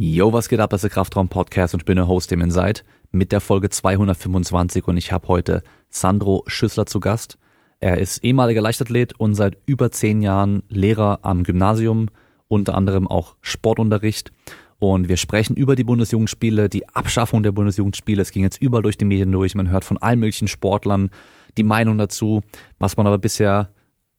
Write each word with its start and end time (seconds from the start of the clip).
Yo, 0.00 0.32
was 0.32 0.48
geht 0.48 0.60
ab? 0.60 0.70
Das 0.70 0.78
ist 0.78 0.82
der 0.82 0.90
Kraftraum 0.90 1.26
Podcast 1.26 1.74
und 1.74 1.80
ich 1.80 1.84
bin 1.84 1.96
der 1.96 2.06
Host, 2.06 2.30
dem 2.30 2.48
seid, 2.52 2.84
mit 3.10 3.32
der 3.32 3.40
Folge 3.40 3.68
225 3.68 4.86
und 4.86 4.96
ich 4.96 5.10
habe 5.10 5.26
heute 5.26 5.64
Sandro 5.90 6.44
Schüssler 6.46 6.86
zu 6.86 7.00
Gast. 7.00 7.36
Er 7.80 7.98
ist 7.98 8.22
ehemaliger 8.22 8.60
Leichtathlet 8.60 9.18
und 9.18 9.34
seit 9.34 9.58
über 9.66 9.90
zehn 9.90 10.22
Jahren 10.22 10.62
Lehrer 10.68 11.18
am 11.22 11.42
Gymnasium, 11.42 12.10
unter 12.46 12.76
anderem 12.76 13.08
auch 13.08 13.34
Sportunterricht. 13.40 14.30
Und 14.78 15.08
wir 15.08 15.16
sprechen 15.16 15.56
über 15.56 15.74
die 15.74 15.82
Bundesjugendspiele, 15.82 16.68
die 16.68 16.88
Abschaffung 16.90 17.42
der 17.42 17.50
Bundesjugendspiele. 17.50 18.22
Es 18.22 18.30
ging 18.30 18.44
jetzt 18.44 18.62
überall 18.62 18.84
durch 18.84 18.98
die 18.98 19.04
Medien 19.04 19.32
durch. 19.32 19.56
Man 19.56 19.68
hört 19.68 19.84
von 19.84 19.98
allen 19.98 20.20
möglichen 20.20 20.46
Sportlern 20.46 21.10
die 21.56 21.64
Meinung 21.64 21.98
dazu. 21.98 22.42
Was 22.78 22.96
man 22.96 23.08
aber 23.08 23.18
bisher 23.18 23.70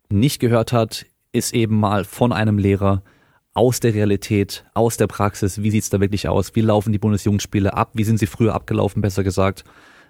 nicht 0.10 0.42
gehört 0.42 0.74
hat, 0.74 1.06
ist 1.32 1.54
eben 1.54 1.80
mal 1.80 2.04
von 2.04 2.34
einem 2.34 2.58
Lehrer 2.58 3.02
aus 3.54 3.80
der 3.80 3.94
Realität, 3.94 4.66
aus 4.74 4.98
der 4.98 5.08
Praxis, 5.08 5.62
wie 5.62 5.72
sieht's 5.72 5.90
da 5.90 6.00
wirklich 6.00 6.28
aus? 6.28 6.56
Wie 6.56 6.62
laufen 6.62 6.92
die 6.92 7.00
Bundesjugendspiele 7.00 7.74
ab? 7.74 7.92
Wie 7.94 8.04
sind 8.04 8.20
sie 8.20 8.28
früher 8.28 8.54
abgelaufen, 8.54 9.02
besser 9.02 9.24
gesagt? 9.24 9.64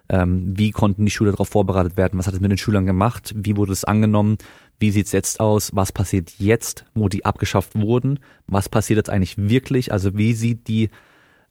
Ähm, 0.09 0.53
wie 0.57 0.71
konnten 0.71 1.05
die 1.05 1.11
Schüler 1.11 1.31
darauf 1.31 1.49
vorbereitet 1.49 1.95
werden? 1.95 2.17
Was 2.17 2.27
hat 2.27 2.33
es 2.33 2.39
mit 2.39 2.52
den 2.52 2.57
Schülern 2.57 2.85
gemacht? 2.85 3.33
Wie 3.35 3.55
wurde 3.55 3.71
es 3.71 3.83
angenommen? 3.83 4.38
Wie 4.80 4.91
sieht's 4.91 5.11
jetzt 5.11 5.39
aus? 5.39 5.75
Was 5.75 5.91
passiert 5.91 6.33
jetzt, 6.39 6.85
wo 6.95 7.09
die 7.09 7.25
abgeschafft 7.25 7.75
wurden? 7.75 8.20
Was 8.47 8.70
passiert 8.70 8.97
jetzt 8.97 9.09
eigentlich 9.09 9.38
wirklich? 9.38 9.91
Also 9.91 10.17
wie 10.17 10.33
sieht 10.33 10.67
die 10.67 10.89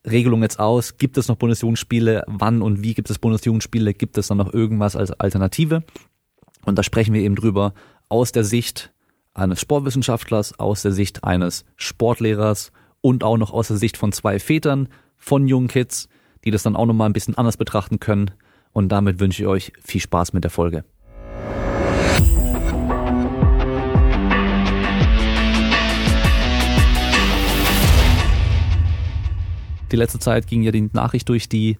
Regelung 0.09 0.43
jetzt 0.43 0.59
aus? 0.59 0.99
Gibt 0.99 1.19
es 1.19 1.29
noch 1.29 1.37
Bundesjugendspiele? 1.37 2.25
Wann 2.27 2.63
und 2.63 2.83
wie 2.83 2.95
gibt 2.95 3.11
es 3.11 3.19
Bundesjugendspiele? 3.19 3.95
Gibt 3.95 4.19
es 4.19 4.29
dann 4.29 4.39
noch 4.39 4.53
irgendwas 4.53 4.97
als 4.97 5.13
Alternative? 5.13 5.85
Und 6.65 6.79
da 6.79 6.83
sprechen 6.83 7.15
wir 7.15 7.23
eben 7.23 7.37
drüber 7.37 7.75
aus 8.09 8.33
der 8.33 8.45
Sicht 8.45 8.93
eines 9.39 9.61
Sportwissenschaftlers, 9.61 10.59
aus 10.59 10.83
der 10.83 10.93
Sicht 10.93 11.25
eines 11.25 11.65
Sportlehrers 11.77 12.73
und 13.01 13.25
auch 13.25 13.37
noch 13.37 13.53
aus 13.53 13.69
der 13.69 13.77
Sicht 13.77 13.97
von 13.97 14.13
zwei 14.13 14.39
Vätern 14.39 14.89
von 15.17 15.47
jungen 15.49 15.69
Kids, 15.69 16.09
die 16.45 16.51
das 16.51 16.63
dann 16.63 16.77
auch 16.77 16.87
nochmal 16.87 17.09
ein 17.09 17.13
bisschen 17.13 17.39
anders 17.39 17.57
betrachten 17.57 18.01
können. 18.01 18.33
Und 18.73 18.91
damit 18.91 19.21
wünsche 19.21 19.43
ich 19.43 19.49
euch 19.49 19.73
viel 19.83 20.01
Spaß 20.01 20.33
mit 20.33 20.45
der 20.45 20.51
Folge. 20.51 20.85
Die 29.91 29.97
letzte 29.97 30.19
Zeit 30.19 30.47
ging 30.47 30.63
ja 30.63 30.71
die 30.71 30.91
Nachricht 30.93 31.29
durch 31.29 31.49
die, 31.49 31.79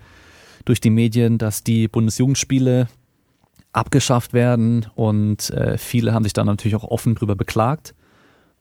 durch 0.65 0.81
die 0.81 0.91
Medien, 0.91 1.37
dass 1.37 1.63
die 1.63 1.89
Bundesjugendspiele 1.89 2.89
abgeschafft 3.73 4.33
werden 4.33 4.87
und 4.95 5.51
äh, 5.51 5.79
viele 5.79 6.15
haben 6.15 6.25
sich 6.25 6.33
da 6.33 6.45
natürlich 6.45 6.77
auch 6.77 6.85
offen 6.85 7.15
drüber 7.15 7.37
beklagt. 7.37 7.95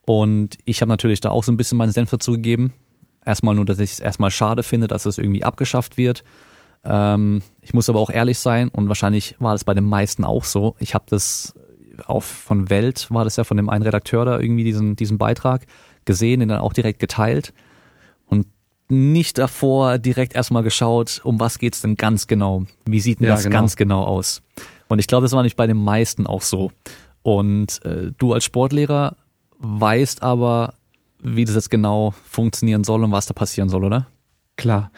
Und 0.06 0.58
ich 0.64 0.82
habe 0.82 0.90
natürlich 0.90 1.20
da 1.20 1.32
auch 1.32 1.44
so 1.44 1.52
ein 1.52 1.58
bisschen 1.58 1.78
meinen 1.78 1.92
Senf 1.92 2.10
dazu 2.10 2.34
gegeben. 2.34 2.74
Erstmal 3.26 3.56
nur, 3.56 3.66
dass 3.66 3.80
ich 3.80 3.94
es 3.94 4.00
erstmal 4.00 4.32
schade 4.32 4.64
finde, 4.64 4.88
dass 4.88 5.06
es 5.06 5.18
irgendwie 5.18 5.44
abgeschafft 5.44 5.98
wird. 5.98 6.24
Ähm, 6.86 7.42
ich 7.62 7.74
muss 7.74 7.90
aber 7.90 8.00
auch 8.00 8.10
ehrlich 8.10 8.40
sein 8.40 8.70
und 8.70 8.88
wahrscheinlich 8.88 9.36
war 9.40 9.54
das 9.54 9.66
bei 9.66 9.74
den 9.74 9.84
meisten 9.84 10.24
auch 10.24 10.46
so. 10.46 10.76
Ich 10.80 10.94
habe 10.94 11.06
das 11.10 11.54
auch 12.06 12.24
von 12.24 12.70
Welt, 12.70 13.08
war 13.10 13.24
das 13.24 13.36
ja 13.36 13.44
von 13.44 13.58
dem 13.58 13.70
einen 13.70 13.84
Redakteur 13.84 14.24
da 14.24 14.40
irgendwie 14.40 14.64
diesen, 14.64 14.96
diesen 14.96 15.18
Beitrag 15.18 15.66
gesehen, 16.06 16.40
den 16.40 16.50
dann 16.50 16.60
auch 16.60 16.74
direkt 16.74 17.00
geteilt 17.00 17.54
und 18.28 18.48
nicht 18.90 19.38
davor 19.38 19.98
direkt 19.98 20.36
erstmal 20.36 20.64
geschaut, 20.64 21.20
um 21.24 21.40
was 21.40 21.60
geht's 21.60 21.82
denn 21.82 21.96
ganz 21.96 22.28
genau? 22.28 22.64
Wie 22.86 23.00
sieht 23.00 23.20
denn 23.20 23.28
ja, 23.28 23.34
das 23.34 23.44
genau. 23.44 23.58
ganz 23.58 23.76
genau 23.76 24.04
aus? 24.04 24.42
Und 24.88 25.00
ich 25.00 25.08
glaube, 25.08 25.24
das 25.24 25.34
war 25.34 25.44
nicht 25.44 25.56
bei 25.58 25.68
den 25.68 25.84
meisten 25.84 26.28
auch 26.28 26.42
so. 26.42 26.72
Und 27.22 27.84
äh, 27.86 28.12
du 28.18 28.34
als 28.34 28.46
Sportlehrer 28.46 29.18
weißt 29.60 30.24
aber, 30.24 30.76
wie 31.22 31.46
das 31.46 31.56
jetzt 31.56 31.70
genau 31.70 32.14
funktionieren 32.30 32.84
soll 32.84 33.04
und 33.04 33.12
was 33.12 33.26
da 33.26 33.34
passieren 33.34 33.70
soll, 33.70 33.84
oder? 33.84 34.08
Klar. 34.56 34.92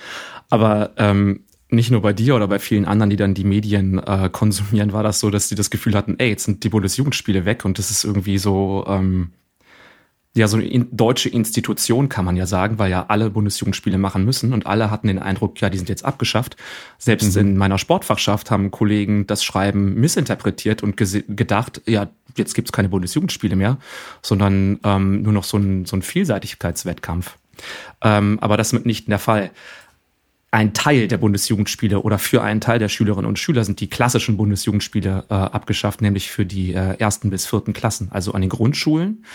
Aber 0.49 0.91
ähm, 0.97 1.41
nicht 1.69 1.91
nur 1.91 2.01
bei 2.01 2.13
dir 2.13 2.35
oder 2.35 2.47
bei 2.47 2.59
vielen 2.59 2.85
anderen, 2.85 3.09
die 3.09 3.15
dann 3.15 3.33
die 3.33 3.43
Medien 3.43 3.99
äh, 3.99 4.29
konsumieren, 4.31 4.93
war 4.93 5.03
das 5.03 5.19
so, 5.19 5.29
dass 5.29 5.49
sie 5.49 5.55
das 5.55 5.69
Gefühl 5.69 5.95
hatten, 5.95 6.15
ey, 6.17 6.29
jetzt 6.29 6.45
sind 6.45 6.63
die 6.63 6.69
Bundesjugendspiele 6.69 7.45
weg 7.45 7.65
und 7.65 7.77
das 7.77 7.91
ist 7.91 8.03
irgendwie 8.03 8.37
so, 8.37 8.85
ähm, 8.87 9.31
ja, 10.35 10.47
so 10.47 10.57
eine 10.57 10.67
in, 10.67 10.87
deutsche 10.91 11.27
Institution 11.27 12.07
kann 12.07 12.23
man 12.23 12.35
ja 12.35 12.45
sagen, 12.45 12.77
weil 12.77 12.91
ja 12.91 13.05
alle 13.07 13.31
Bundesjugendspiele 13.31 13.97
machen 13.97 14.25
müssen 14.25 14.53
und 14.53 14.67
alle 14.67 14.91
hatten 14.91 15.07
den 15.07 15.19
Eindruck, 15.19 15.59
ja, 15.59 15.69
die 15.69 15.77
sind 15.77 15.89
jetzt 15.89 16.05
abgeschafft. 16.05 16.55
Selbst 16.99 17.35
mhm. 17.35 17.41
in 17.41 17.57
meiner 17.57 17.79
Sportfachschaft 17.79 18.51
haben 18.51 18.69
Kollegen 18.69 19.25
das 19.25 19.43
Schreiben 19.43 19.95
missinterpretiert 19.95 20.83
und 20.83 20.97
gedacht, 20.97 21.81
ja, 21.87 22.09
jetzt 22.35 22.53
gibt's 22.53 22.71
keine 22.71 22.89
Bundesjugendspiele 22.89 23.55
mehr, 23.55 23.77
sondern 24.21 24.79
ähm, 24.83 25.23
nur 25.23 25.33
noch 25.33 25.43
so 25.43 25.57
ein, 25.57 25.85
so 25.85 25.95
ein 25.95 26.03
Vielseitigkeitswettkampf. 26.03 27.35
Ähm, 28.01 28.37
aber 28.39 28.55
das 28.55 28.67
ist 28.67 28.73
mitnichten 28.73 29.09
der 29.09 29.19
Fall. 29.19 29.49
Ein 30.51 30.73
Teil 30.73 31.07
der 31.07 31.17
Bundesjugendspiele 31.17 32.01
oder 32.01 32.17
für 32.17 32.41
einen 32.41 32.59
Teil 32.59 32.79
der 32.79 32.89
Schülerinnen 32.89 33.27
und 33.27 33.37
Schüler 33.37 33.63
sind 33.63 33.81
die 33.81 33.89
klassischen 33.89 34.37
Bundesjugendspiele 34.37 35.25
äh, 35.29 35.33
abgeschafft, 35.33 36.01
nämlich 36.01 36.31
für 36.31 36.45
die 36.45 36.73
äh, 36.73 36.97
ersten 36.97 37.29
bis 37.29 37.45
vierten 37.45 37.73
Klassen, 37.73 38.07
also 38.11 38.31
an 38.31 38.41
den 38.41 38.49
Grundschulen 38.49 39.25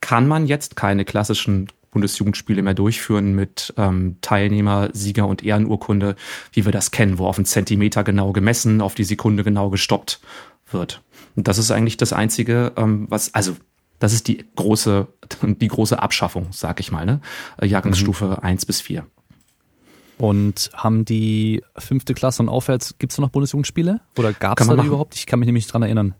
kann 0.00 0.26
man 0.26 0.46
jetzt 0.46 0.76
keine 0.76 1.04
klassischen 1.04 1.68
Bundesjugendspiele 1.90 2.62
mehr 2.62 2.74
durchführen 2.74 3.34
mit 3.34 3.74
ähm, 3.76 4.16
Teilnehmer, 4.20 4.90
Sieger 4.92 5.26
und 5.26 5.42
Ehrenurkunde, 5.42 6.16
wie 6.52 6.64
wir 6.64 6.72
das 6.72 6.90
kennen, 6.90 7.18
wo 7.18 7.26
auf 7.26 7.36
einen 7.36 7.46
Zentimeter 7.46 8.04
genau 8.04 8.32
gemessen, 8.32 8.80
auf 8.80 8.94
die 8.94 9.04
Sekunde 9.04 9.44
genau 9.44 9.70
gestoppt 9.70 10.20
wird. 10.70 11.02
Und 11.36 11.48
das 11.48 11.58
ist 11.58 11.70
eigentlich 11.70 11.96
das 11.96 12.12
Einzige, 12.12 12.72
ähm, 12.76 13.06
was, 13.08 13.34
also 13.34 13.56
das 13.98 14.12
ist 14.12 14.28
die 14.28 14.44
große, 14.56 15.08
die 15.42 15.68
große 15.68 16.00
Abschaffung, 16.00 16.48
sag 16.52 16.80
ich 16.80 16.92
mal, 16.92 17.04
ne? 17.04 17.20
Äh, 17.60 17.66
Jahrgangsstufe 17.66 18.26
mhm. 18.26 18.34
eins 18.34 18.66
bis 18.66 18.80
vier. 18.80 19.06
Und 20.18 20.70
haben 20.74 21.06
die 21.06 21.62
fünfte 21.78 22.12
Klasse 22.12 22.42
und 22.42 22.50
aufwärts, 22.50 22.98
gibt 22.98 23.12
es 23.12 23.18
noch 23.18 23.30
Bundesjugendspiele? 23.30 24.00
Oder 24.18 24.34
gab 24.34 24.60
es 24.60 24.66
da 24.66 24.74
überhaupt? 24.74 25.14
Ich 25.14 25.24
kann 25.24 25.38
mich 25.38 25.46
nämlich 25.46 25.66
dran 25.66 25.82
erinnern. 25.82 26.14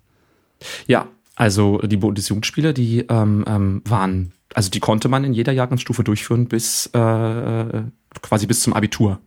Ja, 0.87 1.07
also 1.41 1.79
die 1.79 1.97
Bundesjugendspiele, 1.97 2.75
die 2.75 3.07
ähm, 3.09 3.47
ähm, 3.49 3.83
waren, 3.87 4.33
also 4.53 4.69
die 4.69 4.79
konnte 4.79 5.09
man 5.09 5.25
in 5.25 5.33
jeder 5.33 5.53
Jahrgangsstufe 5.53 6.05
durchführen 6.05 6.49
bis 6.49 6.85
äh, 6.93 7.83
quasi 8.21 8.47
bis 8.47 8.61
zum 8.61 8.75
Abitur. 8.75 9.21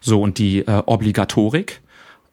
So 0.00 0.20
und 0.20 0.38
die 0.38 0.66
äh, 0.66 0.82
Obligatorik 0.86 1.80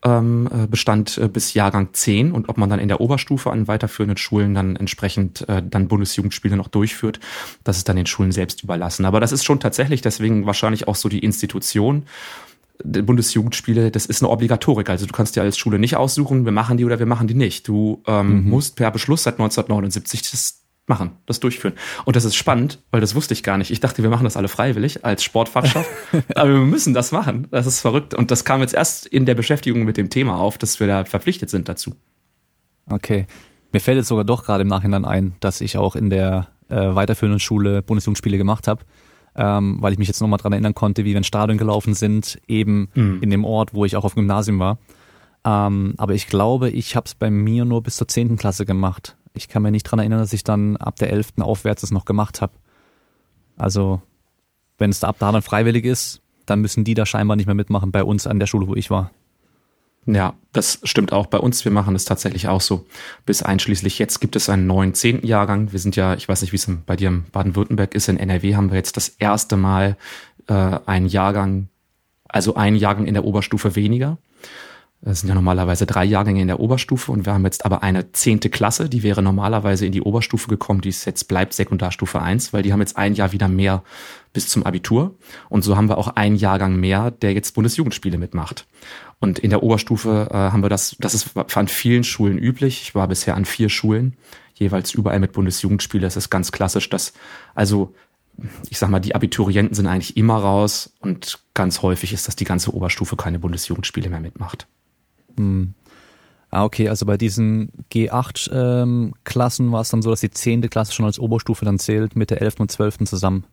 ähm, 0.04 0.50
äh, 0.52 0.66
bestand 0.66 1.20
äh, 1.20 1.28
bis 1.28 1.54
Jahrgang 1.54 1.90
10 1.94 2.32
und 2.32 2.50
ob 2.50 2.58
man 2.58 2.72
dann 2.72 2.80
in 2.80 2.88
der 2.88 3.00
Oberstufe 3.00 3.52
an 3.52 3.68
weiterführenden 3.68 4.18
Schulen 4.18 4.56
dann 4.56 4.76
entsprechend 4.76 5.48
äh, 5.48 5.62
dann 5.64 5.88
Bundesjugendspiele 5.88 6.58
noch 6.58 6.68
durchführt, 6.68 7.20
das 7.64 7.78
ist 7.78 7.88
dann 7.88 7.96
den 7.96 8.08
Schulen 8.08 8.32
selbst 8.32 8.64
überlassen. 8.64 9.06
Aber 9.06 9.20
das 9.20 9.32
ist 9.32 9.46
schon 9.46 9.60
tatsächlich 9.60 10.02
deswegen 10.02 10.48
wahrscheinlich 10.48 10.88
auch 10.88 10.96
so 10.96 11.10
die 11.10 11.20
Institution 11.20 12.06
Bundesjugendspiele, 12.84 13.92
das 13.92 14.06
ist 14.06 14.22
eine 14.22 14.30
Obligatorik. 14.30 14.90
Also 14.90 15.06
du 15.06 15.14
kannst 15.14 15.36
dir 15.36 15.42
als 15.42 15.58
Schule 15.58 15.80
nicht 15.80 15.96
aussuchen, 15.96 16.46
wir 16.46 16.52
machen 16.52 16.78
die 16.78 16.86
oder 16.86 17.00
wir 17.00 17.06
machen 17.06 17.28
die 17.28 17.34
nicht. 17.34 17.68
Du 17.68 18.04
ähm, 18.08 18.44
mhm. 18.44 18.50
musst 18.50 18.76
per 18.76 18.92
Beschluss 18.92 19.24
seit 19.24 19.36
1979 19.36 20.30
das 20.30 20.64
machen, 20.88 21.12
das 21.26 21.40
durchführen. 21.40 21.74
Und 22.06 22.16
das 22.16 22.24
ist 22.24 22.36
spannend, 22.36 22.80
weil 22.92 23.02
das 23.02 23.14
wusste 23.14 23.34
ich 23.34 23.44
gar 23.44 23.58
nicht. 23.58 23.72
Ich 23.72 23.80
dachte, 23.80 24.04
wir 24.04 24.10
machen 24.10 24.24
das 24.24 24.38
alle 24.38 24.48
freiwillig 24.48 25.04
als 25.04 25.24
Sportfachschaft, 25.24 25.90
aber 26.36 26.50
wir 26.50 26.60
müssen 26.60 26.94
das 26.94 27.12
machen. 27.12 27.48
Das 27.52 27.68
ist 27.68 27.82
verrückt. 27.82 28.14
Und 28.14 28.32
das 28.32 28.46
kam 28.46 28.62
jetzt 28.62 28.74
erst 28.74 29.06
in 29.06 29.26
der 29.26 29.36
Beschäftigung 29.36 29.84
mit 29.84 29.98
dem 29.98 30.10
Thema 30.10 30.38
auf, 30.38 30.58
dass 30.58 30.80
wir 30.80 30.88
da 30.88 31.04
verpflichtet 31.06 31.50
sind 31.50 31.68
dazu. 31.68 31.96
Okay. 32.90 33.28
Mir 33.74 33.82
fällt 33.82 33.98
jetzt 33.98 34.08
sogar 34.08 34.24
doch 34.24 34.46
gerade 34.46 34.62
im 34.62 34.70
Nachhinein 34.70 35.04
ein, 35.04 35.36
dass 35.42 35.60
ich 35.60 35.78
auch 35.78 35.96
in 35.96 36.10
der 36.10 36.48
äh, 36.70 36.76
weiterführenden 36.96 37.42
Schule 37.42 37.82
Bundesjugendspiele 37.82 38.38
gemacht 38.38 38.68
habe 38.68 38.86
ähm, 39.38 39.78
weil 39.80 39.94
ich 39.94 40.00
mich 40.00 40.08
jetzt 40.08 40.20
nochmal 40.20 40.40
dran 40.40 40.52
erinnern 40.52 40.76
konnte, 40.76 41.06
wie 41.06 41.12
wir 41.12 41.18
ins 41.18 41.28
Stadion 41.28 41.58
gelaufen 41.58 41.94
sind, 41.94 42.40
eben 42.48 42.90
mhm. 42.96 43.20
in 43.22 43.30
dem 43.30 43.46
Ort, 43.46 43.74
wo 43.74 43.86
ich 43.86 43.96
auch 43.96 44.04
auf 44.04 44.14
dem 44.14 44.22
Gymnasium 44.22 44.60
war. 44.60 44.80
Ähm, 45.46 45.94
aber 45.98 46.14
ich 46.14 46.28
glaube, 46.28 46.70
ich 46.70 46.96
habe 46.96 47.06
es 47.06 47.16
bei 47.16 47.30
mir 47.30 47.64
nur 47.64 47.84
bis 47.84 47.96
zur 47.96 48.08
zehnten 48.08 48.36
Klasse 48.36 48.66
gemacht. 48.66 49.16
Ich 49.34 49.48
kann 49.48 49.62
mir 49.62 49.72
nicht 49.72 49.84
dran 49.84 50.00
erinnern, 50.00 50.20
dass 50.20 50.34
ich 50.34 50.44
dann 50.44 50.76
ab 50.78 50.96
der 50.98 51.12
elften 51.12 51.42
aufwärts 51.42 51.84
es 51.84 51.92
noch 51.92 52.06
gemacht 52.06 52.42
habe. 52.42 52.54
Also, 53.56 54.02
wenn 54.78 54.90
es 54.90 55.00
da 55.00 55.08
ab 55.08 55.18
da 55.20 55.32
dann 55.32 55.42
freiwillig 55.42 55.86
ist, 55.86 56.22
dann 56.46 56.62
müssen 56.62 56.84
die 56.84 56.96
da 56.96 57.06
scheinbar 57.06 57.38
nicht 57.38 57.46
mehr 57.46 57.56
mitmachen 57.56 57.92
bei 57.92 58.04
uns 58.04 58.26
an 58.26 58.40
der 58.40 58.48
Schule, 58.48 58.68
wo 58.68 58.76
ich 58.76 58.90
war. 58.90 59.12
Ja, 60.10 60.36
das 60.54 60.80
stimmt 60.84 61.12
auch 61.12 61.26
bei 61.26 61.38
uns. 61.38 61.66
Wir 61.66 61.72
machen 61.72 61.94
es 61.94 62.06
tatsächlich 62.06 62.48
auch 62.48 62.62
so. 62.62 62.86
Bis 63.26 63.44
einschließlich 63.44 64.00
jetzt 64.00 64.22
gibt 64.22 64.38
es 64.38 64.48
einen 64.48 64.66
neuen 64.66 64.94
zehnten 64.94 65.28
Jahrgang. 65.28 65.74
Wir 65.74 65.80
sind 65.80 65.98
ja, 65.98 66.14
ich 66.14 66.30
weiß 66.30 66.42
nicht, 66.42 66.54
wie 66.54 66.56
es 66.58 66.72
bei 66.86 66.96
dir 66.96 67.10
in 67.10 67.26
Baden-Württemberg 67.30 67.94
ist. 67.94 68.08
In 68.08 68.18
NRW 68.18 68.56
haben 68.56 68.72
wir 68.72 68.78
jetzt 68.78 68.96
das 68.96 69.10
erste 69.10 69.58
Mal 69.58 69.98
äh, 70.48 70.80
einen 70.86 71.08
Jahrgang, 71.08 71.68
also 72.30 72.56
einen 72.56 72.78
Jahrgang 72.78 73.06
in 73.06 73.16
der 73.16 73.26
Oberstufe 73.26 73.76
weniger. 73.76 74.18
Es 75.02 75.20
sind 75.22 75.30
ja 75.30 75.36
normalerweise 75.36 75.86
drei 75.86 76.04
Jahrgänge 76.04 76.42
in 76.42 76.48
der 76.48 76.60
Oberstufe 76.60 77.12
und 77.12 77.26
wir 77.26 77.34
haben 77.34 77.46
jetzt 77.46 77.66
aber 77.66 77.84
eine 77.84 78.12
zehnte 78.14 78.50
Klasse, 78.50 78.90
die 78.90 79.04
wäre 79.04 79.22
normalerweise 79.22 79.86
in 79.86 79.92
die 79.92 80.02
Oberstufe 80.02 80.48
gekommen, 80.48 80.82
die 80.82 80.90
ist 80.90 81.06
jetzt 81.06 81.28
bleibt 81.28 81.54
Sekundarstufe 81.54 82.20
eins, 82.20 82.52
weil 82.52 82.64
die 82.64 82.74
haben 82.74 82.80
jetzt 82.80 82.98
ein 82.98 83.14
Jahr 83.14 83.32
wieder 83.32 83.48
mehr 83.48 83.84
bis 84.34 84.48
zum 84.48 84.64
Abitur. 84.64 85.16
Und 85.50 85.64
so 85.64 85.78
haben 85.78 85.88
wir 85.88 86.00
auch 86.00 86.08
einen 86.10 86.36
Jahrgang 86.36 86.76
mehr, 86.78 87.12
der 87.12 87.34
jetzt 87.34 87.54
Bundesjugendspiele 87.54 88.18
mitmacht. 88.18 88.66
Und 89.20 89.38
in 89.40 89.52
der 89.52 89.62
Oberstufe 89.62 90.30
äh, 90.32 90.34
haben 90.34 90.64
wir 90.64 90.70
das, 90.70 90.96
das 91.00 91.14
ist 91.14 91.38
an 91.38 91.68
vielen 91.68 92.04
Schulen 92.04 92.40
üblich. 92.40 92.82
Ich 92.82 92.96
war 92.96 93.08
bisher 93.08 93.36
an 93.36 93.46
vier 93.46 93.70
Schulen, 93.70 94.18
jeweils 94.56 94.94
überall 94.94 95.20
mit 95.20 95.32
Bundesjugendspiele. 95.32 96.08
Es 96.08 96.18
ist 96.18 96.32
ganz 96.32 96.52
klassisch, 96.52 96.90
dass 96.90 97.14
also 97.54 97.94
ich 98.70 98.78
sag 98.78 98.90
mal, 98.90 99.00
die 99.00 99.16
Abiturienten 99.16 99.76
sind 99.76 99.88
eigentlich 99.88 100.18
immer 100.18 100.38
raus 100.38 100.94
und 101.00 101.40
ganz 101.54 101.82
häufig 101.82 102.14
ist, 102.14 102.28
dass 102.28 102.36
die 102.36 102.46
ganze 102.46 102.74
Oberstufe 102.74 103.16
keine 103.16 103.40
Bundesjugendspiele 103.40 104.10
mehr 104.10 104.20
mitmacht. 104.20 104.68
Hm. 105.38 105.74
Ah, 106.50 106.64
okay, 106.64 106.88
also 106.88 107.06
bei 107.06 107.18
diesen 107.18 107.72
G8-Klassen 107.92 109.66
ähm, 109.66 109.72
war 109.72 109.82
es 109.82 109.90
dann 109.90 110.02
so, 110.02 110.12
dass 110.12 110.22
die 110.22 110.32
10. 110.32 110.62
Klasse 110.70 110.94
schon 110.94 111.06
als 111.06 111.20
Oberstufe 111.20 111.66
dann 111.66 111.78
zählt 111.78 112.16
mit 112.16 112.30
der 112.30 112.42
11. 112.42 112.62
und 112.62 112.72
12. 112.72 113.00
zusammen. 113.00 113.44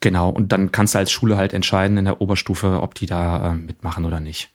Genau, 0.00 0.30
und 0.30 0.52
dann 0.52 0.72
kannst 0.72 0.94
du 0.94 0.98
als 0.98 1.12
Schule 1.12 1.36
halt 1.36 1.52
entscheiden 1.52 1.96
in 1.96 2.04
der 2.04 2.20
Oberstufe, 2.20 2.82
ob 2.82 2.94
die 2.94 3.06
da 3.06 3.52
äh, 3.52 3.54
mitmachen 3.54 4.04
oder 4.04 4.20
nicht. 4.20 4.50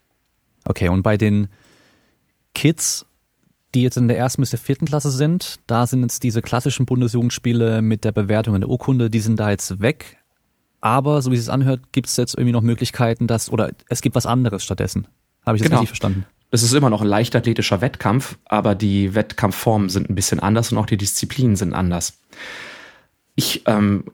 Okay, 0.64 0.88
und 0.88 1.02
bei 1.02 1.16
den 1.16 1.48
Kids, 2.54 3.06
die 3.74 3.82
jetzt 3.82 3.96
in 3.96 4.06
der 4.06 4.18
ersten 4.18 4.42
bis 4.42 4.50
der 4.50 4.58
vierten 4.58 4.86
Klasse 4.86 5.10
sind, 5.10 5.58
da 5.66 5.86
sind 5.86 6.02
jetzt 6.02 6.22
diese 6.22 6.42
klassischen 6.42 6.86
Bundesjugendspiele 6.86 7.80
mit 7.82 8.04
der 8.04 8.12
Bewertung 8.12 8.54
in 8.54 8.60
der 8.60 8.70
Urkunde, 8.70 9.08
die 9.08 9.20
sind 9.20 9.40
da 9.40 9.50
jetzt 9.50 9.80
weg. 9.80 10.18
Aber 10.80 11.22
so 11.22 11.30
wie 11.32 11.36
es 11.36 11.48
anhört, 11.48 11.92
gibt 11.92 12.08
es 12.08 12.16
jetzt 12.16 12.34
irgendwie 12.34 12.52
noch 12.52 12.60
Möglichkeiten, 12.60 13.26
dass, 13.26 13.50
oder 13.50 13.70
es 13.88 14.02
gibt 14.02 14.14
was 14.14 14.26
anderes 14.26 14.62
stattdessen. 14.62 15.08
Habe 15.46 15.56
ich 15.56 15.62
das 15.62 15.70
genau. 15.70 15.80
richtig 15.80 15.90
verstanden? 15.90 16.26
Es 16.52 16.62
ist 16.62 16.74
immer 16.74 16.90
noch 16.90 17.00
ein 17.00 17.08
leichtathletischer 17.08 17.80
Wettkampf, 17.80 18.36
aber 18.44 18.74
die 18.74 19.14
Wettkampfformen 19.14 19.88
sind 19.88 20.10
ein 20.10 20.14
bisschen 20.14 20.38
anders 20.38 20.70
und 20.70 20.78
auch 20.78 20.86
die 20.86 20.98
Disziplinen 20.98 21.56
sind 21.56 21.72
anders. 21.72 22.18
Ich, 23.34 23.62
ähm, 23.66 24.04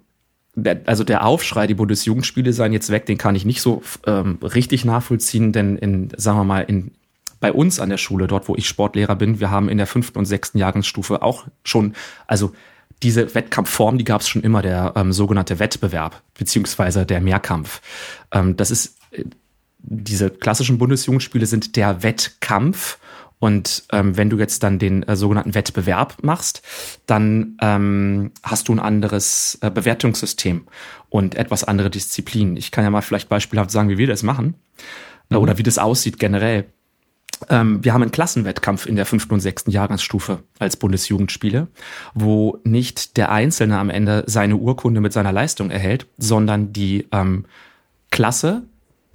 der, 0.54 0.82
also 0.86 1.02
der 1.02 1.26
Aufschrei, 1.26 1.66
die 1.66 1.74
Bundesjugendspiele 1.74 2.52
seien 2.52 2.72
jetzt 2.72 2.90
weg, 2.90 3.06
den 3.06 3.18
kann 3.18 3.34
ich 3.34 3.44
nicht 3.44 3.60
so 3.60 3.82
ähm, 4.06 4.38
richtig 4.40 4.84
nachvollziehen, 4.84 5.52
denn 5.52 5.76
in, 5.76 6.10
sagen 6.16 6.38
wir 6.38 6.44
mal, 6.44 6.60
in 6.60 6.92
bei 7.40 7.52
uns 7.52 7.80
an 7.80 7.90
der 7.90 7.98
Schule, 7.98 8.26
dort 8.26 8.48
wo 8.48 8.56
ich 8.56 8.66
Sportlehrer 8.66 9.16
bin, 9.16 9.40
wir 9.40 9.50
haben 9.50 9.68
in 9.68 9.78
der 9.78 9.86
fünften 9.86 10.18
und 10.18 10.24
sechsten 10.24 10.58
Jahrgangsstufe 10.58 11.22
auch 11.22 11.46
schon, 11.64 11.94
also 12.26 12.52
diese 13.02 13.34
Wettkampfform, 13.34 13.98
die 13.98 14.04
gab 14.04 14.22
es 14.22 14.28
schon 14.28 14.42
immer, 14.42 14.62
der 14.62 14.94
ähm, 14.96 15.12
sogenannte 15.12 15.58
Wettbewerb, 15.58 16.20
beziehungsweise 16.36 17.06
der 17.06 17.20
Mehrkampf. 17.20 17.80
Ähm, 18.32 18.56
das 18.56 18.70
ist, 18.70 18.96
diese 19.78 20.30
klassischen 20.30 20.78
Bundesjugendspiele 20.78 21.46
sind 21.46 21.76
der 21.76 22.02
Wettkampf. 22.02 22.98
Und 23.40 23.84
ähm, 23.92 24.16
wenn 24.16 24.30
du 24.30 24.38
jetzt 24.38 24.64
dann 24.64 24.80
den 24.80 25.04
äh, 25.04 25.14
sogenannten 25.14 25.54
Wettbewerb 25.54 26.16
machst, 26.22 26.62
dann 27.06 27.56
ähm, 27.62 28.32
hast 28.42 28.68
du 28.68 28.72
ein 28.72 28.80
anderes 28.80 29.58
äh, 29.60 29.70
Bewertungssystem 29.70 30.66
und 31.08 31.36
etwas 31.36 31.62
andere 31.62 31.88
Disziplinen. 31.88 32.56
Ich 32.56 32.72
kann 32.72 32.82
ja 32.82 32.90
mal 32.90 33.00
vielleicht 33.00 33.28
beispielhaft 33.28 33.70
sagen, 33.70 33.90
wie 33.90 33.98
wir 33.98 34.08
das 34.08 34.24
machen 34.24 34.54
mhm. 35.28 35.36
oder 35.36 35.56
wie 35.56 35.62
das 35.62 35.78
aussieht 35.78 36.18
generell. 36.18 36.64
Ähm, 37.48 37.84
wir 37.84 37.94
haben 37.94 38.02
einen 38.02 38.10
Klassenwettkampf 38.10 38.86
in 38.86 38.96
der 38.96 39.06
fünften 39.06 39.34
und 39.34 39.40
sechsten 39.40 39.70
Jahrgangsstufe 39.70 40.42
als 40.58 40.76
Bundesjugendspiele, 40.76 41.68
wo 42.14 42.58
nicht 42.64 43.16
der 43.16 43.30
Einzelne 43.30 43.78
am 43.78 43.90
Ende 43.90 44.24
seine 44.26 44.56
Urkunde 44.56 45.00
mit 45.00 45.12
seiner 45.12 45.32
Leistung 45.32 45.70
erhält, 45.70 46.06
sondern 46.18 46.72
die 46.72 47.06
ähm, 47.12 47.46
Klasse 48.10 48.64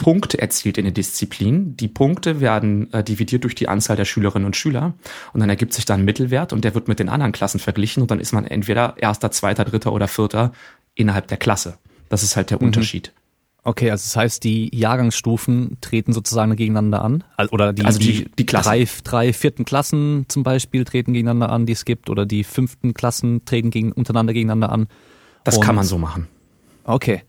Punkte 0.03 0.39
erzielt 0.39 0.77
in 0.77 0.83
der 0.83 0.93
Disziplin. 0.93 1.77
Die 1.77 1.87
Punkte 1.87 2.41
werden 2.41 2.91
äh, 2.93 3.03
dividiert 3.03 3.43
durch 3.43 3.55
die 3.55 3.67
Anzahl 3.67 3.95
der 3.95 4.05
Schülerinnen 4.05 4.45
und 4.45 4.55
Schüler 4.55 4.93
und 5.33 5.39
dann 5.39 5.49
ergibt 5.49 5.73
sich 5.73 5.85
dann 5.85 6.01
ein 6.01 6.05
Mittelwert 6.05 6.53
und 6.53 6.63
der 6.63 6.75
wird 6.75 6.87
mit 6.87 6.99
den 6.99 7.09
anderen 7.09 7.31
Klassen 7.31 7.59
verglichen 7.59 8.01
und 8.01 8.11
dann 8.11 8.19
ist 8.19 8.33
man 8.33 8.45
entweder 8.45 8.95
erster, 8.97 9.31
zweiter, 9.31 9.65
dritter 9.65 9.93
oder 9.93 10.07
vierter 10.07 10.51
innerhalb 10.93 11.27
der 11.27 11.37
Klasse. 11.37 11.77
Das 12.09 12.21
ist 12.21 12.35
halt 12.35 12.51
der 12.51 12.59
mhm. 12.59 12.67
Unterschied. 12.67 13.13
Okay, 13.65 13.89
also 13.89 14.03
das 14.03 14.15
heißt, 14.17 14.43
die 14.43 14.75
Jahrgangsstufen 14.75 15.77
treten 15.79 16.11
sozusagen 16.11 16.53
gegeneinander 16.57 17.01
an? 17.01 17.23
Oder 17.51 17.71
die, 17.71 17.85
also 17.85 17.97
die, 17.97 18.25
die, 18.25 18.31
die 18.39 18.45
drei, 18.45 18.85
drei 19.05 19.31
vierten 19.31 19.63
Klassen 19.63 20.25
zum 20.27 20.43
Beispiel 20.43 20.83
treten 20.83 21.13
gegeneinander 21.13 21.49
an, 21.49 21.65
die 21.65 21.71
es 21.71 21.85
gibt, 21.85 22.09
oder 22.09 22.25
die 22.25 22.43
fünften 22.43 22.93
Klassen 22.93 23.45
treten 23.45 23.71
gegen, 23.71 23.93
untereinander 23.93 24.33
gegeneinander 24.33 24.69
an. 24.69 24.87
Das 25.45 25.57
Und, 25.57 25.63
kann 25.63 25.75
man 25.75 25.85
so 25.85 25.97
machen. 25.97 26.27
Okay. 26.83 27.23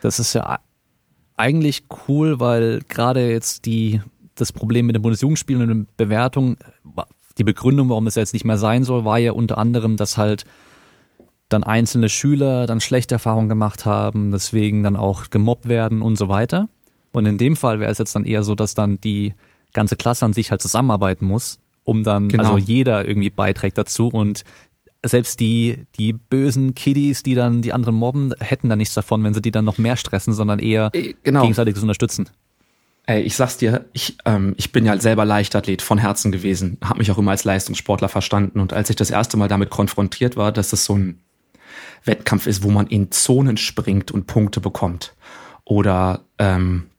Das 0.00 0.18
ist 0.18 0.32
ja 0.32 0.60
eigentlich 1.40 1.84
cool, 2.06 2.38
weil 2.38 2.80
gerade 2.88 3.30
jetzt 3.30 3.64
die, 3.66 4.00
das 4.34 4.52
Problem 4.52 4.86
mit 4.86 4.94
den 4.94 5.02
Bundesjugendspielen 5.02 5.62
und 5.62 5.68
den 5.68 5.86
Bewertungen, 5.96 6.56
die 7.38 7.44
Begründung, 7.44 7.88
warum 7.88 8.04
das 8.04 8.14
jetzt 8.14 8.32
nicht 8.32 8.44
mehr 8.44 8.58
sein 8.58 8.84
soll, 8.84 9.04
war 9.04 9.18
ja 9.18 9.32
unter 9.32 9.58
anderem, 9.58 9.96
dass 9.96 10.16
halt 10.16 10.44
dann 11.48 11.64
einzelne 11.64 12.08
Schüler 12.08 12.66
dann 12.66 12.80
schlechte 12.80 13.16
Erfahrungen 13.16 13.48
gemacht 13.48 13.84
haben, 13.84 14.30
deswegen 14.30 14.82
dann 14.82 14.96
auch 14.96 15.30
gemobbt 15.30 15.68
werden 15.68 16.02
und 16.02 16.16
so 16.16 16.28
weiter. 16.28 16.68
Und 17.12 17.26
in 17.26 17.38
dem 17.38 17.56
Fall 17.56 17.80
wäre 17.80 17.90
es 17.90 17.98
jetzt 17.98 18.14
dann 18.14 18.24
eher 18.24 18.44
so, 18.44 18.54
dass 18.54 18.74
dann 18.74 19.00
die 19.00 19.34
ganze 19.72 19.96
Klasse 19.96 20.24
an 20.24 20.32
sich 20.32 20.50
halt 20.50 20.62
zusammenarbeiten 20.62 21.26
muss, 21.26 21.58
um 21.84 22.04
dann, 22.04 22.28
genau. 22.28 22.44
also 22.44 22.58
jeder 22.58 23.06
irgendwie 23.06 23.30
beiträgt 23.30 23.78
dazu 23.78 24.08
und 24.08 24.44
selbst 25.04 25.40
die, 25.40 25.86
die 25.98 26.12
bösen 26.12 26.74
Kiddies, 26.74 27.22
die 27.22 27.34
dann 27.34 27.62
die 27.62 27.72
anderen 27.72 27.94
mobben, 27.94 28.34
hätten 28.38 28.68
da 28.68 28.76
nichts 28.76 28.94
davon, 28.94 29.24
wenn 29.24 29.34
sie 29.34 29.42
die 29.42 29.50
dann 29.50 29.64
noch 29.64 29.78
mehr 29.78 29.96
stressen, 29.96 30.34
sondern 30.34 30.58
eher 30.58 30.90
äh, 30.92 31.14
genau. 31.22 31.42
gegenseitig 31.42 31.80
unterstützen. 31.80 32.28
Ey, 33.06 33.22
ich 33.22 33.34
sag's 33.34 33.56
dir, 33.56 33.86
ich, 33.92 34.18
ähm, 34.26 34.54
ich 34.56 34.72
bin 34.72 34.84
ja 34.84 34.98
selber 34.98 35.24
Leichtathlet 35.24 35.82
von 35.82 35.98
Herzen 35.98 36.32
gewesen, 36.32 36.76
habe 36.84 36.98
mich 36.98 37.10
auch 37.10 37.18
immer 37.18 37.30
als 37.30 37.44
Leistungssportler 37.44 38.08
verstanden 38.08 38.60
und 38.60 38.72
als 38.72 38.90
ich 38.90 38.96
das 38.96 39.10
erste 39.10 39.36
Mal 39.36 39.48
damit 39.48 39.70
konfrontiert 39.70 40.36
war, 40.36 40.52
dass 40.52 40.72
es 40.72 40.84
so 40.84 40.96
ein 40.96 41.20
Wettkampf 42.04 42.46
ist, 42.46 42.62
wo 42.62 42.70
man 42.70 42.86
in 42.86 43.10
Zonen 43.10 43.56
springt 43.56 44.10
und 44.10 44.26
Punkte 44.26 44.60
bekommt. 44.60 45.14
Oder 45.64 46.24
ähm, 46.38 46.89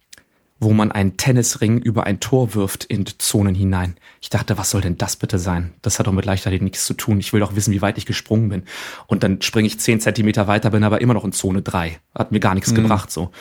wo 0.61 0.73
man 0.73 0.91
einen 0.91 1.17
Tennisring 1.17 1.79
über 1.79 2.05
ein 2.05 2.19
Tor 2.19 2.53
wirft 2.53 2.85
in 2.85 3.05
Zonen 3.17 3.55
hinein. 3.55 3.95
Ich 4.21 4.29
dachte, 4.29 4.59
was 4.59 4.69
soll 4.69 4.81
denn 4.81 4.95
das 4.95 5.15
bitte 5.15 5.39
sein? 5.39 5.73
Das 5.81 5.97
hat 5.97 6.05
doch 6.05 6.11
mit 6.11 6.23
Leichtathletik 6.23 6.61
nichts 6.61 6.85
zu 6.85 6.93
tun. 6.93 7.19
Ich 7.19 7.33
will 7.33 7.39
doch 7.39 7.55
wissen, 7.55 7.73
wie 7.73 7.81
weit 7.81 7.97
ich 7.97 8.05
gesprungen 8.05 8.49
bin. 8.49 8.63
Und 9.07 9.23
dann 9.23 9.41
springe 9.41 9.65
ich 9.65 9.79
zehn 9.79 9.99
Zentimeter 9.99 10.47
weiter, 10.47 10.69
bin 10.69 10.83
aber 10.83 11.01
immer 11.01 11.15
noch 11.15 11.25
in 11.25 11.31
Zone 11.31 11.63
drei. 11.63 11.99
Hat 12.13 12.31
mir 12.31 12.39
gar 12.39 12.53
nichts 12.53 12.71
mhm. 12.71 12.75
gebracht 12.75 13.11
so. 13.11 13.31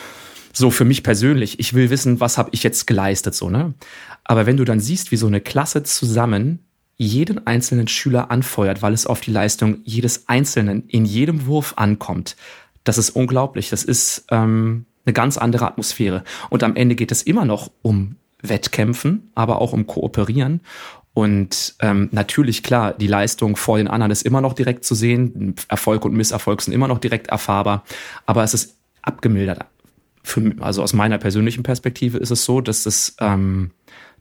So 0.55 0.71
für 0.71 0.87
mich 0.87 1.03
persönlich. 1.03 1.61
Ich 1.61 1.75
will 1.75 1.91
wissen, 1.91 2.21
was 2.21 2.39
habe 2.39 2.51
ich 2.53 2.63
jetzt 2.63 2.87
geleistet 2.87 3.35
so 3.35 3.51
ne. 3.51 3.75
Aber 4.25 4.47
wenn 4.47 4.57
du 4.57 4.65
dann 4.65 4.81
siehst, 4.81 5.13
wie 5.13 5.17
so 5.17 5.27
eine 5.27 5.43
Klasse 5.43 5.83
zusammen 5.83 6.61
jeden 6.97 7.47
einzelnen 7.47 7.87
Schüler 7.87 8.31
anfeuert, 8.31 8.81
weil 8.81 8.95
es 8.95 9.07
auf 9.07 9.21
die 9.21 9.31
Leistung 9.31 9.79
jedes 9.85 10.27
Einzelnen 10.29 10.89
in 10.89 11.05
jedem 11.05 11.47
Wurf 11.47 11.75
ankommt. 11.77 12.37
Das 12.85 12.97
ist 12.97 13.11
unglaublich. 13.11 13.69
Das 13.69 13.85
ist 13.85 14.25
ähm, 14.31 14.87
eine 15.05 15.13
ganz 15.13 15.39
andere 15.39 15.67
Atmosphäre. 15.67 16.25
Und 16.51 16.63
am 16.63 16.77
Ende 16.77 16.95
geht 16.95 17.13
es 17.13 17.23
immer 17.23 17.45
noch 17.45 17.71
um 17.83 18.17
Wettkämpfen, 18.43 19.31
aber 19.35 19.61
auch 19.61 19.73
um 19.73 19.87
Kooperieren. 19.87 20.61
Und 21.13 21.75
ähm, 21.81 22.09
natürlich, 22.13 22.63
klar, 22.63 22.95
die 22.95 23.07
Leistung 23.07 23.57
vor 23.57 23.79
den 23.79 23.89
anderen 23.89 24.13
ist 24.13 24.23
immer 24.23 24.41
noch 24.41 24.53
direkt 24.53 24.85
zu 24.85 24.95
sehen. 24.95 25.57
Erfolg 25.69 26.05
und 26.05 26.15
Misserfolg 26.15 26.63
sind 26.63 26.73
immer 26.73 26.89
noch 26.89 26.99
direkt 26.99 27.29
erfahrbar. 27.29 27.85
Aber 28.27 28.45
es 28.45 28.55
ist 28.55 28.77
abgemildert. 29.03 29.65
Für, 30.23 30.55
also 30.61 30.83
aus 30.83 30.93
meiner 30.93 31.19
persönlichen 31.19 31.63
Perspektive 31.63 32.19
ist 32.19 32.31
es 32.31 32.45
so, 32.45 32.61
dass 32.61 32.87
es 32.87 33.17
ähm, 33.21 33.73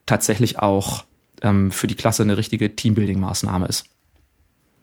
tatsächlich 0.06 0.60
auch 0.60 1.04
ähm, 1.42 1.72
für 1.72 1.88
die 1.88 1.96
Klasse 1.96 2.24
eine 2.24 2.38
richtige 2.38 2.76
Teambuilding-Maßnahme 2.76 3.68
ist. 3.68 3.86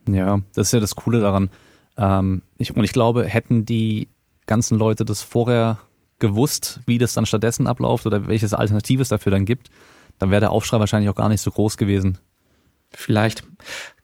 Ja, 0.09 0.41
das 0.55 0.69
ist 0.69 0.73
ja 0.73 0.81
das 0.81 0.95
Coole 0.95 1.21
daran. 1.21 1.50
Ähm, 1.97 2.43
ich, 2.59 2.76
und 2.76 2.85
ich 2.85 2.93
glaube, 2.93 3.25
hätten 3.25 3.65
die 3.67 4.09
ganzen 4.47 4.79
Leute 4.79 5.05
das 5.05 5.23
vorher 5.23 5.79
gewusst, 6.19 6.81
wie 6.87 6.99
das 6.99 7.15
dann 7.15 7.26
stattdessen 7.26 7.67
abläuft 7.67 8.07
oder 8.07 8.26
welches 8.26 8.55
Alternativ 8.55 9.00
es 9.00 9.09
dafür 9.09 9.33
dann 9.33 9.45
gibt, 9.45 9.69
dann 10.19 10.31
wäre 10.31 10.41
der 10.41 10.50
Aufschrei 10.50 10.81
wahrscheinlich 10.81 11.11
auch 11.11 11.17
gar 11.17 11.29
nicht 11.29 11.43
so 11.43 11.50
groß 11.50 11.76
gewesen. 11.76 12.19
Vielleicht 12.91 13.45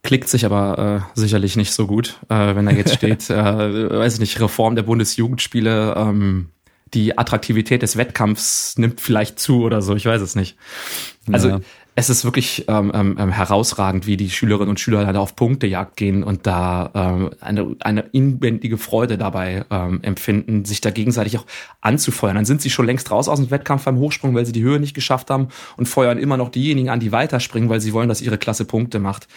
klickt 0.03 0.29
sich 0.29 0.45
aber 0.45 1.07
äh, 1.15 1.19
sicherlich 1.19 1.57
nicht 1.57 1.73
so 1.73 1.87
gut, 1.87 2.19
äh, 2.29 2.55
wenn 2.55 2.67
da 2.67 2.73
jetzt 2.73 2.95
steht, 2.97 3.31
äh, 3.31 3.91
weiß 3.91 4.15
ich 4.15 4.21
nicht, 4.21 4.41
Reform 4.41 4.75
der 4.77 4.83
Bundesjugendspiele, 4.83 5.95
ähm, 5.97 6.51
die 6.93 7.17
Attraktivität 7.17 7.81
des 7.81 7.97
Wettkampfs 7.97 8.77
nimmt 8.77 9.01
vielleicht 9.01 9.39
zu 9.39 9.63
oder 9.63 9.81
so, 9.81 9.95
ich 9.95 10.05
weiß 10.05 10.21
es 10.21 10.35
nicht. 10.35 10.57
Also 11.31 11.49
ja 11.49 11.61
es 11.95 12.09
ist 12.09 12.25
wirklich 12.25 12.65
ähm, 12.69 12.91
ähm, 12.95 13.17
ähm, 13.19 13.31
herausragend, 13.31 14.07
wie 14.07 14.17
die 14.17 14.31
Schülerinnen 14.31 14.71
und 14.71 14.81
Schüler 14.81 15.13
da 15.13 15.21
auf 15.21 15.37
Punktejagd 15.37 15.97
gehen 15.97 16.25
und 16.25 16.47
da 16.47 16.91
ähm, 16.95 17.31
eine, 17.41 17.77
eine 17.81 18.01
inwendige 18.13 18.79
Freude 18.79 19.19
dabei 19.19 19.67
ähm, 19.71 20.01
empfinden, 20.03 20.65
sich 20.65 20.81
da 20.81 20.91
gegenseitig 20.91 21.39
auch 21.39 21.45
anzufeuern. 21.83 22.37
Dann 22.37 22.47
sind 22.47 22.63
sie 22.63 22.71
schon 22.71 22.87
längst 22.87 23.11
raus 23.11 23.29
aus 23.29 23.41
dem 23.41 23.51
Wettkampf 23.51 23.85
beim 23.85 23.99
Hochsprung, 23.99 24.35
weil 24.35 24.47
sie 24.47 24.53
die 24.53 24.63
Höhe 24.63 24.81
nicht 24.81 24.95
geschafft 24.95 25.29
haben 25.29 25.49
und 25.77 25.87
feuern 25.87 26.17
immer 26.17 26.39
noch 26.39 26.49
diejenigen 26.49 26.89
an, 26.89 26.99
die 26.99 27.13
weiterspringen, 27.13 27.69
weil 27.69 27.81
sie 27.83 27.93
wollen, 27.93 28.09
dass 28.09 28.23
ihre 28.23 28.39
Klasse 28.39 28.65
Punkte 28.65 28.99
macht. 28.99 29.29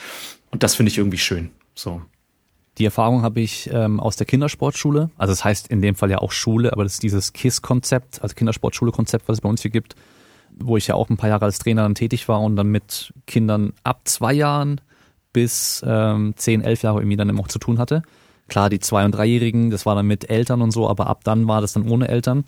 Und 0.51 0.63
das 0.63 0.75
finde 0.75 0.91
ich 0.91 0.97
irgendwie 0.97 1.17
schön. 1.17 1.51
So. 1.73 2.01
Die 2.77 2.85
Erfahrung 2.85 3.21
habe 3.21 3.41
ich 3.41 3.69
ähm, 3.73 3.99
aus 3.99 4.15
der 4.15 4.27
Kindersportschule. 4.27 5.09
Also 5.17 5.33
das 5.33 5.43
heißt 5.43 5.67
in 5.67 5.81
dem 5.81 5.95
Fall 5.95 6.09
ja 6.09 6.19
auch 6.19 6.31
Schule, 6.31 6.71
aber 6.71 6.83
das 6.83 6.93
ist 6.93 7.03
dieses 7.03 7.33
KISS-Konzept, 7.33 8.21
also 8.21 8.33
Kindersportschule-Konzept, 8.33 9.27
was 9.27 9.37
es 9.37 9.41
bei 9.41 9.49
uns 9.49 9.61
hier 9.61 9.71
gibt 9.71 9.95
wo 10.59 10.77
ich 10.77 10.87
ja 10.87 10.95
auch 10.95 11.09
ein 11.09 11.17
paar 11.17 11.29
Jahre 11.29 11.45
als 11.45 11.59
Trainer 11.59 11.83
dann 11.83 11.95
tätig 11.95 12.27
war 12.27 12.41
und 12.41 12.55
dann 12.55 12.67
mit 12.67 13.13
Kindern 13.27 13.73
ab 13.83 14.01
zwei 14.05 14.33
Jahren 14.33 14.81
bis 15.33 15.83
ähm, 15.85 16.33
zehn, 16.37 16.61
elf 16.61 16.83
Jahre 16.83 16.99
irgendwie 16.99 17.17
dann 17.17 17.29
immer 17.29 17.41
auch 17.41 17.47
zu 17.47 17.59
tun 17.59 17.77
hatte. 17.77 18.03
Klar, 18.47 18.69
die 18.69 18.79
zwei- 18.79 19.05
und 19.05 19.11
dreijährigen, 19.11 19.69
das 19.69 19.85
war 19.85 19.95
dann 19.95 20.07
mit 20.07 20.29
Eltern 20.29 20.61
und 20.61 20.71
so, 20.71 20.89
aber 20.89 21.07
ab 21.07 21.23
dann 21.23 21.47
war 21.47 21.61
das 21.61 21.73
dann 21.73 21.89
ohne 21.89 22.07
Eltern. 22.07 22.45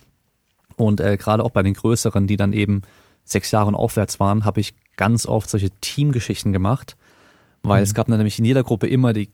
Und 0.75 1.01
äh, 1.01 1.17
gerade 1.17 1.43
auch 1.43 1.51
bei 1.51 1.63
den 1.63 1.73
größeren, 1.73 2.27
die 2.27 2.37
dann 2.37 2.53
eben 2.53 2.83
sechs 3.23 3.51
Jahre 3.51 3.67
und 3.67 3.75
aufwärts 3.75 4.19
waren, 4.19 4.45
habe 4.45 4.61
ich 4.61 4.73
ganz 4.95 5.25
oft 5.25 5.49
solche 5.49 5.71
Teamgeschichten 5.81 6.53
gemacht, 6.53 6.95
weil 7.63 7.79
mhm. 7.79 7.83
es 7.83 7.93
gab 7.93 8.07
dann 8.07 8.17
nämlich 8.17 8.39
in 8.39 8.45
jeder 8.45 8.63
Gruppe 8.63 8.87
immer 8.87 9.13
die 9.13 9.29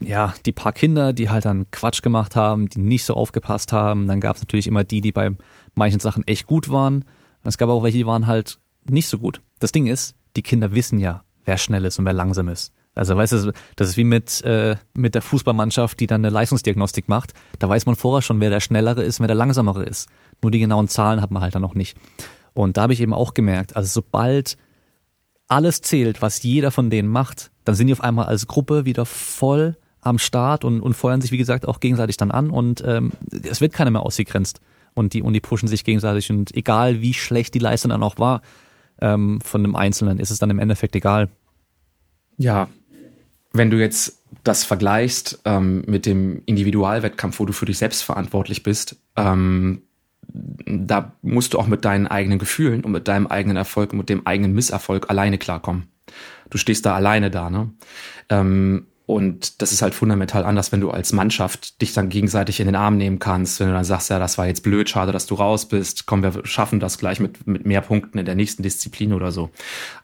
ja, 0.00 0.34
die 0.46 0.52
paar 0.52 0.72
Kinder, 0.72 1.12
die 1.12 1.28
halt 1.28 1.44
dann 1.44 1.70
Quatsch 1.70 2.02
gemacht 2.02 2.36
haben, 2.36 2.68
die 2.68 2.78
nicht 2.78 3.04
so 3.04 3.14
aufgepasst 3.14 3.72
haben. 3.72 4.06
Dann 4.06 4.20
gab 4.20 4.36
es 4.36 4.42
natürlich 4.42 4.68
immer 4.68 4.84
die, 4.84 5.00
die 5.00 5.10
bei 5.12 5.30
manchen 5.74 5.98
Sachen 6.00 6.24
echt 6.26 6.46
gut 6.46 6.70
waren. 6.70 7.04
Es 7.48 7.58
gab 7.58 7.68
auch 7.68 7.82
welche, 7.82 7.98
die 7.98 8.06
waren 8.06 8.26
halt 8.26 8.58
nicht 8.88 9.08
so 9.08 9.18
gut. 9.18 9.40
Das 9.58 9.72
Ding 9.72 9.86
ist, 9.86 10.14
die 10.36 10.42
Kinder 10.42 10.72
wissen 10.72 10.98
ja, 10.98 11.24
wer 11.44 11.58
schnell 11.58 11.84
ist 11.84 11.98
und 11.98 12.04
wer 12.04 12.12
langsam 12.12 12.48
ist. 12.48 12.72
Also 12.94 13.16
weißt 13.16 13.32
du, 13.32 13.52
das 13.76 13.88
ist 13.88 13.96
wie 13.96 14.04
mit, 14.04 14.42
äh, 14.42 14.76
mit 14.94 15.14
der 15.14 15.22
Fußballmannschaft, 15.22 16.00
die 16.00 16.08
dann 16.08 16.24
eine 16.24 16.30
Leistungsdiagnostik 16.30 17.08
macht. 17.08 17.32
Da 17.58 17.68
weiß 17.68 17.86
man 17.86 17.94
vorher 17.94 18.22
schon, 18.22 18.40
wer 18.40 18.50
der 18.50 18.60
Schnellere 18.60 19.04
ist 19.04 19.20
und 19.20 19.24
wer 19.24 19.28
der 19.28 19.36
Langsamere 19.36 19.84
ist. 19.84 20.08
Nur 20.42 20.50
die 20.50 20.58
genauen 20.58 20.88
Zahlen 20.88 21.22
hat 21.22 21.30
man 21.30 21.42
halt 21.42 21.54
dann 21.54 21.62
noch 21.62 21.74
nicht. 21.74 21.96
Und 22.54 22.76
da 22.76 22.82
habe 22.82 22.92
ich 22.92 23.00
eben 23.00 23.14
auch 23.14 23.34
gemerkt, 23.34 23.76
also 23.76 23.88
sobald 23.88 24.56
alles 25.46 25.80
zählt, 25.80 26.20
was 26.22 26.42
jeder 26.42 26.70
von 26.70 26.90
denen 26.90 27.08
macht, 27.08 27.50
dann 27.64 27.76
sind 27.76 27.86
die 27.86 27.92
auf 27.92 28.02
einmal 28.02 28.26
als 28.26 28.48
Gruppe 28.48 28.84
wieder 28.84 29.06
voll 29.06 29.76
am 30.00 30.18
Start 30.18 30.64
und, 30.64 30.80
und 30.80 30.94
feuern 30.94 31.20
sich, 31.20 31.30
wie 31.30 31.38
gesagt, 31.38 31.66
auch 31.66 31.80
gegenseitig 31.80 32.16
dann 32.16 32.30
an 32.30 32.50
und 32.50 32.82
ähm, 32.84 33.12
es 33.48 33.60
wird 33.60 33.72
keiner 33.72 33.90
mehr 33.90 34.02
ausgegrenzt. 34.02 34.60
Und 34.94 35.12
die, 35.12 35.22
und 35.22 35.32
die 35.32 35.40
pushen 35.40 35.68
sich 35.68 35.84
gegenseitig 35.84 36.30
und 36.30 36.54
egal 36.54 37.00
wie 37.00 37.14
schlecht 37.14 37.54
die 37.54 37.60
Leistung 37.60 37.90
dann 37.90 38.02
auch 38.02 38.18
war 38.18 38.42
ähm, 39.00 39.40
von 39.40 39.62
dem 39.62 39.76
Einzelnen, 39.76 40.18
ist 40.18 40.30
es 40.30 40.38
dann 40.38 40.50
im 40.50 40.58
Endeffekt 40.58 40.96
egal. 40.96 41.28
Ja, 42.36 42.68
wenn 43.52 43.70
du 43.70 43.78
jetzt 43.78 44.22
das 44.44 44.64
vergleichst 44.64 45.40
ähm, 45.44 45.82
mit 45.86 46.06
dem 46.06 46.42
Individualwettkampf, 46.46 47.40
wo 47.40 47.46
du 47.46 47.52
für 47.52 47.66
dich 47.66 47.78
selbst 47.78 48.02
verantwortlich 48.02 48.62
bist, 48.62 48.96
ähm, 49.16 49.82
da 50.30 51.12
musst 51.22 51.54
du 51.54 51.58
auch 51.58 51.66
mit 51.66 51.84
deinen 51.84 52.06
eigenen 52.06 52.38
Gefühlen 52.38 52.84
und 52.84 52.92
mit 52.92 53.08
deinem 53.08 53.26
eigenen 53.26 53.56
Erfolg 53.56 53.92
und 53.92 53.98
mit 53.98 54.08
dem 54.08 54.26
eigenen 54.26 54.52
Misserfolg 54.52 55.08
alleine 55.08 55.38
klarkommen. 55.38 55.88
Du 56.50 56.58
stehst 56.58 56.84
da 56.86 56.94
alleine 56.94 57.30
da, 57.30 57.50
ne? 57.50 57.70
Ähm, 58.28 58.87
und 59.08 59.62
das 59.62 59.72
ist 59.72 59.80
halt 59.80 59.94
fundamental 59.94 60.44
anders, 60.44 60.70
wenn 60.70 60.82
du 60.82 60.90
als 60.90 61.14
Mannschaft 61.14 61.80
dich 61.80 61.94
dann 61.94 62.10
gegenseitig 62.10 62.60
in 62.60 62.66
den 62.66 62.76
Arm 62.76 62.98
nehmen 62.98 63.18
kannst, 63.18 63.58
wenn 63.58 63.68
du 63.68 63.72
dann 63.72 63.82
sagst, 63.82 64.10
ja, 64.10 64.18
das 64.18 64.36
war 64.36 64.46
jetzt 64.46 64.62
blöd, 64.62 64.90
schade, 64.90 65.12
dass 65.12 65.24
du 65.24 65.34
raus 65.34 65.66
bist, 65.66 66.04
komm, 66.04 66.22
wir 66.22 66.44
schaffen 66.44 66.78
das 66.78 66.98
gleich 66.98 67.18
mit, 67.18 67.46
mit 67.46 67.64
mehr 67.64 67.80
Punkten 67.80 68.18
in 68.18 68.26
der 68.26 68.34
nächsten 68.34 68.62
Disziplin 68.62 69.14
oder 69.14 69.32
so. 69.32 69.48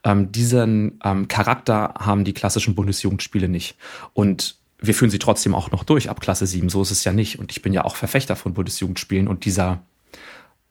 Ähm, 0.04 0.32
diesen 0.32 1.00
ähm, 1.04 1.28
Charakter 1.28 1.92
haben 1.98 2.24
die 2.24 2.32
klassischen 2.32 2.74
Bundesjugendspiele 2.74 3.46
nicht. 3.46 3.76
Und 4.14 4.56
wir 4.78 4.94
führen 4.94 5.10
sie 5.10 5.18
trotzdem 5.18 5.54
auch 5.54 5.70
noch 5.70 5.84
durch 5.84 6.08
ab 6.08 6.22
Klasse 6.22 6.46
7, 6.46 6.70
so 6.70 6.80
ist 6.80 6.90
es 6.90 7.04
ja 7.04 7.12
nicht. 7.12 7.38
Und 7.38 7.52
ich 7.52 7.60
bin 7.60 7.74
ja 7.74 7.84
auch 7.84 7.96
Verfechter 7.96 8.36
von 8.36 8.54
Bundesjugendspielen 8.54 9.28
und 9.28 9.44
dieser, 9.44 9.82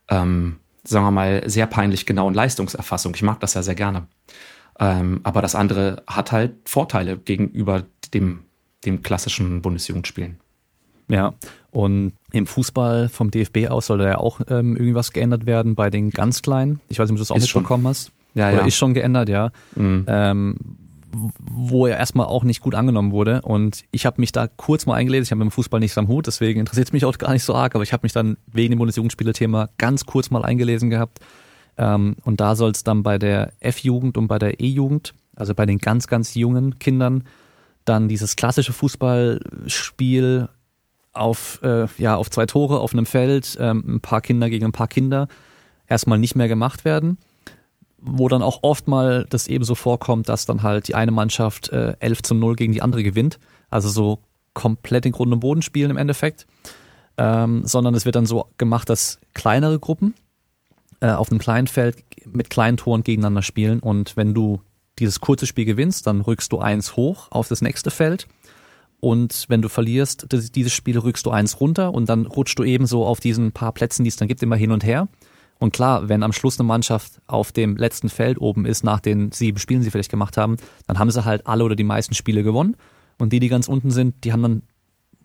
ähm, 0.10 0.56
sagen 0.84 1.06
wir 1.06 1.12
mal, 1.12 1.44
sehr 1.46 1.68
peinlich 1.68 2.08
genauen 2.08 2.34
Leistungserfassung. 2.34 3.14
Ich 3.14 3.22
mag 3.22 3.40
das 3.42 3.54
ja 3.54 3.62
sehr 3.62 3.76
gerne. 3.76 4.08
Ähm, 4.80 5.22
aber 5.24 5.42
das 5.42 5.56
andere 5.56 6.04
hat 6.08 6.32
halt 6.32 6.54
Vorteile 6.66 7.18
gegenüber 7.18 7.84
dem, 8.14 8.44
dem 8.86 9.02
klassischen 9.04 9.62
Bundesjugendspielen. 9.62 10.40
Ja, 11.10 11.34
und 11.72 12.14
im 12.32 12.48
Fußball 12.48 13.10
vom 13.10 13.30
DFB 13.32 13.68
aus 13.70 13.88
soll 13.88 13.98
da 14.00 14.06
ja 14.06 14.18
auch 14.18 14.42
ähm, 14.48 14.78
irgendwas 14.78 15.12
geändert 15.12 15.46
werden 15.46 15.76
bei 15.76 15.90
den 15.90 16.12
ganz 16.12 16.42
Kleinen. 16.42 16.80
Ich 16.88 17.00
weiß 17.00 17.10
nicht, 17.10 17.14
ob 17.14 17.18
du 17.18 17.22
das 17.22 17.32
auch 17.32 17.36
ist 17.38 17.44
mitbekommen 17.44 17.84
schon. 17.84 17.90
hast. 17.90 18.12
Ja, 18.36 18.50
Oder 18.50 18.62
ja. 18.62 18.68
ist 18.68 18.76
schon 18.76 18.94
geändert, 18.94 19.30
ja. 19.30 19.52
Mhm. 19.76 20.06
Ähm, 20.08 20.56
wo 21.40 21.86
er 21.86 21.98
erstmal 21.98 22.26
auch 22.26 22.44
nicht 22.44 22.62
gut 22.62 22.74
angenommen 22.74 23.12
wurde. 23.12 23.42
Und 23.44 23.84
ich 23.92 24.06
habe 24.06 24.20
mich 24.20 24.32
da 24.32 24.48
kurz 24.48 24.88
mal 24.88 24.96
eingelesen. 24.96 25.26
Ich 25.26 25.32
habe 25.32 25.40
mit 25.40 25.52
dem 25.52 25.52
Fußball 25.52 25.80
nichts 25.80 25.98
am 25.98 26.08
Hut, 26.08 26.26
deswegen 26.26 26.60
interessiert 26.60 26.88
es 26.88 26.94
mich 26.94 27.06
auch 27.06 27.18
gar 27.18 27.34
nicht 27.34 27.44
so 27.44 27.54
arg. 27.54 27.76
Aber 27.76 27.84
ich 27.84 27.94
habe 27.94 28.04
mich 28.04 28.14
dann 28.14 28.38
wegen 28.52 28.72
dem 28.72 28.80
Bundesjugendspiele-Thema 28.80 29.70
ganz 29.78 30.06
kurz 30.06 30.32
mal 30.32 30.44
eingelesen 30.44 30.90
gehabt. 30.90 31.20
Ähm, 31.78 32.16
und 32.24 32.40
da 32.40 32.56
soll 32.56 32.72
es 32.72 32.84
dann 32.84 33.04
bei 33.04 33.18
der 33.18 33.54
F-Jugend 33.60 34.18
und 34.18 34.28
bei 34.28 34.40
der 34.40 34.60
E-Jugend, 34.60 35.14
also 35.36 35.54
bei 35.56 35.66
den 35.66 35.80
ganz, 35.80 36.08
ganz 36.08 36.36
jungen 36.36 36.80
Kindern, 36.80 37.24
dann 37.86 38.08
dieses 38.08 38.36
klassische 38.36 38.74
Fußballspiel 38.74 40.50
auf, 41.14 41.60
äh, 41.64 41.88
ja, 41.98 42.16
auf 42.16 42.30
zwei 42.30 42.46
Tore 42.46 42.80
auf 42.80 42.94
einem 42.94 43.06
Feld, 43.06 43.58
ähm, 43.60 43.84
ein 43.88 44.02
paar 44.02 44.22
Kinder 44.22 44.50
gegen 44.50 44.66
ein 44.66 44.72
paar 44.72 44.88
Kinder, 44.88 45.28
erstmal 45.88 46.18
nicht 46.18 46.36
mehr 46.36 46.48
gemacht 46.48 46.86
werden. 46.86 47.18
Wo 48.06 48.28
dann 48.28 48.42
auch 48.42 48.60
oft 48.64 48.88
mal 48.88 49.26
das 49.30 49.48
eben 49.48 49.64
so 49.64 49.76
vorkommt, 49.76 50.28
dass 50.28 50.46
dann 50.46 50.62
halt 50.62 50.90
die 50.90 50.96
eine 50.96 51.12
Mannschaft 51.12 51.70
äh, 51.70 51.96
11 52.00 52.24
zu 52.24 52.36
0 52.36 52.56
gegen 52.56 52.74
die 52.74 52.82
andere 52.82 53.04
gewinnt. 53.04 53.40
Also 53.70 53.88
so 53.88 54.20
komplett 54.54 55.06
in 55.06 55.14
Grund 55.14 55.32
und 55.32 55.40
Boden 55.40 55.62
spielen 55.62 55.92
im 55.92 55.98
Endeffekt. 55.98 56.46
Ähm, 57.18 57.66
sondern 57.66 57.94
es 57.94 58.06
wird 58.06 58.16
dann 58.16 58.26
so 58.26 58.48
gemacht, 58.58 58.90
dass 58.90 59.20
kleinere 59.34 59.80
Gruppen 59.80 60.16
äh, 61.04 61.12
auf 61.12 61.30
einem 61.30 61.40
kleinen 61.40 61.68
Feld 61.68 61.98
mit 62.26 62.50
kleinen 62.50 62.78
Toren 62.78 63.04
gegeneinander 63.04 63.42
spielen. 63.42 63.82
Und 63.82 64.16
wenn 64.16 64.34
du 64.34 64.62
dieses 65.00 65.20
kurze 65.20 65.46
Spiel 65.46 65.66
gewinnst, 65.66 66.08
dann 66.08 66.22
rückst 66.22 66.52
du 66.54 66.60
eins 66.60 66.96
hoch 66.96 67.28
auf 67.30 67.50
das 67.50 67.62
nächste 67.62 67.92
Feld. 67.92 68.26
Und 69.02 69.46
wenn 69.50 69.62
du 69.62 69.68
verlierst, 69.68 70.28
dieses 70.32 70.72
Spiel 70.72 70.98
rückst 70.98 71.26
du 71.26 71.32
eins 71.32 71.60
runter 71.60 71.94
und 71.94 72.08
dann 72.08 72.26
rutschst 72.26 72.58
du 72.58 72.64
eben 72.64 72.86
so 72.86 73.06
auf 73.06 73.20
diesen 73.20 73.52
paar 73.52 73.74
Plätzen, 73.74 74.06
die 74.06 74.08
es 74.08 74.16
dann 74.16 74.30
gibt, 74.30 74.42
immer 74.42 74.56
hin 74.56 74.72
und 74.72 74.86
her. 74.86 75.10
Und 75.60 75.74
klar, 75.74 76.08
wenn 76.08 76.24
am 76.24 76.32
Schluss 76.32 76.58
eine 76.58 76.68
Mannschaft 76.68 77.22
auf 77.28 77.52
dem 77.52 77.76
letzten 77.76 78.08
Feld 78.08 78.40
oben 78.40 78.66
ist, 78.66 78.86
nach 78.86 79.02
den 79.02 79.34
sieben 79.34 79.60
Spielen, 79.60 79.82
die 79.82 79.86
sie 79.86 79.92
vielleicht 79.92 80.12
gemacht 80.12 80.38
haben, 80.38 80.56
dann 80.88 81.00
haben 81.00 81.12
sie 81.12 81.26
halt 81.26 81.46
alle 81.48 81.66
oder 81.66 81.76
die 81.76 81.84
meisten 81.84 82.14
Spiele 82.14 82.44
gewonnen. 82.44 82.78
Und 83.20 83.34
die, 83.34 83.42
die 83.42 83.50
ganz 83.50 83.68
unten 83.68 83.92
sind, 83.92 84.24
die 84.24 84.32
haben 84.32 84.42
dann 84.42 84.62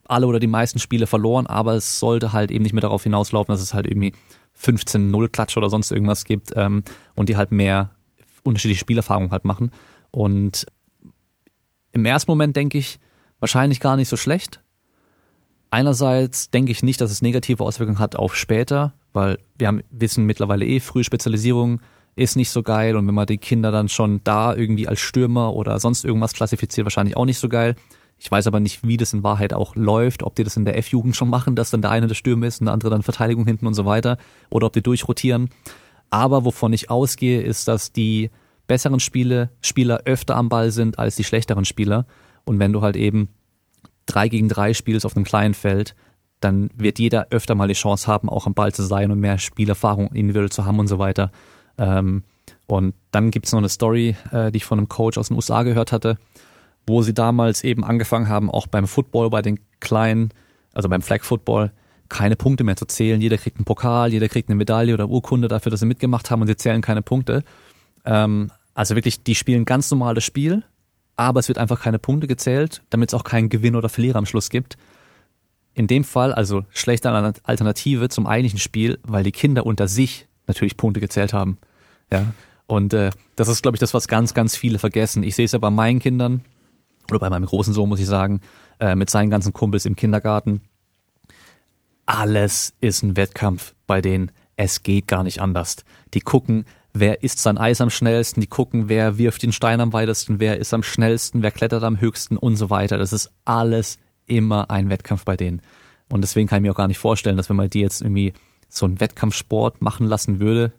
alle 0.08 0.26
oder 0.26 0.40
die 0.40 0.48
meisten 0.48 0.80
Spiele 0.80 1.06
verloren, 1.06 1.46
aber 1.46 1.74
es 1.74 2.00
sollte 2.00 2.32
halt 2.32 2.50
eben 2.50 2.64
nicht 2.64 2.72
mehr 2.72 2.80
darauf 2.80 3.04
hinauslaufen, 3.04 3.52
dass 3.52 3.62
es 3.62 3.74
halt 3.74 3.86
irgendwie 3.86 4.12
15-0 4.60 5.28
Klatsch 5.28 5.56
oder 5.56 5.70
sonst 5.70 5.90
irgendwas 5.90 6.24
gibt 6.24 6.52
ähm, 6.56 6.82
und 7.14 7.28
die 7.28 7.36
halt 7.36 7.52
mehr 7.52 7.90
unterschiedliche 8.42 8.80
Spielerfahrungen 8.80 9.30
halt 9.30 9.44
machen. 9.44 9.70
Und 10.10 10.66
im 11.92 12.04
ersten 12.04 12.30
Moment 12.30 12.56
denke 12.56 12.78
ich, 12.78 12.98
wahrscheinlich 13.40 13.80
gar 13.80 13.96
nicht 13.96 14.08
so 14.08 14.16
schlecht. 14.16 14.62
Einerseits 15.70 16.50
denke 16.50 16.72
ich 16.72 16.82
nicht, 16.82 17.00
dass 17.00 17.10
es 17.10 17.22
negative 17.22 17.62
Auswirkungen 17.62 17.98
hat 17.98 18.16
auf 18.16 18.34
später, 18.34 18.94
weil 19.12 19.38
wir 19.58 19.68
haben, 19.68 19.82
wissen 19.90 20.24
mittlerweile 20.24 20.64
eh, 20.66 20.80
frühe 20.80 21.04
Spezialisierung 21.04 21.80
ist 22.16 22.36
nicht 22.36 22.50
so 22.50 22.62
geil 22.62 22.96
und 22.96 23.06
wenn 23.06 23.14
man 23.14 23.26
die 23.26 23.38
Kinder 23.38 23.70
dann 23.70 23.88
schon 23.88 24.20
da 24.24 24.54
irgendwie 24.54 24.88
als 24.88 24.98
Stürmer 24.98 25.54
oder 25.54 25.78
sonst 25.78 26.04
irgendwas 26.04 26.32
klassifiziert, 26.32 26.84
wahrscheinlich 26.84 27.16
auch 27.16 27.26
nicht 27.26 27.38
so 27.38 27.48
geil. 27.48 27.76
Ich 28.20 28.30
weiß 28.30 28.46
aber 28.48 28.58
nicht, 28.58 28.86
wie 28.86 28.96
das 28.96 29.12
in 29.12 29.22
Wahrheit 29.22 29.52
auch 29.52 29.76
läuft, 29.76 30.22
ob 30.24 30.34
die 30.34 30.44
das 30.44 30.56
in 30.56 30.64
der 30.64 30.76
F-Jugend 30.76 31.14
schon 31.14 31.30
machen, 31.30 31.54
dass 31.54 31.70
dann 31.70 31.82
der 31.82 31.92
eine 31.92 32.08
der 32.08 32.16
Stürmer 32.16 32.46
ist 32.46 32.60
und 32.60 32.66
der 32.66 32.74
andere 32.74 32.90
dann 32.90 33.02
Verteidigung 33.02 33.46
hinten 33.46 33.66
und 33.66 33.74
so 33.74 33.84
weiter, 33.84 34.18
oder 34.50 34.66
ob 34.66 34.72
die 34.72 34.82
durchrotieren. 34.82 35.50
Aber 36.10 36.44
wovon 36.44 36.72
ich 36.72 36.90
ausgehe, 36.90 37.42
ist, 37.42 37.68
dass 37.68 37.92
die 37.92 38.30
besseren 38.66 38.98
Spiele, 38.98 39.50
Spieler 39.60 40.02
öfter 40.04 40.36
am 40.36 40.48
Ball 40.48 40.72
sind 40.72 40.98
als 40.98 41.16
die 41.16 41.24
schlechteren 41.24 41.64
Spieler. 41.64 42.06
Und 42.44 42.58
wenn 42.58 42.72
du 42.72 42.82
halt 42.82 42.96
eben 42.96 43.28
drei 44.06 44.28
gegen 44.28 44.48
drei 44.48 44.74
spielst 44.74 45.06
auf 45.06 45.16
einem 45.16 45.24
kleinen 45.24 45.54
Feld, 45.54 45.94
dann 46.40 46.70
wird 46.74 46.98
jeder 46.98 47.28
öfter 47.30 47.54
mal 47.54 47.68
die 47.68 47.74
Chance 47.74 48.06
haben, 48.06 48.28
auch 48.28 48.46
am 48.46 48.54
Ball 48.54 48.72
zu 48.72 48.82
sein 48.82 49.10
und 49.10 49.20
mehr 49.20 49.38
Spielerfahrung 49.38 50.12
individuell 50.12 50.50
zu 50.50 50.64
haben 50.64 50.78
und 50.80 50.88
so 50.88 50.98
weiter. 50.98 51.30
Ähm, 51.78 52.24
und 52.66 52.94
dann 53.12 53.30
gibt's 53.30 53.52
noch 53.52 53.58
eine 53.58 53.68
Story, 53.68 54.16
äh, 54.32 54.50
die 54.50 54.58
ich 54.58 54.64
von 54.64 54.78
einem 54.78 54.88
Coach 54.88 55.18
aus 55.18 55.28
den 55.28 55.36
USA 55.36 55.62
gehört 55.62 55.92
hatte 55.92 56.18
wo 56.88 57.02
sie 57.02 57.14
damals 57.14 57.62
eben 57.62 57.84
angefangen 57.84 58.28
haben, 58.28 58.50
auch 58.50 58.66
beim 58.66 58.86
Football, 58.86 59.30
bei 59.30 59.42
den 59.42 59.60
kleinen, 59.80 60.30
also 60.72 60.88
beim 60.88 61.02
Flag 61.02 61.22
Football, 61.22 61.70
keine 62.08 62.36
Punkte 62.36 62.64
mehr 62.64 62.76
zu 62.76 62.86
zählen. 62.86 63.20
Jeder 63.20 63.36
kriegt 63.36 63.58
einen 63.58 63.64
Pokal, 63.64 64.12
jeder 64.12 64.28
kriegt 64.28 64.48
eine 64.48 64.56
Medaille 64.56 64.94
oder 64.94 65.08
Urkunde 65.08 65.48
dafür, 65.48 65.70
dass 65.70 65.80
sie 65.80 65.86
mitgemacht 65.86 66.30
haben 66.30 66.40
und 66.40 66.48
sie 66.48 66.56
zählen 66.56 66.80
keine 66.80 67.02
Punkte. 67.02 67.44
Ähm, 68.04 68.50
also 68.74 68.94
wirklich, 68.94 69.22
die 69.22 69.34
spielen 69.34 69.64
ganz 69.64 69.90
normales 69.90 70.24
Spiel, 70.24 70.64
aber 71.16 71.40
es 71.40 71.48
wird 71.48 71.58
einfach 71.58 71.80
keine 71.80 71.98
Punkte 71.98 72.26
gezählt, 72.26 72.82
damit 72.90 73.10
es 73.10 73.14
auch 73.14 73.24
keinen 73.24 73.48
Gewinn 73.48 73.76
oder 73.76 73.88
Verlierer 73.88 74.18
am 74.18 74.26
Schluss 74.26 74.50
gibt. 74.50 74.78
In 75.74 75.86
dem 75.86 76.04
Fall 76.04 76.32
also 76.32 76.64
schlechte 76.70 77.10
Alternative 77.10 78.08
zum 78.08 78.26
eigentlichen 78.26 78.58
Spiel, 78.58 78.98
weil 79.02 79.24
die 79.24 79.32
Kinder 79.32 79.66
unter 79.66 79.86
sich 79.86 80.26
natürlich 80.46 80.76
Punkte 80.76 81.00
gezählt 81.00 81.32
haben. 81.32 81.58
Ja. 82.12 82.32
Und 82.66 82.94
äh, 82.94 83.10
das 83.36 83.48
ist, 83.48 83.62
glaube 83.62 83.76
ich, 83.76 83.80
das, 83.80 83.94
was 83.94 84.08
ganz, 84.08 84.34
ganz 84.34 84.56
viele 84.56 84.78
vergessen. 84.78 85.22
Ich 85.22 85.34
sehe 85.36 85.44
es 85.44 85.52
ja 85.52 85.58
bei 85.58 85.70
meinen 85.70 86.00
Kindern, 86.00 86.42
oder 87.10 87.20
bei 87.20 87.30
meinem 87.30 87.46
großen 87.46 87.74
Sohn 87.74 87.88
muss 87.88 88.00
ich 88.00 88.06
sagen, 88.06 88.40
äh, 88.80 88.94
mit 88.94 89.10
seinen 89.10 89.30
ganzen 89.30 89.52
Kumpels 89.52 89.84
im 89.84 89.96
Kindergarten. 89.96 90.62
Alles 92.06 92.74
ist 92.80 93.02
ein 93.02 93.16
Wettkampf, 93.16 93.74
bei 93.86 94.00
denen 94.00 94.30
es 94.56 94.82
geht 94.82 95.06
gar 95.06 95.22
nicht 95.22 95.40
anders. 95.40 95.76
Die 96.14 96.20
gucken, 96.20 96.64
wer 96.92 97.22
isst 97.22 97.38
sein 97.38 97.58
Eis 97.58 97.80
am 97.80 97.90
schnellsten, 97.90 98.40
die 98.40 98.48
gucken, 98.48 98.88
wer 98.88 99.16
wirft 99.16 99.42
den 99.42 99.52
Stein 99.52 99.80
am 99.80 99.92
weitesten, 99.92 100.40
wer 100.40 100.58
ist 100.58 100.74
am 100.74 100.82
schnellsten, 100.82 101.42
wer 101.42 101.52
klettert 101.52 101.84
am 101.84 102.00
höchsten 102.00 102.36
und 102.36 102.56
so 102.56 102.68
weiter. 102.70 102.98
Das 102.98 103.12
ist 103.12 103.30
alles 103.44 103.98
immer 104.26 104.70
ein 104.70 104.90
Wettkampf 104.90 105.24
bei 105.24 105.36
denen. 105.36 105.62
Und 106.10 106.22
deswegen 106.22 106.48
kann 106.48 106.58
ich 106.58 106.62
mir 106.62 106.72
auch 106.72 106.76
gar 106.76 106.88
nicht 106.88 106.98
vorstellen, 106.98 107.36
dass 107.36 107.48
wenn 107.48 107.56
man 107.56 107.70
die 107.70 107.80
jetzt 107.80 108.02
irgendwie 108.02 108.32
so 108.68 108.86
einen 108.86 109.00
Wettkampfsport 109.00 109.80
machen 109.80 110.06
lassen 110.06 110.40
würde, 110.40 110.72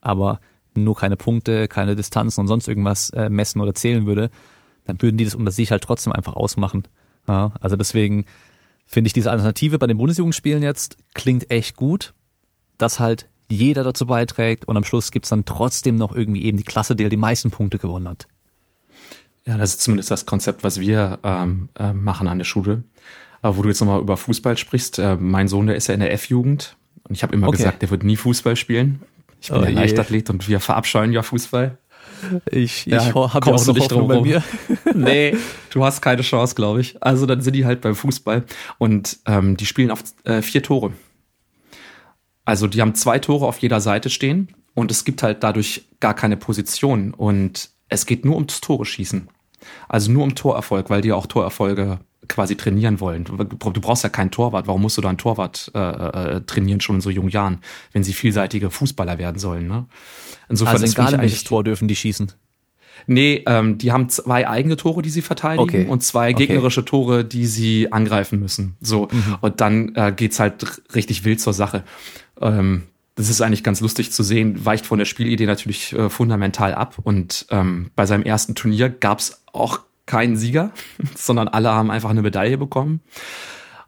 aber 0.00 0.40
nur 0.74 0.96
keine 0.96 1.16
Punkte, 1.16 1.68
keine 1.68 1.96
Distanzen 1.96 2.40
und 2.40 2.48
sonst 2.48 2.68
irgendwas 2.68 3.10
äh, 3.10 3.28
messen 3.28 3.60
oder 3.60 3.74
zählen 3.74 4.06
würde, 4.06 4.30
dann 4.86 5.00
würden 5.02 5.16
die 5.16 5.24
das 5.24 5.34
unter 5.34 5.50
sich 5.50 5.70
halt 5.70 5.82
trotzdem 5.82 6.12
einfach 6.12 6.34
ausmachen. 6.34 6.84
Ja, 7.28 7.52
also 7.60 7.76
deswegen 7.76 8.24
finde 8.86 9.08
ich 9.08 9.12
diese 9.12 9.30
Alternative 9.30 9.78
bei 9.78 9.86
den 9.86 9.98
Bundesjugendspielen 9.98 10.62
jetzt 10.62 10.96
klingt 11.14 11.50
echt 11.50 11.76
gut, 11.76 12.14
dass 12.78 13.00
halt 13.00 13.28
jeder 13.48 13.84
dazu 13.84 14.06
beiträgt 14.06 14.66
und 14.66 14.76
am 14.76 14.84
Schluss 14.84 15.10
gibt's 15.10 15.28
dann 15.28 15.44
trotzdem 15.44 15.96
noch 15.96 16.14
irgendwie 16.14 16.44
eben 16.44 16.58
die 16.58 16.64
Klasse, 16.64 16.96
die 16.96 17.04
halt 17.04 17.12
die 17.12 17.16
meisten 17.16 17.50
Punkte 17.50 17.78
gewonnen 17.78 18.08
hat. 18.08 18.26
Ja, 19.44 19.56
das 19.56 19.70
ist 19.70 19.82
zumindest 19.82 20.10
das 20.10 20.26
Konzept, 20.26 20.64
was 20.64 20.80
wir 20.80 21.20
ähm, 21.22 21.68
äh, 21.78 21.92
machen 21.92 22.26
an 22.26 22.38
der 22.38 22.44
Schule. 22.44 22.82
Aber 23.42 23.56
wo 23.56 23.62
du 23.62 23.68
jetzt 23.68 23.80
nochmal 23.80 24.00
über 24.00 24.16
Fußball 24.16 24.56
sprichst, 24.56 24.98
äh, 24.98 25.16
mein 25.16 25.46
Sohn, 25.46 25.68
der 25.68 25.76
ist 25.76 25.86
ja 25.86 25.94
in 25.94 26.00
der 26.00 26.12
F-Jugend 26.12 26.76
und 27.04 27.14
ich 27.14 27.22
habe 27.22 27.34
immer 27.34 27.46
okay. 27.48 27.58
gesagt, 27.58 27.82
der 27.82 27.90
wird 27.90 28.02
nie 28.02 28.16
Fußball 28.16 28.56
spielen. 28.56 29.02
Ich 29.40 29.50
bin 29.50 29.60
oh, 29.60 29.64
ja 29.64 29.70
Leichtathlet 29.70 30.30
und 30.30 30.48
wir 30.48 30.58
verabscheuen 30.58 31.12
ja 31.12 31.22
Fußball. 31.22 31.78
Ich, 32.50 32.86
ich 32.86 32.92
ja, 32.92 33.04
habe 33.04 33.46
ja 33.46 33.54
auch 33.54 33.66
noch 33.66 33.74
nicht 33.74 33.90
drum 33.90 34.08
bei 34.08 34.20
mir. 34.20 34.42
nee, 34.94 35.36
du 35.70 35.84
hast 35.84 36.00
keine 36.00 36.22
Chance, 36.22 36.54
glaube 36.54 36.80
ich. 36.80 37.02
Also 37.02 37.26
dann 37.26 37.40
sind 37.40 37.54
die 37.54 37.64
halt 37.64 37.80
beim 37.80 37.94
Fußball 37.94 38.44
und 38.78 39.18
ähm, 39.26 39.56
die 39.56 39.66
spielen 39.66 39.90
auf 39.90 40.02
äh, 40.24 40.42
vier 40.42 40.62
Tore. 40.62 40.92
Also 42.44 42.66
die 42.66 42.80
haben 42.80 42.94
zwei 42.94 43.18
Tore 43.18 43.46
auf 43.46 43.58
jeder 43.58 43.80
Seite 43.80 44.10
stehen 44.10 44.48
und 44.74 44.90
es 44.90 45.04
gibt 45.04 45.22
halt 45.22 45.42
dadurch 45.42 45.88
gar 46.00 46.14
keine 46.14 46.36
Position 46.36 47.12
und 47.12 47.70
es 47.88 48.06
geht 48.06 48.24
nur 48.24 48.36
ums 48.36 48.60
Tore 48.60 48.84
schießen. 48.84 49.28
Also 49.88 50.12
nur 50.12 50.22
um 50.22 50.34
Torerfolg, 50.34 50.90
weil 50.90 51.00
die 51.00 51.12
auch 51.12 51.26
Torerfolge 51.26 51.98
quasi 52.28 52.56
trainieren 52.56 53.00
wollen. 53.00 53.24
Du, 53.24 53.36
brauchst 53.36 54.04
ja 54.04 54.10
keinen 54.10 54.30
Torwart. 54.30 54.66
Warum 54.66 54.82
musst 54.82 54.96
du 54.96 55.02
da 55.02 55.08
einen 55.08 55.18
Torwart 55.18 55.70
äh, 55.74 55.78
äh, 55.78 56.40
trainieren 56.42 56.80
schon 56.80 56.96
in 56.96 57.00
so 57.00 57.10
jungen 57.10 57.30
Jahren, 57.30 57.58
wenn 57.92 58.04
sie 58.04 58.12
vielseitige 58.12 58.70
Fußballer 58.70 59.18
werden 59.18 59.38
sollen? 59.38 59.66
Ne? 59.68 59.86
Insofern 60.48 60.82
also 60.82 60.86
egal 60.86 61.18
welches 61.20 61.44
Tor 61.44 61.64
dürfen 61.64 61.88
die 61.88 61.96
schießen. 61.96 62.32
Nee, 63.06 63.44
ähm, 63.46 63.78
die 63.78 63.92
haben 63.92 64.08
zwei 64.08 64.48
eigene 64.48 64.76
Tore, 64.76 65.02
die 65.02 65.10
sie 65.10 65.22
verteidigen 65.22 65.62
okay. 65.62 65.86
und 65.86 66.02
zwei 66.02 66.32
gegnerische 66.32 66.80
okay. 66.80 66.90
Tore, 66.90 67.24
die 67.24 67.46
sie 67.46 67.92
angreifen 67.92 68.40
müssen. 68.40 68.76
So 68.80 69.08
mhm. 69.10 69.38
und 69.40 69.60
dann 69.60 69.94
äh, 69.94 70.12
geht's 70.16 70.40
halt 70.40 70.82
richtig 70.94 71.24
wild 71.24 71.40
zur 71.40 71.52
Sache. 71.52 71.84
Ähm, 72.40 72.84
das 73.14 73.30
ist 73.30 73.40
eigentlich 73.40 73.64
ganz 73.64 73.80
lustig 73.80 74.12
zu 74.12 74.22
sehen, 74.22 74.64
weicht 74.64 74.86
von 74.86 74.98
der 74.98 75.06
Spielidee 75.06 75.46
natürlich 75.46 75.92
äh, 75.94 76.10
fundamental 76.10 76.74
ab. 76.74 76.96
Und 77.02 77.46
ähm, 77.50 77.90
bei 77.96 78.06
seinem 78.06 78.24
ersten 78.24 78.54
Turnier 78.54 78.90
gab's 78.90 79.42
auch 79.52 79.80
keinen 80.06 80.36
Sieger, 80.36 80.72
sondern 81.14 81.48
alle 81.48 81.70
haben 81.70 81.90
einfach 81.90 82.10
eine 82.10 82.22
Medaille 82.22 82.58
bekommen. 82.58 83.00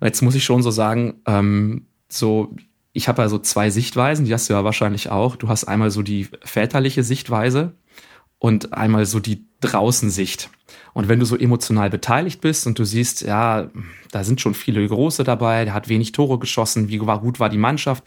Jetzt 0.01 0.23
muss 0.23 0.35
ich 0.35 0.45
schon 0.45 0.63
so 0.63 0.71
sagen, 0.71 1.23
ähm, 1.27 1.87
so 2.09 2.55
ich 2.93 3.09
habe 3.09 3.23
ja 3.23 3.29
so 3.29 3.39
zwei 3.39 3.71
Sichtweisen, 3.71 4.25
die 4.25 4.35
hast 4.35 4.49
du 4.49 4.55
ja 4.55 4.65
wahrscheinlich 4.65 5.11
auch. 5.11 5.37
Du 5.37 5.49
hast 5.49 5.65
einmal 5.65 5.91
so 5.91 6.03
die 6.03 6.27
väterliche 6.43 7.05
Sichtweise 7.05 7.75
und 8.39 8.73
einmal 8.73 9.07
so 9.07 9.21
die 9.21 9.47
Draußensicht. 9.61 10.51
Und 10.95 11.09
wenn 11.09 11.21
du 11.21 11.27
so 11.27 11.37
emotional 11.37 11.91
beteiligt 11.91 12.41
bist 12.41 12.67
und 12.67 12.79
du 12.79 12.85
siehst, 12.85 13.23
ja, 13.23 13.71
da 14.11 14.25
sind 14.25 14.41
schon 14.41 14.55
viele 14.55 14.87
Große 14.87 15.23
dabei, 15.23 15.65
der 15.65 15.75
hat 15.75 15.89
wenig 15.89 16.13
Tore 16.13 16.39
geschossen, 16.39 16.89
wie 16.89 17.01
war, 17.01 17.21
gut 17.21 17.41
war 17.41 17.49
die 17.49 17.59
Mannschaft, 17.59 18.05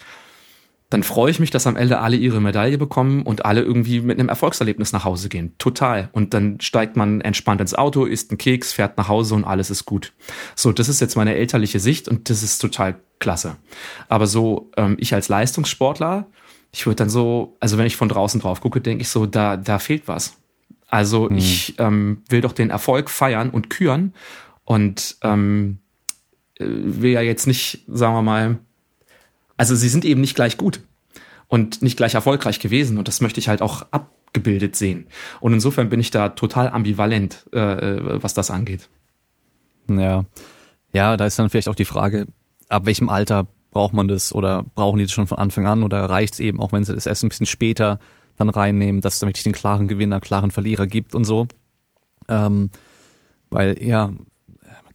dann 0.91 1.03
freue 1.03 1.31
ich 1.31 1.39
mich, 1.39 1.51
dass 1.51 1.67
am 1.67 1.77
Ende 1.77 1.99
alle 1.99 2.17
ihre 2.17 2.41
Medaille 2.41 2.77
bekommen 2.77 3.23
und 3.23 3.45
alle 3.45 3.61
irgendwie 3.61 4.01
mit 4.01 4.19
einem 4.19 4.27
Erfolgserlebnis 4.27 4.91
nach 4.91 5.05
Hause 5.05 5.29
gehen. 5.29 5.55
Total. 5.57 6.09
Und 6.11 6.33
dann 6.33 6.59
steigt 6.59 6.97
man 6.97 7.21
entspannt 7.21 7.61
ins 7.61 7.73
Auto, 7.73 8.03
isst 8.03 8.29
einen 8.29 8.37
Keks, 8.37 8.73
fährt 8.73 8.97
nach 8.97 9.07
Hause 9.07 9.35
und 9.35 9.45
alles 9.45 9.69
ist 9.69 9.85
gut. 9.85 10.11
So, 10.53 10.73
das 10.73 10.89
ist 10.89 10.99
jetzt 10.99 11.15
meine 11.15 11.35
elterliche 11.35 11.79
Sicht 11.79 12.09
und 12.09 12.29
das 12.29 12.43
ist 12.43 12.59
total 12.59 12.99
klasse. 13.19 13.55
Aber 14.09 14.27
so, 14.27 14.69
ähm, 14.75 14.97
ich 14.99 15.13
als 15.13 15.29
Leistungssportler, 15.29 16.27
ich 16.73 16.85
würde 16.85 16.97
dann 16.97 17.09
so, 17.09 17.55
also 17.61 17.77
wenn 17.77 17.85
ich 17.85 17.95
von 17.95 18.09
draußen 18.09 18.41
drauf 18.41 18.59
gucke, 18.59 18.81
denke 18.81 19.03
ich 19.03 19.09
so, 19.09 19.25
da, 19.25 19.55
da 19.55 19.79
fehlt 19.79 20.09
was. 20.09 20.35
Also 20.89 21.29
hm. 21.29 21.37
ich 21.37 21.75
ähm, 21.79 22.21
will 22.27 22.41
doch 22.41 22.51
den 22.51 22.69
Erfolg 22.69 23.09
feiern 23.09 23.49
und 23.49 23.69
küren 23.69 24.13
und 24.65 25.15
ähm, 25.21 25.79
äh, 26.59 26.65
will 26.67 27.11
ja 27.11 27.21
jetzt 27.21 27.47
nicht, 27.47 27.85
sagen 27.87 28.13
wir 28.13 28.21
mal, 28.23 28.59
also 29.61 29.75
sie 29.75 29.89
sind 29.89 30.05
eben 30.05 30.21
nicht 30.21 30.33
gleich 30.33 30.57
gut 30.57 30.81
und 31.47 31.83
nicht 31.83 31.95
gleich 31.95 32.15
erfolgreich 32.15 32.59
gewesen 32.59 32.97
und 32.97 33.07
das 33.07 33.21
möchte 33.21 33.39
ich 33.39 33.47
halt 33.47 33.61
auch 33.61 33.85
abgebildet 33.91 34.75
sehen. 34.75 35.05
Und 35.39 35.53
insofern 35.53 35.87
bin 35.87 35.99
ich 35.99 36.09
da 36.09 36.29
total 36.29 36.69
ambivalent, 36.69 37.45
äh, 37.53 37.59
äh, 37.59 38.23
was 38.23 38.33
das 38.33 38.49
angeht. 38.49 38.89
Ja. 39.87 40.25
Ja, 40.93 41.15
da 41.15 41.27
ist 41.27 41.37
dann 41.37 41.51
vielleicht 41.51 41.67
auch 41.67 41.75
die 41.75 41.85
Frage, 41.85 42.25
ab 42.69 42.87
welchem 42.87 43.07
Alter 43.07 43.45
braucht 43.69 43.93
man 43.93 44.07
das 44.07 44.33
oder 44.33 44.63
brauchen 44.73 44.97
die 44.97 45.03
das 45.03 45.11
schon 45.11 45.27
von 45.27 45.37
Anfang 45.37 45.67
an 45.67 45.83
oder 45.83 46.05
reicht 46.05 46.33
es 46.33 46.39
eben, 46.39 46.59
auch 46.59 46.71
wenn 46.71 46.83
sie 46.83 46.95
das 46.95 47.05
erst 47.05 47.23
ein 47.23 47.29
bisschen 47.29 47.45
später 47.45 47.99
dann 48.37 48.49
reinnehmen, 48.49 49.01
dass 49.01 49.13
es 49.13 49.19
dann 49.19 49.29
wirklich 49.29 49.43
den 49.43 49.53
klaren 49.53 49.87
Gewinner, 49.87 50.21
klaren 50.21 50.49
Verlierer 50.49 50.87
gibt 50.87 51.13
und 51.13 51.23
so. 51.23 51.47
Ähm, 52.27 52.71
weil 53.51 53.77
ja, 53.79 54.11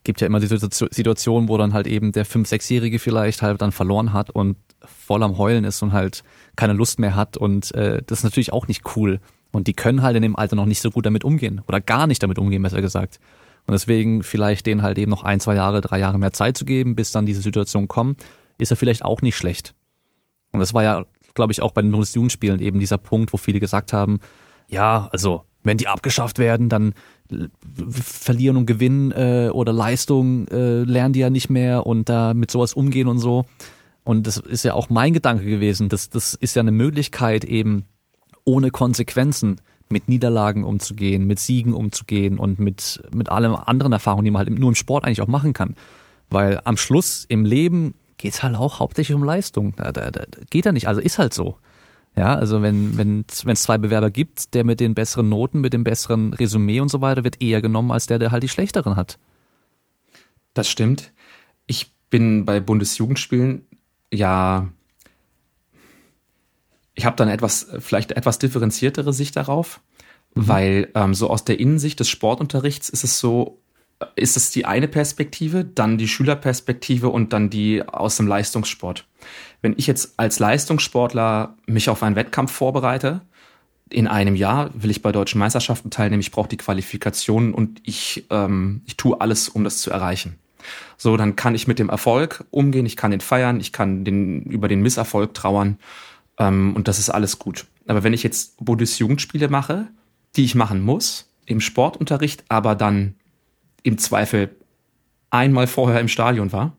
gibt 0.07 0.21
ja 0.21 0.27
immer 0.27 0.41
die 0.41 0.47
Situation, 0.47 1.49
wo 1.49 1.59
dann 1.59 1.75
halt 1.75 1.87
eben 1.87 2.13
der 2.13 2.25
5-, 2.25 2.49
6-Jährige 2.49 2.99
vielleicht 2.99 3.43
halt 3.43 3.61
dann 3.61 3.73
verloren 3.73 4.13
hat 4.13 4.31
und 4.31 4.57
voll 4.85 5.23
am 5.23 5.37
Heulen 5.37 5.65
ist 5.65 5.83
und 5.83 5.93
halt 5.93 6.23
keine 6.55 6.73
Lust 6.73 6.99
mehr 7.01 7.17
hat 7.17 7.37
und 7.37 7.75
äh, 7.75 8.03
das 8.07 8.21
ist 8.21 8.25
natürlich 8.25 8.53
auch 8.53 8.69
nicht 8.69 8.97
cool. 8.97 9.21
Und 9.51 9.67
die 9.67 9.75
können 9.75 10.03
halt 10.03 10.17
in 10.17 10.23
dem 10.23 10.37
Alter 10.37 10.55
noch 10.55 10.67
nicht 10.67 10.81
so 10.81 10.91
gut 10.91 11.07
damit 11.07 11.25
umgehen 11.25 11.61
oder 11.67 11.81
gar 11.81 12.07
nicht 12.07 12.23
damit 12.23 12.39
umgehen, 12.39 12.63
besser 12.63 12.81
gesagt. 12.81 13.19
Und 13.67 13.73
deswegen 13.73 14.23
vielleicht 14.23 14.67
denen 14.67 14.83
halt 14.83 14.97
eben 14.97 15.11
noch 15.11 15.25
ein, 15.25 15.41
zwei 15.41 15.57
Jahre, 15.57 15.81
drei 15.81 15.99
Jahre 15.99 16.19
mehr 16.19 16.33
Zeit 16.33 16.57
zu 16.57 16.65
geben, 16.65 16.95
bis 16.95 17.11
dann 17.11 17.27
diese 17.27 17.41
Situation 17.41 17.89
kommt, 17.89 18.25
ist 18.59 18.71
ja 18.71 18.77
vielleicht 18.77 19.05
auch 19.05 19.23
nicht 19.23 19.37
schlecht. 19.37 19.75
Und 20.53 20.61
das 20.61 20.73
war 20.73 20.85
ja, 20.85 21.05
glaube 21.35 21.53
ich, 21.53 21.63
auch 21.63 21.73
bei 21.73 21.83
den 21.83 21.91
Bundesjugendspielen 21.91 22.61
eben 22.61 22.79
dieser 22.79 22.99
Punkt, 22.99 23.33
wo 23.33 23.39
viele 23.39 23.59
gesagt 23.59 23.93
haben, 23.93 24.21
ja, 24.69 25.09
also 25.11 25.43
wenn 25.65 25.79
die 25.79 25.89
abgeschafft 25.89 26.39
werden, 26.39 26.69
dann 26.69 26.95
verlieren 27.91 28.57
und 28.57 28.67
gewinnen 28.67 29.13
äh, 29.13 29.51
oder 29.53 29.73
Leistung 29.73 30.49
äh, 30.49 30.83
lernen 30.83 31.13
die 31.13 31.21
ja 31.21 31.31
nicht 31.31 31.51
mehr 31.51 31.87
und 31.87 32.09
da 32.09 32.35
mit 32.35 32.51
sowas 32.51 32.75
umgehen 32.75 33.09
und 33.09 33.19
so. 33.19 33.45
Und 34.05 34.27
das 34.27 34.37
ist 34.37 34.65
ja 34.65 34.75
auch 34.75 34.89
mein 34.89 35.13
Gedanke 35.13 35.45
gewesen. 35.45 35.89
Das, 35.89 36.11
das 36.11 36.35
ist 36.35 36.55
ja 36.55 36.61
eine 36.61 36.73
Möglichkeit, 36.73 37.45
eben 37.45 37.85
ohne 38.45 38.71
Konsequenzen 38.71 39.61
mit 39.89 40.09
Niederlagen 40.09 40.65
umzugehen, 40.65 41.27
mit 41.27 41.39
Siegen 41.39 41.75
umzugehen 41.75 42.39
und 42.39 42.59
mit, 42.59 43.03
mit 43.13 43.29
allem 43.29 43.55
anderen 43.55 43.93
Erfahrungen, 43.93 44.25
die 44.25 44.31
man 44.31 44.47
halt 44.47 44.59
nur 44.59 44.69
im 44.69 44.75
Sport 44.75 45.05
eigentlich 45.05 45.23
auch 45.23 45.29
machen 45.29 45.53
kann. 45.53 45.75
Weil 46.31 46.61
am 46.65 46.77
Schluss 46.77 47.25
im 47.29 47.45
Leben 47.45 47.95
geht's 48.19 48.43
halt 48.43 48.57
auch 48.57 48.81
hauptsächlich 48.81 49.15
um 49.15 49.25
Leistung. 49.25 49.75
Da, 49.77 49.93
da, 49.93 50.11
da 50.11 50.25
geht 50.51 50.67
ja 50.67 50.73
nicht, 50.73 50.89
also 50.89 51.01
ist 51.01 51.19
halt 51.19 51.35
so. 51.35 51.57
Ja, 52.17 52.35
also 52.35 52.63
wenn 52.63 52.97
wenn 52.97 53.25
wenn 53.45 53.53
es 53.53 53.63
zwei 53.63 53.77
Bewerber 53.77 54.11
gibt, 54.11 54.55
der 54.55 54.65
mit 54.65 54.81
den 54.81 54.95
besseren 54.95 55.29
Noten, 55.29 55.61
mit 55.61 55.75
dem 55.75 55.85
besseren 55.85 56.33
Resümee 56.33 56.81
und 56.81 56.89
so 56.89 57.03
weiter 57.03 57.25
wird 57.25 57.43
eher 57.43 57.61
genommen 57.61 57.91
als 57.91 58.07
der, 58.07 58.19
der 58.19 58.31
halt 58.31 58.43
die 58.43 58.49
schlechteren 58.49 58.97
hat. 58.97 59.19
Das 60.55 60.69
stimmt. 60.69 61.13
Ich 61.67 61.93
bin 62.09 62.47
bei 62.47 62.61
Bundesjugendspielen 62.61 63.67
ja 64.13 64.69
ich 66.95 67.05
habe 67.05 67.17
dann 67.17 67.29
etwas 67.29 67.69
vielleicht 67.79 68.13
etwas 68.13 68.39
differenziertere 68.39 69.13
Sicht 69.13 69.37
darauf, 69.37 69.83
mhm. 70.35 70.49
weil 70.49 70.89
ähm, 70.95 71.15
so 71.15 71.29
aus 71.29 71.45
der 71.45 71.61
Innensicht 71.61 72.01
des 72.01 72.09
Sportunterrichts 72.09 72.89
ist 72.89 73.05
es 73.05 73.21
so 73.21 73.61
ist 74.15 74.37
es 74.37 74.51
die 74.51 74.67
eine 74.67 74.89
Perspektive, 74.89 75.65
dann 75.65 75.99
die 75.99 76.09
Schülerperspektive 76.09 77.09
und 77.09 77.33
dann 77.33 77.51
die 77.51 77.83
aus 77.87 78.17
dem 78.17 78.27
Leistungssport 78.27 79.07
wenn 79.63 79.75
ich 79.77 79.89
jetzt 79.89 80.15
als 80.17 80.39
Leistungssportler 80.39 81.57
mich 81.67 81.89
auf 81.89 82.03
einen 82.03 82.17
Wettkampf 82.17 82.53
vorbereite, 82.53 83.23
in 83.91 84.07
einem 84.07 84.37
Jahr 84.37 84.71
will 84.75 84.91
ich 84.91 85.03
bei 85.03 85.13
deutschen 85.13 85.39
Meisterschaften 85.39 85.91
teilnehmen, 85.91 86.21
ich 86.21 86.31
brauche 86.31 86.49
die 86.49 86.57
Qualifikation 86.57 87.55
und 87.55 87.81
ich, 87.85 88.27
ähm, 88.31 88.83
ich 88.87 88.97
tue 88.97 89.21
alles, 89.21 89.49
um 89.49 89.65
das 89.65 89.79
zu 89.79 89.91
erreichen. 89.91 90.39
So, 90.97 91.17
dann 91.17 91.37
kann 91.37 91.55
ich 91.55 91.67
mit 91.67 91.79
dem 91.79 91.89
Erfolg 91.89 92.45
umgehen, 92.51 92.87
ich 92.87 92.97
kann 92.97 93.13
den 93.13 93.21
feiern, 93.21 93.61
ich 93.61 93.73
kann 93.73 94.05
den, 94.05 94.43
über 94.43 94.67
den 94.69 94.83
Misserfolg 94.83 95.35
trauern 95.35 95.79
ähm, 96.39 96.75
und 96.77 96.89
das 96.89 96.99
ist 96.99 97.11
alles 97.11 97.39
gut. 97.39 97.67
Aber 97.87 98.05
wenn 98.05 98.13
ich 98.13 98.25
jetzt 98.25 98.65
Bundesjugendspiele 98.65 99.49
mache, 99.49 99.89
die 100.35 100.45
ich 100.45 100.55
machen 100.57 100.81
muss, 100.81 101.29
im 101.45 101.61
Sportunterricht, 101.61 102.45
aber 102.49 102.75
dann 102.75 103.15
im 103.87 103.99
Zweifel 103.99 104.57
einmal 105.31 105.67
vorher 105.67 106.01
im 106.01 106.09
Stadion 106.09 106.53
war, 106.53 106.77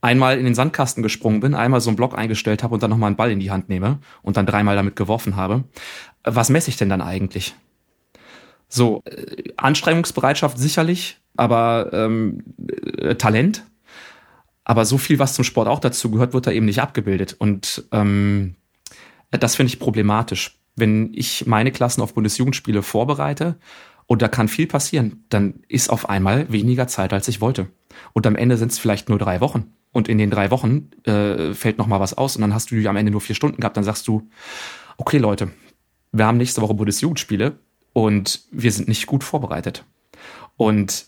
einmal 0.00 0.38
in 0.38 0.44
den 0.44 0.54
Sandkasten 0.54 1.02
gesprungen 1.02 1.40
bin, 1.40 1.54
einmal 1.54 1.80
so 1.80 1.90
einen 1.90 1.96
Block 1.96 2.16
eingestellt 2.16 2.62
habe 2.62 2.74
und 2.74 2.82
dann 2.82 2.90
nochmal 2.90 3.08
einen 3.08 3.16
Ball 3.16 3.30
in 3.30 3.40
die 3.40 3.50
Hand 3.50 3.68
nehme 3.68 3.98
und 4.22 4.36
dann 4.36 4.46
dreimal 4.46 4.76
damit 4.76 4.96
geworfen 4.96 5.36
habe. 5.36 5.64
Was 6.24 6.48
messe 6.48 6.70
ich 6.70 6.76
denn 6.76 6.88
dann 6.88 7.02
eigentlich? 7.02 7.54
So, 8.68 9.02
äh, 9.04 9.52
Anstrengungsbereitschaft 9.56 10.58
sicherlich, 10.58 11.18
aber 11.36 11.90
ähm, 11.92 12.44
äh, 12.98 13.14
Talent. 13.14 13.64
Aber 14.64 14.84
so 14.84 14.98
viel, 14.98 15.18
was 15.18 15.34
zum 15.34 15.44
Sport 15.44 15.68
auch 15.68 15.80
dazu 15.80 16.10
gehört, 16.10 16.34
wird 16.34 16.46
da 16.46 16.50
eben 16.50 16.66
nicht 16.66 16.82
abgebildet. 16.82 17.36
Und 17.38 17.84
ähm, 17.92 18.56
das 19.30 19.56
finde 19.56 19.72
ich 19.72 19.78
problematisch. 19.78 20.58
Wenn 20.76 21.12
ich 21.14 21.46
meine 21.46 21.72
Klassen 21.72 22.02
auf 22.02 22.14
Bundesjugendspiele 22.14 22.82
vorbereite 22.82 23.56
und 24.08 24.22
da 24.22 24.28
kann 24.28 24.48
viel 24.48 24.66
passieren, 24.66 25.24
dann 25.28 25.60
ist 25.68 25.90
auf 25.90 26.08
einmal 26.08 26.50
weniger 26.50 26.88
Zeit, 26.88 27.12
als 27.12 27.28
ich 27.28 27.42
wollte. 27.42 27.68
Und 28.14 28.26
am 28.26 28.36
Ende 28.36 28.56
sind 28.56 28.72
es 28.72 28.78
vielleicht 28.78 29.10
nur 29.10 29.18
drei 29.18 29.40
Wochen 29.40 29.74
und 29.92 30.08
in 30.08 30.16
den 30.16 30.30
drei 30.30 30.50
Wochen 30.50 30.90
äh, 31.04 31.52
fällt 31.52 31.76
noch 31.76 31.86
mal 31.86 32.00
was 32.00 32.16
aus 32.16 32.34
und 32.34 32.40
dann 32.40 32.54
hast 32.54 32.70
du 32.70 32.88
am 32.88 32.96
Ende 32.96 33.12
nur 33.12 33.20
vier 33.20 33.36
Stunden 33.36 33.60
gehabt, 33.60 33.76
dann 33.76 33.84
sagst 33.84 34.08
du, 34.08 34.28
okay 34.96 35.18
Leute, 35.18 35.50
wir 36.10 36.26
haben 36.26 36.38
nächste 36.38 36.62
Woche 36.62 36.72
Bundesjugendspiele 36.72 37.58
und 37.92 38.40
wir 38.50 38.72
sind 38.72 38.88
nicht 38.88 39.06
gut 39.06 39.24
vorbereitet. 39.24 39.84
Und 40.56 41.06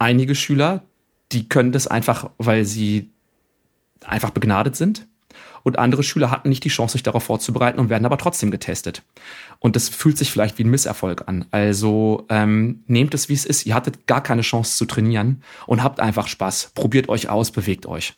einige 0.00 0.34
Schüler, 0.34 0.82
die 1.30 1.48
können 1.48 1.70
das 1.70 1.86
einfach, 1.86 2.30
weil 2.36 2.64
sie 2.64 3.12
einfach 4.04 4.30
begnadet 4.30 4.74
sind. 4.74 5.06
Und 5.62 5.78
andere 5.78 6.02
Schüler 6.02 6.30
hatten 6.30 6.48
nicht 6.48 6.64
die 6.64 6.68
Chance, 6.68 6.92
sich 6.92 7.02
darauf 7.02 7.24
vorzubereiten 7.24 7.78
und 7.78 7.88
werden 7.90 8.06
aber 8.06 8.18
trotzdem 8.18 8.50
getestet. 8.50 9.02
Und 9.58 9.76
das 9.76 9.88
fühlt 9.88 10.18
sich 10.18 10.30
vielleicht 10.30 10.58
wie 10.58 10.64
ein 10.64 10.70
Misserfolg 10.70 11.28
an. 11.28 11.46
Also 11.50 12.26
ähm, 12.28 12.82
nehmt 12.86 13.14
es, 13.14 13.28
wie 13.28 13.34
es 13.34 13.44
ist. 13.44 13.66
Ihr 13.66 13.74
hattet 13.74 14.06
gar 14.06 14.22
keine 14.22 14.42
Chance 14.42 14.76
zu 14.76 14.86
trainieren 14.86 15.42
und 15.66 15.82
habt 15.82 16.00
einfach 16.00 16.28
Spaß. 16.28 16.72
Probiert 16.74 17.08
euch 17.08 17.28
aus, 17.28 17.50
bewegt 17.50 17.86
euch. 17.86 18.14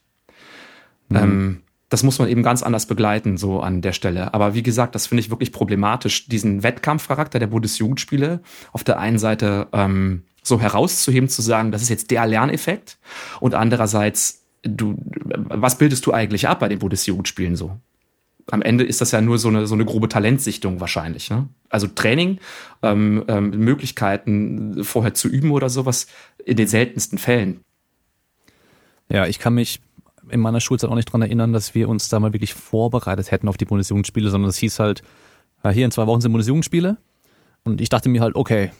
Mhm. 1.09 1.17
Ähm, 1.17 1.63
das 1.93 2.03
muss 2.03 2.19
man 2.19 2.29
eben 2.29 2.43
ganz 2.43 2.63
anders 2.63 2.87
begleiten, 2.87 3.37
so 3.37 3.61
an 3.61 3.83
der 3.83 3.93
Stelle. 3.93 4.33
Aber 4.33 4.55
wie 4.55 4.63
gesagt, 4.63 4.95
das 4.95 5.09
finde 5.09 5.21
ich 5.21 5.31
wirklich 5.31 5.53
problematisch, 5.53 6.27
diesen 6.27 6.63
Wettkampfcharakter 6.63 7.39
der 7.39 7.49
Bundesjugendspiele 7.49 8.41
auf 8.73 8.83
der 8.83 8.99
einen 8.99 9.19
Seite 9.19 9.69
ähm, 9.75 10.23
so 10.43 10.59
herauszuheben, 10.59 11.29
zu 11.29 11.43
sagen, 11.43 11.71
das 11.71 11.83
ist 11.83 11.91
jetzt 11.91 12.11
der 12.11 12.27
Lerneffekt 12.27 12.99
und 13.41 13.55
andererseits, 13.55 14.42
du, 14.63 14.97
was 15.05 15.79
bildest 15.79 16.07
du 16.07 16.13
eigentlich 16.13 16.49
ab 16.49 16.61
bei 16.61 16.69
den 16.69 16.79
Bundesjugendspielen 16.79 17.57
so? 17.57 17.79
Am 18.51 18.63
Ende 18.63 18.85
ist 18.85 19.01
das 19.01 19.13
ja 19.13 19.21
nur 19.21 19.39
so 19.39 19.49
eine, 19.49 19.67
so 19.67 19.75
eine 19.75 19.85
grobe 19.85 20.09
Talentsichtung 20.09 20.81
wahrscheinlich. 20.81 21.31
Ne? 21.31 21.49
Also 21.69 21.87
Training, 21.87 22.39
ähm, 22.83 23.25
ähm, 23.29 23.51
Möglichkeiten 23.51 24.83
vorher 24.83 25.15
zu 25.15 25.29
üben 25.29 25.53
oder 25.53 25.69
sowas, 25.69 26.09
in 26.45 26.57
den 26.57 26.67
seltensten 26.67 27.19
Fällen. 27.19 27.61
Ja, 29.09 29.27
ich 29.27 29.39
kann 29.39 29.55
mich 29.55 29.81
in 30.29 30.41
meiner 30.41 30.61
Schulzeit 30.61 30.91
auch 30.91 30.95
nicht 30.95 31.13
dran 31.13 31.23
erinnern, 31.23 31.53
dass 31.53 31.75
wir 31.75 31.89
uns 31.89 32.09
da 32.09 32.19
mal 32.19 32.33
wirklich 32.33 32.55
vorbereitet 32.55 33.31
hätten 33.31 33.49
auf 33.49 33.57
die 33.57 33.65
Bundesjugendspiele, 33.65 34.31
sondern 34.31 34.49
es 34.49 34.59
hieß 34.59 34.79
halt, 34.81 35.03
ja, 35.63 35.71
hier 35.71 35.85
in 35.85 35.91
zwei 35.91 36.07
Wochen 36.07 36.21
sind 36.21 36.33
Bundesjugendspiele. 36.33 36.97
Und 37.65 37.81
ich 37.81 37.89
dachte 37.89 38.09
mir 38.09 38.23
halt, 38.23 38.35
okay, 38.35 38.71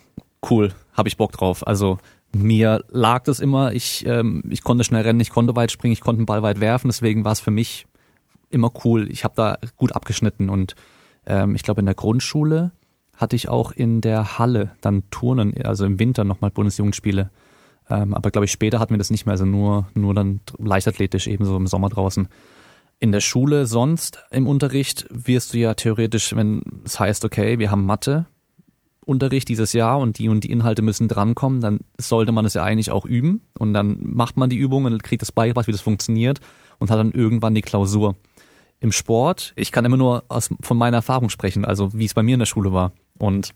cool, 0.51 0.73
habe 0.93 1.09
ich 1.09 1.17
Bock 1.17 1.33
drauf. 1.33 1.67
Also 1.67 1.99
mir 2.35 2.85
lag 2.89 3.25
das 3.25 3.41
immer, 3.41 3.73
ich, 3.73 4.07
ähm, 4.07 4.43
ich 4.49 4.63
konnte 4.63 4.85
schnell 4.85 5.03
rennen, 5.03 5.21
ich 5.21 5.31
konnte 5.31 5.57
weit 5.57 5.71
springen, 5.71 5.93
ich 5.93 6.01
konnte 6.01 6.23
den 6.23 6.27
Ball 6.27 6.43
weit 6.43 6.61
werfen, 6.61 6.89
deswegen 6.89 7.25
war 7.25 7.33
es 7.33 7.41
für 7.41 7.51
mich 7.51 7.87
immer 8.51 8.71
cool. 8.85 9.11
Ich 9.11 9.25
habe 9.25 9.35
da 9.37 9.59
gut 9.77 9.93
abgeschnitten 9.93 10.49
und 10.49 10.75
ähm, 11.27 11.55
ich 11.55 11.63
glaube 11.63 11.81
in 11.81 11.87
der 11.87 11.95
Grundschule 11.95 12.73
hatte 13.17 13.37
ich 13.37 13.49
auch 13.49 13.73
in 13.73 14.01
der 14.01 14.39
Halle 14.39 14.73
dann 14.81 15.05
Turnen, 15.11 15.55
also 15.65 15.85
im 15.85 15.99
Winter 15.99 16.25
nochmal 16.25 16.51
Bundesjugendspiele. 16.51 17.31
Ähm, 17.91 18.15
aber 18.15 18.31
glaube 18.31 18.47
ich, 18.47 18.53
später 18.53 18.81
hatten 18.81 18.95
wir 18.95 18.99
das 18.99 19.11
nicht 19.11 19.27
mehr, 19.27 19.33
also 19.33 19.45
nur, 19.45 19.87
nur 19.95 20.15
dann 20.15 20.41
leichtathletisch, 20.59 21.27
ebenso 21.27 21.57
im 21.57 21.67
Sommer 21.67 21.89
draußen. 21.89 22.29
In 22.99 23.13
der 23.13 23.21
Schule 23.21 23.67
sonst 23.67 24.23
im 24.31 24.47
Unterricht 24.47 25.07
wirst 25.11 25.55
du 25.55 25.59
ja 25.59 25.75
theoretisch, 25.75 26.35
wenn 26.35 26.63
es 26.85 27.01
heißt, 27.01 27.25
okay, 27.25 27.59
wir 27.59 27.71
haben 27.71 27.85
Mathe, 27.85 28.27
Unterricht 29.05 29.49
dieses 29.49 29.73
Jahr 29.73 29.99
und 29.99 30.19
die 30.19 30.29
und 30.29 30.45
die 30.45 30.51
Inhalte 30.51 30.83
müssen 30.83 31.09
drankommen, 31.09 31.61
dann 31.61 31.81
sollte 31.99 32.33
man 32.33 32.45
es 32.45 32.55
ja 32.55 32.63
eigentlich 32.63 32.91
auch 32.91 33.05
üben 33.05 33.43
und 33.59 33.75
dann 33.75 33.99
macht 34.01 34.37
man 34.37 34.49
die 34.49 34.57
Übung 34.57 34.85
und 34.85 35.03
kriegt 35.03 35.23
das 35.23 35.33
beigebracht, 35.33 35.67
wie 35.67 35.73
das 35.73 35.81
funktioniert 35.81 36.41
und 36.79 36.91
hat 36.91 36.99
dann 36.99 37.13
irgendwann 37.13 37.55
die 37.55 37.63
Klausur. 37.63 38.17
Im 38.81 38.93
Sport, 38.93 39.53
ich 39.57 39.71
kann 39.71 39.85
immer 39.85 39.97
nur 39.97 40.25
aus, 40.29 40.51
von 40.61 40.77
meiner 40.77 40.99
Erfahrung 40.99 41.31
sprechen, 41.31 41.65
also 41.65 41.93
wie 41.95 42.05
es 42.05 42.15
bei 42.15 42.23
mir 42.23 42.35
in 42.35 42.41
der 42.41 42.47
Schule 42.47 42.73
war. 42.73 42.93
Und 43.19 43.55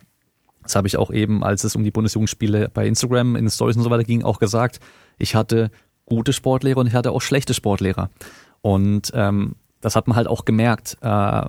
das 0.63 0.75
habe 0.75 0.89
ich 0.89 0.97
auch 0.97 1.11
eben, 1.13 1.45
als 1.45 1.65
es 1.65 1.77
um 1.77 1.85
die 1.85 1.91
Bundesjugendspiele 1.91 2.71
bei 2.73 2.87
Instagram, 2.87 3.37
in 3.37 3.49
Stories 3.49 3.77
und 3.77 3.83
so 3.83 3.91
weiter 3.91 4.05
ging, 4.05 4.25
auch 4.25 4.39
gesagt. 4.39 4.81
Ich 5.19 5.35
hatte 5.35 5.71
gute 6.07 6.33
Sportlehrer 6.33 6.79
und 6.79 6.87
ich 6.87 6.95
hatte 6.95 7.13
auch 7.13 7.23
schlechte 7.23 7.55
Sportlehrer. 7.55 8.11
Und 8.63 9.13
ähm, 9.15 9.57
das 9.81 9.95
hat 9.95 10.09
man 10.09 10.17
halt 10.17 10.27
auch 10.27 10.45
gemerkt, 10.45 10.97
äh, 11.03 11.43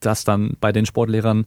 dass 0.00 0.24
dann 0.24 0.56
bei 0.60 0.72
den 0.72 0.86
Sportlehrern, 0.86 1.46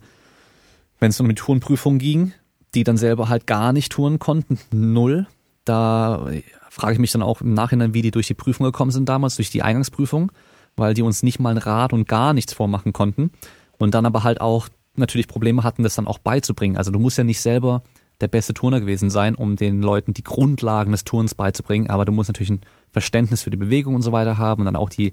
wenn 1.04 1.10
es 1.10 1.20
um 1.20 1.28
die 1.28 1.36
Turnprüfung 1.36 1.98
ging, 1.98 2.32
die 2.76 2.86
dann 2.86 2.96
selber 2.96 3.28
halt 3.28 3.46
gar 3.46 3.74
nicht 3.74 3.92
touren 3.92 4.20
konnten, 4.20 4.58
null. 4.72 5.28
Da 5.66 6.30
frage 6.70 6.94
ich 6.94 7.00
mich 7.00 7.12
dann 7.12 7.22
auch 7.22 7.42
im 7.42 7.54
Nachhinein, 7.54 7.94
wie 7.94 8.02
die 8.02 8.12
durch 8.12 8.28
die 8.28 8.36
Prüfung 8.36 8.66
gekommen 8.66 8.92
sind 8.92 9.10
damals, 9.10 9.36
durch 9.36 9.50
die 9.50 9.63
Eingangsprüfung, 9.63 10.32
weil 10.78 10.94
die 10.94 11.02
uns 11.02 11.22
nicht 11.22 11.42
mal 11.42 11.50
ein 11.50 11.58
Rad 11.58 11.92
und 11.92 12.08
gar 12.08 12.32
nichts 12.32 12.54
vormachen 12.54 12.94
konnten. 12.94 13.32
Und 13.78 13.94
dann 13.94 14.06
aber 14.06 14.24
halt 14.24 14.39
auch 14.39 14.70
natürlich 14.96 15.28
Probleme 15.28 15.63
hatten, 15.63 15.84
das 15.84 15.96
dann 15.96 16.08
auch 16.08 16.20
beizubringen. 16.20 16.78
Also 16.78 16.89
du 16.89 17.00
musst 17.00 17.18
ja 17.18 17.26
nicht 17.26 17.42
selber 17.42 17.84
der 18.22 18.30
beste 18.30 18.54
Turner 18.54 18.80
gewesen 18.80 19.10
sein, 19.10 19.36
um 19.36 19.58
den 19.58 19.82
Leuten 19.82 20.13
die 20.13 20.24
Grundlagen 20.24 20.94
des 20.94 21.04
Turns 21.04 21.36
beizubringen, 21.36 21.89
aber 21.89 22.06
du 22.06 22.13
musst 22.13 22.30
natürlich 22.30 22.52
ein 22.52 22.62
Verständnis 22.92 23.42
für 23.42 23.50
die 23.50 23.58
Bewegung 23.58 23.96
und 23.96 24.04
so 24.04 24.13
weiter 24.13 24.38
haben 24.38 24.62
und 24.62 24.66
dann 24.68 24.78
auch 24.78 24.89
die 24.89 25.12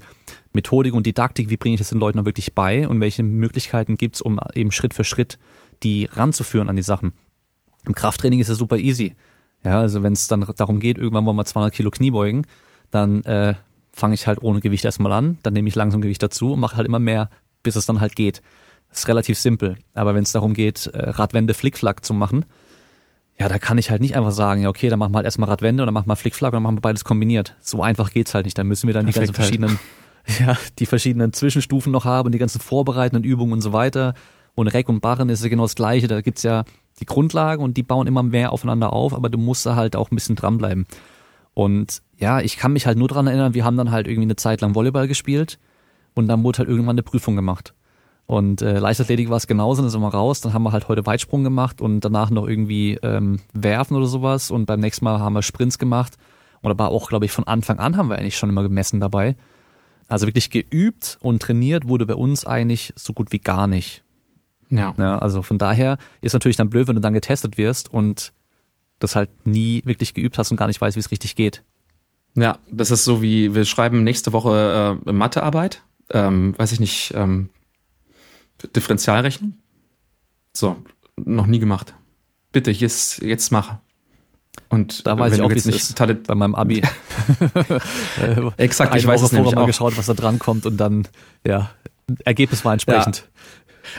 Methodik 0.53 0.95
und 0.95 1.05
Didaktik, 1.07 1.51
wie 1.51 1.57
bringe 1.57 1.75
ich 1.75 1.81
das 1.81 1.89
den 1.89 1.99
Leuten 1.99 2.25
wirklich 2.25 2.55
bei 2.55 2.87
und 2.87 3.01
welche 3.01 3.25
Möglichkeiten 3.25 3.97
gibt's, 3.97 4.21
um 4.21 4.39
eben 4.55 4.71
Schritt 4.71 4.95
für 4.95 5.03
Schritt 5.03 5.39
die 5.83 6.07
ranzuführen 6.07 6.69
an 6.69 6.77
die 6.77 6.83
Sachen. 6.83 7.13
Im 7.87 7.95
Krafttraining 7.95 8.41
ist 8.41 8.49
es 8.49 8.59
super 8.59 8.77
easy. 8.77 9.15
Ja, 9.65 9.81
also 9.81 10.03
wenn 10.03 10.13
es 10.13 10.27
dann 10.29 10.47
darum 10.57 10.81
geht, 10.81 10.99
irgendwann 10.99 11.27
wollen 11.27 11.37
wir 11.37 11.45
200 11.45 11.73
Kilo 11.73 11.91
Knie 11.91 12.11
beugen, 12.11 12.47
dann 12.91 13.23
äh, 13.25 13.55
fange 13.93 14.15
ich 14.15 14.27
halt 14.27 14.43
ohne 14.43 14.61
Gewicht 14.61 14.85
erstmal 14.85 15.13
an, 15.13 15.39
dann 15.43 15.53
nehme 15.53 15.69
ich 15.69 15.75
langsam 15.75 16.01
Gewicht 16.01 16.23
dazu 16.23 16.55
und 16.55 16.61
mache 16.61 16.77
halt 16.77 16.87
immer 16.87 16.99
mehr, 16.99 17.31
bis 17.63 17.77
es 17.77 17.87
dann 17.87 18.01
halt 18.01 18.17
geht. 18.17 18.43
Das 18.89 19.01
ist 19.01 19.09
relativ 19.09 19.39
simpel. 19.39 19.77
Aber 19.95 20.15
wenn 20.15 20.23
es 20.23 20.33
darum 20.33 20.55
geht, 20.55 20.87
äh, 20.87 21.11
Radwende 21.11 21.55
Flickflack 21.55 22.05
zu 22.05 22.15
machen, 22.15 22.45
ja, 23.39 23.49
da 23.49 23.59
kann 23.59 23.79
ich 23.79 23.91
halt 23.91 24.03
nicht 24.03 24.17
einfach 24.17 24.33
sagen, 24.33 24.63
ja, 24.63 24.69
okay, 24.69 24.89
dann 24.91 24.99
machen 24.99 25.13
wir 25.13 25.17
halt 25.17 25.25
erstmal 25.25 25.49
Radwende 25.49 25.83
und 25.83 25.87
dann 25.87 25.95
machen 25.95 26.09
wir 26.09 26.17
Flickflack 26.17 26.53
und 26.53 26.57
dann 26.57 26.63
machen 26.63 26.77
wir 26.77 26.83
beides 26.83 27.05
kombiniert. 27.05 27.57
So 27.61 27.83
einfach 27.83 28.13
geht's 28.13 28.35
halt 28.35 28.45
nicht. 28.45 28.59
Da 28.59 28.65
müssen 28.65 28.87
wir 28.87 28.95
dann 28.95 29.07
Perfekt 29.07 29.29
die 29.29 29.33
ganzen 29.33 29.35
verschiedenen, 29.35 29.79
ja, 30.41 30.59
die 30.79 30.87
verschiedenen 30.87 31.33
Zwischenstufen 31.33 31.91
noch 31.91 32.05
haben, 32.05 32.33
die 32.33 32.39
ganzen 32.39 32.61
vorbereitenden 32.61 33.25
Übungen 33.25 33.55
und 33.55 33.61
so 33.63 33.73
weiter. 33.73 34.15
Und 34.55 34.69
Reck 34.69 34.89
und 34.89 35.01
Barren 35.01 35.29
ist 35.29 35.43
ja 35.43 35.49
genau 35.49 35.65
das 35.65 35.75
Gleiche. 35.75 36.09
Da 36.09 36.21
gibt's 36.21 36.43
ja 36.43 36.65
die 37.01 37.07
Grundlagen 37.07 37.63
und 37.63 37.77
die 37.77 37.83
bauen 37.83 38.07
immer 38.07 38.23
mehr 38.23 38.53
aufeinander 38.53 38.93
auf, 38.93 39.15
aber 39.15 39.29
du 39.29 39.39
musst 39.39 39.65
da 39.67 39.77
halt 39.77 39.97
auch 39.97 40.11
ein 40.11 40.15
bisschen 40.15 40.37
dranbleiben. 40.37 40.87
Und 41.55 42.03
ja, 42.19 42.41
ich 42.41 42.57
kann 42.57 42.73
mich 42.73 42.87
halt 42.87 42.99
nur 42.99 43.09
dran 43.09 43.27
erinnern, 43.27 43.55
wir 43.55 43.65
haben 43.65 43.77
dann 43.77 43.91
halt 43.91 44.07
irgendwie 44.07 44.27
eine 44.27 44.37
Zeit 44.37 44.61
lang 44.61 44.75
Volleyball 44.75 45.09
gespielt 45.09 45.59
und 46.15 46.29
dann 46.29 46.45
wurde 46.45 46.59
halt 46.59 46.69
irgendwann 46.69 46.95
eine 46.95 47.03
Prüfung 47.03 47.37
gemacht. 47.37 47.75
Und 48.27 48.63
äh, 48.63 48.79
Leichtathletik 48.79 49.29
war 49.29 49.39
es 49.39 49.49
genauso, 49.49 49.83
dann 49.83 49.91
sind 49.91 50.01
wir 50.01 50.09
raus, 50.09 50.41
dann 50.41 50.53
haben 50.53 50.63
wir 50.63 50.71
halt 50.71 50.89
heute 50.89 51.05
Weitsprung 51.05 51.43
gemacht 51.43 51.81
und 51.81 52.01
danach 52.01 52.31
noch 52.31 52.47
irgendwie 52.47 52.97
ähm, 53.03 53.41
Werfen 53.53 53.97
oder 53.97 54.07
sowas 54.07 54.53
und 54.53 54.67
beim 54.67 54.79
nächsten 54.79 55.05
Mal 55.05 55.19
haben 55.19 55.33
wir 55.33 55.43
Sprints 55.43 55.79
gemacht. 55.79 56.17
Und 56.63 56.71
aber 56.71 56.91
auch, 56.91 57.09
glaube 57.09 57.25
ich, 57.25 57.33
von 57.33 57.45
Anfang 57.45 57.79
an 57.79 57.97
haben 57.97 58.09
wir 58.09 58.19
eigentlich 58.19 58.37
schon 58.37 58.51
immer 58.51 58.63
gemessen 58.63 59.01
dabei. 59.01 59.35
Also 60.07 60.27
wirklich 60.27 60.51
geübt 60.51 61.19
und 61.21 61.41
trainiert 61.43 61.89
wurde 61.89 62.07
bei 62.07 62.15
uns 62.15 62.45
eigentlich 62.45 62.93
so 62.97 63.13
gut 63.13 63.33
wie 63.33 63.39
gar 63.39 63.67
nicht. 63.67 64.05
Ja. 64.71 64.95
ja. 64.97 65.19
Also 65.19 65.43
von 65.43 65.59
daher 65.59 65.99
ist 66.21 66.33
natürlich 66.33 66.57
dann 66.57 66.71
blöd, 66.71 66.89
wenn 66.89 66.95
du 66.95 67.01
dann 67.01 67.13
getestet 67.13 67.59
wirst 67.59 67.93
und 67.93 68.33
das 68.99 69.17
halt 69.17 69.31
nie 69.47 69.83
wirklich 69.85 70.15
geübt 70.15 70.39
hast 70.39 70.51
und 70.51 70.57
gar 70.57 70.67
nicht 70.67 70.81
weißt, 70.81 70.97
wie 70.97 71.01
es 71.01 71.11
richtig 71.11 71.37
geht. 71.37 71.63
Ja, 72.35 72.59
das 72.71 72.91
ist 72.91 73.05
so 73.05 73.23
wie, 73.23 73.55
wir 73.55 73.65
schreiben 73.65 74.05
nächste 74.05 74.33
Woche 74.33 75.01
äh, 75.07 75.13
Mathearbeit. 75.13 75.83
Ähm, 76.11 76.55
weiß 76.59 76.73
ich 76.73 76.81
nicht, 76.81 77.13
ähm, 77.15 77.51
Differentialrechnung? 78.77 79.55
So, 80.53 80.77
noch 81.17 81.47
nie 81.47 81.59
gemacht. 81.59 81.95
Bitte, 82.53 82.71
jetzt, 82.71 83.23
jetzt 83.23 83.51
mach. 83.53 83.77
Und 84.69 85.07
da 85.07 85.19
weiß 85.19 85.35
ich 85.35 85.41
auch, 85.41 85.51
wie 85.51 85.55
es 85.55 85.67
ist 85.67 85.97
bei 85.97 86.35
meinem 86.35 86.55
Abi. 86.55 86.83
Exakt, 88.57 88.95
ich 88.97 89.07
weiß 89.07 89.23
es 89.23 89.33
nämlich 89.33 89.55
mal 89.55 89.67
geschaut, 89.67 89.97
was 89.97 90.07
da 90.07 90.15
dran 90.15 90.39
kommt 90.39 90.67
und 90.67 90.77
dann, 90.77 91.09
ja, 91.47 91.71
Ergebnis 92.25 92.65
war 92.65 92.73
entsprechend. 92.73 93.29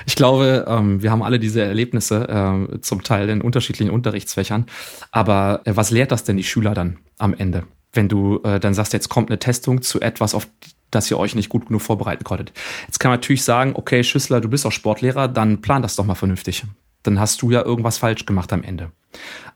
Ich 0.06 0.15
glaube, 0.15 0.65
ähm, 0.67 1.02
wir 1.02 1.12
haben 1.12 1.24
alle 1.24 1.39
diese 1.39 1.62
Erlebnisse, 1.62 2.28
äh, 2.28 2.82
zum 2.82 3.04
Teil 3.04 3.30
in 3.30 3.41
unterschiedlichen 3.41 3.91
Unterrichtsfächern. 3.91 4.65
Aber 5.12 5.62
äh, 5.65 5.76
was 5.76 5.91
lehrt 5.91 6.12
das 6.12 6.24
denn 6.24 6.38
die 6.38 6.44
Schüler 6.44 6.74
dann 6.74 6.98
am 7.17 7.34
Ende? 7.34 7.63
Wenn 7.94 8.08
du 8.08 8.39
äh, 8.44 8.60
dann 8.60 8.74
sagst, 8.74 8.94
jetzt 8.94 9.10
kommt 9.10 9.30
eine 9.30 9.39
Testung 9.39 9.82
zu 9.82 10.00
etwas, 10.00 10.34
auf 10.34 10.48
dass 10.91 11.10
ihr 11.10 11.17
euch 11.17 11.36
nicht 11.36 11.50
gut 11.50 11.67
genug 11.67 11.82
vorbereiten 11.82 12.24
konntet. 12.24 12.52
Jetzt 12.86 13.00
kann 13.00 13.10
man 13.10 13.20
natürlich 13.20 13.44
sagen, 13.44 13.72
okay, 13.76 14.04
Schüssler, 14.04 14.41
du 14.41 14.50
bist 14.50 14.65
auch 14.65 14.72
Sportlehrer, 14.72 15.28
dann 15.28 15.62
plan 15.62 15.82
das 15.82 15.96
doch 15.96 16.06
mal 16.06 16.15
vernünftig. 16.15 16.65
Dann 17.04 17.20
hast 17.20 17.41
du 17.41 17.50
ja 17.50 17.63
irgendwas 17.63 17.98
falsch 17.98 18.26
gemacht 18.26 18.54
am 18.54 18.62
Ende. 18.62 18.91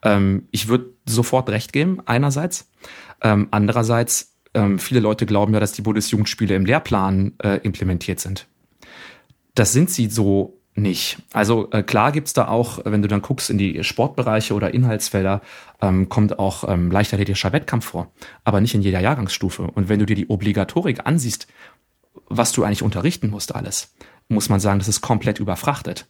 Ähm, 0.02 0.48
ich 0.52 0.68
würde 0.68 0.94
sofort 1.06 1.50
recht 1.50 1.74
geben, 1.74 2.00
einerseits. 2.06 2.70
Ähm, 3.22 3.50
andererseits, 3.52 4.34
ähm, 4.54 4.80
viele 4.80 5.00
Leute 5.00 5.26
glauben 5.26 5.54
ja, 5.54 5.60
dass 5.60 5.74
die 5.74 5.82
Bundesjugendspiele 5.82 6.56
im 6.56 6.66
Lehrplan 6.66 7.34
äh, 7.44 7.58
implementiert 7.64 8.20
sind. 8.20 8.48
Das 9.56 9.74
sind 9.74 9.90
sie 9.90 10.10
so 10.10 10.62
nicht. 10.76 11.18
Also 11.32 11.70
äh, 11.72 11.84
klar 11.84 12.12
gibt's 12.12 12.34
da 12.34 12.48
auch, 12.50 12.80
wenn 12.84 13.02
du 13.02 13.08
dann 13.08 13.22
guckst 13.22 13.50
in 13.50 13.58
die 13.58 13.84
Sportbereiche 13.84 14.54
oder 14.54 14.74
Inhaltsfelder, 14.74 15.42
ähm, 15.82 16.10
kommt 16.10 16.38
auch 16.38 16.68
ähm, 16.68 16.92
leichtathletischer 16.92 17.54
Wettkampf 17.54 17.86
vor, 17.86 18.12
aber 18.44 18.60
nicht 18.60 18.76
in 18.76 18.82
jeder 18.82 19.00
Jahrgangsstufe. 19.00 19.64
Und 19.64 19.88
wenn 19.88 20.00
du 20.00 20.06
dir 20.06 20.18
die 20.18 20.28
Obligatorik 20.28 21.06
ansiehst, 21.06 21.48
was 22.28 22.52
du 22.52 22.64
eigentlich 22.64 22.84
unterrichten 22.84 23.30
musst 23.30 23.56
alles, 23.56 23.94
muss 24.28 24.50
man 24.50 24.60
sagen, 24.60 24.80
das 24.80 24.88
ist 24.88 25.02
komplett 25.02 25.40
überfrachtet. 25.40 26.08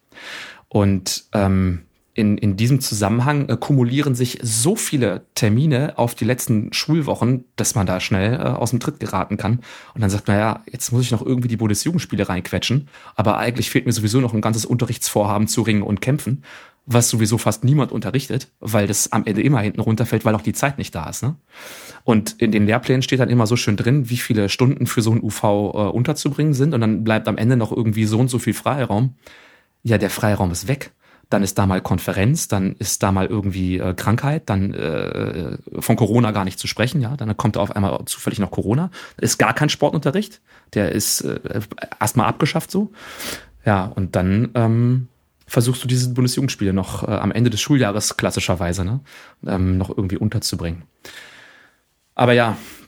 Und 0.67 1.25
ähm, 1.33 1.85
in, 2.15 2.37
in 2.37 2.55
diesem 2.55 2.79
Zusammenhang 2.79 3.49
äh, 3.49 3.57
kumulieren 3.57 4.15
sich 4.15 4.39
so 4.41 4.77
viele 4.77 5.25
Termine 5.35 5.97
auf 5.97 6.15
die 6.15 6.23
letzten 6.23 6.71
Schulwochen, 6.71 7.43
dass 7.57 7.75
man 7.75 7.85
da 7.85 7.99
schnell 7.99 8.35
äh, 8.35 8.37
aus 8.37 8.69
dem 8.69 8.79
Tritt 8.79 9.01
geraten 9.01 9.35
kann. 9.35 9.59
Und 9.93 10.01
dann 10.01 10.09
sagt 10.09 10.29
man, 10.29 10.37
ja, 10.37 10.63
jetzt 10.71 10.93
muss 10.93 11.03
ich 11.03 11.11
noch 11.11 11.23
irgendwie 11.23 11.49
die 11.49 11.57
Bundesjugendspiele 11.57 12.27
reinquetschen, 12.27 12.87
aber 13.15 13.37
eigentlich 13.37 13.69
fehlt 13.69 13.85
mir 13.85 13.91
sowieso 13.91 14.21
noch 14.21 14.33
ein 14.33 14.39
ganzes 14.39 14.65
Unterrichtsvorhaben 14.65 15.47
zu 15.47 15.61
Ringen 15.61 15.83
und 15.83 16.01
Kämpfen. 16.01 16.43
was 16.87 17.09
sowieso 17.09 17.39
fast 17.39 17.63
niemand 17.63 17.91
unterrichtet, 17.91 18.51
weil 18.59 18.85
das 18.85 19.11
am 19.11 19.25
Ende 19.25 19.41
immer 19.41 19.59
hinten 19.59 19.81
runterfällt, 19.81 20.23
weil 20.23 20.35
auch 20.35 20.41
die 20.41 20.53
Zeit 20.53 20.77
nicht 20.77 20.93
da 20.93 21.09
ist. 21.09 21.23
Ne? 21.23 21.35
Und 22.03 22.39
in 22.39 22.51
den 22.51 22.67
Lehrplänen 22.67 23.01
steht 23.01 23.19
dann 23.19 23.29
immer 23.29 23.47
so 23.47 23.55
schön 23.55 23.75
drin, 23.75 24.09
wie 24.11 24.17
viele 24.17 24.49
Stunden 24.49 24.85
für 24.85 25.01
so 25.01 25.11
ein 25.11 25.23
UV 25.23 25.43
äh, 25.43 25.47
unterzubringen 25.47 26.53
sind 26.53 26.75
und 26.75 26.81
dann 26.81 27.03
bleibt 27.03 27.27
am 27.27 27.37
Ende 27.37 27.57
noch 27.57 27.71
irgendwie 27.71 28.05
so 28.05 28.19
und 28.19 28.29
so 28.29 28.37
viel 28.37 28.53
Freiraum. 28.53 29.15
Ja, 29.81 29.97
der 29.97 30.11
Freiraum 30.11 30.51
ist 30.51 30.67
weg. 30.67 30.91
Dann 31.35 31.43
ist 31.43 31.57
da 31.57 31.65
mal 31.65 31.81
Konferenz, 31.81 32.47
dann 32.47 32.77
ist 32.79 33.03
da 33.03 33.11
mal 33.11 33.25
irgendwie 33.25 33.77
äh, 33.77 33.93
Krankheit, 33.93 34.43
dann 34.45 34.73
äh, 34.73 35.57
von 35.79 35.97
Corona 35.97 36.31
gar 36.31 36.45
nicht 36.45 36.57
zu 36.57 36.65
sprechen, 36.65 37.01
ja. 37.01 37.17
Dann 37.17 37.35
kommt 37.35 37.57
auf 37.57 37.75
einmal 37.75 38.05
zufällig 38.05 38.39
noch 38.39 38.51
Corona. 38.51 38.89
Ist 39.17 39.37
gar 39.37 39.53
kein 39.53 39.67
Sportunterricht, 39.67 40.39
der 40.75 40.93
ist 40.93 41.19
äh, 41.19 41.59
erstmal 41.99 42.27
abgeschafft 42.27 42.71
so. 42.71 42.93
Ja, 43.65 43.83
und 43.83 44.15
dann 44.15 44.51
ähm, 44.55 45.09
versuchst 45.45 45.83
du 45.83 45.89
diese 45.89 46.13
Bundesjugendspiele 46.13 46.71
noch 46.71 47.05
äh, 47.05 47.11
am 47.11 47.33
Ende 47.33 47.49
des 47.49 47.59
Schuljahres 47.59 48.15
klassischerweise 48.15 48.85
ne, 48.85 49.01
ähm, 49.45 49.77
noch 49.77 49.89
irgendwie 49.89 50.17
unterzubringen. 50.17 50.83
Aber 52.13 52.31
ja, 52.31 52.51
äh, 52.51 52.84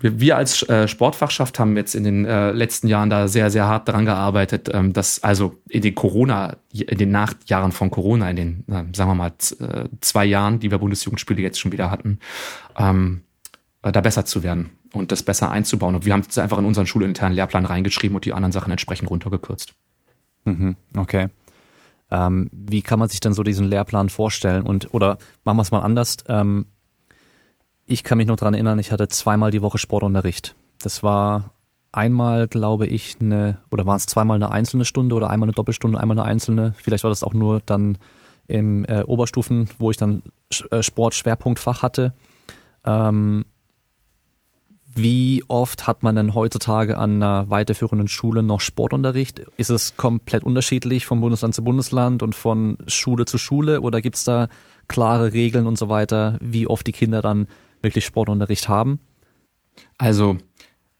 wir, 0.00 0.20
wir, 0.20 0.36
als 0.36 0.62
äh, 0.68 0.88
Sportfachschaft 0.88 1.58
haben 1.58 1.76
jetzt 1.76 1.94
in 1.94 2.04
den 2.04 2.24
äh, 2.26 2.52
letzten 2.52 2.88
Jahren 2.88 3.08
da 3.08 3.28
sehr, 3.28 3.50
sehr 3.50 3.66
hart 3.66 3.88
dran 3.88 4.04
gearbeitet, 4.04 4.70
ähm, 4.72 4.92
dass 4.92 5.22
also 5.22 5.56
in 5.68 5.82
den 5.82 5.94
Corona, 5.94 6.56
in 6.72 6.98
den 6.98 7.10
Nachjahren 7.10 7.72
von 7.72 7.90
Corona, 7.90 8.28
in 8.30 8.36
den, 8.36 8.64
sagen 8.66 9.10
wir 9.10 9.14
mal, 9.14 9.32
äh, 9.60 9.88
zwei 10.00 10.26
Jahren, 10.26 10.60
die 10.60 10.70
wir 10.70 10.78
Bundesjugendspiele 10.78 11.40
jetzt 11.40 11.60
schon 11.60 11.72
wieder 11.72 11.90
hatten, 11.90 12.18
ähm, 12.76 13.22
äh, 13.82 13.92
da 13.92 14.00
besser 14.00 14.24
zu 14.24 14.42
werden 14.42 14.70
und 14.92 15.12
das 15.12 15.22
besser 15.22 15.50
einzubauen. 15.50 15.94
Und 15.94 16.04
wir 16.04 16.12
haben 16.12 16.24
es 16.28 16.36
einfach 16.36 16.58
in 16.58 16.64
unseren 16.64 16.86
schulinternen 16.86 17.34
Lehrplan 17.34 17.64
reingeschrieben 17.64 18.14
und 18.14 18.24
die 18.24 18.32
anderen 18.32 18.52
Sachen 18.52 18.70
entsprechend 18.70 19.10
runtergekürzt. 19.10 19.74
Mhm, 20.44 20.76
okay. 20.96 21.28
Ähm, 22.10 22.50
wie 22.52 22.82
kann 22.82 22.98
man 22.98 23.08
sich 23.08 23.20
denn 23.20 23.32
so 23.32 23.42
diesen 23.42 23.66
Lehrplan 23.66 24.08
vorstellen? 24.08 24.64
Und 24.64 24.92
oder 24.92 25.18
machen 25.44 25.56
wir 25.56 25.62
es 25.62 25.70
mal 25.70 25.80
anders. 25.80 26.18
Ähm, 26.28 26.66
ich 27.86 28.04
kann 28.04 28.18
mich 28.18 28.26
noch 28.26 28.36
dran 28.36 28.54
erinnern, 28.54 28.78
ich 28.78 28.92
hatte 28.92 29.08
zweimal 29.08 29.50
die 29.50 29.62
Woche 29.62 29.78
Sportunterricht. 29.78 30.54
Das 30.82 31.02
war 31.02 31.50
einmal, 31.92 32.48
glaube 32.48 32.86
ich, 32.86 33.16
eine, 33.20 33.58
oder 33.70 33.86
war 33.86 33.96
es 33.96 34.06
zweimal 34.06 34.36
eine 34.36 34.50
einzelne 34.50 34.84
Stunde 34.84 35.14
oder 35.14 35.30
einmal 35.30 35.48
eine 35.48 35.54
Doppelstunde, 35.54 35.98
einmal 36.00 36.18
eine 36.18 36.26
einzelne. 36.26 36.74
Vielleicht 36.78 37.04
war 37.04 37.10
das 37.10 37.22
auch 37.22 37.34
nur 37.34 37.60
dann 37.64 37.98
im 38.46 38.84
äh, 38.86 39.02
Oberstufen, 39.02 39.68
wo 39.78 39.90
ich 39.90 39.96
dann 39.96 40.22
äh, 40.70 40.82
Sport-Schwerpunktfach 40.82 41.82
hatte. 41.82 42.12
Ähm, 42.84 43.44
wie 44.96 45.42
oft 45.48 45.88
hat 45.88 46.04
man 46.04 46.14
denn 46.14 46.34
heutzutage 46.34 46.98
an 46.98 47.16
einer 47.16 47.50
weiterführenden 47.50 48.06
Schule 48.06 48.42
noch 48.42 48.60
Sportunterricht? 48.60 49.40
Ist 49.56 49.70
es 49.70 49.96
komplett 49.96 50.44
unterschiedlich 50.44 51.04
von 51.04 51.20
Bundesland 51.20 51.54
zu 51.54 51.64
Bundesland 51.64 52.22
und 52.22 52.34
von 52.34 52.78
Schule 52.86 53.24
zu 53.24 53.38
Schule 53.38 53.80
oder 53.80 54.00
gibt 54.00 54.16
es 54.16 54.24
da 54.24 54.48
klare 54.86 55.32
Regeln 55.32 55.66
und 55.66 55.78
so 55.78 55.88
weiter, 55.88 56.38
wie 56.40 56.68
oft 56.68 56.86
die 56.86 56.92
Kinder 56.92 57.22
dann 57.22 57.48
wirklich 57.84 58.04
Sportunterricht 58.04 58.68
haben? 58.68 58.98
Also, 59.98 60.38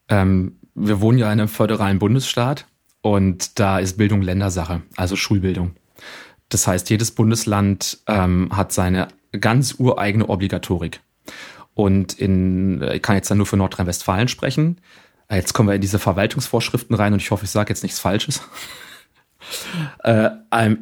ähm, 0.09 0.57
wir 0.75 1.01
wohnen 1.01 1.19
ja 1.19 1.33
in 1.33 1.41
einem 1.41 1.49
föderalen 1.49 1.99
Bundesstaat 1.99 2.67
und 3.03 3.59
da 3.59 3.79
ist 3.79 3.97
Bildung 3.97 4.23
Ländersache, 4.23 4.83
also 4.97 5.17
Schulbildung. 5.17 5.77
Das 6.49 6.67
heißt, 6.67 6.91
jedes 6.91 7.11
Bundesland 7.11 7.99
ähm, 8.07 8.57
hat 8.57 8.73
seine 8.73 9.09
ganz 9.41 9.75
ureigene 9.79 10.29
Obligatorik. 10.29 11.01
Und 11.75 12.13
in, 12.15 12.83
ich 12.83 13.03
kann 13.03 13.17
jetzt 13.17 13.31
dann 13.31 13.39
nur 13.39 13.47
für 13.47 13.57
Nordrhein-Westfalen 13.57 14.29
sprechen. 14.29 14.81
Jetzt 15.31 15.53
kommen 15.53 15.69
wir 15.69 15.75
in 15.75 15.81
diese 15.81 15.99
Verwaltungsvorschriften 15.99 16.95
rein 16.95 17.13
und 17.13 17.21
ich 17.21 17.31
hoffe, 17.31 17.45
ich 17.45 17.51
sage 17.51 17.71
jetzt 17.71 17.83
nichts 17.83 17.99
Falsches. 17.99 18.43
äh, 20.05 20.31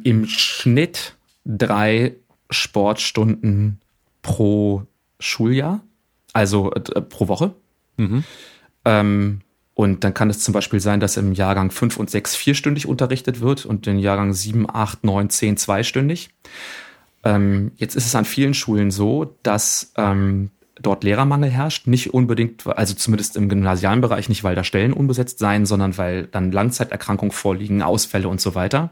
Im 0.03 0.27
Schnitt 0.27 1.15
drei 1.45 2.15
Sportstunden 2.49 3.81
pro 4.21 4.83
Schuljahr, 5.19 5.81
also 6.33 6.71
äh, 6.71 7.01
pro 7.01 7.27
Woche. 7.27 7.53
Mhm. 7.97 8.23
Ähm, 8.85 9.41
und 9.75 10.03
dann 10.03 10.13
kann 10.13 10.29
es 10.29 10.39
zum 10.39 10.53
Beispiel 10.53 10.79
sein, 10.79 10.99
dass 10.99 11.17
im 11.17 11.33
Jahrgang 11.33 11.71
5 11.71 11.97
und 11.97 12.09
6 12.09 12.35
vierstündig 12.35 12.87
unterrichtet 12.87 13.41
wird 13.41 13.65
und 13.65 13.87
in 13.87 13.97
Jahrgang 13.97 14.33
7, 14.33 14.67
8, 14.69 15.03
9, 15.03 15.29
10 15.29 15.57
zweistündig. 15.57 16.29
Ähm, 17.23 17.71
jetzt 17.77 17.95
ist 17.95 18.05
es 18.05 18.15
an 18.15 18.25
vielen 18.25 18.53
Schulen 18.53 18.91
so, 18.91 19.35
dass 19.41 19.93
ähm, 19.97 20.51
dort 20.81 21.03
Lehrermangel 21.03 21.49
herrscht. 21.49 21.87
Nicht 21.87 22.13
unbedingt, 22.13 22.65
also 22.65 22.93
zumindest 22.95 23.37
im 23.37 23.49
gymnasialen 23.49 24.01
Bereich 24.01 24.29
nicht, 24.29 24.43
weil 24.43 24.55
da 24.55 24.63
Stellen 24.63 24.93
unbesetzt 24.93 25.39
seien, 25.39 25.65
sondern 25.65 25.97
weil 25.97 26.27
dann 26.27 26.51
Langzeiterkrankungen 26.51 27.31
vorliegen, 27.31 27.81
Ausfälle 27.81 28.27
und 28.27 28.41
so 28.41 28.55
weiter, 28.55 28.91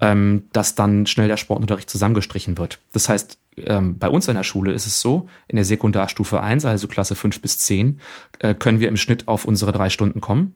ähm, 0.00 0.44
dass 0.52 0.74
dann 0.74 1.06
schnell 1.06 1.28
der 1.28 1.36
Sportunterricht 1.36 1.90
zusammengestrichen 1.90 2.56
wird. 2.58 2.78
Das 2.92 3.08
heißt, 3.08 3.38
ähm, 3.56 3.98
bei 3.98 4.08
uns 4.08 4.28
in 4.28 4.34
der 4.34 4.44
Schule 4.44 4.72
ist 4.72 4.86
es 4.86 5.00
so, 5.00 5.28
in 5.48 5.56
der 5.56 5.64
Sekundarstufe 5.64 6.40
1, 6.40 6.64
also 6.64 6.88
Klasse 6.88 7.14
5 7.14 7.40
bis 7.42 7.58
10, 7.58 8.00
äh, 8.38 8.54
können 8.54 8.80
wir 8.80 8.88
im 8.88 8.96
Schnitt 8.96 9.28
auf 9.28 9.44
unsere 9.44 9.72
drei 9.72 9.90
Stunden 9.90 10.20
kommen. 10.20 10.54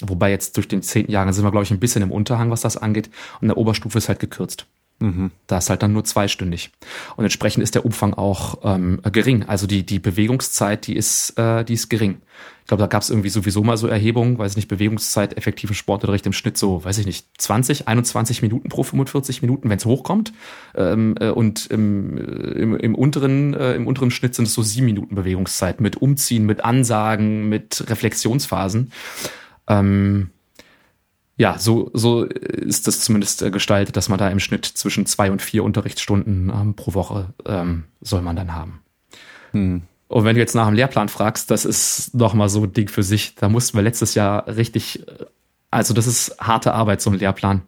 Wobei 0.00 0.30
jetzt 0.30 0.56
durch 0.56 0.66
den 0.66 0.82
zehnten 0.82 1.12
Jahren 1.12 1.32
sind 1.32 1.44
wir, 1.44 1.52
glaube 1.52 1.64
ich, 1.64 1.70
ein 1.70 1.78
bisschen 1.78 2.02
im 2.02 2.10
Unterhang, 2.10 2.50
was 2.50 2.62
das 2.62 2.76
angeht. 2.76 3.10
Und 3.40 3.48
der 3.48 3.56
Oberstufe 3.56 3.98
ist 3.98 4.08
halt 4.08 4.18
gekürzt. 4.18 4.66
Mhm. 4.98 5.32
Da 5.48 5.58
ist 5.58 5.68
halt 5.68 5.82
dann 5.82 5.92
nur 5.92 6.04
zweistündig. 6.04 6.70
Und 7.16 7.24
entsprechend 7.24 7.62
ist 7.62 7.74
der 7.74 7.84
Umfang 7.84 8.14
auch 8.14 8.58
ähm, 8.62 9.00
gering. 9.10 9.44
Also 9.44 9.66
die, 9.66 9.84
die 9.84 9.98
Bewegungszeit, 9.98 10.86
die 10.86 10.96
ist, 10.96 11.36
äh, 11.38 11.64
die 11.64 11.74
ist 11.74 11.88
gering. 11.88 12.22
Ich 12.60 12.68
glaube, 12.68 12.82
da 12.82 12.86
gab 12.86 13.02
es 13.02 13.10
irgendwie 13.10 13.28
sowieso 13.28 13.64
mal 13.64 13.76
so 13.76 13.88
Erhebungen, 13.88 14.38
weiß 14.38 14.52
ich 14.52 14.56
nicht, 14.56 14.68
Bewegungszeit, 14.68 15.36
effektive 15.36 15.74
Sportunterricht 15.74 16.26
im 16.26 16.32
Schnitt 16.32 16.56
so, 16.56 16.84
weiß 16.84 16.98
ich 16.98 17.06
nicht, 17.06 17.26
20, 17.38 17.88
21 17.88 18.42
Minuten 18.42 18.68
pro 18.68 18.84
45 18.84 19.42
Minuten, 19.42 19.68
wenn 19.68 19.78
es 19.78 19.84
hochkommt. 19.84 20.32
Ähm, 20.76 21.16
äh, 21.18 21.30
und 21.30 21.66
im, 21.66 22.16
im, 22.16 22.76
im, 22.76 22.94
unteren, 22.94 23.54
äh, 23.54 23.74
im 23.74 23.88
unteren 23.88 24.12
Schnitt 24.12 24.36
sind 24.36 24.46
es 24.46 24.54
so 24.54 24.62
sieben 24.62 24.86
Minuten 24.86 25.16
Bewegungszeit 25.16 25.80
mit 25.80 25.96
Umziehen, 25.96 26.46
mit 26.46 26.64
Ansagen, 26.64 27.48
mit 27.48 27.84
Reflexionsphasen. 27.90 28.92
Ähm, 29.66 30.30
ja, 31.36 31.58
so, 31.58 31.90
so 31.94 32.24
ist 32.24 32.86
das 32.86 33.00
zumindest 33.00 33.42
äh, 33.42 33.50
gestaltet, 33.50 33.96
dass 33.96 34.08
man 34.08 34.18
da 34.18 34.28
im 34.28 34.38
Schnitt 34.38 34.66
zwischen 34.66 35.06
zwei 35.06 35.30
und 35.30 35.42
vier 35.42 35.64
Unterrichtsstunden 35.64 36.50
ähm, 36.54 36.74
pro 36.74 36.94
Woche 36.94 37.32
ähm, 37.46 37.84
soll 38.00 38.22
man 38.22 38.36
dann 38.36 38.54
haben. 38.54 38.80
Hm. 39.52 39.82
Und 40.08 40.24
wenn 40.24 40.34
du 40.34 40.40
jetzt 40.40 40.54
nach 40.54 40.66
dem 40.66 40.74
Lehrplan 40.74 41.08
fragst, 41.08 41.50
das 41.50 41.64
ist 41.64 42.14
noch 42.14 42.34
mal 42.34 42.50
so 42.50 42.64
ein 42.64 42.72
Ding 42.74 42.88
für 42.88 43.02
sich. 43.02 43.34
Da 43.34 43.48
mussten 43.48 43.78
wir 43.78 43.82
letztes 43.82 44.14
Jahr 44.14 44.46
richtig, 44.46 45.08
äh, 45.08 45.24
also 45.70 45.94
das 45.94 46.06
ist 46.06 46.36
harte 46.38 46.74
Arbeit, 46.74 47.00
so 47.00 47.10
ein 47.10 47.18
Lehrplan. 47.18 47.62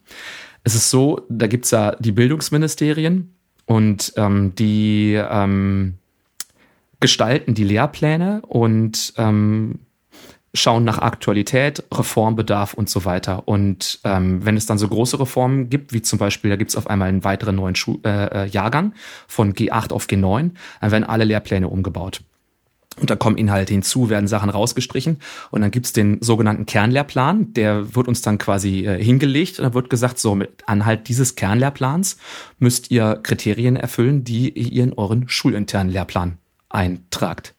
Es 0.63 0.75
ist 0.75 0.91
so, 0.91 1.23
da 1.29 1.47
gibt's 1.47 1.71
ja 1.71 1.97
die 1.99 2.13
Bildungsministerien 2.13 3.35
und 3.67 4.13
ähm, 4.17 4.55
die 4.55 5.15
ähm, 5.15 5.95
gestalten 7.01 7.55
die 7.55 7.65
Lehrpläne 7.65 8.43
und 8.47 9.15
ähm, 9.17 9.81
schauen 10.55 10.85
nach 10.85 10.99
Aktualität, 10.99 11.85
Reformbedarf 11.93 12.75
und 12.75 12.89
so 12.89 13.05
weiter. 13.05 13.47
Und 13.47 14.01
ähm, 14.05 14.45
wenn 14.45 14.57
es 14.57 14.67
dann 14.67 14.79
so 14.79 14.89
große 14.89 15.19
Reformen 15.19 15.69
gibt, 15.69 15.93
wie 15.93 16.01
zum 16.01 16.19
Beispiel, 16.19 16.51
da 16.51 16.57
gibt 16.57 16.71
es 16.71 16.77
auf 16.77 16.87
einmal 16.87 17.09
einen 17.09 17.25
weiteren 17.25 17.57
neuen 17.57 17.75
Schu 17.75 17.99
äh, 18.05 18.45
äh 18.45 18.47
Jahrgang 18.47 18.95
von 19.27 19.53
G8 19.53 19.93
auf 19.93 20.07
G9, 20.07 20.51
dann 20.81 20.91
werden 20.91 21.05
alle 21.05 21.25
Lehrpläne 21.25 21.69
umgebaut. 21.69 22.21
Und 23.01 23.11
da 23.11 23.17
kommen 23.17 23.37
Inhalte 23.37 23.73
hinzu, 23.73 24.09
werden 24.09 24.29
Sachen 24.29 24.51
rausgestrichen. 24.51 25.19
Und 25.51 25.63
dann 25.63 25.73
gibt's 25.73 25.93
den 25.93 26.23
sogenannten 26.23 26.65
Kernlehrplan, 26.65 27.53
der 27.53 27.97
wird 27.97 28.07
uns 28.07 28.23
dann 28.23 28.39
quasi 28.39 28.87
äh, 28.87 29.03
hingelegt. 29.03 29.59
Und 29.59 29.65
dann 29.65 29.75
wird 29.75 29.91
gesagt, 29.91 30.21
so, 30.21 30.37
mit 30.37 30.63
Anhalt 30.67 31.09
dieses 31.09 31.35
Kernlehrplans 31.35 32.17
müsst 32.61 32.93
ihr 32.93 33.19
Kriterien 33.23 33.75
erfüllen, 33.75 34.23
die 34.23 34.51
ihr 34.51 34.85
in 34.85 34.93
euren 34.93 35.29
schulinternen 35.29 35.93
Lehrplan 35.93 36.39
eintragt. 36.69 37.55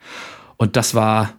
Und 0.55 0.77
das 0.77 0.95
war 0.95 1.33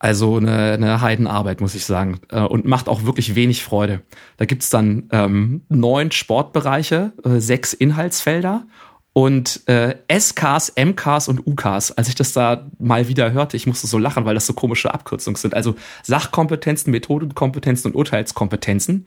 also 0.00 0.38
eine, 0.38 0.72
eine 0.72 1.00
Heidenarbeit, 1.02 1.60
muss 1.60 1.74
ich 1.74 1.84
sagen. 1.84 2.20
Äh, 2.30 2.40
und 2.40 2.64
macht 2.64 2.88
auch 2.88 3.04
wirklich 3.04 3.34
wenig 3.36 3.62
Freude. 3.62 4.00
Da 4.38 4.46
gibt's 4.46 4.70
dann 4.70 5.08
ähm, 5.12 5.62
neun 5.68 6.10
Sportbereiche, 6.10 7.12
äh, 7.22 7.38
sechs 7.38 7.74
Inhaltsfelder 7.74 8.64
und 9.12 9.68
äh, 9.68 9.96
SKs, 10.10 10.72
MKs 10.74 11.28
und 11.28 11.46
UKs. 11.46 11.92
Als 11.92 12.08
ich 12.08 12.14
das 12.14 12.32
da 12.32 12.66
mal 12.78 13.08
wieder 13.08 13.32
hörte, 13.32 13.58
ich 13.58 13.66
musste 13.66 13.86
so 13.86 13.98
lachen, 13.98 14.24
weil 14.24 14.34
das 14.34 14.46
so 14.46 14.54
komische 14.54 14.94
Abkürzungen 14.94 15.36
sind. 15.36 15.52
Also 15.52 15.74
Sachkompetenzen, 16.02 16.90
Methodenkompetenzen 16.90 17.90
und 17.90 17.96
Urteilskompetenzen, 17.96 19.06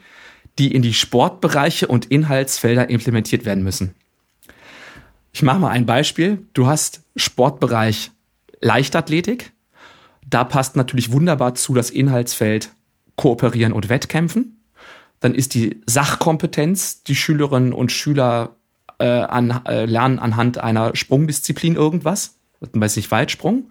die 0.60 0.76
in 0.76 0.84
die 0.84 0.94
Sportbereiche 0.94 1.88
und 1.88 2.06
Inhaltsfelder 2.06 2.92
implementiert 2.92 3.46
werden 3.46 3.64
müssen. 3.64 3.96
Ich 5.32 5.42
mache 5.42 5.58
mal 5.58 5.70
ein 5.70 5.88
Beispiel. 5.88 6.46
Du 6.54 6.68
hast 6.68 7.02
Sportbereich 7.16 8.12
Leichtathletik 8.62 9.53
da 10.34 10.44
passt 10.44 10.76
natürlich 10.76 11.12
wunderbar 11.12 11.56
zu 11.56 11.74
das 11.74 11.90
Inhaltsfeld 11.90 12.72
Kooperieren 13.16 13.74
und 13.74 13.90
Wettkämpfen. 13.90 14.64
Dann 15.20 15.36
ist 15.36 15.54
die 15.54 15.82
Sachkompetenz, 15.86 17.04
die 17.04 17.16
Schülerinnen 17.16 17.74
und 17.74 17.92
Schüler 17.92 18.56
äh, 19.00 19.06
an, 19.06 19.62
äh, 19.66 19.86
lernen 19.86 20.20
anhand 20.20 20.58
einer 20.58 20.96
Sprungdisziplin 20.96 21.76
irgendwas. 21.76 22.40
weiß 22.60 22.96
nicht, 22.96 23.12
Weitsprung, 23.12 23.70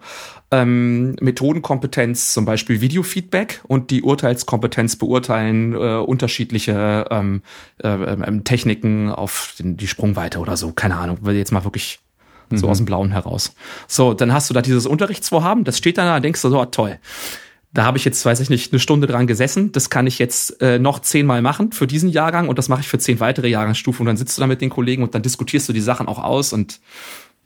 ähm, 0.51 1.15
Methodenkompetenz, 1.19 2.31
zum 2.31 2.45
Beispiel 2.45 2.79
Videofeedback 2.79 3.61
und 3.67 3.91
die 3.91 4.03
Urteilskompetenz 4.03 4.95
beurteilen 4.95 5.73
äh, 5.73 5.97
unterschiedliche 5.97 7.05
ähm, 7.09 7.41
äh, 7.83 7.89
ähm, 7.89 8.43
Techniken 8.43 9.09
auf 9.09 9.55
den, 9.59 9.77
die 9.77 9.87
Sprungweite 9.87 10.39
oder 10.39 10.57
so. 10.57 10.71
Keine 10.71 10.97
Ahnung, 10.97 11.17
weil 11.21 11.35
jetzt 11.35 11.51
mal 11.51 11.63
wirklich 11.63 12.02
so 12.57 12.67
mhm. 12.67 12.71
aus 12.71 12.77
dem 12.77 12.85
Blauen 12.85 13.11
heraus. 13.11 13.55
So, 13.87 14.13
dann 14.13 14.33
hast 14.33 14.49
du 14.49 14.53
da 14.53 14.61
dieses 14.61 14.85
Unterrichtsvorhaben, 14.85 15.63
das 15.63 15.77
steht 15.77 15.97
dann 15.97 16.07
da, 16.07 16.19
denkst 16.19 16.41
du 16.41 16.49
so, 16.49 16.59
oh, 16.59 16.65
toll. 16.65 16.99
Da 17.73 17.85
habe 17.85 17.97
ich 17.97 18.05
jetzt, 18.05 18.23
weiß 18.23 18.39
ich 18.39 18.51
nicht, 18.51 18.71
eine 18.71 18.79
Stunde 18.79 19.07
dran 19.07 19.25
gesessen. 19.25 19.71
Das 19.71 19.89
kann 19.89 20.05
ich 20.05 20.19
jetzt 20.19 20.61
äh, 20.61 20.77
noch 20.77 20.99
zehnmal 20.99 21.41
machen 21.41 21.71
für 21.71 21.87
diesen 21.87 22.09
Jahrgang 22.09 22.47
und 22.47 22.59
das 22.59 22.69
mache 22.69 22.81
ich 22.81 22.87
für 22.87 22.99
zehn 22.99 23.19
weitere 23.19 23.47
Jahrgangsstufen. 23.47 24.03
Und 24.03 24.07
dann 24.07 24.17
sitzt 24.17 24.37
du 24.37 24.41
da 24.41 24.47
mit 24.47 24.61
den 24.61 24.69
Kollegen 24.69 25.01
und 25.01 25.15
dann 25.15 25.23
diskutierst 25.23 25.67
du 25.69 25.73
die 25.73 25.81
Sachen 25.81 26.07
auch 26.07 26.23
aus 26.23 26.53
und 26.53 26.79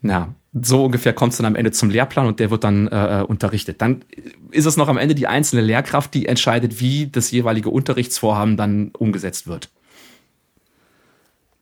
ja, 0.02 0.34
so 0.52 0.84
ungefähr 0.84 1.12
kommt 1.12 1.32
es 1.32 1.38
dann 1.38 1.46
am 1.46 1.56
Ende 1.56 1.72
zum 1.72 1.90
Lehrplan 1.90 2.26
und 2.26 2.40
der 2.40 2.50
wird 2.50 2.62
dann 2.62 2.88
äh, 2.88 3.24
unterrichtet. 3.26 3.82
Dann 3.82 4.04
ist 4.50 4.66
es 4.66 4.76
noch 4.76 4.88
am 4.88 4.96
Ende 4.96 5.14
die 5.14 5.26
einzelne 5.26 5.62
Lehrkraft, 5.62 6.14
die 6.14 6.26
entscheidet, 6.26 6.80
wie 6.80 7.08
das 7.08 7.30
jeweilige 7.30 7.70
Unterrichtsvorhaben 7.70 8.56
dann 8.56 8.90
umgesetzt 8.96 9.48
wird. 9.48 9.70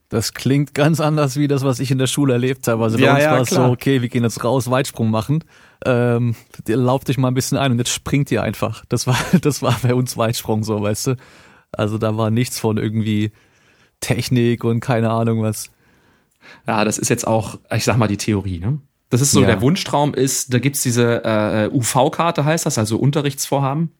Das 0.08 0.34
klingt 0.34 0.74
ganz 0.74 1.00
anders 1.00 1.36
wie 1.36 1.48
das, 1.48 1.64
was 1.64 1.80
ich 1.80 1.90
in 1.90 1.98
der 1.98 2.06
Schule 2.06 2.34
erlebt 2.34 2.68
habe. 2.68 2.84
Also 2.84 2.96
bei 2.96 3.04
ja, 3.04 3.14
uns 3.14 3.24
ja, 3.24 3.32
war 3.32 3.40
es 3.40 3.50
so, 3.50 3.62
okay, 3.64 4.02
wir 4.02 4.08
gehen 4.08 4.22
jetzt 4.22 4.44
raus, 4.44 4.70
Weitsprung 4.70 5.10
machen. 5.10 5.42
Ähm, 5.84 6.36
lauft 6.68 7.08
dich 7.08 7.18
mal 7.18 7.28
ein 7.28 7.34
bisschen 7.34 7.58
ein 7.58 7.72
und 7.72 7.78
jetzt 7.78 7.90
springt 7.90 8.30
ihr 8.30 8.42
einfach. 8.42 8.84
Das 8.88 9.06
war, 9.06 9.16
das 9.40 9.62
war 9.62 9.76
bei 9.82 9.94
uns 9.94 10.16
Weitsprung 10.16 10.62
so, 10.62 10.80
weißt 10.80 11.08
du. 11.08 11.16
Also 11.72 11.98
da 11.98 12.16
war 12.16 12.30
nichts 12.30 12.60
von 12.60 12.76
irgendwie 12.78 13.32
Technik 14.00 14.62
und 14.62 14.80
keine 14.80 15.10
Ahnung 15.10 15.42
was. 15.42 15.70
Ja, 16.66 16.84
das 16.84 16.98
ist 16.98 17.08
jetzt 17.08 17.26
auch, 17.26 17.58
ich 17.74 17.84
sag 17.84 17.96
mal, 17.96 18.06
die 18.06 18.16
Theorie, 18.16 18.60
ne? 18.60 18.78
Das 19.08 19.20
ist 19.20 19.30
so, 19.30 19.40
ja. 19.40 19.46
der 19.46 19.60
Wunschtraum 19.60 20.14
ist, 20.14 20.52
da 20.52 20.58
gibt's 20.58 20.82
diese 20.82 21.22
äh, 21.24 21.70
UV-Karte, 21.72 22.44
heißt 22.44 22.66
das, 22.66 22.76
also 22.76 22.98
Unterrichtsvorhaben. 22.98 23.92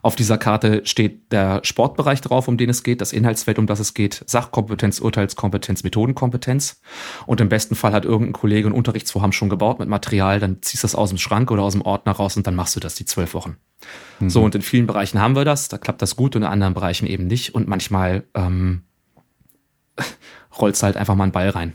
Auf 0.00 0.16
dieser 0.16 0.38
Karte 0.38 0.80
steht 0.84 1.32
der 1.32 1.60
Sportbereich 1.64 2.22
drauf, 2.22 2.48
um 2.48 2.56
den 2.56 2.70
es 2.70 2.82
geht, 2.82 3.02
das 3.02 3.12
Inhaltsfeld, 3.12 3.58
um 3.58 3.66
das 3.66 3.78
es 3.78 3.92
geht, 3.92 4.24
Sachkompetenz, 4.26 5.00
Urteilskompetenz, 5.00 5.84
Methodenkompetenz. 5.84 6.80
Und 7.26 7.42
im 7.42 7.50
besten 7.50 7.74
Fall 7.74 7.92
hat 7.92 8.06
irgendein 8.06 8.32
Kollege 8.32 8.68
ein 8.68 8.72
Unterrichtsvorhaben 8.72 9.32
schon 9.32 9.50
gebaut 9.50 9.80
mit 9.80 9.88
Material, 9.88 10.40
dann 10.40 10.62
ziehst 10.62 10.82
du 10.82 10.86
das 10.86 10.94
aus 10.94 11.10
dem 11.10 11.18
Schrank 11.18 11.50
oder 11.50 11.62
aus 11.62 11.74
dem 11.74 11.82
Ordner 11.82 12.12
raus 12.12 12.34
und 12.38 12.46
dann 12.46 12.54
machst 12.54 12.74
du 12.74 12.80
das 12.80 12.94
die 12.94 13.04
zwölf 13.04 13.34
Wochen. 13.34 13.58
Mhm. 14.20 14.30
So, 14.30 14.42
und 14.42 14.54
in 14.54 14.62
vielen 14.62 14.86
Bereichen 14.86 15.20
haben 15.20 15.36
wir 15.36 15.44
das, 15.44 15.68
da 15.68 15.76
klappt 15.76 16.00
das 16.00 16.16
gut 16.16 16.36
und 16.36 16.42
in 16.42 16.48
anderen 16.48 16.72
Bereichen 16.72 17.06
eben 17.06 17.26
nicht. 17.26 17.54
Und 17.54 17.68
manchmal 17.68 18.24
ähm, 18.34 18.84
rollst 20.58 20.82
halt 20.82 20.96
einfach 20.96 21.16
mal 21.16 21.24
einen 21.24 21.32
Ball 21.32 21.50
rein. 21.50 21.74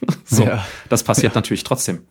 so, 0.24 0.44
ja. 0.44 0.64
das 0.88 1.02
passiert 1.02 1.34
ja. 1.34 1.38
natürlich 1.38 1.64
trotzdem. 1.64 2.06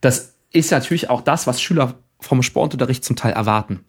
Das 0.00 0.34
ist 0.52 0.70
natürlich 0.70 1.10
auch 1.10 1.20
das, 1.20 1.46
was 1.46 1.60
Schüler 1.60 1.94
vom 2.20 2.42
Sportunterricht 2.42 3.04
zum 3.04 3.16
Teil 3.16 3.32
erwarten. 3.32 3.84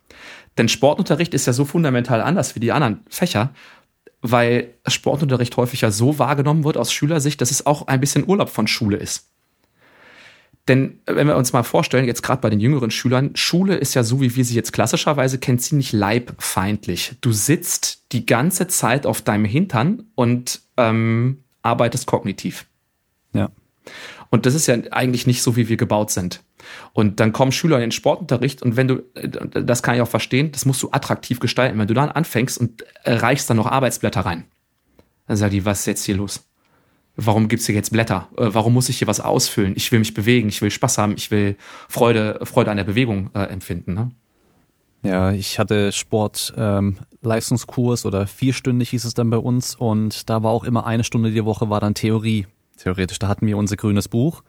Denn 0.58 0.70
Sportunterricht 0.70 1.34
ist 1.34 1.46
ja 1.46 1.54
so 1.54 1.66
fundamental 1.66 2.22
anders 2.22 2.56
wie 2.56 2.60
die 2.60 2.72
anderen 2.72 3.02
Fächer, 3.10 3.54
weil 4.22 4.74
Sportunterricht 4.88 5.56
häufig 5.58 5.82
ja 5.82 5.92
so 5.92 6.20
wahrgenommen 6.20 6.64
wird 6.64 6.78
aus 6.78 6.92
Schülersicht, 6.92 7.40
dass 7.42 7.52
es 7.52 7.66
auch 7.66 7.88
ein 7.88 8.00
bisschen 8.00 8.28
Urlaub 8.28 8.50
von 8.50 8.68
Schule 8.68 8.98
ist. 8.98 9.30
Denn 10.68 11.00
wenn 11.06 11.28
wir 11.28 11.38
uns 11.38 11.54
mal 11.54 11.64
vorstellen, 11.64 12.06
jetzt 12.06 12.24
gerade 12.24 12.42
bei 12.42 12.50
den 12.50 12.60
jüngeren 12.60 12.92
Schülern, 12.92 13.36
Schule 13.36 13.76
ist 13.76 13.94
ja 13.94 14.04
so, 14.04 14.20
wie 14.20 14.36
wir 14.36 14.44
sie 14.44 14.56
jetzt 14.56 14.74
klassischerweise 14.74 15.40
kennen, 15.40 15.60
ziemlich 15.60 15.94
leibfeindlich. 15.94 17.16
Du 17.22 17.32
sitzt 17.32 18.12
die 18.12 18.26
ganze 18.26 18.68
Zeit 18.68 19.06
auf 19.06 19.22
deinem 19.22 19.46
Hintern 19.46 20.08
und 20.16 20.62
ähm, 20.76 21.44
arbeitest 21.62 22.06
kognitiv. 22.06 22.66
Ja. 23.34 23.50
Und 24.30 24.46
das 24.46 24.54
ist 24.54 24.68
ja 24.68 24.76
eigentlich 24.92 25.28
nicht 25.28 25.42
so, 25.42 25.56
wie 25.56 25.70
wir 25.70 25.78
gebaut 25.78 26.12
sind. 26.12 26.44
Und 26.94 27.20
dann 27.20 27.32
kommen 27.32 27.52
Schüler 27.52 27.78
in 27.78 27.82
den 27.82 27.92
Sportunterricht 27.92 28.62
und 28.62 28.76
wenn 28.76 28.88
du, 28.88 29.04
das 29.14 29.84
kann 29.84 29.96
ich 29.96 30.02
auch 30.02 30.08
verstehen, 30.08 30.52
das 30.52 30.66
musst 30.66 30.84
du 30.84 30.90
attraktiv 30.92 31.40
gestalten. 31.40 31.80
Wenn 31.80 31.88
du 31.88 31.94
dann 31.94 32.10
anfängst 32.10 32.58
und 32.58 32.84
reichst 33.06 33.50
dann 33.50 33.58
noch 33.58 33.68
Arbeitsblätter 33.68 34.22
rein, 34.22 34.46
dann 35.28 35.38
sagt 35.38 35.54
die, 35.54 35.64
was 35.64 35.82
ist 35.82 35.86
jetzt 35.86 36.04
hier 36.04 36.18
los? 36.18 36.44
Warum 37.16 37.48
gibt's 37.48 37.66
hier 37.66 37.76
jetzt 37.76 37.92
Blätter? 37.92 38.28
Äh, 38.38 38.50
warum 38.54 38.74
muss 38.74 38.90
ich 38.90 39.00
hier 39.00 39.08
was 39.08 39.20
ausfüllen? 39.20 39.74
Ich 39.76 39.92
will 39.92 40.00
mich 40.00 40.14
bewegen, 40.14 40.50
ich 40.50 40.62
will 40.62 40.70
Spaß 40.70 40.98
haben, 41.00 41.14
ich 41.18 41.32
will 41.32 41.56
Freude, 41.90 42.40
Freude 42.44 42.70
an 42.70 42.78
der 42.78 42.84
Bewegung 42.84 43.32
äh, 43.34 43.44
empfinden. 43.44 43.94
Ne? 43.94 44.12
Ja, 45.04 45.32
ich 45.32 45.58
hatte 45.58 45.92
Sport 45.92 46.54
ähm, 46.58 46.98
Leistungskurs 47.22 48.06
oder 48.06 48.28
vierstündig 48.28 48.92
hieß 48.92 49.06
es 49.06 49.14
dann 49.14 49.30
bei 49.30 49.38
uns 49.38 49.76
und 49.76 50.30
da 50.30 50.44
war 50.44 50.52
auch 50.52 50.64
immer 50.64 50.86
eine 50.86 51.04
Stunde 51.04 51.32
die 51.32 51.46
Woche 51.46 51.70
war 51.70 51.80
dann 51.80 51.96
Theorie 51.96 52.46
theoretisch. 52.78 53.20
Da 53.20 53.28
hatten 53.28 53.46
wir 53.46 53.58
unser 53.58 53.76
grünes 53.76 54.08
Buch 54.08 54.44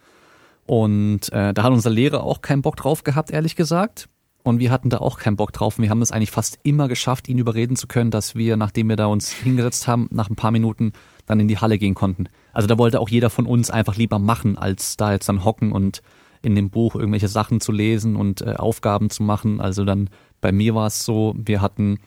und 0.66 1.32
äh, 1.32 1.54
da 1.54 1.62
hat 1.62 1.72
unser 1.72 1.90
Lehrer 1.90 2.22
auch 2.22 2.42
keinen 2.42 2.62
Bock 2.62 2.76
drauf 2.76 3.02
gehabt, 3.02 3.30
ehrlich 3.30 3.56
gesagt. 3.56 4.08
Und 4.42 4.60
wir 4.60 4.70
hatten 4.70 4.90
da 4.90 4.98
auch 4.98 5.18
keinen 5.18 5.36
Bock 5.36 5.52
drauf. 5.52 5.78
Und 5.78 5.82
wir 5.82 5.90
haben 5.90 6.02
es 6.02 6.12
eigentlich 6.12 6.30
fast 6.30 6.58
immer 6.62 6.88
geschafft, 6.88 7.28
ihn 7.28 7.38
überreden 7.38 7.76
zu 7.76 7.86
können, 7.86 8.10
dass 8.10 8.34
wir, 8.34 8.56
nachdem 8.56 8.88
wir 8.88 8.96
da 8.96 9.06
uns 9.06 9.30
hingesetzt 9.30 9.88
haben, 9.88 10.08
nach 10.10 10.30
ein 10.30 10.36
paar 10.36 10.50
Minuten 10.50 10.92
dann 11.26 11.40
in 11.40 11.48
die 11.48 11.58
Halle 11.58 11.78
gehen 11.78 11.94
konnten. 11.94 12.28
Also 12.52 12.66
da 12.66 12.78
wollte 12.78 13.00
auch 13.00 13.08
jeder 13.08 13.30
von 13.30 13.46
uns 13.46 13.70
einfach 13.70 13.96
lieber 13.96 14.18
machen, 14.18 14.56
als 14.56 14.96
da 14.96 15.12
jetzt 15.12 15.28
dann 15.28 15.44
hocken 15.44 15.72
und 15.72 16.02
in 16.42 16.54
dem 16.54 16.70
Buch 16.70 16.94
irgendwelche 16.94 17.28
Sachen 17.28 17.60
zu 17.60 17.72
lesen 17.72 18.14
und 18.14 18.42
äh, 18.42 18.54
Aufgaben 18.54 19.10
zu 19.10 19.22
machen. 19.22 19.60
Also 19.60 19.84
dann 19.84 20.10
bei 20.40 20.52
mir 20.52 20.74
war 20.74 20.86
es 20.86 21.04
so, 21.04 21.34
wir 21.36 21.60
hatten 21.60 21.98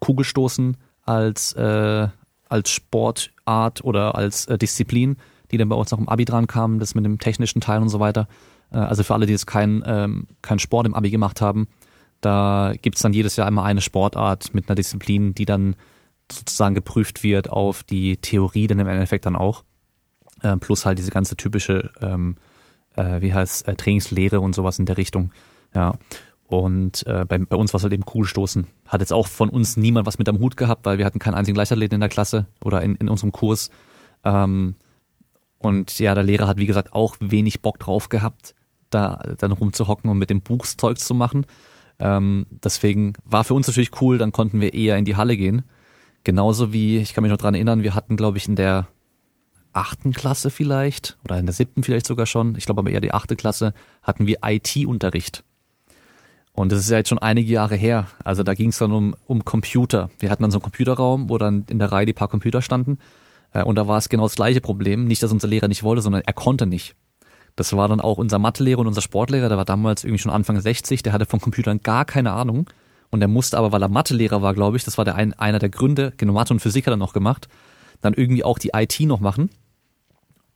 Kugelstoßen 0.00 0.76
als, 1.04 1.52
äh, 1.54 2.08
als 2.48 2.70
Sportart 2.70 3.82
oder 3.82 4.14
als 4.14 4.46
äh, 4.46 4.58
Disziplin 4.58 5.16
die 5.50 5.58
dann 5.58 5.68
bei 5.68 5.76
uns 5.76 5.90
noch 5.90 5.98
im 5.98 6.08
Abi 6.08 6.24
dran 6.24 6.46
kamen, 6.46 6.78
das 6.78 6.94
mit 6.94 7.04
dem 7.04 7.18
technischen 7.18 7.60
Teil 7.60 7.80
und 7.80 7.88
so 7.88 8.00
weiter. 8.00 8.28
Äh, 8.72 8.78
also 8.78 9.02
für 9.02 9.14
alle, 9.14 9.26
die 9.26 9.32
jetzt 9.32 9.46
keinen 9.46 9.82
ähm, 9.86 10.26
kein 10.42 10.58
Sport 10.58 10.86
im 10.86 10.94
Abi 10.94 11.10
gemacht 11.10 11.40
haben, 11.40 11.68
da 12.20 12.72
gibt's 12.80 13.02
dann 13.02 13.12
jedes 13.12 13.36
Jahr 13.36 13.48
immer 13.48 13.64
eine 13.64 13.80
Sportart 13.80 14.54
mit 14.54 14.68
einer 14.68 14.74
Disziplin, 14.74 15.34
die 15.34 15.44
dann 15.44 15.76
sozusagen 16.30 16.74
geprüft 16.74 17.22
wird 17.22 17.48
auf 17.50 17.82
die 17.82 18.16
Theorie 18.16 18.66
dann 18.66 18.78
im 18.78 18.88
Endeffekt 18.88 19.26
dann 19.26 19.36
auch. 19.36 19.64
Äh, 20.42 20.56
plus 20.56 20.84
halt 20.84 20.98
diese 20.98 21.10
ganze 21.10 21.36
typische, 21.36 21.90
ähm, 22.00 22.36
äh, 22.96 23.20
wie 23.20 23.32
heißt 23.32 23.66
äh, 23.66 23.74
Trainingslehre 23.74 24.40
und 24.40 24.54
sowas 24.54 24.78
in 24.78 24.86
der 24.86 24.96
Richtung. 24.96 25.32
Ja. 25.74 25.94
Und 26.46 27.06
äh, 27.06 27.24
bei, 27.26 27.38
bei 27.38 27.56
uns 27.56 27.72
war 27.72 27.78
es 27.78 27.84
halt 27.84 27.92
eben 27.92 28.04
Kugelstoßen. 28.04 28.66
Hat 28.86 29.00
jetzt 29.00 29.12
auch 29.12 29.26
von 29.26 29.50
uns 29.50 29.76
niemand 29.76 30.06
was 30.06 30.18
mit 30.18 30.28
am 30.28 30.38
Hut 30.38 30.56
gehabt, 30.56 30.86
weil 30.86 30.98
wir 30.98 31.04
hatten 31.04 31.18
keinen 31.18 31.34
einzigen 31.34 31.56
Leichtathleten 31.56 31.96
in 31.96 32.00
der 32.00 32.08
Klasse 32.08 32.46
oder 32.64 32.82
in, 32.82 32.94
in 32.96 33.08
unserem 33.08 33.32
Kurs. 33.32 33.70
Ähm, 34.24 34.76
und 35.58 35.98
ja, 35.98 36.14
der 36.14 36.24
Lehrer 36.24 36.46
hat, 36.46 36.58
wie 36.58 36.66
gesagt, 36.66 36.92
auch 36.92 37.16
wenig 37.20 37.60
Bock 37.62 37.78
drauf 37.78 38.08
gehabt, 38.08 38.54
da 38.90 39.22
dann 39.38 39.52
rumzuhocken 39.52 40.10
und 40.10 40.18
mit 40.18 40.30
dem 40.30 40.40
Buchszeug 40.40 40.98
zu 40.98 41.14
machen. 41.14 41.46
Ähm, 41.98 42.46
deswegen 42.50 43.14
war 43.24 43.44
für 43.44 43.54
uns 43.54 43.66
natürlich 43.66 44.00
cool, 44.00 44.18
dann 44.18 44.32
konnten 44.32 44.60
wir 44.60 44.72
eher 44.72 44.96
in 44.96 45.04
die 45.04 45.16
Halle 45.16 45.36
gehen. 45.36 45.64
Genauso 46.24 46.72
wie, 46.72 46.98
ich 46.98 47.14
kann 47.14 47.22
mich 47.22 47.30
noch 47.30 47.38
dran 47.38 47.54
erinnern, 47.54 47.82
wir 47.82 47.94
hatten, 47.94 48.16
glaube 48.16 48.38
ich, 48.38 48.48
in 48.48 48.56
der 48.56 48.86
achten 49.72 50.12
Klasse 50.12 50.50
vielleicht 50.50 51.18
oder 51.24 51.38
in 51.38 51.46
der 51.46 51.52
siebten 51.52 51.82
vielleicht 51.82 52.06
sogar 52.06 52.26
schon, 52.26 52.56
ich 52.56 52.66
glaube 52.66 52.80
aber 52.80 52.90
eher 52.90 53.00
die 53.00 53.12
achte 53.12 53.36
Klasse, 53.36 53.74
hatten 54.02 54.26
wir 54.26 54.38
IT-Unterricht. 54.44 55.44
Und 56.52 56.72
das 56.72 56.80
ist 56.80 56.90
ja 56.90 56.96
jetzt 56.96 57.08
schon 57.08 57.20
einige 57.20 57.52
Jahre 57.52 57.76
her. 57.76 58.08
Also 58.24 58.42
da 58.42 58.54
ging 58.54 58.70
es 58.70 58.78
dann 58.78 58.90
um, 58.90 59.14
um 59.26 59.44
Computer. 59.44 60.10
Wir 60.18 60.30
hatten 60.30 60.42
dann 60.42 60.50
so 60.50 60.58
einen 60.58 60.64
Computerraum, 60.64 61.30
wo 61.30 61.38
dann 61.38 61.64
in 61.68 61.78
der 61.78 61.92
Reihe 61.92 62.06
die 62.06 62.12
paar 62.12 62.26
Computer 62.26 62.62
standen. 62.62 62.98
Äh, 63.52 63.62
und 63.64 63.76
da 63.76 63.86
war 63.86 63.98
es 63.98 64.08
genau 64.08 64.24
das 64.24 64.36
gleiche 64.36 64.60
Problem. 64.60 65.04
Nicht, 65.04 65.22
dass 65.22 65.32
unser 65.32 65.48
Lehrer 65.48 65.68
nicht 65.68 65.82
wollte, 65.82 66.02
sondern 66.02 66.22
er 66.24 66.32
konnte 66.32 66.66
nicht. 66.66 66.94
Das 67.56 67.72
war 67.76 67.88
dann 67.88 68.00
auch 68.00 68.18
unser 68.18 68.38
Mathelehrer 68.38 68.80
und 68.80 68.86
unser 68.86 69.02
Sportlehrer, 69.02 69.48
der 69.48 69.58
war 69.58 69.64
damals 69.64 70.04
irgendwie 70.04 70.20
schon 70.20 70.30
Anfang 70.30 70.60
60, 70.60 71.02
der 71.02 71.12
hatte 71.12 71.26
von 71.26 71.40
Computern 71.40 71.80
gar 71.82 72.04
keine 72.04 72.32
Ahnung. 72.32 72.70
Und 73.10 73.20
der 73.20 73.28
musste 73.28 73.58
aber, 73.58 73.72
weil 73.72 73.82
er 73.82 73.88
Mathelehrer 73.88 74.42
war, 74.42 74.54
glaube 74.54 74.76
ich, 74.76 74.84
das 74.84 74.98
war 74.98 75.04
der 75.04 75.16
ein, 75.16 75.32
einer 75.34 75.58
der 75.58 75.70
Gründe, 75.70 76.12
genau 76.16 76.34
Mathe 76.34 76.52
und 76.52 76.60
Physik 76.60 76.86
hat 76.86 76.94
er 76.94 76.98
noch 76.98 77.12
gemacht, 77.12 77.48
dann 78.00 78.14
irgendwie 78.14 78.44
auch 78.44 78.58
die 78.58 78.70
IT 78.74 79.00
noch 79.00 79.20
machen. 79.20 79.50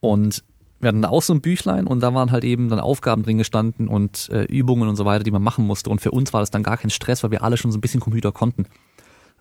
Und 0.01 0.45
wir 0.79 0.89
hatten 0.89 1.03
da 1.03 1.09
auch 1.09 1.23
so 1.23 1.33
ein 1.33 1.41
Büchlein 1.41 1.87
und 1.87 2.01
da 2.01 2.13
waren 2.13 2.31
halt 2.31 2.45
eben 2.45 2.69
dann 2.69 2.81
Aufgaben 2.81 3.23
drin 3.23 3.39
gestanden 3.39 3.89
und 3.89 4.29
äh, 4.31 4.43
Übungen 4.45 4.89
und 4.89 4.97
so 4.97 5.05
weiter, 5.05 5.25
die 5.25 5.31
man 5.31 5.43
machen 5.43 5.67
musste. 5.67 5.91
Und 5.91 6.01
für 6.01 6.11
uns 6.11 6.33
war 6.33 6.41
das 6.41 6.51
dann 6.51 6.63
gar 6.63 6.77
kein 6.77 6.91
Stress, 6.91 7.23
weil 7.23 7.31
wir 7.31 7.43
alle 7.43 7.57
schon 7.57 7.71
so 7.71 7.79
ein 7.79 7.81
bisschen 7.81 8.01
Computer 8.01 8.33
konnten. 8.33 8.67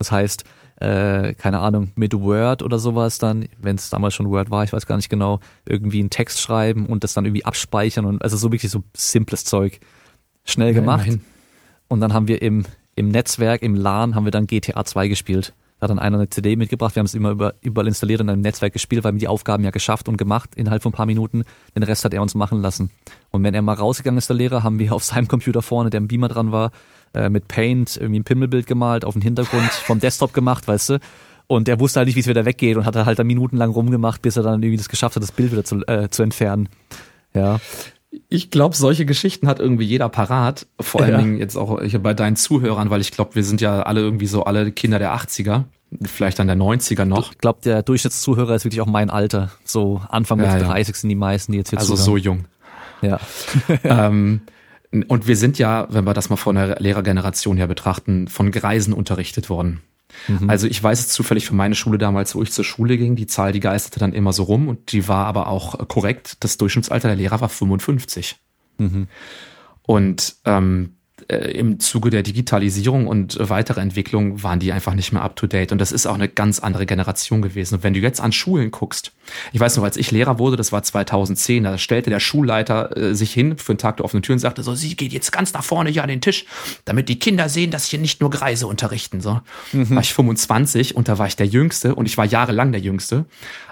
Das 0.01 0.11
heißt, 0.11 0.45
äh, 0.77 1.35
keine 1.35 1.59
Ahnung, 1.59 1.91
mit 1.93 2.19
Word 2.19 2.63
oder 2.63 2.79
sowas 2.79 3.19
dann, 3.19 3.47
wenn 3.59 3.75
es 3.75 3.91
damals 3.91 4.15
schon 4.15 4.31
Word 4.31 4.49
war, 4.49 4.63
ich 4.63 4.73
weiß 4.73 4.87
gar 4.87 4.95
nicht 4.95 5.09
genau, 5.09 5.39
irgendwie 5.63 5.99
einen 5.99 6.09
Text 6.09 6.41
schreiben 6.41 6.87
und 6.87 7.03
das 7.03 7.13
dann 7.13 7.25
irgendwie 7.25 7.45
abspeichern 7.45 8.05
und 8.05 8.23
also 8.23 8.35
so 8.35 8.51
wirklich 8.51 8.71
so 8.71 8.83
simples 8.97 9.45
Zeug. 9.45 9.79
Schnell 10.43 10.73
gemacht. 10.73 11.05
Ja, 11.05 11.17
und 11.87 11.99
dann 11.99 12.13
haben 12.13 12.27
wir 12.27 12.41
im, 12.41 12.65
im 12.95 13.09
Netzwerk, 13.09 13.61
im 13.61 13.75
LAN, 13.75 14.15
haben 14.15 14.25
wir 14.25 14.31
dann 14.31 14.47
GTA 14.47 14.83
2 14.83 15.07
gespielt. 15.07 15.53
Da 15.77 15.83
hat 15.83 15.91
dann 15.91 15.99
einer 15.99 16.17
eine 16.17 16.29
CD 16.29 16.55
mitgebracht, 16.55 16.95
wir 16.95 17.01
haben 17.01 17.05
es 17.05 17.13
immer 17.13 17.29
über, 17.29 17.53
überall 17.61 17.87
installiert 17.87 18.21
und 18.21 18.27
dann 18.27 18.37
im 18.37 18.41
Netzwerk 18.41 18.73
gespielt, 18.73 19.03
weil 19.03 19.13
wir 19.13 19.19
die 19.19 19.27
Aufgaben 19.27 19.63
ja 19.63 19.69
geschafft 19.69 20.09
und 20.09 20.17
gemacht 20.17 20.55
innerhalb 20.55 20.81
von 20.81 20.93
ein 20.93 20.95
paar 20.95 21.05
Minuten. 21.05 21.43
Den 21.75 21.83
Rest 21.83 22.05
hat 22.05 22.13
er 22.15 22.23
uns 22.23 22.33
machen 22.33 22.59
lassen. 22.59 22.89
Und 23.29 23.43
wenn 23.43 23.53
er 23.53 23.61
mal 23.61 23.73
rausgegangen 23.73 24.17
ist, 24.17 24.29
der 24.29 24.35
Lehrer, 24.35 24.63
haben 24.63 24.79
wir 24.79 24.93
auf 24.95 25.03
seinem 25.03 25.28
Computer 25.28 25.61
vorne, 25.61 25.91
der 25.91 25.99
im 25.99 26.07
Beamer 26.07 26.28
dran 26.28 26.51
war, 26.51 26.71
äh, 27.14 27.30
mit 27.30 27.47
Paint 27.47 27.97
irgendwie 27.97 28.20
ein 28.20 28.24
Pimmelbild 28.24 28.68
gemalt, 28.68 29.05
auf 29.05 29.14
den 29.14 29.22
Hintergrund 29.22 29.70
vom 29.72 29.99
Desktop 29.99 30.34
gemacht, 30.34 30.68
weißt 30.68 30.89
du. 30.91 30.99
Und 31.47 31.68
er 31.68 31.80
wusste 31.80 31.99
halt 31.99 32.07
nicht, 32.07 32.16
wie 32.16 32.22
es 32.22 32.28
wieder 32.28 32.45
weggeht 32.45 32.78
und 32.78 32.86
hat 32.86 32.95
halt 32.95 33.20
da 33.20 33.24
minutenlang 33.26 33.72
rumgemacht, 33.72 34.22
bis 34.22 34.38
er 34.38 34.43
dann 34.43 34.64
irgendwie 34.64 34.78
das 34.78 34.88
geschafft 34.88 35.18
hat, 35.18 35.24
das 35.24 35.34
Bild 35.34 35.51
wieder 35.51 35.66
zu, 35.66 35.86
äh, 35.88 36.09
zu 36.09 36.24
entfernen. 36.24 36.70
Ja. 37.34 37.59
Ich 38.30 38.51
glaube, 38.51 38.76
solche 38.76 39.05
Geschichten 39.05 39.47
hat 39.47 39.59
irgendwie 39.59 39.86
jeder 39.86 40.09
parat. 40.09 40.68
Vor 40.80 41.01
allen 41.01 41.12
ja. 41.12 41.18
Dingen 41.18 41.38
jetzt 41.38 41.57
auch 41.57 41.82
bei 42.01 42.14
deinen 42.14 42.36
Zuhörern, 42.36 42.89
weil 42.89 43.01
ich 43.01 43.12
glaube, 43.12 43.36
wir 43.36 43.43
sind 43.43 43.62
ja 43.62 43.84
alle 43.84 44.01
irgendwie 44.01 44.28
so 44.28 44.43
alle 44.43 44.72
Kinder 44.72 44.99
der 44.99 45.14
80er, 45.14 45.64
vielleicht 46.03 46.39
dann 46.39 46.47
der 46.47 46.57
90er 46.57 47.05
noch. 47.05 47.32
Ich 47.32 47.38
glaube, 47.38 47.59
der 47.64 47.84
Durchschnittszuhörer 47.84 48.55
ist 48.55 48.66
wirklich 48.66 48.82
auch 48.82 48.86
mein 48.86 49.09
Alter. 49.09 49.51
So 49.64 50.01
Anfang 50.09 50.39
ja, 50.39 50.57
ja. 50.57 50.64
30 50.64 50.95
sind 50.95 51.09
die 51.09 51.16
meisten, 51.16 51.51
die 51.51 51.57
jetzt 51.57 51.70
hier 51.70 51.80
Also 51.80 51.95
zuhören. 51.95 52.05
so 52.05 52.18
jung. 52.18 52.45
Ja. 53.01 53.20
ähm, 53.84 54.41
und 54.91 55.27
wir 55.27 55.37
sind 55.37 55.57
ja, 55.57 55.87
wenn 55.89 56.05
wir 56.05 56.13
das 56.13 56.29
mal 56.29 56.35
von 56.35 56.55
der 56.55 56.79
Lehrergeneration 56.79 57.57
her 57.57 57.67
betrachten, 57.67 58.27
von 58.27 58.51
Greisen 58.51 58.93
unterrichtet 58.93 59.49
worden. 59.49 59.81
Mhm. 60.27 60.49
Also 60.49 60.67
ich 60.67 60.81
weiß 60.81 60.99
es 60.99 61.07
zufällig 61.07 61.45
für 61.45 61.55
meine 61.55 61.75
Schule 61.75 61.97
damals, 61.97 62.35
wo 62.35 62.43
ich 62.43 62.51
zur 62.51 62.65
Schule 62.65 62.97
ging, 62.97 63.15
die 63.15 63.27
Zahl, 63.27 63.53
die 63.53 63.59
geisterte 63.61 63.99
dann 63.99 64.13
immer 64.13 64.33
so 64.33 64.43
rum 64.43 64.67
und 64.67 64.91
die 64.91 65.07
war 65.07 65.25
aber 65.25 65.47
auch 65.47 65.87
korrekt. 65.87 66.37
Das 66.41 66.57
Durchschnittsalter 66.57 67.07
der 67.07 67.17
Lehrer 67.17 67.39
war 67.41 67.49
55. 67.49 68.37
Mhm. 68.77 69.07
Und 69.83 70.35
ähm, 70.45 70.95
äh, 71.32 71.51
im 71.51 71.79
Zuge 71.79 72.09
der 72.09 72.23
Digitalisierung 72.23 73.07
und 73.07 73.38
weitere 73.39 73.79
Entwicklung 73.79 74.43
waren 74.43 74.59
die 74.59 74.71
einfach 74.71 74.93
nicht 74.93 75.13
mehr 75.13 75.21
up 75.21 75.36
to 75.36 75.47
date. 75.47 75.71
Und 75.71 75.79
das 75.79 75.91
ist 75.91 76.05
auch 76.05 76.15
eine 76.15 76.27
ganz 76.27 76.59
andere 76.59 76.86
Generation 76.86 77.41
gewesen. 77.41 77.75
Und 77.75 77.84
wenn 77.84 77.93
du 77.93 77.99
jetzt 77.99 78.19
an 78.19 78.32
Schulen 78.32 78.71
guckst, 78.71 79.13
ich 79.53 79.59
weiß 79.59 79.77
noch, 79.77 79.84
als 79.84 79.97
ich 79.97 80.11
Lehrer 80.11 80.39
wurde, 80.39 80.57
das 80.57 80.71
war 80.71 80.84
2010, 80.84 81.63
da 81.63 81.77
stellte 81.77 82.09
der 82.09 82.19
Schulleiter 82.19 82.95
äh, 82.97 83.15
sich 83.15 83.34
hin 83.34 83.57
für 83.57 83.71
einen 83.71 83.77
Tag 83.77 83.97
der 83.97 84.05
offenen 84.05 84.23
Tür 84.23 84.34
und 84.34 84.39
sagte 84.39 84.61
so, 84.61 84.75
sie 84.75 84.95
geht 84.95 85.13
jetzt 85.13 85.32
ganz 85.32 85.53
nach 85.53 85.63
vorne 85.63 85.89
hier 85.89 86.03
an 86.03 86.09
den 86.09 86.21
Tisch, 86.21 86.45
damit 86.86 87.07
die 87.07 87.19
Kinder 87.19 87.47
sehen, 87.47 87.71
dass 87.71 87.86
hier 87.86 87.99
nicht 87.99 88.19
nur 88.19 88.29
Greise 88.29 88.67
unterrichten. 88.67 89.21
So 89.21 89.39
mhm. 89.71 89.89
war 89.91 90.01
ich 90.01 90.13
25 90.13 90.95
und 90.95 91.07
da 91.07 91.17
war 91.17 91.27
ich 91.27 91.38
der 91.38 91.47
Jüngste 91.47 91.95
und 91.95 92.07
ich 92.07 92.17
war 92.17 92.25
jahrelang 92.25 92.71
der 92.71 92.82
Jüngste 92.82 93.25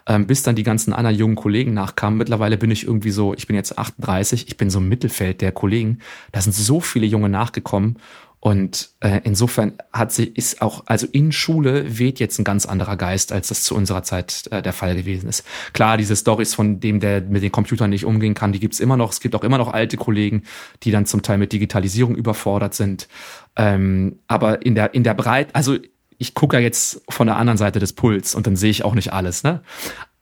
ähm, 0.08 0.28
bis 0.28 0.44
dann 0.44 0.56
die 0.56 0.64
ganzen 0.64 0.94
anderen 0.94 1.18
jungen 1.18 1.36
Kollegen 1.36 1.74
nachkamen. 1.74 2.18
Mittlerweile 2.18 2.58
bin 2.58 2.72
ich 2.72 2.86
irgendwie 2.86 3.12
so, 3.12 3.34
ich 3.34 3.48
bin 3.48 3.56
jetzt 3.56 3.78
38, 3.78 4.48
ich 4.48 4.58
bin 4.58 4.70
so 4.70 4.80
im 4.80 4.90
Mittelfeld 4.90 5.42
der 5.42 5.52
Kollegen. 5.52 6.00
Da 6.32 6.42
sind 6.42 6.54
so 6.54 6.80
viele 6.80 7.06
Junge 7.06 7.30
nachgekommen. 7.30 7.98
Und 8.42 8.92
äh, 9.02 9.20
insofern 9.26 9.74
hat 9.92 10.14
sie 10.14 10.24
ist 10.24 10.62
auch 10.62 10.84
also 10.86 11.08
in 11.12 11.34
Schule 11.34 12.00
weht 12.00 12.20
jetzt 12.20 12.40
ein 12.40 12.46
ganz 12.46 12.66
anderer 12.66 12.96
Geist, 12.96 13.34
als 13.34 13.50
das 13.50 13.64
zu 13.64 13.76
unserer 13.76 14.04
Zeit 14.04 14.48
äh, 14.52 14.62
der 14.62 14.72
Fall 14.72 14.96
gewesen 14.96 15.28
ist. 15.28 15.46
Klar, 15.74 15.98
diese 15.98 16.16
Stories 16.16 16.54
von 16.54 16.80
dem, 16.80 17.02
der 17.02 17.20
mit 17.20 17.44
den 17.44 17.52
Computern 17.52 17.90
nicht 17.90 18.06
umgehen 18.06 18.36
kann, 18.36 18.54
die 18.54 18.62
gibt's 18.62 18.80
immer 18.80 18.96
noch. 18.96 19.12
Es 19.12 19.20
gibt 19.20 19.36
auch 19.36 19.44
immer 19.44 19.58
noch 19.58 19.74
alte 19.74 19.98
Kollegen, 19.98 20.44
die 20.84 20.92
dann 20.92 21.06
zum 21.06 21.22
Teil 21.22 21.38
mit 21.38 21.52
Digitalisierung 21.52 22.16
überfordert 22.16 22.74
sind. 22.74 23.10
Ähm, 23.58 24.20
aber 24.28 24.66
in 24.66 24.74
der 24.74 24.94
in 24.94 25.04
der 25.04 25.16
Breite, 25.16 25.54
also 25.54 25.78
ich 26.20 26.36
gucke 26.36 26.58
ja 26.58 26.62
jetzt 26.62 27.02
von 27.10 27.26
der 27.26 27.38
anderen 27.38 27.58
Seite 27.58 27.80
des 27.80 27.94
Puls 27.94 28.36
und 28.36 28.46
dann 28.46 28.56
sehe 28.56 28.70
ich 28.70 28.86
auch 28.86 28.94
nicht 28.94 29.12
alles, 29.12 29.42
ne? 29.44 29.62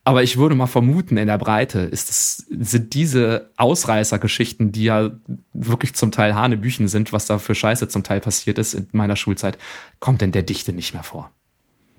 Aber 0.06 0.24
ich 0.24 0.38
würde 0.38 0.56
mal 0.56 0.68
vermuten, 0.68 1.18
in 1.18 1.28
der 1.28 1.38
Breite 1.38 1.80
ist 1.80 2.10
es, 2.10 2.46
sind 2.50 2.94
diese 2.94 3.52
Ausreißergeschichten, 3.58 4.72
die 4.72 4.86
ja 4.86 5.12
wirklich 5.52 5.96
zum 5.96 6.12
Teil 6.12 6.34
Hanebüchen 6.34 6.88
sind, 6.88 7.12
was 7.12 7.26
da 7.26 7.40
für 7.40 7.56
Scheiße 7.56 7.90
zum 7.90 8.04
Teil 8.04 8.22
passiert 8.22 8.58
ist 8.58 8.74
in 8.74 8.88
meiner 8.94 9.18
Schulzeit, 9.18 9.58
kommt 10.00 10.22
in 10.22 10.32
der 10.32 10.44
Dichte 10.44 10.72
nicht 10.72 10.94
mehr 10.94 11.04
vor. 11.04 11.30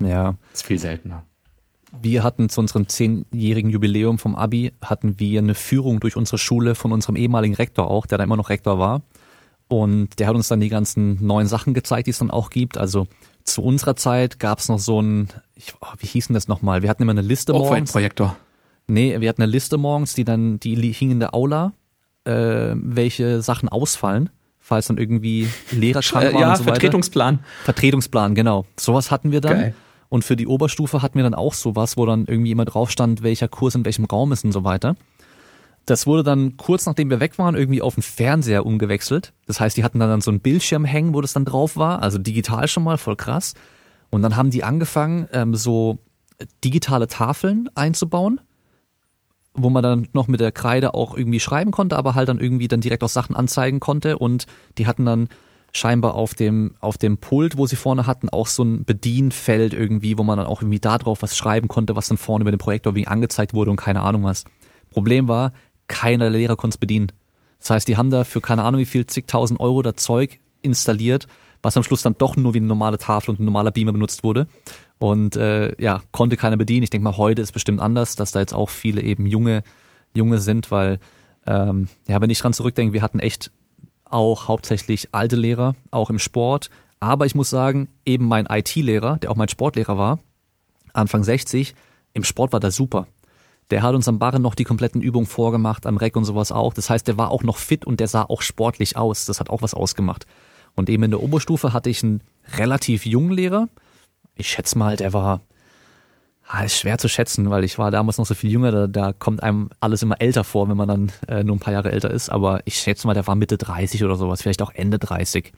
Ja. 0.00 0.36
Ist 0.54 0.64
viel 0.64 0.78
seltener. 0.78 1.24
Wir 2.00 2.22
hatten 2.22 2.48
zu 2.48 2.60
unserem 2.60 2.88
zehnjährigen 2.88 3.70
Jubiläum 3.70 4.18
vom 4.18 4.36
Abi, 4.36 4.72
hatten 4.80 5.18
wir 5.20 5.40
eine 5.40 5.54
Führung 5.54 6.00
durch 6.00 6.16
unsere 6.16 6.38
Schule 6.38 6.74
von 6.74 6.92
unserem 6.92 7.16
ehemaligen 7.16 7.56
Rektor 7.56 7.90
auch, 7.90 8.06
der 8.06 8.16
da 8.16 8.24
immer 8.24 8.36
noch 8.38 8.48
Rektor 8.48 8.78
war. 8.78 9.02
Und 9.68 10.18
der 10.18 10.28
hat 10.28 10.34
uns 10.34 10.48
dann 10.48 10.60
die 10.60 10.70
ganzen 10.70 11.24
neuen 11.24 11.46
Sachen 11.46 11.74
gezeigt, 11.74 12.06
die 12.06 12.12
es 12.12 12.18
dann 12.18 12.30
auch 12.30 12.48
gibt. 12.48 12.78
Also 12.78 13.06
zu 13.52 13.62
unserer 13.62 13.96
Zeit 13.96 14.38
gab 14.38 14.58
es 14.58 14.68
noch 14.68 14.78
so 14.78 15.00
ein, 15.00 15.28
ich, 15.54 15.74
oh, 15.80 15.86
wie 15.98 16.06
hieß 16.06 16.28
denn 16.28 16.34
das 16.34 16.48
nochmal? 16.48 16.82
Wir 16.82 16.90
hatten 16.90 17.02
immer 17.02 17.12
eine 17.12 17.22
Liste 17.22 17.52
morgens. 17.52 17.92
Projektor. 17.92 18.36
Nee, 18.86 19.20
wir 19.20 19.28
hatten 19.28 19.42
eine 19.42 19.50
Liste 19.52 19.76
morgens, 19.76 20.14
die 20.14 20.24
dann, 20.24 20.58
die 20.60 20.74
hing 20.92 21.10
in 21.10 21.20
der 21.20 21.34
Aula, 21.34 21.72
äh, 22.24 22.74
welche 22.74 23.42
Sachen 23.42 23.68
ausfallen, 23.68 24.30
falls 24.58 24.86
dann 24.86 24.98
irgendwie 24.98 25.48
Lehrer 25.70 26.00
krank 26.00 26.32
waren 26.32 26.40
ja, 26.40 26.50
und 26.50 26.56
so 26.56 26.62
weiter. 26.62 26.74
Vertretungsplan. 26.74 27.40
Vertretungsplan, 27.64 28.34
genau. 28.34 28.64
Sowas 28.78 29.10
hatten 29.10 29.30
wir 29.30 29.40
dann. 29.40 29.58
Geil. 29.58 29.74
Und 30.08 30.24
für 30.24 30.36
die 30.36 30.46
Oberstufe 30.46 31.02
hatten 31.02 31.16
wir 31.16 31.24
dann 31.24 31.34
auch 31.34 31.52
sowas, 31.52 31.98
wo 31.98 32.06
dann 32.06 32.24
irgendwie 32.26 32.50
immer 32.50 32.64
drauf 32.64 32.90
stand, 32.90 33.22
welcher 33.22 33.48
Kurs 33.48 33.74
in 33.74 33.84
welchem 33.84 34.06
Raum 34.06 34.32
ist 34.32 34.44
und 34.44 34.52
so 34.52 34.64
weiter. 34.64 34.96
Das 35.88 36.06
wurde 36.06 36.22
dann 36.22 36.58
kurz 36.58 36.84
nachdem 36.84 37.08
wir 37.08 37.18
weg 37.18 37.38
waren 37.38 37.54
irgendwie 37.54 37.80
auf 37.80 37.94
den 37.94 38.02
Fernseher 38.02 38.66
umgewechselt. 38.66 39.32
Das 39.46 39.58
heißt, 39.58 39.74
die 39.74 39.84
hatten 39.84 39.98
dann 39.98 40.20
so 40.20 40.30
einen 40.30 40.40
Bildschirm 40.40 40.84
hängen, 40.84 41.14
wo 41.14 41.22
das 41.22 41.32
dann 41.32 41.46
drauf 41.46 41.78
war, 41.78 42.02
also 42.02 42.18
digital 42.18 42.68
schon 42.68 42.84
mal, 42.84 42.98
voll 42.98 43.16
krass. 43.16 43.54
Und 44.10 44.20
dann 44.20 44.36
haben 44.36 44.50
die 44.50 44.64
angefangen, 44.64 45.28
ähm, 45.32 45.54
so 45.54 45.98
digitale 46.62 47.06
Tafeln 47.06 47.70
einzubauen, 47.74 48.38
wo 49.54 49.70
man 49.70 49.82
dann 49.82 50.08
noch 50.12 50.28
mit 50.28 50.40
der 50.40 50.52
Kreide 50.52 50.92
auch 50.92 51.16
irgendwie 51.16 51.40
schreiben 51.40 51.70
konnte, 51.70 51.96
aber 51.96 52.14
halt 52.14 52.28
dann 52.28 52.38
irgendwie 52.38 52.68
dann 52.68 52.82
direkt 52.82 53.02
auch 53.02 53.08
Sachen 53.08 53.34
anzeigen 53.34 53.80
konnte. 53.80 54.18
Und 54.18 54.44
die 54.76 54.86
hatten 54.86 55.06
dann 55.06 55.28
scheinbar 55.72 56.16
auf 56.16 56.34
dem, 56.34 56.74
auf 56.80 56.98
dem 56.98 57.16
Pult, 57.16 57.56
wo 57.56 57.66
sie 57.66 57.76
vorne 57.76 58.06
hatten, 58.06 58.28
auch 58.28 58.46
so 58.46 58.62
ein 58.62 58.84
Bedienfeld 58.84 59.72
irgendwie, 59.72 60.18
wo 60.18 60.22
man 60.22 60.36
dann 60.36 60.46
auch 60.46 60.60
irgendwie 60.60 60.80
da 60.80 60.98
drauf 60.98 61.22
was 61.22 61.34
schreiben 61.34 61.68
konnte, 61.68 61.96
was 61.96 62.08
dann 62.08 62.18
vorne 62.18 62.42
über 62.42 62.50
den 62.50 62.58
Projektor 62.58 62.94
wie 62.94 63.06
angezeigt 63.06 63.54
wurde 63.54 63.70
und 63.70 63.78
keine 63.78 64.02
Ahnung 64.02 64.24
was. 64.24 64.44
Problem 64.90 65.28
war, 65.28 65.52
keiner 65.88 66.30
der 66.30 66.38
Lehrer 66.38 66.56
konnte 66.56 66.74
es 66.74 66.78
bedienen. 66.78 67.12
Das 67.58 67.70
heißt, 67.70 67.88
die 67.88 67.96
haben 67.96 68.10
da 68.10 68.24
für 68.24 68.40
keine 68.40 68.62
Ahnung 68.62 68.80
wie 68.80 68.86
viel 68.86 69.06
zigtausend 69.06 69.60
Euro 69.60 69.82
das 69.82 69.96
Zeug 69.96 70.38
installiert, 70.62 71.26
was 71.62 71.76
am 71.76 71.82
Schluss 71.82 72.02
dann 72.02 72.16
doch 72.16 72.36
nur 72.36 72.54
wie 72.54 72.58
eine 72.58 72.66
normale 72.66 72.98
Tafel 72.98 73.30
und 73.30 73.40
ein 73.40 73.44
normaler 73.44 73.72
Beamer 73.72 73.92
benutzt 73.92 74.22
wurde. 74.22 74.46
Und 74.98 75.36
äh, 75.36 75.80
ja, 75.80 76.02
konnte 76.12 76.36
keiner 76.36 76.56
bedienen. 76.56 76.84
Ich 76.84 76.90
denke 76.90 77.04
mal, 77.04 77.16
heute 77.16 77.42
ist 77.42 77.52
bestimmt 77.52 77.80
anders, 77.80 78.16
dass 78.16 78.32
da 78.32 78.40
jetzt 78.40 78.54
auch 78.54 78.70
viele 78.70 79.00
eben 79.02 79.26
junge, 79.26 79.62
junge 80.14 80.38
sind, 80.38 80.70
weil 80.70 80.98
ähm, 81.46 81.88
ja, 82.06 82.20
wenn 82.20 82.30
ich 82.30 82.38
dran 82.38 82.52
zurückdenke, 82.52 82.92
wir 82.92 83.02
hatten 83.02 83.20
echt 83.20 83.50
auch 84.04 84.48
hauptsächlich 84.48 85.08
alte 85.12 85.36
Lehrer, 85.36 85.74
auch 85.90 86.10
im 86.10 86.18
Sport. 86.18 86.70
Aber 87.00 87.26
ich 87.26 87.34
muss 87.34 87.50
sagen, 87.50 87.88
eben 88.04 88.26
mein 88.26 88.46
IT-Lehrer, 88.46 89.18
der 89.18 89.30
auch 89.30 89.36
mein 89.36 89.48
Sportlehrer 89.48 89.98
war, 89.98 90.18
Anfang 90.92 91.22
60, 91.22 91.74
im 92.14 92.24
Sport 92.24 92.52
war 92.52 92.60
der 92.60 92.70
super. 92.70 93.06
Der 93.70 93.82
hat 93.82 93.94
uns 93.94 94.08
am 94.08 94.18
Barren 94.18 94.42
noch 94.42 94.54
die 94.54 94.64
kompletten 94.64 95.02
Übungen 95.02 95.26
vorgemacht, 95.26 95.86
am 95.86 95.98
Reck 95.98 96.16
und 96.16 96.24
sowas 96.24 96.52
auch. 96.52 96.72
Das 96.72 96.88
heißt, 96.88 97.06
der 97.06 97.18
war 97.18 97.30
auch 97.30 97.42
noch 97.42 97.58
fit 97.58 97.84
und 97.84 98.00
der 98.00 98.08
sah 98.08 98.22
auch 98.22 98.42
sportlich 98.42 98.96
aus. 98.96 99.26
Das 99.26 99.40
hat 99.40 99.50
auch 99.50 99.62
was 99.62 99.74
ausgemacht. 99.74 100.26
Und 100.74 100.88
eben 100.88 101.02
in 101.02 101.10
der 101.10 101.22
Oberstufe 101.22 101.72
hatte 101.72 101.90
ich 101.90 102.02
einen 102.02 102.22
relativ 102.56 103.04
jungen 103.04 103.32
Lehrer. 103.32 103.68
Ich 104.36 104.48
schätze 104.48 104.78
mal, 104.78 104.96
der 104.96 105.12
war, 105.12 105.40
ah, 106.46 106.62
ist 106.62 106.78
schwer 106.78 106.96
zu 106.98 107.08
schätzen, 107.08 107.50
weil 107.50 107.64
ich 107.64 107.78
war 107.78 107.90
damals 107.90 108.16
noch 108.16 108.26
so 108.26 108.34
viel 108.34 108.50
jünger. 108.50 108.70
Da, 108.70 108.86
da 108.86 109.12
kommt 109.12 109.42
einem 109.42 109.68
alles 109.80 110.02
immer 110.02 110.20
älter 110.20 110.44
vor, 110.44 110.68
wenn 110.68 110.76
man 110.76 110.88
dann 110.88 111.12
äh, 111.26 111.44
nur 111.44 111.56
ein 111.56 111.60
paar 111.60 111.74
Jahre 111.74 111.92
älter 111.92 112.10
ist. 112.10 112.30
Aber 112.30 112.60
ich 112.64 112.76
schätze 112.76 113.06
mal, 113.06 113.14
der 113.14 113.26
war 113.26 113.34
Mitte 113.34 113.58
30 113.58 114.02
oder 114.04 114.16
sowas, 114.16 114.40
vielleicht 114.40 114.62
auch 114.62 114.72
Ende 114.72 114.98
30. 114.98 115.52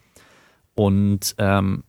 Und 0.74 1.34
ähm, 1.38 1.84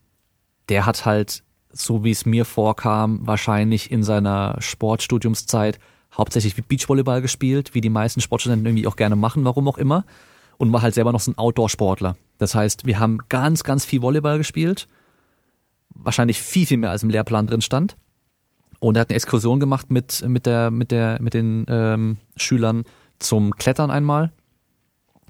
der 0.70 0.86
hat 0.86 1.06
halt, 1.06 1.44
so 1.72 2.04
wie 2.04 2.12
es 2.12 2.26
mir 2.26 2.46
vorkam, 2.46 3.26
wahrscheinlich 3.26 3.90
in 3.90 4.04
seiner 4.04 4.58
Sportstudiumszeit 4.60 5.80
hauptsächlich 6.18 6.56
Beachvolleyball 6.56 7.22
gespielt, 7.22 7.74
wie 7.74 7.82
die 7.82 7.90
meisten 7.90 8.22
Sportstudenten 8.22 8.66
irgendwie 8.66 8.88
auch 8.88 8.96
gerne 8.96 9.16
machen, 9.16 9.46
warum 9.46 9.68
auch 9.68 9.78
immer. 9.78 10.06
Und 10.58 10.72
war 10.72 10.82
halt 10.82 10.94
selber 10.94 11.12
noch 11.12 11.20
so 11.20 11.32
ein 11.32 11.38
Outdoor-Sportler. 11.38 12.16
Das 12.38 12.54
heißt, 12.54 12.86
wir 12.86 13.00
haben 13.00 13.20
ganz, 13.30 13.64
ganz 13.64 13.86
viel 13.86 14.02
Volleyball 14.02 14.38
gespielt. 14.38 14.88
Wahrscheinlich 15.90 16.42
viel, 16.42 16.68
viel 16.68 16.78
mehr 16.78 16.92
als 16.92 17.04
im 17.04 17.10
Lehrplan 17.10 17.48
drin 17.48 17.62
stand. 17.62 17.98
Und 18.80 18.96
er 18.96 19.02
hat 19.02 19.10
eine 19.10 19.16
Exkursion 19.16 19.60
gemacht 19.60 19.92
mit, 19.92 20.24
mit 20.28 20.46
der, 20.46 20.72
mit 20.72 20.92
der, 20.92 21.22
mit 21.22 21.34
den 21.34 21.66
ähm, 21.68 22.18
Schülern 22.36 22.84
zum 23.20 23.56
Klettern 23.56 23.92
einmal. 23.92 24.32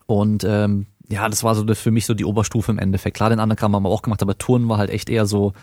Und 0.05 0.43
ähm, 0.43 0.87
ja, 1.09 1.27
das 1.27 1.43
war 1.43 1.55
so 1.55 1.65
für 1.75 1.91
mich 1.91 2.05
so 2.05 2.13
die 2.13 2.25
Oberstufe 2.25 2.71
im 2.71 2.79
Endeffekt. 2.79 3.15
Klar, 3.17 3.29
den 3.29 3.39
anderen 3.39 3.57
Kram 3.57 3.75
haben 3.75 3.83
wir 3.83 3.89
auch 3.89 4.01
gemacht, 4.01 4.21
aber 4.21 4.37
Turnen 4.37 4.69
war 4.69 4.77
halt 4.77 4.89
echt 4.89 5.09
eher 5.09 5.25
so, 5.25 5.53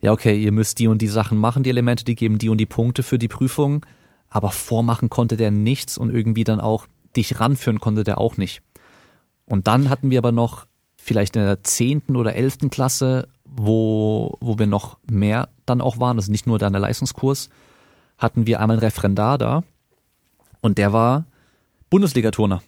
ja, 0.00 0.12
okay, 0.12 0.40
ihr 0.40 0.52
müsst 0.52 0.78
die 0.78 0.88
und 0.88 1.02
die 1.02 1.08
Sachen 1.08 1.38
machen, 1.38 1.62
die 1.62 1.70
Elemente, 1.70 2.04
die 2.04 2.14
geben 2.14 2.38
die 2.38 2.48
und 2.48 2.58
die 2.58 2.66
Punkte 2.66 3.02
für 3.02 3.18
die 3.18 3.28
Prüfung 3.28 3.84
aber 4.32 4.50
vormachen 4.50 5.10
konnte 5.10 5.36
der 5.36 5.50
nichts 5.50 5.98
und 5.98 6.10
irgendwie 6.12 6.44
dann 6.44 6.60
auch 6.60 6.86
dich 7.14 7.38
ranführen 7.38 7.80
konnte 7.80 8.02
der 8.02 8.18
auch 8.18 8.38
nicht. 8.38 8.62
Und 9.44 9.66
dann 9.66 9.90
hatten 9.90 10.10
wir 10.10 10.18
aber 10.18 10.32
noch 10.32 10.66
vielleicht 10.96 11.36
in 11.36 11.42
der 11.42 11.62
zehnten 11.62 12.16
oder 12.16 12.34
elften 12.34 12.70
Klasse, 12.70 13.28
wo, 13.44 14.38
wo 14.40 14.58
wir 14.58 14.66
noch 14.66 14.96
mehr 15.10 15.50
dann 15.66 15.82
auch 15.82 15.98
waren, 15.98 16.16
also 16.16 16.32
nicht 16.32 16.46
nur 16.46 16.58
da 16.58 16.66
in 16.66 16.72
der 16.72 16.80
Leistungskurs, 16.80 17.50
hatten 18.16 18.46
wir 18.46 18.60
einmal 18.60 18.76
einen 18.76 18.84
Referendar 18.84 19.36
da 19.36 19.62
und 20.62 20.78
der 20.78 20.92
war 20.94 21.26
Bundesligaturner. 21.90 22.62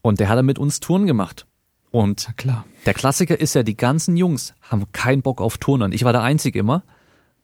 Und 0.00 0.20
der 0.20 0.30
hat 0.30 0.38
dann 0.38 0.46
mit 0.46 0.58
uns 0.58 0.80
Touren 0.80 1.06
gemacht. 1.06 1.46
Und 1.90 2.32
klar. 2.36 2.64
der 2.86 2.94
Klassiker 2.94 3.38
ist 3.38 3.54
ja, 3.54 3.62
die 3.62 3.76
ganzen 3.76 4.16
Jungs 4.16 4.54
haben 4.62 4.90
keinen 4.92 5.20
Bock 5.20 5.40
auf 5.40 5.58
Turnern. 5.58 5.92
Ich 5.92 6.04
war 6.04 6.12
der 6.12 6.22
Einzige 6.22 6.58
immer 6.58 6.82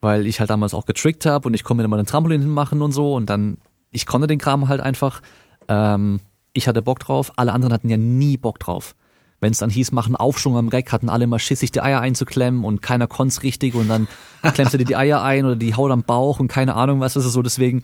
weil 0.05 0.27
ich 0.27 0.39
halt 0.39 0.51
damals 0.51 0.75
auch 0.75 0.85
getrickt 0.85 1.25
habe 1.25 1.49
und 1.49 1.55
ich 1.55 1.65
konnte 1.65 1.83
mir 1.83 1.87
immer 1.87 1.97
einen 1.97 2.07
Trampolin 2.07 2.43
hinmachen 2.43 2.83
und 2.83 2.93
so 2.93 3.15
und 3.15 3.31
dann, 3.31 3.57
ich 3.91 4.05
konnte 4.05 4.27
den 4.27 4.39
Kram 4.39 4.69
halt 4.69 4.83
einfach. 4.83 5.23
Ähm, 5.67 6.21
ich 6.53 6.69
hatte 6.69 6.83
Bock 6.83 6.99
drauf, 6.99 7.33
alle 7.37 7.53
anderen 7.53 7.73
hatten 7.73 7.89
ja 7.89 7.97
nie 7.97 8.37
Bock 8.37 8.59
drauf. 8.59 8.95
Wenn 9.41 9.53
es 9.53 9.59
dann 9.59 9.71
hieß, 9.71 9.93
machen 9.93 10.15
Aufschwung 10.15 10.59
am 10.59 10.69
Reck, 10.69 10.93
hatten 10.93 11.09
alle 11.09 11.27
mal 11.27 11.39
Schiss, 11.39 11.61
sich 11.61 11.73
die 11.73 11.81
Eier 11.81 12.01
einzuklemmen 12.01 12.65
und 12.65 12.83
keiner 12.83 13.07
konnte 13.07 13.43
richtig 13.43 13.75
und 13.75 13.89
dann 13.89 14.07
klemmst 14.43 14.75
du 14.75 14.79
dir 14.79 14.85
die 14.85 14.97
Eier 14.97 15.23
ein 15.23 15.47
oder 15.47 15.57
die 15.57 15.75
Haut 15.75 15.91
am 15.91 16.03
Bauch 16.03 16.39
und 16.39 16.49
keine 16.49 16.75
Ahnung 16.75 17.01
was 17.01 17.17
ist 17.17 17.25
es 17.25 17.33
so. 17.33 17.41
Deswegen, 17.41 17.83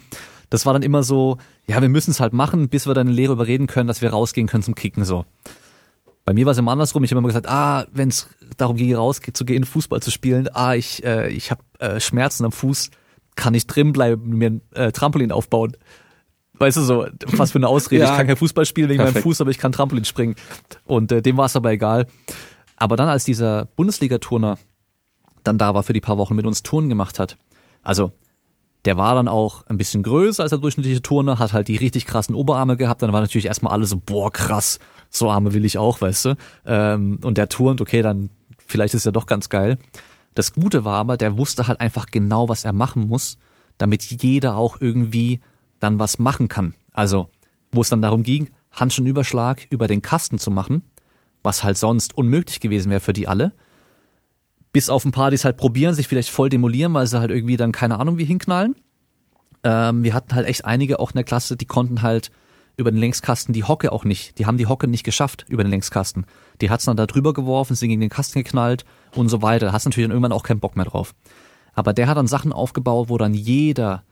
das 0.50 0.66
war 0.66 0.74
dann 0.74 0.82
immer 0.82 1.02
so, 1.02 1.38
ja, 1.66 1.80
wir 1.80 1.88
müssen 1.88 2.10
es 2.10 2.20
halt 2.20 2.34
machen, 2.34 2.68
bis 2.68 2.86
wir 2.86 2.92
dann 2.92 3.06
den 3.06 3.16
Lehrer 3.16 3.32
überreden 3.32 3.66
können, 3.66 3.88
dass 3.88 4.02
wir 4.02 4.10
rausgehen 4.10 4.46
können 4.46 4.62
zum 4.62 4.74
Kicken 4.74 5.06
so. 5.06 5.24
Bei 6.24 6.34
mir 6.34 6.46
war 6.46 6.52
es 6.52 6.58
immer 6.58 6.72
andersrum. 6.72 7.02
Ich 7.04 7.10
habe 7.10 7.18
immer 7.18 7.28
gesagt, 7.28 7.48
ah, 7.48 7.86
wenn 7.92 8.08
es 8.08 8.28
darum 8.56 8.76
ging, 8.76 8.94
rauszugehen, 8.94 9.64
Fußball 9.64 10.00
zu 10.00 10.10
spielen, 10.10 10.48
ah, 10.52 10.74
ich, 10.74 11.04
äh, 11.04 11.28
ich 11.30 11.50
habe 11.50 11.62
äh, 11.78 12.00
Schmerzen 12.00 12.44
am 12.44 12.52
Fuß, 12.52 12.90
kann 13.36 13.54
ich 13.54 13.66
drin 13.66 13.92
bleiben, 13.92 14.36
mir 14.36 14.50
ein 14.50 14.60
äh, 14.74 14.92
Trampolin 14.92 15.32
aufbauen. 15.32 15.76
Weißt 16.54 16.76
du 16.76 16.82
so, 16.82 17.06
was 17.32 17.52
für 17.52 17.58
eine 17.58 17.68
Ausrede. 17.68 18.04
ja, 18.04 18.10
ich 18.10 18.16
kann 18.16 18.26
kein 18.26 18.36
Fußball 18.36 18.66
spielen 18.66 18.90
wegen 18.90 18.98
perfekt. 18.98 19.16
meinem 19.16 19.22
Fuß, 19.22 19.40
aber 19.40 19.50
ich 19.50 19.58
kann 19.58 19.72
Trampolin 19.72 20.04
springen. 20.04 20.34
Und 20.84 21.10
äh, 21.10 21.22
dem 21.22 21.36
war 21.38 21.46
es 21.46 21.56
aber 21.56 21.70
egal. 21.72 22.06
Aber 22.76 22.96
dann, 22.96 23.08
als 23.08 23.24
dieser 23.24 23.64
Bundesliga-Turner 23.76 24.58
dann 25.44 25.58
da 25.58 25.74
war 25.74 25.82
für 25.82 25.92
die 25.92 26.00
paar 26.00 26.18
Wochen 26.18 26.34
mit 26.34 26.46
uns 26.46 26.62
Touren 26.62 26.88
gemacht 26.88 27.18
hat, 27.18 27.36
also 27.82 28.12
der 28.84 28.96
war 28.96 29.14
dann 29.14 29.28
auch 29.28 29.66
ein 29.66 29.76
bisschen 29.76 30.02
größer 30.02 30.42
als 30.42 30.50
der 30.50 30.58
durchschnittliche 30.58 31.02
Turner, 31.02 31.38
hat 31.38 31.52
halt 31.52 31.68
die 31.68 31.76
richtig 31.76 32.06
krassen 32.06 32.34
Oberarme 32.34 32.76
gehabt. 32.76 33.02
Dann 33.02 33.12
war 33.12 33.20
natürlich 33.20 33.46
erstmal 33.46 33.72
alle 33.74 33.84
so, 33.84 33.98
boah, 33.98 34.32
krass, 34.32 34.78
so 35.10 35.30
Arme 35.30 35.52
will 35.52 35.64
ich 35.64 35.78
auch, 35.78 36.00
weißt 36.00 36.24
du. 36.24 36.36
Ähm, 36.64 37.18
und 37.22 37.36
der 37.36 37.48
turnt, 37.48 37.80
okay, 37.80 38.02
dann 38.02 38.30
vielleicht 38.66 38.94
ist 38.94 39.04
ja 39.04 39.12
doch 39.12 39.26
ganz 39.26 39.48
geil. 39.48 39.78
Das 40.34 40.52
Gute 40.52 40.84
war 40.84 40.98
aber, 40.98 41.16
der 41.16 41.36
wusste 41.36 41.66
halt 41.66 41.80
einfach 41.80 42.06
genau, 42.06 42.48
was 42.48 42.64
er 42.64 42.72
machen 42.72 43.08
muss, 43.08 43.36
damit 43.78 44.04
jeder 44.04 44.56
auch 44.56 44.80
irgendwie 44.80 45.40
dann 45.80 45.98
was 45.98 46.18
machen 46.18 46.48
kann. 46.48 46.74
Also, 46.92 47.28
wo 47.72 47.80
es 47.80 47.88
dann 47.88 48.02
darum 48.02 48.22
ging, 48.22 48.50
Handschenüberschlag 48.72 49.66
über 49.70 49.88
den 49.88 50.02
Kasten 50.02 50.38
zu 50.38 50.50
machen, 50.50 50.82
was 51.42 51.64
halt 51.64 51.76
sonst 51.76 52.16
unmöglich 52.16 52.60
gewesen 52.60 52.90
wäre 52.90 53.00
für 53.00 53.12
die 53.12 53.26
alle 53.26 53.52
bis 54.72 54.90
auf 54.90 55.04
ein 55.04 55.12
paar, 55.12 55.30
die 55.30 55.34
es 55.34 55.44
halt 55.44 55.56
probieren, 55.56 55.94
sich 55.94 56.08
vielleicht 56.08 56.30
voll 56.30 56.48
demolieren, 56.48 56.94
weil 56.94 57.06
sie 57.06 57.18
halt 57.18 57.30
irgendwie 57.30 57.56
dann 57.56 57.72
keine 57.72 57.98
Ahnung 57.98 58.18
wie 58.18 58.24
hinknallen. 58.24 58.76
Ähm, 59.64 60.04
wir 60.04 60.14
hatten 60.14 60.34
halt 60.34 60.46
echt 60.46 60.64
einige 60.64 61.00
auch 61.00 61.10
in 61.10 61.16
der 61.16 61.24
Klasse, 61.24 61.56
die 61.56 61.66
konnten 61.66 62.02
halt 62.02 62.30
über 62.80 62.90
den 62.90 62.98
Längskasten 62.98 63.52
die 63.52 63.64
Hocke 63.64 63.92
auch 63.92 64.04
nicht. 64.04 64.38
Die 64.38 64.46
haben 64.46 64.56
die 64.56 64.66
Hocke 64.66 64.88
nicht 64.88 65.04
geschafft 65.04 65.44
über 65.48 65.62
den 65.62 65.70
Längskasten. 65.70 66.26
Die 66.60 66.70
hat's 66.70 66.86
dann 66.86 66.96
da 66.96 67.06
drüber 67.06 67.32
geworfen, 67.32 67.76
sind 67.76 67.90
gegen 67.90 68.00
den 68.00 68.10
Kasten 68.10 68.42
geknallt 68.42 68.84
und 69.14 69.28
so 69.28 69.42
weiter. 69.42 69.66
Da 69.66 69.72
hast 69.72 69.84
natürlich 69.84 70.06
dann 70.06 70.12
irgendwann 70.12 70.32
auch 70.32 70.42
keinen 70.42 70.60
Bock 70.60 70.76
mehr 70.76 70.86
drauf. 70.86 71.14
Aber 71.74 71.92
der 71.92 72.08
hat 72.08 72.16
dann 72.16 72.26
Sachen 72.26 72.52
aufgebaut, 72.52 73.08
wo 73.08 73.18
dann 73.18 73.34
jeder 73.34 74.02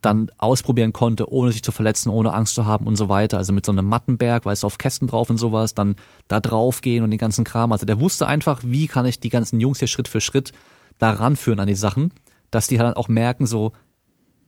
dann 0.00 0.30
ausprobieren 0.38 0.92
konnte, 0.92 1.30
ohne 1.30 1.52
sich 1.52 1.62
zu 1.62 1.72
verletzen, 1.72 2.10
ohne 2.10 2.32
Angst 2.32 2.54
zu 2.54 2.66
haben 2.66 2.86
und 2.86 2.96
so 2.96 3.08
weiter. 3.08 3.38
Also 3.38 3.52
mit 3.52 3.64
so 3.64 3.72
einem 3.72 3.86
Mattenberg, 3.86 4.44
weißt 4.44 4.62
du, 4.62 4.66
auf 4.66 4.78
Kästen 4.78 5.08
drauf 5.08 5.30
und 5.30 5.38
sowas, 5.38 5.74
dann 5.74 5.96
da 6.28 6.40
drauf 6.40 6.80
gehen 6.80 7.04
und 7.04 7.10
den 7.10 7.18
ganzen 7.18 7.44
Kram. 7.44 7.72
Also 7.72 7.86
der 7.86 8.00
wusste 8.00 8.26
einfach, 8.26 8.60
wie 8.64 8.86
kann 8.86 9.06
ich 9.06 9.20
die 9.20 9.30
ganzen 9.30 9.60
Jungs 9.60 9.78
hier 9.78 9.88
Schritt 9.88 10.08
für 10.08 10.20
Schritt 10.20 10.52
da 10.98 11.10
ranführen 11.10 11.60
an 11.60 11.68
die 11.68 11.74
Sachen, 11.74 12.12
dass 12.50 12.66
die 12.66 12.78
halt 12.78 12.88
dann 12.88 12.96
auch 12.96 13.08
merken 13.08 13.46
so, 13.46 13.72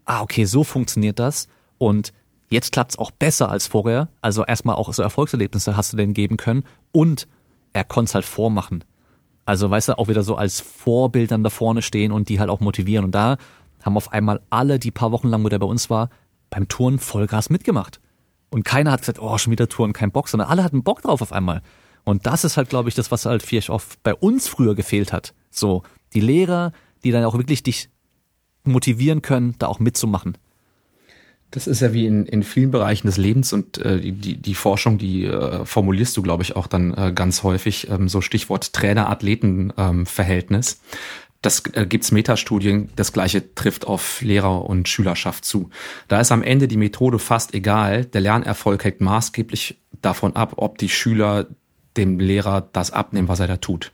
ah, 0.05 0.23
okay, 0.23 0.45
so 0.45 0.65
funktioniert 0.65 1.19
das 1.19 1.49
und 1.79 2.13
jetzt 2.49 2.73
klappt's 2.73 2.99
auch 2.99 3.11
besser 3.11 3.51
als 3.51 3.67
vorher. 3.67 4.09
Also 4.21 4.45
erstmal 4.45 4.77
auch 4.77 4.93
so 4.93 5.03
Erfolgserlebnisse 5.03 5.77
hast 5.77 5.93
du 5.93 5.97
denen 5.97 6.15
geben 6.15 6.37
können 6.37 6.65
und 6.93 7.27
er 7.73 7.85
konnte 7.85 8.15
halt 8.15 8.25
vormachen. 8.25 8.85
Also 9.45 9.71
weißt 9.71 9.89
du, 9.89 9.99
auch 9.99 10.09
wieder 10.09 10.23
so 10.23 10.37
als 10.37 10.61
Vorbild 10.61 11.31
dann 11.31 11.45
da 11.45 11.51
vorne 11.51 11.83
stehen 11.83 12.13
und 12.13 12.29
die 12.29 12.41
halt 12.41 12.51
auch 12.51 12.61
motivieren. 12.61 13.05
Und 13.05 13.15
da 13.15 13.37
haben 13.83 13.97
auf 13.97 14.13
einmal 14.13 14.41
alle, 14.51 14.79
die 14.79 14.91
paar 14.91 15.13
Wochen 15.13 15.29
lang, 15.29 15.45
wo 15.45 15.49
der 15.49 15.61
bei 15.61 15.67
uns 15.67 15.89
war, 15.89 16.11
beim 16.51 16.69
Touren 16.69 16.99
Vollgas 16.99 17.51
mitgemacht. 17.51 18.01
Und 18.51 18.65
keiner 18.65 18.91
hat 18.91 19.01
gesagt, 19.01 19.21
oh, 19.21 19.39
schon 19.39 19.53
wieder 19.53 19.69
Touren, 19.69 19.93
kein 19.93 20.11
Bock, 20.11 20.29
sondern 20.29 20.49
alle 20.49 20.65
hatten 20.65 20.83
Bock 20.83 21.03
drauf 21.03 21.23
auf 21.23 21.33
einmal. 21.33 21.63
Und 22.05 22.27
das 22.27 22.45
ist 22.45 22.57
halt, 22.57 22.69
glaube 22.69 22.89
ich, 22.89 22.95
das, 22.95 23.11
was 23.11 23.27
halt 23.27 23.43
vielleicht 23.43 23.71
auch 23.71 23.83
bei 24.03 24.15
uns 24.15 24.49
früher 24.49 24.75
gefehlt 24.75 25.13
hat. 25.13 25.35
So, 25.51 25.83
die 26.15 26.21
Lehrer, 26.21 26.73
die 27.05 27.11
dann 27.11 27.25
auch 27.25 27.35
wirklich 27.35 27.63
dich 27.63 27.89
motivieren 28.65 29.23
können, 29.23 29.55
da 29.59 29.67
auch 29.67 29.79
mitzumachen. 29.79 30.39
Das 31.51 31.67
ist 31.67 31.81
ja 31.81 31.93
wie 31.93 32.07
in, 32.07 32.27
in 32.27 32.43
vielen 32.43 32.71
Bereichen 32.71 33.07
des 33.07 33.17
Lebens 33.17 33.53
und 33.53 33.79
äh, 33.79 34.01
die, 34.01 34.37
die 34.37 34.55
Forschung, 34.55 34.99
die 34.99 35.25
äh, 35.25 35.65
formulierst 35.65 36.17
du, 36.17 36.23
glaube 36.23 36.43
ich, 36.43 36.57
auch 36.57 36.67
dann 36.67 36.93
äh, 36.95 37.13
ganz 37.15 37.45
häufig, 37.45 37.89
ähm, 37.89 38.09
so 38.09 38.21
Stichwort 38.21 38.73
Trainer-Athleten-Verhältnis. 38.73 40.81
Das 41.43 41.63
äh, 41.75 41.87
gibt's 41.87 42.11
Metastudien, 42.11 42.89
das 42.97 43.13
gleiche 43.13 43.55
trifft 43.55 43.87
auf 43.87 44.21
Lehrer 44.23 44.69
und 44.69 44.89
Schülerschaft 44.89 45.45
zu. 45.45 45.71
Da 46.09 46.21
ist 46.21 46.33
am 46.33 46.43
Ende 46.43 46.67
die 46.67 46.77
Methode 46.77 47.21
fast 47.21 47.55
egal. 47.55 48.05
Der 48.05 48.21
Lernerfolg 48.21 48.85
hängt 48.85 49.01
maßgeblich 49.01 49.81
davon 50.03 50.35
ab, 50.35 50.55
ob 50.57 50.79
die 50.79 50.89
Schüler 50.89 51.47
dem 51.97 52.19
Lehrer 52.19 52.69
das 52.73 52.91
abnehmen, 52.91 53.29
was 53.29 53.41
er 53.41 53.47
da 53.47 53.57
tut. 53.57 53.93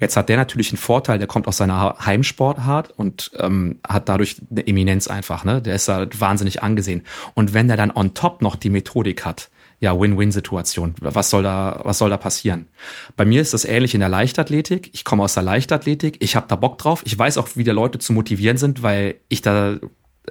Jetzt 0.00 0.16
hat 0.16 0.28
der 0.28 0.36
natürlich 0.36 0.70
einen 0.70 0.78
Vorteil, 0.78 1.18
der 1.18 1.26
kommt 1.26 1.46
aus 1.46 1.56
seiner 1.56 1.96
Heimsportart 2.04 2.92
und 2.96 3.30
ähm, 3.38 3.78
hat 3.86 4.08
dadurch 4.08 4.36
eine 4.50 4.66
Eminenz 4.66 5.08
einfach, 5.08 5.44
ne? 5.44 5.62
Der 5.62 5.74
ist 5.74 5.88
da 5.88 6.06
wahnsinnig 6.18 6.62
angesehen. 6.62 7.02
Und 7.34 7.54
wenn 7.54 7.68
der 7.68 7.76
dann 7.76 7.90
on 7.90 8.14
top 8.14 8.42
noch 8.42 8.56
die 8.56 8.70
Methodik 8.70 9.24
hat, 9.24 9.50
ja, 9.80 9.98
Win-Win-Situation. 9.98 10.94
Was 11.00 11.30
soll 11.30 11.42
da, 11.42 11.80
was 11.84 11.98
soll 11.98 12.10
da 12.10 12.16
passieren? 12.16 12.68
Bei 13.16 13.24
mir 13.24 13.42
ist 13.42 13.52
das 13.52 13.64
ähnlich 13.64 13.94
in 13.94 14.00
der 14.00 14.08
Leichtathletik. 14.08 14.90
Ich 14.94 15.04
komme 15.04 15.22
aus 15.22 15.34
der 15.34 15.42
Leichtathletik. 15.42 16.16
Ich 16.20 16.36
habe 16.36 16.46
da 16.48 16.56
Bock 16.56 16.78
drauf. 16.78 17.02
Ich 17.04 17.18
weiß 17.18 17.36
auch, 17.38 17.48
wie 17.54 17.64
die 17.64 17.70
Leute 17.70 17.98
zu 17.98 18.12
motivieren 18.12 18.56
sind, 18.56 18.82
weil 18.82 19.16
ich 19.28 19.42
da, 19.42 19.76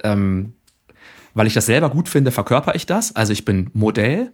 ähm, 0.03 0.53
weil 1.33 1.45
ich 1.45 1.53
das 1.53 1.67
selber 1.67 1.89
gut 1.89 2.09
finde, 2.09 2.31
verkörper 2.31 2.73
ich 2.73 2.85
das. 2.85 3.15
Also 3.15 3.33
ich 3.33 3.45
bin 3.45 3.69
Modell 3.73 4.31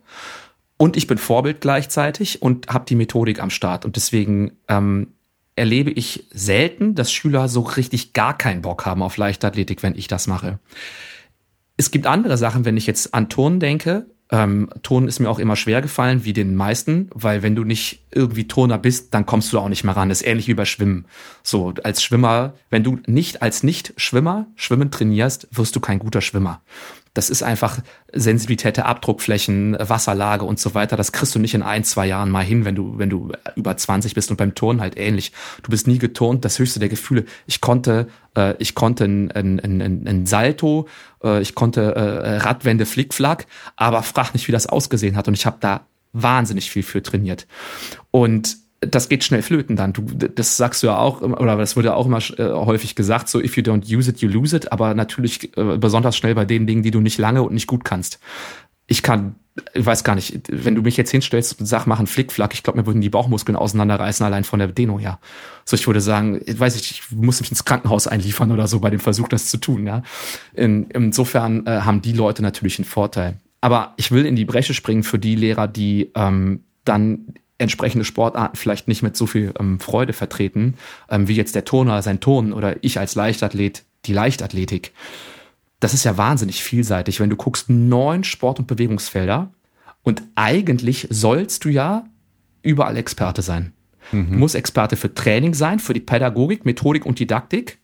und 0.82 0.95
ich 0.95 1.07
bin 1.07 1.17
Vorbild 1.17 1.59
gleichzeitig 1.59 2.41
und 2.41 2.69
habe 2.69 2.86
die 2.88 2.95
Methodik 2.95 3.41
am 3.43 3.49
Start. 3.49 3.84
Und 3.84 3.97
deswegen 3.97 4.53
ähm, 4.69 5.09
erlebe 5.57 5.91
ich 5.91 6.25
selten, 6.32 6.95
dass 6.95 7.11
Schüler 7.11 7.49
so 7.49 7.59
richtig 7.59 8.13
gar 8.13 8.38
keinen 8.38 8.61
Bock 8.61 8.86
haben 8.86 9.03
auf 9.03 9.17
Leichtathletik, 9.17 9.84
wenn 9.84 9.93
ich 9.93 10.07
das 10.07 10.25
mache. 10.27 10.57
Es 11.75 11.91
gibt 11.91 12.07
andere 12.07 12.38
Sachen, 12.38 12.63
wenn 12.63 12.77
ich 12.77 12.88
jetzt 12.88 13.13
an 13.13 13.27
Turnen 13.27 13.59
denke, 13.59 14.05
ähm, 14.32 14.69
Ton 14.84 15.07
ist 15.07 15.19
mir 15.19 15.30
auch 15.30 15.39
immer 15.39 15.55
schwer 15.55 15.82
gefallen, 15.82 16.23
wie 16.23 16.34
den 16.34 16.55
meisten, 16.55 17.09
weil 17.13 17.41
wenn 17.41 17.55
du 17.55 17.63
nicht 17.63 18.05
irgendwie 18.11 18.47
Turner 18.47 18.77
bist, 18.77 19.13
dann 19.13 19.25
kommst 19.25 19.51
du 19.51 19.59
auch 19.59 19.69
nicht 19.69 19.84
mehr 19.84 19.97
ran. 19.97 20.09
Das 20.09 20.21
ist 20.21 20.27
ähnlich 20.27 20.47
wie 20.47 20.53
bei 20.53 20.65
Schwimmen. 20.65 21.05
So, 21.41 21.73
als 21.84 22.03
Schwimmer, 22.03 22.53
wenn 22.69 22.84
du 22.84 22.99
nicht 23.07 23.41
als 23.41 23.63
Nicht-Schwimmer 23.63 24.45
Schwimmen 24.55 24.91
trainierst, 24.91 25.47
wirst 25.51 25.75
du 25.75 25.80
kein 25.80 25.99
guter 25.99 26.21
Schwimmer. 26.21 26.61
Das 27.14 27.30
ist 27.30 27.43
einfach 27.43 27.80
Sensibilität 28.14 28.78
der 28.78 28.86
Abdruckflächen, 28.86 29.76
Wasserlage 29.80 30.45
und 30.45 30.60
so 30.60 30.74
weiter. 30.74 30.95
Das 30.95 31.12
kriegst 31.12 31.34
du 31.36 31.39
nicht 31.39 31.53
in 31.53 31.64
ein, 31.64 31.84
zwei 31.84 32.05
Jahren 32.05 32.30
mal 32.30 32.43
hin, 32.43 32.66
wenn 32.66 32.76
du, 32.76 32.97
wenn 32.97 33.10
du 33.10 33.32
über 33.55 33.76
20 33.76 34.14
bist 34.14 34.32
und 34.32 34.38
beim 34.38 34.55
Turnen 34.55 34.82
halt 34.82 34.97
ähnlich. 34.97 35.32
Du 35.64 35.72
bist 35.72 35.88
nie 35.88 35.97
geturnt. 35.97 36.45
Das 36.45 36.60
höchste 36.60 36.80
der 36.80 36.89
Gefühle. 36.89 37.26
Ich 37.47 37.62
konnte, 37.62 38.07
äh, 38.36 38.55
ich 38.60 38.76
konnte 38.76 39.05
ein, 39.05 39.32
ein, 39.32 39.60
ein, 39.60 40.07
ein 40.07 40.26
Salto, 40.26 40.88
äh, 41.24 41.41
ich 41.41 41.55
konnte 41.55 41.95
äh, 41.95 42.38
Radwende 42.38 42.86
Flickflack, 42.86 43.47
aber 43.76 44.03
frag 44.03 44.34
nicht, 44.34 44.47
wie 44.47 44.51
das 44.51 44.68
ausgesehen 44.68 45.16
hat. 45.16 45.28
Und 45.28 45.34
ich 45.34 45.45
habe 45.45 45.57
da 45.60 45.88
wahnsinnig 46.14 46.72
viel 46.72 46.84
für 46.84 47.03
trainiert. 47.03 47.47
Und 48.12 48.57
das 48.82 49.09
geht 49.09 49.23
schnell 49.23 49.41
flöten 49.41 49.75
dann. 49.75 49.93
Du, 49.93 50.03
das 50.03 50.57
sagst 50.57 50.84
du 50.84 50.88
ja 50.88 50.97
auch, 50.97 51.21
oder 51.21 51.57
das 51.57 51.75
wurde 51.75 51.89
ja 51.89 51.93
auch 51.95 52.05
immer 52.05 52.19
äh, 52.38 52.51
häufig 52.51 52.95
gesagt, 52.95 53.30
so 53.30 53.39
if 53.39 53.57
you 53.57 53.63
don't 53.63 53.93
use 53.93 54.09
it, 54.09 54.19
you 54.19 54.30
lose 54.30 54.55
it, 54.55 54.71
aber 54.71 54.93
natürlich 54.93 55.55
äh, 55.57 55.77
besonders 55.77 56.15
schnell 56.15 56.36
bei 56.36 56.45
den 56.45 56.65
Dingen, 56.65 56.84
die 56.84 56.91
du 56.91 57.01
nicht 57.01 57.17
lange 57.17 57.43
und 57.43 57.53
nicht 57.53 57.67
gut 57.67 57.84
kannst. 57.84 58.19
Ich 58.88 59.03
kann, 59.03 59.36
ich 59.73 59.86
weiß 59.86 60.03
gar 60.03 60.15
nicht, 60.15 60.41
wenn 60.49 60.75
du 60.75 60.82
mich 60.82 60.97
jetzt 60.97 61.11
hinstellst 61.11 61.59
und 61.59 61.65
sag, 61.65 61.86
mach 61.86 61.99
einen 61.99 62.07
Flickflack, 62.07 62.53
ich 62.53 62.63
glaube, 62.63 62.80
mir 62.80 62.88
würden 62.88 63.01
die 63.01 63.09
Bauchmuskeln 63.09 63.55
auseinanderreißen, 63.55 64.25
allein 64.25 64.45
von 64.45 64.59
der 64.59 64.69
Dehnung 64.69 64.97
her. 64.97 65.19
So, 65.65 65.75
ich 65.75 65.86
würde 65.86 66.01
sagen, 66.01 66.41
ich 66.45 66.59
weiß 66.59 66.75
ich, 66.77 66.91
ich 66.91 67.11
muss 67.11 67.39
mich 67.41 67.51
ins 67.51 67.65
Krankenhaus 67.65 68.07
einliefern 68.07 68.51
oder 68.51 68.67
so 68.67 68.80
bei 68.80 68.89
dem 68.89 68.99
Versuch, 68.99 69.27
das 69.27 69.47
zu 69.47 69.57
tun, 69.57 69.86
ja. 69.86 70.01
In, 70.53 70.89
insofern 70.89 71.67
äh, 71.67 71.82
haben 71.82 72.01
die 72.01 72.13
Leute 72.13 72.41
natürlich 72.41 72.80
einen 72.80 72.86
Vorteil. 72.86 73.38
Aber 73.61 73.93
ich 73.97 74.11
will 74.11 74.25
in 74.25 74.38
die 74.38 74.45
Bresche 74.45 74.73
springen 74.73 75.03
für 75.03 75.19
die 75.19 75.36
Lehrer, 75.36 75.67
die 75.67 76.11
ähm, 76.15 76.63
dann 76.86 77.34
entsprechende 77.60 78.05
Sportarten 78.05 78.57
vielleicht 78.57 78.88
nicht 78.88 79.03
mit 79.03 79.16
so 79.16 79.28
viel 79.28 79.53
ähm, 79.60 79.80
Freude 79.80 80.14
vertreten, 80.14 80.76
ähm, 81.10 81.28
wie 81.28 81.36
jetzt 81.36 81.55
der 81.55 81.66
Turner 81.66 82.01
sein 82.01 82.20
Turnen 82.20 82.53
oder 82.53 82.84
ich 82.84 82.99
als 82.99 83.16
Leichtathlet 83.16 83.84
die 84.05 84.14
Leichtathletik. 84.14 84.93
Das 85.80 85.93
ist 85.93 86.03
ja 86.03 86.18
wahnsinnig 86.18 86.64
vielseitig, 86.64 87.20
wenn 87.20 87.30
du 87.30 87.36
guckst, 87.36 87.70
neun 87.70 88.24
Sport- 88.24 88.60
und 88.60 88.68
Bewegungsfelder 88.68 89.51
und 90.03 90.24
eigentlich 90.36 91.07
sollst 91.10 91.66
du 91.66 91.70
ja 91.70 92.05
überall 92.62 92.97
Experte 92.97 93.41
sein. 93.41 93.74
Mhm. 94.12 94.32
Du 94.32 94.38
musst 94.38 94.55
Experte 94.55 94.95
für 94.95 95.14
Training 95.14 95.53
sein, 95.53 95.80
für 95.80 95.93
die 95.93 95.99
Pädagogik, 95.99 96.66
Methodik 96.66 97.05
und 97.05 97.20
Didaktik. 97.20 97.80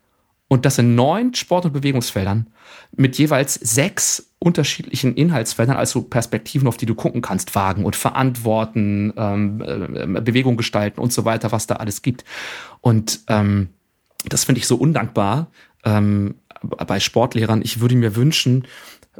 Und 0.55 0.65
das 0.65 0.77
in 0.77 0.95
neun 0.95 1.33
Sport- 1.33 1.65
und 1.65 1.73
Bewegungsfeldern 1.73 2.47
mit 2.95 3.17
jeweils 3.17 3.55
sechs 3.55 4.31
unterschiedlichen 4.39 5.13
Inhaltsfeldern, 5.13 5.75
also 5.75 6.03
Perspektiven, 6.03 6.69
auf 6.69 6.77
die 6.77 6.85
du 6.85 6.95
gucken 6.95 7.21
kannst, 7.21 7.55
wagen 7.55 7.83
und 7.83 7.97
verantworten, 7.97 9.11
ähm, 9.17 9.61
äh, 9.61 10.21
Bewegung 10.21 10.55
gestalten 10.55 11.01
und 11.01 11.11
so 11.11 11.25
weiter, 11.25 11.51
was 11.51 11.67
da 11.67 11.75
alles 11.75 12.03
gibt. 12.03 12.23
Und 12.79 13.19
ähm, 13.27 13.67
das 14.29 14.45
finde 14.45 14.59
ich 14.59 14.65
so 14.65 14.77
undankbar 14.77 15.51
ähm, 15.83 16.35
bei 16.61 17.01
Sportlehrern. 17.01 17.61
Ich 17.61 17.81
würde 17.81 17.97
mir 17.97 18.15
wünschen, 18.15 18.65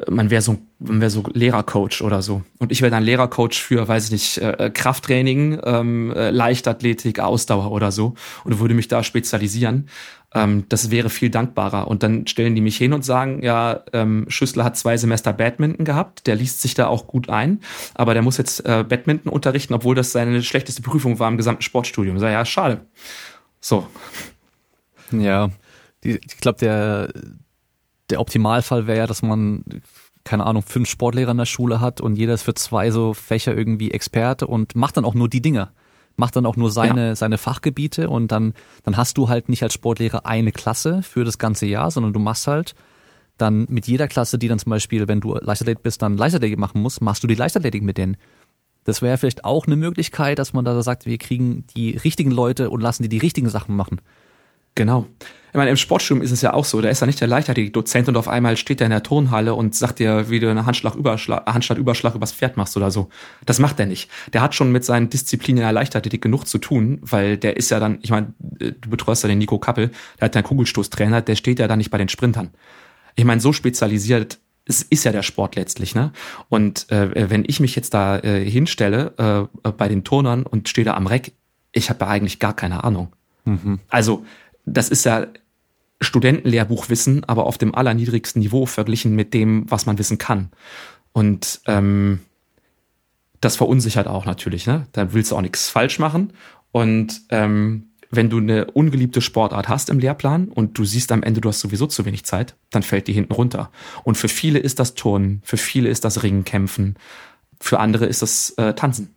man 0.10 0.30
wäre 0.30 0.42
so, 0.42 0.58
man 0.80 1.00
wäre 1.02 1.10
so 1.10 1.24
Lehrercoach 1.34 2.02
oder 2.02 2.22
so. 2.22 2.44
Und 2.60 2.72
ich 2.72 2.82
wäre 2.82 2.92
dann 2.92 3.04
Lehrercoach 3.04 3.56
für, 3.62 3.88
weiß 3.88 4.06
ich 4.06 4.12
nicht, 4.12 4.38
äh, 4.38 4.72
Krafttraining, 4.74 5.60
ähm, 5.64 6.12
äh, 6.12 6.32
Leichtathletik, 6.32 7.20
Ausdauer 7.20 7.72
oder 7.72 7.92
so 7.92 8.16
und 8.44 8.60
würde 8.60 8.74
mich 8.74 8.88
da 8.88 9.04
spezialisieren 9.04 9.90
Ähm, 10.36 10.66
das 10.70 10.92
wäre 10.92 11.10
viel 11.10 11.30
dankbarer. 11.30 11.88
Und 11.88 12.04
dann 12.04 12.28
stellen 12.28 12.54
die 12.54 12.62
mich 12.62 12.78
hin 12.78 12.94
und 12.94 13.04
sagen, 13.04 13.42
ja, 13.42 13.84
ähm, 13.94 14.26
Schüssler 14.28 14.66
hat 14.66 14.78
zwei 14.78 14.98
Semester 14.98 15.34
Badminton 15.34 15.86
gehabt, 15.86 16.28
der 16.28 16.36
liest 16.36 16.62
sich 16.62 16.74
da 16.74 16.88
auch 16.88 17.08
gut 17.08 17.30
ein, 17.30 17.62
aber 17.96 18.14
der 18.14 18.22
muss 18.22 18.38
jetzt 18.38 18.66
äh, 18.66 18.84
Badminton 18.88 19.32
unterrichten, 19.32 19.74
obwohl 19.74 19.96
das 19.96 20.12
seine 20.12 20.44
schlechteste 20.44 20.82
Prüfung 20.82 21.18
war 21.20 21.30
im 21.30 21.38
gesamten 21.38 21.62
Sportstudium. 21.62 22.20
Sage, 22.20 22.34
ja, 22.34 22.46
schade. 22.46 22.82
So. 23.62 23.88
Ja, 25.12 25.50
die, 26.04 26.20
ich 26.24 26.38
glaube, 26.38 26.60
der, 26.60 27.14
der 28.10 28.20
Optimalfall 28.20 28.88
wäre 28.88 29.00
ja, 29.00 29.08
dass 29.08 29.22
man 29.22 29.64
keine 30.26 30.46
Ahnung, 30.46 30.64
fünf 30.64 30.90
Sportlehrer 30.90 31.32
in 31.32 31.38
der 31.38 31.46
Schule 31.46 31.80
hat 31.80 32.02
und 32.02 32.16
jeder 32.16 32.34
ist 32.34 32.42
für 32.42 32.56
zwei 32.56 32.90
so 32.90 33.14
Fächer 33.14 33.56
irgendwie 33.56 33.92
Experte 33.92 34.48
und 34.48 34.76
macht 34.76 34.98
dann 34.98 35.06
auch 35.06 35.14
nur 35.14 35.30
die 35.30 35.42
Dinge. 35.42 35.70
Macht 36.18 36.36
dann 36.36 36.46
auch 36.46 36.56
nur 36.56 36.72
seine, 36.72 37.08
ja. 37.08 37.16
seine 37.16 37.38
Fachgebiete 37.38 38.10
und 38.10 38.32
dann, 38.32 38.54
dann 38.84 38.96
hast 38.96 39.18
du 39.18 39.28
halt 39.28 39.50
nicht 39.50 39.64
als 39.64 39.74
Sportlehrer 39.74 40.26
eine 40.26 40.52
Klasse 40.52 41.02
für 41.04 41.26
das 41.26 41.38
ganze 41.38 41.66
Jahr, 41.66 41.92
sondern 41.92 42.14
du 42.14 42.20
machst 42.20 42.48
halt 42.48 42.74
dann 43.38 43.66
mit 43.70 43.88
jeder 43.88 44.08
Klasse, 44.08 44.38
die 44.38 44.48
dann 44.48 44.60
zum 44.60 44.70
Beispiel, 44.70 45.08
wenn 45.08 45.20
du 45.20 45.36
Leichtathlet 45.36 45.84
bist, 45.84 46.02
dann 46.02 46.18
Leichtathletik 46.18 46.58
machen 46.58 46.82
musst, 46.82 47.02
machst 47.02 47.24
du 47.24 47.28
die 47.28 47.36
Leichtathletik 47.36 47.84
mit 47.84 47.98
denen. 47.98 48.18
Das 48.86 49.02
wäre 49.02 49.18
vielleicht 49.18 49.44
auch 49.44 49.66
eine 49.66 49.76
Möglichkeit, 49.76 50.40
dass 50.40 50.54
man 50.54 50.64
da 50.64 50.82
sagt, 50.82 51.06
wir 51.06 51.18
kriegen 51.18 51.66
die 51.76 51.98
richtigen 51.98 52.32
Leute 52.32 52.70
und 52.70 52.82
lassen 52.82 53.04
die 53.04 53.10
die 53.10 53.18
richtigen 53.18 53.50
Sachen 53.50 53.76
machen. 53.76 54.00
Genau. 54.76 55.08
Ich 55.56 55.58
meine, 55.58 55.70
im 55.70 55.78
Sportstudium 55.78 56.22
ist 56.22 56.32
es 56.32 56.42
ja 56.42 56.54
auch 56.54 56.66
so, 56.66 56.82
da 56.82 56.90
ist 56.90 57.00
ja 57.00 57.08
nicht 57.08 57.22
der 57.22 57.30
Leichtathletik-Dozent 57.30 58.10
und 58.10 58.18
auf 58.18 58.28
einmal 58.28 58.58
steht 58.58 58.82
er 58.82 58.88
in 58.88 58.92
der 58.92 59.04
Turnhalle 59.04 59.56
und 59.56 59.74
sagt 59.74 60.00
dir, 60.00 60.30
wie 60.30 60.42
du 60.42 60.52
eine 60.52 60.66
Handschlagüberschlag, 60.66 61.46
Handschlagüberschlag 61.46 62.14
übers 62.14 62.34
Pferd 62.34 62.58
machst 62.58 62.76
oder 62.76 62.92
so. 62.92 63.08
Das 63.46 63.60
macht 63.60 63.80
er 63.80 63.86
nicht. 63.86 64.12
Der 64.34 64.42
hat 64.42 64.54
schon 64.54 64.74
mit 64.74 64.84
seinen 64.84 65.10
Disziplinen 65.10 65.60
in 65.60 65.64
der 65.64 65.72
Leichtathletik 65.72 66.22
genug 66.22 66.46
zu 66.46 66.58
tun, 66.58 67.00
weil 67.04 67.38
der 67.38 67.56
ist 67.56 67.72
ja 67.72 67.80
dann, 67.80 68.00
ich 68.02 68.10
meine, 68.10 68.34
du 68.40 68.90
betreust 68.90 69.24
ja 69.24 69.30
den 69.30 69.38
Nico 69.38 69.58
Kappel, 69.58 69.92
der 70.20 70.26
hat 70.26 70.36
einen 70.36 70.44
Kugelstoßtrainer, 70.44 71.22
der 71.22 71.38
steht 71.38 71.60
ja 71.60 71.70
dann 71.70 71.78
nicht 71.78 71.90
bei 71.90 72.00
den 72.00 72.10
Sprintern. 72.10 72.50
Ich 73.16 73.24
meine, 73.24 73.40
so 73.40 73.54
spezialisiert 73.54 74.40
es 74.66 74.82
ist 74.82 75.04
ja 75.04 75.12
der 75.12 75.22
Sport 75.22 75.56
letztlich, 75.56 75.94
ne? 75.94 76.12
Und 76.50 76.92
äh, 76.92 77.30
wenn 77.30 77.46
ich 77.48 77.60
mich 77.60 77.76
jetzt 77.76 77.94
da 77.94 78.18
äh, 78.18 78.44
hinstelle 78.44 79.48
äh, 79.64 79.72
bei 79.72 79.88
den 79.88 80.04
Turnern 80.04 80.44
und 80.44 80.68
stehe 80.68 80.84
da 80.84 80.96
am 80.96 81.06
Reck, 81.08 81.34
ich 81.72 81.90
habe 81.90 82.00
da 82.00 82.08
eigentlich 82.08 82.40
gar 82.40 82.56
keine 82.56 82.84
Ahnung. 82.84 83.14
Mhm. 83.46 83.80
Also 83.90 84.26
das 84.66 84.90
ist 84.90 85.06
ja 85.06 85.28
Studentenlehrbuchwissen, 86.02 87.24
aber 87.24 87.46
auf 87.46 87.58
dem 87.58 87.74
allerniedrigsten 87.74 88.42
Niveau 88.42 88.66
verglichen 88.66 89.16
mit 89.16 89.34
dem, 89.34 89.70
was 89.70 89.86
man 89.86 89.98
wissen 89.98 90.18
kann. 90.18 90.52
Und 91.14 91.62
ähm, 91.68 92.20
das 93.42 93.56
verunsichert 93.56 94.08
auch 94.08 94.26
natürlich, 94.26 94.68
ne? 94.68 94.88
Da 94.92 95.14
willst 95.14 95.32
du 95.32 95.38
auch 95.38 95.42
nichts 95.42 95.70
falsch 95.70 96.00
machen. 96.00 96.34
Und 96.72 97.22
ähm, 97.30 97.92
wenn 98.12 98.30
du 98.30 98.38
eine 98.38 98.66
ungeliebte 98.72 99.22
Sportart 99.22 99.70
hast 99.70 99.90
im 99.90 100.00
Lehrplan 100.00 100.50
und 100.50 100.78
du 100.78 100.86
siehst 100.86 101.12
am 101.12 101.24
Ende, 101.24 101.42
du 101.42 101.50
hast 101.50 101.60
sowieso 101.60 101.88
zu 101.88 102.06
wenig 102.06 102.26
Zeit, 102.26 102.56
dann 102.72 102.84
fällt 102.84 103.08
die 103.08 103.14
hinten 103.14 103.34
runter. 103.34 103.72
Und 104.04 104.18
für 104.18 104.28
viele 104.28 104.60
ist 104.60 104.80
das 104.80 104.96
Turnen, 104.96 105.42
für 105.44 105.58
viele 105.58 105.90
ist 105.90 106.06
das 106.06 106.24
Ringkämpfen, 106.24 106.96
für 107.60 107.80
andere 107.80 108.06
ist 108.06 108.22
das 108.22 108.52
äh, 108.58 108.74
Tanzen. 108.74 109.16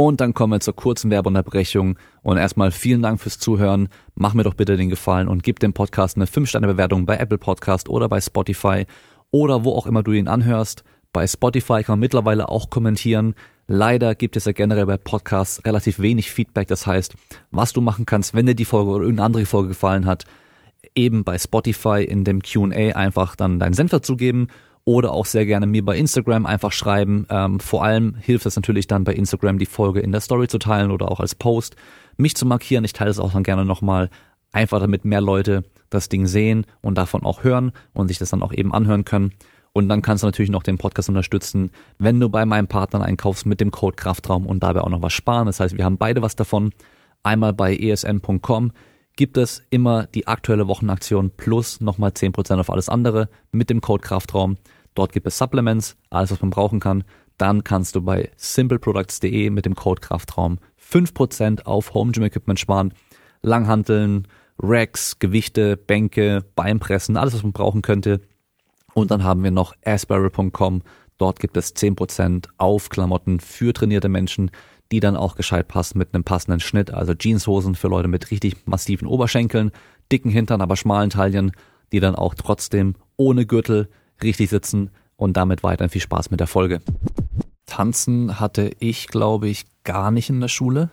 Und 0.00 0.22
dann 0.22 0.32
kommen 0.32 0.54
wir 0.54 0.60
zur 0.60 0.74
kurzen 0.74 1.10
Werbeunterbrechung. 1.10 1.98
Und 2.22 2.38
erstmal 2.38 2.70
vielen 2.70 3.02
Dank 3.02 3.20
fürs 3.20 3.38
Zuhören. 3.38 3.90
Mach 4.14 4.32
mir 4.32 4.44
doch 4.44 4.54
bitte 4.54 4.78
den 4.78 4.88
Gefallen 4.88 5.28
und 5.28 5.42
gib 5.42 5.58
dem 5.58 5.74
Podcast 5.74 6.16
eine 6.16 6.24
5-Sterne-Bewertung 6.24 7.04
bei 7.04 7.18
Apple 7.18 7.36
Podcast 7.36 7.90
oder 7.90 8.08
bei 8.08 8.18
Spotify 8.18 8.86
oder 9.30 9.62
wo 9.62 9.74
auch 9.74 9.86
immer 9.86 10.02
du 10.02 10.12
ihn 10.12 10.26
anhörst. 10.26 10.84
Bei 11.12 11.26
Spotify 11.26 11.82
kann 11.82 11.92
man 11.92 12.00
mittlerweile 12.00 12.48
auch 12.48 12.70
kommentieren. 12.70 13.34
Leider 13.66 14.14
gibt 14.14 14.38
es 14.38 14.46
ja 14.46 14.52
generell 14.52 14.86
bei 14.86 14.96
Podcasts 14.96 15.62
relativ 15.66 15.98
wenig 15.98 16.30
Feedback. 16.30 16.68
Das 16.68 16.86
heißt, 16.86 17.14
was 17.50 17.74
du 17.74 17.82
machen 17.82 18.06
kannst, 18.06 18.32
wenn 18.32 18.46
dir 18.46 18.54
die 18.54 18.64
Folge 18.64 18.92
oder 18.92 19.02
irgendeine 19.02 19.26
andere 19.26 19.44
Folge 19.44 19.68
gefallen 19.68 20.06
hat, 20.06 20.24
eben 20.94 21.24
bei 21.24 21.36
Spotify 21.36 22.02
in 22.02 22.24
dem 22.24 22.40
Q&A 22.40 22.96
einfach 22.96 23.36
dann 23.36 23.58
deinen 23.58 23.74
Senf 23.74 23.90
dazugeben 23.90 24.48
oder 24.84 25.12
auch 25.12 25.26
sehr 25.26 25.46
gerne 25.46 25.66
mir 25.66 25.84
bei 25.84 25.96
Instagram 25.96 26.46
einfach 26.46 26.72
schreiben. 26.72 27.26
Ähm, 27.30 27.60
vor 27.60 27.84
allem 27.84 28.14
hilft 28.16 28.46
es 28.46 28.56
natürlich 28.56 28.86
dann 28.86 29.04
bei 29.04 29.12
Instagram 29.12 29.58
die 29.58 29.66
Folge 29.66 30.00
in 30.00 30.12
der 30.12 30.20
Story 30.20 30.48
zu 30.48 30.58
teilen 30.58 30.90
oder 30.90 31.10
auch 31.10 31.20
als 31.20 31.34
Post, 31.34 31.76
mich 32.16 32.34
zu 32.34 32.46
markieren. 32.46 32.84
Ich 32.84 32.92
teile 32.92 33.10
es 33.10 33.18
auch 33.18 33.32
dann 33.32 33.42
gerne 33.42 33.64
nochmal, 33.64 34.10
einfach 34.52 34.80
damit 34.80 35.04
mehr 35.04 35.20
Leute 35.20 35.64
das 35.90 36.08
Ding 36.08 36.26
sehen 36.26 36.66
und 36.80 36.96
davon 36.98 37.22
auch 37.24 37.44
hören 37.44 37.72
und 37.92 38.08
sich 38.08 38.18
das 38.18 38.30
dann 38.30 38.42
auch 38.42 38.52
eben 38.52 38.72
anhören 38.72 39.04
können. 39.04 39.32
Und 39.72 39.88
dann 39.88 40.02
kannst 40.02 40.24
du 40.24 40.26
natürlich 40.26 40.50
noch 40.50 40.64
den 40.64 40.78
Podcast 40.78 41.08
unterstützen, 41.08 41.70
wenn 41.98 42.18
du 42.18 42.28
bei 42.28 42.44
meinem 42.44 42.66
Partner 42.66 43.02
einkaufst 43.02 43.46
mit 43.46 43.60
dem 43.60 43.70
Code 43.70 43.96
Kraftraum 43.96 44.46
und 44.46 44.62
dabei 44.62 44.80
auch 44.80 44.88
noch 44.88 45.02
was 45.02 45.12
sparen. 45.12 45.46
Das 45.46 45.60
heißt, 45.60 45.76
wir 45.76 45.84
haben 45.84 45.98
beide 45.98 46.22
was 46.22 46.34
davon. 46.34 46.72
Einmal 47.22 47.52
bei 47.52 47.76
esn.com 47.76 48.72
gibt 49.16 49.36
es 49.36 49.62
immer 49.70 50.06
die 50.06 50.26
aktuelle 50.26 50.68
Wochenaktion 50.68 51.30
plus 51.30 51.80
nochmal 51.80 52.10
10% 52.10 52.58
auf 52.58 52.70
alles 52.70 52.88
andere 52.88 53.28
mit 53.52 53.70
dem 53.70 53.80
Code 53.80 54.02
Kraftraum. 54.02 54.56
Dort 54.94 55.12
gibt 55.12 55.26
es 55.26 55.38
Supplements, 55.38 55.96
alles 56.10 56.30
was 56.30 56.40
man 56.40 56.50
brauchen 56.50 56.80
kann. 56.80 57.04
Dann 57.38 57.64
kannst 57.64 57.94
du 57.94 58.02
bei 58.02 58.30
simpleproducts.de 58.36 59.50
mit 59.50 59.64
dem 59.64 59.74
Code 59.74 60.00
Kraftraum 60.00 60.58
5% 60.92 61.64
auf 61.64 61.94
Home 61.94 62.12
Gym 62.12 62.24
Equipment 62.24 62.60
sparen. 62.60 62.92
Langhanteln, 63.42 64.28
Racks, 64.58 65.18
Gewichte, 65.18 65.76
Bänke, 65.76 66.44
Beinpressen, 66.54 67.16
alles 67.16 67.34
was 67.34 67.42
man 67.42 67.52
brauchen 67.52 67.82
könnte. 67.82 68.20
Und 68.92 69.10
dann 69.10 69.24
haben 69.24 69.42
wir 69.42 69.50
noch 69.50 69.74
asparrow.com. 69.84 70.82
Dort 71.16 71.38
gibt 71.38 71.56
es 71.56 71.74
10% 71.76 72.48
auf 72.58 72.88
Klamotten 72.88 73.40
für 73.40 73.72
trainierte 73.72 74.08
Menschen, 74.08 74.50
die 74.92 75.00
dann 75.00 75.16
auch 75.16 75.36
gescheit 75.36 75.68
passen 75.68 75.98
mit 75.98 76.14
einem 76.14 76.24
passenden 76.24 76.60
Schnitt. 76.60 76.92
Also 76.92 77.14
Jeanshosen 77.14 77.74
für 77.74 77.88
Leute 77.88 78.08
mit 78.08 78.30
richtig 78.30 78.66
massiven 78.66 79.06
Oberschenkeln, 79.06 79.70
dicken 80.10 80.30
Hintern, 80.30 80.60
aber 80.60 80.76
schmalen 80.76 81.10
Taillen, 81.10 81.52
die 81.92 82.00
dann 82.00 82.14
auch 82.14 82.34
trotzdem 82.34 82.94
ohne 83.16 83.46
Gürtel 83.46 83.88
richtig 84.22 84.50
sitzen 84.50 84.90
und 85.16 85.36
damit 85.36 85.62
weiterhin 85.62 85.90
viel 85.90 86.00
Spaß 86.00 86.30
mit 86.30 86.40
der 86.40 86.46
Folge. 86.46 86.80
Tanzen 87.66 88.40
hatte 88.40 88.72
ich, 88.80 89.06
glaube 89.08 89.48
ich, 89.48 89.66
gar 89.84 90.10
nicht 90.10 90.28
in 90.30 90.40
der 90.40 90.48
Schule. 90.48 90.90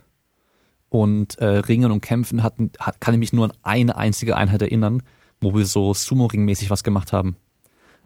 Und 0.89 1.37
äh, 1.39 1.45
Ringen 1.45 1.91
und 1.91 2.01
Kämpfen 2.01 2.43
hatten, 2.43 2.71
hat, 2.79 3.01
kann 3.01 3.13
ich 3.13 3.19
mich 3.19 3.33
nur 3.33 3.45
an 3.45 3.53
eine 3.63 3.97
einzige 3.97 4.37
Einheit 4.37 4.61
erinnern, 4.61 5.03
wo 5.41 5.53
wir 5.53 5.65
so 5.65 5.93
Sumo-Ring-mäßig 5.93 6.69
was 6.69 6.83
gemacht 6.83 7.11
haben. 7.11 7.35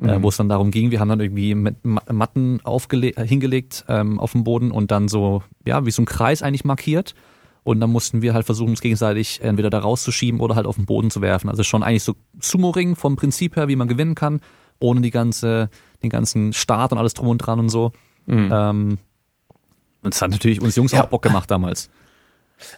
Äh, 0.02 0.06
mhm. 0.06 0.10
Äh, 0.10 0.24
wo 0.24 0.30
es 0.30 0.38
dann 0.38 0.50
darum 0.50 0.72
ging, 0.72 0.92
wir 0.92 1.00
haben 1.00 1.10
dann 1.10 1.20
irgendwie 1.20 1.56
mit 1.56 1.76
Matten 1.84 2.60
äh, 2.60 3.28
hingelegt 3.28 3.86
ähm, 3.88 4.20
auf 4.20 4.32
dem 4.32 4.44
Boden 4.44 4.72
und 4.72 4.92
dann 4.92 5.08
so, 5.08 5.44
ja, 5.66 5.86
wie 5.86 5.92
so 5.92 6.02
ein 6.02 6.06
Kreis 6.06 6.42
eigentlich 6.42 6.66
markiert. 6.66 7.14
Und 7.64 7.80
dann 7.80 7.92
mussten 7.92 8.24
wir 8.24 8.34
halt 8.34 8.46
versuchen, 8.48 8.72
uns 8.72 8.82
gegenseitig 8.82 9.42
entweder 9.44 9.70
da 9.70 9.80
rauszuschieben 9.80 10.40
oder 10.40 10.56
halt 10.56 10.66
auf 10.66 10.78
den 10.78 10.88
Boden 10.88 11.12
zu 11.12 11.22
werfen. 11.22 11.48
Also 11.48 11.62
schon 11.62 11.84
eigentlich 11.84 12.04
so 12.04 12.16
Sumo-Ring 12.40 12.96
vom 12.96 13.16
Prinzip 13.16 13.56
her, 13.56 13.68
wie 13.68 13.76
man 13.76 13.88
gewinnen 13.88 14.16
kann, 14.16 14.42
ohne 14.80 15.02
die 15.02 15.12
ganze, 15.12 15.70
den 16.02 16.10
ganzen 16.10 16.54
Start 16.54 16.92
und 16.92 16.98
alles 16.98 17.14
drum 17.14 17.28
und 17.28 17.38
dran 17.38 17.60
und 17.60 17.70
so. 17.70 17.92
Mhm. 18.26 18.50
Ähm, 18.52 18.98
und 20.04 20.14
das 20.16 20.22
hat 20.24 20.32
natürlich 20.32 20.60
uns 20.60 20.76
Jungs 20.76 20.92
ja. 20.92 21.04
auch 21.04 21.10
Bock 21.10 21.22
gemacht 21.22 21.52
damals. 21.52 21.92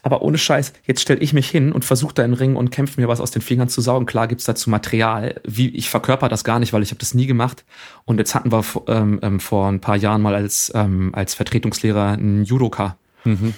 Aber 0.01 0.21
ohne 0.21 0.38
Scheiß, 0.38 0.73
jetzt 0.86 1.01
stelle 1.01 1.19
ich 1.19 1.34
mich 1.34 1.49
hin 1.49 1.71
und 1.71 1.86
versuche 1.86 2.13
da 2.13 2.23
in 2.23 2.34
Ring 2.34 2.55
und 2.55 2.71
kämpfe 2.71 2.99
mir 2.99 3.07
was 3.07 3.21
aus 3.21 3.31
den 3.31 3.41
Fingern 3.41 3.69
zu 3.69 3.81
saugen. 3.81 4.05
Klar 4.05 4.27
gibt's 4.27 4.45
dazu 4.45 4.69
Material. 4.69 5.41
Wie, 5.45 5.69
ich 5.69 5.89
verkörper 5.89 6.29
das 6.29 6.43
gar 6.43 6.59
nicht, 6.59 6.73
weil 6.73 6.84
ich 6.84 6.91
habe 6.91 6.99
das 6.99 7.13
nie 7.13 7.27
gemacht. 7.27 7.65
Und 8.05 8.17
jetzt 8.19 8.36
hatten 8.36 8.51
wir 8.51 8.63
ähm, 8.88 9.19
ähm, 9.21 9.39
vor 9.39 9.67
ein 9.67 9.81
paar 9.81 9.97
Jahren 9.97 10.21
mal 10.21 10.36
als, 10.36 10.71
ähm, 10.75 11.11
als 11.13 11.34
Vertretungslehrer 11.34 12.09
einen 12.09 12.43
Judoka. 12.43 12.97
Mhm 13.23 13.53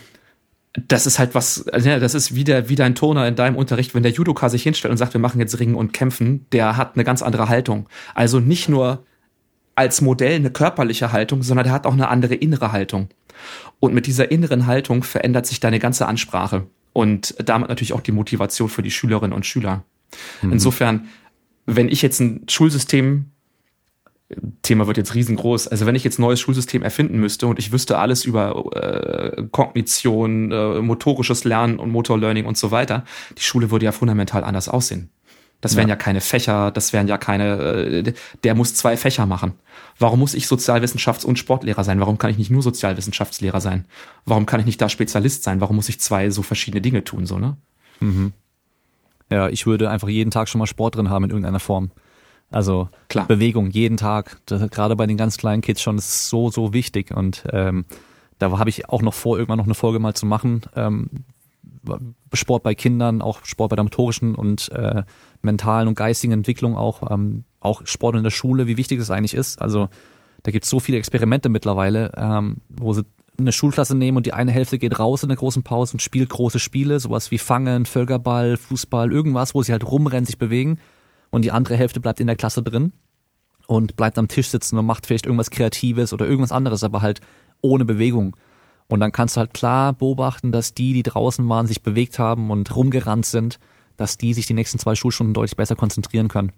das 0.87 1.05
ist 1.05 1.19
halt 1.19 1.35
was, 1.35 1.67
also 1.69 1.89
ja, 1.89 1.99
das 1.99 2.13
ist 2.13 2.35
wie, 2.35 2.43
der, 2.43 2.69
wie 2.69 2.75
dein 2.75 2.95
Turner 2.95 3.27
in 3.27 3.35
deinem 3.35 3.55
Unterricht, 3.55 3.95
wenn 3.95 4.03
der 4.03 4.11
Judoka 4.11 4.49
sich 4.49 4.63
hinstellt 4.63 4.91
und 4.91 4.97
sagt, 4.97 5.13
wir 5.13 5.21
machen 5.21 5.39
jetzt 5.39 5.59
Ringen 5.59 5.75
und 5.75 5.93
Kämpfen, 5.93 6.45
der 6.51 6.77
hat 6.77 6.95
eine 6.95 7.03
ganz 7.03 7.21
andere 7.21 7.49
Haltung. 7.49 7.87
Also 8.13 8.39
nicht 8.39 8.67
nur 8.67 9.05
als 9.75 10.01
Modell 10.01 10.35
eine 10.35 10.51
körperliche 10.51 11.11
Haltung, 11.11 11.43
sondern 11.43 11.65
der 11.65 11.73
hat 11.73 11.85
auch 11.85 11.93
eine 11.93 12.09
andere 12.09 12.35
innere 12.35 12.71
Haltung. 12.71 13.09
Und 13.79 13.93
mit 13.93 14.07
dieser 14.07 14.31
inneren 14.31 14.65
Haltung 14.65 15.03
verändert 15.03 15.45
sich 15.45 15.59
deine 15.59 15.79
ganze 15.79 16.07
Ansprache 16.07 16.67
und 16.93 17.35
damit 17.43 17.69
natürlich 17.69 17.93
auch 17.93 18.01
die 18.01 18.11
Motivation 18.11 18.69
für 18.69 18.81
die 18.81 18.91
Schülerinnen 18.91 19.33
und 19.33 19.45
Schüler. 19.45 19.83
Mhm. 20.41 20.53
Insofern, 20.53 21.07
wenn 21.65 21.89
ich 21.89 22.01
jetzt 22.01 22.19
ein 22.19 22.45
Schulsystem 22.47 23.31
Thema 24.63 24.87
wird 24.87 24.97
jetzt 24.97 25.13
riesengroß. 25.13 25.67
Also 25.67 25.85
wenn 25.85 25.93
ich 25.93 26.03
jetzt 26.03 26.17
ein 26.17 26.23
neues 26.23 26.39
Schulsystem 26.39 26.81
erfinden 26.81 27.19
müsste 27.19 27.45
und 27.45 27.59
ich 27.59 27.71
wüsste 27.71 27.99
alles 27.99 28.25
über 28.25 28.65
äh, 28.75 29.43
Kognition, 29.51 30.51
äh, 30.51 30.81
motorisches 30.81 31.43
Lernen 31.43 31.77
und 31.77 31.91
Motorlearning 31.91 32.45
und 32.45 32.57
so 32.57 32.71
weiter, 32.71 33.05
die 33.37 33.43
Schule 33.43 33.69
würde 33.69 33.85
ja 33.85 33.91
fundamental 33.91 34.43
anders 34.43 34.67
aussehen. 34.67 35.11
Das 35.65 35.75
wären 35.75 35.87
ja. 35.87 35.93
ja 35.93 35.97
keine 35.97 36.21
Fächer, 36.21 36.69
das 36.69 36.93
wären 36.93 37.07
ja 37.07 37.17
keine, 37.17 37.57
äh, 37.57 38.13
der 38.43 38.53
muss 38.53 38.75
zwei 38.75 38.97
Fächer 38.97 39.25
machen. 39.25 39.53
Warum 39.97 40.19
muss 40.19 40.35
ich 40.35 40.45
Sozialwissenschafts- 40.45 41.25
und 41.25 41.39
Sportlehrer 41.39 41.83
sein? 41.83 41.99
Warum 41.99 42.19
kann 42.19 42.29
ich 42.29 42.37
nicht 42.37 42.51
nur 42.51 42.61
Sozialwissenschaftslehrer 42.61 43.59
sein? 43.59 43.85
Warum 44.25 44.45
kann 44.45 44.59
ich 44.59 44.67
nicht 44.67 44.79
da 44.79 44.89
Spezialist 44.89 45.41
sein? 45.41 45.61
Warum 45.61 45.77
muss 45.77 45.89
ich 45.89 45.99
zwei 45.99 46.29
so 46.29 46.43
verschiedene 46.43 46.81
Dinge 46.81 47.03
tun, 47.03 47.25
so, 47.25 47.39
ne? 47.39 47.57
Mhm. 47.99 48.33
Ja, 49.31 49.49
ich 49.49 49.65
würde 49.65 49.89
einfach 49.89 50.07
jeden 50.07 50.29
Tag 50.29 50.49
schon 50.49 50.59
mal 50.59 50.67
Sport 50.67 50.97
drin 50.97 51.09
haben 51.09 51.23
in 51.23 51.31
irgendeiner 51.31 51.59
Form. 51.59 51.89
Also 52.51 52.89
Klar. 53.09 53.25
Bewegung 53.25 53.71
jeden 53.71 53.97
Tag, 53.97 54.37
das, 54.45 54.69
gerade 54.69 54.95
bei 54.95 55.07
den 55.07 55.17
ganz 55.17 55.35
kleinen 55.35 55.63
Kids 55.63 55.81
schon 55.81 55.97
ist 55.97 56.29
so, 56.29 56.51
so 56.51 56.73
wichtig. 56.73 57.09
Und 57.09 57.43
ähm, 57.51 57.85
da 58.37 58.55
habe 58.59 58.69
ich 58.69 58.87
auch 58.87 59.01
noch 59.01 59.15
vor, 59.15 59.39
irgendwann 59.39 59.57
noch 59.57 59.65
eine 59.65 59.73
Folge 59.73 59.97
mal 59.97 60.13
zu 60.13 60.27
machen, 60.27 60.61
ähm, 60.75 61.09
Sport 62.33 62.63
bei 62.63 62.75
Kindern, 62.75 63.21
auch 63.21 63.45
Sport 63.45 63.69
bei 63.69 63.75
der 63.75 63.83
motorischen 63.83 64.35
und 64.35 64.71
äh, 64.71 65.03
mentalen 65.45 65.87
und 65.87 65.95
geistigen 65.95 66.33
Entwicklung, 66.33 66.75
auch, 66.75 67.09
ähm, 67.11 67.45
auch 67.59 67.85
Sport 67.85 68.15
in 68.15 68.23
der 68.23 68.31
Schule, 68.31 68.67
wie 68.67 68.77
wichtig 68.77 68.99
das 68.99 69.11
eigentlich 69.11 69.33
ist. 69.33 69.61
Also 69.61 69.89
da 70.43 70.51
gibt 70.51 70.65
es 70.65 70.69
so 70.69 70.79
viele 70.79 70.97
Experimente 70.97 71.49
mittlerweile, 71.49 72.11
ähm, 72.17 72.57
wo 72.69 72.93
sie 72.93 73.03
eine 73.37 73.51
Schulklasse 73.51 73.95
nehmen 73.95 74.17
und 74.17 74.25
die 74.25 74.33
eine 74.33 74.51
Hälfte 74.51 74.77
geht 74.77 74.99
raus 74.99 75.23
in 75.23 75.29
der 75.29 75.37
großen 75.37 75.63
Pause 75.63 75.93
und 75.93 76.01
spielt 76.01 76.29
große 76.29 76.59
Spiele, 76.59 76.99
sowas 76.99 77.31
wie 77.31 77.37
Fangen, 77.37 77.85
Völkerball, 77.85 78.57
Fußball, 78.57 79.11
irgendwas, 79.11 79.55
wo 79.55 79.63
sie 79.63 79.71
halt 79.71 79.89
rumrennen, 79.89 80.25
sich 80.25 80.37
bewegen 80.37 80.79
und 81.31 81.43
die 81.43 81.51
andere 81.51 81.75
Hälfte 81.75 81.99
bleibt 81.99 82.19
in 82.19 82.27
der 82.27 82.35
Klasse 82.35 82.63
drin 82.63 82.93
und 83.67 83.95
bleibt 83.95 84.17
am 84.17 84.27
Tisch 84.27 84.49
sitzen 84.49 84.77
und 84.77 84.85
macht 84.85 85.05
vielleicht 85.05 85.25
irgendwas 85.25 85.49
Kreatives 85.49 86.13
oder 86.13 86.25
irgendwas 86.25 86.51
anderes, 86.51 86.83
aber 86.83 87.01
halt 87.01 87.21
ohne 87.61 87.85
Bewegung. 87.85 88.35
Und 88.87 88.99
dann 88.99 89.11
kannst 89.11 89.35
du 89.35 89.39
halt 89.39 89.53
klar 89.53 89.93
beobachten, 89.93 90.51
dass 90.51 90.73
die, 90.73 90.93
die 90.93 91.03
draußen 91.03 91.47
waren, 91.49 91.67
sich 91.67 91.81
bewegt 91.81 92.19
haben 92.19 92.51
und 92.51 92.75
rumgerannt 92.75 93.25
sind, 93.25 93.59
dass 93.97 94.17
die 94.17 94.33
sich 94.33 94.47
die 94.47 94.53
nächsten 94.53 94.79
zwei 94.79 94.95
Schulstunden 94.95 95.33
deutlich 95.33 95.55
besser 95.55 95.75
konzentrieren 95.75 96.27
können. 96.27 96.51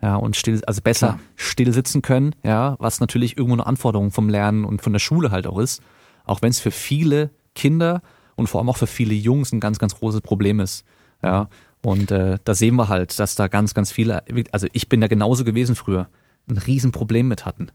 Ja, 0.00 0.14
und 0.14 0.36
still, 0.36 0.62
also 0.66 0.80
besser 0.80 1.08
klar. 1.08 1.20
still 1.34 1.72
sitzen 1.72 2.02
können, 2.02 2.34
ja, 2.44 2.76
was 2.78 3.00
natürlich 3.00 3.36
irgendwo 3.36 3.56
eine 3.56 3.66
Anforderung 3.66 4.12
vom 4.12 4.28
Lernen 4.28 4.64
und 4.64 4.80
von 4.80 4.92
der 4.92 5.00
Schule 5.00 5.30
halt 5.30 5.46
auch 5.46 5.58
ist. 5.58 5.82
Auch 6.24 6.40
wenn 6.40 6.50
es 6.50 6.60
für 6.60 6.70
viele 6.70 7.30
Kinder 7.54 8.02
und 8.36 8.48
vor 8.48 8.60
allem 8.60 8.68
auch 8.68 8.76
für 8.76 8.86
viele 8.86 9.14
Jungs 9.14 9.52
ein 9.52 9.60
ganz, 9.60 9.78
ganz 9.78 9.96
großes 9.96 10.20
Problem 10.20 10.60
ist. 10.60 10.84
Ja, 11.22 11.48
und 11.82 12.10
äh, 12.10 12.38
da 12.44 12.54
sehen 12.54 12.76
wir 12.76 12.88
halt, 12.88 13.18
dass 13.18 13.34
da 13.34 13.48
ganz, 13.48 13.74
ganz 13.74 13.90
viele, 13.90 14.22
also 14.52 14.68
ich 14.72 14.88
bin 14.88 15.00
da 15.00 15.08
genauso 15.08 15.44
gewesen 15.44 15.74
früher, 15.74 16.08
ein 16.48 16.58
Riesenproblem 16.58 17.26
mit 17.26 17.44
hatten. 17.44 17.70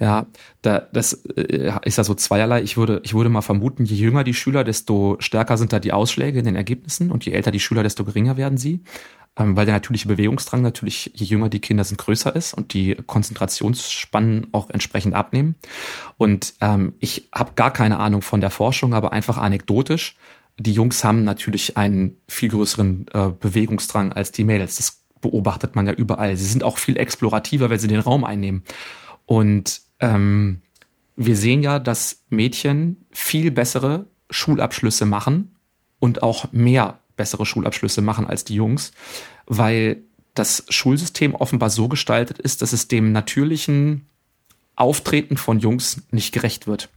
Ja, 0.00 0.26
da, 0.62 0.86
das 0.92 1.12
äh, 1.36 1.72
ist 1.84 1.98
ja 1.98 2.04
so 2.04 2.14
zweierlei. 2.14 2.62
Ich 2.62 2.76
würde, 2.76 3.00
ich 3.02 3.14
würde 3.14 3.30
mal 3.30 3.42
vermuten, 3.42 3.84
je 3.84 3.96
jünger 3.96 4.22
die 4.22 4.34
Schüler, 4.34 4.62
desto 4.62 5.16
stärker 5.18 5.56
sind 5.56 5.72
da 5.72 5.80
die 5.80 5.92
Ausschläge 5.92 6.38
in 6.38 6.44
den 6.44 6.54
Ergebnissen 6.54 7.10
und 7.10 7.24
je 7.24 7.32
älter 7.32 7.50
die 7.50 7.60
Schüler, 7.60 7.82
desto 7.82 8.04
geringer 8.04 8.36
werden 8.36 8.58
sie. 8.58 8.84
Ähm, 9.36 9.56
weil 9.56 9.66
der 9.66 9.74
natürliche 9.74 10.08
Bewegungsdrang 10.08 10.62
natürlich, 10.62 11.12
je 11.14 11.26
jünger 11.26 11.48
die 11.48 11.60
Kinder 11.60 11.84
sind, 11.84 11.98
größer 11.98 12.34
ist 12.34 12.54
und 12.54 12.74
die 12.74 12.94
Konzentrationsspannen 12.94 14.48
auch 14.52 14.70
entsprechend 14.70 15.14
abnehmen. 15.14 15.56
Und 16.16 16.54
ähm, 16.60 16.94
ich 17.00 17.28
habe 17.32 17.52
gar 17.54 17.72
keine 17.72 17.98
Ahnung 17.98 18.22
von 18.22 18.40
der 18.40 18.50
Forschung, 18.50 18.94
aber 18.94 19.12
einfach 19.12 19.36
anekdotisch. 19.36 20.16
Die 20.58 20.72
Jungs 20.72 21.04
haben 21.04 21.24
natürlich 21.24 21.76
einen 21.76 22.16
viel 22.26 22.48
größeren 22.50 23.06
äh, 23.12 23.28
Bewegungsdrang 23.30 24.12
als 24.12 24.32
die 24.32 24.44
Mädels. 24.44 24.76
Das 24.76 25.04
beobachtet 25.20 25.76
man 25.76 25.86
ja 25.86 25.92
überall. 25.92 26.36
Sie 26.36 26.44
sind 26.44 26.64
auch 26.64 26.78
viel 26.78 26.96
explorativer, 26.96 27.70
wenn 27.70 27.78
sie 27.78 27.88
den 27.88 28.00
Raum 28.00 28.24
einnehmen. 28.24 28.64
Und 29.24 29.82
ähm, 30.00 30.62
wir 31.16 31.36
sehen 31.36 31.62
ja, 31.62 31.78
dass 31.78 32.22
Mädchen 32.28 33.04
viel 33.10 33.50
bessere 33.50 34.06
Schulabschlüsse 34.30 35.04
machen 35.04 35.56
und 35.98 36.22
auch 36.22 36.52
mehr 36.52 37.00
bessere 37.16 37.44
Schulabschlüsse 37.44 38.02
machen 38.02 38.26
als 38.26 38.44
die 38.44 38.54
Jungs, 38.54 38.92
weil 39.46 40.02
das 40.34 40.64
Schulsystem 40.68 41.34
offenbar 41.34 41.70
so 41.70 41.88
gestaltet 41.88 42.38
ist, 42.38 42.62
dass 42.62 42.72
es 42.72 42.86
dem 42.86 43.12
natürlichen 43.12 44.06
Auftreten 44.76 45.36
von 45.36 45.58
Jungs 45.58 46.02
nicht 46.12 46.32
gerecht 46.32 46.68
wird, 46.68 46.88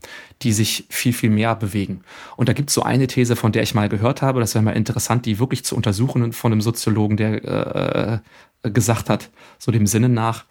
die 0.42 0.52
sich 0.52 0.84
viel, 0.88 1.12
viel 1.12 1.30
mehr 1.30 1.56
bewegen. 1.56 2.02
Und 2.36 2.48
da 2.48 2.52
gibt 2.52 2.70
es 2.70 2.74
so 2.74 2.84
eine 2.84 3.08
These, 3.08 3.34
von 3.34 3.50
der 3.50 3.64
ich 3.64 3.74
mal 3.74 3.88
gehört 3.88 4.22
habe, 4.22 4.38
das 4.38 4.54
wäre 4.54 4.62
mal 4.62 4.76
interessant, 4.76 5.26
die 5.26 5.40
wirklich 5.40 5.64
zu 5.64 5.74
untersuchen 5.74 6.32
von 6.32 6.52
einem 6.52 6.60
Soziologen, 6.60 7.16
der 7.16 8.22
äh, 8.62 8.70
gesagt 8.70 9.10
hat, 9.10 9.30
so 9.58 9.72
dem 9.72 9.88
Sinne 9.88 10.08
nach, 10.08 10.44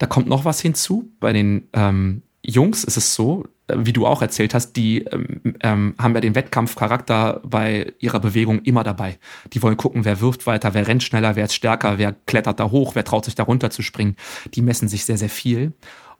da 0.00 0.06
kommt 0.06 0.26
noch 0.26 0.46
was 0.46 0.60
hinzu. 0.60 1.12
Bei 1.20 1.32
den 1.32 1.68
ähm, 1.74 2.22
Jungs 2.42 2.84
ist 2.84 2.96
es 2.96 3.14
so, 3.14 3.44
äh, 3.68 3.76
wie 3.78 3.92
du 3.92 4.06
auch 4.06 4.22
erzählt 4.22 4.54
hast, 4.54 4.72
die 4.72 5.04
ähm, 5.04 5.42
ähm, 5.60 5.94
haben 5.98 6.14
ja 6.14 6.22
den 6.22 6.34
Wettkampfcharakter 6.34 7.42
bei 7.44 7.92
ihrer 7.98 8.18
Bewegung 8.18 8.62
immer 8.62 8.82
dabei. 8.82 9.18
Die 9.52 9.62
wollen 9.62 9.76
gucken, 9.76 10.06
wer 10.06 10.22
wirft 10.22 10.46
weiter, 10.46 10.72
wer 10.72 10.88
rennt 10.88 11.02
schneller, 11.02 11.36
wer 11.36 11.44
ist 11.44 11.54
stärker, 11.54 11.98
wer 11.98 12.16
klettert 12.26 12.58
da 12.60 12.70
hoch, 12.70 12.94
wer 12.94 13.04
traut 13.04 13.26
sich 13.26 13.34
da 13.34 13.42
runter 13.42 13.70
zu 13.70 13.82
springen. 13.82 14.16
Die 14.54 14.62
messen 14.62 14.88
sich 14.88 15.04
sehr, 15.04 15.18
sehr 15.18 15.28
viel. 15.28 15.74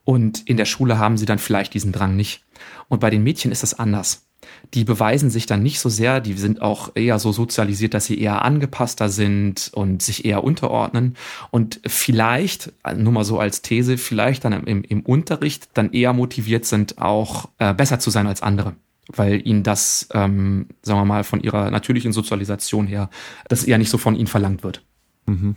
Und 0.05 0.47
in 0.47 0.59
der 0.59 0.67
Schule 0.67 0.99
haben 0.99 1.17
sie 1.17 1.27
dann 1.27 1.39
vielleicht 1.39 1.73
diesen 1.73 1.93
Drang 1.93 2.17
nicht. 2.17 2.45
Und 2.89 3.01
bei 3.01 3.09
den 3.09 3.23
Mädchen 3.23 3.51
ist 3.51 3.63
das 3.63 3.79
anders 3.79 4.30
die 4.75 4.85
beweisen 4.85 5.31
sich 5.31 5.47
dann 5.47 5.63
nicht 5.63 5.81
so 5.81 5.89
sehr, 5.89 6.21
die 6.21 6.35
sind 6.35 6.63
auch 6.63 6.93
eher 6.95 7.19
so 7.19 7.33
sozialisiert, 7.33 7.95
dass 7.95 8.07
sie 8.07 8.21
eher 8.21 8.43
angepasster 8.43 9.09
sind 9.09 9.71
und 9.75 10.03
sich 10.03 10.25
eher 10.25 10.45
unterordnen 10.45 11.17
und 11.51 11.81
vielleicht, 11.87 12.73
nur 12.97 13.13
mal 13.13 13.25
so 13.25 13.39
als 13.39 13.63
These, 13.63 13.99
vielleicht 13.99 14.45
dann 14.45 14.53
im, 14.53 14.83
im 14.83 15.01
Unterricht 15.01 15.69
dann 15.75 15.93
eher 15.93 16.13
motiviert 16.13 16.65
sind, 16.65 16.99
auch 16.99 17.49
äh, 17.59 17.75
besser 17.75 17.99
zu 17.99 18.11
sein 18.11 18.27
als 18.27 18.43
andere 18.43 18.75
weil 19.13 19.45
ihnen 19.45 19.65
das, 19.65 20.09
ähm, 20.13 20.69
sagen 20.83 21.01
wir 21.01 21.05
mal, 21.05 21.25
von 21.25 21.41
ihrer 21.41 21.71
natürlichen 21.73 22.13
Sozialisation 22.13 22.87
her, 22.87 23.11
das 23.49 23.65
eher 23.65 23.77
nicht 23.77 23.91
so 23.91 23.99
von 23.99 24.15
ihnen 24.15 24.29
verlangt 24.29 24.63
wird. 24.63 24.85
Mhm. 25.27 25.57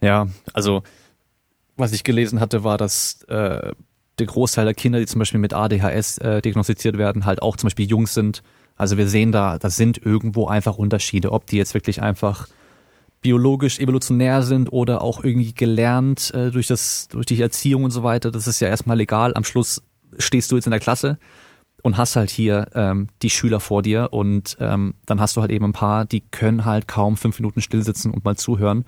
Ja, 0.00 0.28
also 0.54 0.82
was 1.76 1.92
ich 1.92 2.04
gelesen 2.04 2.40
hatte, 2.40 2.64
war, 2.64 2.78
dass 2.78 3.22
äh, 3.24 3.72
der 4.18 4.26
Großteil 4.26 4.64
der 4.64 4.74
Kinder, 4.74 4.98
die 4.98 5.06
zum 5.06 5.18
Beispiel 5.18 5.40
mit 5.40 5.54
ADHS 5.54 6.18
äh, 6.18 6.42
diagnostiziert 6.42 6.98
werden, 6.98 7.24
halt 7.24 7.42
auch 7.42 7.56
zum 7.56 7.68
Beispiel 7.68 7.86
Jungs 7.88 8.14
sind. 8.14 8.42
Also 8.76 8.96
wir 8.96 9.08
sehen 9.08 9.32
da, 9.32 9.58
da 9.58 9.70
sind 9.70 9.98
irgendwo 10.04 10.46
einfach 10.46 10.76
Unterschiede, 10.76 11.32
ob 11.32 11.46
die 11.46 11.56
jetzt 11.56 11.74
wirklich 11.74 12.02
einfach 12.02 12.48
biologisch 13.20 13.78
evolutionär 13.78 14.42
sind 14.42 14.72
oder 14.72 15.00
auch 15.00 15.22
irgendwie 15.22 15.54
gelernt 15.54 16.32
äh, 16.34 16.50
durch 16.50 16.66
das 16.66 17.08
durch 17.08 17.26
die 17.26 17.40
Erziehung 17.40 17.84
und 17.84 17.90
so 17.90 18.02
weiter. 18.02 18.30
Das 18.30 18.46
ist 18.46 18.60
ja 18.60 18.68
erstmal 18.68 18.96
legal. 18.96 19.34
Am 19.34 19.44
Schluss 19.44 19.82
stehst 20.18 20.50
du 20.50 20.56
jetzt 20.56 20.66
in 20.66 20.72
der 20.72 20.80
Klasse 20.80 21.18
und 21.82 21.96
hast 21.96 22.16
halt 22.16 22.30
hier 22.30 22.66
ähm, 22.74 23.08
die 23.22 23.30
Schüler 23.30 23.60
vor 23.60 23.82
dir 23.82 24.08
und 24.12 24.56
ähm, 24.60 24.94
dann 25.06 25.20
hast 25.20 25.36
du 25.36 25.40
halt 25.40 25.52
eben 25.52 25.66
ein 25.66 25.72
paar, 25.72 26.04
die 26.04 26.20
können 26.20 26.64
halt 26.64 26.88
kaum 26.88 27.16
fünf 27.16 27.38
Minuten 27.38 27.60
still 27.60 27.82
sitzen 27.82 28.10
und 28.10 28.24
mal 28.24 28.36
zuhören 28.36 28.84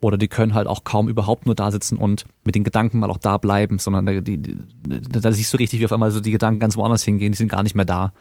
oder 0.00 0.16
die 0.16 0.28
können 0.28 0.54
halt 0.54 0.66
auch 0.66 0.84
kaum 0.84 1.08
überhaupt 1.08 1.46
nur 1.46 1.54
da 1.54 1.70
sitzen 1.70 1.96
und 1.98 2.24
mit 2.44 2.54
den 2.54 2.64
Gedanken 2.64 3.00
mal 3.00 3.10
auch 3.10 3.18
da 3.18 3.36
bleiben, 3.36 3.78
sondern 3.78 4.06
da, 4.06 4.20
die, 4.20 4.40
da, 4.86 5.32
siehst 5.32 5.52
du 5.52 5.56
richtig, 5.56 5.80
wie 5.80 5.84
auf 5.84 5.92
einmal 5.92 6.10
so 6.10 6.20
die 6.20 6.30
Gedanken 6.30 6.60
ganz 6.60 6.76
woanders 6.76 7.02
hingehen, 7.02 7.32
die 7.32 7.38
sind 7.38 7.50
gar 7.50 7.62
nicht 7.62 7.74
mehr 7.74 7.84
da. 7.84 8.12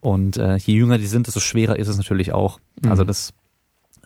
Und 0.00 0.36
äh, 0.36 0.56
je 0.56 0.74
jünger 0.74 0.98
die 0.98 1.06
sind, 1.06 1.26
desto 1.26 1.40
schwerer 1.40 1.78
ist 1.78 1.88
es 1.88 1.96
natürlich 1.96 2.32
auch. 2.32 2.60
Mhm. 2.82 2.90
Also 2.90 3.04
das, 3.04 3.32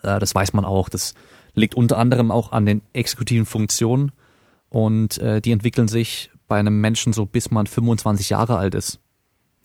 äh, 0.03 0.19
das 0.19 0.33
weiß 0.33 0.53
man 0.53 0.63
auch. 0.63 0.87
Das 0.87 1.13
liegt 1.53 1.75
unter 1.75 1.97
anderem 1.97 2.31
auch 2.31 2.53
an 2.53 2.65
den 2.65 2.81
exekutiven 2.93 3.45
Funktionen 3.45 4.13
und 4.69 5.17
äh, 5.17 5.41
die 5.41 5.51
entwickeln 5.51 5.89
sich 5.89 6.31
bei 6.47 6.59
einem 6.59 6.79
Menschen 6.79 7.13
so 7.13 7.25
bis 7.25 7.51
man 7.51 7.67
25 7.67 8.29
Jahre 8.29 8.57
alt 8.57 8.73
ist. 8.73 8.99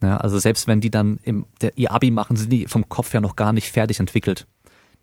Ja, 0.02 0.18
also 0.18 0.38
selbst 0.38 0.66
wenn 0.66 0.80
die 0.80 0.90
dann 0.90 1.18
im, 1.22 1.46
der, 1.60 1.78
ihr 1.78 1.90
Abi 1.90 2.10
machen, 2.10 2.36
sind 2.36 2.52
die 2.52 2.66
vom 2.66 2.88
Kopf 2.88 3.12
her 3.12 3.20
noch 3.20 3.36
gar 3.36 3.52
nicht 3.52 3.70
fertig 3.70 4.00
entwickelt, 4.00 4.46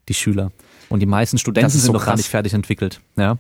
die 0.08 0.14
Schüler. 0.14 0.52
Und 0.94 1.00
die 1.00 1.08
meisten 1.08 1.40
Studenten 1.40 1.72
sind 1.72 1.82
so 1.82 1.92
noch 1.92 2.06
gar 2.06 2.16
nicht 2.16 2.30
fertig 2.30 2.54
entwickelt. 2.54 3.02
Ja. 3.16 3.40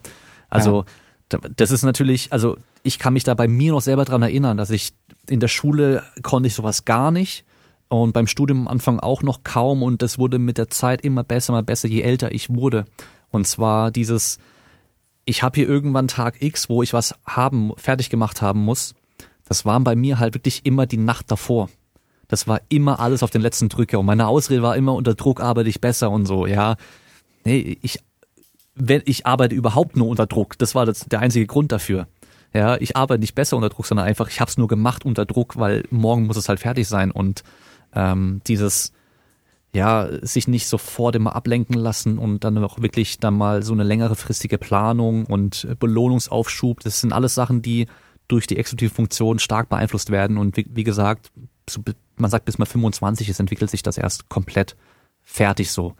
Also 0.50 0.86
ja. 1.32 1.40
das 1.56 1.70
ist 1.70 1.84
natürlich, 1.84 2.34
also 2.34 2.58
ich 2.82 2.98
kann 2.98 3.14
mich 3.14 3.26
da 3.26 3.36
bei 3.36 3.48
mir 3.48 3.74
noch 3.74 3.82
selber 3.82 4.06
dran 4.06 4.24
erinnern, 4.24 4.58
dass 4.58 4.72
ich 4.72 4.94
in 5.30 5.40
der 5.40 5.50
Schule 5.50 6.02
konnte 6.24 6.48
ich 6.48 6.56
sowas 6.56 6.84
gar 6.84 7.12
nicht 7.12 7.46
und 7.90 8.12
beim 8.12 8.26
Studium 8.26 8.62
am 8.62 8.68
Anfang 8.70 9.00
auch 9.00 9.22
noch 9.22 9.44
kaum 9.44 9.84
und 9.84 10.02
das 10.02 10.18
wurde 10.18 10.40
mit 10.40 10.58
der 10.58 10.72
Zeit 10.72 11.02
immer 11.02 11.24
besser, 11.24 11.54
immer 11.54 11.62
besser, 11.62 11.88
je 11.88 12.02
älter 12.02 12.32
ich 12.32 12.50
wurde. 12.50 12.86
Und 13.30 13.46
zwar 13.46 13.92
dieses, 13.92 14.40
ich 15.26 15.44
habe 15.44 15.54
hier 15.54 15.70
irgendwann 15.70 16.08
Tag 16.08 16.42
X, 16.42 16.70
wo 16.70 16.82
ich 16.82 16.92
was 16.92 17.14
haben, 17.24 17.72
fertig 17.78 18.10
gemacht 18.10 18.42
haben 18.42 18.62
muss. 18.62 18.96
Das 19.48 19.64
waren 19.64 19.84
bei 19.84 19.96
mir 19.96 20.18
halt 20.18 20.34
wirklich 20.34 20.66
immer 20.66 20.88
die 20.88 20.98
Nacht 20.98 21.30
davor. 21.30 21.70
Das 22.28 22.48
war 22.48 22.62
immer 22.70 23.00
alles 23.00 23.22
auf 23.22 23.30
den 23.30 23.44
letzten 23.44 23.70
Drücker 23.70 24.00
und 24.00 24.08
meine 24.08 24.26
Ausrede 24.26 24.64
war 24.64 24.76
immer 24.76 24.96
unter 24.96 25.14
Druck 25.14 25.40
arbeite 25.40 25.70
ich 25.70 25.82
besser 25.82 26.10
und 26.10 26.26
so. 26.26 26.48
Ja, 26.48 26.78
nee, 27.46 27.78
ich, 27.82 28.00
wenn, 28.76 29.02
ich 29.06 29.26
arbeite 29.26 29.56
überhaupt 29.56 29.96
nur 29.96 30.08
unter 30.08 30.26
Druck. 30.26 30.58
Das 30.58 30.76
war 30.76 30.86
das, 30.86 31.06
der 31.06 31.20
einzige 31.20 31.46
Grund 31.46 31.72
dafür. 31.72 32.08
Ja, 32.54 32.78
ich 32.78 32.96
arbeite 32.96 33.20
nicht 33.20 33.36
besser 33.36 33.56
unter 33.58 33.70
Druck, 33.70 33.86
sondern 33.86 34.06
einfach, 34.06 34.30
ich 34.30 34.40
habe 34.40 34.50
es 34.50 34.58
nur 34.58 34.68
gemacht 34.68 35.06
unter 35.06 35.26
Druck, 35.26 35.58
weil 35.58 35.84
morgen 35.90 36.28
muss 36.28 36.38
es 36.38 36.50
halt 36.50 36.60
fertig 36.60 36.88
sein. 36.88 37.10
Und 37.10 37.44
ähm, 37.96 38.42
dieses, 38.48 38.94
ja, 39.74 40.08
sich 40.22 40.48
nicht 40.48 40.68
sofort 40.68 41.16
immer 41.16 41.36
ablenken 41.36 41.76
lassen 41.76 42.20
und 42.20 42.44
dann 42.44 42.58
auch 42.64 42.80
wirklich 42.80 43.20
dann 43.20 43.36
mal 43.36 43.64
so 43.64 43.74
eine 43.74 43.84
längere 43.84 44.16
fristige 44.16 44.60
Planung 44.60 45.26
und 45.26 45.68
Belohnungsaufschub, 45.80 46.82
das 46.82 47.02
sind 47.02 47.12
alles 47.12 47.34
Sachen, 47.34 47.64
die 47.64 47.88
durch 48.28 48.46
die 48.46 48.58
exekutive 48.58 48.94
Funktion 48.94 49.40
stark 49.40 49.70
beeinflusst 49.70 50.12
werden. 50.12 50.38
Und 50.38 50.56
wie, 50.56 50.68
wie 50.70 50.84
gesagt, 50.84 51.32
so, 51.70 51.82
man 52.18 52.30
sagt, 52.30 52.46
bis 52.46 52.60
man 52.60 52.68
25 52.68 53.30
ist, 53.30 53.40
entwickelt 53.40 53.72
sich 53.72 53.84
das 53.84 53.98
erst 53.98 54.30
komplett 54.30 54.76
fertig 55.24 55.72
so. 55.72 55.96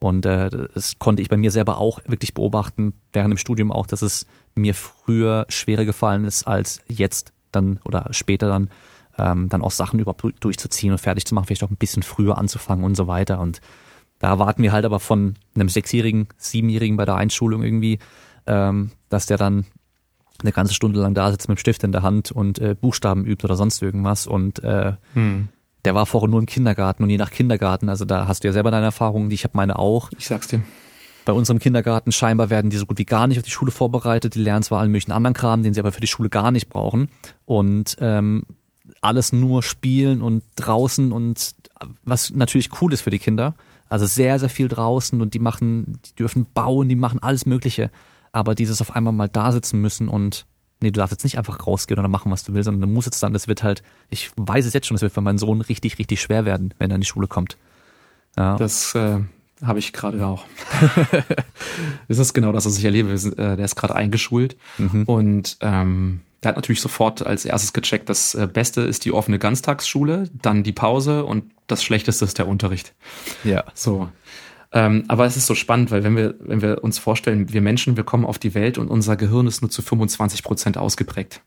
Und 0.00 0.26
äh, 0.26 0.48
das 0.74 0.98
konnte 0.98 1.22
ich 1.22 1.28
bei 1.28 1.36
mir 1.36 1.50
selber 1.50 1.78
auch 1.78 2.00
wirklich 2.06 2.34
beobachten, 2.34 2.94
während 3.12 3.32
dem 3.32 3.38
Studium 3.38 3.72
auch, 3.72 3.86
dass 3.86 4.02
es 4.02 4.26
mir 4.54 4.74
früher 4.74 5.46
schwerer 5.48 5.84
gefallen 5.84 6.24
ist, 6.24 6.46
als 6.46 6.80
jetzt 6.88 7.32
dann 7.50 7.80
oder 7.84 8.08
später 8.12 8.48
dann 8.48 8.70
ähm, 9.18 9.48
dann 9.48 9.62
auch 9.62 9.72
Sachen 9.72 9.98
überhaupt 9.98 10.24
durchzuziehen 10.40 10.92
und 10.92 10.98
fertig 10.98 11.24
zu 11.24 11.34
machen, 11.34 11.46
vielleicht 11.46 11.64
auch 11.64 11.70
ein 11.70 11.76
bisschen 11.76 12.02
früher 12.04 12.38
anzufangen 12.38 12.84
und 12.84 12.94
so 12.94 13.08
weiter. 13.08 13.40
Und 13.40 13.60
da 14.20 14.28
erwarten 14.28 14.62
wir 14.62 14.72
halt 14.72 14.84
aber 14.84 15.00
von 15.00 15.34
einem 15.54 15.68
Sechsjährigen, 15.68 16.28
Siebenjährigen 16.36 16.96
bei 16.96 17.04
der 17.04 17.16
Einschulung 17.16 17.62
irgendwie, 17.62 17.98
ähm, 18.46 18.92
dass 19.08 19.26
der 19.26 19.36
dann 19.36 19.66
eine 20.40 20.52
ganze 20.52 20.72
Stunde 20.72 21.00
lang 21.00 21.14
da 21.14 21.32
sitzt 21.32 21.48
mit 21.48 21.58
dem 21.58 21.60
Stift 21.60 21.82
in 21.82 21.90
der 21.90 22.02
Hand 22.02 22.30
und 22.30 22.60
äh, 22.60 22.76
Buchstaben 22.80 23.24
übt 23.24 23.44
oder 23.44 23.56
sonst 23.56 23.82
irgendwas 23.82 24.28
und 24.28 24.62
äh, 24.62 24.92
hm 25.14 25.48
der 25.88 25.94
war 25.94 26.04
vorher 26.04 26.28
nur 26.28 26.40
im 26.40 26.44
Kindergarten 26.44 27.02
und 27.02 27.08
je 27.08 27.16
nach 27.16 27.30
Kindergarten, 27.30 27.88
also 27.88 28.04
da 28.04 28.28
hast 28.28 28.44
du 28.44 28.48
ja 28.48 28.52
selber 28.52 28.70
deine 28.70 28.84
Erfahrungen, 28.84 29.30
ich 29.30 29.44
habe 29.44 29.56
meine 29.56 29.78
auch. 29.78 30.10
Ich 30.18 30.26
sag's 30.26 30.46
dir. 30.46 30.60
Bei 31.24 31.32
unserem 31.32 31.60
Kindergarten 31.60 32.12
scheinbar 32.12 32.50
werden 32.50 32.70
die 32.70 32.76
so 32.76 32.84
gut 32.84 32.98
wie 32.98 33.06
gar 33.06 33.26
nicht 33.26 33.38
auf 33.38 33.42
die 33.42 33.50
Schule 33.50 33.70
vorbereitet. 33.70 34.34
Die 34.34 34.42
lernen 34.42 34.62
zwar 34.62 34.80
allen 34.80 34.90
möglichen 34.90 35.12
anderen 35.12 35.32
Kram, 35.32 35.62
den 35.62 35.72
sie 35.72 35.80
aber 35.80 35.90
für 35.90 36.02
die 36.02 36.06
Schule 36.06 36.28
gar 36.28 36.50
nicht 36.50 36.68
brauchen. 36.68 37.08
Und 37.46 37.96
ähm, 38.00 38.42
alles 39.00 39.32
nur 39.32 39.62
spielen 39.62 40.20
und 40.20 40.42
draußen 40.56 41.10
und 41.10 41.54
was 42.04 42.34
natürlich 42.34 42.68
cool 42.82 42.92
ist 42.92 43.00
für 43.00 43.10
die 43.10 43.18
Kinder. 43.18 43.54
Also 43.88 44.04
sehr, 44.04 44.38
sehr 44.38 44.50
viel 44.50 44.68
draußen 44.68 45.22
und 45.22 45.32
die 45.32 45.38
machen, 45.38 46.00
die 46.04 46.16
dürfen 46.16 46.46
bauen, 46.52 46.90
die 46.90 46.96
machen 46.96 47.22
alles 47.22 47.46
Mögliche. 47.46 47.90
Aber 48.30 48.54
dieses 48.54 48.82
auf 48.82 48.94
einmal 48.94 49.14
mal 49.14 49.30
da 49.30 49.52
sitzen 49.52 49.80
müssen 49.80 50.08
und 50.08 50.44
nee, 50.80 50.90
du 50.90 50.98
darfst 50.98 51.12
jetzt 51.12 51.24
nicht 51.24 51.38
einfach 51.38 51.66
rausgehen 51.66 51.98
oder 51.98 52.08
machen, 52.08 52.30
was 52.30 52.44
du 52.44 52.54
willst, 52.54 52.66
sondern 52.66 52.88
du 52.88 52.94
musst 52.94 53.06
jetzt 53.06 53.22
dann, 53.22 53.32
das 53.32 53.48
wird 53.48 53.62
halt, 53.62 53.82
ich 54.10 54.30
weiß 54.36 54.66
es 54.66 54.74
jetzt 54.74 54.86
schon, 54.86 54.94
das 54.94 55.02
wird 55.02 55.12
für 55.12 55.20
meinen 55.20 55.38
Sohn 55.38 55.60
richtig, 55.60 55.98
richtig 55.98 56.20
schwer 56.20 56.44
werden, 56.44 56.74
wenn 56.78 56.90
er 56.90 56.96
in 56.96 57.00
die 57.00 57.06
Schule 57.06 57.26
kommt. 57.26 57.56
Ja. 58.36 58.56
Das 58.56 58.94
äh, 58.94 59.18
habe 59.62 59.78
ich 59.78 59.92
gerade 59.92 60.24
auch. 60.24 60.44
das 62.08 62.18
ist 62.18 62.34
genau 62.34 62.52
das, 62.52 62.66
was 62.66 62.78
ich 62.78 62.84
erlebe. 62.84 63.16
Sind, 63.18 63.38
äh, 63.38 63.56
der 63.56 63.64
ist 63.64 63.76
gerade 63.76 63.94
eingeschult 63.94 64.56
mhm. 64.78 65.04
und 65.04 65.56
ähm, 65.60 66.20
der 66.42 66.50
hat 66.50 66.56
natürlich 66.56 66.80
sofort 66.80 67.26
als 67.26 67.44
erstes 67.44 67.72
gecheckt, 67.72 68.08
das 68.08 68.34
äh, 68.34 68.46
Beste 68.46 68.82
ist 68.82 69.04
die 69.04 69.12
offene 69.12 69.38
Ganztagsschule, 69.40 70.30
dann 70.32 70.62
die 70.62 70.72
Pause 70.72 71.24
und 71.24 71.50
das 71.66 71.82
Schlechteste 71.82 72.24
ist 72.24 72.38
der 72.38 72.46
Unterricht. 72.46 72.94
Ja. 73.42 73.64
So. 73.74 74.08
Ähm, 74.72 75.04
aber 75.08 75.24
es 75.24 75.36
ist 75.36 75.46
so 75.46 75.54
spannend, 75.54 75.90
weil 75.90 76.04
wenn 76.04 76.16
wir, 76.16 76.34
wenn 76.40 76.60
wir 76.60 76.84
uns 76.84 76.98
vorstellen, 76.98 77.52
wir 77.52 77.62
Menschen, 77.62 77.96
wir 77.96 78.04
kommen 78.04 78.26
auf 78.26 78.38
die 78.38 78.54
Welt 78.54 78.78
und 78.78 78.88
unser 78.88 79.16
Gehirn 79.16 79.46
ist 79.46 79.62
nur 79.62 79.70
zu 79.70 79.82
25 79.82 80.42
Prozent 80.42 80.76
ausgeprägt. 80.76 81.40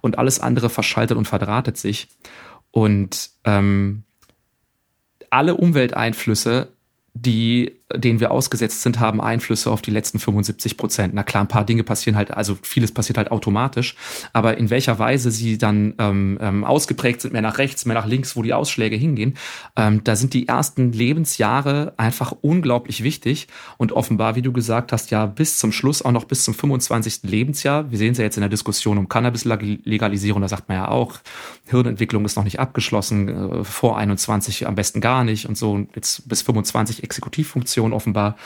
Und 0.00 0.18
alles 0.18 0.38
andere 0.38 0.68
verschaltet 0.68 1.16
und 1.16 1.26
verdrahtet 1.26 1.76
sich. 1.76 2.08
Und 2.70 3.30
ähm, 3.44 4.04
alle 5.30 5.54
Umwelteinflüsse 5.54 6.68
die, 7.14 7.77
denen 7.94 8.20
wir 8.20 8.30
ausgesetzt 8.30 8.82
sind, 8.82 9.00
haben 9.00 9.20
Einflüsse 9.20 9.70
auf 9.70 9.80
die 9.80 9.90
letzten 9.90 10.18
75 10.18 10.76
Prozent. 10.76 11.14
Na 11.14 11.22
klar, 11.22 11.44
ein 11.44 11.48
paar 11.48 11.64
Dinge 11.64 11.84
passieren 11.84 12.16
halt, 12.16 12.30
also 12.30 12.58
vieles 12.60 12.92
passiert 12.92 13.16
halt 13.16 13.30
automatisch, 13.30 13.96
aber 14.34 14.58
in 14.58 14.68
welcher 14.68 14.98
Weise 14.98 15.30
sie 15.30 15.56
dann 15.56 15.94
ähm, 15.98 16.38
ähm, 16.40 16.64
ausgeprägt 16.64 17.22
sind, 17.22 17.32
mehr 17.32 17.40
nach 17.40 17.56
rechts, 17.56 17.86
mehr 17.86 17.94
nach 17.94 18.06
links, 18.06 18.36
wo 18.36 18.42
die 18.42 18.52
Ausschläge 18.52 18.96
hingehen, 18.96 19.34
ähm, 19.76 20.04
da 20.04 20.16
sind 20.16 20.34
die 20.34 20.48
ersten 20.48 20.92
Lebensjahre 20.92 21.94
einfach 21.96 22.32
unglaublich 22.42 23.02
wichtig 23.02 23.48
und 23.78 23.92
offenbar, 23.92 24.36
wie 24.36 24.42
du 24.42 24.52
gesagt 24.52 24.92
hast, 24.92 25.10
ja 25.10 25.24
bis 25.24 25.58
zum 25.58 25.72
Schluss 25.72 26.02
auch 26.02 26.12
noch 26.12 26.24
bis 26.24 26.44
zum 26.44 26.52
25. 26.52 27.20
Lebensjahr. 27.22 27.90
Wir 27.90 27.96
sehen 27.96 28.12
es 28.12 28.18
ja 28.18 28.24
jetzt 28.24 28.36
in 28.36 28.42
der 28.42 28.50
Diskussion 28.50 28.98
um 28.98 29.08
Cannabis-Legalisierung, 29.08 30.42
da 30.42 30.48
sagt 30.48 30.68
man 30.68 30.76
ja 30.76 30.88
auch, 30.88 31.20
Hirnentwicklung 31.64 32.26
ist 32.26 32.36
noch 32.36 32.44
nicht 32.44 32.60
abgeschlossen, 32.60 33.28
äh, 33.28 33.64
vor 33.64 33.96
21 33.96 34.66
am 34.66 34.74
besten 34.74 35.00
gar 35.00 35.24
nicht 35.24 35.48
und 35.48 35.56
so, 35.56 35.86
jetzt 35.94 36.28
bis 36.28 36.42
25 36.42 37.02
Exekutivfunktion 37.02 37.77
offenbar. 37.80 38.36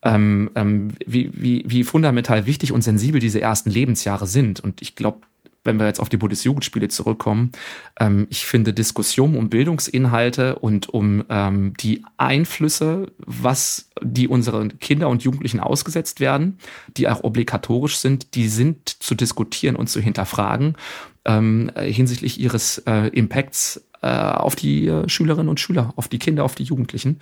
Ähm, 0.00 0.50
ähm, 0.54 0.92
wie, 1.06 1.30
wie, 1.34 1.64
wie 1.66 1.82
fundamental 1.82 2.46
wichtig 2.46 2.70
und 2.70 2.82
sensibel 2.82 3.20
diese 3.20 3.40
ersten 3.40 3.68
Lebensjahre 3.68 4.28
sind. 4.28 4.60
Und 4.60 4.80
ich 4.80 4.94
glaube, 4.94 5.22
wenn 5.64 5.78
wir 5.78 5.86
jetzt 5.86 6.00
auf 6.00 6.08
die 6.08 6.16
Bundesjugendspiele 6.16 6.88
zurückkommen, 6.88 7.52
ähm, 7.98 8.26
ich 8.30 8.46
finde 8.46 8.72
Diskussion 8.72 9.36
um 9.36 9.50
Bildungsinhalte 9.50 10.58
und 10.58 10.88
um 10.88 11.24
ähm, 11.28 11.74
die 11.80 12.04
Einflüsse, 12.16 13.12
was 13.18 13.90
die 14.00 14.28
unseren 14.28 14.78
Kinder 14.78 15.08
und 15.08 15.22
Jugendlichen 15.22 15.60
ausgesetzt 15.60 16.20
werden, 16.20 16.58
die 16.96 17.08
auch 17.08 17.24
obligatorisch 17.24 17.96
sind, 17.96 18.34
die 18.34 18.48
sind 18.48 18.88
zu 18.88 19.14
diskutieren 19.14 19.76
und 19.76 19.88
zu 19.88 20.00
hinterfragen 20.00 20.76
ähm, 21.24 21.70
hinsichtlich 21.76 22.40
ihres 22.40 22.78
äh, 22.86 23.08
Impacts 23.08 23.84
äh, 24.02 24.08
auf 24.08 24.54
die 24.56 24.86
äh, 24.86 25.08
Schülerinnen 25.08 25.48
und 25.48 25.60
Schüler, 25.60 25.92
auf 25.96 26.08
die 26.08 26.18
Kinder, 26.18 26.44
auf 26.44 26.54
die 26.54 26.62
Jugendlichen 26.62 27.18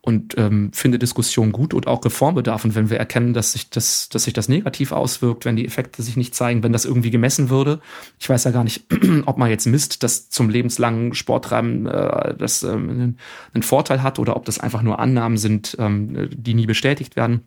und 0.00 0.36
ähm, 0.38 0.70
finde 0.72 0.98
Diskussion 0.98 1.52
gut 1.52 1.74
und 1.74 1.86
auch 1.86 2.04
Reformbedarf. 2.04 2.64
Und 2.64 2.74
wenn 2.74 2.90
wir 2.90 2.98
erkennen, 2.98 3.34
dass 3.34 3.52
sich 3.52 3.70
das, 3.70 4.08
dass 4.08 4.24
sich 4.24 4.32
das 4.32 4.48
negativ 4.48 4.92
auswirkt, 4.92 5.44
wenn 5.44 5.56
die 5.56 5.66
Effekte 5.66 6.02
sich 6.02 6.16
nicht 6.16 6.34
zeigen, 6.34 6.62
wenn 6.62 6.72
das 6.72 6.84
irgendwie 6.84 7.10
gemessen 7.10 7.50
würde, 7.50 7.80
ich 8.18 8.28
weiß 8.28 8.44
ja 8.44 8.50
gar 8.50 8.64
nicht, 8.64 8.84
ob 9.26 9.38
man 9.38 9.50
jetzt 9.50 9.66
misst, 9.66 10.02
dass 10.02 10.30
zum 10.30 10.50
lebenslangen 10.50 11.14
Sporttreiben 11.14 11.86
äh, 11.86 12.34
das 12.36 12.62
ähm, 12.62 13.16
einen 13.52 13.62
Vorteil 13.62 14.02
hat 14.02 14.18
oder 14.18 14.36
ob 14.36 14.44
das 14.44 14.60
einfach 14.60 14.82
nur 14.82 14.98
Annahmen 15.00 15.36
sind, 15.36 15.76
ähm, 15.78 16.28
die 16.32 16.54
nie 16.54 16.66
bestätigt 16.66 17.16
werden. 17.16 17.42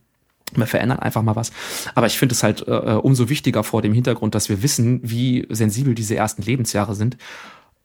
Wir 0.55 0.67
verändern 0.67 0.99
einfach 0.99 1.21
mal 1.21 1.36
was. 1.36 1.51
Aber 1.95 2.07
ich 2.07 2.17
finde 2.17 2.34
es 2.34 2.43
halt 2.43 2.67
äh, 2.67 2.71
äh, 2.71 2.93
umso 2.95 3.29
wichtiger 3.29 3.63
vor 3.63 3.81
dem 3.81 3.93
Hintergrund, 3.93 4.36
dass 4.36 4.49
wir 4.49 4.61
wissen, 4.61 4.99
wie 5.03 5.47
sensibel 5.49 5.95
diese 5.95 6.15
ersten 6.15 6.41
Lebensjahre 6.41 6.95
sind. 6.95 7.17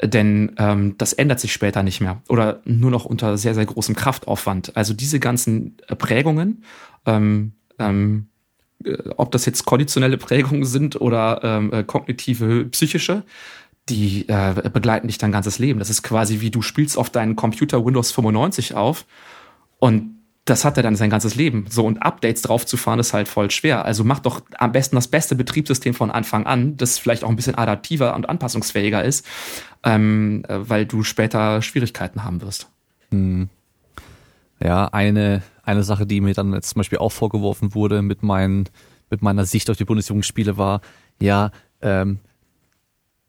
Denn 0.02 0.52
ähm, 0.58 0.94
das 0.96 1.12
ändert 1.12 1.40
sich 1.40 1.52
später 1.52 1.82
nicht 1.82 2.00
mehr 2.00 2.22
oder 2.28 2.60
nur 2.64 2.90
noch 2.90 3.04
unter 3.04 3.36
sehr, 3.36 3.54
sehr 3.54 3.66
großem 3.66 3.96
Kraftaufwand. 3.96 4.76
Also 4.76 4.94
diese 4.94 5.18
ganzen 5.18 5.76
Prägungen, 5.98 6.62
ähm, 7.04 7.52
ähm, 7.80 8.28
äh, 8.84 8.96
ob 9.16 9.32
das 9.32 9.44
jetzt 9.44 9.64
konditionelle 9.64 10.16
Prägungen 10.16 10.64
sind 10.64 11.00
oder 11.00 11.40
ähm, 11.42 11.72
äh, 11.72 11.82
kognitive, 11.82 12.66
psychische, 12.66 13.24
die 13.88 14.28
äh, 14.28 14.70
begleiten 14.72 15.08
dich 15.08 15.18
dein 15.18 15.32
ganzes 15.32 15.58
Leben. 15.58 15.80
Das 15.80 15.90
ist 15.90 16.02
quasi 16.02 16.40
wie 16.40 16.50
du 16.50 16.62
spielst 16.62 16.96
auf 16.96 17.10
deinen 17.10 17.34
Computer 17.34 17.84
Windows 17.84 18.12
95 18.12 18.74
auf 18.74 19.04
und 19.80 20.14
das 20.48 20.64
hat 20.64 20.76
er 20.78 20.82
dann 20.82 20.96
sein 20.96 21.10
ganzes 21.10 21.34
Leben. 21.34 21.66
So 21.68 21.84
und 21.84 21.98
Updates 22.02 22.42
draufzufahren 22.42 23.00
ist 23.00 23.12
halt 23.12 23.28
voll 23.28 23.50
schwer. 23.50 23.84
Also 23.84 24.02
mach 24.02 24.20
doch 24.20 24.40
am 24.56 24.72
besten 24.72 24.96
das 24.96 25.08
beste 25.08 25.34
Betriebssystem 25.34 25.92
von 25.92 26.10
Anfang 26.10 26.46
an, 26.46 26.76
das 26.76 26.98
vielleicht 26.98 27.22
auch 27.22 27.28
ein 27.28 27.36
bisschen 27.36 27.54
adaptiver 27.54 28.14
und 28.14 28.28
anpassungsfähiger 28.28 29.04
ist, 29.04 29.26
ähm, 29.84 30.44
äh, 30.48 30.68
weil 30.68 30.86
du 30.86 31.02
später 31.02 31.62
Schwierigkeiten 31.62 32.24
haben 32.24 32.40
wirst. 32.40 32.68
Hm. 33.10 33.48
Ja, 34.62 34.86
eine, 34.86 35.42
eine 35.62 35.82
Sache, 35.82 36.06
die 36.06 36.20
mir 36.20 36.34
dann 36.34 36.52
jetzt 36.52 36.70
zum 36.70 36.80
Beispiel 36.80 36.98
auch 36.98 37.12
vorgeworfen 37.12 37.74
wurde 37.74 38.02
mit, 38.02 38.22
meinen, 38.22 38.68
mit 39.10 39.22
meiner 39.22 39.44
Sicht 39.44 39.70
auf 39.70 39.76
die 39.76 39.84
Bundesjugendspiele 39.84 40.56
war, 40.56 40.80
ja, 41.20 41.52
ähm, 41.80 42.18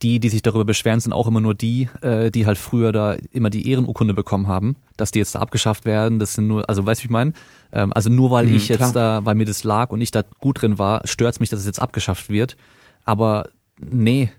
die, 0.02 0.20
die 0.20 0.30
sich 0.30 0.42
darüber 0.42 0.64
beschweren, 0.66 1.00
sind 1.00 1.12
auch 1.12 1.28
immer 1.28 1.42
nur 1.42 1.54
die, 1.54 1.90
äh, 2.02 2.32
die 2.32 2.46
halt 2.46 2.58
früher 2.58 2.92
da 2.92 3.16
immer 3.32 3.50
die 3.50 3.70
Ehrenurkunde 3.70 4.14
bekommen 4.14 4.48
haben, 4.48 4.78
dass 4.96 5.12
die 5.12 5.20
jetzt 5.20 5.36
da 5.36 5.40
abgeschafft 5.40 5.86
werden. 5.86 6.20
Das 6.20 6.36
sind 6.36 6.48
nur, 6.48 6.70
also 6.70 6.86
weißt 6.86 7.02
du, 7.02 7.04
wie 7.04 7.08
ich 7.08 7.12
meine? 7.12 7.34
Ähm, 7.74 7.92
also 7.94 8.10
nur 8.10 8.32
weil 8.32 8.46
mhm, 8.46 8.56
ich 8.56 8.70
jetzt 8.70 8.78
klar. 8.78 8.94
da, 8.94 9.26
weil 9.26 9.36
mir 9.36 9.46
das 9.46 9.64
lag 9.66 9.90
und 9.90 10.00
ich 10.00 10.12
da 10.12 10.24
gut 10.40 10.62
drin 10.62 10.80
war, 10.80 11.06
stört's 11.06 11.42
mich, 11.42 11.50
dass 11.50 11.60
es 11.60 11.66
jetzt 11.66 11.82
abgeschafft 11.82 12.30
wird. 12.30 12.56
Aber 13.04 13.50
nee, 13.78 14.32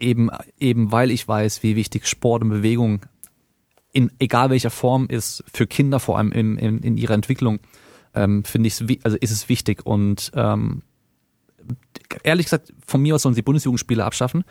eben, 0.00 0.30
eben 0.58 0.92
weil 0.92 1.10
ich 1.10 1.26
weiß, 1.26 1.62
wie 1.62 1.76
wichtig 1.76 2.06
Sport 2.06 2.42
und 2.42 2.50
Bewegung 2.50 3.02
in 3.92 4.10
egal 4.18 4.50
welcher 4.50 4.70
Form 4.70 5.06
ist, 5.08 5.42
für 5.52 5.66
Kinder 5.66 5.98
vor 5.98 6.16
allem 6.16 6.30
in, 6.32 6.56
in, 6.56 6.78
in 6.78 6.96
ihrer 6.96 7.14
Entwicklung, 7.14 7.58
ähm, 8.14 8.44
finde 8.44 8.68
ich 8.68 9.04
also 9.04 9.16
ist 9.16 9.30
es 9.30 9.48
wichtig. 9.48 9.84
Und 9.84 10.30
ähm, 10.34 10.82
ehrlich 12.22 12.46
gesagt, 12.46 12.72
von 12.86 13.02
mir 13.02 13.16
aus 13.16 13.22
sollen 13.22 13.34
sie 13.34 13.42
Bundesjugendspiele 13.42 14.04
abschaffen 14.04 14.44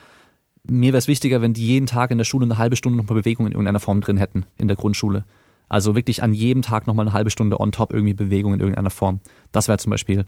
mir 0.70 0.94
wäre 0.94 0.98
es 0.98 1.08
wichtiger, 1.08 1.42
wenn 1.42 1.54
die 1.54 1.66
jeden 1.66 1.86
Tag 1.86 2.12
in 2.12 2.18
der 2.18 2.26
Schule 2.26 2.46
eine 2.46 2.58
halbe 2.58 2.76
Stunde 2.76 2.98
nochmal 2.98 3.18
Bewegung 3.18 3.46
in 3.46 3.52
irgendeiner 3.54 3.80
Form 3.80 4.02
drin 4.02 4.18
hätten, 4.18 4.46
in 4.58 4.68
der 4.68 4.78
Grundschule. 4.78 5.26
Also 5.68 5.96
wirklich 5.96 6.24
an 6.24 6.34
jedem 6.34 6.64
Tag 6.64 6.88
nochmal 6.88 7.06
eine 7.06 7.14
halbe 7.14 7.30
Stunde 7.30 7.60
on 7.60 7.72
top 7.72 7.94
irgendwie 7.94 8.14
Bewegung 8.14 8.54
in 8.54 8.60
irgendeiner 8.60 8.90
Form. 8.90 9.20
Das 9.52 9.68
wäre 9.68 9.78
zum 9.78 9.92
Beispiel 9.92 10.20
äh, 10.20 10.26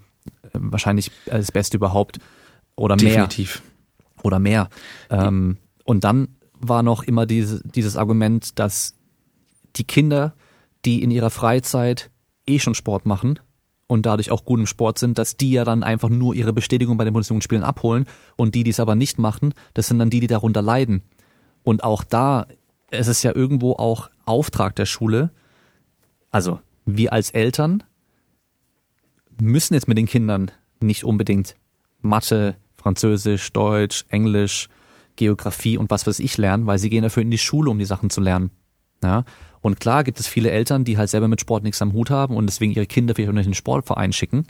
wahrscheinlich 0.54 1.12
das 1.26 1.52
Beste 1.52 1.78
überhaupt. 1.78 2.20
Oder 2.76 2.96
mehr. 2.96 3.06
Definitiv. 3.06 3.62
Oder 4.24 4.40
mehr. 4.40 4.70
Ähm, 5.10 5.58
und 5.84 6.04
dann 6.04 6.30
war 6.54 6.84
noch 6.84 7.04
immer 7.04 7.26
diese, 7.26 7.62
dieses 7.68 7.98
Argument, 7.98 8.60
dass 8.60 8.96
die 9.76 9.84
Kinder, 9.84 10.36
die 10.86 11.02
in 11.02 11.12
ihrer 11.12 11.30
Freizeit 11.30 12.12
eh 12.46 12.60
schon 12.60 12.76
Sport 12.76 13.06
machen, 13.06 13.40
und 13.92 14.06
dadurch 14.06 14.32
auch 14.32 14.46
gut 14.46 14.58
im 14.58 14.68
Sport 14.68 15.00
sind, 15.00 15.18
dass 15.18 15.36
die 15.36 15.52
ja 15.52 15.66
dann 15.66 15.84
einfach 15.84 16.08
nur 16.08 16.34
ihre 16.34 16.54
Bestätigung 16.54 16.96
bei 16.96 17.04
den 17.04 17.12
Bundesjugendspielen 17.12 17.66
abholen 17.66 18.06
und 18.38 18.56
die, 18.56 18.64
die 18.64 18.70
es 18.70 18.80
aber 18.80 18.96
nicht 18.96 19.20
machen, 19.20 19.54
das 19.74 19.88
sind 19.88 20.00
dann 20.00 20.10
die, 20.10 20.22
die 20.22 20.28
darunter 20.28 20.62
leiden. 20.62 21.04
Und 21.62 21.84
auch 21.84 22.06
da, 22.06 22.48
es 22.90 23.10
ist 23.10 23.22
ja 23.24 23.36
irgendwo 23.36 23.74
auch 23.74 24.10
Auftrag 24.24 24.78
der 24.78 24.86
Schule, 24.86 25.32
also 26.30 26.62
wir 26.86 27.12
als 27.12 27.32
Eltern 27.32 27.84
müssen 29.42 29.74
jetzt 29.74 29.90
mit 29.90 29.98
den 29.98 30.06
Kindern 30.06 30.52
nicht 30.80 31.04
unbedingt 31.04 31.58
Mathe, 32.00 32.56
Französisch, 32.82 33.52
Deutsch, 33.54 34.06
Englisch, 34.10 34.70
Geografie 35.16 35.78
und 35.78 35.92
was 35.92 36.08
weiß 36.08 36.20
ich 36.20 36.38
lernen, 36.38 36.66
weil 36.66 36.80
sie 36.80 36.90
gehen 36.90 37.04
dafür 37.04 37.22
in 37.22 37.32
die 37.32 37.38
Schule, 37.38 37.70
um 37.70 37.80
die 37.80 37.86
Sachen 37.86 38.10
zu 38.10 38.22
lernen. 38.22 38.52
Ja? 39.04 39.24
Und 39.62 39.80
klar 39.80 40.04
gibt 40.04 40.20
es 40.20 40.28
viele 40.28 40.50
Eltern, 40.50 40.84
die 40.84 40.98
halt 40.98 41.10
selber 41.10 41.28
mit 41.28 41.42
Sport 41.42 41.64
nichts 41.64 41.82
am 41.82 41.94
Hut 41.94 42.10
haben 42.10 42.36
und 42.36 42.48
deswegen 42.48 42.74
ihre 42.74 42.88
Kinder 42.88 43.14
vielleicht 43.14 43.30
in 43.30 43.44
den 43.44 43.54
Sportverein 43.54 44.14
schicken. 44.14 44.46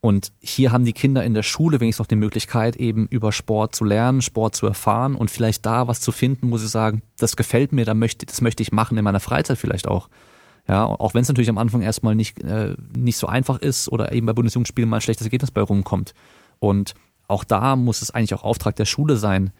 Und 0.00 0.32
hier 0.38 0.70
haben 0.70 0.84
die 0.84 0.92
Kinder 0.92 1.24
in 1.24 1.34
der 1.34 1.42
Schule 1.42 1.80
wenigstens 1.80 2.04
noch 2.04 2.08
die 2.08 2.14
Möglichkeit, 2.16 2.76
eben 2.76 3.08
über 3.08 3.32
Sport 3.32 3.74
zu 3.74 3.84
lernen, 3.84 4.22
Sport 4.22 4.54
zu 4.54 4.66
erfahren 4.66 5.16
und 5.16 5.28
vielleicht 5.28 5.66
da 5.66 5.88
was 5.88 6.00
zu 6.00 6.12
finden, 6.12 6.52
wo 6.52 6.58
sie 6.58 6.68
sagen, 6.68 7.02
das 7.18 7.36
gefällt 7.36 7.72
mir, 7.72 7.84
das 7.84 8.40
möchte 8.40 8.62
ich 8.62 8.70
machen 8.70 8.96
in 8.96 9.02
meiner 9.02 9.18
Freizeit 9.18 9.58
vielleicht 9.58 9.88
auch. 9.88 10.08
Ja, 10.68 10.84
auch 10.84 11.14
wenn 11.14 11.22
es 11.22 11.28
natürlich 11.28 11.48
am 11.48 11.58
Anfang 11.58 11.80
erstmal 11.80 12.14
nicht, 12.14 12.40
äh, 12.44 12.76
nicht 12.96 13.16
so 13.16 13.26
einfach 13.26 13.58
ist 13.58 13.88
oder 13.88 14.12
eben 14.12 14.26
bei 14.26 14.34
Bundesjugendspielen 14.34 14.88
mal 14.88 14.98
ein 14.98 15.00
schlechtes 15.00 15.26
Ergebnis 15.26 15.50
bei 15.50 15.62
rumkommt. 15.62 16.12
Und 16.60 16.94
auch 17.28 17.44
da 17.44 17.76
muss 17.76 18.02
es 18.02 18.10
eigentlich 18.10 18.34
auch 18.34 18.42
Auftrag 18.42 18.74
der 18.76 18.86
Schule 18.86 19.16
sein, 19.16 19.52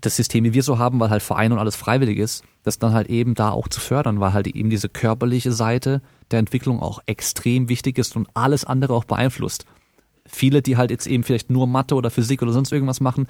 das 0.00 0.16
System, 0.16 0.44
wie 0.44 0.54
wir 0.54 0.62
so 0.62 0.78
haben, 0.78 0.98
weil 0.98 1.10
halt 1.10 1.22
Verein 1.22 1.52
und 1.52 1.58
alles 1.58 1.76
freiwillig 1.76 2.18
ist, 2.18 2.44
das 2.64 2.78
dann 2.78 2.92
halt 2.92 3.08
eben 3.08 3.34
da 3.34 3.50
auch 3.50 3.68
zu 3.68 3.80
fördern, 3.80 4.20
weil 4.20 4.32
halt 4.32 4.48
eben 4.48 4.68
diese 4.68 4.88
körperliche 4.88 5.52
Seite 5.52 6.02
der 6.30 6.40
Entwicklung 6.40 6.80
auch 6.80 7.00
extrem 7.06 7.68
wichtig 7.68 7.98
ist 7.98 8.16
und 8.16 8.28
alles 8.34 8.64
andere 8.64 8.94
auch 8.94 9.04
beeinflusst. 9.04 9.64
Viele, 10.26 10.60
die 10.60 10.76
halt 10.76 10.90
jetzt 10.90 11.06
eben 11.06 11.22
vielleicht 11.22 11.50
nur 11.50 11.66
Mathe 11.66 11.94
oder 11.94 12.10
Physik 12.10 12.42
oder 12.42 12.52
sonst 12.52 12.72
irgendwas 12.72 13.00
machen, 13.00 13.28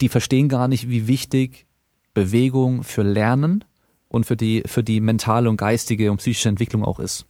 die 0.00 0.08
verstehen 0.08 0.48
gar 0.48 0.66
nicht, 0.66 0.88
wie 0.88 1.06
wichtig 1.06 1.66
Bewegung 2.14 2.82
für 2.82 3.02
Lernen 3.02 3.64
und 4.08 4.24
für 4.24 4.36
die, 4.36 4.62
für 4.66 4.82
die 4.82 5.00
mentale 5.00 5.50
und 5.50 5.58
geistige 5.58 6.10
und 6.10 6.18
psychische 6.18 6.48
Entwicklung 6.48 6.84
auch 6.84 6.98
ist. 6.98 7.26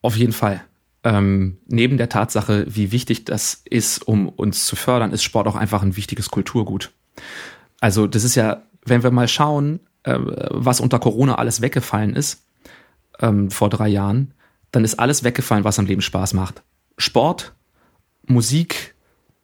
Auf 0.00 0.16
jeden 0.16 0.32
Fall. 0.32 0.64
Ähm, 1.06 1.58
neben 1.68 1.98
der 1.98 2.08
Tatsache, 2.08 2.66
wie 2.68 2.90
wichtig 2.90 3.24
das 3.24 3.62
ist, 3.64 4.08
um 4.08 4.28
uns 4.28 4.66
zu 4.66 4.74
fördern, 4.74 5.12
ist 5.12 5.22
Sport 5.22 5.46
auch 5.46 5.54
einfach 5.54 5.82
ein 5.82 5.96
wichtiges 5.96 6.30
Kulturgut. 6.30 6.92
Also 7.78 8.08
das 8.08 8.24
ist 8.24 8.34
ja, 8.34 8.64
wenn 8.84 9.04
wir 9.04 9.12
mal 9.12 9.28
schauen, 9.28 9.78
äh, 10.02 10.18
was 10.18 10.80
unter 10.80 10.98
Corona 10.98 11.36
alles 11.36 11.60
weggefallen 11.60 12.16
ist, 12.16 12.44
ähm, 13.20 13.52
vor 13.52 13.70
drei 13.70 13.86
Jahren, 13.86 14.34
dann 14.72 14.82
ist 14.82 14.98
alles 14.98 15.22
weggefallen, 15.22 15.62
was 15.62 15.78
am 15.78 15.86
Leben 15.86 16.02
Spaß 16.02 16.34
macht. 16.34 16.64
Sport, 16.98 17.54
Musik, 18.26 18.95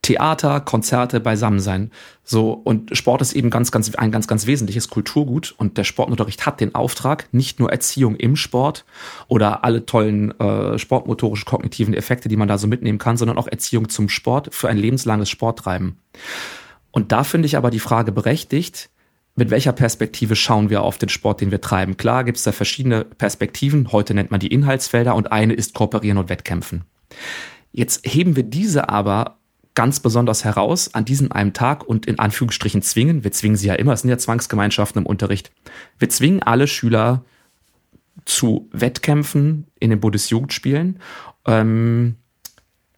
Theater, 0.02 0.60
Konzerte, 0.60 1.20
beisammen 1.20 1.60
sein. 1.60 1.92
So, 2.24 2.52
und 2.52 2.96
Sport 2.96 3.22
ist 3.22 3.34
eben 3.34 3.50
ganz, 3.50 3.70
ganz, 3.70 3.94
ein 3.94 4.10
ganz, 4.10 4.26
ganz 4.26 4.46
wesentliches 4.46 4.88
Kulturgut. 4.88 5.54
Und 5.56 5.78
der 5.78 5.84
Sportunterricht 5.84 6.44
hat 6.44 6.60
den 6.60 6.74
Auftrag, 6.74 7.28
nicht 7.32 7.60
nur 7.60 7.70
Erziehung 7.70 8.16
im 8.16 8.34
Sport 8.34 8.84
oder 9.28 9.62
alle 9.64 9.86
tollen 9.86 10.38
äh, 10.40 10.76
sportmotorischen 10.76 11.46
kognitiven 11.46 11.94
Effekte, 11.94 12.28
die 12.28 12.36
man 12.36 12.48
da 12.48 12.58
so 12.58 12.66
mitnehmen 12.66 12.98
kann, 12.98 13.16
sondern 13.16 13.38
auch 13.38 13.46
Erziehung 13.46 13.88
zum 13.88 14.08
Sport 14.08 14.52
für 14.52 14.68
ein 14.68 14.76
lebenslanges 14.76 15.30
Sporttreiben. 15.30 15.98
Und 16.90 17.12
da 17.12 17.22
finde 17.22 17.46
ich 17.46 17.56
aber 17.56 17.70
die 17.70 17.78
Frage 17.78 18.10
berechtigt, 18.10 18.90
mit 19.36 19.50
welcher 19.50 19.72
Perspektive 19.72 20.36
schauen 20.36 20.68
wir 20.68 20.82
auf 20.82 20.98
den 20.98 21.08
Sport, 21.08 21.40
den 21.40 21.50
wir 21.52 21.60
treiben? 21.60 21.96
Klar 21.96 22.24
gibt 22.24 22.38
es 22.38 22.44
da 22.44 22.52
verschiedene 22.52 23.04
Perspektiven. 23.04 23.92
Heute 23.92 24.14
nennt 24.14 24.30
man 24.30 24.40
die 24.40 24.52
Inhaltsfelder 24.52 25.14
und 25.14 25.32
eine 25.32 25.54
ist 25.54 25.74
Kooperieren 25.74 26.18
und 26.18 26.28
Wettkämpfen. 26.28 26.84
Jetzt 27.70 28.04
heben 28.04 28.36
wir 28.36 28.42
diese 28.42 28.90
aber 28.90 29.38
ganz 29.74 30.00
besonders 30.00 30.44
heraus 30.44 30.94
an 30.94 31.04
diesem 31.04 31.32
einen 31.32 31.52
Tag 31.52 31.84
und 31.84 32.06
in 32.06 32.18
Anführungsstrichen 32.18 32.82
zwingen, 32.82 33.24
wir 33.24 33.32
zwingen 33.32 33.56
sie 33.56 33.68
ja 33.68 33.74
immer, 33.74 33.92
es 33.92 34.02
sind 34.02 34.10
ja 34.10 34.18
Zwangsgemeinschaften 34.18 35.02
im 35.02 35.06
Unterricht, 35.06 35.50
wir 35.98 36.08
zwingen 36.08 36.42
alle 36.42 36.66
Schüler 36.66 37.24
zu 38.24 38.68
Wettkämpfen 38.72 39.66
in 39.80 39.90
den 39.90 40.00
Bundesjugendspielen, 40.00 41.00
ähm, 41.46 42.16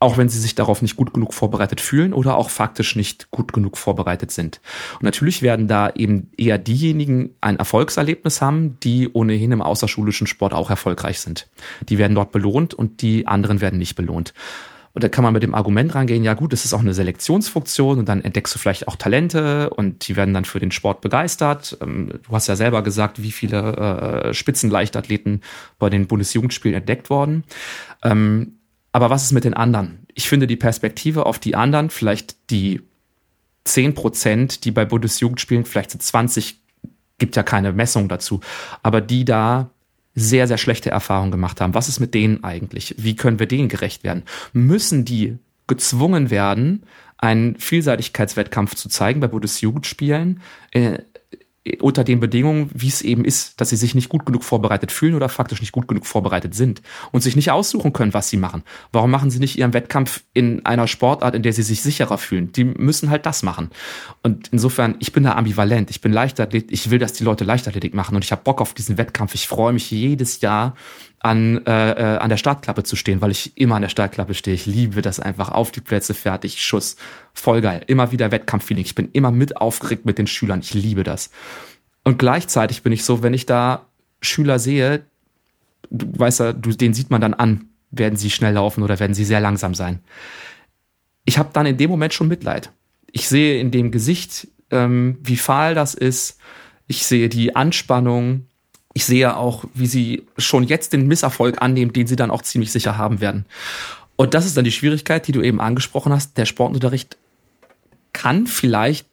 auch 0.00 0.18
wenn 0.18 0.28
sie 0.28 0.38
sich 0.38 0.54
darauf 0.54 0.82
nicht 0.82 0.96
gut 0.96 1.14
genug 1.14 1.32
vorbereitet 1.32 1.80
fühlen 1.80 2.12
oder 2.12 2.36
auch 2.36 2.50
faktisch 2.50 2.94
nicht 2.94 3.30
gut 3.30 3.52
genug 3.52 3.78
vorbereitet 3.78 4.32
sind. 4.32 4.60
Und 4.94 5.04
natürlich 5.04 5.40
werden 5.40 5.66
da 5.66 5.90
eben 5.94 6.30
eher 6.36 6.58
diejenigen 6.58 7.30
ein 7.40 7.56
Erfolgserlebnis 7.56 8.42
haben, 8.42 8.78
die 8.80 9.08
ohnehin 9.10 9.52
im 9.52 9.62
außerschulischen 9.62 10.26
Sport 10.26 10.52
auch 10.52 10.68
erfolgreich 10.68 11.20
sind. 11.20 11.48
Die 11.88 11.96
werden 11.96 12.14
dort 12.14 12.32
belohnt 12.32 12.74
und 12.74 13.00
die 13.00 13.26
anderen 13.26 13.62
werden 13.62 13.78
nicht 13.78 13.94
belohnt. 13.94 14.34
Und 14.94 15.02
da 15.02 15.08
kann 15.08 15.24
man 15.24 15.32
mit 15.32 15.42
dem 15.42 15.56
Argument 15.56 15.92
rangehen, 15.94 16.22
ja 16.22 16.34
gut, 16.34 16.52
das 16.52 16.64
ist 16.64 16.72
auch 16.72 16.80
eine 16.80 16.94
Selektionsfunktion 16.94 17.98
und 17.98 18.08
dann 18.08 18.22
entdeckst 18.22 18.54
du 18.54 18.60
vielleicht 18.60 18.86
auch 18.86 18.94
Talente 18.94 19.70
und 19.70 20.06
die 20.06 20.14
werden 20.14 20.32
dann 20.32 20.44
für 20.44 20.60
den 20.60 20.70
Sport 20.70 21.00
begeistert. 21.00 21.76
Ähm, 21.82 22.20
du 22.22 22.30
hast 22.30 22.46
ja 22.46 22.54
selber 22.54 22.82
gesagt, 22.82 23.20
wie 23.20 23.32
viele 23.32 23.76
äh, 23.76 24.34
Spitzenleichtathleten 24.34 25.42
bei 25.80 25.90
den 25.90 26.06
Bundesjugendspielen 26.06 26.78
entdeckt 26.78 27.10
worden. 27.10 27.42
Ähm, 28.04 28.60
aber 28.92 29.10
was 29.10 29.24
ist 29.24 29.32
mit 29.32 29.42
den 29.42 29.54
anderen? 29.54 30.06
Ich 30.14 30.28
finde 30.28 30.46
die 30.46 30.56
Perspektive 30.56 31.26
auf 31.26 31.40
die 31.40 31.56
anderen, 31.56 31.90
vielleicht 31.90 32.50
die 32.50 32.80
zehn 33.64 33.94
Prozent, 33.94 34.64
die 34.64 34.70
bei 34.70 34.84
Bundesjugendspielen, 34.84 35.64
vielleicht 35.64 35.90
sind 35.90 36.04
20, 36.04 36.60
gibt 37.18 37.34
ja 37.34 37.42
keine 37.42 37.72
Messung 37.72 38.08
dazu, 38.08 38.38
aber 38.84 39.00
die 39.00 39.24
da 39.24 39.70
sehr, 40.14 40.46
sehr 40.46 40.58
schlechte 40.58 40.90
Erfahrungen 40.90 41.30
gemacht 41.30 41.60
haben. 41.60 41.74
Was 41.74 41.88
ist 41.88 42.00
mit 42.00 42.14
denen 42.14 42.44
eigentlich? 42.44 42.94
Wie 42.98 43.16
können 43.16 43.38
wir 43.38 43.46
denen 43.46 43.68
gerecht 43.68 44.04
werden? 44.04 44.22
Müssen 44.52 45.04
die 45.04 45.38
gezwungen 45.66 46.30
werden, 46.30 46.84
einen 47.18 47.56
Vielseitigkeitswettkampf 47.56 48.74
zu 48.74 48.88
zeigen 48.88 49.20
bei 49.20 49.28
Bundesjugendspielen? 49.28 50.40
Äh, 50.72 50.98
unter 51.80 52.04
den 52.04 52.20
Bedingungen, 52.20 52.70
wie 52.74 52.88
es 52.88 53.00
eben 53.00 53.24
ist, 53.24 53.58
dass 53.60 53.70
sie 53.70 53.76
sich 53.76 53.94
nicht 53.94 54.10
gut 54.10 54.26
genug 54.26 54.44
vorbereitet 54.44 54.92
fühlen 54.92 55.14
oder 55.14 55.30
faktisch 55.30 55.60
nicht 55.60 55.72
gut 55.72 55.88
genug 55.88 56.04
vorbereitet 56.04 56.54
sind 56.54 56.82
und 57.10 57.22
sich 57.22 57.36
nicht 57.36 57.50
aussuchen 57.50 57.94
können, 57.94 58.12
was 58.12 58.28
sie 58.28 58.36
machen. 58.36 58.62
Warum 58.92 59.10
machen 59.10 59.30
sie 59.30 59.38
nicht 59.38 59.58
ihren 59.58 59.72
Wettkampf 59.72 60.24
in 60.34 60.66
einer 60.66 60.86
Sportart, 60.86 61.34
in 61.34 61.42
der 61.42 61.54
sie 61.54 61.62
sich 61.62 61.80
sicherer 61.80 62.18
fühlen? 62.18 62.52
Die 62.52 62.64
müssen 62.64 63.08
halt 63.08 63.24
das 63.24 63.42
machen. 63.42 63.70
Und 64.22 64.48
insofern, 64.52 64.96
ich 64.98 65.12
bin 65.12 65.24
da 65.24 65.32
ambivalent. 65.32 65.88
Ich 65.88 66.02
bin 66.02 66.12
Leichtathlet, 66.12 66.70
ich 66.70 66.90
will, 66.90 66.98
dass 66.98 67.14
die 67.14 67.24
Leute 67.24 67.44
Leichtathletik 67.44 67.94
machen 67.94 68.14
und 68.14 68.24
ich 68.24 68.32
habe 68.32 68.42
Bock 68.44 68.60
auf 68.60 68.74
diesen 68.74 68.98
Wettkampf. 68.98 69.34
Ich 69.34 69.48
freue 69.48 69.72
mich 69.72 69.90
jedes 69.90 70.42
Jahr 70.42 70.74
an, 71.24 71.64
äh, 71.66 71.92
äh, 71.92 72.18
an 72.18 72.28
der 72.28 72.36
Startklappe 72.36 72.82
zu 72.82 72.96
stehen, 72.96 73.22
weil 73.22 73.30
ich 73.30 73.56
immer 73.56 73.76
an 73.76 73.82
der 73.82 73.88
Startklappe 73.88 74.34
stehe. 74.34 74.54
Ich 74.54 74.66
liebe 74.66 75.00
das 75.00 75.20
einfach. 75.20 75.48
Auf 75.48 75.70
die 75.70 75.80
Plätze, 75.80 76.12
fertig, 76.12 76.62
Schuss. 76.62 76.96
Voll 77.32 77.62
geil. 77.62 77.82
Immer 77.86 78.12
wieder 78.12 78.30
Wettkampffeeling. 78.30 78.84
Ich 78.84 78.94
bin 78.94 79.08
immer 79.12 79.30
mit 79.30 79.56
aufgeregt 79.56 80.04
mit 80.04 80.18
den 80.18 80.26
Schülern. 80.26 80.60
Ich 80.60 80.74
liebe 80.74 81.02
das. 81.02 81.30
Und 82.02 82.18
gleichzeitig 82.18 82.82
bin 82.82 82.92
ich 82.92 83.04
so, 83.04 83.22
wenn 83.22 83.32
ich 83.32 83.46
da 83.46 83.86
Schüler 84.20 84.58
sehe, 84.58 85.06
du 85.90 86.06
weißt 86.14 86.40
ja, 86.40 86.52
du, 86.52 86.70
den 86.72 86.92
sieht 86.92 87.10
man 87.10 87.22
dann 87.22 87.32
an, 87.32 87.70
werden 87.90 88.16
sie 88.16 88.30
schnell 88.30 88.52
laufen 88.52 88.82
oder 88.82 89.00
werden 89.00 89.14
sie 89.14 89.24
sehr 89.24 89.40
langsam 89.40 89.74
sein. 89.74 90.00
Ich 91.24 91.38
habe 91.38 91.50
dann 91.54 91.64
in 91.64 91.78
dem 91.78 91.88
Moment 91.88 92.12
schon 92.12 92.28
Mitleid. 92.28 92.70
Ich 93.10 93.28
sehe 93.28 93.58
in 93.60 93.70
dem 93.70 93.90
Gesicht, 93.90 94.48
ähm, 94.70 95.16
wie 95.22 95.36
fahl 95.36 95.74
das 95.74 95.94
ist. 95.94 96.38
Ich 96.86 97.06
sehe 97.06 97.30
die 97.30 97.56
Anspannung, 97.56 98.46
ich 98.94 99.04
sehe 99.04 99.36
auch, 99.36 99.64
wie 99.74 99.88
sie 99.88 100.26
schon 100.38 100.62
jetzt 100.62 100.92
den 100.92 101.08
Misserfolg 101.08 101.60
annehmen, 101.60 101.92
den 101.92 102.06
sie 102.06 102.16
dann 102.16 102.30
auch 102.30 102.42
ziemlich 102.42 102.72
sicher 102.72 102.96
haben 102.96 103.20
werden. 103.20 103.44
Und 104.16 104.34
das 104.34 104.46
ist 104.46 104.56
dann 104.56 104.64
die 104.64 104.72
Schwierigkeit, 104.72 105.26
die 105.26 105.32
du 105.32 105.42
eben 105.42 105.60
angesprochen 105.60 106.12
hast. 106.12 106.38
Der 106.38 106.46
Sportunterricht 106.46 107.18
kann 108.12 108.46
vielleicht 108.46 109.06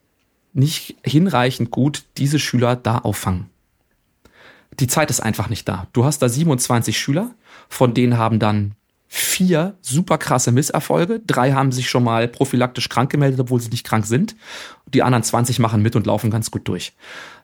nicht 0.53 0.95
hinreichend 1.03 1.71
gut 1.71 2.03
diese 2.17 2.38
Schüler 2.38 2.75
da 2.75 2.99
auffangen. 2.99 3.49
Die 4.79 4.88
Zeit 4.88 5.09
ist 5.09 5.19
einfach 5.19 5.49
nicht 5.49 5.67
da. 5.67 5.88
Du 5.93 6.05
hast 6.05 6.21
da 6.21 6.29
27 6.29 6.97
Schüler, 6.97 7.34
von 7.67 7.95
denen 7.95 8.17
haben 8.17 8.38
dann 8.38 8.75
vier 9.14 9.76
super 9.82 10.18
krasse 10.18 10.53
Misserfolge. 10.53 11.20
Drei 11.28 11.51
haben 11.51 11.74
sich 11.74 11.89
schon 11.89 12.05
mal 12.05 12.30
prophylaktisch 12.30 12.88
krank 12.88 13.12
gemeldet, 13.12 13.41
obwohl 13.41 13.59
sie 13.59 13.70
nicht 13.70 13.86
krank 13.86 14.05
sind. 14.05 14.38
Die 14.88 15.03
anderen 15.03 15.22
20 15.22 15.59
machen 15.59 15.82
mit 15.82 15.97
und 15.97 16.07
laufen 16.07 16.32
ganz 16.32 16.49
gut 16.49 16.66
durch. 16.70 16.93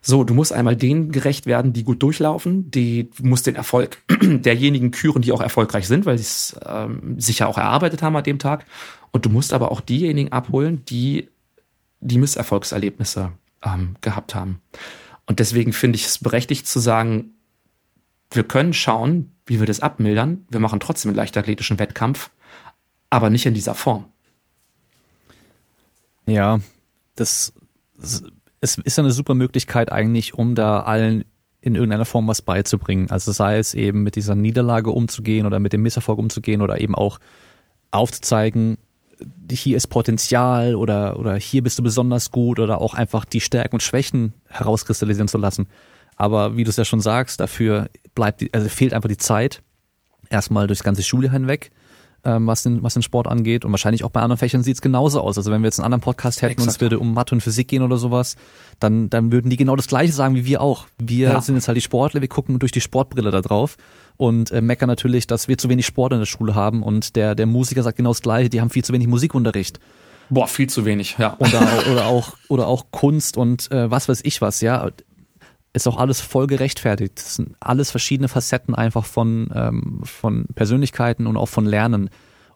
So, 0.00 0.24
du 0.24 0.32
musst 0.32 0.50
einmal 0.50 0.76
denen 0.76 1.12
gerecht 1.12 1.44
werden, 1.44 1.74
die 1.74 1.84
gut 1.84 2.02
durchlaufen. 2.02 2.70
Die, 2.70 3.10
du 3.10 3.26
musst 3.26 3.46
den 3.46 3.54
Erfolg 3.54 3.98
derjenigen 4.22 4.92
küren, 4.92 5.20
die 5.20 5.30
auch 5.30 5.42
erfolgreich 5.42 5.86
sind, 5.86 6.06
weil 6.06 6.16
sie 6.16 6.22
es 6.22 6.56
ähm, 6.64 7.20
sich 7.20 7.40
ja 7.40 7.46
auch 7.46 7.58
erarbeitet 7.58 8.00
haben 8.00 8.16
an 8.16 8.24
dem 8.24 8.38
Tag. 8.38 8.64
Und 9.10 9.26
du 9.26 9.28
musst 9.28 9.52
aber 9.52 9.70
auch 9.70 9.82
diejenigen 9.82 10.32
abholen, 10.32 10.86
die 10.86 11.28
die 12.00 12.16
Misserfolgserlebnisse 12.16 13.32
ähm, 13.62 13.96
gehabt 14.00 14.34
haben. 14.34 14.62
Und 15.26 15.38
deswegen 15.38 15.74
finde 15.74 15.96
ich 15.96 16.06
es 16.06 16.18
berechtigt 16.18 16.66
zu 16.66 16.78
sagen, 16.78 17.34
wir 18.30 18.44
können 18.44 18.72
schauen, 18.72 19.32
wie 19.48 19.58
wir 19.58 19.66
das 19.66 19.80
abmildern. 19.80 20.46
Wir 20.50 20.60
machen 20.60 20.80
trotzdem 20.80 21.10
einen 21.10 21.16
leichtathletischen 21.16 21.78
Wettkampf, 21.78 22.30
aber 23.10 23.30
nicht 23.30 23.46
in 23.46 23.54
dieser 23.54 23.74
Form. 23.74 24.04
Ja, 26.26 26.60
das, 27.16 27.52
es 28.60 28.78
ist 28.78 28.98
eine 28.98 29.10
super 29.10 29.34
Möglichkeit 29.34 29.90
eigentlich, 29.90 30.34
um 30.34 30.54
da 30.54 30.80
allen 30.80 31.24
in 31.60 31.74
irgendeiner 31.74 32.04
Form 32.04 32.28
was 32.28 32.42
beizubringen. 32.42 33.10
Also 33.10 33.32
sei 33.32 33.58
es 33.58 33.74
eben 33.74 34.02
mit 34.02 34.14
dieser 34.14 34.34
Niederlage 34.34 34.90
umzugehen 34.90 35.46
oder 35.46 35.58
mit 35.58 35.72
dem 35.72 35.82
Misserfolg 35.82 36.18
umzugehen 36.18 36.62
oder 36.62 36.80
eben 36.80 36.94
auch 36.94 37.18
aufzuzeigen, 37.90 38.78
hier 39.50 39.76
ist 39.76 39.88
Potenzial 39.88 40.74
oder, 40.74 41.18
oder 41.18 41.34
hier 41.34 41.62
bist 41.62 41.78
du 41.78 41.82
besonders 41.82 42.30
gut 42.30 42.60
oder 42.60 42.80
auch 42.80 42.94
einfach 42.94 43.24
die 43.24 43.40
Stärken 43.40 43.76
und 43.76 43.82
Schwächen 43.82 44.34
herauskristallisieren 44.46 45.26
zu 45.28 45.38
lassen. 45.38 45.66
Aber 46.16 46.56
wie 46.56 46.64
du 46.64 46.70
es 46.70 46.76
ja 46.76 46.84
schon 46.84 47.00
sagst, 47.00 47.40
dafür 47.40 47.88
bleibt, 48.18 48.40
die, 48.40 48.52
also 48.52 48.68
fehlt 48.68 48.92
einfach 48.92 49.08
die 49.08 49.16
Zeit. 49.16 49.62
Erstmal 50.28 50.66
durchs 50.66 50.82
ganze 50.82 51.04
Schuljahr 51.04 51.32
hinweg, 51.32 51.70
ähm, 52.24 52.48
was, 52.48 52.64
den, 52.64 52.82
was 52.82 52.94
den 52.94 53.02
Sport 53.02 53.28
angeht. 53.28 53.64
Und 53.64 53.70
wahrscheinlich 53.70 54.02
auch 54.02 54.10
bei 54.10 54.20
anderen 54.20 54.38
Fächern 54.38 54.64
sieht 54.64 54.74
es 54.74 54.82
genauso 54.82 55.20
aus. 55.20 55.38
Also 55.38 55.52
wenn 55.52 55.62
wir 55.62 55.68
jetzt 55.68 55.78
einen 55.78 55.84
anderen 55.84 56.02
Podcast 56.02 56.42
hätten 56.42 56.52
Exakt. 56.54 56.68
und 56.68 56.74
es 56.74 56.80
würde 56.80 56.98
um 56.98 57.14
Mathe 57.14 57.36
und 57.36 57.40
Physik 57.40 57.68
gehen 57.68 57.82
oder 57.82 57.96
sowas, 57.96 58.34
dann, 58.80 59.08
dann 59.08 59.30
würden 59.30 59.50
die 59.50 59.56
genau 59.56 59.76
das 59.76 59.86
Gleiche 59.86 60.12
sagen 60.12 60.34
wie 60.34 60.44
wir 60.44 60.60
auch. 60.60 60.86
Wir 60.98 61.28
ja. 61.28 61.40
sind 61.40 61.54
jetzt 61.54 61.68
halt 61.68 61.76
die 61.76 61.82
Sportler, 61.82 62.20
wir 62.20 62.28
gucken 62.28 62.58
durch 62.58 62.72
die 62.72 62.80
Sportbrille 62.80 63.30
da 63.30 63.40
drauf 63.40 63.76
und 64.16 64.50
äh, 64.50 64.60
meckern 64.60 64.88
natürlich, 64.88 65.28
dass 65.28 65.46
wir 65.46 65.56
zu 65.56 65.68
wenig 65.68 65.86
Sport 65.86 66.12
in 66.12 66.18
der 66.18 66.26
Schule 66.26 66.56
haben. 66.56 66.82
Und 66.82 67.14
der, 67.14 67.36
der 67.36 67.46
Musiker 67.46 67.84
sagt 67.84 67.98
genau 67.98 68.10
das 68.10 68.20
Gleiche, 68.20 68.50
die 68.50 68.60
haben 68.60 68.70
viel 68.70 68.84
zu 68.84 68.92
wenig 68.92 69.06
Musikunterricht. 69.06 69.78
Boah, 70.28 70.48
viel 70.48 70.68
zu 70.68 70.84
wenig, 70.84 71.16
ja. 71.18 71.36
Oder, 71.38 71.62
oder 71.92 72.06
auch, 72.06 72.32
oder 72.48 72.66
auch 72.66 72.86
Kunst 72.90 73.36
und 73.36 73.70
äh, 73.70 73.90
was 73.90 74.08
weiß 74.08 74.20
ich 74.24 74.42
was, 74.42 74.60
ja 74.60 74.90
ist 75.72 75.86
auch 75.86 75.98
alles 75.98 76.20
voll 76.20 76.46
gerechtfertigt. 76.46 77.18
Das 77.18 77.36
sind 77.36 77.54
alles 77.60 77.90
verschiedene 77.90 78.28
Facetten 78.28 78.74
einfach 78.74 79.04
von, 79.04 79.50
ähm, 79.54 80.00
von 80.04 80.46
Persönlichkeiten 80.54 81.26
und 81.26 81.36
auch 81.36 81.48
von 81.48 81.66
Lernen. 81.66 82.10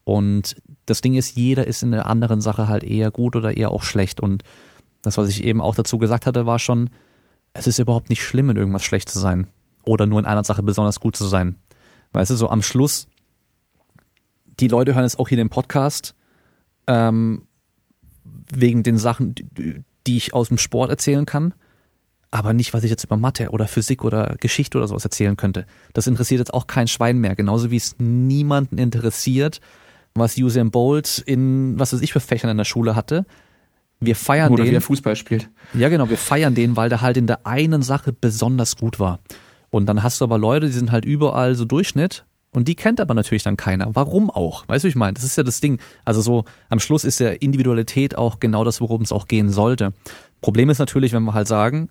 Und 0.05 0.57
das 0.87 1.01
Ding 1.01 1.15
ist, 1.15 1.37
jeder 1.37 1.67
ist 1.67 1.83
in 1.83 1.93
der 1.93 2.07
anderen 2.07 2.41
Sache 2.41 2.69
halt 2.69 2.83
eher 2.83 3.11
gut 3.11 3.37
oder 3.37 3.57
eher 3.57 3.71
auch 3.71 3.83
schlecht. 3.83 4.21
Und 4.21 4.43
Das, 5.03 5.19
was 5.19 5.29
ich 5.29 5.43
eben 5.43 5.61
auch 5.61 5.75
dazu 5.75 5.99
gesagt 5.99 6.27
hatte, 6.27 6.47
war 6.47 6.59
schon, 6.61 6.89
es 7.55 7.67
ist 7.67 7.81
überhaupt 7.81 8.09
nicht 8.09 8.23
schlimm, 8.23 8.51
in 8.51 8.57
irgendwas 8.57 8.85
schlecht 8.85 9.09
zu 9.09 9.19
sein. 9.19 9.49
Oder 9.85 10.07
nur 10.07 10.21
in 10.21 10.27
einer 10.27 10.45
Sache 10.45 10.63
besonders 10.63 11.01
gut 11.01 11.17
zu 11.17 11.27
sein. 11.27 11.57
Weißt 12.13 12.31
du, 12.31 12.37
so 12.37 12.49
am 12.49 12.63
Schluss, 12.63 13.09
die 14.61 14.69
Leute 14.69 14.95
hören 14.95 15.05
es 15.05 15.19
auch 15.19 15.29
hier 15.29 15.37
den 15.37 15.49
Podcast, 15.49 16.15
ähm, 16.87 17.47
wegen 18.25 18.83
den 18.83 18.97
Sachen, 18.97 19.35
die 20.07 20.17
ich 20.17 20.35
aus 20.35 20.49
dem 20.49 20.59
Sport 20.59 20.91
erzählen 20.91 21.27
kann, 21.27 21.55
aber 22.33 22.55
nicht, 22.55 22.73
was 22.73 22.83
ich 22.83 22.91
jetzt 22.91 23.05
über 23.05 23.17
Mathe 23.17 23.51
oder 23.51 23.69
Physik 23.69 24.03
oder 24.03 24.37
Geschichte 24.41 24.79
oder 24.79 24.89
sowas 24.89 25.05
erzählen 25.05 25.37
könnte. 25.37 25.67
Das 25.93 26.07
interessiert 26.07 26.39
jetzt 26.39 26.55
auch 26.55 26.67
kein 26.67 26.89
Schwein 26.89 27.19
mehr, 27.19 27.37
genauso 27.37 27.71
wie 27.71 27.77
es 27.77 27.95
niemanden 27.99 28.79
interessiert, 28.79 29.61
was 30.15 30.37
Usain 30.39 30.71
Bolt 30.71 31.23
in 31.25 31.79
was 31.79 31.93
weiß 31.93 32.01
ich 32.01 32.13
für 32.13 32.21
Fächern 32.21 32.51
in 32.51 32.57
der 32.57 32.65
Schule 32.65 32.97
hatte. 32.97 33.27
Wir 34.01 34.17
feiern 34.17 34.51
Oder 34.51 34.65
den. 34.65 34.73
wie 34.73 34.77
er 34.77 34.81
Fußball 34.81 35.15
spielt. 35.15 35.49
Ja, 35.75 35.91
genau, 35.91 36.09
wir 36.09 36.17
feiern 36.17 36.55
den, 36.55 36.77
weil 36.77 36.89
der 36.89 37.03
halt 37.03 37.19
in 37.19 37.27
der 37.27 37.47
einen 37.47 37.83
Sache 37.83 38.13
besonders 38.13 38.77
gut 38.77 38.99
war. 38.99 39.21
Und 39.71 39.87
dann 39.87 40.03
hast 40.03 40.21
du 40.21 40.25
aber 40.25 40.39
Leute, 40.39 40.67
die 40.67 40.73
sind 40.73 40.91
halt 40.91 41.05
überall 41.05 41.55
so 41.55 41.67
Durchschnitt 41.67 42.25
und 42.51 42.67
die 42.67 42.75
kennt 42.75 43.01
aber 43.01 43.13
natürlich 43.15 43.43
dann 43.43 43.59
keiner. 43.59 43.95
Warum 43.95 44.31
auch? 44.31 44.67
Weißt 44.69 44.85
du, 44.85 44.87
wie 44.87 44.91
ich 44.91 44.97
meine? 44.97 45.15
Das 45.15 45.25
ist 45.25 45.37
ja 45.37 45.43
das 45.43 45.61
Ding. 45.61 45.79
Also 46.05 46.23
so 46.23 46.45
am 46.71 46.81
Schluss 46.81 47.05
ist 47.05 47.21
ja 47.21 47.29
Individualität 47.29 48.17
auch 48.17 48.41
genau 48.41 48.65
das, 48.65 48.81
worum 48.81 49.03
es 49.03 49.13
auch 49.13 49.29
gehen 49.29 49.51
sollte. 49.51 49.93
Problem 50.41 50.71
ist 50.71 50.79
natürlich, 50.79 51.13
wenn 51.13 51.23
wir 51.25 51.35
halt 51.35 51.47
sagen, 51.47 51.91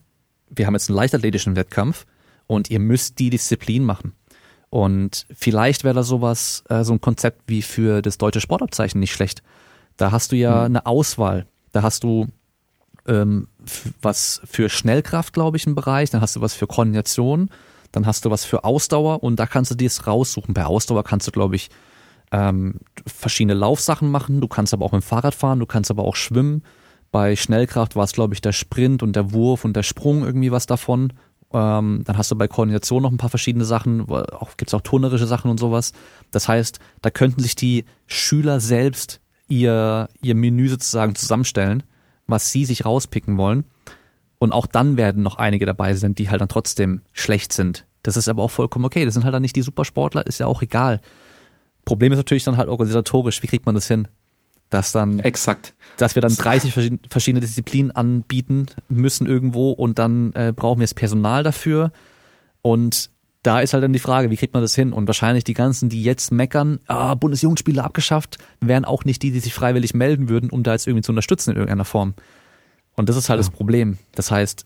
wir 0.56 0.68
haben 0.68 0.76
jetzt 0.76 0.90
einen 0.90 0.98
leichtathletischen 0.98 1.56
Wettkampf 1.56 2.06
und 2.48 2.70
ihr 2.70 2.80
müsst 2.80 3.20
die 3.20 3.30
Disziplin 3.30 3.84
machen. 3.84 4.14
Und 4.70 5.26
vielleicht 5.36 5.84
wäre 5.84 5.96
da 5.96 6.04
sowas, 6.04 6.64
äh, 6.70 6.84
so 6.84 6.94
ein 6.94 7.02
Konzept 7.02 7.44
wie 7.48 7.62
für 7.62 8.02
das 8.02 8.18
deutsche 8.18 8.40
Sportabzeichen 8.42 9.00
nicht 9.00 9.12
schlecht. 9.14 9.44
Da 9.98 10.12
hast 10.12 10.32
du 10.32 10.36
ja 10.38 10.60
Mhm. 10.60 10.66
eine 10.66 10.86
Auswahl. 10.86 11.46
Da 11.74 11.82
hast 11.82 12.04
du 12.04 12.28
ähm, 13.08 13.48
was 14.02 14.42
für 14.46 14.70
Schnellkraft, 14.70 15.34
glaube 15.34 15.58
ich, 15.58 15.66
im 15.66 15.74
Bereich, 15.74 16.12
dann 16.12 16.22
hast 16.22 16.36
du 16.36 16.42
was 16.42 16.54
für 16.54 16.68
Koordination, 16.68 17.50
dann 17.92 18.06
hast 18.06 18.26
du 18.26 18.30
was 18.30 18.46
für 18.46 18.64
Ausdauer 18.64 19.24
und 19.24 19.38
da 19.40 19.48
kannst 19.48 19.72
du 19.72 19.76
dir 19.76 19.88
es 19.88 20.06
raussuchen. 20.06 20.54
Bei 20.54 20.66
Ausdauer 20.66 21.04
kannst 21.04 21.26
du, 21.28 21.32
glaube 21.32 21.56
ich, 21.56 21.70
ähm, 22.32 22.76
verschiedene 23.08 23.56
Laufsachen 23.56 24.10
machen, 24.12 24.40
du 24.40 24.48
kannst 24.48 24.74
aber 24.74 24.86
auch 24.86 24.92
mit 24.92 25.02
dem 25.02 25.06
Fahrrad 25.06 25.34
fahren, 25.34 25.60
du 25.60 25.66
kannst 25.66 25.90
aber 25.90 26.04
auch 26.04 26.16
schwimmen. 26.16 26.64
Bei 27.12 27.36
Schnellkraft 27.36 27.96
war 27.96 28.06
es, 28.06 28.14
glaube 28.14 28.34
ich, 28.34 28.42
der 28.42 28.54
Sprint 28.54 29.04
und 29.04 29.16
der 29.16 29.34
Wurf 29.34 29.66
und 29.66 29.76
der 29.76 29.84
Sprung 29.84 30.24
irgendwie 30.24 30.52
was 30.52 30.66
davon. 30.66 31.14
Ähm, 31.54 32.04
dann 32.06 32.18
hast 32.18 32.32
du 32.32 32.36
bei 32.36 32.48
Koordination 32.48 33.04
noch 33.04 33.12
ein 33.12 33.18
paar 33.18 33.30
verschiedene 33.30 33.66
Sachen, 33.66 34.10
auch, 34.10 34.56
gibt's 34.56 34.74
auch 34.74 34.82
turnerische 34.82 35.28
Sachen 35.28 35.52
und 35.52 35.60
sowas. 35.60 35.92
Das 36.32 36.48
heißt, 36.48 36.80
da 37.02 37.10
könnten 37.10 37.42
sich 37.42 37.56
die 37.56 37.84
Schüler 38.08 38.62
selbst 38.62 39.20
ihr, 39.50 40.08
ihr 40.22 40.36
Menü 40.36 40.70
sozusagen 40.70 41.16
zusammenstellen, 41.16 41.84
was 42.28 42.52
sie 42.52 42.64
sich 42.64 42.86
rauspicken 42.86 43.38
wollen. 43.38 43.66
Und 44.40 44.54
auch 44.54 44.66
dann 44.66 44.96
werden 44.96 45.22
noch 45.22 45.36
einige 45.36 45.66
dabei 45.66 45.94
sein, 45.94 46.16
die 46.16 46.30
halt 46.30 46.42
dann 46.42 46.50
trotzdem 46.50 47.02
schlecht 47.12 47.52
sind. 47.52 47.86
Das 48.02 48.18
ist 48.18 48.30
aber 48.30 48.42
auch 48.42 48.50
vollkommen 48.52 48.86
okay. 48.86 49.06
Das 49.06 49.14
sind 49.14 49.26
halt 49.26 49.34
dann 49.34 49.42
nicht 49.42 49.56
die 49.56 49.62
Supersportler, 49.62 50.26
ist 50.26 50.40
ja 50.40 50.48
auch 50.48 50.62
egal. 50.62 51.02
Problem 51.86 52.14
ist 52.14 52.18
natürlich 52.18 52.44
dann 52.44 52.58
halt 52.58 52.70
organisatorisch, 52.70 53.44
wie 53.44 53.48
kriegt 53.48 53.66
man 53.66 53.76
das 53.76 53.88
hin? 53.88 54.08
Dass 54.72 54.92
dann 54.92 55.20
Exakt. 55.20 55.76
dass 55.98 56.16
wir 56.16 56.22
dann 56.24 56.36
30 56.36 56.74
verschieden- 56.74 57.00
verschiedene 57.10 57.42
Disziplinen 57.42 57.92
anbieten 57.92 58.66
müssen 58.90 59.28
irgendwo 59.28 59.72
und 59.72 60.00
dann 60.00 60.34
äh, 60.34 60.52
brauchen 60.56 60.80
wir 60.80 60.86
das 60.86 60.96
Personal 60.96 61.44
dafür. 61.44 61.92
Und 62.64 63.12
da 63.44 63.60
ist 63.60 63.74
halt 63.74 63.84
dann 63.84 63.92
die 63.94 64.00
Frage, 64.00 64.30
wie 64.32 64.38
kriegt 64.38 64.54
man 64.54 64.64
das 64.64 64.74
hin? 64.76 64.94
Und 64.94 65.08
wahrscheinlich 65.08 65.44
die 65.44 65.54
ganzen, 65.56 65.90
die 65.90 66.02
jetzt 66.04 66.32
meckern, 66.32 66.80
ah, 66.88 67.16
Bundesjugendspiele 67.16 67.84
abgeschafft, 67.84 68.38
wären 68.62 68.86
auch 68.86 69.04
nicht 69.04 69.22
die, 69.24 69.32
die 69.32 69.40
sich 69.40 69.54
freiwillig 69.54 69.94
melden 69.94 70.30
würden, 70.30 70.50
um 70.50 70.64
da 70.64 70.72
jetzt 70.74 70.88
irgendwie 70.88 71.04
zu 71.04 71.12
unterstützen 71.12 71.52
in 71.52 71.56
irgendeiner 71.58 71.86
Form. 71.86 72.14
Und 72.96 73.10
das 73.10 73.16
ist 73.18 73.30
halt 73.30 73.38
Ja. 73.40 73.44
das 73.46 73.50
Problem. 73.50 73.98
Das 74.16 74.32
heißt, 74.32 74.66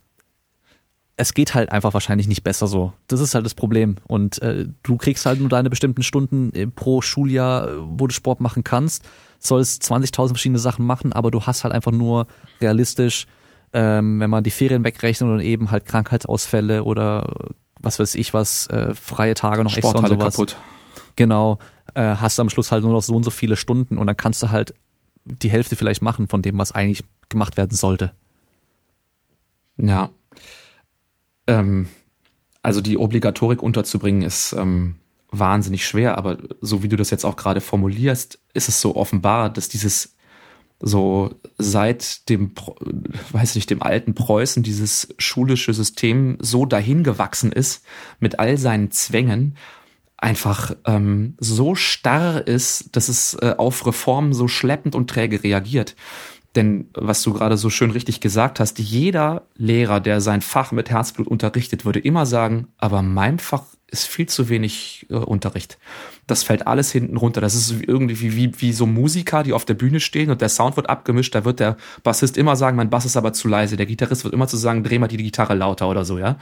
es 1.17 1.33
geht 1.33 1.55
halt 1.55 1.71
einfach 1.71 1.93
wahrscheinlich 1.93 2.27
nicht 2.27 2.43
besser 2.43 2.67
so. 2.67 2.91
Das 3.07 3.21
ist 3.21 3.33
halt 3.33 3.45
das 3.45 3.55
Problem. 3.55 3.95
Und 4.07 4.41
äh, 4.41 4.67
du 4.83 4.97
kriegst 4.97 5.25
halt 5.25 5.39
nur 5.39 5.47
deine 5.47 5.69
bestimmten 5.69 6.03
Stunden 6.03 6.51
äh, 6.53 6.67
pro 6.67 7.01
Schuljahr, 7.01 7.69
äh, 7.69 7.75
wo 7.79 8.07
du 8.07 8.13
Sport 8.13 8.41
machen 8.41 8.65
kannst, 8.65 9.03
sollst 9.45 9.83
20.000 9.83 10.29
verschiedene 10.29 10.59
Sachen 10.59 10.85
machen, 10.85 11.13
aber 11.13 11.31
du 11.31 11.41
hast 11.41 11.63
halt 11.63 11.73
einfach 11.73 11.91
nur 11.91 12.27
realistisch, 12.61 13.27
ähm, 13.73 14.19
wenn 14.19 14.29
man 14.29 14.43
die 14.43 14.51
Ferien 14.51 14.83
wegrechnet 14.83 15.29
und 15.29 15.39
eben 15.41 15.71
halt 15.71 15.85
Krankheitsausfälle 15.85 16.83
oder 16.83 17.27
äh, 17.39 17.53
was 17.79 17.99
weiß 17.99 18.15
ich 18.15 18.33
was, 18.33 18.67
äh, 18.67 18.93
freie 18.95 19.33
Tage 19.33 19.63
noch 19.63 19.75
extra 19.75 19.99
und 19.99 20.07
sowas. 20.07 20.35
kaputt. 20.35 20.55
Genau, 21.15 21.59
äh, 21.93 22.15
hast 22.15 22.37
du 22.37 22.41
am 22.41 22.49
Schluss 22.49 22.71
halt 22.71 22.83
nur 22.83 22.93
noch 22.93 23.01
so 23.01 23.15
und 23.15 23.23
so 23.23 23.31
viele 23.31 23.55
Stunden 23.55 23.97
und 23.97 24.07
dann 24.07 24.17
kannst 24.17 24.43
du 24.43 24.49
halt 24.49 24.73
die 25.25 25.49
Hälfte 25.49 25.75
vielleicht 25.75 26.01
machen 26.01 26.27
von 26.27 26.41
dem, 26.41 26.57
was 26.57 26.71
eigentlich 26.71 27.03
gemacht 27.29 27.57
werden 27.57 27.75
sollte. 27.75 28.11
Ja. 29.77 30.09
Ähm, 31.47 31.87
also 32.61 32.81
die 32.81 32.97
Obligatorik 32.97 33.61
unterzubringen 33.61 34.21
ist 34.21 34.53
ähm, 34.53 34.95
wahnsinnig 35.31 35.85
schwer, 35.85 36.17
aber 36.17 36.37
so 36.61 36.83
wie 36.83 36.87
du 36.87 36.95
das 36.95 37.09
jetzt 37.09 37.25
auch 37.25 37.35
gerade 37.35 37.61
formulierst, 37.61 38.39
ist 38.53 38.69
es 38.69 38.81
so 38.81 38.95
offenbar, 38.95 39.49
dass 39.49 39.69
dieses 39.69 40.15
so 40.79 41.33
seit 41.57 42.29
dem, 42.29 42.51
weiß 43.31 43.55
nicht, 43.55 43.69
dem 43.69 43.81
alten 43.81 44.13
Preußen 44.13 44.61
dieses 44.63 45.13
schulische 45.17 45.73
System 45.73 46.37
so 46.41 46.65
dahin 46.65 47.03
gewachsen 47.03 47.51
ist 47.51 47.83
mit 48.19 48.39
all 48.39 48.57
seinen 48.57 48.91
Zwängen, 48.91 49.55
einfach 50.17 50.75
ähm, 50.85 51.35
so 51.39 51.75
starr 51.75 52.47
ist, 52.47 52.95
dass 52.95 53.09
es 53.09 53.35
äh, 53.35 53.55
auf 53.57 53.85
Reformen 53.85 54.33
so 54.33 54.47
schleppend 54.47 54.95
und 54.95 55.09
träge 55.09 55.43
reagiert. 55.43 55.95
Denn 56.55 56.89
was 56.93 57.21
du 57.21 57.33
gerade 57.33 57.57
so 57.57 57.69
schön 57.69 57.91
richtig 57.91 58.21
gesagt 58.21 58.59
hast, 58.59 58.79
jeder 58.79 59.47
Lehrer, 59.55 59.99
der 59.99 60.21
sein 60.21 60.41
Fach 60.41 60.71
mit 60.71 60.89
Herzblut 60.89 61.27
unterrichtet, 61.27 61.83
würde 61.83 61.99
immer 61.99 62.25
sagen, 62.25 62.67
aber 62.77 63.01
mein 63.01 63.39
Fach 63.39 63.74
ist 63.99 64.07
viel 64.07 64.27
zu 64.27 64.49
wenig 64.49 65.05
äh, 65.09 65.15
Unterricht. 65.15 65.77
Das 66.27 66.43
fällt 66.43 66.67
alles 66.67 66.91
hinten 66.91 67.17
runter. 67.17 67.41
Das 67.41 67.55
ist 67.55 67.73
irgendwie 67.81 68.35
wie, 68.35 68.61
wie, 68.61 68.73
so 68.73 68.85
Musiker, 68.85 69.43
die 69.43 69.53
auf 69.53 69.65
der 69.65 69.75
Bühne 69.75 69.99
stehen 69.99 70.31
und 70.31 70.41
der 70.41 70.49
Sound 70.49 70.75
wird 70.75 70.89
abgemischt. 70.89 71.35
Da 71.35 71.45
wird 71.45 71.59
der 71.59 71.77
Bassist 72.03 72.37
immer 72.37 72.55
sagen, 72.55 72.77
mein 72.77 72.89
Bass 72.89 73.05
ist 73.05 73.17
aber 73.17 73.33
zu 73.33 73.47
leise. 73.47 73.77
Der 73.77 73.85
Gitarrist 73.85 74.23
wird 74.23 74.33
immer 74.33 74.47
zu 74.47 74.57
sagen, 74.57 74.83
dreh 74.83 74.99
mal 74.99 75.07
die 75.07 75.17
Gitarre 75.17 75.55
lauter 75.55 75.87
oder 75.89 76.05
so, 76.05 76.17
ja. 76.17 76.37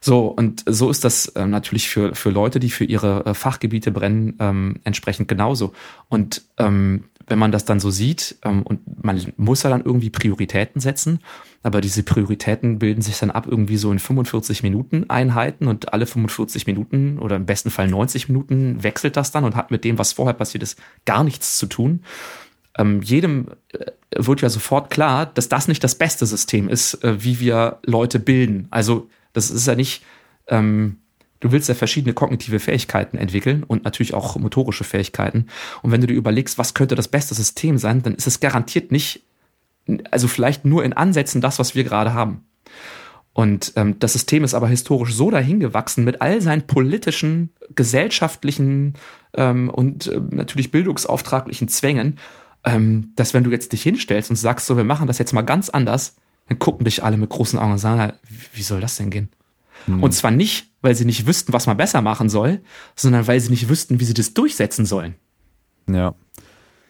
So, 0.00 0.26
und 0.26 0.62
so 0.66 0.90
ist 0.90 1.04
das 1.04 1.32
ähm, 1.34 1.50
natürlich 1.50 1.88
für, 1.88 2.14
für 2.14 2.30
Leute, 2.30 2.60
die 2.60 2.70
für 2.70 2.84
ihre 2.84 3.26
äh, 3.26 3.34
Fachgebiete 3.34 3.90
brennen, 3.90 4.36
ähm, 4.38 4.76
entsprechend 4.84 5.28
genauso. 5.28 5.72
Und 6.08 6.42
ähm, 6.56 7.04
wenn 7.28 7.38
man 7.38 7.52
das 7.52 7.64
dann 7.64 7.80
so 7.80 7.90
sieht, 7.90 8.38
ähm, 8.44 8.62
und 8.62 9.04
man 9.04 9.20
muss 9.36 9.62
ja 9.62 9.70
dann 9.70 9.84
irgendwie 9.84 10.10
Prioritäten 10.10 10.80
setzen, 10.80 11.20
aber 11.62 11.80
diese 11.80 12.02
Prioritäten 12.02 12.78
bilden 12.78 13.02
sich 13.02 13.18
dann 13.18 13.30
ab 13.30 13.46
irgendwie 13.48 13.76
so 13.76 13.90
in 13.90 13.98
45 13.98 14.62
Minuten 14.62 15.08
Einheiten 15.10 15.66
und 15.66 15.92
alle 15.92 16.06
45 16.06 16.66
Minuten 16.66 17.18
oder 17.18 17.36
im 17.36 17.46
besten 17.46 17.70
Fall 17.70 17.88
90 17.88 18.28
Minuten 18.28 18.82
wechselt 18.82 19.16
das 19.16 19.30
dann 19.32 19.44
und 19.44 19.56
hat 19.56 19.70
mit 19.70 19.84
dem, 19.84 19.98
was 19.98 20.12
vorher 20.12 20.34
passiert 20.34 20.62
ist, 20.62 20.78
gar 21.04 21.24
nichts 21.24 21.58
zu 21.58 21.66
tun. 21.66 22.02
Ähm, 22.76 23.02
jedem 23.02 23.48
äh, 23.72 23.86
wird 24.16 24.40
ja 24.40 24.48
sofort 24.48 24.90
klar, 24.90 25.26
dass 25.26 25.48
das 25.48 25.68
nicht 25.68 25.82
das 25.82 25.96
beste 25.96 26.26
System 26.26 26.68
ist, 26.68 27.02
äh, 27.04 27.22
wie 27.22 27.40
wir 27.40 27.78
Leute 27.84 28.20
bilden. 28.20 28.68
Also 28.70 29.08
das 29.32 29.50
ist 29.50 29.66
ja 29.66 29.74
nicht, 29.74 30.04
ähm, 30.46 30.98
du 31.40 31.52
willst 31.52 31.68
ja 31.68 31.74
verschiedene 31.74 32.14
kognitive 32.14 32.58
Fähigkeiten 32.58 33.16
entwickeln 33.16 33.62
und 33.62 33.84
natürlich 33.84 34.14
auch 34.14 34.36
motorische 34.36 34.84
Fähigkeiten. 34.84 35.46
Und 35.82 35.92
wenn 35.92 36.00
du 36.00 36.06
dir 36.06 36.14
überlegst, 36.14 36.58
was 36.58 36.74
könnte 36.74 36.94
das 36.94 37.08
beste 37.08 37.34
System 37.34 37.78
sein, 37.78 38.02
dann 38.02 38.14
ist 38.14 38.26
es 38.26 38.40
garantiert 38.40 38.92
nicht, 38.92 39.22
also 40.10 40.28
vielleicht 40.28 40.64
nur 40.64 40.84
in 40.84 40.92
Ansätzen 40.92 41.40
das, 41.40 41.58
was 41.58 41.74
wir 41.74 41.84
gerade 41.84 42.12
haben. 42.12 42.44
Und 43.32 43.74
ähm, 43.76 44.00
das 44.00 44.14
System 44.14 44.42
ist 44.42 44.54
aber 44.54 44.66
historisch 44.66 45.14
so 45.14 45.30
dahingewachsen 45.30 46.04
mit 46.04 46.20
all 46.20 46.40
seinen 46.42 46.66
politischen, 46.66 47.50
gesellschaftlichen 47.74 48.94
ähm, 49.34 49.70
und 49.70 50.08
äh, 50.08 50.20
natürlich 50.30 50.72
bildungsauftraglichen 50.72 51.68
Zwängen, 51.68 52.18
ähm, 52.64 53.12
dass 53.14 53.34
wenn 53.34 53.44
du 53.44 53.52
jetzt 53.52 53.72
dich 53.72 53.82
hinstellst 53.84 54.30
und 54.30 54.36
sagst, 54.36 54.66
so, 54.66 54.76
wir 54.76 54.82
machen 54.82 55.06
das 55.06 55.18
jetzt 55.18 55.32
mal 55.34 55.42
ganz 55.42 55.70
anders, 55.70 56.16
dann 56.48 56.58
gucken 56.58 56.84
dich 56.84 57.04
alle 57.04 57.16
mit 57.16 57.30
großen 57.30 57.58
Augen 57.60 57.72
und 57.72 57.78
sagen, 57.78 58.12
wie 58.54 58.62
soll 58.62 58.80
das 58.80 58.96
denn 58.96 59.10
gehen? 59.10 59.28
Und 59.86 60.12
zwar 60.12 60.30
nicht, 60.30 60.67
weil 60.82 60.94
sie 60.94 61.04
nicht 61.04 61.26
wüssten, 61.26 61.52
was 61.52 61.66
man 61.66 61.76
besser 61.76 62.02
machen 62.02 62.28
soll, 62.28 62.60
sondern 62.94 63.26
weil 63.26 63.40
sie 63.40 63.50
nicht 63.50 63.68
wüssten, 63.68 64.00
wie 64.00 64.04
sie 64.04 64.14
das 64.14 64.34
durchsetzen 64.34 64.86
sollen. 64.86 65.14
Ja. 65.88 66.14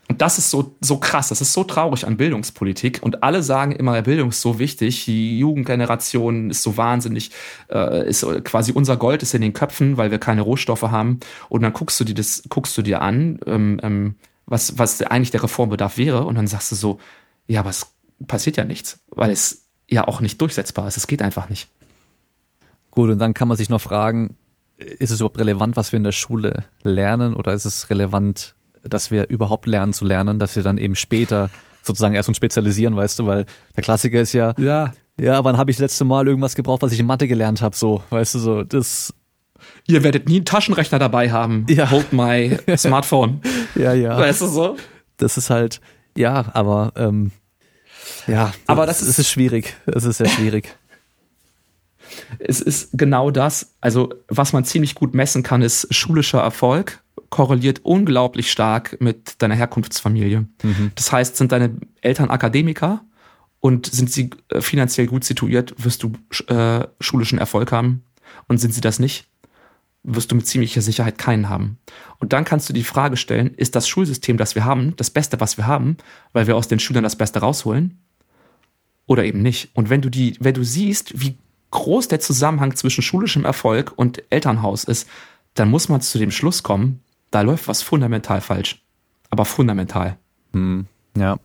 Und 0.09 0.23
das 0.23 0.39
ist 0.39 0.51
so, 0.51 0.75
so 0.81 0.97
krass, 0.97 1.29
das 1.29 1.43
ist 1.43 1.53
so 1.53 1.65
traurig 1.65 2.07
an 2.07 2.17
Bildungspolitik. 2.17 3.01
Und 3.03 3.23
alle 3.23 3.43
sagen 3.43 3.73
immer, 3.73 4.01
Bildung 4.01 4.31
ist 4.31 4.41
so 4.41 4.59
wichtig, 4.59 5.05
die 5.05 5.39
Jugendgeneration 5.39 6.51
ist 6.51 6.63
so 6.63 6.79
wahnsinnig, 6.79 7.31
äh, 7.71 8.09
ist 8.09 8.27
quasi 8.45 8.73
unser 8.73 8.97
Gold 8.97 9.23
ist 9.23 9.35
in 9.35 9.43
den 9.43 9.53
Köpfen, 9.53 9.99
weil 9.99 10.11
wir 10.11 10.19
keine 10.19 10.41
Rohstoffe 10.41 10.83
haben. 10.83 11.21
Und 11.51 11.63
dann 11.63 11.75
guckst 11.75 12.01
du 12.01 12.05
dir 12.05 12.15
das, 12.15 12.43
guckst 12.49 12.77
du 12.79 12.83
dir 12.83 13.03
an, 13.03 13.39
ähm, 13.47 13.81
ähm, 13.83 14.15
was, 14.47 14.79
was 14.79 15.03
eigentlich 15.03 15.31
der 15.31 15.43
Reformbedarf 15.43 15.99
wäre, 15.99 16.25
und 16.25 16.37
dann 16.37 16.47
sagst 16.47 16.73
du 16.73 16.77
so, 16.77 16.99
ja, 17.47 17.61
aber 17.61 17.71
es 17.71 17.93
passiert 18.27 18.57
ja 18.57 18.65
nichts, 18.65 19.01
weil 19.11 19.31
es 19.31 19.67
ja 19.89 20.09
auch 20.09 20.23
nicht 20.23 20.41
durchsetzbar 20.41 20.89
ist. 20.89 20.97
Es 20.97 21.07
geht 21.07 21.21
einfach 21.21 21.51
nicht. 21.51 21.69
Gut, 22.99 23.11
und 23.11 23.21
dann 23.21 23.33
kann 23.33 23.47
man 23.47 23.57
sich 23.57 23.69
noch 23.69 23.81
fragen, 23.81 24.35
ist 24.77 25.13
es 25.13 25.21
überhaupt 25.21 25.39
relevant, 25.39 25.77
was 25.77 25.93
wir 25.93 25.99
in 25.99 26.03
der 26.03 26.11
Schule 26.11 26.65
lernen 26.83 27.35
oder 27.35 27.53
ist 27.53 27.65
es 27.65 27.91
relevant, 27.91 28.57
dass 28.83 29.13
wir 29.13 29.29
überhaupt 29.29 29.67
lernen 29.67 29.93
zu 29.93 30.05
lernen, 30.05 30.41
dass 30.41 30.57
wir 30.57 30.65
dann 30.65 30.79
eben 30.79 30.97
später 30.97 31.49
sozusagen 31.85 32.17
erst 32.17 32.29
und 32.29 32.35
spezialisieren, 32.35 32.97
weißt 32.97 33.21
du, 33.21 33.27
weil 33.27 33.47
der 33.77 33.85
Klassiker 33.85 34.21
ist 34.21 34.33
ja, 34.33 34.53
Ja. 34.59 34.95
ja, 35.17 35.45
wann 35.45 35.57
habe 35.59 35.71
ich 35.71 35.77
das 35.77 35.83
letzte 35.83 36.07
Mal 36.07 36.27
irgendwas 36.27 36.57
gebraucht, 36.57 36.83
was 36.83 36.91
ich 36.91 36.99
in 36.99 37.07
Mathe 37.07 37.29
gelernt 37.29 37.63
habe, 37.63 37.77
so, 37.77 38.03
weißt 38.11 38.35
du, 38.35 38.39
so, 38.41 38.65
das, 38.65 39.15
Ihr 39.87 40.03
werdet 40.03 40.29
nie 40.29 40.39
einen 40.39 40.45
Taschenrechner 40.45 40.99
dabei 40.99 41.31
haben. 41.31 41.67
Ja. 41.69 41.93
Hold 41.93 42.13
my 42.13 42.59
Smartphone. 42.77 43.43
ja, 43.77 43.93
ja, 43.93 44.19
Weißt 44.19 44.41
du 44.41 44.49
so? 44.49 44.77
das 45.19 45.37
ist 45.37 45.51
halt, 45.51 45.81
ja, 46.17 46.47
aber, 46.53 46.95
ähm, 46.97 47.31
ja, 48.27 48.51
Aber 48.67 48.87
das 48.87 49.03
es 49.03 49.21
ist 49.21 49.31
schwierig, 49.31 49.77
es 49.87 50.03
ist 50.03 50.17
sehr 50.19 50.29
schwierig. 50.29 50.77
Es 52.39 52.61
ist 52.61 52.91
genau 52.93 53.31
das. 53.31 53.75
Also, 53.81 54.15
was 54.29 54.53
man 54.53 54.65
ziemlich 54.65 54.95
gut 54.95 55.15
messen 55.15 55.43
kann, 55.43 55.63
ist 55.63 55.93
schulischer 55.95 56.41
Erfolg 56.41 57.03
korreliert 57.31 57.81
unglaublich 57.85 58.51
stark 58.51 59.01
mit 59.01 59.43
deiner 59.43 59.55
Herkunftsfamilie. 59.55 60.47
Das 60.95 61.13
heißt, 61.13 61.37
sind 61.37 61.53
deine 61.53 61.77
Eltern 62.01 62.31
Akademiker 62.31 63.05
und 63.61 63.87
sind 63.87 64.11
sie 64.11 64.31
äh, 64.49 64.61
finanziell 64.61 65.07
gut 65.07 65.25
situiert, 65.25 65.75
wirst 65.83 66.03
du 66.03 66.13
äh, 66.47 66.87
schulischen 67.01 67.39
Erfolg 67.39 67.73
haben. 67.73 68.05
Und 68.47 68.59
sind 68.59 68.73
sie 68.73 68.81
das 68.81 68.99
nicht, 68.99 69.27
wirst 70.03 70.31
du 70.31 70.37
mit 70.37 70.47
ziemlicher 70.47 70.81
Sicherheit 70.81 71.19
keinen 71.19 71.49
haben. 71.49 71.79
Und 72.19 72.33
dann 72.33 72.45
kannst 72.45 72.69
du 72.69 72.73
die 72.73 72.85
Frage 72.85 73.17
stellen, 73.17 73.55
ist 73.55 73.75
das 73.75 73.89
Schulsystem, 73.89 74.37
das 74.37 74.55
wir 74.55 74.65
haben, 74.65 74.95
das 74.97 75.11
Beste, 75.11 75.41
was 75.41 75.57
wir 75.57 75.67
haben, 75.67 75.97
weil 76.33 76.47
wir 76.47 76.57
aus 76.57 76.69
den 76.69 76.79
Schülern 76.79 77.05
das 77.05 77.17
Beste 77.17 77.41
rausholen? 77.41 77.99
Oder 79.07 79.25
eben 79.25 79.43
nicht. 79.43 79.71
Und 79.75 79.91
wenn 79.91 80.03
du 80.03 80.11
die, 80.11 80.37
wenn 80.41 80.55
du 80.55 80.63
siehst, 80.63 81.21
wie 81.21 81.39
groß 81.71 82.09
der 82.09 82.21
Zusammenhang 82.21 82.75
zwischen 82.77 83.03
schulischem 83.03 83.45
Erfolg 83.45 83.93
und 83.97 84.23
Elternhaus 84.31 84.85
ist, 84.85 85.09
dann 85.55 85.71
muss 85.71 85.89
man 85.89 86.01
zu 86.01 86.19
dem 86.19 86.31
Schluss 86.31 86.63
kommen, 86.63 87.03
da 87.31 87.43
läuft 87.43 87.69
was 87.69 87.83
fundamental 87.83 88.41
falsch. 88.41 88.83
Aber 89.31 89.45
fundamental. 89.45 90.17
Ja. 91.17 91.39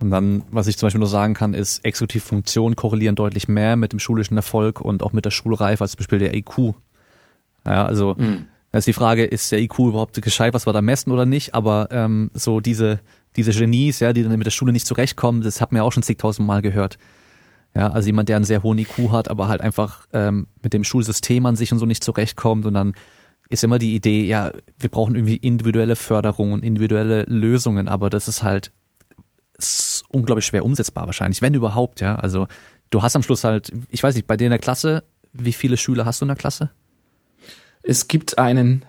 Und 0.00 0.10
dann, 0.10 0.42
was 0.50 0.66
ich 0.66 0.78
zum 0.78 0.86
Beispiel 0.86 0.98
nur 1.00 1.08
sagen 1.08 1.34
kann, 1.34 1.54
ist, 1.54 1.84
Exekutivfunktionen 1.84 2.74
korrelieren 2.74 3.14
deutlich 3.14 3.48
mehr 3.48 3.76
mit 3.76 3.92
dem 3.92 3.98
schulischen 3.98 4.36
Erfolg 4.36 4.80
und 4.80 5.02
auch 5.02 5.12
mit 5.12 5.26
der 5.26 5.30
Schulreife 5.30 5.84
als 5.84 5.92
zum 5.92 5.98
Beispiel 5.98 6.18
der 6.18 6.34
IQ. 6.34 6.74
Ja, 7.66 7.84
also 7.84 8.16
da 8.72 8.78
ist 8.78 8.86
die 8.86 8.92
Frage, 8.92 9.24
ist 9.24 9.52
der 9.52 9.60
IQ 9.60 9.78
überhaupt 9.80 10.20
gescheit, 10.22 10.54
was 10.54 10.66
wir 10.66 10.72
da 10.72 10.80
messen 10.80 11.12
oder 11.12 11.26
nicht? 11.26 11.54
Aber 11.54 11.88
ähm, 11.90 12.30
so 12.34 12.60
diese, 12.60 13.00
diese 13.36 13.52
Genies, 13.52 14.00
ja, 14.00 14.12
die 14.12 14.22
dann 14.22 14.36
mit 14.38 14.46
der 14.46 14.52
Schule 14.52 14.72
nicht 14.72 14.86
zurechtkommen, 14.86 15.42
das 15.42 15.60
hat 15.60 15.70
man 15.72 15.78
ja 15.78 15.82
auch 15.82 15.92
schon 15.92 16.02
zigtausend 16.02 16.46
Mal 16.46 16.62
gehört. 16.62 16.96
Ja, 17.74 17.90
also 17.90 18.06
jemand, 18.06 18.28
der 18.28 18.36
einen 18.36 18.44
sehr 18.44 18.62
hohen 18.62 18.78
IQ 18.78 19.10
hat, 19.10 19.28
aber 19.28 19.48
halt 19.48 19.60
einfach 19.60 20.06
ähm, 20.12 20.48
mit 20.62 20.72
dem 20.72 20.82
Schulsystem 20.82 21.46
an 21.46 21.56
sich 21.56 21.72
und 21.72 21.78
so 21.78 21.86
nicht 21.86 22.02
zurechtkommt 22.02 22.66
und 22.66 22.74
dann 22.74 22.94
ist 23.48 23.64
immer 23.64 23.78
die 23.78 23.94
Idee, 23.94 24.24
ja, 24.24 24.52
wir 24.78 24.90
brauchen 24.90 25.14
irgendwie 25.14 25.36
individuelle 25.36 25.96
Förderung 25.96 26.52
und 26.52 26.64
individuelle 26.64 27.24
Lösungen, 27.24 27.88
aber 27.88 28.10
das 28.10 28.28
ist 28.28 28.42
halt 28.42 28.72
ist 29.58 30.04
unglaublich 30.08 30.46
schwer 30.46 30.64
umsetzbar 30.64 31.06
wahrscheinlich, 31.06 31.42
wenn 31.42 31.54
überhaupt, 31.54 32.00
ja. 32.00 32.16
Also 32.16 32.48
du 32.90 33.02
hast 33.02 33.16
am 33.16 33.22
Schluss 33.22 33.44
halt, 33.44 33.72
ich 33.88 34.02
weiß 34.02 34.14
nicht, 34.14 34.26
bei 34.26 34.36
dir 34.36 34.46
in 34.46 34.50
der 34.50 34.58
Klasse, 34.58 35.04
wie 35.32 35.52
viele 35.52 35.76
Schüler 35.76 36.04
hast 36.04 36.20
du 36.20 36.24
in 36.24 36.28
der 36.28 36.36
Klasse? 36.36 36.70
Es 37.82 38.08
gibt 38.08 38.38
einen, 38.38 38.84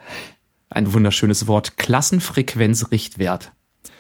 ein 0.70 0.94
wunderschönes 0.94 1.48
Wort, 1.48 1.78
Klassenfrequenzrichtwert. 1.78 3.52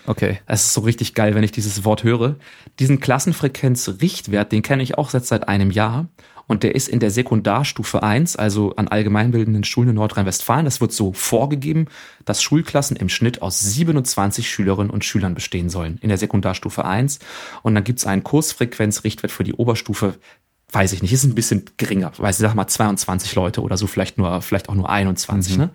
Okay. 0.07 0.39
Es 0.45 0.65
ist 0.65 0.73
so 0.73 0.81
richtig 0.81 1.13
geil, 1.13 1.35
wenn 1.35 1.43
ich 1.43 1.51
dieses 1.51 1.83
Wort 1.85 2.03
höre. 2.03 2.35
Diesen 2.79 2.99
Klassenfrequenzrichtwert, 2.99 4.51
den 4.51 4.61
kenne 4.61 4.83
ich 4.83 4.97
auch 4.97 5.13
jetzt 5.13 5.27
seit 5.27 5.47
einem 5.47 5.71
Jahr. 5.71 6.07
Und 6.47 6.63
der 6.63 6.75
ist 6.75 6.89
in 6.89 6.99
der 6.99 7.11
Sekundarstufe 7.11 8.03
1, 8.03 8.35
also 8.35 8.75
an 8.75 8.89
allgemeinbildenden 8.89 9.63
Schulen 9.63 9.89
in 9.89 9.95
Nordrhein-Westfalen. 9.95 10.65
Das 10.65 10.81
wird 10.81 10.91
so 10.91 11.13
vorgegeben, 11.13 11.85
dass 12.25 12.43
Schulklassen 12.43 12.97
im 12.97 13.07
Schnitt 13.07 13.41
aus 13.41 13.59
27 13.59 14.49
Schülerinnen 14.49 14.89
und 14.89 15.05
Schülern 15.05 15.33
bestehen 15.33 15.69
sollen. 15.69 15.97
In 16.01 16.09
der 16.09 16.17
Sekundarstufe 16.17 16.83
1. 16.83 17.19
Und 17.63 17.75
dann 17.75 17.85
gibt 17.85 17.99
es 17.99 18.05
einen 18.05 18.23
Kursfrequenzrichtwert 18.23 19.31
für 19.31 19.45
die 19.45 19.53
Oberstufe. 19.53 20.15
Weiß 20.71 20.93
ich 20.93 21.01
nicht, 21.01 21.11
ist 21.11 21.23
ein 21.23 21.35
bisschen 21.35 21.65
geringer. 21.77 22.11
Weiß 22.17 22.39
ich 22.39 22.41
sag 22.41 22.55
mal 22.55 22.67
22 22.67 23.35
Leute 23.35 23.61
oder 23.61 23.77
so, 23.77 23.87
vielleicht 23.87 24.17
nur, 24.17 24.41
vielleicht 24.41 24.69
auch 24.69 24.75
nur 24.75 24.89
21. 24.89 25.57
Ne? 25.57 25.69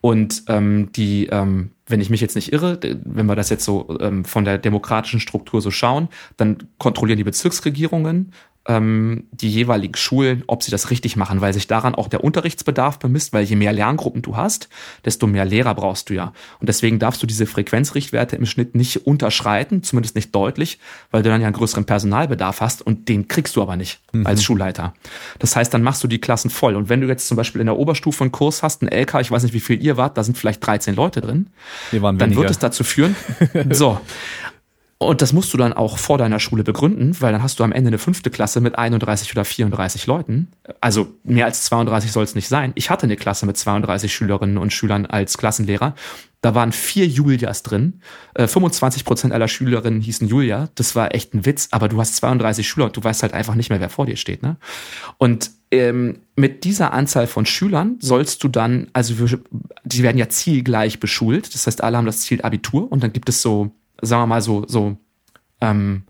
Und 0.00 0.44
ähm, 0.48 0.90
die, 0.92 1.26
ähm, 1.26 1.70
wenn 1.86 2.00
ich 2.00 2.10
mich 2.10 2.20
jetzt 2.20 2.36
nicht 2.36 2.52
irre, 2.52 2.78
wenn 3.04 3.26
wir 3.26 3.36
das 3.36 3.48
jetzt 3.48 3.64
so 3.64 3.96
ähm, 4.00 4.24
von 4.24 4.44
der 4.44 4.58
demokratischen 4.58 5.20
Struktur 5.20 5.60
so 5.62 5.70
schauen, 5.70 6.08
dann 6.36 6.58
kontrollieren 6.78 7.16
die 7.16 7.24
Bezirksregierungen 7.24 8.32
ähm, 8.68 9.24
die 9.30 9.50
jeweiligen 9.50 9.94
Schulen, 9.94 10.44
ob 10.46 10.62
sie 10.62 10.70
das 10.70 10.90
richtig 10.90 11.16
machen, 11.16 11.40
weil 11.40 11.52
sich 11.52 11.66
daran 11.66 11.94
auch 11.94 12.08
der 12.08 12.24
Unterrichtsbedarf 12.24 12.98
bemisst, 12.98 13.32
weil 13.32 13.44
je 13.44 13.56
mehr 13.56 13.72
Lerngruppen 13.72 14.22
du 14.22 14.36
hast, 14.36 14.68
desto 15.04 15.26
mehr 15.26 15.44
Lehrer 15.44 15.74
brauchst 15.74 16.10
du 16.10 16.14
ja. 16.14 16.32
Und 16.60 16.68
deswegen 16.68 16.98
darfst 16.98 17.22
du 17.22 17.26
diese 17.26 17.46
Frequenzrichtwerte 17.46 18.36
im 18.36 18.46
Schnitt 18.46 18.74
nicht 18.74 19.06
unterschreiten, 19.06 19.82
zumindest 19.82 20.16
nicht 20.16 20.34
deutlich, 20.34 20.78
weil 21.10 21.22
du 21.22 21.30
dann 21.30 21.40
ja 21.40 21.46
einen 21.46 21.56
größeren 21.56 21.84
Personalbedarf 21.84 22.60
hast 22.60 22.82
und 22.82 23.08
den 23.08 23.28
kriegst 23.28 23.56
du 23.56 23.62
aber 23.62 23.76
nicht 23.76 24.00
als 24.24 24.42
Schulleiter. 24.42 24.94
Das 25.38 25.54
heißt, 25.54 25.72
dann 25.72 25.82
machst 25.82 26.02
du 26.02 26.08
die 26.08 26.20
Klassen 26.20 26.50
voll. 26.50 26.74
Und 26.74 26.88
wenn 26.88 27.00
du 27.00 27.06
jetzt 27.06 27.28
zum 27.28 27.36
Beispiel 27.36 27.60
in 27.60 27.66
der 27.66 27.76
Oberstufe 27.76 28.24
einen 28.24 28.32
Kurs 28.32 28.62
hast, 28.62 28.82
einen 28.82 28.92
LK, 28.92 29.20
ich 29.20 29.30
weiß 29.30 29.42
nicht, 29.42 29.54
wie 29.54 29.60
viel 29.60 29.82
ihr 29.82 29.96
wart, 29.96 30.18
da 30.18 30.24
sind 30.24 30.36
vielleicht 30.36 30.66
13 30.66 30.94
Leute 30.96 31.20
drin, 31.20 31.48
dann 31.92 32.34
wird 32.34 32.50
es 32.50 32.58
dazu 32.58 32.84
führen. 32.84 33.14
so. 33.70 34.00
Und 34.98 35.20
das 35.20 35.34
musst 35.34 35.52
du 35.52 35.58
dann 35.58 35.74
auch 35.74 35.98
vor 35.98 36.16
deiner 36.16 36.40
Schule 36.40 36.64
begründen, 36.64 37.14
weil 37.20 37.30
dann 37.30 37.42
hast 37.42 37.60
du 37.60 37.64
am 37.64 37.72
Ende 37.72 37.88
eine 37.88 37.98
fünfte 37.98 38.30
Klasse 38.30 38.62
mit 38.62 38.78
31 38.78 39.30
oder 39.32 39.44
34 39.44 40.06
Leuten. 40.06 40.48
Also 40.80 41.08
mehr 41.22 41.44
als 41.44 41.64
32 41.64 42.12
soll 42.12 42.24
es 42.24 42.34
nicht 42.34 42.48
sein. 42.48 42.72
Ich 42.76 42.88
hatte 42.88 43.04
eine 43.04 43.16
Klasse 43.16 43.44
mit 43.44 43.58
32 43.58 44.14
Schülerinnen 44.14 44.56
und 44.56 44.72
Schülern 44.72 45.04
als 45.04 45.36
Klassenlehrer. 45.36 45.94
Da 46.40 46.54
waren 46.54 46.72
vier 46.72 47.06
Julias 47.06 47.62
drin. 47.62 48.00
Äh, 48.34 48.46
25 48.46 49.04
Prozent 49.04 49.34
aller 49.34 49.48
Schülerinnen 49.48 50.00
hießen 50.00 50.28
Julia. 50.28 50.70
Das 50.76 50.96
war 50.96 51.14
echt 51.14 51.34
ein 51.34 51.44
Witz, 51.44 51.68
aber 51.72 51.88
du 51.88 52.00
hast 52.00 52.16
32 52.16 52.66
Schüler 52.66 52.86
und 52.86 52.96
du 52.96 53.04
weißt 53.04 53.22
halt 53.22 53.34
einfach 53.34 53.54
nicht 53.54 53.68
mehr, 53.68 53.80
wer 53.80 53.90
vor 53.90 54.06
dir 54.06 54.16
steht. 54.16 54.42
Ne? 54.42 54.56
Und 55.18 55.50
ähm, 55.72 56.20
mit 56.36 56.64
dieser 56.64 56.94
Anzahl 56.94 57.26
von 57.26 57.44
Schülern 57.44 57.96
sollst 58.00 58.42
du 58.44 58.48
dann, 58.48 58.88
also 58.94 59.18
wir, 59.18 59.40
die 59.84 60.02
werden 60.02 60.16
ja 60.16 60.30
zielgleich 60.30 61.00
beschult. 61.00 61.52
Das 61.54 61.66
heißt, 61.66 61.82
alle 61.82 61.98
haben 61.98 62.06
das 62.06 62.20
Ziel 62.20 62.40
Abitur 62.40 62.90
und 62.90 63.02
dann 63.02 63.12
gibt 63.12 63.28
es 63.28 63.42
so, 63.42 63.72
sagen 64.00 64.22
wir 64.22 64.26
mal 64.26 64.42
so, 64.42 64.64
so 64.66 64.96
ähm, 65.60 66.04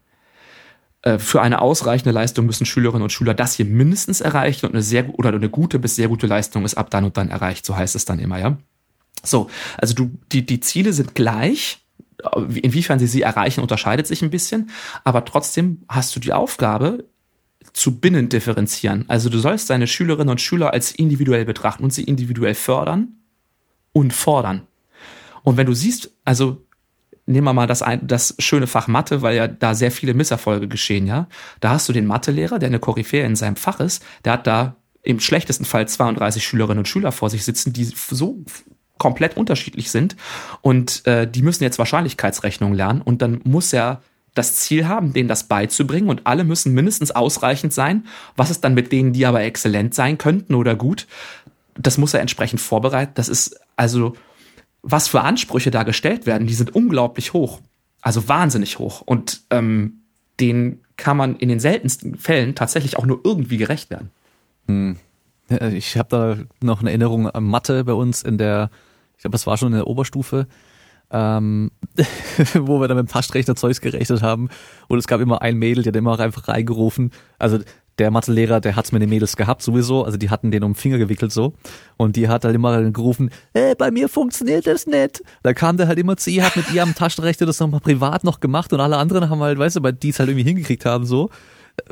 äh, 1.03 1.19
für 1.19 1.41
eine 1.41 1.61
ausreichende 1.61 2.13
Leistung 2.13 2.47
müssen 2.47 2.67
Schülerinnen 2.67 3.03
und 3.03 3.13
Schüler 3.13 3.35
das 3.35 3.55
hier 3.55 3.65
mindestens 3.65 4.21
erreichen 4.21 4.67
und 4.67 4.73
eine 4.73 4.83
sehr 4.83 5.09
oder 5.19 5.31
eine 5.31 5.49
gute 5.49 5.79
bis 5.79 5.97
sehr 5.97 6.09
gute 6.09 6.27
Leistung 6.27 6.65
ist 6.65 6.77
ab 6.77 6.91
dann 6.91 7.05
und 7.05 7.17
dann 7.17 7.31
erreicht, 7.31 7.65
so 7.65 7.77
heißt 7.77 7.95
es 7.95 8.05
dann 8.05 8.19
immer, 8.19 8.39
ja. 8.39 8.59
So, 9.23 9.49
also 9.79 9.95
du, 9.95 10.11
die, 10.33 10.45
die 10.45 10.61
Ziele 10.61 10.93
sind 10.93 11.15
gleich. 11.15 11.83
Inwiefern 12.35 12.99
sie 12.99 13.07
sie 13.07 13.23
erreichen, 13.23 13.61
unterscheidet 13.61 14.07
sich 14.07 14.23
ein 14.23 14.31
bisschen. 14.31 14.71
Aber 15.05 15.25
trotzdem 15.25 15.83
hast 15.89 16.17
du 16.17 16.21
die 16.21 16.33
Aufgabe, 16.33 17.05
zu 17.73 17.99
binnen 18.01 18.29
differenzieren. 18.29 19.05
Also 19.09 19.29
du 19.29 19.39
sollst 19.39 19.71
deine 19.71 19.87
Schülerinnen 19.87 20.31
und 20.31 20.41
Schüler 20.41 20.73
als 20.73 20.93
individuell 20.93 21.45
betrachten 21.45 21.85
und 21.85 21.93
sie 21.93 22.05
individuell 22.05 22.55
fördern 22.55 23.09
und 23.93 24.13
fordern. 24.13 24.63
Und 25.43 25.57
wenn 25.57 25.67
du 25.67 25.75
siehst, 25.75 26.11
also 26.25 26.66
nehmen 27.27 27.47
wir 27.47 27.53
mal 27.53 27.67
das, 27.67 27.83
ein, 27.83 28.07
das 28.07 28.35
schöne 28.39 28.67
Fach 28.67 28.89
Mathe, 28.89 29.23
weil 29.23 29.37
ja 29.37 29.49
da 29.49 29.75
sehr 29.75 29.91
viele 29.91 30.15
Misserfolge 30.15 30.69
geschehen, 30.69 31.07
ja. 31.07 31.29
Da 31.61 31.71
hast 31.71 31.89
du 31.89 31.93
den 31.93 32.07
Mathelehrer, 32.07 32.59
der 32.59 32.69
eine 32.69 32.79
Koryphäe 32.79 33.25
in 33.25 33.37
seinem 33.37 33.57
Fach 33.57 33.81
ist, 33.81 34.05
der 34.25 34.35
hat 34.35 34.47
da 34.47 34.77
im 35.03 35.21
schlechtesten 35.21 35.65
Fall 35.65 35.87
32 35.87 36.45
Schülerinnen 36.45 36.79
und 36.79 36.89
Schüler 36.89 37.13
vor 37.13 37.31
sich 37.31 37.45
sitzen, 37.45 37.73
die 37.73 37.85
so 37.85 38.45
komplett 38.99 39.37
unterschiedlich 39.37 39.91
sind 39.91 40.17
und 40.63 41.07
äh, 41.07 41.31
die 41.31 41.43
müssen 41.43 41.63
jetzt 41.63 41.79
Wahrscheinlichkeitsrechnung 41.79 42.73
lernen 42.73 43.03
und 43.03 43.23
dann 43.23 43.41
muss 43.45 43.73
er 43.73 44.01
das 44.35 44.55
Ziel 44.55 44.87
haben, 44.87 45.13
denen 45.13 45.29
das 45.29 45.45
beizubringen 45.45 46.09
und 46.09 46.27
alle 46.27 46.45
müssen 46.45 46.75
mindestens 46.75 47.11
ausreichend 47.11 47.73
sein. 47.73 48.07
Was 48.37 48.51
ist 48.51 48.63
dann 48.63 48.75
mit 48.75 48.93
denen, 48.93 49.13
die 49.13 49.27
aber 49.27 49.43
exzellent 49.43 49.95
sein 49.95 50.19
könnten 50.19 50.55
oder 50.55 50.77
gut? 50.77 51.07
Das 51.75 51.99
muss 51.99 52.15
er 52.15 52.21
entsprechend 52.21 52.61
vorbereiten. 52.61 53.13
Das 53.15 53.29
ist 53.29 53.59
also, 53.77 54.15
was 54.83 55.09
für 55.09 55.23
Ansprüche 55.23 55.71
da 55.71 55.83
gestellt 55.83 56.27
werden, 56.27 56.47
die 56.47 56.55
sind 56.55 56.75
unglaublich 56.75 57.33
hoch. 57.33 57.61
Also 58.03 58.29
wahnsinnig 58.29 58.79
hoch. 58.79 59.01
Und 59.01 59.43
ähm, 59.51 60.03
denen 60.39 60.83
kann 60.97 61.17
man 61.17 61.37
in 61.37 61.49
den 61.49 61.61
seltensten 61.61 62.17
Fällen 62.17 62.55
tatsächlich 62.55 62.97
auch 62.97 63.07
nur 63.07 63.21
irgendwie 63.25 63.57
gerecht 63.57 63.91
werden. 63.91 64.11
Ja, 65.49 65.69
Ich 65.69 65.97
habe 65.97 66.09
da 66.09 66.37
noch 66.65 66.81
eine 66.81 66.91
Erinnerung 66.91 67.29
an 67.29 67.45
Mathe 67.45 67.85
bei 67.85 67.93
uns 67.93 68.23
in 68.23 68.39
der, 68.39 68.71
ich 69.17 69.23
glaube, 69.23 69.33
das 69.33 69.47
war 69.47 69.57
schon 69.57 69.69
in 69.69 69.79
der 69.79 69.87
Oberstufe, 69.87 70.47
ähm, 71.11 71.71
wo 72.55 72.81
wir 72.81 72.89
dann 72.89 72.97
mit 72.97 73.07
dem 73.07 73.13
Taschenrechner 73.13 73.57
Zeugs 73.57 73.81
gerechnet 73.81 74.23
haben. 74.23 74.49
Und 74.89 74.99
es 74.99 75.07
gab 75.07 75.21
immer 75.21 75.43
ein 75.43 75.57
Mädel, 75.57 75.83
die 75.83 75.89
hat 75.89 75.97
immer 75.97 76.19
einfach 76.19 76.49
reingerufen. 76.49 77.13
Also 77.39 77.59
der 77.99 78.11
Mathelehrer, 78.11 78.61
der 78.61 78.77
hat's 78.77 78.93
mit 78.93 79.03
den 79.03 79.09
Mädels 79.09 79.37
gehabt 79.37 79.63
sowieso, 79.63 80.05
also 80.05 80.19
die 80.19 80.31
hatten 80.31 80.51
den 80.51 80.63
um 80.65 80.73
den 80.73 80.79
Finger 80.79 80.99
gewickelt 80.99 81.33
so. 81.33 81.55
Und 81.97 82.17
die 82.17 82.29
hat 82.29 82.45
halt 82.45 82.55
immer 82.55 82.83
gerufen, 82.91 83.31
hey, 83.55 83.75
bei 83.75 83.91
mir 83.91 84.09
funktioniert 84.09 84.67
das 84.67 84.87
nicht. 84.87 85.23
Da 85.43 85.55
kam 85.55 85.77
der 85.77 85.89
halt 85.89 85.99
immer 85.99 86.17
zu 86.17 86.31
ihr, 86.31 86.45
hat 86.45 86.57
mit 86.57 86.71
ihr 86.73 86.83
am 86.83 86.95
Taschenrechner 86.97 87.47
das 87.47 87.61
nochmal 87.61 87.81
privat 87.81 88.25
noch 88.25 88.41
gemacht 88.41 88.73
und 88.73 88.81
alle 88.81 88.97
anderen 88.99 89.31
haben 89.31 89.41
halt, 89.41 89.59
weißt 89.59 89.77
du, 89.77 89.83
weil 89.83 89.95
die 89.95 90.11
es 90.11 90.19
halt 90.19 90.29
irgendwie 90.29 90.45
hingekriegt 90.45 90.85
haben 90.85 91.07
so 91.07 91.31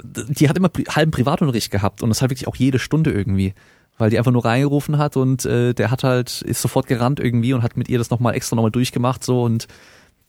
die 0.02 0.48
hat 0.48 0.56
immer 0.56 0.68
pri 0.68 0.84
halben 0.84 1.10
Privatunterricht 1.10 1.70
gehabt 1.70 2.02
und 2.02 2.08
das 2.08 2.20
halt 2.20 2.30
wirklich 2.30 2.48
auch 2.48 2.56
jede 2.56 2.78
Stunde 2.78 3.12
irgendwie, 3.12 3.54
weil 3.98 4.10
die 4.10 4.18
einfach 4.18 4.32
nur 4.32 4.44
reingerufen 4.44 4.98
hat 4.98 5.16
und 5.16 5.44
äh, 5.44 5.74
der 5.74 5.90
hat 5.90 6.04
halt 6.04 6.42
ist 6.42 6.62
sofort 6.62 6.86
gerannt 6.86 7.20
irgendwie 7.20 7.52
und 7.52 7.62
hat 7.62 7.76
mit 7.76 7.88
ihr 7.88 7.98
das 7.98 8.10
nochmal 8.10 8.34
extra 8.34 8.56
nochmal 8.56 8.70
durchgemacht 8.70 9.24
so 9.24 9.42
und 9.42 9.66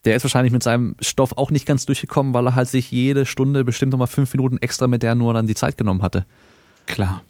der 0.05 0.15
ist 0.15 0.23
wahrscheinlich 0.23 0.53
mit 0.53 0.63
seinem 0.63 0.95
Stoff 1.01 1.37
auch 1.37 1.51
nicht 1.51 1.65
ganz 1.65 1.85
durchgekommen, 1.85 2.33
weil 2.33 2.47
er 2.47 2.55
halt 2.55 2.69
sich 2.69 2.91
jede 2.91 3.25
Stunde 3.25 3.63
bestimmt 3.63 3.91
nochmal 3.91 4.07
fünf 4.07 4.33
Minuten 4.33 4.57
extra 4.59 4.87
mit 4.87 5.03
der 5.03 5.15
nur 5.15 5.33
dann 5.33 5.47
die 5.47 5.55
Zeit 5.55 5.77
genommen 5.77 6.01
hatte. 6.01 6.25
Klar. 6.85 7.23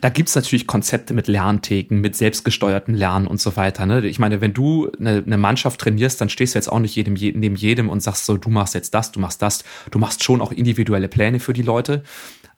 Da 0.00 0.08
gibt's 0.08 0.34
natürlich 0.34 0.66
Konzepte 0.66 1.14
mit 1.14 1.28
Lerntheken, 1.28 1.96
mit 2.00 2.16
selbstgesteuerten 2.16 2.94
Lernen 2.94 3.26
und 3.26 3.40
so 3.40 3.56
weiter. 3.56 3.86
Ne? 3.86 4.06
Ich 4.06 4.18
meine, 4.18 4.40
wenn 4.40 4.54
du 4.54 4.90
eine, 4.98 5.22
eine 5.24 5.36
Mannschaft 5.36 5.80
trainierst, 5.80 6.20
dann 6.20 6.28
stehst 6.28 6.54
du 6.54 6.58
jetzt 6.58 6.72
auch 6.72 6.78
nicht 6.78 6.96
jedem, 6.96 7.14
neben 7.14 7.56
jedem 7.56 7.90
und 7.90 8.00
sagst 8.00 8.26
so, 8.26 8.36
du 8.36 8.48
machst 8.48 8.74
jetzt 8.74 8.94
das, 8.94 9.12
du 9.12 9.20
machst 9.20 9.42
das. 9.42 9.64
Du 9.90 9.98
machst 9.98 10.24
schon 10.24 10.40
auch 10.40 10.52
individuelle 10.52 11.08
Pläne 11.08 11.40
für 11.40 11.52
die 11.52 11.62
Leute, 11.62 12.02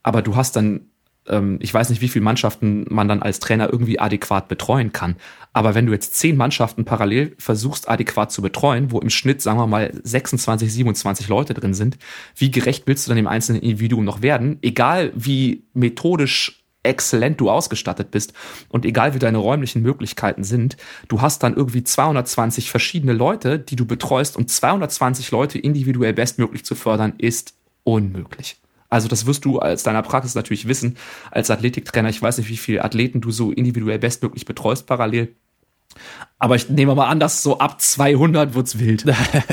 aber 0.03 0.23
du 0.23 0.37
hast 0.37 0.57
dann 0.57 0.83
ähm, 1.29 1.59
ich 1.61 1.73
weiß 1.73 1.91
nicht, 1.91 2.01
wie 2.01 2.09
viele 2.09 2.25
Mannschaften 2.25 2.87
man 2.89 3.09
dann 3.09 3.23
als 3.23 3.41
Trainer 3.41 3.71
irgendwie 3.71 3.99
adäquat 3.99 4.49
betreuen 4.49 4.93
kann. 4.93 5.17
Aber 5.53 5.75
wenn 5.75 5.87
du 5.87 5.93
jetzt 5.93 6.15
zehn 6.15 6.37
Mannschaften 6.37 6.85
parallel 6.85 7.35
versuchst, 7.39 7.89
adäquat 7.89 8.33
zu 8.33 8.43
betreuen, 8.43 8.91
wo 8.91 9.01
im 9.01 9.11
Schnitt, 9.11 9.43
sagen 9.43 9.59
wir 9.59 9.67
mal, 9.67 9.93
26, 10.03 10.73
27 10.73 11.29
Leute 11.29 11.55
drin 11.55 11.75
sind, 11.75 11.99
wie 12.37 12.51
gerecht 12.51 12.87
willst 12.87 13.07
du 13.07 13.11
dann 13.11 13.17
dem 13.17 13.27
einzelnen 13.27 13.63
Individuum 13.63 14.05
noch 14.05 14.23
werden? 14.23 14.59
Egal 14.63 15.13
wie 15.15 15.65
methodisch 15.75 16.65
exzellent 16.83 17.41
du 17.41 17.51
ausgestattet 17.51 18.11
bist 18.11 18.33
und 18.69 18.85
egal 18.85 19.15
wie 19.15 19.19
deine 19.19 19.39
räumlichen 19.39 19.83
Möglichkeiten 19.83 20.45
sind, 20.45 20.77
du 21.09 21.21
hast 21.21 21.43
dann 21.43 21.55
irgendwie 21.55 21.85
220 21.85 22.71
verschiedene 22.71 23.13
Leute, 23.13 23.59
die 23.59 23.77
du 23.77 23.85
betreust 23.85 24.37
und 24.37 24.51
220 24.51 25.31
Leute 25.31 25.59
individuell 25.59 26.15
bestmöglich 26.15 26.65
zu 26.65 26.75
fördern, 26.75 27.15
ist 27.19 27.55
unmöglich. 27.85 28.57
Also 28.89 29.09
das 29.09 29.27
wirst 29.27 29.45
du 29.45 29.59
als 29.59 29.83
deiner 29.83 30.03
Praxis 30.03 30.35
natürlich 30.35 30.67
wissen, 30.67 30.97
als 31.31 31.51
Athletiktrainer. 31.51 32.09
Ich 32.09 32.23
weiß 32.23 32.39
nicht, 32.39 32.49
wie 32.49 32.57
viele 32.57 32.85
Athleten 32.85 33.21
du 33.21 33.31
so 33.31 33.53
individuell 33.53 33.99
bestmöglich 33.99 34.47
betreust 34.47 34.87
parallel. 34.87 35.35
Aber 36.39 36.55
ich 36.55 36.69
nehme 36.69 36.95
mal 36.95 37.09
an, 37.09 37.19
dass 37.19 37.43
so 37.43 37.59
ab 37.59 37.81
200 37.81 38.55
wird's 38.55 38.79
wild. 38.79 39.05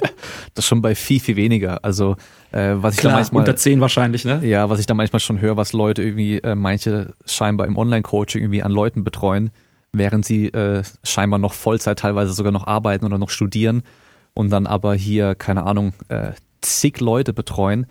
das 0.54 0.66
schon 0.66 0.82
bei 0.82 0.96
viel, 0.96 1.20
viel 1.20 1.36
weniger. 1.36 1.84
Also 1.84 2.16
äh, 2.52 2.76
was 2.76 2.96
ich 2.96 3.00
Klar, 3.00 3.14
da 3.14 3.20
manchmal 3.20 3.42
unter 3.42 3.56
10 3.56 3.82
wahrscheinlich, 3.82 4.26
ne? 4.26 4.42
Ja, 4.44 4.70
was 4.70 4.80
ich 4.80 4.86
da 4.86 4.94
manchmal 4.94 5.20
schon 5.20 5.42
höre, 5.42 5.58
was 5.58 5.74
Leute 5.74 6.04
irgendwie, 6.04 6.38
äh, 6.38 6.56
manche 6.56 7.14
scheinbar 7.26 7.68
im 7.68 7.78
Online-Coaching 7.78 8.42
irgendwie 8.42 8.64
an 8.64 8.72
Leuten 8.72 9.04
betreuen, 9.04 9.50
während 9.94 10.26
sie 10.26 10.48
äh, 10.48 10.84
scheinbar 11.04 11.40
noch 11.40 11.54
Vollzeit 11.54 12.00
teilweise 12.00 12.34
sogar 12.34 12.52
noch 12.52 12.68
arbeiten 12.68 13.06
oder 13.06 13.18
noch 13.18 13.30
studieren 13.30 13.84
und 14.34 14.52
dann 14.52 14.68
aber 14.68 14.94
hier, 14.94 15.36
keine 15.36 15.64
Ahnung, 15.64 15.94
äh, 16.10 16.34
zig 16.62 17.00
Leute 17.00 17.34
betreuen 17.34 17.88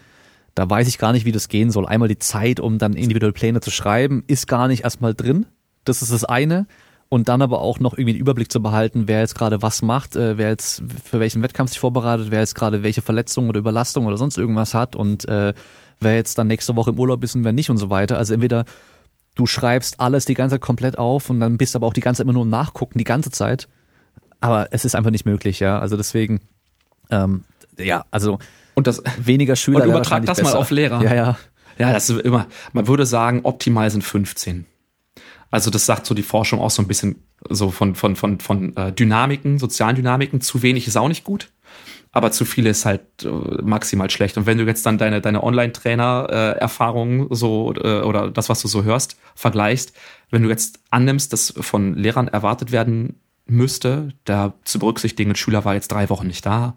da 0.54 0.68
weiß 0.68 0.88
ich 0.88 0.98
gar 0.98 1.12
nicht, 1.12 1.24
wie 1.24 1.32
das 1.32 1.48
gehen 1.48 1.70
soll. 1.70 1.86
Einmal 1.86 2.08
die 2.08 2.18
Zeit, 2.18 2.60
um 2.60 2.78
dann 2.78 2.94
individuelle 2.94 3.32
Pläne 3.32 3.60
zu 3.60 3.70
schreiben, 3.70 4.24
ist 4.26 4.46
gar 4.46 4.68
nicht 4.68 4.84
erstmal 4.84 5.14
drin. 5.14 5.46
Das 5.84 6.02
ist 6.02 6.12
das 6.12 6.24
eine. 6.24 6.66
Und 7.08 7.28
dann 7.28 7.42
aber 7.42 7.60
auch 7.60 7.80
noch 7.80 7.92
irgendwie 7.92 8.14
den 8.14 8.20
Überblick 8.20 8.50
zu 8.50 8.62
behalten, 8.62 9.06
wer 9.06 9.20
jetzt 9.20 9.34
gerade 9.34 9.62
was 9.62 9.82
macht, 9.82 10.16
äh, 10.16 10.38
wer 10.38 10.48
jetzt 10.48 10.82
für 11.04 11.20
welchen 11.20 11.42
Wettkampf 11.42 11.70
sich 11.70 11.78
vorbereitet, 11.78 12.28
wer 12.30 12.40
jetzt 12.40 12.54
gerade 12.54 12.82
welche 12.82 13.02
Verletzung 13.02 13.48
oder 13.48 13.60
Überlastung 13.60 14.06
oder 14.06 14.16
sonst 14.16 14.38
irgendwas 14.38 14.74
hat 14.74 14.96
und 14.96 15.28
äh, 15.28 15.52
wer 16.00 16.14
jetzt 16.14 16.38
dann 16.38 16.46
nächste 16.46 16.76
Woche 16.76 16.90
im 16.90 16.98
Urlaub 16.98 17.22
ist 17.22 17.34
und 17.34 17.44
wer 17.44 17.52
nicht 17.52 17.70
und 17.70 17.76
so 17.76 17.90
weiter. 17.90 18.16
Also 18.16 18.34
entweder 18.34 18.64
du 19.34 19.46
schreibst 19.46 20.00
alles 20.00 20.24
die 20.24 20.34
ganze 20.34 20.54
Zeit 20.54 20.62
komplett 20.62 20.98
auf 20.98 21.30
und 21.30 21.40
dann 21.40 21.58
bist 21.58 21.76
aber 21.76 21.86
auch 21.86 21.92
die 21.92 22.00
ganze 22.00 22.18
Zeit 22.18 22.24
immer 22.24 22.32
nur 22.32 22.44
im 22.44 22.50
Nachgucken, 22.50 22.98
die 22.98 23.04
ganze 23.04 23.30
Zeit. 23.30 23.68
Aber 24.40 24.68
es 24.72 24.84
ist 24.84 24.94
einfach 24.94 25.10
nicht 25.10 25.26
möglich, 25.26 25.60
ja. 25.60 25.78
Also 25.78 25.96
deswegen, 25.96 26.40
ähm, 27.10 27.44
ja, 27.78 28.04
also 28.10 28.38
und 28.74 28.86
das 28.86 29.02
weniger 29.18 29.56
Schüler. 29.56 29.82
Und 29.82 29.90
übertrag 29.90 30.24
das 30.26 30.38
besser. 30.38 30.52
mal 30.52 30.58
auf 30.58 30.70
Lehrer. 30.70 31.02
Ja, 31.02 31.14
ja. 31.14 31.38
Ja, 31.78 31.92
das 31.92 32.08
ist 32.08 32.20
immer, 32.20 32.46
man 32.72 32.86
würde 32.86 33.06
sagen, 33.06 33.40
optimal 33.42 33.90
sind 33.90 34.02
15. 34.02 34.66
Also 35.50 35.70
das 35.70 35.86
sagt 35.86 36.06
so 36.06 36.14
die 36.14 36.22
Forschung 36.22 36.60
auch 36.60 36.70
so 36.70 36.82
ein 36.82 36.88
bisschen 36.88 37.22
so 37.48 37.70
von, 37.70 37.94
von, 37.94 38.16
von, 38.16 38.40
von 38.40 38.76
äh, 38.76 38.92
Dynamiken, 38.92 39.58
sozialen 39.58 39.96
Dynamiken. 39.96 40.40
Zu 40.40 40.62
wenig 40.62 40.86
ist 40.86 40.96
auch 40.96 41.08
nicht 41.08 41.24
gut, 41.24 41.50
aber 42.12 42.32
zu 42.32 42.44
viel 42.44 42.66
ist 42.66 42.84
halt 42.84 43.02
äh, 43.22 43.28
maximal 43.62 44.10
schlecht. 44.10 44.36
Und 44.36 44.46
wenn 44.46 44.58
du 44.58 44.64
jetzt 44.64 44.84
dann 44.86 44.98
deine, 44.98 45.20
deine 45.20 45.42
Online-Trainer-Erfahrungen 45.42 47.28
so 47.30 47.72
äh, 47.74 48.00
oder 48.00 48.30
das, 48.30 48.48
was 48.48 48.62
du 48.62 48.68
so 48.68 48.82
hörst, 48.84 49.16
vergleichst, 49.34 49.92
wenn 50.30 50.42
du 50.42 50.48
jetzt 50.48 50.80
annimmst, 50.90 51.32
dass 51.32 51.54
von 51.56 51.94
Lehrern 51.94 52.28
erwartet 52.28 52.72
werden 52.72 53.20
müsste, 53.46 54.08
da 54.24 54.54
zu 54.64 54.78
berücksichtigen, 54.78 55.32
ein 55.32 55.36
Schüler 55.36 55.64
war 55.64 55.74
jetzt 55.74 55.92
drei 55.92 56.08
Wochen 56.08 56.26
nicht 56.26 56.46
da 56.46 56.76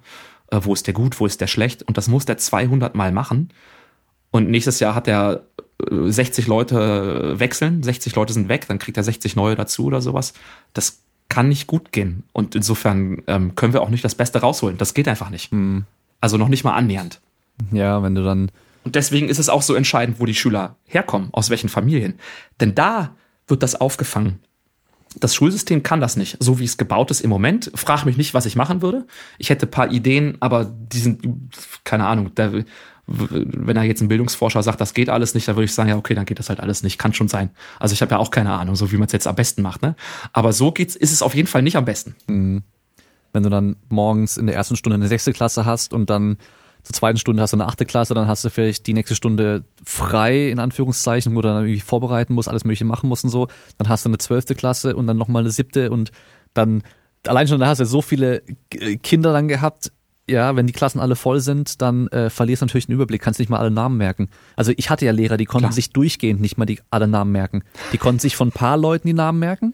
äh, 0.51 0.59
wo 0.61 0.73
ist 0.73 0.87
der 0.87 0.93
gut, 0.93 1.19
wo 1.19 1.25
ist 1.25 1.41
der 1.41 1.47
schlecht. 1.47 1.83
Und 1.83 1.97
das 1.97 2.07
muss 2.07 2.25
der 2.25 2.37
200 2.37 2.95
Mal 2.95 3.11
machen. 3.11 3.49
Und 4.31 4.49
nächstes 4.49 4.79
Jahr 4.79 4.95
hat 4.95 5.07
er 5.07 5.43
60 5.89 6.45
äh, 6.45 6.49
Leute 6.49 7.33
äh, 7.35 7.39
wechseln, 7.39 7.83
60 7.83 8.15
Leute 8.15 8.33
sind 8.33 8.49
weg, 8.49 8.65
dann 8.67 8.79
kriegt 8.79 8.97
er 8.97 9.03
60 9.03 9.35
neue 9.35 9.55
dazu 9.55 9.85
oder 9.85 10.01
sowas. 10.01 10.33
Das 10.73 11.01
kann 11.29 11.49
nicht 11.49 11.67
gut 11.67 11.91
gehen. 11.91 12.23
Und 12.33 12.55
insofern 12.55 13.21
ähm, 13.27 13.55
können 13.55 13.73
wir 13.73 13.81
auch 13.81 13.89
nicht 13.89 14.03
das 14.03 14.15
Beste 14.15 14.39
rausholen. 14.39 14.77
Das 14.77 14.93
geht 14.93 15.07
einfach 15.07 15.29
nicht. 15.29 15.51
Mhm. 15.51 15.85
Also 16.21 16.37
noch 16.37 16.47
nicht 16.47 16.63
mal 16.63 16.73
annähernd. 16.73 17.19
Ja, 17.71 18.01
wenn 18.03 18.15
du 18.15 18.23
dann. 18.23 18.51
Und 18.83 18.95
deswegen 18.95 19.29
ist 19.29 19.39
es 19.39 19.49
auch 19.49 19.61
so 19.61 19.75
entscheidend, 19.75 20.19
wo 20.19 20.25
die 20.25 20.35
Schüler 20.35 20.75
herkommen, 20.85 21.29
aus 21.33 21.49
welchen 21.49 21.69
Familien. 21.69 22.15
Denn 22.59 22.75
da 22.75 23.15
wird 23.47 23.63
das 23.63 23.75
aufgefangen. 23.75 24.39
Das 25.19 25.33
Schulsystem 25.35 25.83
kann 25.83 26.01
das 26.01 26.15
nicht, 26.15 26.37
so 26.39 26.59
wie 26.59 26.65
es 26.65 26.77
gebaut 26.77 27.11
ist 27.11 27.21
im 27.21 27.29
Moment. 27.29 27.71
Frag 27.75 28.05
mich 28.05 28.17
nicht, 28.17 28.33
was 28.33 28.45
ich 28.45 28.55
machen 28.55 28.81
würde. 28.81 29.05
Ich 29.37 29.49
hätte 29.49 29.65
paar 29.67 29.91
Ideen, 29.91 30.37
aber 30.39 30.65
die 30.65 30.99
sind, 30.99 31.27
keine 31.83 32.05
Ahnung, 32.05 32.35
der, 32.35 32.65
wenn 33.07 33.77
er 33.77 33.83
jetzt 33.83 34.01
ein 34.01 34.09
Bildungsforscher 34.09 34.61
sagt, 34.61 34.81
das 34.81 34.93
geht 34.93 35.09
alles 35.09 35.33
nicht, 35.33 35.47
dann 35.47 35.55
würde 35.55 35.65
ich 35.65 35.73
sagen, 35.73 35.89
ja, 35.89 35.97
okay, 35.97 36.13
dann 36.13 36.25
geht 36.25 36.39
das 36.39 36.49
halt 36.49 36.59
alles 36.59 36.83
nicht. 36.83 36.97
Kann 36.97 37.13
schon 37.13 37.29
sein. 37.29 37.49
Also 37.79 37.93
ich 37.93 38.01
habe 38.01 38.11
ja 38.11 38.17
auch 38.17 38.31
keine 38.31 38.53
Ahnung, 38.53 38.75
so 38.75 38.91
wie 38.91 38.97
man 38.97 39.07
es 39.07 39.13
jetzt 39.13 39.27
am 39.27 39.35
besten 39.35 39.61
macht, 39.61 39.81
ne? 39.81 39.95
Aber 40.33 40.53
so 40.53 40.71
geht's, 40.71 40.95
ist 40.95 41.11
es 41.11 41.21
auf 41.21 41.33
jeden 41.33 41.47
Fall 41.47 41.61
nicht 41.61 41.77
am 41.77 41.85
besten. 41.85 42.15
Mhm. 42.27 42.63
Wenn 43.33 43.43
du 43.43 43.49
dann 43.49 43.77
morgens 43.89 44.37
in 44.37 44.45
der 44.47 44.55
ersten 44.55 44.75
Stunde 44.75 44.95
eine 44.95 45.07
sechste 45.07 45.31
Klasse 45.31 45.65
hast 45.65 45.93
und 45.93 46.09
dann 46.09 46.37
zur 46.87 46.93
zweiten 46.93 47.19
Stunde 47.19 47.41
hast 47.41 47.51
du 47.51 47.57
eine 47.57 47.65
achte 47.65 47.85
Klasse, 47.85 48.13
dann 48.13 48.27
hast 48.27 48.45
du 48.45 48.49
vielleicht 48.49 48.87
die 48.87 48.93
nächste 48.93 49.13
Stunde 49.13 49.65
frei, 49.83 50.47
in 50.49 50.59
Anführungszeichen, 50.59 51.35
wo 51.35 51.41
du 51.41 51.49
dann 51.49 51.63
irgendwie 51.63 51.81
vorbereiten 51.81 52.33
musst, 52.33 52.47
alles 52.47 52.63
mögliche 52.63 52.85
machen 52.85 53.09
musst 53.09 53.25
und 53.25 53.29
so. 53.29 53.47
Dann 53.77 53.89
hast 53.89 54.05
du 54.05 54.09
eine 54.09 54.17
zwölfte 54.19 54.55
Klasse 54.55 54.95
und 54.95 55.05
dann 55.05 55.17
nochmal 55.17 55.43
eine 55.43 55.51
siebte 55.51 55.91
und 55.91 56.11
dann, 56.53 56.81
allein 57.27 57.47
schon 57.47 57.59
da 57.59 57.67
hast 57.67 57.79
du 57.79 57.85
so 57.85 58.01
viele 58.01 58.41
Kinder 59.03 59.33
dann 59.33 59.49
gehabt, 59.49 59.91
ja, 60.29 60.55
wenn 60.55 60.65
die 60.65 60.73
Klassen 60.73 60.99
alle 60.99 61.17
voll 61.17 61.41
sind, 61.41 61.81
dann 61.81 62.07
äh, 62.07 62.29
verlierst 62.29 62.61
du 62.61 62.65
natürlich 62.65 62.87
den 62.87 62.95
Überblick, 62.95 63.21
kannst 63.21 63.39
nicht 63.39 63.49
mal 63.49 63.59
alle 63.59 63.71
Namen 63.71 63.97
merken. 63.97 64.29
Also 64.55 64.71
ich 64.77 64.89
hatte 64.89 65.05
ja 65.05 65.11
Lehrer, 65.11 65.35
die 65.35 65.45
konnten 65.45 65.65
Klar. 65.65 65.73
sich 65.73 65.91
durchgehend 65.91 66.39
nicht 66.39 66.57
mal 66.57 66.65
die 66.65 66.79
alle 66.89 67.07
Namen 67.07 67.33
merken. 67.33 67.63
Die 67.91 67.97
konnten 67.97 68.19
sich 68.19 68.37
von 68.37 68.49
ein 68.49 68.53
paar 68.53 68.77
Leuten 68.77 69.07
die 69.07 69.13
Namen 69.13 69.39
merken, 69.39 69.73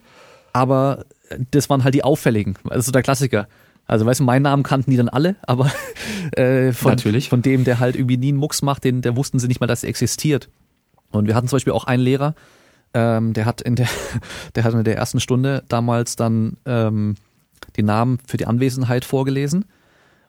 aber 0.52 1.04
das 1.50 1.70
waren 1.70 1.84
halt 1.84 1.94
die 1.94 2.04
auffälligen. 2.04 2.56
Also 2.68 2.92
der 2.92 3.02
Klassiker. 3.02 3.46
Also 3.86 4.06
weißt 4.06 4.20
du, 4.20 4.24
meinen 4.24 4.42
Namen 4.42 4.62
kannten 4.62 4.90
die 4.90 4.96
dann 4.96 5.08
alle, 5.08 5.36
aber 5.42 5.70
äh, 6.32 6.72
von, 6.72 6.92
Natürlich. 6.92 7.28
von 7.28 7.42
dem, 7.42 7.64
der 7.64 7.80
halt 7.80 7.96
irgendwie 7.96 8.16
nie 8.16 8.28
einen 8.28 8.38
Mucks 8.38 8.62
macht, 8.62 8.84
den, 8.84 9.02
der 9.02 9.16
wussten 9.16 9.38
sie 9.38 9.48
nicht 9.48 9.60
mal, 9.60 9.66
dass 9.66 9.82
er 9.82 9.90
existiert. 9.90 10.48
Und 11.10 11.26
wir 11.26 11.34
hatten 11.34 11.48
zum 11.48 11.56
Beispiel 11.56 11.72
auch 11.72 11.84
einen 11.84 12.02
Lehrer, 12.02 12.34
ähm, 12.94 13.32
der 13.34 13.44
hat 13.44 13.60
in 13.60 13.76
der, 13.76 13.88
der 14.54 14.64
hat 14.64 14.74
in 14.74 14.84
der 14.84 14.96
ersten 14.96 15.20
Stunde 15.20 15.64
damals 15.68 16.16
dann 16.16 16.56
ähm, 16.64 17.16
die 17.76 17.82
Namen 17.82 18.18
für 18.26 18.36
die 18.36 18.46
Anwesenheit 18.46 19.04
vorgelesen. 19.04 19.64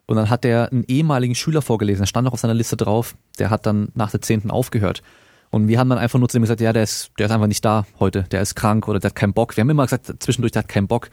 Und 0.07 0.18
dann 0.18 0.30
hat 0.30 0.44
der 0.44 0.72
einen 0.72 0.84
ehemaligen 0.84 1.34
Schüler 1.34 1.61
vorgelesen, 1.61 2.02
der 2.02 2.07
stand 2.07 2.26
noch 2.26 2.34
auf 2.34 2.40
seiner 2.40 2.53
Liste 2.53 2.77
drauf, 2.77 3.15
der 3.40 3.49
hat 3.49 3.65
dann 3.65 3.90
nach 3.95 4.11
der 4.11 4.22
zehnten 4.22 4.52
aufgehört. 4.52 5.02
Und 5.49 5.68
wir 5.68 5.80
haben 5.80 5.90
dann 5.90 5.98
einfach 5.98 6.19
nur 6.19 6.30
zu 6.30 6.38
ihm 6.38 6.41
gesagt, 6.41 6.61
ja, 6.61 6.73
der 6.73 6.84
ist, 6.84 7.11
der 7.18 7.27
ist 7.27 7.32
einfach 7.32 7.48
nicht 7.48 7.64
da 7.64 7.86
heute, 7.99 8.23
der 8.23 8.41
ist 8.41 8.56
krank 8.56 8.88
oder 8.88 8.99
der 8.99 9.10
hat 9.10 9.15
keinen 9.15 9.34
Bock. 9.34 9.56
Wir 9.56 9.61
haben 9.61 9.69
immer 9.69 9.84
gesagt, 9.84 10.14
zwischendurch, 10.19 10.52
der 10.52 10.64
hat 10.64 10.68
keinen 10.68 10.88
Bock. 10.88 11.10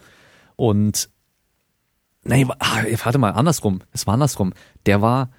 Und 0.56 1.09
Nee, 2.24 2.47
ah, 2.59 2.85
warte 3.05 3.19
mal, 3.19 3.31
andersrum. 3.31 3.81
Es 3.93 4.07
war 4.07 4.15
andersrum. 4.15 4.53
Der 4.86 5.03
war 5.03 5.31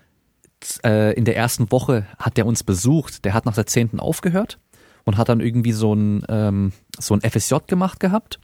äh, 0.83 1.13
in 1.13 1.25
der 1.25 1.35
ersten 1.35 1.71
Woche 1.71 2.05
hat 2.17 2.37
der 2.37 2.45
uns 2.45 2.63
besucht. 2.63 3.25
Der 3.25 3.33
hat 3.33 3.45
nach 3.45 3.55
der 3.55 3.65
zehnten 3.65 3.99
aufgehört 3.99 4.59
und 5.05 5.17
hat 5.17 5.29
dann 5.29 5.39
irgendwie 5.39 5.71
so 5.71 5.93
ein 5.93 6.25
ähm, 6.29 6.73
so 6.99 7.13
ein 7.13 7.21
FSJ 7.21 7.55
gemacht 7.67 7.99
gehabt 7.99 8.39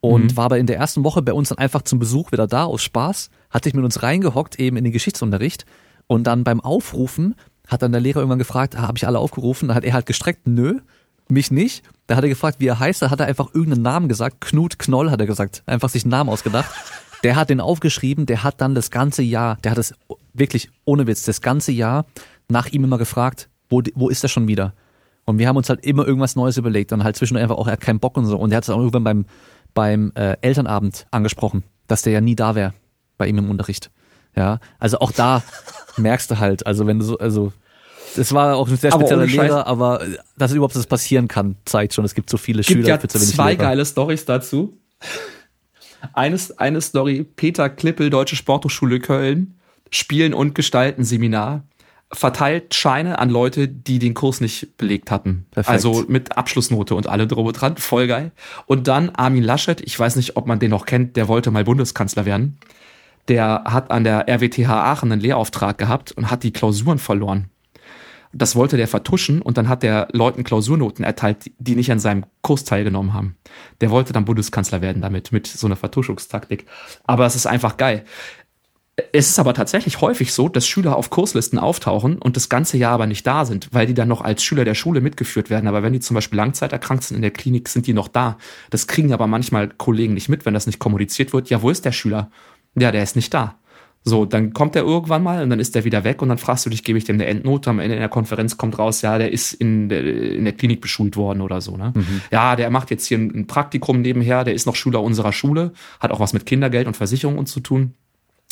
und 0.00 0.32
mhm. 0.32 0.36
war 0.36 0.46
aber 0.46 0.58
in 0.58 0.66
der 0.66 0.76
ersten 0.76 1.04
Woche 1.04 1.22
bei 1.22 1.32
uns 1.32 1.50
dann 1.50 1.58
einfach 1.58 1.82
zum 1.82 1.98
Besuch 1.98 2.32
wieder 2.32 2.46
da 2.46 2.64
aus 2.64 2.82
Spaß. 2.82 3.30
Hat 3.50 3.64
sich 3.64 3.74
mit 3.74 3.84
uns 3.84 4.02
reingehockt 4.02 4.58
eben 4.58 4.76
in 4.76 4.84
den 4.84 4.92
Geschichtsunterricht 4.92 5.66
und 6.06 6.26
dann 6.26 6.44
beim 6.44 6.60
Aufrufen 6.60 7.34
hat 7.66 7.82
dann 7.82 7.92
der 7.92 8.00
Lehrer 8.00 8.20
irgendwann 8.20 8.38
gefragt, 8.38 8.76
ah, 8.76 8.82
habe 8.82 8.96
ich 8.96 9.06
alle 9.06 9.18
aufgerufen? 9.18 9.68
Dann 9.68 9.76
hat 9.76 9.84
er 9.84 9.92
halt 9.92 10.06
gestreckt, 10.06 10.46
nö, 10.46 10.80
mich 11.28 11.50
nicht. 11.50 11.82
Da 12.06 12.14
hat 12.14 12.22
er 12.22 12.28
gefragt, 12.28 12.60
wie 12.60 12.68
er 12.68 12.78
heißt. 12.78 13.02
Da 13.02 13.10
hat 13.10 13.18
er 13.18 13.26
einfach 13.26 13.52
irgendeinen 13.52 13.82
Namen 13.82 14.08
gesagt. 14.08 14.40
Knut 14.40 14.78
Knoll 14.78 15.10
hat 15.10 15.20
er 15.20 15.26
gesagt. 15.26 15.64
Einfach 15.66 15.88
sich 15.88 16.04
einen 16.04 16.12
Namen 16.12 16.30
ausgedacht. 16.30 16.70
Der 17.26 17.34
hat 17.34 17.50
den 17.50 17.60
aufgeschrieben, 17.60 18.24
der 18.24 18.44
hat 18.44 18.60
dann 18.60 18.76
das 18.76 18.92
ganze 18.92 19.20
Jahr, 19.20 19.58
der 19.64 19.72
hat 19.72 19.78
es 19.78 19.92
wirklich 20.32 20.70
ohne 20.84 21.08
Witz, 21.08 21.24
das 21.24 21.40
ganze 21.40 21.72
Jahr 21.72 22.06
nach 22.48 22.68
ihm 22.68 22.84
immer 22.84 22.98
gefragt, 22.98 23.48
wo, 23.68 23.82
wo 23.96 24.08
ist 24.08 24.22
er 24.22 24.28
schon 24.28 24.46
wieder? 24.46 24.74
Und 25.24 25.40
wir 25.40 25.48
haben 25.48 25.56
uns 25.56 25.68
halt 25.68 25.84
immer 25.84 26.06
irgendwas 26.06 26.36
Neues 26.36 26.56
überlegt 26.56 26.92
und 26.92 27.02
halt 27.02 27.16
zwischendurch 27.16 27.42
einfach 27.42 27.56
auch, 27.56 27.66
er 27.66 27.72
hat 27.72 27.80
keinen 27.80 27.98
Bock 27.98 28.16
und 28.16 28.26
so. 28.26 28.38
Und 28.38 28.52
er 28.52 28.58
hat 28.58 28.62
es 28.62 28.70
auch 28.70 28.78
irgendwann 28.78 29.02
beim, 29.02 29.26
beim 29.74 30.12
äh, 30.14 30.36
Elternabend 30.40 31.08
angesprochen, 31.10 31.64
dass 31.88 32.02
der 32.02 32.12
ja 32.12 32.20
nie 32.20 32.36
da 32.36 32.54
wäre 32.54 32.74
bei 33.18 33.26
ihm 33.26 33.38
im 33.38 33.50
Unterricht. 33.50 33.90
Ja, 34.36 34.60
also 34.78 35.00
auch 35.00 35.10
da 35.10 35.42
merkst 35.96 36.30
du 36.30 36.38
halt, 36.38 36.64
also 36.64 36.86
wenn 36.86 37.00
du 37.00 37.06
so, 37.06 37.18
also 37.18 37.52
es 38.16 38.32
war 38.34 38.54
auch 38.54 38.68
ein 38.68 38.76
sehr 38.76 38.92
spezieller 38.92 39.26
Lehrer, 39.26 39.66
aber 39.66 40.00
dass 40.38 40.52
überhaupt 40.52 40.76
das 40.76 40.86
passieren 40.86 41.26
kann, 41.26 41.56
zeigt 41.64 41.92
schon, 41.92 42.04
es 42.04 42.14
gibt 42.14 42.30
so 42.30 42.36
viele 42.36 42.62
gibt 42.62 42.70
Schüler 42.70 42.88
ja 42.88 42.98
für 43.00 43.08
zu 43.08 43.20
wenig 43.20 43.34
zwei 43.34 43.54
Lehrer. 43.54 43.64
geile 43.64 43.84
Stories 43.84 44.24
dazu. 44.26 44.78
Eines, 46.12 46.58
eine 46.58 46.80
Story, 46.80 47.24
Peter 47.36 47.68
Klippel, 47.68 48.10
Deutsche 48.10 48.36
Sporthochschule 48.36 49.00
Köln. 49.00 49.58
Spielen 49.90 50.34
und 50.34 50.54
Gestalten 50.54 51.04
Seminar 51.04 51.62
verteilt 52.12 52.74
Scheine 52.74 53.18
an 53.18 53.30
Leute, 53.30 53.66
die 53.68 53.98
den 53.98 54.14
Kurs 54.14 54.40
nicht 54.40 54.76
belegt 54.76 55.10
hatten. 55.10 55.46
Perfekt. 55.50 55.72
Also 55.72 56.04
mit 56.08 56.36
Abschlussnote 56.36 56.94
und 56.94 57.08
alle 57.08 57.26
drum 57.26 57.46
und 57.46 57.54
dran. 57.54 57.76
Voll 57.76 58.06
geil. 58.06 58.32
Und 58.66 58.86
dann 58.88 59.10
Armin 59.10 59.42
Laschet, 59.42 59.80
ich 59.80 59.98
weiß 59.98 60.16
nicht, 60.16 60.36
ob 60.36 60.46
man 60.46 60.58
den 60.58 60.70
noch 60.70 60.86
kennt, 60.86 61.16
der 61.16 61.28
wollte 61.28 61.50
mal 61.50 61.64
Bundeskanzler 61.64 62.24
werden. 62.24 62.58
Der 63.28 63.64
hat 63.64 63.90
an 63.90 64.04
der 64.04 64.28
RWTH 64.28 64.68
Aachen 64.68 65.10
einen 65.10 65.20
Lehrauftrag 65.20 65.78
gehabt 65.78 66.12
und 66.12 66.30
hat 66.30 66.44
die 66.44 66.52
Klausuren 66.52 66.98
verloren. 66.98 67.50
Das 68.38 68.54
wollte 68.54 68.76
der 68.76 68.86
vertuschen 68.86 69.40
und 69.40 69.56
dann 69.56 69.68
hat 69.68 69.82
der 69.82 70.08
Leuten 70.12 70.44
Klausurnoten 70.44 71.04
erteilt, 71.04 71.50
die 71.58 71.74
nicht 71.74 71.90
an 71.90 71.98
seinem 71.98 72.26
Kurs 72.42 72.64
teilgenommen 72.64 73.14
haben. 73.14 73.36
Der 73.80 73.90
wollte 73.90 74.12
dann 74.12 74.26
Bundeskanzler 74.26 74.82
werden 74.82 75.00
damit, 75.00 75.32
mit 75.32 75.46
so 75.46 75.66
einer 75.66 75.76
Vertuschungstaktik. 75.76 76.66
Aber 77.04 77.24
es 77.24 77.34
ist 77.34 77.46
einfach 77.46 77.78
geil. 77.78 78.04
Es 79.12 79.28
ist 79.28 79.38
aber 79.38 79.54
tatsächlich 79.54 80.00
häufig 80.00 80.32
so, 80.32 80.48
dass 80.48 80.66
Schüler 80.66 80.96
auf 80.96 81.10
Kurslisten 81.10 81.58
auftauchen 81.58 82.18
und 82.18 82.36
das 82.36 82.48
ganze 82.48 82.76
Jahr 82.76 82.92
aber 82.92 83.06
nicht 83.06 83.26
da 83.26 83.44
sind, 83.44 83.68
weil 83.72 83.86
die 83.86 83.94
dann 83.94 84.08
noch 84.08 84.22
als 84.22 84.42
Schüler 84.42 84.64
der 84.64 84.74
Schule 84.74 85.00
mitgeführt 85.00 85.48
werden. 85.48 85.66
Aber 85.66 85.82
wenn 85.82 85.92
die 85.92 86.00
zum 86.00 86.14
Beispiel 86.14 86.38
langzeiterkrankt 86.38 87.04
sind 87.04 87.16
in 87.16 87.22
der 87.22 87.30
Klinik, 87.30 87.68
sind 87.68 87.86
die 87.86 87.92
noch 87.94 88.08
da. 88.08 88.36
Das 88.70 88.86
kriegen 88.86 89.12
aber 89.12 89.26
manchmal 89.26 89.68
Kollegen 89.68 90.14
nicht 90.14 90.28
mit, 90.28 90.44
wenn 90.44 90.54
das 90.54 90.66
nicht 90.66 90.78
kommuniziert 90.78 91.32
wird. 91.32 91.50
Ja, 91.50 91.62
wo 91.62 91.70
ist 91.70 91.84
der 91.84 91.92
Schüler? 91.92 92.30
Ja, 92.74 92.92
der 92.92 93.02
ist 93.02 93.16
nicht 93.16 93.32
da. 93.32 93.56
So, 94.08 94.24
dann 94.24 94.52
kommt 94.52 94.76
er 94.76 94.84
irgendwann 94.84 95.24
mal 95.24 95.42
und 95.42 95.50
dann 95.50 95.58
ist 95.58 95.74
er 95.74 95.84
wieder 95.84 96.04
weg 96.04 96.22
und 96.22 96.28
dann 96.28 96.38
fragst 96.38 96.64
du 96.64 96.70
dich, 96.70 96.84
gebe 96.84 96.96
ich 96.96 97.02
dem 97.02 97.16
eine 97.16 97.26
Endnote? 97.26 97.68
Am 97.68 97.80
Ende 97.80 97.96
der 97.96 98.08
Konferenz 98.08 98.56
kommt 98.56 98.78
raus, 98.78 99.02
ja, 99.02 99.18
der 99.18 99.32
ist 99.32 99.52
in 99.52 99.88
der, 99.88 100.04
in 100.04 100.44
der 100.44 100.52
Klinik 100.52 100.80
beschult 100.80 101.16
worden 101.16 101.40
oder 101.40 101.60
so. 101.60 101.76
Ne? 101.76 101.92
Mhm. 101.92 102.20
Ja, 102.30 102.54
der 102.54 102.70
macht 102.70 102.92
jetzt 102.92 103.06
hier 103.06 103.18
ein 103.18 103.48
Praktikum 103.48 104.02
nebenher, 104.02 104.44
der 104.44 104.54
ist 104.54 104.64
noch 104.64 104.76
Schüler 104.76 105.02
unserer 105.02 105.32
Schule, 105.32 105.72
hat 105.98 106.12
auch 106.12 106.20
was 106.20 106.34
mit 106.34 106.46
Kindergeld 106.46 106.86
und 106.86 106.96
Versicherung 106.96 107.44
zu 107.46 107.58
tun. 107.58 107.94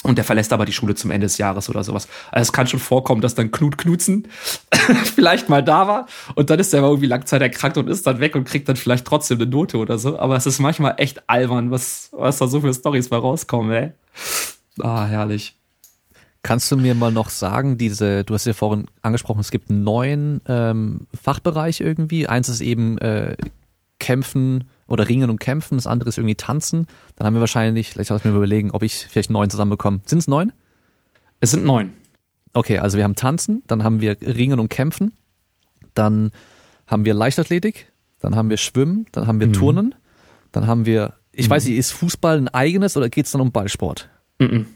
Und 0.03 0.19
der 0.19 0.25
verlässt 0.25 0.53
aber 0.53 0.65
die 0.65 0.73
Schule 0.73 0.97
zum 0.97 1.13
Ende 1.13 1.27
des 1.27 1.39
Jahres 1.39 1.71
oder 1.71 1.85
sowas. 1.85 2.09
Also 2.33 2.49
es 2.49 2.53
kann 2.53 2.67
schon 2.67 2.81
vorkommen, 2.81 3.21
dass 3.21 3.37
dann 3.37 3.53
Knut 3.53 3.79
Knutzen 3.79 4.27
vielleicht 5.15 5.49
mal 5.49 5.63
da 5.63 5.87
war 5.87 6.07
und 6.35 6.51
dann 6.51 6.59
ist 6.59 6.75
er 6.75 6.83
irgendwie 6.83 7.07
Langzeit 7.07 7.43
erkrankt 7.43 7.79
und 7.79 7.89
ist 7.89 8.09
dann 8.09 8.19
weg 8.19 8.35
und 8.35 8.43
kriegt 8.43 8.69
dann 8.69 8.75
vielleicht 8.75 9.07
trotzdem 9.07 9.41
eine 9.41 9.49
Note 9.49 9.79
oder 9.79 9.99
so. 9.99 10.19
Aber 10.19 10.35
es 10.35 10.47
ist 10.47 10.59
manchmal 10.59 10.97
echt 10.97 11.31
albern, 11.31 11.71
was, 11.71 12.09
was 12.11 12.39
da 12.39 12.49
so 12.49 12.61
für 12.61 12.75
Stories 12.75 13.11
mal 13.11 13.21
rauskommen, 13.21 13.71
ey. 13.71 13.93
Ah, 14.81 15.07
herrlich. 15.07 15.57
Kannst 16.43 16.71
du 16.71 16.77
mir 16.77 16.95
mal 16.95 17.13
noch 17.13 17.31
sagen, 17.31 17.79
diese, 17.79 18.25
du 18.25 18.35
hast 18.35 18.45
ja 18.45 18.53
vorhin 18.53 18.87
angesprochen, 19.01 19.41
es 19.41 19.51
gibt 19.51 19.71
neun 19.71 20.43
ähm, 20.47 21.07
Fachbereiche 21.15 21.85
irgendwie. 21.85 22.27
Eins 22.27 22.49
ist 22.49 22.61
eben 22.61 22.99
äh, 22.99 23.37
Kämpfen, 23.99 24.65
oder 24.87 25.09
Ringen 25.09 25.31
und 25.31 25.41
Kämpfen, 25.41 25.77
das 25.77 25.87
andere 25.87 26.09
ist 26.09 26.19
irgendwie 26.19 26.35
Tanzen. 26.35 26.87
Dann 27.17 27.27
haben 27.27 27.35
wir 27.35 27.41
wahrscheinlich, 27.41 27.91
vielleicht 27.91 28.11
lass 28.11 28.21
ich 28.21 28.25
mir 28.25 28.37
überlegen, 28.37 28.71
ob 28.71 28.83
ich 28.83 29.07
vielleicht 29.07 29.31
neun 29.31 29.51
zusammenbekomme. 29.51 30.01
Sind 30.05 30.19
es 30.19 30.29
neun? 30.29 30.53
Es 31.41 31.51
sind 31.51 31.65
neun. 31.65 31.93
Okay, 32.53 32.79
also 32.79 32.97
wir 32.97 33.05
haben 33.05 33.17
Tanzen, 33.17 33.63
dann 33.67 33.83
haben 33.83 34.01
wir 34.01 34.17
Ringen 34.21 34.61
und 34.61 34.69
Kämpfen, 34.69 35.13
dann 35.95 36.31
haben 36.87 37.05
wir 37.05 37.15
Leichtathletik, 37.15 37.93
dann 38.21 38.37
haben 38.37 38.51
wir 38.51 38.57
Schwimmen, 38.57 39.07
dann 39.13 39.27
haben 39.27 39.41
wir 39.41 39.49
mhm. 39.49 39.55
Turnen, 39.55 39.95
dann 40.53 40.67
haben 40.67 40.87
wir, 40.87 41.15
ich 41.33 41.49
mhm. 41.49 41.51
weiß 41.51 41.65
nicht, 41.65 41.77
ist 41.77 41.91
Fußball 41.93 42.39
ein 42.39 42.49
eigenes 42.49 42.97
oder 42.97 43.09
geht 43.09 43.27
es 43.27 43.33
dann 43.33 43.41
um 43.41 43.51
Ballsport? 43.51 44.09
Mhm. 44.39 44.67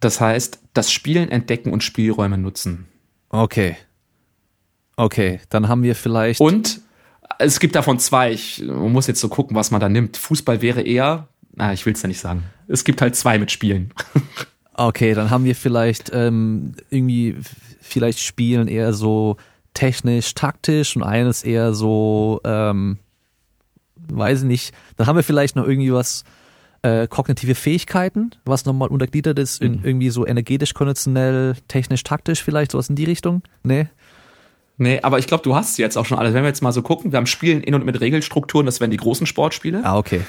Das 0.00 0.20
heißt, 0.20 0.60
das 0.74 0.92
Spielen 0.92 1.30
entdecken 1.30 1.72
und 1.72 1.82
Spielräume 1.82 2.38
nutzen. 2.38 2.86
Okay. 3.30 3.76
Okay, 4.96 5.40
dann 5.48 5.68
haben 5.68 5.82
wir 5.82 5.94
vielleicht. 5.94 6.40
Und 6.40 6.80
es 7.38 7.58
gibt 7.58 7.74
davon 7.74 7.98
zwei. 7.98 8.32
Ich, 8.32 8.62
man 8.62 8.92
muss 8.92 9.06
jetzt 9.06 9.20
so 9.20 9.28
gucken, 9.28 9.56
was 9.56 9.70
man 9.70 9.80
da 9.80 9.88
nimmt. 9.88 10.16
Fußball 10.16 10.62
wäre 10.62 10.82
eher, 10.82 11.28
na, 11.54 11.72
ich 11.72 11.84
will 11.86 11.94
es 11.94 12.02
ja 12.02 12.08
nicht 12.08 12.20
sagen. 12.20 12.44
Es 12.68 12.84
gibt 12.84 13.00
halt 13.00 13.16
zwei 13.16 13.38
mit 13.38 13.50
Spielen. 13.50 13.92
Okay, 14.76 15.14
dann 15.14 15.30
haben 15.30 15.44
wir 15.44 15.54
vielleicht 15.54 16.10
ähm, 16.12 16.72
irgendwie, 16.90 17.36
vielleicht 17.80 18.18
Spielen 18.18 18.66
eher 18.66 18.92
so 18.92 19.36
technisch, 19.72 20.34
taktisch 20.34 20.96
und 20.96 21.04
eines 21.04 21.44
eher 21.44 21.74
so, 21.74 22.40
ähm, 22.44 22.98
weiß 23.94 24.40
ich 24.40 24.46
nicht. 24.46 24.74
Dann 24.96 25.06
haben 25.06 25.14
wir 25.14 25.22
vielleicht 25.22 25.54
noch 25.54 25.66
irgendwie 25.66 25.92
was, 25.92 26.24
äh, 26.84 27.08
kognitive 27.08 27.54
Fähigkeiten, 27.54 28.32
was 28.44 28.66
nochmal 28.66 28.88
untergliedert 28.88 29.38
ist 29.38 29.62
in 29.62 29.78
mhm. 29.78 29.84
irgendwie 29.84 30.10
so 30.10 30.26
energetisch, 30.26 30.74
konditionell, 30.74 31.54
technisch, 31.66 32.02
taktisch 32.04 32.42
vielleicht, 32.42 32.72
sowas 32.72 32.90
in 32.90 32.94
die 32.94 33.04
Richtung? 33.04 33.42
Nee? 33.62 33.86
Nee, 34.76 35.00
aber 35.02 35.18
ich 35.18 35.26
glaube, 35.26 35.42
du 35.42 35.54
hast 35.54 35.78
jetzt 35.78 35.96
auch 35.96 36.04
schon 36.04 36.18
alles. 36.18 36.34
Wenn 36.34 36.42
wir 36.42 36.48
jetzt 36.48 36.62
mal 36.62 36.72
so 36.72 36.82
gucken, 36.82 37.12
wir 37.12 37.16
haben 37.16 37.26
Spielen 37.26 37.62
in 37.62 37.74
und 37.74 37.86
mit 37.86 38.00
Regelstrukturen, 38.00 38.66
das 38.66 38.80
wären 38.80 38.90
die 38.90 38.96
großen 38.96 39.26
Sportspiele. 39.26 39.80
Ah, 39.84 39.96
okay. 39.96 40.22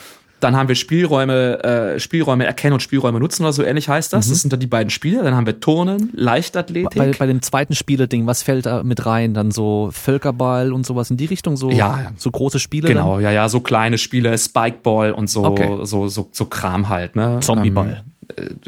Dann 0.45 0.55
haben 0.55 0.67
wir 0.67 0.75
Spielräume, 0.75 1.63
äh, 1.63 1.99
Spielräume 1.99 2.45
erkennen 2.45 2.73
und 2.73 2.79
Spielräume 2.79 3.19
nutzen 3.19 3.41
oder 3.41 3.51
so 3.51 3.63
ähnlich 3.63 3.89
heißt 3.89 4.13
das. 4.13 4.27
Mhm. 4.27 4.29
Das 4.29 4.41
sind 4.41 4.53
dann 4.53 4.59
die 4.59 4.67
beiden 4.67 4.91
Spiele. 4.91 5.23
Dann 5.23 5.33
haben 5.33 5.47
wir 5.47 5.59
Turnen, 5.59 6.11
Leichtathletik. 6.13 6.95
Bei, 6.95 7.09
bei 7.17 7.25
dem 7.25 7.41
zweiten 7.41 7.73
Spiele-Ding, 7.73 8.27
was 8.27 8.43
fällt 8.43 8.67
da 8.67 8.83
mit 8.83 9.07
rein? 9.07 9.33
Dann 9.33 9.49
so 9.49 9.89
Völkerball 9.91 10.71
und 10.71 10.85
sowas 10.85 11.09
in 11.09 11.17
die 11.17 11.25
Richtung, 11.25 11.57
so, 11.57 11.71
ja, 11.71 12.11
so 12.15 12.29
große 12.29 12.59
Spiele? 12.59 12.87
Genau, 12.89 13.15
dann? 13.15 13.23
ja, 13.23 13.31
ja, 13.31 13.49
so 13.49 13.59
kleine 13.59 13.97
Spiele, 13.97 14.37
Spikeball 14.37 15.13
und 15.13 15.31
so, 15.31 15.45
okay. 15.45 15.79
so, 15.81 16.07
so, 16.09 16.29
so 16.31 16.45
Kram 16.45 16.89
halt, 16.89 17.15
ne? 17.15 17.39
Zombieball. 17.41 18.03
Ähm, 18.37 18.59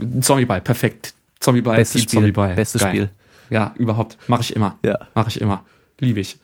äh, 0.00 0.20
Zombieball, 0.22 0.60
perfekt. 0.62 1.14
Zombieball, 1.38 1.76
Bestes 1.76 2.02
Spiel. 2.02 2.12
Zombieball. 2.12 2.54
Bestes 2.56 2.82
Geil. 2.82 2.90
Spiel. 2.90 3.10
Ja, 3.50 3.72
überhaupt. 3.76 4.18
Mache 4.26 4.42
ich 4.42 4.56
immer. 4.56 4.80
Ja. 4.84 4.98
Mache 5.14 5.28
ich 5.28 5.40
immer. 5.40 5.62
Liebe 6.00 6.18
ich. 6.18 6.40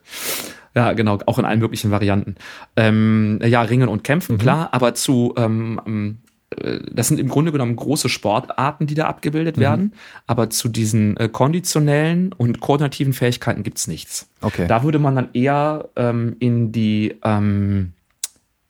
Ja, 0.76 0.92
genau, 0.92 1.18
auch 1.24 1.38
in 1.38 1.46
allen 1.46 1.58
möglichen 1.58 1.90
Varianten. 1.90 2.36
Ähm, 2.76 3.40
ja, 3.42 3.62
Ringen 3.62 3.88
und 3.88 4.04
Kämpfen, 4.04 4.34
mhm. 4.34 4.40
klar, 4.40 4.68
aber 4.72 4.94
zu, 4.94 5.32
ähm, 5.38 5.80
ähm, 5.86 6.18
äh, 6.50 6.80
das 6.92 7.08
sind 7.08 7.18
im 7.18 7.28
Grunde 7.28 7.50
genommen 7.50 7.74
große 7.74 8.10
Sportarten, 8.10 8.86
die 8.86 8.94
da 8.94 9.06
abgebildet 9.06 9.56
mhm. 9.56 9.60
werden, 9.62 9.92
aber 10.26 10.50
zu 10.50 10.68
diesen 10.68 11.16
äh, 11.16 11.30
konditionellen 11.30 12.34
und 12.34 12.60
koordinativen 12.60 13.14
Fähigkeiten 13.14 13.62
gibt's 13.62 13.88
nichts. 13.88 14.28
Okay. 14.42 14.66
Da 14.66 14.82
würde 14.82 14.98
man 14.98 15.16
dann 15.16 15.30
eher 15.32 15.88
ähm, 15.96 16.36
in 16.40 16.72
die 16.72 17.14
ähm, 17.24 17.94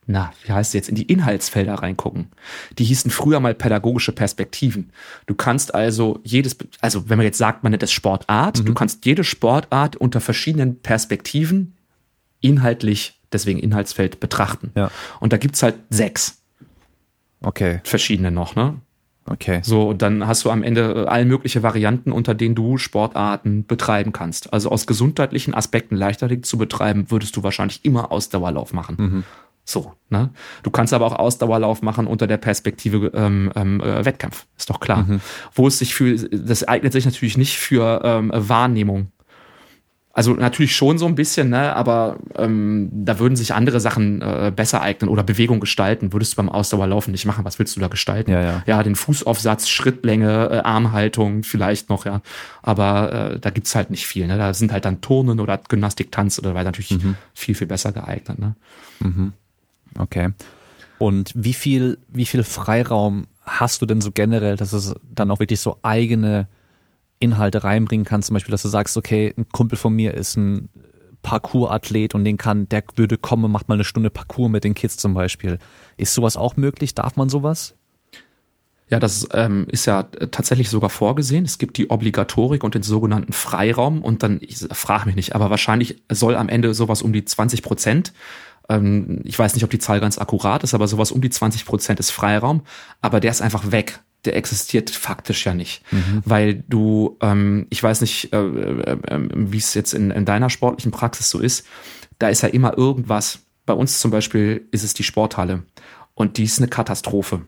na, 0.09 0.33
wie 0.45 0.53
heißt 0.53 0.71
es 0.71 0.75
jetzt, 0.75 0.89
in 0.89 0.95
die 0.95 1.03
Inhaltsfelder 1.03 1.75
reingucken. 1.75 2.29
Die 2.79 2.85
hießen 2.85 3.11
früher 3.11 3.41
mal 3.41 3.55
pädagogische 3.55 4.13
Perspektiven. 4.13 4.93
Du 5.27 5.35
kannst 5.35 5.75
also 5.75 6.21
jedes, 6.23 6.57
also 6.81 7.09
wenn 7.09 7.19
man 7.19 7.25
jetzt 7.25 7.39
sagt, 7.39 7.65
man 7.65 7.73
nennt 7.73 7.83
das 7.83 7.91
Sportart, 7.91 8.61
mhm. 8.61 8.67
du 8.67 8.75
kannst 8.75 9.05
jede 9.05 9.25
Sportart 9.25 9.97
unter 9.97 10.21
verschiedenen 10.21 10.81
Perspektiven 10.81 11.76
inhaltlich, 12.41 13.21
deswegen 13.33 13.59
Inhaltsfeld, 13.59 14.21
betrachten. 14.21 14.71
Ja. 14.75 14.91
Und 15.21 15.33
da 15.33 15.37
gibt's 15.37 15.63
halt 15.63 15.77
sechs. 15.91 16.43
Okay. 17.43 17.81
Verschiedene 17.85 18.31
noch, 18.31 18.57
ne? 18.57 18.81
Okay. 19.29 19.61
So, 19.63 19.89
und 19.89 20.03
dann 20.03 20.27
hast 20.27 20.45
du 20.45 20.51
am 20.51 20.63
Ende 20.63 21.05
äh, 21.05 21.09
all 21.09 21.25
mögliche 21.25 21.63
Varianten, 21.63 22.13
unter 22.13 22.35
denen 22.35 22.55
du 22.55 22.79
Sportarten 22.79 23.67
betreiben 23.67 24.13
kannst. 24.13 24.53
Also 24.53 24.71
aus 24.71 24.87
gesundheitlichen 24.87 25.53
Aspekten 25.53 25.97
Leichtathletik 25.97 26.47
zu 26.47 26.59
betreiben, 26.59 27.11
würdest 27.11 27.37
du 27.37 27.43
wahrscheinlich 27.43 27.85
immer 27.85 28.13
Ausdauerlauf 28.13 28.73
machen. 28.73 28.97
Mhm. 28.99 29.25
So, 29.65 29.95
ne? 30.11 30.31
Du 30.63 30.71
kannst 30.71 30.95
aber 30.95 31.07
auch 31.07 31.19
Ausdauerlauf 31.19 31.83
machen 31.83 32.07
unter 32.07 32.29
der 32.29 32.37
Perspektive 32.37 33.11
ähm, 33.15 33.51
ähm, 33.57 33.81
äh, 33.81 34.05
Wettkampf, 34.05 34.47
ist 34.57 34.71
doch 34.71 34.79
klar. 34.79 35.03
Mhm. 35.03 35.21
Wo 35.53 35.67
es 35.67 35.81
sich 35.81 35.93
für, 35.93 36.15
das 36.15 36.63
eignet 36.63 36.93
sich 36.93 37.05
natürlich 37.05 37.37
nicht 37.37 37.59
für 37.59 38.01
ähm, 38.05 38.31
Wahrnehmung. 38.33 39.11
Also 40.17 40.33
natürlich 40.33 40.75
schon 40.75 40.97
so 40.97 41.05
ein 41.05 41.15
bisschen, 41.15 41.51
ne? 41.51 41.77
aber 41.77 42.17
ähm, 42.37 42.89
da 42.91 43.19
würden 43.19 43.37
sich 43.37 43.53
andere 43.53 43.81
Sachen 43.81 44.23
äh, 44.23 44.51
besser 44.51 44.81
eignen 44.81 45.11
oder 45.11 45.23
Bewegung 45.23 45.61
gestalten. 45.61 46.15
Würdest 46.15 46.33
du 46.33 46.37
beim 46.37 46.49
Ausdauerlaufen 46.49 47.13
nicht 47.13 47.27
machen. 47.27 47.45
Was 47.45 47.59
willst 47.59 47.77
du 47.77 47.81
da 47.81 47.89
gestalten? 47.89 48.31
Ja, 48.31 48.41
ja. 48.41 48.63
ja 48.65 48.83
den 48.83 48.97
Fußaufsatz, 48.97 49.69
Schrittlänge, 49.69 50.49
äh, 50.51 50.59
Armhaltung 50.61 51.43
vielleicht 51.43 51.91
noch, 51.91 52.07
ja. 52.07 52.23
Aber 52.63 53.33
äh, 53.35 53.39
da 53.39 53.51
gibt's 53.51 53.75
halt 53.75 53.91
nicht 53.91 54.07
viel. 54.07 54.27
Ne? 54.27 54.39
Da 54.39 54.55
sind 54.55 54.73
halt 54.73 54.87
dann 54.87 55.03
Turnen 55.03 55.39
oder 55.39 55.61
Gymnastik, 55.69 56.11
Tanz 56.13 56.39
oder 56.39 56.55
weil 56.55 56.65
natürlich 56.65 56.93
mhm. 56.93 57.17
viel, 57.35 57.55
viel 57.55 57.67
besser 57.67 57.93
geeignet. 57.93 58.39
Ne? 58.39 58.55
Mhm. 59.01 59.35
Okay. 59.99 60.31
Und 60.97 61.31
wie 61.35 61.53
viel, 61.53 61.99
wie 62.09 62.25
viel 62.25 62.43
Freiraum 62.43 63.27
hast 63.43 63.83
du 63.83 63.87
denn 63.87 64.01
so 64.01 64.13
generell, 64.13 64.57
dass 64.57 64.73
es 64.73 64.95
dann 65.15 65.31
auch 65.31 65.41
wirklich 65.41 65.61
so 65.61 65.79
eigene 65.83 66.49
Inhalte 67.19 67.65
reinbringen 67.65 68.05
kann? 68.05 68.23
Zum 68.23 68.35
Beispiel, 68.35 68.53
dass 68.53 68.63
du 68.63 68.69
sagst, 68.69 68.97
okay, 68.97 69.35
ein 69.37 69.49
Kumpel 69.49 69.79
von 69.79 69.95
mir 69.95 70.15
ist 70.15 70.37
ein 70.37 70.69
Parkour-Athlet 71.23 72.15
und 72.15 72.25
den 72.25 72.37
kann, 72.37 72.69
der 72.69 72.85
würde 72.95 73.19
kommen 73.19 73.51
macht 73.51 73.69
mal 73.69 73.75
eine 73.75 73.85
Stunde 73.85 74.11
Parkour 74.11 74.49
mit 74.49 74.65
den 74.65 74.75
Kids 74.75 74.97
zum 74.97 75.15
Beispiel. 75.15 75.59
Ist 75.97 76.15
sowas 76.15 76.37
auch 76.37 76.57
möglich? 76.57 76.95
Darf 76.95 77.17
man 77.17 77.29
sowas? 77.29 77.75
Ja, 78.89 79.01
das 79.01 79.29
ähm, 79.33 79.67
ist 79.69 79.87
ja 79.87 80.05
tatsächlich 80.05 80.71
sogar 80.71 80.91
vorgesehen. 80.91 81.45
Es 81.45 81.59
gibt 81.59 81.77
die 81.79 81.91
Obligatorik 81.91 82.63
und 82.63 82.77
den 82.77 82.85
sogenannten 82.85 83.33
Freiraum 83.33 84.03
und 84.03 84.23
dann, 84.23 84.39
ich 84.41 84.59
frage 84.71 85.07
mich 85.07 85.17
nicht, 85.17 85.35
aber 85.35 85.51
wahrscheinlich 85.51 86.01
soll 86.09 86.37
am 86.37 86.49
Ende 86.49 86.73
sowas 86.73 87.03
um 87.03 87.13
die 87.13 87.25
20 87.25 87.63
Prozent 87.63 88.13
ähm, 88.69 89.21
ich 89.25 89.39
weiß 89.39 89.55
nicht, 89.55 89.65
ob 89.65 89.71
die 89.71 89.79
Zahl 89.79 90.01
ganz 90.01 90.19
akkurat 90.19 90.63
ist, 90.63 90.75
aber 90.75 90.89
sowas 90.89 91.13
um 91.13 91.21
die 91.21 91.31
20 91.31 91.65
Prozent 91.65 92.01
ist 92.01 92.11
Freiraum, 92.11 92.63
aber 93.01 93.21
der 93.21 93.31
ist 93.31 93.43
einfach 93.43 93.71
weg. 93.71 94.01
Der 94.27 94.37
existiert 94.37 94.91
faktisch 94.91 95.47
ja 95.47 95.55
nicht, 95.55 95.83
mhm. 95.93 96.23
weil 96.25 96.65
du, 96.69 97.17
ähm, 97.23 97.67
ich 97.71 97.83
weiß 97.83 98.01
nicht, 98.01 98.33
äh, 98.33 98.37
äh, 98.37 98.99
äh, 99.07 99.29
wie 99.33 99.59
es 99.59 99.75
jetzt 99.75 99.95
in, 99.95 100.11
in 100.11 100.25
deiner 100.25 100.51
sportlichen 100.51 100.91
Praxis 100.91 101.31
so 101.31 101.39
ist, 101.39 101.67
da 102.19 102.29
ist 102.29 102.43
ja 102.43 102.49
immer 102.49 102.77
irgendwas. 102.77 103.41
Bei 103.65 103.73
uns 103.73 104.01
zum 104.01 104.11
Beispiel 104.11 104.67
ist 104.73 104.85
es 104.85 104.95
die 104.95 105.05
Sporthalle 105.05 105.63
und 106.15 106.37
die 106.37 106.45
ist 106.45 106.59
eine 106.59 106.69
Katastrophe. 106.69 107.43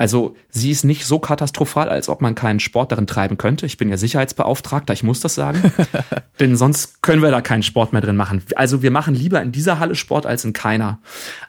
Also 0.00 0.34
sie 0.48 0.70
ist 0.70 0.82
nicht 0.82 1.04
so 1.04 1.18
katastrophal, 1.18 1.90
als 1.90 2.08
ob 2.08 2.22
man 2.22 2.34
keinen 2.34 2.58
Sport 2.58 2.90
darin 2.90 3.06
treiben 3.06 3.36
könnte. 3.36 3.66
Ich 3.66 3.76
bin 3.76 3.90
ja 3.90 3.98
Sicherheitsbeauftragter, 3.98 4.94
ich 4.94 5.02
muss 5.02 5.20
das 5.20 5.34
sagen. 5.34 5.60
Denn 6.40 6.56
sonst 6.56 7.02
können 7.02 7.20
wir 7.20 7.30
da 7.30 7.42
keinen 7.42 7.62
Sport 7.62 7.92
mehr 7.92 8.00
drin 8.00 8.16
machen. 8.16 8.42
Also 8.56 8.80
wir 8.80 8.90
machen 8.90 9.14
lieber 9.14 9.42
in 9.42 9.52
dieser 9.52 9.78
Halle 9.78 9.94
Sport 9.94 10.24
als 10.24 10.42
in 10.46 10.54
keiner. 10.54 11.00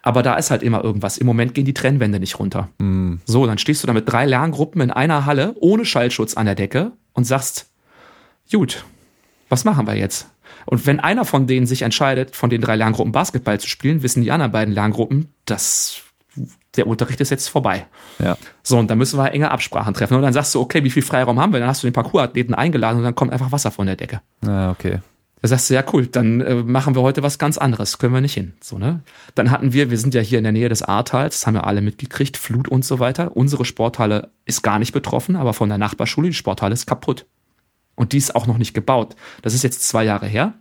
Aber 0.01 0.21
da 0.21 0.35
ist 0.35 0.51
halt 0.51 0.63
immer 0.63 0.83
irgendwas. 0.83 1.17
Im 1.17 1.27
Moment 1.27 1.53
gehen 1.53 1.63
die 1.63 1.73
Trennwände 1.73 2.19
nicht 2.19 2.39
runter. 2.39 2.67
Mm. 2.79 3.19
So, 3.23 3.45
dann 3.47 3.57
stehst 3.57 3.83
du 3.83 3.87
da 3.87 3.93
mit 3.93 4.11
drei 4.11 4.25
Lerngruppen 4.25 4.81
in 4.81 4.91
einer 4.91 5.25
Halle 5.25 5.55
ohne 5.61 5.85
Schallschutz 5.85 6.33
an 6.33 6.45
der 6.45 6.55
Decke 6.55 6.91
und 7.13 7.23
sagst, 7.23 7.71
gut, 8.51 8.83
was 9.47 9.63
machen 9.63 9.87
wir 9.87 9.95
jetzt? 9.95 10.27
Und 10.65 10.85
wenn 10.85 10.99
einer 10.99 11.23
von 11.23 11.47
denen 11.47 11.67
sich 11.67 11.83
entscheidet, 11.83 12.35
von 12.35 12.49
den 12.49 12.59
drei 12.59 12.75
Lerngruppen 12.75 13.13
Basketball 13.13 13.61
zu 13.61 13.69
spielen, 13.69 14.03
wissen 14.03 14.23
die 14.23 14.31
anderen 14.31 14.51
beiden 14.51 14.73
Lerngruppen, 14.73 15.29
dass 15.45 16.01
der 16.77 16.87
Unterricht 16.87 17.19
ist 17.19 17.29
jetzt 17.29 17.49
vorbei. 17.49 17.85
Ja. 18.19 18.37
So, 18.63 18.77
und 18.77 18.89
dann 18.89 18.97
müssen 18.97 19.19
wir 19.19 19.31
enge 19.31 19.51
Absprachen 19.51 19.93
treffen. 19.93 20.15
Und 20.15 20.21
dann 20.21 20.33
sagst 20.33 20.55
du, 20.55 20.61
okay, 20.61 20.83
wie 20.83 20.89
viel 20.89 21.03
Freiraum 21.03 21.39
haben 21.39 21.51
wir? 21.51 21.59
Dann 21.59 21.69
hast 21.69 21.83
du 21.83 21.87
den 21.87 21.93
Parkourathleten 21.93 22.55
eingeladen 22.55 22.99
und 22.99 23.03
dann 23.03 23.15
kommt 23.15 23.33
einfach 23.33 23.51
Wasser 23.51 23.71
von 23.71 23.87
der 23.87 23.95
Decke. 23.97 24.21
Ja, 24.45 24.71
okay. 24.71 24.99
Da 25.41 25.47
sagst 25.47 25.69
du, 25.69 25.73
ja 25.73 25.83
cool, 25.91 26.05
dann 26.05 26.39
äh, 26.41 26.55
machen 26.55 26.93
wir 26.95 27.01
heute 27.01 27.23
was 27.23 27.39
ganz 27.39 27.57
anderes, 27.57 27.97
können 27.97 28.13
wir 28.13 28.21
nicht 28.21 28.35
hin. 28.35 28.53
So, 28.61 28.77
ne? 28.77 29.01
Dann 29.33 29.49
hatten 29.49 29.73
wir, 29.73 29.89
wir 29.89 29.97
sind 29.97 30.13
ja 30.13 30.21
hier 30.21 30.37
in 30.37 30.43
der 30.43 30.53
Nähe 30.53 30.69
des 30.69 30.83
Ahrtals, 30.83 31.39
das 31.39 31.47
haben 31.47 31.55
wir 31.55 31.65
alle 31.65 31.81
mitgekriegt, 31.81 32.37
Flut 32.37 32.67
und 32.67 32.85
so 32.85 32.99
weiter. 32.99 33.35
Unsere 33.35 33.65
Sporthalle 33.65 34.29
ist 34.45 34.61
gar 34.61 34.77
nicht 34.77 34.93
betroffen, 34.93 35.35
aber 35.35 35.53
von 35.53 35.67
der 35.67 35.79
Nachbarschule, 35.79 36.27
die 36.27 36.35
Sporthalle 36.35 36.73
ist 36.73 36.85
kaputt. 36.85 37.25
Und 37.95 38.13
die 38.13 38.17
ist 38.17 38.35
auch 38.35 38.45
noch 38.45 38.59
nicht 38.59 38.73
gebaut. 38.73 39.15
Das 39.41 39.53
ist 39.53 39.63
jetzt 39.63 39.87
zwei 39.87 40.03
Jahre 40.03 40.27
her. 40.27 40.53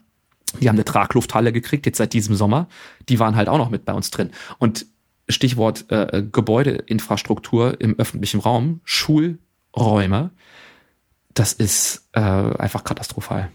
Die 0.61 0.69
haben 0.69 0.77
eine 0.77 0.85
Traglufthalle 0.85 1.53
gekriegt, 1.53 1.87
jetzt 1.87 1.99
seit 1.99 2.13
diesem 2.13 2.35
Sommer. 2.35 2.67
Die 3.09 3.21
waren 3.21 3.37
halt 3.37 3.49
auch 3.49 3.59
noch 3.59 3.71
mit 3.71 3.85
bei 3.85 3.93
uns 3.93 4.11
drin. 4.11 4.31
Und 4.59 4.87
Stichwort 5.31 5.87
äh, 5.91 6.23
Gebäudeinfrastruktur 6.31 7.81
im 7.81 7.99
öffentlichen 7.99 8.41
Raum, 8.41 8.81
Schulräume, 8.85 10.31
das 11.35 11.53
ist 11.53 12.09
äh, 12.13 12.21
einfach 12.21 12.85
katastrophal. 12.85 13.51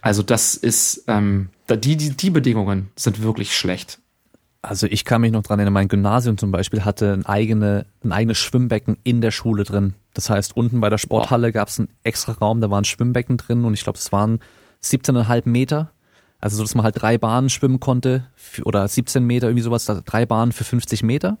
Also 0.00 0.22
das 0.22 0.54
ist, 0.54 1.04
ähm, 1.08 1.48
die, 1.68 1.96
die, 1.96 2.10
die 2.10 2.30
Bedingungen 2.30 2.90
sind 2.96 3.22
wirklich 3.22 3.56
schlecht. 3.56 3.98
Also 4.62 4.86
ich 4.88 5.04
kann 5.04 5.20
mich 5.20 5.32
noch 5.32 5.42
dran 5.42 5.58
erinnern, 5.60 5.74
mein 5.74 5.88
Gymnasium 5.88 6.38
zum 6.38 6.50
Beispiel 6.50 6.84
hatte 6.84 7.12
ein, 7.12 7.24
eigene, 7.24 7.86
ein 8.02 8.12
eigenes 8.12 8.38
Schwimmbecken 8.38 8.96
in 9.04 9.20
der 9.20 9.30
Schule 9.30 9.64
drin. 9.64 9.94
Das 10.14 10.28
heißt, 10.28 10.56
unten 10.56 10.80
bei 10.80 10.90
der 10.90 10.98
Sporthalle 10.98 11.52
gab 11.52 11.68
es 11.68 11.78
einen 11.78 11.88
extra 12.02 12.32
Raum, 12.32 12.60
da 12.60 12.70
war 12.70 12.80
ein 12.80 12.84
Schwimmbecken 12.84 13.36
drin 13.36 13.64
und 13.64 13.74
ich 13.74 13.84
glaube, 13.84 13.98
es 13.98 14.10
waren 14.12 14.40
17,5 14.82 15.48
Meter 15.48 15.92
also 16.40 16.56
so, 16.56 16.62
dass 16.62 16.74
man 16.74 16.84
halt 16.84 17.00
drei 17.00 17.18
Bahnen 17.18 17.48
schwimmen 17.48 17.80
konnte 17.80 18.26
oder 18.64 18.86
17 18.86 19.24
Meter, 19.24 19.48
irgendwie 19.48 19.62
sowas, 19.62 19.84
drei 19.84 20.26
Bahnen 20.26 20.52
für 20.52 20.64
50 20.64 21.02
Meter. 21.02 21.38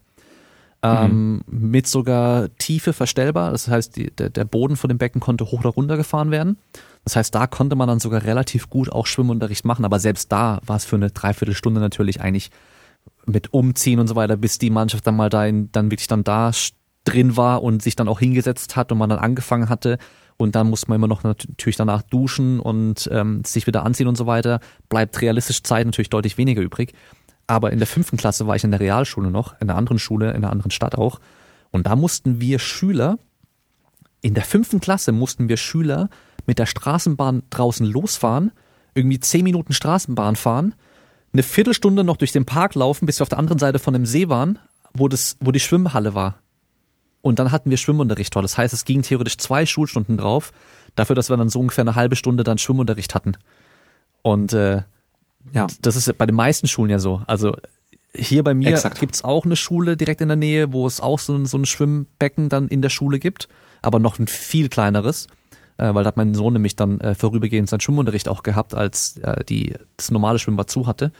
Ähm, 0.82 1.42
mhm. 1.46 1.70
Mit 1.70 1.86
sogar 1.86 2.48
Tiefe 2.58 2.92
verstellbar. 2.92 3.50
Das 3.50 3.68
heißt, 3.68 3.96
die, 3.96 4.10
der, 4.10 4.30
der 4.30 4.44
Boden 4.44 4.76
von 4.76 4.88
dem 4.88 4.98
Becken 4.98 5.20
konnte 5.20 5.46
hoch 5.46 5.60
oder 5.60 5.70
runter 5.70 5.96
gefahren 5.96 6.30
werden. 6.30 6.58
Das 7.04 7.16
heißt, 7.16 7.34
da 7.34 7.46
konnte 7.46 7.76
man 7.76 7.88
dann 7.88 7.98
sogar 7.98 8.24
relativ 8.24 8.68
gut 8.68 8.90
auch 8.90 9.06
Schwimmunterricht 9.06 9.64
machen, 9.64 9.84
aber 9.84 9.98
selbst 10.00 10.32
da 10.32 10.60
war 10.66 10.76
es 10.76 10.84
für 10.84 10.96
eine 10.96 11.10
Dreiviertelstunde 11.10 11.80
natürlich 11.80 12.20
eigentlich 12.20 12.50
mit 13.26 13.52
Umziehen 13.52 14.00
und 14.00 14.08
so 14.08 14.16
weiter, 14.16 14.36
bis 14.36 14.58
die 14.58 14.70
Mannschaft 14.70 15.06
dann 15.06 15.16
mal 15.16 15.30
da 15.30 15.46
in, 15.46 15.70
dann 15.72 15.90
wirklich 15.90 16.08
dann 16.08 16.24
da 16.24 16.50
drin 17.04 17.36
war 17.36 17.62
und 17.62 17.82
sich 17.82 17.96
dann 17.96 18.08
auch 18.08 18.18
hingesetzt 18.18 18.76
hat 18.76 18.92
und 18.92 18.98
man 18.98 19.10
dann 19.10 19.18
angefangen 19.18 19.68
hatte, 19.68 19.98
und 20.36 20.54
dann 20.54 20.68
muss 20.68 20.88
man 20.88 20.96
immer 20.96 21.08
noch 21.08 21.22
natürlich 21.24 21.76
danach 21.76 22.02
duschen 22.02 22.60
und 22.60 23.08
ähm, 23.12 23.42
sich 23.44 23.66
wieder 23.66 23.84
anziehen 23.84 24.08
und 24.08 24.16
so 24.16 24.26
weiter. 24.26 24.60
Bleibt 24.88 25.20
realistisch 25.20 25.62
Zeit 25.62 25.86
natürlich 25.86 26.10
deutlich 26.10 26.36
weniger 26.36 26.62
übrig. 26.62 26.92
Aber 27.46 27.72
in 27.72 27.78
der 27.78 27.86
fünften 27.86 28.16
Klasse 28.16 28.46
war 28.46 28.56
ich 28.56 28.64
in 28.64 28.70
der 28.70 28.80
Realschule 28.80 29.30
noch, 29.30 29.54
in 29.60 29.70
einer 29.70 29.78
anderen 29.78 29.98
Schule, 29.98 30.30
in 30.30 30.36
einer 30.36 30.50
anderen 30.50 30.70
Stadt 30.70 30.96
auch. 30.96 31.20
Und 31.70 31.86
da 31.86 31.96
mussten 31.96 32.40
wir 32.40 32.58
Schüler, 32.58 33.18
in 34.20 34.34
der 34.34 34.44
fünften 34.44 34.80
Klasse 34.80 35.12
mussten 35.12 35.48
wir 35.48 35.56
Schüler 35.56 36.08
mit 36.46 36.58
der 36.58 36.66
Straßenbahn 36.66 37.44
draußen 37.50 37.86
losfahren, 37.86 38.52
irgendwie 38.94 39.20
zehn 39.20 39.44
Minuten 39.44 39.72
Straßenbahn 39.72 40.36
fahren, 40.36 40.74
eine 41.32 41.42
Viertelstunde 41.42 42.02
noch 42.02 42.16
durch 42.16 42.32
den 42.32 42.46
Park 42.46 42.74
laufen, 42.74 43.06
bis 43.06 43.20
wir 43.20 43.22
auf 43.22 43.28
der 43.28 43.38
anderen 43.38 43.58
Seite 43.58 43.78
von 43.78 43.92
dem 43.92 44.06
See 44.06 44.28
waren, 44.28 44.58
wo 44.94 45.08
das, 45.08 45.36
wo 45.40 45.52
die 45.52 45.60
Schwimmhalle 45.60 46.14
war. 46.14 46.38
Und 47.26 47.40
dann 47.40 47.50
hatten 47.50 47.70
wir 47.70 47.76
Schwimmunterricht 47.76 48.32
dort. 48.36 48.44
Das 48.44 48.56
heißt, 48.56 48.72
es 48.72 48.84
ging 48.84 49.02
theoretisch 49.02 49.36
zwei 49.38 49.66
Schulstunden 49.66 50.16
drauf, 50.16 50.52
dafür, 50.94 51.16
dass 51.16 51.28
wir 51.28 51.36
dann 51.36 51.48
so 51.48 51.58
ungefähr 51.58 51.82
eine 51.82 51.96
halbe 51.96 52.14
Stunde 52.14 52.44
dann 52.44 52.56
Schwimmunterricht 52.56 53.16
hatten. 53.16 53.32
Und 54.22 54.52
äh, 54.52 54.82
ja, 55.52 55.66
das 55.82 55.96
ist 55.96 56.16
bei 56.18 56.26
den 56.26 56.36
meisten 56.36 56.68
Schulen 56.68 56.88
ja 56.88 57.00
so. 57.00 57.22
Also 57.26 57.56
hier 58.14 58.44
bei 58.44 58.54
mir 58.54 58.68
Exakt. 58.68 59.00
gibt's 59.00 59.24
auch 59.24 59.44
eine 59.44 59.56
Schule 59.56 59.96
direkt 59.96 60.20
in 60.20 60.28
der 60.28 60.36
Nähe, 60.36 60.72
wo 60.72 60.86
es 60.86 61.00
auch 61.00 61.18
so, 61.18 61.44
so 61.46 61.58
ein 61.58 61.66
Schwimmbecken 61.66 62.48
dann 62.48 62.68
in 62.68 62.80
der 62.80 62.90
Schule 62.90 63.18
gibt, 63.18 63.48
aber 63.82 63.98
noch 63.98 64.20
ein 64.20 64.28
viel 64.28 64.68
kleineres, 64.68 65.26
äh, 65.78 65.92
weil 65.92 66.04
da 66.04 66.08
hat 66.08 66.16
mein 66.16 66.32
Sohn 66.32 66.52
nämlich 66.52 66.76
dann 66.76 67.00
äh, 67.00 67.16
vorübergehend 67.16 67.68
seinen 67.68 67.80
Schwimmunterricht 67.80 68.28
auch 68.28 68.44
gehabt, 68.44 68.72
als 68.72 69.16
äh, 69.16 69.42
die 69.42 69.74
das 69.96 70.12
normale 70.12 70.38
Schwimmbad 70.38 70.70
zu 70.70 70.86
hatte. 70.86 71.10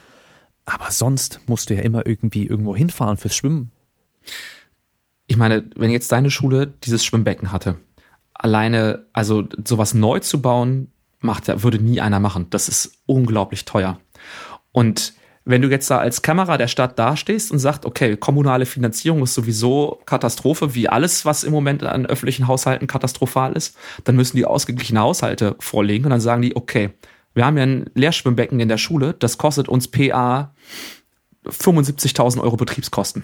Aber 0.63 0.89
sonst 0.89 1.41
musst 1.47 1.69
du 1.69 1.75
ja 1.75 1.81
immer 1.81 2.07
irgendwie 2.07 2.45
irgendwo 2.45 2.77
hinfahren 2.77 3.17
fürs 3.17 3.35
Schwimmen 3.35 3.73
ich 5.27 5.37
meine, 5.37 5.69
wenn 5.75 5.91
jetzt 5.91 6.11
deine 6.11 6.31
Schule 6.31 6.67
dieses 6.67 7.05
Schwimmbecken 7.05 7.51
hatte, 7.51 7.77
alleine, 8.33 9.05
also 9.13 9.43
sowas 9.65 9.93
neu 9.93 10.19
zu 10.19 10.41
bauen, 10.41 10.91
macht, 11.19 11.47
würde 11.63 11.79
nie 11.79 12.01
einer 12.01 12.19
machen. 12.19 12.47
Das 12.49 12.69
ist 12.69 12.99
unglaublich 13.05 13.65
teuer. 13.65 13.99
Und 14.71 15.13
wenn 15.43 15.61
du 15.61 15.69
jetzt 15.69 15.89
da 15.89 15.97
als 15.97 16.21
Kamera 16.21 16.57
der 16.57 16.67
Stadt 16.67 16.99
dastehst 16.99 17.51
und 17.51 17.59
sagst, 17.59 17.85
okay, 17.85 18.17
kommunale 18.17 18.65
Finanzierung 18.65 19.23
ist 19.23 19.33
sowieso 19.33 20.01
Katastrophe, 20.05 20.75
wie 20.75 20.89
alles, 20.89 21.23
was 21.23 21.43
im 21.43 21.53
Moment 21.53 21.83
an 21.83 22.05
öffentlichen 22.05 22.47
Haushalten 22.47 22.85
katastrophal 22.85 23.53
ist, 23.53 23.77
dann 24.03 24.17
müssen 24.17 24.35
die 24.35 24.45
ausgeglichene 24.45 24.99
Haushalte 24.99 25.55
vorlegen 25.59 26.05
und 26.05 26.11
dann 26.11 26.19
sagen 26.19 26.41
die, 26.41 26.55
okay, 26.55 26.91
wir 27.33 27.45
haben 27.45 27.57
ja 27.57 27.63
ein 27.63 27.89
Leerschwimmbecken 27.93 28.59
in 28.59 28.67
der 28.67 28.77
Schule, 28.77 29.13
das 29.13 29.37
kostet 29.37 29.69
uns 29.69 29.87
PA 29.87 30.53
75.000 31.45 32.41
Euro 32.41 32.57
Betriebskosten. 32.57 33.23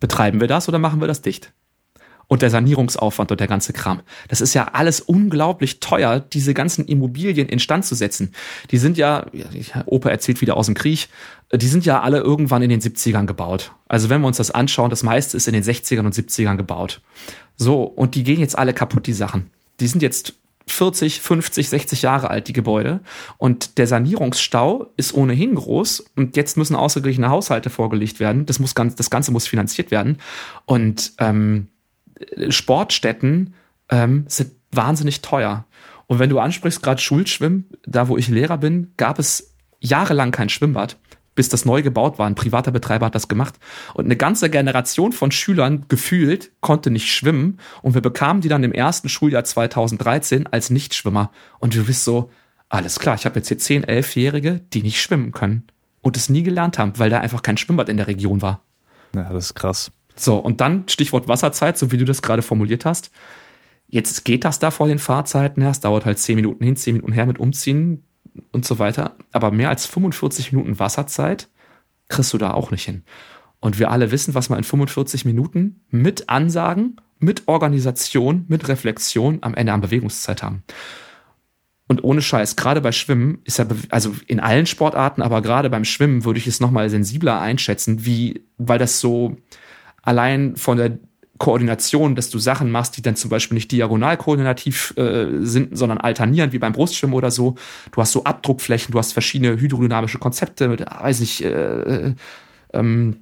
Betreiben 0.00 0.40
wir 0.40 0.48
das 0.48 0.68
oder 0.68 0.78
machen 0.78 1.00
wir 1.00 1.08
das 1.08 1.22
dicht? 1.22 1.52
Und 2.26 2.42
der 2.42 2.50
Sanierungsaufwand 2.50 3.32
und 3.32 3.40
der 3.40 3.48
ganze 3.48 3.72
Kram. 3.72 4.02
Das 4.28 4.40
ist 4.40 4.54
ja 4.54 4.68
alles 4.72 5.00
unglaublich 5.00 5.80
teuer, 5.80 6.20
diese 6.20 6.54
ganzen 6.54 6.84
Immobilien 6.84 7.48
instand 7.48 7.84
zu 7.84 7.96
setzen. 7.96 8.32
Die 8.70 8.78
sind 8.78 8.96
ja, 8.96 9.26
Opa 9.86 10.10
erzählt 10.10 10.40
wieder 10.40 10.56
aus 10.56 10.66
dem 10.66 10.76
Krieg, 10.76 11.08
die 11.52 11.66
sind 11.66 11.84
ja 11.84 12.00
alle 12.00 12.18
irgendwann 12.18 12.62
in 12.62 12.70
den 12.70 12.80
70ern 12.80 13.26
gebaut. 13.26 13.72
Also 13.88 14.10
wenn 14.10 14.20
wir 14.20 14.28
uns 14.28 14.36
das 14.36 14.52
anschauen, 14.52 14.90
das 14.90 15.02
meiste 15.02 15.36
ist 15.36 15.48
in 15.48 15.54
den 15.54 15.64
60ern 15.64 16.06
und 16.06 16.14
70ern 16.14 16.56
gebaut. 16.56 17.00
So, 17.56 17.82
und 17.82 18.14
die 18.14 18.22
gehen 18.22 18.38
jetzt 18.38 18.56
alle 18.56 18.74
kaputt, 18.74 19.08
die 19.08 19.12
Sachen. 19.12 19.50
Die 19.80 19.88
sind 19.88 20.00
jetzt 20.00 20.34
40, 20.70 21.20
50, 21.20 21.68
60 21.68 22.02
Jahre 22.02 22.30
alt, 22.30 22.48
die 22.48 22.52
Gebäude. 22.52 23.00
Und 23.38 23.78
der 23.78 23.86
Sanierungsstau 23.86 24.92
ist 24.96 25.14
ohnehin 25.14 25.54
groß. 25.54 26.04
Und 26.16 26.36
jetzt 26.36 26.56
müssen 26.56 26.76
ausgeglichene 26.76 27.30
Haushalte 27.30 27.70
vorgelegt 27.70 28.20
werden. 28.20 28.46
Das, 28.46 28.58
muss 28.58 28.74
ganz, 28.74 28.94
das 28.94 29.10
Ganze 29.10 29.32
muss 29.32 29.46
finanziert 29.46 29.90
werden. 29.90 30.18
Und 30.66 31.12
ähm, 31.18 31.68
Sportstätten 32.48 33.54
ähm, 33.90 34.24
sind 34.28 34.52
wahnsinnig 34.72 35.20
teuer. 35.20 35.66
Und 36.06 36.18
wenn 36.18 36.30
du 36.30 36.38
ansprichst, 36.38 36.82
gerade 36.82 37.00
Schulschwimmen, 37.00 37.66
da 37.86 38.08
wo 38.08 38.16
ich 38.16 38.28
Lehrer 38.28 38.58
bin, 38.58 38.92
gab 38.96 39.18
es 39.18 39.54
jahrelang 39.80 40.30
kein 40.30 40.48
Schwimmbad 40.48 40.96
bis 41.40 41.48
das 41.48 41.64
neu 41.64 41.80
gebaut 41.80 42.18
war. 42.18 42.26
Ein 42.26 42.34
privater 42.34 42.70
Betreiber 42.70 43.06
hat 43.06 43.14
das 43.14 43.26
gemacht. 43.26 43.58
Und 43.94 44.04
eine 44.04 44.16
ganze 44.18 44.50
Generation 44.50 45.12
von 45.12 45.30
Schülern 45.30 45.86
gefühlt 45.88 46.52
konnte 46.60 46.90
nicht 46.90 47.10
schwimmen. 47.10 47.58
Und 47.80 47.94
wir 47.94 48.02
bekamen 48.02 48.42
die 48.42 48.50
dann 48.50 48.62
im 48.62 48.72
ersten 48.72 49.08
Schuljahr 49.08 49.42
2013 49.42 50.48
als 50.48 50.68
Nichtschwimmer. 50.68 51.30
Und 51.58 51.74
du 51.74 51.82
bist 51.82 52.04
so, 52.04 52.28
alles 52.68 53.00
klar, 53.00 53.14
ich 53.14 53.24
habe 53.24 53.36
jetzt 53.36 53.48
hier 53.48 53.56
10, 53.56 53.86
11-Jährige, 53.86 54.60
die 54.74 54.82
nicht 54.82 55.00
schwimmen 55.00 55.32
können. 55.32 55.62
Und 56.02 56.18
es 56.18 56.28
nie 56.28 56.42
gelernt 56.42 56.78
haben, 56.78 56.92
weil 56.98 57.08
da 57.08 57.20
einfach 57.20 57.40
kein 57.40 57.56
Schwimmbad 57.56 57.88
in 57.88 57.96
der 57.96 58.06
Region 58.06 58.42
war. 58.42 58.62
Ja, 59.14 59.32
das 59.32 59.46
ist 59.46 59.54
krass. 59.54 59.92
So, 60.16 60.36
und 60.36 60.60
dann 60.60 60.86
Stichwort 60.90 61.26
Wasserzeit, 61.26 61.78
so 61.78 61.90
wie 61.90 61.96
du 61.96 62.04
das 62.04 62.20
gerade 62.20 62.42
formuliert 62.42 62.84
hast. 62.84 63.10
Jetzt 63.88 64.26
geht 64.26 64.44
das 64.44 64.58
da 64.58 64.70
vor 64.70 64.88
den 64.88 64.98
Fahrzeiten 64.98 65.62
her. 65.62 65.70
Es 65.70 65.80
dauert 65.80 66.04
halt 66.04 66.18
10 66.18 66.36
Minuten 66.36 66.62
hin, 66.62 66.76
10 66.76 66.96
Minuten 66.96 67.12
her 67.12 67.24
mit 67.24 67.38
Umziehen 67.38 68.04
und 68.52 68.64
so 68.64 68.78
weiter. 68.78 69.16
Aber 69.32 69.50
mehr 69.50 69.68
als 69.68 69.86
45 69.86 70.52
Minuten 70.52 70.78
Wasserzeit 70.78 71.48
kriegst 72.08 72.32
du 72.32 72.38
da 72.38 72.52
auch 72.52 72.70
nicht 72.70 72.84
hin. 72.84 73.02
Und 73.60 73.78
wir 73.78 73.90
alle 73.90 74.10
wissen, 74.10 74.34
was 74.34 74.48
man 74.48 74.58
in 74.58 74.64
45 74.64 75.24
Minuten 75.24 75.82
mit 75.90 76.28
Ansagen, 76.28 76.96
mit 77.18 77.46
Organisation, 77.46 78.46
mit 78.48 78.68
Reflexion 78.68 79.38
am 79.42 79.54
Ende 79.54 79.72
an 79.72 79.82
Bewegungszeit 79.82 80.42
haben. 80.42 80.62
Und 81.86 82.04
ohne 82.04 82.22
Scheiß, 82.22 82.56
gerade 82.56 82.80
bei 82.80 82.92
Schwimmen 82.92 83.40
ist 83.44 83.58
ja, 83.58 83.66
also 83.90 84.14
in 84.26 84.40
allen 84.40 84.66
Sportarten, 84.66 85.22
aber 85.22 85.42
gerade 85.42 85.68
beim 85.68 85.84
Schwimmen 85.84 86.24
würde 86.24 86.38
ich 86.38 86.46
es 86.46 86.60
nochmal 86.60 86.88
sensibler 86.88 87.40
einschätzen, 87.40 88.06
wie, 88.06 88.44
weil 88.58 88.78
das 88.78 89.00
so 89.00 89.36
allein 90.02 90.56
von 90.56 90.76
der 90.76 90.98
Koordination, 91.40 92.14
dass 92.14 92.28
du 92.28 92.38
Sachen 92.38 92.70
machst, 92.70 92.98
die 92.98 93.02
dann 93.02 93.16
zum 93.16 93.30
Beispiel 93.30 93.54
nicht 93.54 93.72
diagonal 93.72 94.18
koordinativ 94.18 94.94
äh, 94.98 95.26
sind, 95.40 95.76
sondern 95.76 95.96
alternierend, 95.96 96.52
wie 96.52 96.58
beim 96.58 96.74
Brustschwimmen 96.74 97.16
oder 97.16 97.30
so. 97.30 97.54
Du 97.92 98.00
hast 98.02 98.12
so 98.12 98.24
Abdruckflächen, 98.24 98.92
du 98.92 98.98
hast 98.98 99.14
verschiedene 99.14 99.58
hydrodynamische 99.58 100.18
Konzepte 100.18 100.68
mit, 100.68 100.82
weiß 100.82 101.20
ich, 101.22 101.42
äh, 101.42 101.48
äh, 101.48 102.14
ähm, 102.74 103.16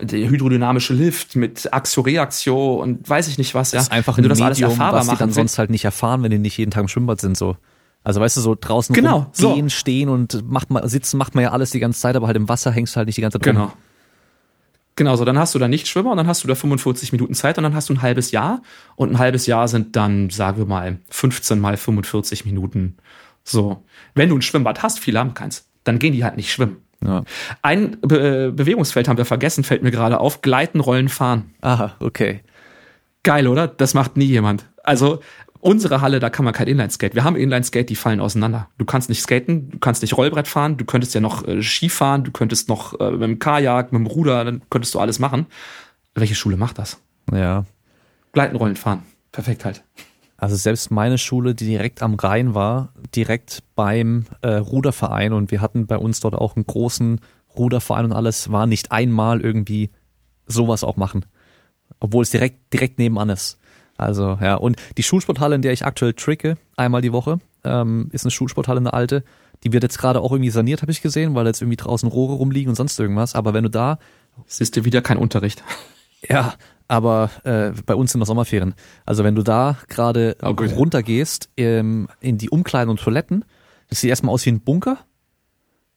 der 0.00 0.30
hydrodynamische 0.30 0.94
Lift 0.94 1.36
mit 1.36 1.70
Axio-Reaktio 1.70 2.76
und 2.76 3.06
weiß 3.06 3.28
ich 3.28 3.36
nicht 3.36 3.54
was. 3.54 3.72
Ja. 3.72 3.80
Das 3.80 3.88
ist 3.88 3.92
einfach 3.92 4.16
wenn 4.16 4.24
ein 4.24 4.28
du 4.28 4.28
das 4.30 4.38
Medium, 4.38 4.46
alles 4.46 4.60
erfahrbar 4.60 5.00
was 5.00 5.08
die 5.10 5.16
dann 5.16 5.32
sonst 5.32 5.58
halt 5.58 5.68
nicht 5.68 5.84
erfahren, 5.84 6.22
wenn 6.22 6.30
die 6.30 6.38
nicht 6.38 6.56
jeden 6.56 6.70
Tag 6.70 6.80
im 6.80 6.88
Schwimmbad 6.88 7.20
sind 7.20 7.36
so. 7.36 7.58
Also 8.02 8.22
weißt 8.22 8.38
du, 8.38 8.40
so 8.40 8.56
draußen 8.58 8.94
genau, 8.94 9.30
gehen, 9.36 9.68
so. 9.68 9.76
stehen 9.76 10.08
und 10.08 10.50
macht 10.50 10.70
mal, 10.70 10.88
sitzen 10.88 11.18
macht 11.18 11.34
man 11.34 11.44
ja 11.44 11.50
alles 11.50 11.70
die 11.72 11.80
ganze 11.80 12.00
Zeit, 12.00 12.16
aber 12.16 12.28
halt 12.28 12.36
im 12.38 12.48
Wasser 12.48 12.70
hängst 12.70 12.94
du 12.94 12.96
halt 12.96 13.08
nicht 13.08 13.18
die 13.18 13.22
ganze 13.22 13.38
Zeit 13.38 13.44
Genau. 13.44 13.64
Rum. 13.64 13.72
Genau, 14.98 15.14
so 15.14 15.24
dann 15.24 15.38
hast 15.38 15.54
du 15.54 15.60
da 15.60 15.68
nicht 15.68 15.86
Schwimmer 15.86 16.10
und 16.10 16.16
dann 16.16 16.26
hast 16.26 16.42
du 16.42 16.48
da 16.48 16.56
45 16.56 17.12
Minuten 17.12 17.32
Zeit 17.32 17.56
und 17.56 17.62
dann 17.62 17.72
hast 17.72 17.88
du 17.88 17.94
ein 17.94 18.02
halbes 18.02 18.32
Jahr 18.32 18.62
und 18.96 19.12
ein 19.12 19.18
halbes 19.20 19.46
Jahr 19.46 19.68
sind 19.68 19.94
dann, 19.94 20.28
sagen 20.28 20.58
wir 20.58 20.66
mal, 20.66 20.98
15 21.10 21.60
mal 21.60 21.76
45 21.76 22.44
Minuten. 22.44 22.96
So. 23.44 23.84
Wenn 24.16 24.28
du 24.28 24.34
ein 24.36 24.42
Schwimmbad 24.42 24.82
hast, 24.82 24.98
viele 24.98 25.20
haben 25.20 25.34
keins, 25.34 25.68
dann 25.84 26.00
gehen 26.00 26.14
die 26.14 26.24
halt 26.24 26.36
nicht 26.36 26.50
schwimmen. 26.50 26.78
Ja. 27.00 27.22
Ein 27.62 27.98
Be 28.00 28.52
Bewegungsfeld 28.52 29.06
haben 29.06 29.18
wir 29.18 29.24
vergessen, 29.24 29.62
fällt 29.62 29.84
mir 29.84 29.92
gerade 29.92 30.18
auf. 30.18 30.42
Gleiten, 30.42 30.80
Rollen, 30.80 31.08
Fahren. 31.08 31.54
Aha, 31.60 31.94
okay. 32.00 32.40
Geil, 33.22 33.46
oder? 33.46 33.68
Das 33.68 33.94
macht 33.94 34.16
nie 34.16 34.24
jemand. 34.24 34.66
Also 34.82 35.20
unsere 35.60 36.00
Halle, 36.00 36.20
da 36.20 36.30
kann 36.30 36.44
man 36.44 36.54
kein 36.54 36.68
Inline-Skate. 36.68 37.14
Wir 37.14 37.24
haben 37.24 37.36
Inline-Skate, 37.36 37.88
die 37.88 37.96
fallen 37.96 38.20
auseinander. 38.20 38.68
Du 38.78 38.84
kannst 38.84 39.08
nicht 39.08 39.22
skaten, 39.22 39.70
du 39.70 39.78
kannst 39.78 40.02
nicht 40.02 40.16
Rollbrett 40.16 40.48
fahren, 40.48 40.76
du 40.76 40.84
könntest 40.84 41.14
ja 41.14 41.20
noch 41.20 41.46
äh, 41.46 41.62
Ski 41.62 41.88
fahren, 41.88 42.24
du 42.24 42.30
könntest 42.30 42.68
noch 42.68 42.98
äh, 43.00 43.10
mit 43.10 43.22
dem 43.22 43.38
Kajak, 43.38 43.92
mit 43.92 44.00
dem 44.00 44.06
Ruder, 44.06 44.44
dann 44.44 44.62
könntest 44.70 44.94
du 44.94 45.00
alles 45.00 45.18
machen. 45.18 45.46
Welche 46.14 46.34
Schule 46.34 46.56
macht 46.56 46.78
das? 46.78 47.00
Ja. 47.32 47.64
Gleiten, 48.32 48.56
Rollen, 48.56 48.76
fahren. 48.76 49.02
Perfekt 49.32 49.64
halt. 49.64 49.84
Also 50.36 50.54
selbst 50.54 50.90
meine 50.90 51.18
Schule, 51.18 51.54
die 51.54 51.66
direkt 51.66 52.00
am 52.02 52.14
Rhein 52.14 52.54
war, 52.54 52.92
direkt 53.14 53.64
beim 53.74 54.26
äh, 54.42 54.54
Ruderverein 54.54 55.32
und 55.32 55.50
wir 55.50 55.60
hatten 55.60 55.86
bei 55.86 55.96
uns 55.96 56.20
dort 56.20 56.36
auch 56.36 56.54
einen 56.54 56.66
großen 56.66 57.20
Ruderverein 57.56 58.06
und 58.06 58.12
alles, 58.12 58.52
war 58.52 58.66
nicht 58.66 58.92
einmal 58.92 59.40
irgendwie 59.40 59.90
sowas 60.46 60.84
auch 60.84 60.96
machen. 60.96 61.26
Obwohl 61.98 62.22
es 62.22 62.30
direkt, 62.30 62.72
direkt 62.72 62.98
nebenan 62.98 63.30
ist. 63.30 63.58
Also 63.98 64.38
ja, 64.40 64.54
und 64.54 64.76
die 64.96 65.02
Schulsporthalle, 65.02 65.56
in 65.56 65.62
der 65.62 65.72
ich 65.72 65.84
aktuell 65.84 66.14
tricke, 66.14 66.56
einmal 66.76 67.02
die 67.02 67.12
Woche, 67.12 67.40
ähm, 67.64 68.08
ist 68.12 68.24
eine 68.24 68.30
Schulsporthalle, 68.30 68.78
eine 68.78 68.92
alte. 68.92 69.24
Die 69.64 69.72
wird 69.72 69.82
jetzt 69.82 69.98
gerade 69.98 70.20
auch 70.20 70.30
irgendwie 70.30 70.50
saniert, 70.50 70.82
habe 70.82 70.92
ich 70.92 71.02
gesehen, 71.02 71.34
weil 71.34 71.46
jetzt 71.46 71.60
irgendwie 71.60 71.76
draußen 71.76 72.08
Rohre 72.08 72.34
rumliegen 72.34 72.70
und 72.70 72.76
sonst 72.76 72.98
irgendwas. 72.98 73.34
Aber 73.34 73.52
wenn 73.52 73.64
du 73.64 73.70
da... 73.70 73.98
Siehst 74.46 74.76
du 74.76 74.84
wieder 74.84 75.02
kein 75.02 75.18
Unterricht. 75.18 75.62
Ja, 76.28 76.54
aber 76.88 77.30
äh, 77.44 77.70
bei 77.86 77.94
uns 77.94 78.10
sind 78.10 78.18
noch 78.18 78.26
Sommerferien. 78.26 78.74
Also 79.06 79.22
wenn 79.22 79.36
du 79.36 79.44
da 79.44 79.76
gerade 79.86 80.36
oh, 80.42 80.48
runtergehst 80.48 81.48
ähm, 81.56 82.08
in 82.20 82.38
die 82.38 82.50
Umkleiden 82.50 82.90
und 82.90 82.98
Toiletten, 82.98 83.44
das 83.88 84.00
sieht 84.00 84.10
erstmal 84.10 84.34
aus 84.34 84.44
wie 84.44 84.50
ein 84.50 84.60
Bunker. 84.60 84.98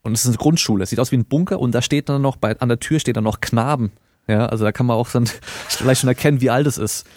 Und 0.03 0.13
es 0.13 0.21
ist 0.21 0.27
eine 0.27 0.37
Grundschule. 0.37 0.83
Es 0.83 0.91
sieht 0.91 0.99
aus 0.99 1.11
wie 1.11 1.17
ein 1.17 1.25
Bunker 1.25 1.59
und 1.59 1.73
da 1.73 1.81
steht 1.81 2.07
dann 2.07 2.21
noch, 2.21 2.35
bei, 2.35 2.59
an 2.59 2.69
der 2.69 2.79
Tür 2.79 2.99
steht 2.99 3.17
dann 3.17 3.23
noch 3.23 3.41
Knaben. 3.41 3.91
Ja, 4.27 4.45
also 4.45 4.63
da 4.63 4.71
kann 4.71 4.85
man 4.85 4.95
auch 4.95 5.09
dann 5.09 5.25
vielleicht 5.67 6.01
schon 6.01 6.07
erkennen, 6.07 6.39
wie 6.39 6.51
alt 6.51 6.67
es 6.67 6.77
ist. 6.77 7.07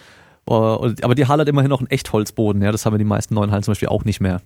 Oh, 0.47 0.91
aber 1.03 1.15
die 1.15 1.27
Halle 1.27 1.43
hat 1.43 1.49
immerhin 1.49 1.71
noch 1.71 1.81
einen 1.81 1.91
Echtholzboden, 1.91 2.63
ja. 2.63 2.73
Das 2.73 2.85
haben 2.85 2.95
wir 2.95 2.99
die 2.99 3.05
meisten 3.05 3.35
neuen 3.35 3.51
Hallen 3.51 3.63
zum 3.63 3.73
Beispiel 3.73 3.89
auch 3.89 4.05
nicht 4.05 4.21
mehr. 4.21 4.41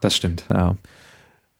Das 0.00 0.14
stimmt. 0.14 0.44
Ja. 0.50 0.76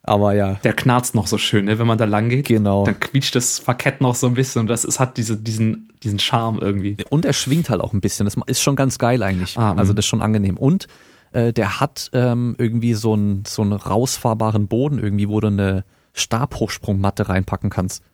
Aber 0.06 0.34
ja. 0.34 0.54
Der 0.62 0.72
knarzt 0.72 1.16
noch 1.16 1.26
so 1.26 1.36
schön, 1.36 1.64
ne? 1.64 1.80
wenn 1.80 1.86
man 1.86 1.98
da 1.98 2.04
lang 2.04 2.28
geht. 2.28 2.46
Genau. 2.46 2.84
Dann 2.84 3.00
quietscht 3.00 3.34
das 3.34 3.60
Parkett 3.60 4.00
noch 4.00 4.14
so 4.14 4.28
ein 4.28 4.34
bisschen 4.34 4.60
und 4.60 4.68
das 4.68 4.84
ist, 4.84 5.00
hat 5.00 5.16
diese, 5.16 5.36
diesen, 5.36 5.92
diesen 6.04 6.20
Charme 6.20 6.60
irgendwie. 6.60 6.96
Und 7.10 7.24
er 7.24 7.32
schwingt 7.32 7.70
halt 7.70 7.80
auch 7.80 7.92
ein 7.92 8.00
bisschen. 8.00 8.24
Das 8.24 8.36
ist 8.46 8.60
schon 8.60 8.76
ganz 8.76 8.98
geil 8.98 9.22
eigentlich. 9.24 9.58
Ah, 9.58 9.72
also 9.72 9.92
mhm. 9.92 9.96
das 9.96 10.04
ist 10.04 10.08
schon 10.08 10.22
angenehm. 10.22 10.56
Und 10.56 10.86
äh, 11.32 11.52
der 11.52 11.80
hat 11.80 12.10
ähm, 12.12 12.54
irgendwie 12.56 12.94
so 12.94 13.14
einen 13.14 13.44
so 13.46 13.62
einen 13.62 13.72
rausfahrbaren 13.72 14.68
Boden 14.68 15.00
irgendwie, 15.00 15.28
wo 15.28 15.40
du 15.40 15.48
eine 15.48 15.84
Stabhochsprungmatte 16.12 17.28
reinpacken 17.28 17.70
kannst. 17.70 18.04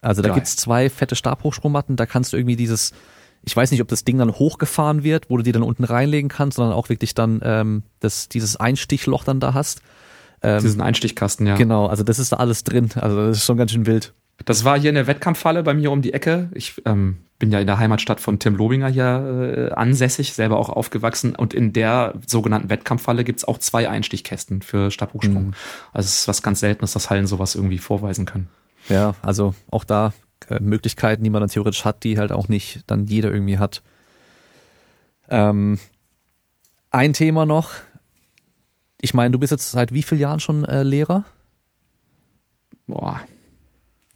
Also 0.00 0.22
da 0.22 0.28
Geil. 0.28 0.36
gibt's 0.36 0.56
zwei 0.56 0.88
fette 0.88 1.16
Stabhochsprungmatten, 1.16 1.96
da 1.96 2.06
kannst 2.06 2.32
du 2.32 2.38
irgendwie 2.38 2.56
dieses, 2.56 2.92
ich 3.46 3.56
weiß 3.56 3.70
nicht, 3.70 3.80
ob 3.80 3.88
das 3.88 4.04
Ding 4.04 4.18
dann 4.18 4.32
hochgefahren 4.32 5.04
wird, 5.04 5.30
wo 5.30 5.36
du 5.36 5.44
die 5.44 5.52
dann 5.52 5.62
unten 5.62 5.84
reinlegen 5.84 6.28
kannst, 6.28 6.56
sondern 6.56 6.74
auch 6.74 6.88
wirklich 6.88 7.14
dann 7.14 7.40
ähm, 7.44 7.84
das, 8.00 8.28
dieses 8.28 8.56
Einstichloch 8.56 9.22
dann 9.22 9.38
da 9.38 9.54
hast. 9.54 9.82
Ähm, 10.42 10.60
Diesen 10.60 10.80
Einstichkasten, 10.80 11.46
ja. 11.46 11.56
Genau, 11.56 11.86
also 11.86 12.02
das 12.02 12.18
ist 12.18 12.32
da 12.32 12.36
alles 12.36 12.64
drin. 12.64 12.90
Also 12.96 13.16
das 13.16 13.38
ist 13.38 13.44
schon 13.44 13.56
ganz 13.56 13.70
schön 13.70 13.86
wild. 13.86 14.12
Das 14.44 14.64
war 14.64 14.78
hier 14.78 14.90
in 14.90 14.96
der 14.96 15.06
Wettkampfhalle 15.06 15.62
bei 15.62 15.74
mir 15.74 15.92
um 15.92 16.02
die 16.02 16.12
Ecke. 16.12 16.50
Ich 16.54 16.82
ähm, 16.84 17.18
bin 17.38 17.52
ja 17.52 17.60
in 17.60 17.68
der 17.68 17.78
Heimatstadt 17.78 18.20
von 18.20 18.40
Tim 18.40 18.56
Lobinger 18.56 18.88
hier 18.88 19.70
äh, 19.70 19.74
ansässig, 19.74 20.32
selber 20.34 20.58
auch 20.58 20.68
aufgewachsen. 20.68 21.36
Und 21.36 21.54
in 21.54 21.72
der 21.72 22.14
sogenannten 22.26 22.68
Wettkampfhalle 22.68 23.22
gibt's 23.22 23.44
auch 23.44 23.58
zwei 23.58 23.88
Einstichkästen 23.88 24.60
für 24.60 24.90
Stabhochsprung. 24.90 25.46
Mhm. 25.46 25.54
Also 25.92 26.06
es 26.06 26.18
ist 26.18 26.28
was 26.28 26.42
ganz 26.42 26.60
Seltenes, 26.60 26.92
dass 26.92 27.10
Hallen 27.10 27.28
sowas 27.28 27.54
irgendwie 27.54 27.78
vorweisen 27.78 28.26
können. 28.26 28.48
Ja, 28.88 29.14
also 29.22 29.54
auch 29.70 29.84
da 29.84 30.12
Möglichkeiten, 30.60 31.24
die 31.24 31.30
man 31.30 31.40
dann 31.40 31.50
theoretisch 31.50 31.84
hat, 31.84 32.04
die 32.04 32.18
halt 32.18 32.32
auch 32.32 32.48
nicht 32.48 32.82
dann 32.86 33.06
jeder 33.06 33.32
irgendwie 33.32 33.58
hat. 33.58 33.82
Ähm, 35.28 35.78
ein 36.90 37.12
Thema 37.12 37.46
noch, 37.46 37.72
ich 39.00 39.14
meine, 39.14 39.32
du 39.32 39.38
bist 39.38 39.50
jetzt 39.50 39.70
seit 39.70 39.92
wie 39.92 40.02
vielen 40.02 40.20
Jahren 40.20 40.40
schon 40.40 40.64
äh, 40.64 40.82
Lehrer? 40.82 41.24
Boah, 42.86 43.20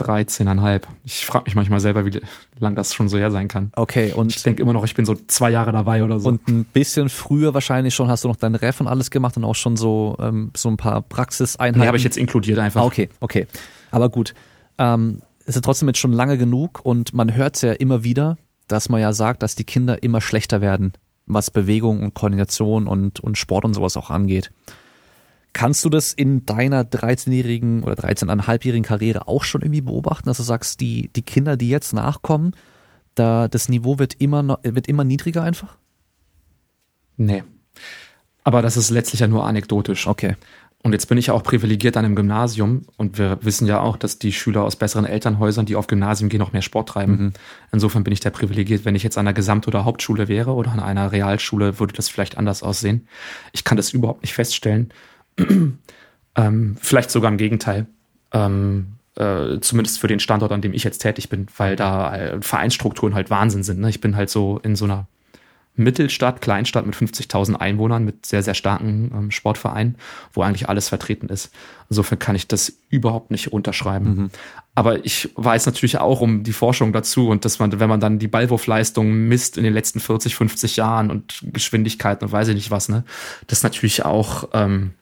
13,5. 0.01 0.83
Ich 1.05 1.27
frage 1.27 1.45
mich 1.47 1.55
manchmal 1.55 1.81
selber, 1.81 2.05
wie 2.05 2.21
lang 2.59 2.75
das 2.75 2.95
schon 2.95 3.09
so 3.09 3.19
her 3.19 3.31
sein 3.31 3.49
kann. 3.49 3.71
Okay, 3.77 4.13
und. 4.13 4.35
Ich 4.35 4.43
denke 4.43 4.63
immer 4.63 4.73
noch, 4.73 4.85
ich 4.85 4.95
bin 4.95 5.05
so 5.05 5.15
zwei 5.27 5.51
Jahre 5.51 5.73
dabei 5.73 6.03
oder 6.03 6.21
so. 6.21 6.29
Und 6.29 6.49
ein 6.49 6.65
bisschen 6.65 7.09
früher 7.09 7.55
wahrscheinlich 7.55 7.95
schon 7.95 8.09
hast 8.09 8.25
du 8.25 8.29
noch 8.29 8.37
dein 8.37 8.55
Ref 8.55 8.81
und 8.81 8.87
alles 8.87 9.11
gemacht 9.11 9.37
und 9.37 9.45
auch 9.45 9.55
schon 9.55 9.77
so, 9.77 10.17
ähm, 10.21 10.51
so 10.57 10.69
ein 10.69 10.77
paar 10.77 11.03
Praxiseinheiten. 11.03 11.81
Nee, 11.81 11.87
habe 11.87 11.97
ich 11.97 12.05
jetzt 12.05 12.17
inkludiert 12.17 12.59
einfach. 12.59 12.83
Ah, 12.83 12.87
okay, 12.87 13.09
okay. 13.21 13.47
Aber 13.91 14.09
gut. 14.09 14.35
Ähm, 14.79 15.21
ist 15.47 15.55
ja 15.55 15.61
trotzdem 15.61 15.89
jetzt 15.89 15.99
schon 15.99 16.13
lange 16.13 16.39
genug 16.39 16.81
und 16.85 17.15
man 17.15 17.35
hört 17.35 17.57
es 17.57 17.63
ja 17.63 17.73
immer 17.73 18.05
wieder, 18.05 18.37
dass 18.69 18.89
man 18.89 19.01
ja 19.01 19.13
sagt, 19.13 19.43
dass 19.43 19.55
die 19.55 19.65
Kinder 19.65 20.03
immer 20.03 20.21
schlechter 20.21 20.61
werden 20.61 20.93
was 21.35 21.51
Bewegung 21.51 22.03
und 22.03 22.15
Koordination 22.15 22.87
und, 22.87 23.21
und 23.21 23.39
Sport 23.39 23.65
und 23.65 23.75
sowas 23.75 23.97
auch 23.97 24.11
angeht. 24.11 24.53
Kannst 25.53 25.85
du 25.85 25.89
das 25.89 26.13
in 26.13 26.47
deiner 26.47 26.85
13-jährigen 26.85 27.83
oder 27.83 27.95
13,5-jährigen 27.95 28.85
Karriere 28.85 29.27
auch 29.27 29.43
schon 29.43 29.63
irgendwie 29.63 29.81
beobachten, 29.81 30.29
dass 30.29 30.37
du 30.37 30.45
sagst, 30.45 30.81
die, 30.81 31.11
die 31.15 31.23
Kinder, 31.23 31.57
die 31.57 31.69
jetzt 31.69 31.93
nachkommen, 31.93 32.53
da 33.17 33.49
das 33.49 33.69
Niveau 33.69 33.99
wird 33.99 34.15
immer, 34.21 34.61
wird 34.63 34.87
immer 34.87 35.03
niedriger 35.03 35.43
einfach? 35.43 35.77
Nee. 37.17 37.43
Aber 38.45 38.63
das 38.63 38.77
ist 38.77 38.91
letztlich 38.91 39.21
ja 39.21 39.27
nur 39.27 39.45
anekdotisch. 39.45 40.07
Okay. 40.07 40.37
Und 40.83 40.93
jetzt 40.93 41.07
bin 41.07 41.19
ich 41.19 41.27
ja 41.27 41.35
auch 41.35 41.43
privilegiert 41.43 41.99
an 41.99 42.07
einem 42.07 42.17
Gymnasium 42.17 42.83
und 42.97 43.19
wir 43.19 43.39
wissen 43.43 43.67
ja 43.67 43.81
auch, 43.81 43.99
dass 43.99 44.19
die 44.19 44.33
Schüler 44.33 44.63
aus 44.63 44.77
besseren 44.77 45.05
Elternhäusern, 45.05 45.67
die 45.67 45.77
auf 45.77 45.87
Gymnasium 45.87 46.31
gehen, 46.31 46.41
auch 46.41 46.53
mehr 46.53 46.63
Sport 46.63 46.89
treiben. 46.89 47.13
Mhm. 47.13 47.33
Insofern 47.71 48.03
bin 48.03 48.15
ich 48.15 48.21
da 48.21 48.31
privilegiert. 48.31 48.87
Wenn 48.87 48.95
ich 48.95 49.03
jetzt 49.03 49.19
an 49.19 49.27
einer 49.27 49.35
Gesamt- 49.35 49.69
oder 49.69 49.85
Hauptschule 49.85 50.29
wäre 50.29 50.53
oder 50.53 50.73
an 50.73 50.81
einer 50.81 51.13
Realschule, 51.13 51.79
würde 51.79 51.93
das 51.93 52.09
vielleicht 52.09 52.39
anders 52.39 52.63
aussehen. 52.63 53.07
Ich 53.53 53.65
kann 53.65 53.77
das 53.77 53.93
überhaupt 53.93 54.23
nicht 54.23 54.33
feststellen. 54.33 54.91
ähm, 56.37 56.77
vielleicht 56.81 57.11
sogar 57.11 57.31
im 57.31 57.37
Gegenteil. 57.37 57.87
Ähm, 58.33 58.95
äh, 59.17 59.61
zumindest 59.61 59.99
für 59.99 60.09
den 60.09 60.21
Standort, 60.21 60.51
an 60.51 60.63
dem 60.63 60.73
ich 60.73 60.85
jetzt 60.85 61.01
tätig 61.01 61.29
bin, 61.29 61.47
weil 61.59 61.77
da 61.77 62.17
äh, 62.17 62.41
Vereinsstrukturen 62.41 63.15
halt 63.15 63.29
Wahnsinn 63.29 63.65
sind. 63.65 63.81
Ne? 63.81 63.91
Ich 63.91 64.01
bin 64.01 64.17
halt 64.17 64.31
so 64.31 64.59
in 64.63 64.77
so 64.77 64.87
einer 64.87 65.09
Mittelstadt, 65.81 66.41
Kleinstadt 66.41 66.87
mit 66.87 66.95
50.000 66.95 67.57
Einwohnern, 67.57 68.05
mit 68.05 68.27
sehr, 68.27 68.43
sehr 68.43 68.55
starken 68.55 69.11
ähm, 69.15 69.31
Sportvereinen, 69.31 69.97
wo 70.33 70.43
eigentlich 70.43 70.69
alles 70.69 70.89
vertreten 70.89 71.29
ist. 71.29 71.51
Insofern 71.89 72.19
kann 72.19 72.37
ich 72.37 72.47
das 72.47 72.73
überhaupt 72.89 73.31
nicht 73.31 73.53
unterschreiben. 73.53 74.15
Mhm. 74.15 74.31
Aber 74.75 75.05
ich 75.05 75.31
weiß 75.35 75.67
natürlich 75.67 75.99
auch 75.99 76.21
um 76.21 76.43
die 76.45 76.53
Forschung 76.53 76.93
dazu 76.93 77.29
und 77.29 77.45
dass 77.45 77.59
man, 77.59 77.81
wenn 77.81 77.89
man 77.89 78.01
dann 78.01 78.19
die 78.19 78.29
Ballwurfleistung 78.29 79.29
misst 79.29 79.59
in 79.59 79.65
den 79.65 79.75
letzten 79.75 80.01
40, 80.01 80.37
50 80.37 80.77
Jahren 80.77 81.11
und 81.11 81.41
Geschwindigkeiten 81.43 82.25
und 82.25 82.33
weiß 82.33 82.49
ich 82.49 82.55
nicht 82.55 82.71
was, 82.71 82.89
ne, 82.89 83.05
das 83.49 83.63
natürlich 83.63 84.05
auch, 84.05 84.49
ähm, 84.53 84.93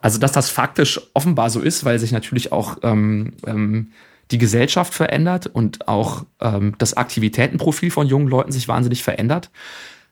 also 0.00 0.18
dass 0.18 0.32
das 0.32 0.50
faktisch 0.50 1.00
offenbar 1.14 1.50
so 1.50 1.60
ist, 1.60 1.84
weil 1.84 1.98
sich 1.98 2.12
natürlich 2.12 2.52
auch 2.52 2.78
ähm, 2.82 3.34
ähm, 3.46 3.92
die 4.30 4.38
Gesellschaft 4.38 4.92
verändert 4.92 5.46
und 5.46 5.88
auch 5.88 6.24
ähm, 6.40 6.74
das 6.78 6.94
Aktivitätenprofil 6.94 7.90
von 7.90 8.06
jungen 8.06 8.28
Leuten 8.28 8.52
sich 8.52 8.68
wahnsinnig 8.68 9.02
verändert. 9.02 9.50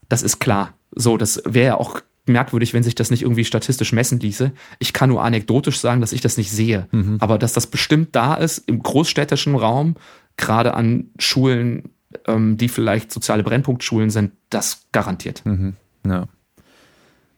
Das 0.09 0.23
ist 0.23 0.39
klar. 0.39 0.75
So, 0.95 1.17
das 1.17 1.43
wäre 1.45 1.67
ja 1.67 1.77
auch 1.77 2.01
merkwürdig, 2.27 2.75
wenn 2.75 2.83
sich 2.83 2.95
das 2.95 3.11
nicht 3.11 3.23
irgendwie 3.23 3.45
statistisch 3.45 3.93
messen 3.93 4.19
ließe. 4.19 4.53
Ich 4.79 4.93
kann 4.93 5.11
nur 5.11 5.23
anekdotisch 5.23 5.79
sagen, 5.79 6.01
dass 6.01 6.13
ich 6.13 6.21
das 6.21 6.37
nicht 6.37 6.51
sehe. 6.51 6.89
Mhm. 6.91 7.19
Aber 7.21 7.39
dass 7.39 7.53
das 7.53 7.67
bestimmt 7.67 8.15
da 8.17 8.35
ist 8.35 8.59
im 8.67 8.83
großstädtischen 8.83 9.55
Raum, 9.55 9.95
gerade 10.37 10.75
an 10.75 11.11
Schulen, 11.19 11.91
ähm, 12.27 12.57
die 12.57 12.69
vielleicht 12.69 13.13
soziale 13.13 13.43
Brennpunktschulen 13.43 14.11
sind, 14.11 14.33
das 14.51 14.87
garantiert. 14.93 15.43
Mhm. 15.45 15.75
Ja. 16.07 16.27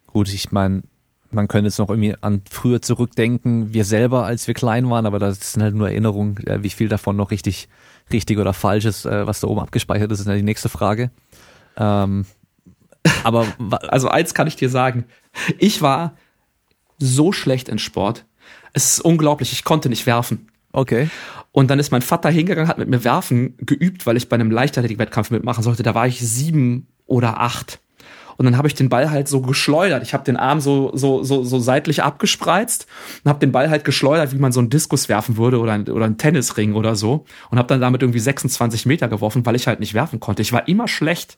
Gut, 0.07 0.33
ich 0.33 0.53
meine, 0.53 0.83
man 1.31 1.49
könnte 1.49 1.67
jetzt 1.67 1.79
noch 1.79 1.91
irgendwie 1.91 2.15
an 2.21 2.43
früher 2.51 2.81
zurückdenken, 2.81 3.75
wir 3.75 3.85
selber, 3.85 4.25
als 4.25 4.47
wir 4.47 4.55
klein 4.55 4.89
waren, 4.89 5.07
aber 5.07 5.19
das 5.19 5.53
sind 5.53 5.63
halt 5.63 5.75
nur 5.75 5.89
Erinnerungen, 5.89 6.39
wie 6.63 6.71
viel 6.71 6.89
davon 6.89 7.17
noch 7.17 7.31
richtig, 7.31 7.69
richtig 8.11 8.39
oder 8.39 8.55
falsch 8.55 8.87
ist, 8.87 9.05
äh, 9.05 9.27
was 9.27 9.41
da 9.41 9.49
oben 9.49 9.61
abgespeichert 9.61 10.11
ist, 10.11 10.21
ist 10.21 10.27
ja 10.27 10.35
die 10.35 10.43
nächste 10.43 10.71
Frage. 10.71 11.11
Ähm, 11.77 12.25
aber 13.25 13.47
also 13.89 14.09
eins 14.09 14.35
kann 14.35 14.47
ich 14.47 14.57
dir 14.57 14.69
sagen, 14.69 15.05
ich 15.59 15.83
war 15.83 16.17
so 16.99 17.33
schlecht 17.33 17.69
in 17.69 17.79
Sport. 17.79 18.25
Es 18.73 18.93
ist 18.93 19.01
unglaublich, 19.01 19.53
ich 19.53 19.65
konnte 19.65 19.89
nicht 19.89 20.07
werfen. 20.07 20.49
Okay. 20.73 21.09
Und 21.53 21.71
dann 21.71 21.79
ist 21.79 21.91
mein 21.91 22.03
Vater 22.03 22.31
hingegangen, 22.31 22.69
hat 22.69 22.79
mit 22.79 22.89
mir 22.89 23.05
Werfen 23.05 23.57
geübt, 23.59 24.07
weil 24.07 24.17
ich 24.17 24.29
bei 24.29 24.35
einem 24.35 24.51
Leichtathletik-Wettkampf 24.51 25.31
mitmachen 25.31 25.63
sollte. 25.63 25.83
Da 25.83 25.95
war 25.95 26.07
ich 26.07 26.21
sieben 26.21 26.87
oder 27.07 27.41
acht. 27.41 27.81
Und 28.39 28.45
dann 28.45 28.57
habe 28.57 28.69
ich 28.69 28.75
den 28.75 28.89
Ball 28.89 29.11
halt 29.11 29.27
so 29.27 29.43
geschleudert. 29.43 30.05
Ich 30.05 30.15
habe 30.15 30.23
den 30.23 30.37
Arm 30.37 30.61
so, 30.61 30.93
so, 30.95 31.25
so, 31.25 31.43
so 31.43 31.59
seitlich 31.59 32.05
abgespreizt 32.05 32.87
und 33.25 33.29
habe 33.29 33.41
den 33.41 33.51
Ball 33.51 33.69
halt 33.69 33.85
geschleudert, 33.85 34.33
wie 34.33 34.39
man 34.39 34.53
so 34.53 34.61
einen 34.61 34.71
Diskus 34.71 35.09
werfen 35.09 35.37
würde 35.37 35.59
oder, 35.59 35.73
ein, 35.73 35.89
oder 35.89 36.05
einen 36.05 36.19
Tennisring 36.19 36.75
oder 36.75 36.95
so. 36.95 37.25
Und 37.51 37.59
habe 37.59 37.67
dann 37.67 37.81
damit 37.81 38.01
irgendwie 38.01 38.21
26 38.21 38.87
Meter 38.87 39.09
geworfen, 39.09 39.45
weil 39.45 39.57
ich 39.57 39.67
halt 39.67 39.81
nicht 39.81 39.93
werfen 39.93 40.21
konnte. 40.21 40.41
Ich 40.41 40.53
war 40.53 40.69
immer 40.69 40.87
schlecht 40.87 41.37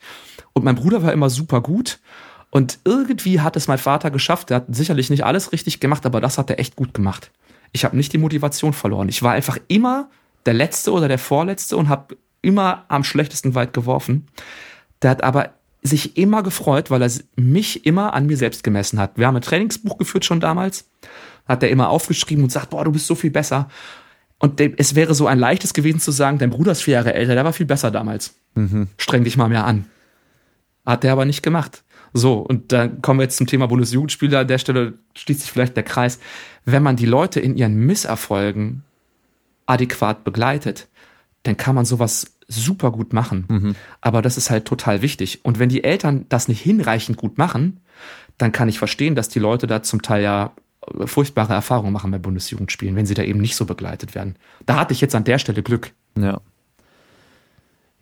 und 0.53 0.63
mein 0.63 0.75
Bruder 0.75 1.03
war 1.03 1.13
immer 1.13 1.31
super 1.31 1.63
gut. 1.63 2.01
Und 2.51 2.81
irgendwie 2.85 3.41
hat 3.41 3.57
es 3.57 3.67
mein 3.67 3.79
Vater 3.79 4.11
geschafft. 4.11 4.51
Der 4.51 4.57
hat 4.59 4.67
sicherlich 4.69 5.09
nicht 5.09 5.25
alles 5.25 5.53
richtig 5.53 5.81
gemacht, 5.81 6.05
aber 6.05 6.21
das 6.21 6.37
hat 6.37 6.51
er 6.51 6.61
echt 6.61 6.77
gut 6.77 6.93
gemacht. 6.93 7.31
Ich 7.73 7.87
habe 7.87 7.97
nicht 7.97 8.13
die 8.13 8.19
Motivation 8.19 8.75
verloren. 8.75 9.09
Ich 9.09 9.23
war 9.23 9.33
einfach 9.33 9.57
immer 9.69 10.11
der 10.45 10.55
Letzte 10.55 10.93
oder 10.93 11.09
der 11.09 11.19
Vorletzte 11.19 11.79
und 11.79 11.89
habe 11.89 12.17
immer 12.43 12.85
am 12.89 13.05
schlechtesten 13.05 13.55
weit 13.55 13.73
geworfen. 13.73 14.27
Der 15.03 15.11
hat 15.11 15.23
aber 15.23 15.55
sich 15.83 16.17
immer 16.17 16.43
gefreut, 16.43 16.91
weil 16.91 17.03
er 17.03 17.11
mich 17.37 17.87
immer 17.87 18.13
an 18.15 18.27
mir 18.27 18.37
selbst 18.37 18.63
gemessen 18.63 18.99
hat. 18.99 19.17
Wir 19.17 19.27
haben 19.27 19.37
ein 19.37 19.43
Trainingsbuch 19.43 19.99
geführt 19.99 20.25
schon 20.25 20.41
damals, 20.41 20.89
hat 21.47 21.63
er 21.63 21.71
immer 21.71 21.89
aufgeschrieben 21.89 22.45
und 22.45 22.51
sagt, 22.51 22.71
boah, 22.71 22.85
du 22.85 22.93
bist 22.93 23.07
so 23.07 23.15
viel 23.15 23.31
besser. 23.31 23.69
Und 24.39 24.61
es 24.61 24.95
wäre 24.95 25.15
so 25.15 25.27
ein 25.27 25.39
leichtes 25.39 25.75
gewesen 25.75 26.01
zu 26.01 26.13
sagen, 26.13 26.39
dein 26.39 26.51
Bruder 26.51 26.73
ist 26.73 26.83
vier 26.83 26.95
Jahre 26.95 27.15
älter, 27.15 27.35
der 27.35 27.45
war 27.45 27.53
viel 27.53 27.67
besser 27.67 27.91
damals. 27.91 28.35
Mhm. 28.55 28.89
Streng 28.97 29.25
dich 29.25 29.37
mal 29.37 29.49
mehr 29.49 29.67
an. 29.67 29.87
Hat 30.87 31.03
der 31.03 31.13
aber 31.13 31.25
nicht 31.25 31.43
gemacht. 31.43 31.83
So, 32.13 32.39
und 32.39 32.73
dann 32.73 33.03
kommen 33.03 33.21
wir 33.21 33.25
jetzt 33.25 33.37
zum 33.37 33.47
Thema 33.47 33.69
Bundesjugendspieler. 33.69 34.41
An 34.41 34.49
der 34.49 34.59
Stelle 34.59 34.95
schließt 35.15 35.41
sich 35.41 35.53
vielleicht 35.53 35.77
der 35.77 35.85
Kreis. 35.85 36.19
Wenn 36.65 36.83
man 36.83 36.97
die 36.97 37.07
Leute 37.07 37.39
in 37.39 37.57
ihren 37.57 37.77
Misserfolgen 37.77 38.83
adäquat 39.67 40.25
begleitet, 40.25 40.89
dann 41.45 41.57
kann 41.57 41.75
man 41.75 41.85
sowas 41.85 42.37
super 42.51 42.91
gut 42.91 43.13
machen. 43.13 43.45
Mhm. 43.49 43.77
Aber 44.01 44.23
das 44.23 44.37
ist 44.37 44.51
halt 44.51 44.65
total 44.65 45.03
wichtig. 45.03 45.45
Und 45.45 45.59
wenn 45.59 45.69
die 45.69 45.85
Eltern 45.85 46.27
das 46.29 46.49
nicht 46.49 46.61
hinreichend 46.61 47.17
gut 47.17 47.39
machen, 47.39 47.81
dann 48.39 48.53
kann 48.53 48.69
ich 48.69 48.79
verstehen, 48.79 49.15
dass 49.15 49.29
die 49.29 49.39
Leute 49.39 49.67
da 49.67 49.83
zum 49.83 50.03
Teil 50.03 50.23
ja 50.23 50.53
äh, 50.99 51.07
furchtbare 51.07 51.55
Erfahrungen 51.55 51.93
machen 51.93 52.11
bei 52.11 52.19
Bundesjugendspielen, 52.19 52.97
wenn 52.97 53.07
sie 53.07 53.15
da 53.15 53.23
eben 53.23 53.41
nicht 53.41 53.57
so 53.57 53.65
begleitet 53.65 54.15
werden. 54.15 54.37
Da 54.67 54.77
hatte 54.77 54.93
ich 54.93 55.01
jetzt 55.01 55.15
an 55.15 55.25
der 55.25 55.39
Stelle 55.39 55.63
Glück. 55.63 55.93
Ja. 56.19 56.41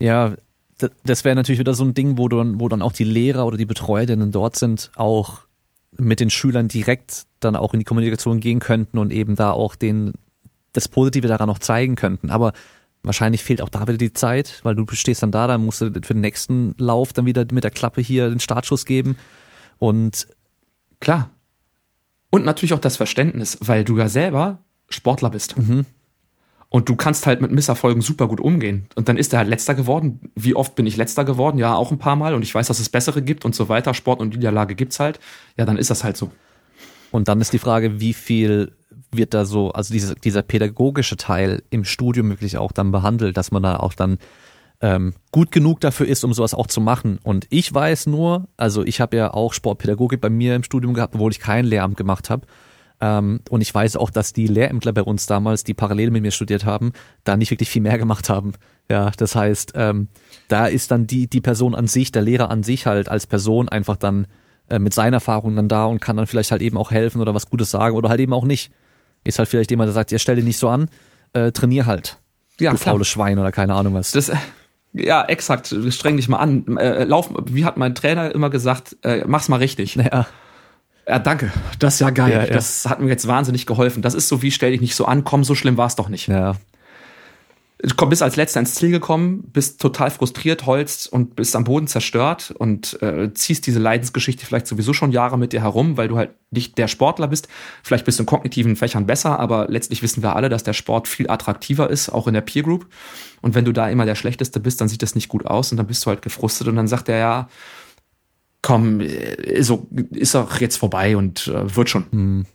Ja, 0.00 0.34
das 1.04 1.24
wäre 1.24 1.34
natürlich 1.34 1.58
wieder 1.58 1.74
so 1.74 1.84
ein 1.84 1.94
Ding, 1.94 2.18
wo 2.18 2.28
dann, 2.28 2.60
wo 2.60 2.68
dann 2.68 2.82
auch 2.82 2.92
die 2.92 3.04
Lehrer 3.04 3.46
oder 3.46 3.56
die 3.56 3.66
Betreuer, 3.66 4.06
die 4.06 4.16
dann 4.16 4.30
dort 4.30 4.56
sind, 4.56 4.92
auch 4.94 5.40
mit 5.96 6.20
den 6.20 6.30
Schülern 6.30 6.68
direkt 6.68 7.26
dann 7.40 7.56
auch 7.56 7.74
in 7.74 7.80
die 7.80 7.84
Kommunikation 7.84 8.38
gehen 8.38 8.60
könnten 8.60 8.98
und 8.98 9.12
eben 9.12 9.34
da 9.34 9.50
auch 9.50 9.74
den, 9.74 10.12
das 10.72 10.88
Positive 10.88 11.26
daran 11.26 11.48
noch 11.48 11.58
zeigen 11.58 11.96
könnten. 11.96 12.30
Aber 12.30 12.52
Wahrscheinlich 13.08 13.42
fehlt 13.42 13.62
auch 13.62 13.70
da 13.70 13.88
wieder 13.88 13.96
die 13.96 14.12
Zeit, 14.12 14.60
weil 14.64 14.74
du 14.74 14.84
stehst 14.92 15.22
dann 15.22 15.32
da, 15.32 15.46
dann 15.46 15.64
musst 15.64 15.80
du 15.80 15.86
für 15.86 16.12
den 16.12 16.20
nächsten 16.20 16.74
Lauf 16.76 17.14
dann 17.14 17.24
wieder 17.24 17.46
mit 17.50 17.64
der 17.64 17.70
Klappe 17.70 18.02
hier 18.02 18.28
den 18.28 18.38
Startschuss 18.38 18.84
geben. 18.84 19.16
Und 19.78 20.28
klar. 21.00 21.30
Und 22.28 22.44
natürlich 22.44 22.74
auch 22.74 22.80
das 22.80 22.98
Verständnis, 22.98 23.56
weil 23.62 23.82
du 23.84 23.96
ja 23.96 24.10
selber 24.10 24.58
Sportler 24.90 25.30
bist. 25.30 25.56
Mhm. 25.56 25.86
Und 26.68 26.90
du 26.90 26.96
kannst 26.96 27.26
halt 27.26 27.40
mit 27.40 27.50
Misserfolgen 27.50 28.02
super 28.02 28.28
gut 28.28 28.40
umgehen. 28.40 28.88
Und 28.94 29.08
dann 29.08 29.16
ist 29.16 29.32
er 29.32 29.38
halt 29.38 29.48
letzter 29.48 29.74
geworden. 29.74 30.30
Wie 30.34 30.54
oft 30.54 30.74
bin 30.74 30.84
ich 30.84 30.98
letzter 30.98 31.24
geworden? 31.24 31.56
Ja, 31.56 31.76
auch 31.76 31.90
ein 31.90 31.98
paar 31.98 32.16
Mal. 32.16 32.34
Und 32.34 32.42
ich 32.42 32.54
weiß, 32.54 32.66
dass 32.66 32.78
es 32.78 32.90
bessere 32.90 33.22
gibt 33.22 33.46
und 33.46 33.54
so 33.54 33.70
weiter. 33.70 33.94
Sport 33.94 34.20
und 34.20 34.36
Niederlage 34.36 34.74
gibt's 34.74 35.00
halt. 35.00 35.18
Ja, 35.56 35.64
dann 35.64 35.78
ist 35.78 35.88
das 35.88 36.04
halt 36.04 36.18
so. 36.18 36.30
Und 37.10 37.28
dann 37.28 37.40
ist 37.40 37.54
die 37.54 37.58
Frage, 37.58 38.00
wie 38.00 38.12
viel 38.12 38.72
wird 39.10 39.34
da 39.34 39.44
so, 39.44 39.70
also 39.70 39.92
diese, 39.92 40.14
dieser 40.14 40.42
pädagogische 40.42 41.16
Teil 41.16 41.62
im 41.70 41.84
Studium 41.84 42.30
wirklich 42.30 42.58
auch 42.58 42.72
dann 42.72 42.90
behandelt, 42.90 43.36
dass 43.36 43.50
man 43.50 43.62
da 43.62 43.76
auch 43.76 43.94
dann 43.94 44.18
ähm, 44.80 45.14
gut 45.32 45.50
genug 45.50 45.80
dafür 45.80 46.06
ist, 46.06 46.24
um 46.24 46.32
sowas 46.32 46.54
auch 46.54 46.66
zu 46.66 46.80
machen. 46.80 47.18
Und 47.22 47.46
ich 47.50 47.72
weiß 47.72 48.06
nur, 48.06 48.48
also 48.56 48.84
ich 48.84 49.00
habe 49.00 49.16
ja 49.16 49.32
auch 49.32 49.52
Sportpädagogik 49.52 50.20
bei 50.20 50.30
mir 50.30 50.54
im 50.54 50.62
Studium 50.62 50.94
gehabt, 50.94 51.14
obwohl 51.14 51.32
ich 51.32 51.40
kein 51.40 51.64
Lehramt 51.64 51.96
gemacht 51.96 52.30
habe. 52.30 52.46
Ähm, 53.00 53.40
und 53.48 53.60
ich 53.60 53.74
weiß 53.74 53.96
auch, 53.96 54.10
dass 54.10 54.32
die 54.32 54.46
Lehrämtler 54.46 54.92
bei 54.92 55.02
uns 55.02 55.26
damals, 55.26 55.64
die 55.64 55.74
parallel 55.74 56.10
mit 56.10 56.22
mir 56.22 56.30
studiert 56.30 56.64
haben, 56.64 56.92
da 57.24 57.36
nicht 57.36 57.50
wirklich 57.50 57.70
viel 57.70 57.82
mehr 57.82 57.98
gemacht 57.98 58.28
haben. 58.28 58.52
Ja, 58.90 59.10
das 59.16 59.34
heißt, 59.34 59.72
ähm, 59.74 60.08
da 60.48 60.66
ist 60.66 60.90
dann 60.90 61.06
die, 61.06 61.28
die 61.28 61.40
Person 61.40 61.74
an 61.74 61.86
sich, 61.86 62.12
der 62.12 62.22
Lehrer 62.22 62.50
an 62.50 62.62
sich 62.62 62.86
halt 62.86 63.08
als 63.08 63.26
Person 63.26 63.68
einfach 63.68 63.96
dann 63.96 64.26
äh, 64.68 64.78
mit 64.78 64.94
seinen 64.94 65.14
Erfahrungen 65.14 65.56
dann 65.56 65.68
da 65.68 65.84
und 65.86 66.00
kann 66.00 66.16
dann 66.16 66.26
vielleicht 66.26 66.50
halt 66.50 66.62
eben 66.62 66.76
auch 66.76 66.90
helfen 66.90 67.20
oder 67.20 67.34
was 67.34 67.50
Gutes 67.50 67.70
sagen 67.70 67.96
oder 67.96 68.08
halt 68.08 68.20
eben 68.20 68.32
auch 68.32 68.44
nicht. 68.44 68.72
Ist 69.24 69.38
halt 69.38 69.48
vielleicht 69.48 69.70
jemand, 69.70 69.88
der 69.88 69.94
sagt, 69.94 70.10
ja, 70.12 70.18
stell 70.18 70.36
dich 70.36 70.44
nicht 70.44 70.58
so 70.58 70.68
an, 70.68 70.88
äh, 71.32 71.52
trainier 71.52 71.86
halt. 71.86 72.18
Ja, 72.60 72.72
du 72.72 72.78
klar. 72.78 72.94
faules 72.94 73.08
Schwein 73.08 73.38
oder 73.38 73.52
keine 73.52 73.74
Ahnung 73.74 73.94
was. 73.94 74.12
Das, 74.12 74.32
ja, 74.92 75.24
exakt. 75.24 75.74
Streng 75.90 76.16
dich 76.16 76.28
mal 76.28 76.38
an. 76.38 76.76
Äh, 76.76 77.04
lauf, 77.04 77.30
wie 77.46 77.64
hat 77.64 77.76
mein 77.76 77.94
Trainer 77.94 78.34
immer 78.34 78.50
gesagt, 78.50 78.96
äh, 79.02 79.24
mach's 79.26 79.48
mal 79.48 79.56
richtig. 79.56 79.96
Ja. 79.96 80.26
Ja, 81.06 81.18
danke. 81.18 81.50
Das 81.78 81.94
ist 81.94 82.00
ja 82.00 82.10
geil. 82.10 82.32
Ja, 82.32 82.44
ja. 82.44 82.52
Das 82.52 82.84
hat 82.84 83.00
mir 83.00 83.08
jetzt 83.08 83.26
wahnsinnig 83.26 83.64
geholfen. 83.64 84.02
Das 84.02 84.12
ist 84.12 84.28
so 84.28 84.42
wie 84.42 84.50
stell 84.50 84.72
dich 84.72 84.82
nicht 84.82 84.94
so 84.94 85.06
an, 85.06 85.24
komm, 85.24 85.42
so 85.42 85.54
schlimm 85.54 85.78
war's 85.78 85.96
doch 85.96 86.10
nicht. 86.10 86.28
Ja, 86.28 86.56
Du 87.80 87.94
bist 88.06 88.24
als 88.24 88.34
letzter 88.34 88.58
ins 88.58 88.74
Ziel 88.74 88.90
gekommen, 88.90 89.44
bist 89.52 89.80
total 89.80 90.10
frustriert, 90.10 90.66
holst 90.66 91.12
und 91.12 91.36
bist 91.36 91.54
am 91.54 91.62
Boden 91.62 91.86
zerstört 91.86 92.52
und 92.58 93.00
äh, 93.02 93.32
ziehst 93.34 93.68
diese 93.68 93.78
Leidensgeschichte 93.78 94.44
vielleicht 94.44 94.66
sowieso 94.66 94.92
schon 94.92 95.12
Jahre 95.12 95.38
mit 95.38 95.52
dir 95.52 95.62
herum, 95.62 95.96
weil 95.96 96.08
du 96.08 96.16
halt 96.16 96.30
nicht 96.50 96.76
der 96.76 96.88
Sportler 96.88 97.28
bist. 97.28 97.46
Vielleicht 97.84 98.04
bist 98.04 98.18
du 98.18 98.24
in 98.24 98.26
kognitiven 98.26 98.74
Fächern 98.74 99.06
besser, 99.06 99.38
aber 99.38 99.68
letztlich 99.68 100.02
wissen 100.02 100.24
wir 100.24 100.34
alle, 100.34 100.48
dass 100.48 100.64
der 100.64 100.72
Sport 100.72 101.06
viel 101.06 101.30
attraktiver 101.30 101.88
ist, 101.88 102.08
auch 102.08 102.26
in 102.26 102.34
der 102.34 102.40
Peer 102.40 102.64
Group. 102.64 102.86
Und 103.42 103.54
wenn 103.54 103.64
du 103.64 103.72
da 103.72 103.88
immer 103.88 104.06
der 104.06 104.16
Schlechteste 104.16 104.58
bist, 104.58 104.80
dann 104.80 104.88
sieht 104.88 105.02
das 105.02 105.14
nicht 105.14 105.28
gut 105.28 105.46
aus 105.46 105.70
und 105.70 105.76
dann 105.76 105.86
bist 105.86 106.04
du 106.04 106.10
halt 106.10 106.22
gefrustet 106.22 106.66
und 106.66 106.74
dann 106.74 106.88
sagt 106.88 107.08
er 107.08 107.18
ja, 107.18 107.48
komm, 108.60 109.00
äh, 109.00 109.62
so 109.62 109.86
ist 110.10 110.34
doch 110.34 110.60
jetzt 110.60 110.78
vorbei 110.78 111.16
und 111.16 111.46
äh, 111.46 111.76
wird 111.76 111.90
schon. 111.90 112.06
Mhm. 112.10 112.46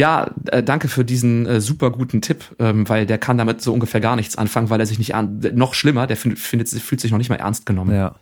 Ja, 0.00 0.30
äh, 0.46 0.62
danke 0.62 0.88
für 0.88 1.04
diesen 1.04 1.44
äh, 1.44 1.60
super 1.60 1.90
guten 1.90 2.22
Tipp, 2.22 2.42
ähm, 2.58 2.88
weil 2.88 3.04
der 3.04 3.18
kann 3.18 3.36
damit 3.36 3.60
so 3.60 3.74
ungefähr 3.74 4.00
gar 4.00 4.16
nichts 4.16 4.38
anfangen, 4.38 4.70
weil 4.70 4.80
er 4.80 4.86
sich 4.86 4.98
nicht 4.98 5.14
an, 5.14 5.40
noch 5.52 5.74
schlimmer, 5.74 6.06
der 6.06 6.16
findet, 6.16 6.38
findet, 6.38 6.70
fühlt 6.70 7.02
sich 7.02 7.10
noch 7.10 7.18
nicht 7.18 7.28
mal 7.28 7.36
ernst 7.36 7.66
genommen. 7.66 7.94
Ja. 7.94 8.14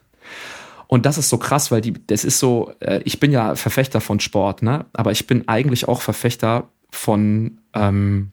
Und 0.88 1.06
das 1.06 1.18
ist 1.18 1.28
so 1.28 1.38
krass, 1.38 1.70
weil 1.70 1.80
die, 1.80 1.94
das 2.08 2.24
ist 2.24 2.40
so, 2.40 2.72
äh, 2.80 3.00
ich 3.04 3.20
bin 3.20 3.30
ja 3.30 3.54
Verfechter 3.54 4.00
von 4.00 4.18
Sport, 4.18 4.60
ne? 4.62 4.86
Aber 4.92 5.12
ich 5.12 5.28
bin 5.28 5.46
eigentlich 5.46 5.86
auch 5.86 6.02
Verfechter 6.02 6.68
von 6.90 7.60
ähm, 7.74 8.32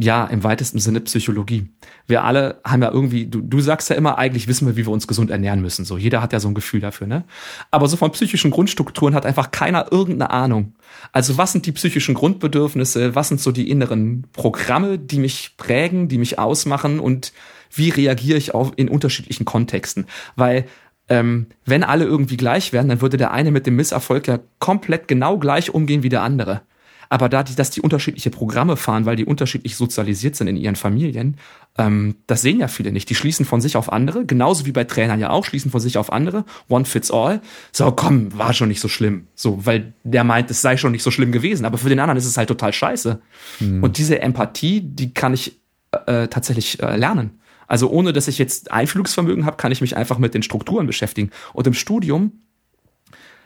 ja, 0.00 0.26
im 0.26 0.44
weitesten 0.44 0.78
Sinne 0.78 1.00
Psychologie. 1.00 1.68
Wir 2.06 2.22
alle 2.22 2.60
haben 2.64 2.82
ja 2.82 2.92
irgendwie, 2.92 3.26
du, 3.26 3.40
du 3.40 3.60
sagst 3.60 3.90
ja 3.90 3.96
immer, 3.96 4.16
eigentlich 4.16 4.46
wissen 4.46 4.66
wir, 4.66 4.76
wie 4.76 4.86
wir 4.86 4.92
uns 4.92 5.08
gesund 5.08 5.28
ernähren 5.28 5.60
müssen. 5.60 5.84
So, 5.84 5.98
jeder 5.98 6.22
hat 6.22 6.32
ja 6.32 6.38
so 6.38 6.46
ein 6.46 6.54
Gefühl 6.54 6.78
dafür, 6.78 7.08
ne? 7.08 7.24
Aber 7.72 7.88
so 7.88 7.96
von 7.96 8.12
psychischen 8.12 8.52
Grundstrukturen 8.52 9.14
hat 9.14 9.26
einfach 9.26 9.50
keiner 9.50 9.90
irgendeine 9.90 10.30
Ahnung. 10.30 10.74
Also, 11.10 11.36
was 11.36 11.50
sind 11.50 11.66
die 11.66 11.72
psychischen 11.72 12.14
Grundbedürfnisse? 12.14 13.16
Was 13.16 13.28
sind 13.28 13.40
so 13.40 13.50
die 13.50 13.70
inneren 13.70 14.28
Programme, 14.32 15.00
die 15.00 15.18
mich 15.18 15.56
prägen, 15.56 16.06
die 16.06 16.18
mich 16.18 16.38
ausmachen 16.38 17.00
und 17.00 17.32
wie 17.74 17.90
reagiere 17.90 18.38
ich 18.38 18.54
auf 18.54 18.72
in 18.76 18.88
unterschiedlichen 18.88 19.44
Kontexten? 19.46 20.06
Weil 20.36 20.66
ähm, 21.08 21.46
wenn 21.64 21.82
alle 21.82 22.04
irgendwie 22.04 22.36
gleich 22.36 22.72
wären, 22.72 22.88
dann 22.88 23.00
würde 23.00 23.16
der 23.16 23.32
eine 23.32 23.50
mit 23.50 23.66
dem 23.66 23.74
Misserfolg 23.76 24.28
ja 24.28 24.38
komplett 24.60 25.08
genau 25.08 25.38
gleich 25.38 25.74
umgehen 25.74 26.04
wie 26.04 26.08
der 26.08 26.22
andere. 26.22 26.62
Aber 27.08 27.28
da 27.28 27.42
die, 27.42 27.54
dass 27.54 27.70
die 27.70 27.80
unterschiedliche 27.80 28.30
Programme 28.30 28.76
fahren, 28.76 29.06
weil 29.06 29.16
die 29.16 29.24
unterschiedlich 29.24 29.76
sozialisiert 29.76 30.36
sind 30.36 30.48
in 30.48 30.56
ihren 30.56 30.76
Familien, 30.76 31.36
ähm, 31.78 32.16
das 32.26 32.42
sehen 32.42 32.60
ja 32.60 32.68
viele 32.68 32.92
nicht. 32.92 33.08
Die 33.08 33.14
schließen 33.14 33.46
von 33.46 33.60
sich 33.60 33.76
auf 33.76 33.92
andere, 33.92 34.26
genauso 34.26 34.66
wie 34.66 34.72
bei 34.72 34.84
Trainern 34.84 35.20
ja 35.20 35.30
auch, 35.30 35.44
schließen 35.44 35.70
von 35.70 35.80
sich 35.80 35.96
auf 35.96 36.12
andere. 36.12 36.44
One 36.68 36.84
fits 36.84 37.10
all. 37.10 37.40
So, 37.72 37.90
komm, 37.92 38.36
war 38.36 38.52
schon 38.52 38.68
nicht 38.68 38.80
so 38.80 38.88
schlimm. 38.88 39.28
So, 39.34 39.64
weil 39.64 39.94
der 40.04 40.24
meint, 40.24 40.50
es 40.50 40.60
sei 40.60 40.76
schon 40.76 40.92
nicht 40.92 41.02
so 41.02 41.10
schlimm 41.10 41.32
gewesen. 41.32 41.64
Aber 41.64 41.78
für 41.78 41.88
den 41.88 42.00
anderen 42.00 42.18
ist 42.18 42.26
es 42.26 42.36
halt 42.36 42.48
total 42.48 42.72
scheiße. 42.72 43.20
Mhm. 43.60 43.82
Und 43.82 43.98
diese 43.98 44.20
Empathie, 44.20 44.80
die 44.82 45.14
kann 45.14 45.32
ich 45.32 45.60
äh, 46.06 46.28
tatsächlich 46.28 46.82
äh, 46.82 46.96
lernen. 46.96 47.40
Also 47.66 47.90
ohne 47.90 48.12
dass 48.12 48.28
ich 48.28 48.38
jetzt 48.38 48.72
Einflugsvermögen 48.72 49.44
habe, 49.44 49.56
kann 49.56 49.72
ich 49.72 49.80
mich 49.80 49.96
einfach 49.96 50.18
mit 50.18 50.34
den 50.34 50.42
Strukturen 50.42 50.86
beschäftigen. 50.86 51.30
Und 51.52 51.66
im 51.66 51.74
Studium 51.74 52.32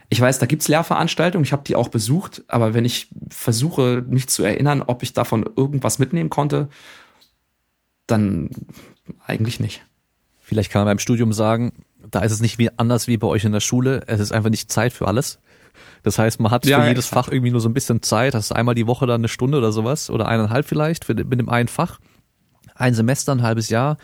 ich 0.09 0.21
weiß, 0.21 0.39
da 0.39 0.47
gibt's 0.47 0.69
Lehrveranstaltungen, 0.69 1.45
ich 1.45 1.53
habe 1.53 1.65
die 1.65 1.77
auch 1.77 1.89
besucht, 1.89 2.43
aber 2.49 2.75
wenn 2.75 2.85
ich 2.85 3.09
versuche, 3.31 4.05
mich 4.07 4.29
zu 4.29 4.43
erinnern, 4.43 4.83
ob 4.83 5.03
ich 5.03 5.13
davon 5.13 5.49
irgendwas 5.57 5.99
mitnehmen 5.99 6.31
konnte, 6.31 6.69
dann 8.07 8.51
eigentlich 9.27 9.61
nicht. 9.61 9.83
Vielleicht 10.41 10.71
kann 10.71 10.81
man 10.81 10.93
beim 10.93 10.99
Studium 10.99 11.33
sagen, 11.33 11.73
da 12.11 12.21
ist 12.21 12.33
es 12.33 12.41
nicht 12.41 12.59
wie 12.59 12.71
anders 12.77 13.07
wie 13.07 13.17
bei 13.17 13.27
euch 13.27 13.45
in 13.45 13.53
der 13.53 13.61
Schule. 13.61 14.03
Es 14.07 14.21
ist 14.21 14.33
einfach 14.33 14.51
nicht 14.51 14.71
Zeit 14.71 14.93
für 14.93 15.09
alles. 15.09 15.39
Das 16.03 16.19
heißt, 16.19 16.41
man 16.41 16.51
hat 16.51 16.67
ja, 16.67 16.81
für 16.81 16.89
jedes 16.89 17.07
Fach 17.07 17.29
irgendwie 17.29 17.51
nur 17.51 17.61
so 17.61 17.69
ein 17.69 17.75
bisschen 17.75 18.03
Zeit. 18.03 18.35
Hast 18.35 18.53
einmal 18.53 18.75
die 18.75 18.87
Woche 18.87 19.07
dann 19.07 19.21
eine 19.21 19.29
Stunde 19.29 19.59
oder 19.59 19.73
sowas 19.73 20.11
oder 20.11 20.27
eineinhalb 20.29 20.67
vielleicht 20.67 21.05
für, 21.05 21.15
mit 21.15 21.39
dem 21.39 21.49
einen 21.49 21.69
Fach. 21.69 22.01
Ein 22.75 22.95
Semester, 22.95 23.33
ein 23.33 23.43
halbes 23.43 23.71
Jahr 23.71 23.97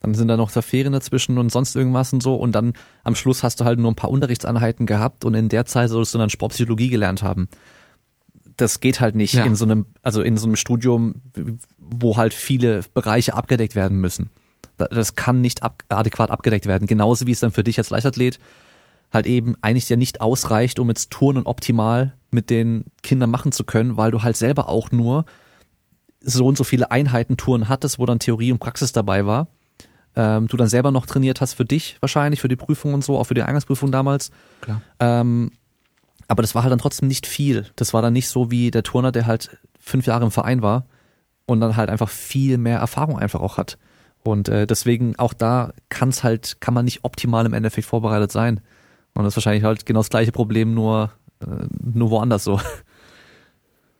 dann 0.00 0.14
sind 0.14 0.28
da 0.28 0.36
noch 0.36 0.50
da 0.50 0.62
Ferien 0.62 0.92
dazwischen 0.92 1.38
und 1.38 1.50
sonst 1.50 1.74
irgendwas 1.76 2.12
und 2.12 2.22
so 2.22 2.34
und 2.36 2.52
dann 2.52 2.74
am 3.04 3.14
Schluss 3.14 3.42
hast 3.42 3.60
du 3.60 3.64
halt 3.64 3.78
nur 3.78 3.90
ein 3.90 3.96
paar 3.96 4.10
Unterrichtseinheiten 4.10 4.86
gehabt 4.86 5.24
und 5.24 5.34
in 5.34 5.48
der 5.48 5.66
Zeit 5.66 5.90
solltest 5.90 6.14
du 6.14 6.18
dann 6.18 6.30
Sportpsychologie 6.30 6.88
gelernt 6.88 7.22
haben. 7.22 7.48
das 8.56 8.80
geht 8.80 9.00
halt 9.00 9.14
nicht 9.14 9.34
ja. 9.34 9.44
in 9.44 9.54
so 9.54 9.64
einem, 9.64 9.86
also 10.02 10.22
in 10.22 10.36
so 10.36 10.46
einem 10.46 10.56
Studium, 10.56 11.22
wo 11.78 12.16
halt 12.16 12.34
viele 12.34 12.82
Bereiche 12.94 13.34
abgedeckt 13.34 13.74
werden 13.74 14.00
müssen. 14.00 14.30
Das 14.78 15.14
kann 15.14 15.40
nicht 15.40 15.62
ab, 15.62 15.82
adäquat 15.88 16.30
abgedeckt 16.30 16.66
werden. 16.66 16.86
Genauso 16.86 17.26
wie 17.26 17.32
es 17.32 17.40
dann 17.40 17.52
für 17.52 17.64
dich 17.64 17.78
als 17.78 17.90
Leichtathlet 17.90 18.38
halt 19.12 19.26
eben 19.26 19.56
eigentlich 19.62 19.88
ja 19.88 19.96
nicht 19.96 20.20
ausreicht, 20.20 20.78
um 20.78 20.88
jetzt 20.88 21.10
Touren 21.10 21.46
optimal 21.46 22.14
mit 22.30 22.50
den 22.50 22.84
Kindern 23.02 23.30
machen 23.30 23.52
zu 23.52 23.64
können, 23.64 23.96
weil 23.96 24.10
du 24.10 24.22
halt 24.22 24.36
selber 24.36 24.68
auch 24.68 24.90
nur 24.90 25.24
so 26.20 26.46
und 26.46 26.58
so 26.58 26.64
viele 26.64 26.90
Einheiten 26.90 27.36
Touren 27.36 27.68
hattest, 27.68 27.98
wo 27.98 28.06
dann 28.06 28.18
Theorie 28.18 28.52
und 28.52 28.58
Praxis 28.58 28.92
dabei 28.92 29.26
war. 29.26 29.48
Ähm, 30.16 30.48
du 30.48 30.56
dann 30.56 30.68
selber 30.68 30.90
noch 30.90 31.06
trainiert 31.06 31.40
hast 31.40 31.54
für 31.54 31.64
dich 31.64 31.98
wahrscheinlich, 32.00 32.40
für 32.40 32.48
die 32.48 32.56
Prüfung 32.56 32.94
und 32.94 33.04
so, 33.04 33.18
auch 33.18 33.24
für 33.24 33.34
die 33.34 33.42
Eingangsprüfung 33.42 33.92
damals. 33.92 34.30
Klar. 34.62 34.80
Ähm, 34.98 35.52
aber 36.28 36.42
das 36.42 36.54
war 36.54 36.62
halt 36.62 36.72
dann 36.72 36.78
trotzdem 36.78 37.08
nicht 37.08 37.26
viel. 37.26 37.66
Das 37.76 37.94
war 37.94 38.02
dann 38.02 38.12
nicht 38.12 38.28
so 38.28 38.50
wie 38.50 38.70
der 38.70 38.82
Turner, 38.82 39.12
der 39.12 39.26
halt 39.26 39.58
fünf 39.78 40.06
Jahre 40.06 40.24
im 40.24 40.30
Verein 40.30 40.62
war 40.62 40.86
und 41.46 41.60
dann 41.60 41.76
halt 41.76 41.90
einfach 41.90 42.08
viel 42.08 42.58
mehr 42.58 42.78
Erfahrung 42.78 43.18
einfach 43.18 43.40
auch 43.40 43.58
hat. 43.58 43.78
Und 44.24 44.48
äh, 44.48 44.66
deswegen 44.66 45.16
auch 45.18 45.32
da 45.32 45.72
kann 45.88 46.08
es 46.08 46.24
halt, 46.24 46.60
kann 46.60 46.74
man 46.74 46.84
nicht 46.84 47.04
optimal 47.04 47.46
im 47.46 47.54
Endeffekt 47.54 47.86
vorbereitet 47.86 48.32
sein. 48.32 48.60
Und 49.14 49.24
das 49.24 49.32
ist 49.32 49.36
wahrscheinlich 49.36 49.64
halt 49.64 49.86
genau 49.86 50.00
das 50.00 50.10
gleiche 50.10 50.32
Problem, 50.32 50.74
nur, 50.74 51.12
äh, 51.40 51.66
nur 51.80 52.10
woanders 52.10 52.42
so. 52.42 52.60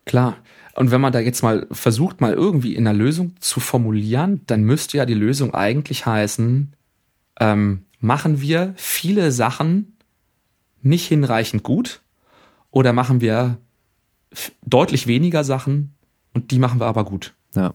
Klar. 0.05 0.37
Und 0.77 0.91
wenn 0.91 1.01
man 1.01 1.13
da 1.13 1.21
jetzt 1.21 1.43
mal 1.43 1.67
versucht, 1.71 2.21
mal 2.21 2.35
irgendwie 2.35 2.75
in 2.75 2.87
einer 2.87 2.97
Lösung 2.97 3.35
zu 3.41 3.61
formulieren, 3.61 4.43
dann 4.47 4.63
müsste 4.63 4.99
ja 4.99 5.07
die 5.07 5.15
Lösung 5.15 5.55
eigentlich 5.55 6.05
heißen, 6.05 6.75
ähm, 7.41 7.87
machen 7.99 8.43
wir 8.43 8.75
viele 8.77 9.33
Sachen 9.33 9.97
nicht 10.83 11.07
hinreichend 11.09 11.63
gut 11.63 12.03
oder 12.71 12.93
machen 12.93 13.23
wir 13.23 13.57
deutlich 14.67 15.07
weniger 15.07 15.45
Sachen 15.45 15.95
und 16.35 16.51
die 16.51 16.59
machen 16.59 16.79
wir 16.79 16.87
aber 16.87 17.05
gut. 17.05 17.33
Ja. 17.55 17.73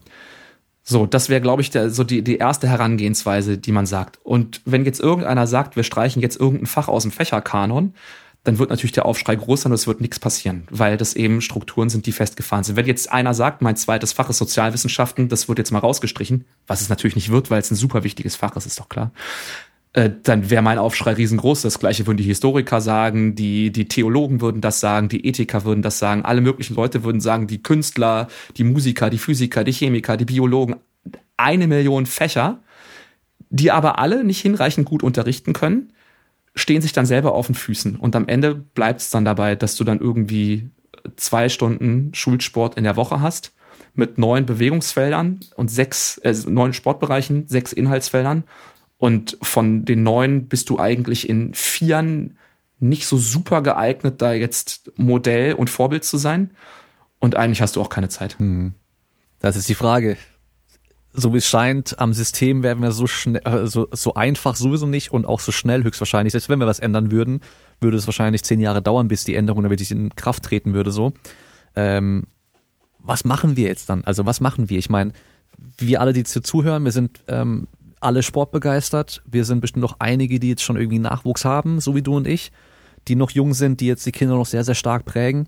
So, 0.84 1.06
das 1.06 1.28
wäre, 1.28 1.40
glaube 1.40 1.62
ich, 1.62 1.70
der, 1.70 1.90
so 1.90 2.04
die, 2.04 2.22
die 2.22 2.36
erste 2.36 2.68
Herangehensweise, 2.68 3.58
die 3.58 3.72
man 3.72 3.86
sagt. 3.86 4.20
Und 4.22 4.60
wenn 4.64 4.84
jetzt 4.84 5.00
irgendeiner 5.00 5.48
sagt, 5.48 5.74
wir 5.74 5.82
streichen 5.82 6.22
jetzt 6.22 6.38
irgendein 6.38 6.66
Fach 6.66 6.86
aus 6.86 7.02
dem 7.02 7.10
Fächerkanon, 7.10 7.94
dann 8.44 8.58
wird 8.58 8.70
natürlich 8.70 8.92
der 8.92 9.06
Aufschrei 9.06 9.36
groß 9.36 9.62
sein 9.62 9.72
und 9.72 9.76
es 9.76 9.86
wird 9.86 10.00
nichts 10.00 10.18
passieren, 10.18 10.66
weil 10.70 10.96
das 10.96 11.14
eben 11.14 11.40
Strukturen 11.40 11.88
sind, 11.88 12.06
die 12.06 12.12
festgefahren 12.12 12.64
sind. 12.64 12.74
Wenn 12.76 12.86
jetzt 12.86 13.12
einer 13.12 13.34
sagt, 13.34 13.62
mein 13.62 13.76
zweites 13.76 14.12
Fach 14.12 14.28
ist 14.30 14.38
Sozialwissenschaften, 14.38 15.28
das 15.28 15.48
wird 15.48 15.58
jetzt 15.58 15.70
mal 15.70 15.78
rausgestrichen, 15.78 16.44
was 16.66 16.80
es 16.80 16.88
natürlich 16.88 17.14
nicht 17.14 17.30
wird, 17.30 17.50
weil 17.50 17.60
es 17.60 17.70
ein 17.70 17.76
super 17.76 18.02
wichtiges 18.02 18.34
Fach 18.34 18.56
ist, 18.56 18.66
ist 18.66 18.80
doch 18.80 18.88
klar. 18.88 19.12
Äh, 19.92 20.10
dann 20.22 20.50
wäre 20.50 20.62
mein 20.62 20.78
Aufschrei 20.78 21.12
riesengroß. 21.12 21.62
Das 21.62 21.78
gleiche 21.78 22.06
würden 22.06 22.16
die 22.16 22.24
Historiker 22.24 22.80
sagen, 22.80 23.34
die, 23.36 23.70
die 23.70 23.86
Theologen 23.86 24.40
würden 24.40 24.60
das 24.60 24.80
sagen, 24.80 25.08
die 25.08 25.26
Ethiker 25.26 25.64
würden 25.64 25.82
das 25.82 25.98
sagen, 25.98 26.24
alle 26.24 26.40
möglichen 26.40 26.74
Leute 26.74 27.04
würden 27.04 27.20
sagen, 27.20 27.46
die 27.46 27.62
Künstler, 27.62 28.28
die 28.56 28.64
Musiker, 28.64 29.10
die 29.10 29.18
Physiker, 29.18 29.62
die 29.62 29.72
Chemiker, 29.72 30.16
die 30.16 30.24
Biologen, 30.24 30.76
eine 31.36 31.66
Million 31.66 32.06
Fächer, 32.06 32.60
die 33.50 33.70
aber 33.70 33.98
alle 33.98 34.24
nicht 34.24 34.40
hinreichend 34.40 34.86
gut 34.86 35.02
unterrichten 35.02 35.52
können, 35.52 35.92
stehen 36.54 36.82
sich 36.82 36.92
dann 36.92 37.06
selber 37.06 37.34
auf 37.34 37.46
den 37.46 37.54
Füßen. 37.54 37.96
Und 37.96 38.14
am 38.16 38.28
Ende 38.28 38.54
bleibt 38.54 39.00
es 39.00 39.10
dann 39.10 39.24
dabei, 39.24 39.56
dass 39.56 39.76
du 39.76 39.84
dann 39.84 40.00
irgendwie 40.00 40.70
zwei 41.16 41.48
Stunden 41.48 42.12
Schulsport 42.14 42.76
in 42.76 42.84
der 42.84 42.96
Woche 42.96 43.20
hast 43.20 43.52
mit 43.94 44.18
neun 44.18 44.46
Bewegungsfeldern 44.46 45.40
und 45.56 45.70
sechs, 45.70 46.18
äh, 46.18 46.34
neun 46.46 46.72
Sportbereichen, 46.72 47.46
sechs 47.48 47.72
Inhaltsfeldern 47.72 48.44
und 49.02 49.36
von 49.42 49.84
den 49.84 50.04
neun 50.04 50.46
bist 50.46 50.70
du 50.70 50.78
eigentlich 50.78 51.28
in 51.28 51.54
vieren 51.54 52.38
nicht 52.78 53.06
so 53.06 53.16
super 53.16 53.60
geeignet, 53.60 54.22
da 54.22 54.32
jetzt 54.32 54.92
Modell 54.96 55.54
und 55.54 55.70
Vorbild 55.70 56.04
zu 56.04 56.18
sein. 56.18 56.50
Und 57.18 57.36
eigentlich 57.36 57.62
hast 57.62 57.74
du 57.74 57.80
auch 57.80 57.88
keine 57.88 58.08
Zeit. 58.08 58.38
Hm. 58.38 58.74
Das 59.40 59.56
ist 59.56 59.68
die 59.68 59.74
Frage. 59.74 60.16
So 61.14 61.34
wie 61.34 61.38
es 61.38 61.46
scheint, 61.46 61.98
am 61.98 62.14
System 62.14 62.62
werden 62.62 62.82
wir 62.82 62.92
so 62.92 63.06
schnell, 63.06 63.42
äh, 63.44 63.66
so, 63.66 63.88
so 63.92 64.14
einfach 64.14 64.56
sowieso 64.56 64.86
nicht 64.86 65.12
und 65.12 65.26
auch 65.26 65.40
so 65.40 65.52
schnell 65.52 65.84
höchstwahrscheinlich. 65.84 66.32
Selbst 66.32 66.48
wenn 66.48 66.58
wir 66.58 66.66
was 66.66 66.78
ändern 66.78 67.10
würden, 67.10 67.40
würde 67.80 67.98
es 67.98 68.06
wahrscheinlich 68.06 68.42
zehn 68.44 68.60
Jahre 68.60 68.80
dauern, 68.80 69.08
bis 69.08 69.24
die 69.24 69.34
Änderung 69.34 69.62
wirklich 69.68 69.90
in 69.90 70.14
Kraft 70.16 70.44
treten 70.44 70.72
würde. 70.72 70.90
So, 70.90 71.12
ähm, 71.76 72.24
was 72.98 73.24
machen 73.24 73.56
wir 73.56 73.68
jetzt 73.68 73.90
dann? 73.90 74.04
Also 74.04 74.24
was 74.24 74.40
machen 74.40 74.70
wir? 74.70 74.78
Ich 74.78 74.88
meine, 74.88 75.12
wir 75.78 76.00
alle, 76.00 76.12
die 76.12 76.20
jetzt 76.20 76.32
hier 76.32 76.42
zuhören, 76.42 76.84
wir 76.84 76.92
sind 76.92 77.20
ähm, 77.28 77.68
alle 78.00 78.22
sportbegeistert. 78.22 79.22
Wir 79.26 79.44
sind 79.44 79.60
bestimmt 79.60 79.82
noch 79.82 79.96
einige, 79.98 80.40
die 80.40 80.48
jetzt 80.48 80.62
schon 80.62 80.76
irgendwie 80.76 80.98
Nachwuchs 80.98 81.44
haben, 81.44 81.80
so 81.80 81.94
wie 81.94 82.02
du 82.02 82.16
und 82.16 82.26
ich, 82.26 82.52
die 83.08 83.16
noch 83.16 83.30
jung 83.30 83.54
sind, 83.54 83.80
die 83.80 83.86
jetzt 83.86 84.06
die 84.06 84.12
Kinder 84.12 84.36
noch 84.36 84.46
sehr, 84.46 84.64
sehr 84.64 84.74
stark 84.74 85.04
prägen. 85.04 85.46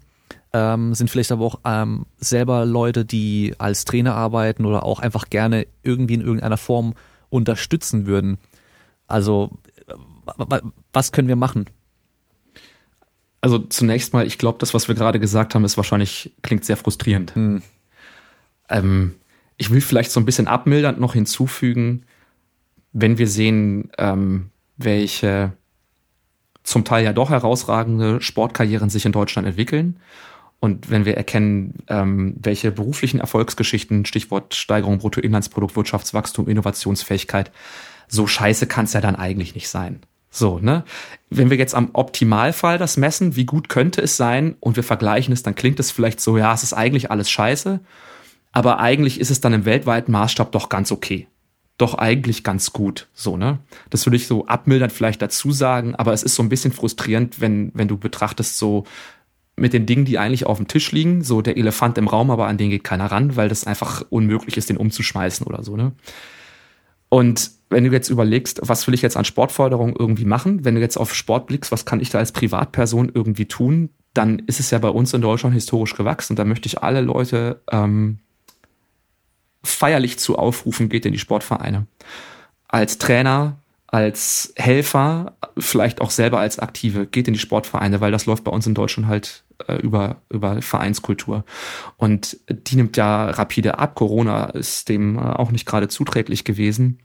Ähm, 0.53 0.95
sind 0.95 1.11
vielleicht 1.11 1.33
aber 1.33 1.45
auch 1.45 1.61
ähm, 1.65 2.07
selber 2.19 2.65
Leute, 2.65 3.05
die 3.05 3.55
als 3.59 3.85
Trainer 3.85 4.15
arbeiten 4.15 4.65
oder 4.65 4.85
auch 4.85 5.01
einfach 5.01 5.29
gerne 5.29 5.67
irgendwie 5.83 6.15
in 6.15 6.21
irgendeiner 6.21 6.57
Form 6.57 6.95
unterstützen 7.29 8.07
würden. 8.07 8.39
Also, 9.09 9.51
was 10.93 11.13
können 11.13 11.29
wir 11.29 11.37
machen? 11.37 11.67
Also 13.41 13.59
zunächst 13.59 14.15
mal, 14.15 14.27
ich 14.27 14.39
glaube, 14.39 14.59
das, 14.59 14.73
was 14.73 14.89
wir 14.89 14.95
gerade 14.95 15.21
gesagt 15.21 15.55
haben, 15.55 15.65
ist 15.65 15.77
wahrscheinlich, 15.77 16.33
klingt 16.41 16.65
sehr 16.65 16.79
frustrierend. 16.79 17.35
Hm. 17.35 17.63
Ähm, 18.71 19.17
ich 19.59 19.71
will 19.71 19.83
vielleicht 19.83 20.13
so 20.13 20.21
ein 20.21 20.25
bisschen 20.25 20.47
abmildernd 20.47 20.99
noch 20.99 21.13
hinzufügen, 21.13 22.07
wenn 22.93 23.19
wir 23.19 23.29
sehen, 23.29 23.91
ähm, 23.99 24.51
welche 24.77 25.53
zum 26.65 26.85
Teil 26.85 27.05
ja 27.05 27.13
doch 27.13 27.31
herausragende 27.31 28.21
Sportkarrieren 28.21 28.91
sich 28.91 29.07
in 29.07 29.13
Deutschland 29.13 29.47
entwickeln 29.47 30.01
und 30.65 30.89
wenn 30.89 31.05
wir 31.05 31.15
erkennen, 31.19 31.75
ähm, 31.89 32.37
welche 32.41 32.73
beruflichen 32.73 33.21
Erfolgsgeschichten, 33.21 34.07
Stichwort 34.07 34.55
Steigerung 34.55 34.97
Bruttoinlandsprodukt, 34.97 35.77
Wirtschaftswachstum, 35.77 36.49
Innovationsfähigkeit, 36.49 37.51
so 38.09 38.27
scheiße 38.27 38.67
kann 38.67 38.87
es 38.87 38.95
ja 38.95 39.03
dann 39.03 39.15
eigentlich 39.15 39.55
nicht 39.55 39.69
sein. 39.69 40.01
So, 40.31 40.59
ne? 40.59 40.85
Wenn 41.29 41.51
wir 41.51 41.59
jetzt 41.59 41.75
am 41.75 41.91
Optimalfall 41.93 42.79
das 42.79 42.97
messen, 42.97 43.37
wie 43.37 43.45
gut 43.45 43.69
könnte 43.69 44.01
es 44.01 44.17
sein 44.17 44.57
und 44.59 44.77
wir 44.77 44.85
vergleichen 44.85 45.35
es, 45.35 45.43
dann 45.43 45.55
klingt 45.55 45.79
es 45.81 45.91
vielleicht 45.91 46.19
so, 46.19 46.39
ja, 46.39 46.55
es 46.55 46.63
ist 46.63 46.73
eigentlich 46.73 47.11
alles 47.11 47.31
scheiße, 47.31 47.81
aber 48.53 48.81
eigentlich 48.81 49.21
ist 49.21 49.31
es 49.31 49.43
dann 49.43 49.53
im 49.53 49.67
weltweiten 49.67 50.13
Maßstab 50.13 50.51
doch 50.51 50.71
ganz 50.71 50.91
okay 50.91 51.29
doch 51.79 51.95
eigentlich 51.95 52.45
ganz 52.45 52.73
gut. 52.73 53.09
So, 53.15 53.37
ne? 53.37 53.59
Das 53.91 54.07
würde 54.07 54.17
ich 54.17 54.27
so 54.27 54.47
abmildern 54.47 54.91
vielleicht 54.91 55.23
dazu 55.23 55.51
sagen, 55.51 55.95
aber 55.95 56.13
es 56.13 56.23
ist 56.23 56.35
so 56.35 56.43
ein 56.43 56.49
bisschen 56.49 56.73
frustrierend, 56.73 57.41
wenn, 57.41 57.73
wenn 57.75 57.89
du 57.89 57.97
betrachtest, 57.97 58.59
so 58.59 58.85
mit 59.57 59.73
den 59.73 59.87
Dingen, 59.87 60.05
die 60.05 60.19
eigentlich 60.19 60.47
auf 60.47 60.59
dem 60.59 60.69
Tisch 60.69 60.93
liegen, 60.93 61.23
so 61.23 61.41
der 61.41 61.57
Elefant 61.57 61.99
im 61.99 62.09
Raum, 62.09 62.31
aber 62.31 62.47
an 62.47 62.59
den 62.59 62.71
geht 62.71 62.85
keiner 62.85 63.07
ran, 63.07 63.37
weil 63.37 63.49
das 63.49 63.67
einfach 63.67 64.05
unmöglich 64.11 64.57
ist, 64.57 64.69
den 64.69 64.77
umzuschmeißen 64.77 65.47
oder 65.47 65.63
so, 65.63 65.77
ne? 65.77 65.93
Und 67.09 67.53
wenn 67.71 67.85
du 67.85 67.93
jetzt 67.93 68.09
überlegst, 68.09 68.61
was 68.65 68.87
will 68.87 68.95
ich 68.95 69.03
jetzt 69.03 69.17
an 69.17 69.25
Sportförderung 69.25 69.95
irgendwie 69.97 70.25
machen, 70.25 70.65
wenn 70.65 70.75
du 70.75 70.81
jetzt 70.81 70.97
auf 70.97 71.15
Sport 71.15 71.47
blickst, 71.47 71.71
was 71.71 71.85
kann 71.85 72.01
ich 72.01 72.11
da 72.11 72.19
als 72.19 72.33
Privatperson 72.33 73.13
irgendwie 73.15 73.47
tun, 73.47 73.91
dann 74.15 74.41
ist 74.41 74.59
es 74.59 74.73
ja 74.73 74.79
bei 74.79 74.89
uns 74.89 75.15
in 75.15 75.21
Deutschland 75.21 75.55
historisch 75.55 75.95
gewachsen. 75.95 76.33
Und 76.33 76.39
da 76.39 76.45
möchte 76.45 76.67
ich 76.67 76.83
alle 76.83 77.01
Leute 77.01 77.63
ähm, 77.71 78.19
feierlich 79.65 80.19
zu 80.19 80.37
aufrufen, 80.39 80.89
geht 80.89 81.07
in 81.07 81.13
die 81.13 81.19
Sportvereine. 81.19 81.87
Als 82.69 82.99
Trainer, 82.99 83.57
als 83.87 84.53
Helfer, 84.57 85.35
vielleicht 85.59 86.01
auch 86.01 86.11
selber 86.11 86.41
als 86.41 86.59
Aktive, 86.59 87.07
geht 87.07 87.29
in 87.29 87.35
die 87.35 87.41
Sportvereine, 87.41 88.01
weil 88.01 88.13
das 88.13 88.27
läuft 88.27 88.45
bei 88.45 88.51
uns 88.51 88.67
in 88.67 88.75
Deutschland 88.75 89.09
halt 89.09 89.45
äh, 89.67 89.77
über, 89.77 90.17
über 90.31 90.63
Vereinskultur. 90.63 91.45
Und 91.97 92.39
die 92.49 92.77
nimmt 92.77 92.97
ja 92.97 93.31
rapide 93.31 93.79
ab. 93.79 93.95
Corona 93.95 94.47
ist 94.47 94.89
dem 94.89 95.17
äh, 95.17 95.21
auch 95.21 95.51
nicht 95.51 95.67
gerade 95.67 95.89
zuträglich 95.89 96.45
gewesen 96.45 96.99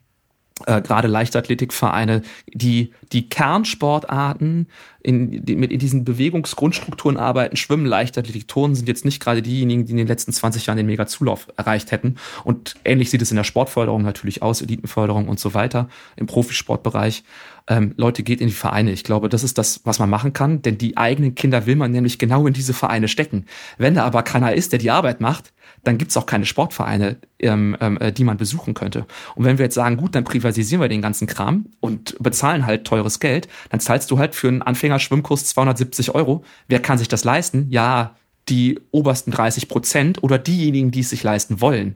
äh, 0.66 0.82
gerade 0.82 1.08
Leichtathletikvereine, 1.08 2.22
die 2.54 2.92
die 3.12 3.30
Kernsportarten 3.30 4.68
in, 5.02 5.46
die 5.46 5.56
mit 5.56 5.72
in 5.72 5.80
diesen 5.80 6.04
Bewegungsgrundstrukturen 6.04 7.18
arbeiten, 7.18 7.56
Schwimmen, 7.56 7.86
Leichtathletik, 7.86 8.48
Turnen 8.48 8.76
sind 8.76 8.88
jetzt 8.88 9.06
nicht 9.06 9.22
gerade 9.22 9.42
diejenigen, 9.42 9.86
die 9.86 9.92
in 9.92 9.98
den 9.98 10.08
letzten 10.08 10.34
20 10.34 10.66
Jahren 10.66 10.78
den 10.78 10.88
Mega-Zulauf 10.88 11.48
erreicht 11.56 11.92
hätten. 11.92 12.16
Und 12.44 12.76
ähnlich 12.84 13.10
sieht 13.10 13.22
es 13.22 13.32
in 13.32 13.38
der 13.38 13.44
Sportförderung 13.44 14.02
natürlich 14.02 14.42
aus, 14.42 14.62
Elitenförderung 14.62 15.30
und 15.30 15.40
so 15.40 15.54
weiter, 15.54 15.88
im 16.18 16.28
Profisportbereich. 16.28 17.24
Ähm, 17.68 17.94
Leute, 17.98 18.24
geht 18.24 18.42
in 18.42 18.48
die 18.48 18.54
Vereine. 18.54 18.92
Ich 18.92 19.04
glaube, 19.04 19.30
das 19.30 19.44
ist 19.44 19.58
das, 19.58 19.82
was 19.86 20.00
man 20.00 20.10
machen 20.10 20.34
kann, 20.34 20.62
denn 20.62 20.78
die 20.78 20.98
eigenen 20.98 21.36
Kinder 21.36 21.66
will 21.66 21.76
man 21.76 21.92
nämlich 21.92 22.20
genau 22.20 22.46
in 22.48 22.54
diese 22.54 22.74
Vereine 22.74 23.08
stecken. 23.08 23.46
Wenn 23.78 23.96
da 23.96 24.06
aber 24.06 24.24
keiner 24.24 24.54
ist, 24.54 24.74
der 24.74 24.80
die 24.80 24.92
Arbeit 24.92 25.22
macht, 25.22 25.54
dann 25.84 25.98
gibt's 25.98 26.18
auch 26.18 26.26
keine 26.26 26.46
Sportvereine, 26.46 27.18
ähm, 27.40 27.76
ähm, 27.80 27.98
äh, 28.00 28.12
die 28.12 28.24
man 28.24 28.38
besuchen 28.38 28.74
könnte. 28.74 29.06
Und 29.36 29.46
wenn 29.46 29.58
wir 29.58 29.66
jetzt 29.66 29.76
sagen, 29.76 29.98
gut, 29.98 30.16
dann 30.16 30.24
privatisieren 30.24 30.82
wir 30.82 30.90
den 30.90 31.02
ganzen 31.02 31.28
Kram 31.28 31.66
und 31.80 32.16
bezahlen 32.20 32.66
halt 32.66 32.86
teures 32.86 33.20
Geld, 33.20 33.48
dann 33.70 33.80
zahlst 33.80 34.12
du 34.12 34.20
halt 34.20 34.36
für 34.36 34.48
einen 34.48 34.62
Anfängerschwimmkurs 34.62 35.46
270 35.46 36.16
Euro. 36.16 36.44
Wer 36.68 36.82
kann 36.82 36.98
sich 36.98 37.08
das 37.08 37.24
leisten? 37.24 37.68
Ja, 37.70 38.16
die 38.50 38.80
obersten 38.92 39.32
30 39.32 39.68
Prozent 39.68 40.24
oder 40.24 40.38
diejenigen, 40.38 40.92
die 40.92 41.02
es 41.02 41.10
sich 41.10 41.24
leisten 41.24 41.62
wollen. 41.62 41.96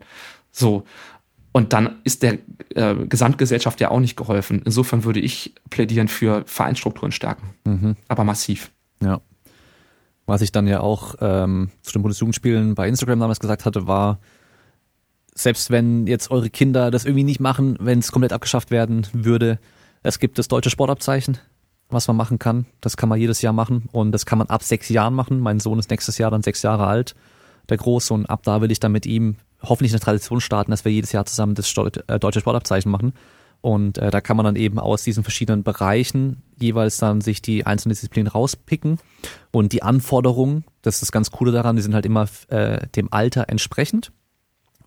So. 0.51 0.85
Und 1.51 1.73
dann 1.73 1.97
ist 2.03 2.23
der 2.23 2.39
äh, 2.75 2.95
Gesamtgesellschaft 3.07 3.79
ja 3.79 3.91
auch 3.91 3.99
nicht 3.99 4.15
geholfen. 4.15 4.61
Insofern 4.65 5.03
würde 5.03 5.19
ich 5.19 5.53
plädieren 5.69 6.07
für 6.07 6.43
Vereinsstrukturen 6.45 7.11
stärken. 7.11 7.53
Mhm. 7.65 7.95
Aber 8.07 8.23
massiv. 8.23 8.71
Ja. 9.01 9.21
Was 10.25 10.41
ich 10.41 10.51
dann 10.51 10.67
ja 10.67 10.79
auch 10.79 11.15
ähm, 11.19 11.69
zu 11.81 11.91
den 11.93 12.01
Bundesjugendspielen 12.01 12.75
bei 12.75 12.87
Instagram 12.87 13.19
damals 13.19 13.39
gesagt 13.39 13.65
hatte, 13.65 13.87
war, 13.87 14.19
selbst 15.35 15.69
wenn 15.71 16.07
jetzt 16.07 16.31
eure 16.31 16.49
Kinder 16.49 16.91
das 16.91 17.05
irgendwie 17.05 17.23
nicht 17.23 17.39
machen, 17.39 17.77
wenn 17.79 17.99
es 17.99 18.11
komplett 18.11 18.33
abgeschafft 18.33 18.71
werden 18.71 19.07
würde, 19.11 19.59
es 20.01 20.19
gibt 20.19 20.37
das 20.37 20.47
deutsche 20.47 20.69
Sportabzeichen, 20.69 21.39
was 21.89 22.07
man 22.07 22.17
machen 22.17 22.39
kann. 22.39 22.65
Das 22.81 22.97
kann 22.97 23.09
man 23.09 23.19
jedes 23.19 23.41
Jahr 23.41 23.53
machen 23.53 23.89
und 23.91 24.11
das 24.11 24.25
kann 24.25 24.37
man 24.37 24.47
ab 24.47 24.63
sechs 24.63 24.89
Jahren 24.89 25.13
machen. 25.13 25.39
Mein 25.39 25.59
Sohn 25.59 25.79
ist 25.79 25.89
nächstes 25.89 26.17
Jahr 26.17 26.31
dann 26.31 26.43
sechs 26.43 26.61
Jahre 26.61 26.87
alt, 26.87 27.15
der 27.69 27.77
Große, 27.77 28.13
und 28.13 28.25
ab 28.27 28.43
da 28.43 28.61
will 28.61 28.71
ich 28.71 28.79
dann 28.79 28.91
mit 28.91 29.05
ihm 29.05 29.37
hoffentlich 29.61 29.93
eine 29.93 30.01
Tradition 30.01 30.41
starten, 30.41 30.71
dass 30.71 30.85
wir 30.85 30.91
jedes 30.91 31.11
Jahr 31.11 31.25
zusammen 31.25 31.55
das 31.55 31.73
äh, 32.07 32.19
deutsche 32.19 32.41
Sportabzeichen 32.41 32.91
machen. 32.91 33.13
Und 33.63 33.97
äh, 33.97 34.11
da 34.11 34.19
kann 34.19 34.35
man 34.35 34.43
dann 34.43 34.57
eben 34.57 34.77
aus 34.77 35.03
diesen 35.03 35.23
verschiedenen 35.23 35.63
Bereichen 35.63 36.43
jeweils 36.59 36.97
dann 36.97 37.21
sich 37.21 37.41
die 37.41 37.65
einzelnen 37.65 37.93
Disziplinen 37.93 38.29
rauspicken. 38.29 38.99
Und 39.51 39.71
die 39.71 39.81
Anforderungen, 39.81 40.65
das 40.81 40.95
ist 40.95 41.03
das 41.03 41.11
ganz 41.13 41.31
Coole 41.31 41.53
daran, 41.53 41.77
die 41.77 41.81
sind 41.81 41.95
halt 41.95 42.05
immer 42.05 42.27
äh, 42.49 42.85
dem 42.97 43.07
Alter 43.13 43.47
entsprechend. 43.47 44.11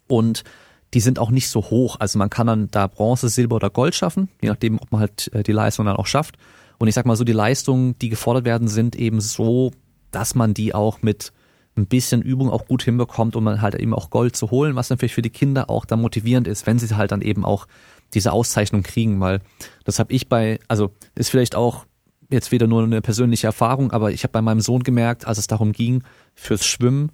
Und 0.08 0.44
die 0.92 1.00
sind 1.00 1.18
auch 1.18 1.30
nicht 1.30 1.48
so 1.48 1.62
hoch. 1.70 1.96
Also 2.00 2.18
man 2.18 2.28
kann 2.28 2.48
dann 2.48 2.70
da 2.70 2.86
Bronze, 2.86 3.30
Silber 3.30 3.56
oder 3.56 3.70
Gold 3.70 3.94
schaffen, 3.94 4.28
je 4.42 4.50
nachdem, 4.50 4.78
ob 4.78 4.92
man 4.92 5.00
halt 5.00 5.32
äh, 5.32 5.42
die 5.42 5.52
Leistung 5.52 5.86
dann 5.86 5.96
auch 5.96 6.06
schafft. 6.06 6.36
Und 6.76 6.88
ich 6.88 6.94
sag 6.94 7.06
mal 7.06 7.16
so, 7.16 7.24
die 7.24 7.32
Leistungen, 7.32 7.98
die 7.98 8.10
gefordert 8.10 8.44
werden, 8.44 8.68
sind 8.68 8.94
eben 8.94 9.22
so, 9.22 9.72
dass 10.10 10.34
man 10.34 10.52
die 10.52 10.74
auch 10.74 11.00
mit 11.00 11.32
ein 11.78 11.86
bisschen 11.86 12.20
Übung 12.20 12.50
auch 12.50 12.66
gut 12.66 12.82
hinbekommt, 12.82 13.36
um 13.36 13.44
dann 13.46 13.62
halt 13.62 13.74
eben 13.74 13.94
auch 13.94 14.10
Gold 14.10 14.36
zu 14.36 14.50
holen, 14.50 14.76
was 14.76 14.90
natürlich 14.90 15.14
für 15.14 15.22
die 15.22 15.30
Kinder 15.30 15.70
auch 15.70 15.86
dann 15.86 16.02
motivierend 16.02 16.46
ist, 16.46 16.66
wenn 16.66 16.78
sie 16.78 16.94
halt 16.94 17.12
dann 17.12 17.22
eben 17.22 17.42
auch 17.44 17.66
diese 18.14 18.32
Auszeichnung 18.32 18.82
kriegen, 18.82 19.20
weil 19.20 19.40
das 19.84 19.98
habe 19.98 20.12
ich 20.12 20.28
bei, 20.28 20.58
also 20.68 20.92
ist 21.14 21.30
vielleicht 21.30 21.54
auch 21.54 21.86
jetzt 22.30 22.52
wieder 22.52 22.66
nur 22.66 22.82
eine 22.82 23.02
persönliche 23.02 23.46
Erfahrung, 23.46 23.92
aber 23.92 24.10
ich 24.10 24.22
habe 24.22 24.32
bei 24.32 24.42
meinem 24.42 24.60
Sohn 24.60 24.82
gemerkt, 24.82 25.26
als 25.26 25.38
es 25.38 25.46
darum 25.46 25.72
ging, 25.72 26.02
fürs 26.34 26.66
Schwimmen 26.66 27.12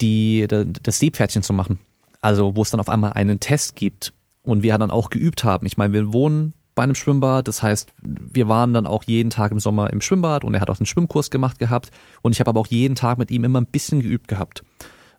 die, 0.00 0.46
das 0.48 0.98
Seepferdchen 0.98 1.42
zu 1.42 1.52
machen. 1.52 1.78
Also 2.20 2.56
wo 2.56 2.62
es 2.62 2.70
dann 2.70 2.80
auf 2.80 2.88
einmal 2.88 3.14
einen 3.14 3.40
Test 3.40 3.76
gibt 3.76 4.12
und 4.42 4.62
wir 4.62 4.76
dann 4.78 4.90
auch 4.90 5.10
geübt 5.10 5.44
haben. 5.44 5.66
Ich 5.66 5.76
meine, 5.76 5.92
wir 5.92 6.12
wohnen 6.12 6.54
bei 6.74 6.82
einem 6.82 6.94
Schwimmbad. 6.94 7.48
Das 7.48 7.62
heißt, 7.62 7.92
wir 8.00 8.48
waren 8.48 8.72
dann 8.72 8.86
auch 8.86 9.04
jeden 9.04 9.30
Tag 9.30 9.52
im 9.52 9.60
Sommer 9.60 9.92
im 9.92 10.00
Schwimmbad 10.00 10.44
und 10.44 10.54
er 10.54 10.60
hat 10.60 10.70
auch 10.70 10.78
einen 10.78 10.86
Schwimmkurs 10.86 11.30
gemacht 11.30 11.58
gehabt. 11.58 11.90
Und 12.22 12.32
ich 12.32 12.40
habe 12.40 12.50
aber 12.50 12.60
auch 12.60 12.66
jeden 12.66 12.94
Tag 12.94 13.18
mit 13.18 13.30
ihm 13.30 13.44
immer 13.44 13.60
ein 13.60 13.66
bisschen 13.66 14.00
geübt 14.00 14.28
gehabt. 14.28 14.62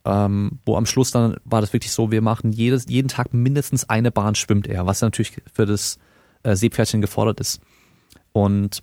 Ähm, 0.05 0.59
wo 0.65 0.75
am 0.75 0.85
Schluss 0.85 1.11
dann 1.11 1.37
war 1.45 1.61
das 1.61 1.71
wirklich 1.71 1.93
so, 1.93 2.11
wir 2.11 2.21
machen 2.21 2.51
jedes, 2.51 2.85
jeden 2.89 3.07
Tag 3.07 3.33
mindestens 3.33 3.89
eine 3.89 4.11
Bahn 4.11 4.35
schwimmt 4.35 4.67
er, 4.67 4.85
was 4.85 5.01
natürlich 5.01 5.41
für 5.53 5.65
das 5.65 5.97
äh, 6.43 6.55
Seepferdchen 6.55 7.01
gefordert 7.01 7.39
ist. 7.39 7.61
Und 8.33 8.81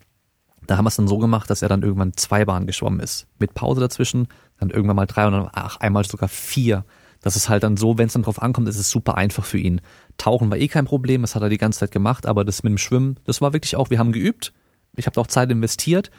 da 0.66 0.76
haben 0.76 0.84
wir 0.84 0.88
es 0.88 0.96
dann 0.96 1.08
so 1.08 1.18
gemacht, 1.18 1.50
dass 1.50 1.62
er 1.62 1.68
dann 1.68 1.82
irgendwann 1.82 2.14
zwei 2.14 2.44
Bahnen 2.44 2.66
geschwommen 2.66 3.00
ist. 3.00 3.26
Mit 3.38 3.54
Pause 3.54 3.80
dazwischen, 3.80 4.28
dann 4.58 4.70
irgendwann 4.70 4.96
mal 4.96 5.06
drei 5.06 5.26
und 5.26 5.32
dann 5.32 5.48
ach, 5.52 5.78
einmal 5.78 6.04
sogar 6.04 6.28
vier. 6.28 6.84
Das 7.22 7.36
ist 7.36 7.48
halt 7.48 7.64
dann 7.64 7.76
so, 7.76 7.98
wenn 7.98 8.06
es 8.06 8.14
dann 8.14 8.22
drauf 8.22 8.40
ankommt, 8.40 8.68
ist 8.68 8.78
es 8.78 8.90
super 8.90 9.16
einfach 9.16 9.44
für 9.44 9.58
ihn. 9.58 9.80
Tauchen 10.16 10.50
war 10.50 10.58
eh 10.58 10.68
kein 10.68 10.86
Problem, 10.86 11.22
das 11.22 11.34
hat 11.34 11.42
er 11.42 11.48
die 11.48 11.58
ganze 11.58 11.80
Zeit 11.80 11.90
gemacht, 11.90 12.24
aber 12.24 12.44
das 12.44 12.62
mit 12.62 12.70
dem 12.70 12.78
Schwimmen, 12.78 13.18
das 13.24 13.40
war 13.40 13.52
wirklich 13.52 13.76
auch, 13.76 13.90
wir 13.90 13.98
haben 13.98 14.12
geübt. 14.12 14.52
Ich 14.96 15.06
habe 15.06 15.20
auch 15.20 15.26
Zeit 15.26 15.50
investiert 15.50 16.10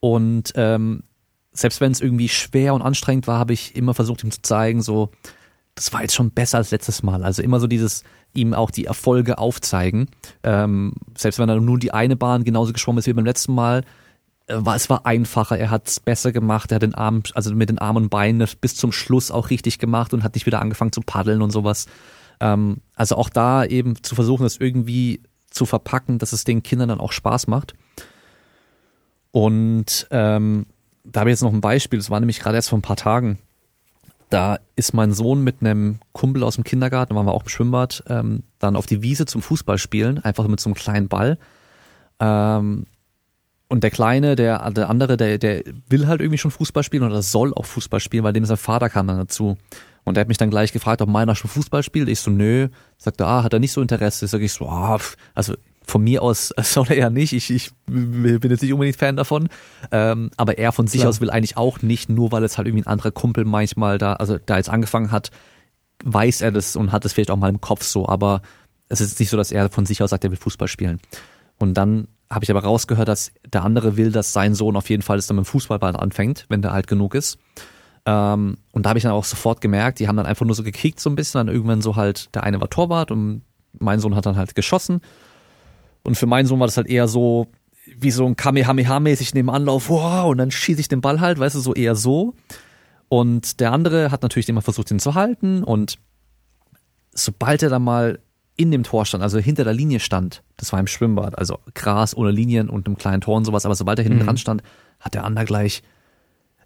und 0.00 0.52
ähm, 0.56 1.04
selbst 1.60 1.80
wenn 1.80 1.92
es 1.92 2.00
irgendwie 2.00 2.28
schwer 2.28 2.74
und 2.74 2.82
anstrengend 2.82 3.26
war, 3.26 3.38
habe 3.38 3.52
ich 3.52 3.76
immer 3.76 3.94
versucht, 3.94 4.22
ihm 4.24 4.30
zu 4.30 4.42
zeigen, 4.42 4.82
so, 4.82 5.10
das 5.74 5.92
war 5.92 6.02
jetzt 6.02 6.14
schon 6.14 6.30
besser 6.30 6.58
als 6.58 6.70
letztes 6.70 7.02
Mal. 7.02 7.24
Also 7.24 7.42
immer 7.42 7.60
so 7.60 7.66
dieses, 7.66 8.04
ihm 8.34 8.54
auch 8.54 8.70
die 8.70 8.84
Erfolge 8.84 9.38
aufzeigen. 9.38 10.08
Ähm, 10.42 10.94
selbst 11.16 11.38
wenn 11.38 11.48
er 11.48 11.60
nur 11.60 11.78
die 11.78 11.92
eine 11.92 12.16
Bahn 12.16 12.44
genauso 12.44 12.72
geschwommen 12.72 12.98
ist 12.98 13.06
wie 13.06 13.12
beim 13.12 13.24
letzten 13.24 13.54
Mal, 13.54 13.82
äh, 14.46 14.56
war, 14.58 14.76
es 14.76 14.90
war 14.90 15.06
einfacher, 15.06 15.58
er 15.58 15.70
hat 15.70 15.88
es 15.88 16.00
besser 16.00 16.32
gemacht, 16.32 16.72
er 16.72 16.76
hat 16.76 16.82
den 16.82 16.94
Arm, 16.94 17.22
also 17.34 17.54
mit 17.54 17.68
den 17.68 17.78
Armen 17.78 18.04
und 18.04 18.10
Beinen 18.10 18.46
bis 18.60 18.76
zum 18.76 18.92
Schluss 18.92 19.30
auch 19.30 19.50
richtig 19.50 19.78
gemacht 19.78 20.12
und 20.14 20.24
hat 20.24 20.34
nicht 20.34 20.46
wieder 20.46 20.60
angefangen 20.60 20.92
zu 20.92 21.00
paddeln 21.00 21.42
und 21.42 21.50
sowas. 21.50 21.86
Ähm, 22.40 22.78
also 22.94 23.16
auch 23.16 23.28
da 23.28 23.64
eben 23.64 24.02
zu 24.02 24.14
versuchen, 24.14 24.44
das 24.44 24.56
irgendwie 24.56 25.22
zu 25.50 25.66
verpacken, 25.66 26.18
dass 26.18 26.32
es 26.32 26.44
den 26.44 26.62
Kindern 26.62 26.88
dann 26.88 27.00
auch 27.00 27.12
Spaß 27.12 27.46
macht. 27.46 27.74
Und 29.30 30.06
ähm, 30.10 30.66
da 31.10 31.20
habe 31.20 31.30
ich 31.30 31.34
jetzt 31.34 31.42
noch 31.42 31.52
ein 31.52 31.60
Beispiel, 31.60 31.98
das 31.98 32.10
war 32.10 32.20
nämlich 32.20 32.40
gerade 32.40 32.56
erst 32.56 32.70
vor 32.70 32.78
ein 32.78 32.82
paar 32.82 32.96
Tagen. 32.96 33.38
Da 34.30 34.58
ist 34.76 34.92
mein 34.92 35.12
Sohn 35.12 35.42
mit 35.42 35.56
einem 35.60 36.00
Kumpel 36.12 36.42
aus 36.42 36.56
dem 36.56 36.64
Kindergarten, 36.64 37.14
waren 37.14 37.26
wir 37.26 37.32
auch 37.32 37.44
im 37.44 37.48
Schwimmbad, 37.48 38.04
ähm, 38.08 38.42
dann 38.58 38.76
auf 38.76 38.86
die 38.86 39.02
Wiese 39.02 39.24
zum 39.24 39.40
Fußball 39.40 39.78
spielen, 39.78 40.18
einfach 40.18 40.46
mit 40.48 40.60
so 40.60 40.68
einem 40.68 40.74
kleinen 40.74 41.08
Ball. 41.08 41.38
Ähm, 42.20 42.86
und 43.68 43.84
der 43.84 43.90
Kleine, 43.90 44.34
der, 44.34 44.70
der 44.70 44.88
andere, 44.88 45.16
der, 45.16 45.38
der 45.38 45.62
will 45.88 46.06
halt 46.06 46.20
irgendwie 46.20 46.38
schon 46.38 46.50
Fußball 46.50 46.82
spielen 46.82 47.02
oder 47.02 47.22
soll 47.22 47.52
auch 47.54 47.66
Fußball 47.66 48.00
spielen, 48.00 48.24
weil 48.24 48.32
dem 48.32 48.44
sein 48.44 48.56
Vater 48.56 48.88
kam 48.88 49.06
dann 49.06 49.18
dazu. 49.18 49.56
Und 50.04 50.16
er 50.16 50.22
hat 50.22 50.28
mich 50.28 50.38
dann 50.38 50.48
gleich 50.48 50.72
gefragt, 50.72 51.02
ob 51.02 51.08
meiner 51.08 51.34
schon 51.34 51.50
Fußball 51.50 51.82
spielt. 51.82 52.08
Ich 52.08 52.20
so, 52.20 52.30
nö. 52.30 52.68
Sagte, 52.96 53.26
ah, 53.26 53.42
hat 53.42 53.52
er 53.52 53.58
nicht 53.58 53.72
so 53.72 53.82
Interesse? 53.82 54.26
Sag 54.26 54.40
ich 54.40 54.52
so, 54.52 54.66
ah, 54.68 54.98
also 55.34 55.54
von 55.88 56.02
mir 56.02 56.22
aus 56.22 56.52
soll 56.62 56.86
er 56.88 56.96
ja 56.96 57.10
nicht. 57.10 57.32
Ich, 57.32 57.50
ich 57.50 57.70
bin 57.86 58.50
jetzt 58.50 58.62
nicht 58.62 58.72
unbedingt 58.72 58.96
Fan 58.96 59.16
davon. 59.16 59.48
Ähm, 59.90 60.30
aber 60.36 60.58
er 60.58 60.72
von 60.72 60.86
sich 60.86 61.00
Klar. 61.00 61.10
aus 61.10 61.20
will 61.20 61.30
eigentlich 61.30 61.56
auch 61.56 61.82
nicht, 61.82 62.08
nur 62.08 62.30
weil 62.30 62.44
es 62.44 62.58
halt 62.58 62.68
irgendwie 62.68 62.84
ein 62.84 62.92
anderer 62.92 63.10
Kumpel 63.10 63.44
manchmal 63.44 63.98
da, 63.98 64.14
also 64.14 64.38
da 64.44 64.56
jetzt 64.56 64.70
angefangen 64.70 65.10
hat, 65.10 65.30
weiß 66.04 66.42
er 66.42 66.52
das 66.52 66.76
und 66.76 66.92
hat 66.92 67.04
es 67.04 67.12
vielleicht 67.12 67.30
auch 67.30 67.36
mal 67.36 67.48
im 67.48 67.60
Kopf 67.60 67.82
so. 67.82 68.08
Aber 68.08 68.42
es 68.88 69.00
ist 69.00 69.18
nicht 69.18 69.30
so, 69.30 69.36
dass 69.36 69.52
er 69.52 69.70
von 69.70 69.86
sich 69.86 70.02
aus 70.02 70.10
sagt, 70.10 70.24
er 70.24 70.30
will 70.30 70.38
Fußball 70.38 70.68
spielen. 70.68 71.00
Und 71.58 71.74
dann 71.74 72.08
habe 72.30 72.44
ich 72.44 72.50
aber 72.50 72.62
rausgehört, 72.62 73.08
dass 73.08 73.32
der 73.50 73.64
andere 73.64 73.96
will, 73.96 74.12
dass 74.12 74.32
sein 74.32 74.54
Sohn 74.54 74.76
auf 74.76 74.90
jeden 74.90 75.02
Fall 75.02 75.18
es 75.18 75.26
dann 75.26 75.36
mit 75.36 75.46
dem 75.46 75.48
Fußballball 75.48 75.96
anfängt, 75.96 76.44
wenn 76.48 76.62
der 76.62 76.72
alt 76.72 76.86
genug 76.86 77.14
ist. 77.14 77.38
Ähm, 78.04 78.58
und 78.72 78.84
da 78.84 78.90
habe 78.90 78.98
ich 78.98 79.02
dann 79.02 79.12
auch 79.12 79.24
sofort 79.24 79.60
gemerkt, 79.60 79.98
die 79.98 80.08
haben 80.08 80.16
dann 80.16 80.26
einfach 80.26 80.46
nur 80.46 80.54
so 80.54 80.62
gekickt 80.62 81.00
so 81.00 81.10
ein 81.10 81.16
bisschen, 81.16 81.46
dann 81.46 81.54
irgendwann 81.54 81.82
so 81.82 81.96
halt, 81.96 82.34
der 82.34 82.42
eine 82.42 82.60
war 82.60 82.70
Torwart 82.70 83.10
und 83.10 83.42
mein 83.78 84.00
Sohn 84.00 84.14
hat 84.14 84.26
dann 84.26 84.36
halt 84.36 84.54
geschossen. 84.54 85.00
Und 86.02 86.16
für 86.16 86.26
meinen 86.26 86.46
Sohn 86.46 86.60
war 86.60 86.66
das 86.66 86.76
halt 86.76 86.88
eher 86.88 87.08
so, 87.08 87.48
wie 87.98 88.10
so 88.10 88.26
ein 88.26 88.36
Kamehameha-mäßig 88.36 89.34
neben 89.34 89.50
Anlauf, 89.50 89.88
wow, 89.88 90.30
und 90.30 90.38
dann 90.38 90.50
schieße 90.50 90.80
ich 90.80 90.88
den 90.88 91.00
Ball 91.00 91.20
halt, 91.20 91.38
weißt 91.38 91.54
du, 91.54 91.60
so 91.60 91.74
eher 91.74 91.94
so. 91.94 92.34
Und 93.08 93.60
der 93.60 93.72
andere 93.72 94.10
hat 94.10 94.22
natürlich 94.22 94.48
immer 94.48 94.62
versucht, 94.62 94.90
ihn 94.90 94.98
zu 94.98 95.14
halten 95.14 95.64
und 95.64 95.98
sobald 97.12 97.62
er 97.62 97.70
dann 97.70 97.82
mal 97.82 98.18
in 98.56 98.70
dem 98.70 98.82
Tor 98.82 99.06
stand, 99.06 99.22
also 99.22 99.38
hinter 99.38 99.64
der 99.64 99.72
Linie 99.72 100.00
stand, 100.00 100.42
das 100.56 100.72
war 100.72 100.80
im 100.80 100.86
Schwimmbad, 100.86 101.38
also 101.38 101.58
Gras 101.74 102.14
ohne 102.16 102.32
Linien 102.32 102.68
und 102.68 102.86
einem 102.86 102.98
kleinen 102.98 103.20
Tor 103.20 103.36
und 103.36 103.44
sowas, 103.44 103.64
aber 103.64 103.74
sobald 103.74 103.98
er 103.98 104.02
hinten 104.02 104.18
mhm. 104.18 104.24
dran 104.26 104.36
stand, 104.36 104.62
hat 105.00 105.14
der 105.14 105.24
andere 105.24 105.44
gleich 105.44 105.82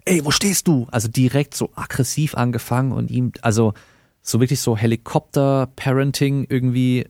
ey, 0.05 0.23
wo 0.25 0.31
stehst 0.31 0.67
du? 0.67 0.87
Also 0.91 1.07
direkt 1.07 1.55
so 1.55 1.69
aggressiv 1.75 2.35
angefangen 2.35 2.91
und 2.91 3.09
ihm, 3.11 3.31
also 3.41 3.73
so 4.21 4.39
wirklich 4.39 4.61
so 4.61 4.77
Helikopter-Parenting 4.77 6.45
irgendwie 6.49 7.07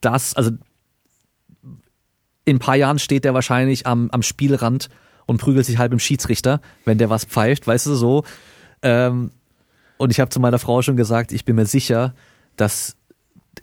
das, 0.00 0.34
also 0.34 0.52
in 2.44 2.56
ein 2.56 2.60
paar 2.60 2.76
Jahren 2.76 2.98
steht 2.98 3.24
der 3.24 3.34
wahrscheinlich 3.34 3.86
am, 3.86 4.10
am 4.10 4.22
Spielrand 4.22 4.88
und 5.26 5.38
prügelt 5.38 5.66
sich 5.66 5.78
halb 5.78 5.92
im 5.92 5.98
Schiedsrichter, 5.98 6.60
wenn 6.84 6.98
der 6.98 7.10
was 7.10 7.24
pfeift, 7.24 7.66
weißt 7.66 7.86
du 7.86 7.94
so. 7.94 8.24
Ähm, 8.82 9.30
und 9.96 10.10
ich 10.10 10.20
habe 10.20 10.30
zu 10.30 10.40
meiner 10.40 10.58
Frau 10.58 10.82
schon 10.82 10.96
gesagt, 10.96 11.32
ich 11.32 11.44
bin 11.44 11.56
mir 11.56 11.66
sicher, 11.66 12.14
dass 12.56 12.96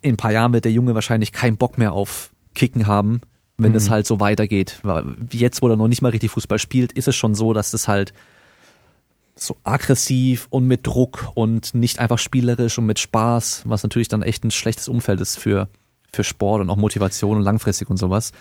in 0.02 0.16
ein 0.16 0.18
paar 0.18 0.32
Jahren 0.32 0.54
wird 0.54 0.66
der 0.66 0.72
Junge 0.72 0.96
wahrscheinlich 0.96 1.32
keinen 1.32 1.58
Bock 1.58 1.78
mehr 1.78 1.94
auf 1.94 2.32
Kicken 2.56 2.88
haben, 2.88 3.22
wenn 3.58 3.76
es 3.76 3.88
mhm. 3.88 3.92
halt 3.92 4.08
so 4.08 4.20
weitergeht. 4.20 4.82
Jetzt, 5.32 5.62
wo 5.62 5.70
er 5.70 5.76
noch 5.76 5.88
nicht 5.88 6.02
mal 6.02 6.10
richtig 6.10 6.32
Fußball 6.32 6.60
spielt, 6.60 6.94
ist 6.94 7.08
es 7.08 7.16
schon 7.16 7.36
so, 7.36 7.54
dass 7.54 7.74
es 7.74 7.88
halt 7.88 8.14
so 9.36 9.58
aggressiv 9.64 10.48
und 10.50 10.68
mit 10.68 10.86
Druck 10.86 11.32
und 11.36 11.74
nicht 11.74 12.00
einfach 12.00 12.20
spielerisch 12.20 12.78
und 12.78 12.86
mit 12.86 13.00
Spaß, 13.00 13.64
was 13.66 13.84
natürlich 13.84 14.08
dann 14.08 14.22
echt 14.24 14.44
ein 14.44 14.52
schlechtes 14.52 14.88
Umfeld 14.88 15.22
ist 15.22 15.38
für, 15.38 15.68
für 16.12 16.24
Sport 16.24 16.62
und 16.62 16.70
auch 16.70 16.76
Motivation 16.76 17.38
und 17.38 17.44
langfristig 17.44 17.90
und 17.90 17.98
sowas. 17.98 18.32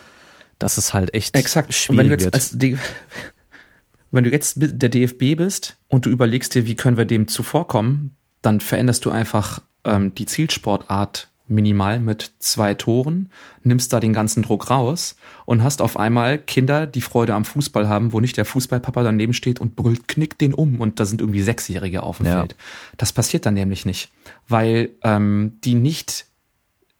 Das 0.61 0.79
ist 0.79 0.95
halt 0.95 1.13
echt 1.15 1.35
Exakt. 1.35 1.75
schwierig. 1.75 1.99
Wenn 1.99 2.09
du, 2.19 2.25
jetzt 2.25 2.35
als 2.35 2.57
wenn 4.13 4.25
du 4.25 4.31
jetzt 4.31 4.55
der 4.59 4.89
DFB 4.89 5.37
bist 5.37 5.79
und 5.89 6.07
du 6.07 6.11
überlegst 6.11 6.55
dir, 6.55 6.67
wie 6.67 6.77
können 6.77 6.97
wir 6.97 7.07
dem 7.07 7.27
zuvorkommen, 7.27 8.15
dann 8.43 8.61
veränderst 8.61 9.05
du 9.05 9.11
einfach 9.11 9.63
ähm, 9.85 10.15
die 10.15 10.27
Zielsportart 10.27 11.31
minimal 11.51 11.99
mit 11.99 12.31
zwei 12.39 12.75
Toren, 12.75 13.31
nimmst 13.65 13.93
da 13.93 13.99
den 13.99 14.13
ganzen 14.13 14.43
Druck 14.43 14.71
raus 14.71 15.17
und 15.47 15.65
hast 15.65 15.83
auf 15.83 15.97
einmal 15.97 16.39
Kinder, 16.39 16.87
die 16.87 17.01
Freude 17.01 17.35
am 17.35 17.45
Fußball 17.45 17.89
haben, 17.89 18.13
wo 18.13 18.21
nicht 18.21 18.37
der 18.37 18.45
Fußballpapa 18.45 19.03
daneben 19.03 19.33
steht 19.33 19.61
und 19.61 19.75
brüllt, 19.75 20.07
knick 20.07 20.39
den 20.39 20.55
um 20.55 20.81
und 20.81 21.01
da 21.01 21.05
sind 21.05 21.21
irgendwie 21.21 21.43
Sechsjährige 21.43 22.05
auf 22.05 22.19
dem 22.19 22.27
ja. 22.27 22.39
Feld. 22.39 22.55
Das 22.97 23.13
passiert 23.13 23.47
dann 23.47 23.55
nämlich 23.55 23.85
nicht, 23.85 24.13
weil 24.47 24.91
ähm, 25.03 25.59
die 25.65 25.75
nicht 25.75 26.27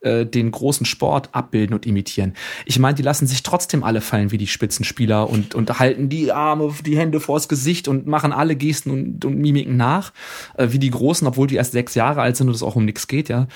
äh, 0.01 0.27
den 0.27 0.51
großen 0.51 0.87
Sport 0.87 1.29
abbilden 1.33 1.75
und 1.75 1.87
imitieren. 1.87 2.35
Ich 2.65 2.79
meine, 2.79 2.95
die 2.95 3.03
lassen 3.03 3.27
sich 3.27 3.43
trotzdem 3.43 3.85
alle 3.85 4.01
fallen 4.01 4.31
wie 4.31 4.39
die 4.39 4.47
Spitzenspieler 4.47 5.29
und, 5.29 5.55
und 5.55 5.79
halten 5.79 6.09
die 6.09 6.33
Arme, 6.33 6.73
die 6.85 6.97
Hände 6.97 7.21
vors 7.21 7.49
Gesicht 7.49 7.89
und 7.89 8.07
machen 8.07 8.33
alle 8.33 8.57
Gesten 8.57 8.91
und, 8.91 9.25
und 9.25 9.39
Mimiken 9.39 9.77
nach, 9.77 10.13
äh, 10.57 10.69
wie 10.71 10.79
die 10.79 10.91
Großen, 10.91 11.27
obwohl 11.27 11.47
die 11.47 11.57
erst 11.57 11.73
sechs 11.73 11.95
Jahre 11.95 12.23
alt 12.23 12.37
sind 12.37 12.49
und 12.49 12.55
es 12.55 12.63
auch 12.63 12.77
um 12.77 12.85
nichts 12.85 13.09
geht, 13.09 13.29
ja. 13.29 13.47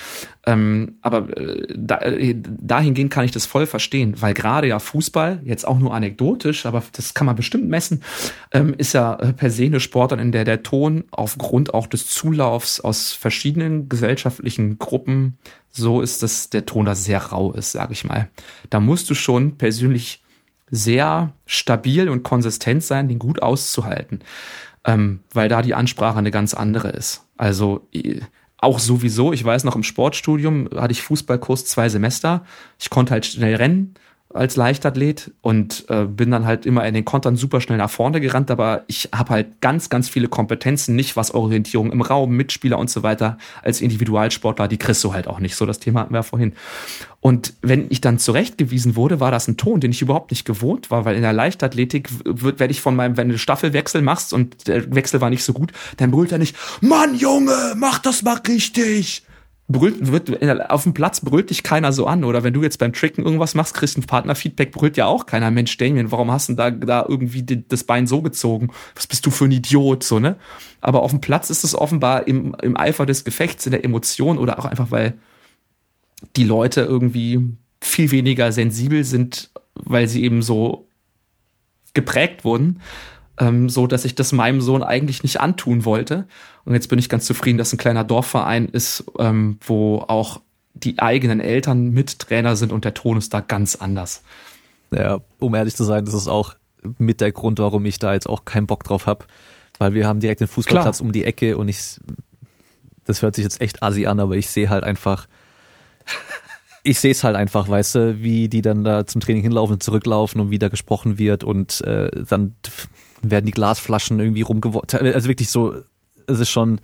Ähm, 0.47 0.99
aber 1.01 1.35
äh, 1.37 1.67
da, 1.75 1.99
äh, 2.01 2.35
dahingehend 2.37 3.11
kann 3.11 3.25
ich 3.25 3.33
das 3.33 3.47
voll 3.47 3.67
verstehen, 3.67 4.15
weil 4.21 4.35
gerade 4.35 4.69
ja 4.69 4.79
Fußball, 4.79 5.41
jetzt 5.45 5.67
auch 5.67 5.79
nur 5.79 5.95
anekdotisch, 5.95 6.67
aber 6.67 6.83
das 6.93 7.15
kann 7.15 7.27
man 7.27 7.37
bestimmt 7.37 7.69
messen, 7.69 8.03
ähm, 8.53 8.75
ist 8.77 8.93
ja 8.93 9.15
äh, 9.15 9.33
per 9.33 9.51
se 9.51 9.65
eine 9.65 9.81
Sportart, 9.81 10.21
in 10.21 10.33
der 10.33 10.45
der 10.45 10.63
Ton 10.63 11.05
aufgrund 11.11 11.73
auch 11.73 11.87
des 11.87 12.07
Zulaufs 12.09 12.81
aus 12.81 13.13
verschiedenen 13.13 13.89
gesellschaftlichen 13.89 14.79
Gruppen 14.79 15.39
so 15.77 16.01
ist, 16.01 16.23
dass 16.23 16.51
der 16.51 16.67
Ton 16.67 16.85
da 16.85 16.95
sehr 16.95 17.21
rau 17.21 17.53
ist, 17.53 17.73
sage 17.73 17.93
ich 17.93 18.05
mal. 18.05 18.31
Da 18.71 18.81
musst 18.81 19.11
du 19.11 19.15
schon 19.15 19.59
persönlich 19.59 20.23
sehr 20.71 21.33
stabil 21.47 22.09
und 22.09 22.23
konsistent 22.23 22.83
sein, 22.83 23.09
den 23.09 23.19
gut 23.19 23.43
auszuhalten, 23.43 24.21
ähm, 24.85 25.21
weil 25.33 25.49
da 25.49 25.63
die 25.63 25.75
Ansprache 25.75 26.19
eine 26.19 26.31
ganz 26.31 26.55
andere 26.55 26.89
ist. 26.89 27.27
Also 27.37 27.89
auch 28.59 28.79
sowieso, 28.79 29.33
ich 29.33 29.45
weiß 29.45 29.65
noch 29.65 29.77
im 29.77 29.83
Sportstudium 29.83 30.69
hatte 30.77 30.93
ich 30.93 31.03
Fußballkurs 31.03 31.67
zwei 31.67 31.89
Semester. 31.89 32.45
Ich 32.79 32.91
konnte 32.91 33.13
halt 33.13 33.27
schnell 33.27 33.57
rennen 33.57 33.95
als 34.35 34.57
Leichtathlet 34.57 35.31
und 35.43 35.87
äh, 35.89 36.05
bin 36.05 36.33
dann 36.33 36.45
halt 36.45 36.67
immer 36.67 36.85
in 36.87 36.93
den 36.93 37.05
Kontern 37.05 37.37
super 37.37 37.61
schnell 37.61 37.79
nach 37.79 37.89
vorne 37.89 38.21
gerannt, 38.21 38.51
aber 38.51 38.83
ich 38.89 39.09
habe 39.15 39.31
halt 39.31 39.61
ganz, 39.61 39.89
ganz 39.89 40.09
viele 40.09 40.27
Kompetenzen, 40.27 40.97
nicht 40.97 41.17
was 41.17 41.33
Orientierung 41.33 41.93
im 41.93 42.03
Raum, 42.03 42.37
Mitspieler 42.37 42.79
und 42.79 42.91
so 42.91 43.05
weiter 43.05 43.39
als 43.63 43.81
Individualsportler, 43.81 44.67
die 44.67 44.77
kriegst 44.77 45.05
du 45.05 45.15
halt 45.15 45.29
auch 45.29 45.39
nicht. 45.39 45.55
So, 45.55 45.67
das 45.67 45.79
Thema 45.79 46.01
hatten 46.01 46.13
wir 46.13 46.19
ja 46.19 46.23
vorhin. 46.25 46.53
Und 47.21 47.55
wenn 47.63 47.87
ich 47.91 48.01
dann 48.01 48.19
zurechtgewiesen 48.19 48.97
wurde, 48.97 49.21
war 49.21 49.31
das 49.31 49.47
ein 49.47 49.57
Ton, 49.57 49.81
den 49.81 49.93
ich 49.93 50.03
überhaupt 50.03 50.33
nicht 50.33 50.45
gewohnt 50.45 50.91
war, 50.91 51.05
weil 51.05 51.15
in 51.15 51.23
der 51.23 51.33
Leichtathletik 51.33 52.11
wird, 52.25 52.59
werde 52.59 52.73
ich 52.73 52.81
von 52.81 52.97
meinem, 52.97 53.17
wenn 53.17 53.29
du 53.29 53.39
Staffelwechsel 53.39 54.03
machst 54.03 54.33
und 54.33 54.67
der 54.67 54.93
Wechsel 54.95 55.21
war 55.21 55.31
nicht 55.31 55.45
so 55.45 55.53
gut, 55.53 55.73
dann 55.97 56.11
brüllt 56.11 56.33
er 56.33 56.39
nicht, 56.39 56.57
Mann, 56.81 57.15
Junge, 57.15 57.75
mach 57.77 58.01
das 58.01 58.23
mal 58.23 58.41
richtig 58.49 59.23
brüllt, 59.69 60.13
wird, 60.13 60.71
auf 60.71 60.83
dem 60.83 60.95
Platz 60.95 61.21
brüllt 61.21 61.51
dich 61.51 61.63
keiner 61.63 61.93
so 61.93 62.07
an. 62.07 62.25
Oder 62.25 62.45
wenn 62.45 62.53
du 62.53 62.63
jetzt 62.63 62.79
beim 62.79 62.93
Tricken 62.93 63.25
irgendwas 63.25 63.55
machst, 63.55 63.75
kriegst 63.75 63.97
ein 63.97 64.03
Partnerfeedback, 64.03 64.73
brüllt 64.73 64.97
ja 64.97 65.07
auch 65.07 65.27
keiner. 65.27 65.51
Mensch, 65.51 65.77
Damien, 65.77 66.13
warum 66.13 66.31
hast 66.31 66.49
du 66.49 66.55
da, 66.55 66.71
da 66.71 67.05
irgendwie 67.09 67.43
die, 67.43 67.67
das 67.67 67.85
Bein 67.85 68.07
so 68.07 68.23
gezogen? 68.23 68.71
Was 68.95 69.07
bist 69.07 69.25
du 69.25 69.31
für 69.31 69.47
ein 69.47 69.53
Idiot, 69.53 70.05
so, 70.05 70.19
ne? 70.19 70.37
Aber 70.81 71.03
auf 71.03 71.11
dem 71.11 71.21
Platz 71.21 71.51
ist 71.51 71.65
es 71.65 71.75
offenbar 71.75 72.29
im, 72.29 72.55
im 72.63 72.77
Eifer 72.77 73.07
des 73.07 73.25
Gefechts, 73.25 73.65
in 73.67 73.73
der 73.73 73.85
Emotion 73.85 74.39
oder 74.39 74.59
auch 74.59 74.67
einfach, 74.67 74.91
weil 74.91 75.15
die 76.37 76.45
Leute 76.45 76.83
irgendwie 76.83 77.41
viel 77.81 78.11
weniger 78.11 78.53
sensibel 78.53 79.05
sind, 79.05 79.51
weil 79.75 80.09
sie 80.09 80.25
eben 80.25 80.43
so 80.43 80.89
geprägt 81.95 82.45
wurden 82.45 82.81
ähm, 83.39 83.69
so 83.69 83.87
dass 83.87 84.05
ich 84.05 84.15
das 84.15 84.33
meinem 84.33 84.61
Sohn 84.61 84.83
eigentlich 84.83 85.23
nicht 85.23 85.41
antun 85.41 85.85
wollte. 85.85 86.27
Und 86.65 86.75
jetzt 86.75 86.89
bin 86.89 86.99
ich 86.99 87.09
ganz 87.09 87.27
zufrieden, 87.27 87.59
dass 87.59 87.73
ein 87.73 87.79
kleiner 87.79 88.05
Dorfverein 88.05 88.67
ist, 88.69 89.05
ähm, 89.19 89.59
wo 89.67 89.99
auch 89.99 90.41
die 90.75 90.99
eigenen 90.99 91.41
Eltern 91.41 91.91
mit 91.91 92.19
Trainer 92.19 92.57
sind 92.57 92.73
und 92.73 92.85
der 92.85 92.95
Ton 92.95 93.17
ist 93.17 93.33
da 93.33 93.41
ganz 93.41 93.77
anders. 93.77 94.23
Ja, 94.91 95.21
um 95.39 95.55
ehrlich 95.55 95.77
zu 95.77 95.85
sein, 95.85 96.05
das 96.05 96.15
ist 96.15 96.29
auch 96.29 96.55
mit 96.99 97.21
der 97.21 97.33
Grund, 97.33 97.59
warum 97.59 97.85
ich 97.85 97.99
da 97.99 98.13
jetzt 98.13 98.29
auch 98.29 98.45
keinen 98.45 98.67
Bock 98.67 98.85
drauf 98.85 99.07
habe, 99.07 99.25
weil 99.79 99.95
wir 99.95 100.07
haben 100.07 100.21
direkt 100.21 100.41
den 100.41 100.49
Fußballplatz 100.49 100.99
Klar. 100.99 101.07
um 101.07 101.13
die 101.13 101.25
Ecke 101.25 101.57
und 101.57 101.69
ich, 101.69 102.01
das 103.05 103.23
hört 103.23 103.37
sich 103.37 103.45
jetzt 103.45 103.61
echt 103.61 103.83
assi 103.83 104.07
an, 104.07 104.21
aber 104.21 104.37
ich 104.37 104.49
sehe 104.49 104.69
halt 104.69 104.85
einfach, 104.85 105.27
ich 106.83 106.99
sehe 106.99 107.13
es 107.13 107.25
halt 107.25 107.37
einfach, 107.37 107.69
weißt 107.69 107.95
du, 107.95 108.23
wie 108.23 108.49
die 108.49 108.63
dann 108.63 108.85
da 108.85 109.07
zum 109.07 109.21
Training 109.21 109.43
hinlaufen 109.43 109.75
und 109.75 109.83
zurücklaufen 109.83 110.41
und 110.41 110.51
wie 110.51 110.59
da 110.59 110.69
gesprochen 110.69 111.19
wird 111.19 111.45
und 111.45 111.81
äh, 111.83 112.11
dann 112.29 112.55
werden 113.23 113.47
die 113.47 113.53
Glasflaschen 113.53 114.21
irgendwie 114.21 114.43
rumgeworfen. 114.43 115.01
Also 115.15 115.29
wirklich 115.29 115.51
so, 115.51 115.75
es 116.27 116.41
ist 116.41 116.51
schon 116.51 116.81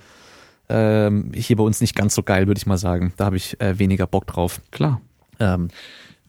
ähm, 0.69 1.33
hier 1.35 1.57
bei 1.57 1.65
uns 1.65 1.81
nicht 1.81 1.97
ganz 1.97 2.15
so 2.15 2.23
geil, 2.23 2.47
würde 2.47 2.59
ich 2.59 2.67
mal 2.67 2.79
sagen. 2.79 3.13
Da 3.17 3.27
habe 3.27 3.37
ich 3.37 3.61
äh, 3.61 3.79
weniger 3.79 4.07
Bock 4.07 4.27
drauf. 4.27 4.61
Klar. 4.71 5.01
Ähm, 5.39 5.69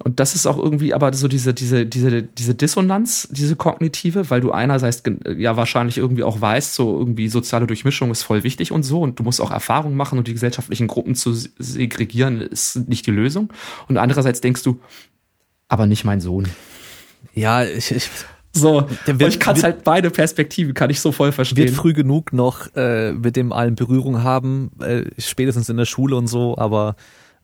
und 0.03 0.19
das 0.19 0.33
ist 0.33 0.47
auch 0.47 0.57
irgendwie 0.57 0.93
aber 0.93 1.13
so 1.13 1.27
diese, 1.27 1.53
diese, 1.53 1.85
diese, 1.85 2.23
diese 2.23 2.55
Dissonanz, 2.55 3.27
diese 3.31 3.55
kognitive, 3.55 4.29
weil 4.29 4.41
du 4.41 4.51
einerseits 4.51 5.03
ja 5.37 5.57
wahrscheinlich 5.57 5.97
irgendwie 5.97 6.23
auch 6.23 6.41
weißt, 6.41 6.73
so 6.73 6.97
irgendwie 6.97 7.27
soziale 7.27 7.67
Durchmischung 7.67 8.09
ist 8.09 8.23
voll 8.23 8.43
wichtig 8.43 8.71
und 8.71 8.83
so 8.83 9.01
und 9.01 9.19
du 9.19 9.23
musst 9.23 9.39
auch 9.41 9.51
Erfahrungen 9.51 9.95
machen 9.95 10.17
und 10.17 10.27
die 10.27 10.33
gesellschaftlichen 10.33 10.87
Gruppen 10.87 11.13
zu 11.13 11.33
segregieren 11.33 12.41
ist 12.41 12.87
nicht 12.89 13.05
die 13.05 13.11
Lösung. 13.11 13.53
Und 13.87 13.97
andererseits 13.97 14.41
denkst 14.41 14.63
du, 14.63 14.79
aber 15.67 15.85
nicht 15.85 16.03
mein 16.03 16.19
Sohn. 16.19 16.47
Ja, 17.33 17.63
ich, 17.63 17.91
ich 17.91 18.09
so, 18.53 18.87
wird, 19.05 19.21
ich 19.21 19.39
kann 19.39 19.61
halt 19.61 19.83
beide 19.83 20.09
Perspektiven, 20.09 20.73
kann 20.73 20.89
ich 20.89 20.99
so 20.99 21.11
voll 21.11 21.31
verstehen. 21.31 21.67
Wird 21.67 21.75
früh 21.75 21.93
genug 21.93 22.33
noch 22.33 22.67
äh, 22.75 23.13
mit 23.13 23.35
dem 23.35 23.53
allen 23.53 23.75
Berührung 23.75 24.23
haben, 24.23 24.71
äh, 24.81 25.05
spätestens 25.17 25.69
in 25.69 25.77
der 25.77 25.85
Schule 25.85 26.15
und 26.15 26.27
so, 26.27 26.57
aber 26.57 26.95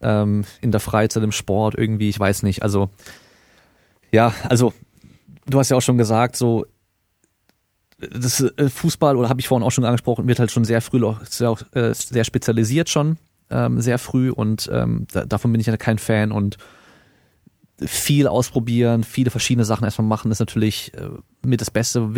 ähm, 0.01 0.43
in 0.61 0.71
der 0.71 0.79
Freizeit, 0.79 1.23
im 1.23 1.31
Sport 1.31 1.75
irgendwie, 1.75 2.09
ich 2.09 2.19
weiß 2.19 2.43
nicht. 2.43 2.61
Also 2.61 2.89
ja, 4.11 4.33
also 4.43 4.73
du 5.45 5.59
hast 5.59 5.69
ja 5.69 5.77
auch 5.77 5.81
schon 5.81 5.97
gesagt, 5.97 6.35
so 6.35 6.65
das 7.99 8.41
äh, 8.41 8.69
Fußball 8.69 9.17
oder 9.17 9.29
habe 9.29 9.39
ich 9.39 9.47
vorhin 9.47 9.65
auch 9.65 9.71
schon 9.71 9.85
angesprochen, 9.85 10.27
wird 10.27 10.39
halt 10.39 10.51
schon 10.51 10.65
sehr 10.65 10.81
früh 10.81 11.01
sehr, 11.23 11.55
äh, 11.71 11.93
sehr 11.93 12.23
spezialisiert 12.23 12.89
schon, 12.89 13.17
ähm, 13.49 13.81
sehr 13.81 13.97
früh 13.97 14.29
und 14.29 14.69
ähm, 14.71 15.07
da, 15.11 15.25
davon 15.25 15.51
bin 15.51 15.61
ich 15.61 15.67
ja 15.67 15.77
kein 15.77 15.97
Fan 15.97 16.31
und 16.31 16.57
viel 17.85 18.27
ausprobieren, 18.27 19.03
viele 19.03 19.29
verschiedene 19.29 19.65
Sachen 19.65 19.83
erstmal 19.83 20.07
machen, 20.07 20.31
ist 20.31 20.39
natürlich 20.39 20.93
äh, 20.95 21.09
mit 21.45 21.61
das 21.61 21.71
Beste, 21.71 22.09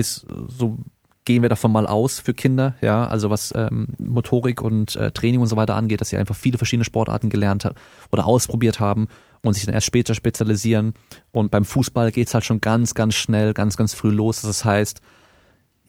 so 0.48 0.78
gehen 1.26 1.42
wir 1.42 1.50
davon 1.50 1.72
mal 1.72 1.86
aus 1.86 2.20
für 2.20 2.34
Kinder, 2.34 2.76
ja, 2.82 3.06
also 3.06 3.30
was 3.30 3.54
ähm, 3.56 3.90
Motorik 4.00 4.62
und 4.62 4.96
äh, 4.96 5.12
Training 5.12 5.42
und 5.42 5.48
so 5.48 5.58
weiter 5.58 5.76
angeht, 5.76 6.02
dass 6.02 6.10
sie 6.10 6.18
einfach 6.18 6.36
viele 6.36 6.58
verschiedene 6.58 6.86
Sportarten 6.86 7.30
gelernt 7.30 7.66
haben 7.66 7.76
oder 8.12 8.26
ausprobiert 8.26 8.80
haben 8.80 9.08
und 9.44 9.54
sich 9.54 9.66
dann 9.66 9.76
erst 9.76 9.88
später 9.88 10.16
spezialisieren. 10.16 10.94
Und 11.32 11.52
beim 11.52 11.66
Fußball 11.66 12.12
geht's 12.12 12.34
halt 12.34 12.46
schon 12.46 12.62
ganz, 12.62 12.94
ganz 12.94 13.16
schnell, 13.16 13.54
ganz, 13.54 13.78
ganz 13.78 13.94
früh 13.94 14.10
los. 14.10 14.42
Das 14.42 14.66
heißt, 14.66 15.02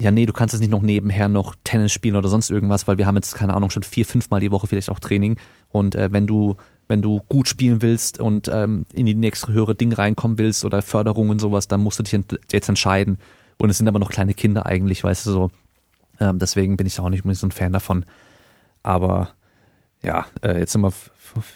ja, 0.00 0.10
nee, 0.10 0.26
du 0.26 0.32
kannst 0.32 0.52
jetzt 0.52 0.60
nicht 0.60 0.70
noch 0.70 0.82
nebenher 0.82 1.28
noch 1.28 1.54
Tennis 1.64 1.92
spielen 1.92 2.16
oder 2.16 2.28
sonst 2.28 2.50
irgendwas, 2.50 2.86
weil 2.88 2.98
wir 2.98 3.06
haben 3.06 3.16
jetzt, 3.16 3.34
keine 3.34 3.54
Ahnung, 3.54 3.70
schon 3.70 3.82
vier, 3.82 4.06
fünfmal 4.06 4.40
die 4.40 4.50
Woche 4.50 4.66
vielleicht 4.66 4.90
auch 4.90 5.00
Training. 5.00 5.36
Und 5.68 5.94
äh, 5.94 6.12
wenn 6.12 6.26
du 6.26 6.56
wenn 6.90 7.02
du 7.02 7.20
gut 7.28 7.48
spielen 7.48 7.82
willst 7.82 8.18
und 8.18 8.48
ähm, 8.48 8.84
in 8.92 9.06
die 9.06 9.14
nächste 9.14 9.52
höhere 9.52 9.76
Ding 9.76 9.92
reinkommen 9.92 10.38
willst 10.38 10.64
oder 10.64 10.82
Förderung 10.82 11.30
und 11.30 11.40
sowas, 11.40 11.68
dann 11.68 11.80
musst 11.80 12.00
du 12.00 12.02
dich 12.02 12.20
jetzt 12.50 12.68
entscheiden. 12.68 13.18
Und 13.58 13.70
es 13.70 13.78
sind 13.78 13.86
aber 13.86 14.00
noch 14.00 14.10
kleine 14.10 14.34
Kinder 14.34 14.66
eigentlich, 14.66 15.04
weißt 15.04 15.24
du 15.26 15.30
so. 15.30 15.50
Ähm, 16.18 16.40
deswegen 16.40 16.76
bin 16.76 16.88
ich 16.88 16.98
auch 16.98 17.08
nicht 17.08 17.24
so 17.24 17.46
ein 17.46 17.52
Fan 17.52 17.72
davon. 17.72 18.04
Aber 18.82 19.30
ja, 20.02 20.26
äh, 20.42 20.58
jetzt 20.58 20.72
sind 20.72 20.80
wir, 20.80 20.92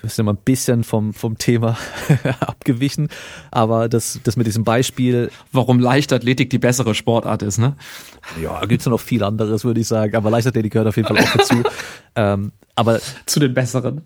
sind 0.03 0.27
wir 0.27 0.33
ein 0.33 0.39
bisschen 0.45 0.85
vom, 0.85 1.15
vom 1.15 1.39
Thema 1.39 1.79
abgewichen. 2.41 3.09
Aber 3.51 3.89
das, 3.89 4.21
das 4.23 4.37
mit 4.37 4.47
diesem 4.47 4.65
Beispiel. 4.65 5.31
Warum 5.53 5.79
Leichtathletik 5.79 6.51
die 6.51 6.59
bessere 6.59 6.95
Sportart 6.95 7.43
ist, 7.43 7.59
ne? 7.59 7.77
Ja, 8.41 8.65
gibt's 8.67 8.87
noch 8.87 9.01
viel 9.01 9.25
anderes, 9.25 9.65
würde 9.65 9.81
ich 9.81 9.89
sagen. 9.89 10.15
Aber 10.15 10.31
Leichtathletik 10.31 10.73
gehört 10.73 10.89
auf 10.89 10.97
jeden 10.97 11.09
Fall 11.09 11.19
auch 11.19 11.33
dazu. 11.33 11.63
ähm, 12.17 12.53
aber 12.75 13.01
zu 13.27 13.41
den 13.41 13.55
besseren. 13.55 14.03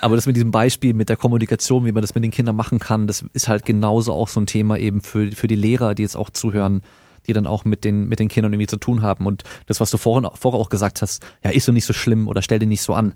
Aber 0.00 0.16
das 0.16 0.26
mit 0.26 0.36
diesem 0.36 0.50
Beispiel, 0.50 0.94
mit 0.94 1.08
der 1.08 1.16
Kommunikation, 1.16 1.84
wie 1.84 1.92
man 1.92 2.02
das 2.02 2.14
mit 2.14 2.24
den 2.24 2.30
Kindern 2.30 2.56
machen 2.56 2.78
kann, 2.78 3.06
das 3.06 3.24
ist 3.32 3.48
halt 3.48 3.66
genauso 3.66 4.12
auch 4.12 4.28
so 4.28 4.40
ein 4.40 4.46
Thema 4.46 4.78
eben 4.78 5.02
für, 5.02 5.32
für 5.32 5.48
die 5.48 5.56
Lehrer, 5.56 5.94
die 5.94 6.02
jetzt 6.02 6.16
auch 6.16 6.30
zuhören, 6.30 6.82
die 7.26 7.32
dann 7.32 7.46
auch 7.46 7.64
mit 7.64 7.84
den, 7.84 8.08
mit 8.08 8.20
den 8.20 8.28
Kindern 8.28 8.52
irgendwie 8.52 8.68
zu 8.68 8.78
tun 8.78 9.02
haben. 9.02 9.26
Und 9.26 9.44
das, 9.66 9.80
was 9.80 9.90
du 9.90 9.98
vorhin, 9.98 10.28
vorher 10.34 10.60
auch 10.60 10.70
gesagt 10.70 11.02
hast, 11.02 11.24
ja, 11.44 11.50
ist 11.50 11.66
so 11.66 11.72
nicht 11.72 11.84
so 11.84 11.92
schlimm 11.92 12.28
oder 12.28 12.42
stell 12.42 12.58
dir 12.58 12.66
nicht 12.66 12.82
so 12.82 12.94
an. 12.94 13.14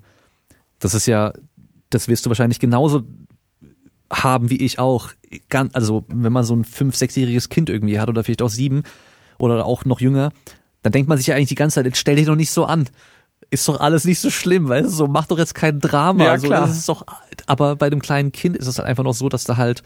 Das 0.78 0.94
ist 0.94 1.06
ja, 1.06 1.32
das 1.90 2.08
wirst 2.08 2.26
du 2.26 2.30
wahrscheinlich 2.30 2.60
genauso 2.60 3.02
haben 4.12 4.50
wie 4.50 4.62
ich 4.62 4.78
auch. 4.78 5.10
Also, 5.72 6.04
wenn 6.08 6.32
man 6.32 6.44
so 6.44 6.54
ein 6.54 6.64
fünf-, 6.64 6.96
sechsjähriges 6.96 7.48
Kind 7.48 7.70
irgendwie 7.70 7.98
hat 7.98 8.08
oder 8.08 8.22
vielleicht 8.22 8.42
auch 8.42 8.50
sieben 8.50 8.82
oder 9.38 9.64
auch 9.64 9.84
noch 9.84 10.00
jünger, 10.00 10.30
dann 10.82 10.92
denkt 10.92 11.08
man 11.08 11.18
sich 11.18 11.26
ja 11.26 11.34
eigentlich 11.34 11.48
die 11.48 11.56
ganze 11.56 11.76
Zeit, 11.76 11.86
jetzt 11.86 11.98
stell 11.98 12.16
dich 12.16 12.26
doch 12.26 12.36
nicht 12.36 12.50
so 12.50 12.64
an 12.64 12.88
ist 13.50 13.68
doch 13.68 13.80
alles 13.80 14.04
nicht 14.04 14.20
so 14.20 14.30
schlimm, 14.30 14.68
weißt 14.68 14.86
du, 14.86 14.90
so 14.90 15.06
mach 15.06 15.26
doch 15.26 15.38
jetzt 15.38 15.54
kein 15.54 15.80
Drama. 15.80 16.24
Ja, 16.24 16.38
klar. 16.38 16.66
Das 16.66 16.76
ist 16.76 16.88
doch, 16.88 17.04
aber 17.46 17.76
bei 17.76 17.90
dem 17.90 18.00
kleinen 18.00 18.32
Kind 18.32 18.56
ist 18.56 18.66
es 18.66 18.78
halt 18.78 18.88
einfach 18.88 19.04
noch 19.04 19.14
so, 19.14 19.28
dass 19.28 19.44
da 19.44 19.56
halt, 19.56 19.82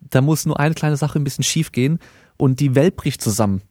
da 0.00 0.20
muss 0.20 0.46
nur 0.46 0.60
eine 0.60 0.74
kleine 0.74 0.96
Sache 0.96 1.18
ein 1.18 1.24
bisschen 1.24 1.44
schief 1.44 1.72
gehen 1.72 1.98
und 2.36 2.60
die 2.60 2.74
Welt 2.74 2.96
bricht 2.96 3.22
zusammen. 3.22 3.62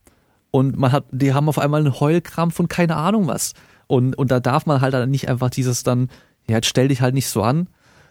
Und 0.51 0.77
man 0.77 0.91
hat, 0.91 1.05
die 1.11 1.33
haben 1.33 1.47
auf 1.47 1.59
einmal 1.59 1.79
einen 1.79 1.99
Heulkrampf 1.99 2.59
und 2.59 2.67
keine 2.67 2.97
Ahnung 2.97 3.27
was. 3.27 3.53
Und, 3.87 4.17
und 4.17 4.31
da 4.31 4.39
darf 4.39 4.65
man 4.65 4.81
halt 4.81 5.09
nicht 5.09 5.29
einfach 5.29 5.49
dieses 5.49 5.83
dann, 5.83 6.09
ja, 6.47 6.55
jetzt 6.57 6.67
stell 6.67 6.87
dich 6.87 7.01
halt 7.01 7.13
nicht 7.13 7.27
so 7.27 7.43
an, 7.43 7.67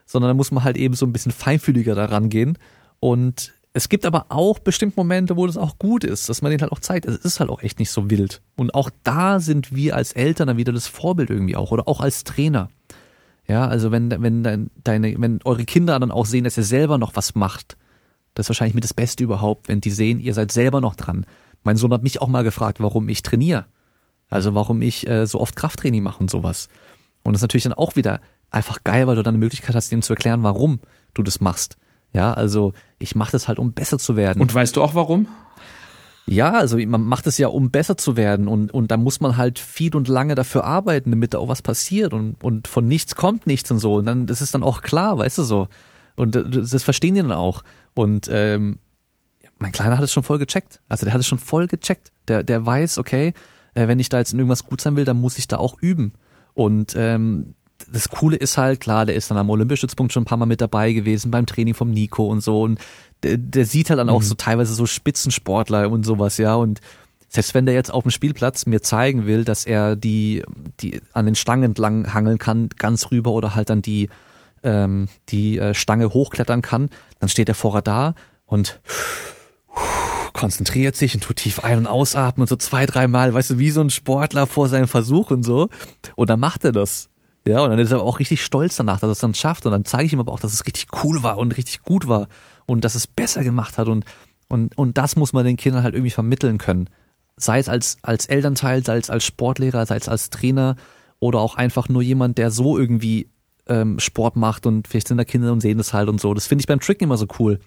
sondern 0.07 0.31
da 0.31 0.35
muss 0.35 0.51
man 0.51 0.65
halt 0.65 0.77
eben 0.77 0.95
so 0.95 1.07
ein 1.07 1.13
bisschen 1.13 1.33
feinfühliger 1.33 1.95
daran 1.95 2.29
gehen. 2.29 2.59
Und 2.99 3.53
es 3.73 3.89
gibt 3.89 4.05
aber 4.05 4.27
auch 4.31 4.59
bestimmt 4.59 4.97
Momente, 4.97 5.37
wo 5.37 5.47
das 5.47 5.57
auch 5.57 5.79
gut 5.79 6.03
ist, 6.03 6.29
dass 6.29 6.43
man 6.43 6.51
denen 6.51 6.63
halt 6.63 6.73
auch 6.73 6.81
zeigt, 6.81 7.07
es 7.07 7.17
ist 7.17 7.41
halt 7.41 7.51
auch 7.51 7.63
echt 7.63 7.79
nicht 7.79 7.91
so 7.91 8.11
wild. 8.11 8.43
Und 8.57 8.75
auch 8.75 8.91
da 9.05 9.39
sind 9.39 9.75
wir 9.75 9.95
als 9.95 10.13
Eltern 10.13 10.49
dann 10.49 10.57
wieder 10.57 10.73
das 10.73 10.89
Vorbild 10.89 11.31
irgendwie 11.31 11.57
auch 11.57 11.71
oder 11.71 11.87
auch 11.87 12.01
als 12.01 12.25
Trainer. 12.25 12.69
Ja, 13.47 13.67
also 13.67 13.91
wenn, 13.91 14.11
wenn 14.11 14.71
deine, 14.85 15.21
wenn 15.21 15.41
eure 15.45 15.65
Kinder 15.65 15.99
dann 15.99 16.11
auch 16.11 16.27
sehen, 16.27 16.45
dass 16.45 16.57
ihr 16.57 16.65
selber 16.65 16.99
noch 16.99 17.17
was 17.17 17.35
macht, 17.35 17.77
das 18.35 18.47
ist 18.47 18.51
wahrscheinlich 18.51 18.75
mit 18.75 18.85
das 18.85 18.95
Beste 18.95 19.25
überhaupt, 19.25 19.69
wenn 19.69 19.81
die 19.81 19.91
sehen, 19.91 20.21
ihr 20.21 20.35
seid 20.35 20.53
selber 20.53 20.81
noch 20.81 20.95
dran. 20.95 21.27
Mein 21.63 21.77
Sohn 21.77 21.93
hat 21.93 22.03
mich 22.03 22.21
auch 22.21 22.29
mal 22.29 22.45
gefragt, 22.45 22.81
warum 22.81 23.09
ich 23.09 23.23
trainiere. 23.23 23.67
Also 24.29 24.55
warum 24.55 24.83
ich 24.83 25.09
äh, 25.09 25.27
so 25.27 25.41
oft 25.41 25.57
Krafttraining 25.57 26.03
mache 26.03 26.21
und 26.21 26.31
sowas. 26.31 26.69
Und 27.23 27.33
das 27.33 27.41
ist 27.41 27.45
natürlich 27.45 27.65
dann 27.65 27.73
auch 27.73 27.97
wieder 27.97 28.21
einfach 28.51 28.83
geil, 28.85 29.07
weil 29.07 29.17
du 29.17 29.23
dann 29.23 29.35
eine 29.35 29.45
Möglichkeit 29.45 29.77
hast, 29.77 29.93
ihm 29.93 30.03
zu 30.03 30.13
erklären, 30.13 30.43
warum 30.43 30.81
du 31.15 31.23
das 31.23 31.41
machst. 31.41 31.77
Ja, 32.13 32.33
also 32.33 32.73
ich 32.99 33.15
mache 33.15 33.33
das 33.33 33.47
halt, 33.47 33.59
um 33.59 33.73
besser 33.73 33.99
zu 33.99 34.17
werden. 34.17 34.41
Und 34.41 34.53
weißt 34.53 34.77
du 34.77 34.83
auch 34.83 34.95
warum? 34.95 35.29
Ja, 36.27 36.53
also 36.53 36.79
man 36.79 37.03
macht 37.03 37.27
es 37.27 37.39
ja, 37.39 37.49
um 37.49 37.71
besser 37.71 37.97
zu 37.97 38.17
werden 38.17 38.47
und, 38.47 38.73
und 38.73 38.91
da 38.91 38.97
muss 38.97 39.21
man 39.21 39.37
halt 39.37 39.59
viel 39.59 39.97
und 39.97 40.07
lange 40.07 40.35
dafür 40.35 40.65
arbeiten, 40.65 41.11
damit 41.11 41.35
da 41.35 41.39
auch 41.39 41.49
was 41.49 41.63
passiert 41.63 42.13
und, 42.13 42.43
und 42.43 42.69
von 42.69 42.87
nichts 42.87 43.17
kommt 43.17 43.47
nichts 43.47 43.71
und 43.71 43.79
so. 43.79 43.95
Und 43.97 44.07
dann, 44.07 44.27
das 44.27 44.41
ist 44.41 44.55
dann 44.55 44.63
auch 44.63 44.83
klar, 44.83 45.19
weißt 45.19 45.39
du 45.39 45.43
so. 45.43 45.69
Und 46.17 46.35
das, 46.35 46.71
das 46.71 46.83
verstehen 46.83 47.15
die 47.15 47.23
dann 47.23 47.33
auch. 47.33 47.63
Und 47.95 48.29
ähm, 48.31 48.79
mein 49.59 49.73
Kleiner 49.73 49.97
hat 49.97 50.05
es 50.05 50.13
schon 50.13 50.23
voll 50.23 50.39
gecheckt. 50.39 50.81
Also 50.89 51.05
der 51.05 51.15
hat 51.15 51.21
es 51.21 51.27
schon 51.27 51.39
voll 51.39 51.67
gecheckt. 51.67 52.13
Der, 52.29 52.43
der 52.43 52.65
weiß, 52.65 52.99
okay, 52.99 53.35
äh, 53.75 53.89
wenn 53.89 53.99
ich 53.99 54.09
da 54.09 54.19
jetzt 54.19 54.33
in 54.33 54.39
irgendwas 54.39 54.65
gut 54.65 54.81
sein 54.81 54.97
will, 54.97 55.05
dann 55.05 55.21
muss 55.21 55.39
ich 55.39 55.49
da 55.49 55.59
auch 55.59 55.81
üben. 55.81 56.13
Und 56.55 56.95
ähm, 56.97 57.55
das 57.91 58.09
Coole 58.09 58.37
ist 58.37 58.59
halt, 58.59 58.81
klar, 58.81 59.07
der 59.07 59.15
ist 59.15 59.31
dann 59.31 59.39
am 59.39 59.51
Olympischützpunkt 59.51 60.13
schon 60.13 60.23
ein 60.23 60.27
paar 60.27 60.39
Mal 60.39 60.47
mit 60.47 60.61
dabei 60.61 60.93
gewesen, 60.93 61.31
beim 61.31 61.47
Training 61.47 61.75
vom 61.75 61.91
Nico 61.91 62.27
und 62.27 62.41
so. 62.43 62.63
Und 62.63 62.79
der, 63.23 63.37
der 63.37 63.65
sieht 63.65 63.91
halt 63.91 63.99
dann 63.99 64.09
auch 64.09 64.21
mhm. 64.21 64.27
so 64.27 64.35
teilweise 64.35 64.75
so 64.75 64.87
Spitzensportler 64.87 65.91
und 65.91 66.05
sowas, 66.05 66.39
ja. 66.39 66.55
Und 66.55 66.81
selbst 67.29 67.55
wenn 67.55 67.67
der 67.67 67.75
jetzt 67.75 67.93
auf 67.93 68.03
dem 68.03 68.11
Spielplatz 68.11 68.67
mir 68.67 68.83
zeigen 68.83 69.27
will, 69.27 69.45
dass 69.45 69.65
er 69.65 69.97
die, 69.97 70.43
die 70.81 71.01
an 71.13 71.27
den 71.27 71.37
Stangen 71.37 71.65
entlang 71.65 72.13
hangeln 72.13 72.39
kann, 72.39 72.69
ganz 72.77 73.11
rüber 73.11 73.33
oder 73.33 73.55
halt 73.55 73.71
dann 73.71 73.83
die, 73.83 74.09
ähm, 74.63 75.09
die 75.29 75.59
äh, 75.59 75.75
Stange 75.75 76.13
hochklettern 76.13 76.63
kann, 76.63 76.91
dann 77.21 77.29
steht 77.29 77.49
er 77.49 77.55
vorher 77.55 77.83
da 77.83 78.15
und 78.47 78.81
konzentriert 80.33 80.97
sich 80.97 81.15
und 81.15 81.23
tut 81.23 81.37
tief 81.37 81.61
ein- 81.61 81.79
und 81.79 81.87
ausatmen 81.87 82.43
und 82.43 82.49
so 82.49 82.57
zwei, 82.57 82.87
dreimal, 82.87 83.33
weißt 83.35 83.51
du, 83.51 83.59
wie 83.59 83.71
so 83.71 83.81
ein 83.81 83.91
Sportler 83.91 84.47
vor 84.47 84.69
seinem 84.69 84.89
Versuch 84.89 85.31
und 85.31 85.43
so. 85.43 85.69
Und 86.17 86.31
dann 86.31 86.41
macht 86.41 86.65
er 86.65 86.73
das. 86.73 87.09
Ja, 87.47 87.63
und 87.63 87.71
dann 87.71 87.79
ist 87.79 87.91
er 87.91 88.03
auch 88.03 88.19
richtig 88.19 88.45
stolz 88.45 88.77
danach, 88.77 89.01
dass 89.01 89.09
er 89.09 89.13
es 89.13 89.19
dann 89.19 89.35
schafft. 89.35 89.67
Und 89.67 89.73
dann 89.73 89.85
zeige 89.85 90.05
ich 90.05 90.13
ihm 90.13 90.21
aber 90.21 90.33
auch, 90.33 90.41
dass 90.41 90.53
es 90.53 90.67
richtig 90.67 90.89
cool 91.05 91.23
war 91.23 91.39
und 91.39 91.57
richtig 91.57 91.83
gut 91.83 92.07
war 92.07 92.29
und 92.67 92.85
dass 92.85 92.95
es 92.95 93.07
besser 93.07 93.43
gemacht 93.43 93.79
hat. 93.79 93.89
Und, 93.89 94.05
und, 94.49 94.77
und 94.77 94.99
das 94.99 95.17
muss 95.17 95.33
man 95.33 95.45
den 95.45 95.57
Kindern 95.57 95.83
halt 95.83 95.95
irgendwie 95.95 96.11
vermitteln 96.11 96.59
können. 96.59 96.91
Sei 97.37 97.59
es 97.59 97.69
als, 97.69 97.97
als 98.03 98.27
Elternteil, 98.27 98.85
sei 98.85 98.99
es 98.99 99.09
als 99.09 99.25
Sportlehrer, 99.25 99.87
sei 99.87 99.97
es 99.97 100.09
als 100.09 100.31
Trainer 100.31 100.77
oder 101.19 101.41
auch 101.41 101.55
einfach 101.55 101.89
nur 101.89 102.03
jemand, 102.03 102.37
der 102.37 102.51
so 102.51 102.77
irgendwie 102.77 103.31
ähm, 103.67 103.99
Sport 103.99 104.37
macht 104.37 104.67
und 104.67 104.89
vielleicht 104.89 105.09
sind 105.09 105.17
da 105.17 105.25
Kinder 105.25 105.53
und 105.53 105.61
sehen 105.61 105.79
das 105.79 105.95
halt 105.95 106.09
und 106.09 106.21
so. 106.21 106.35
Das 106.35 106.47
finde 106.47 106.63
ich 106.63 106.67
beim 106.67 106.81
Tricken 106.81 107.05
immer 107.05 107.17
so 107.17 107.27
cool. 107.39 107.61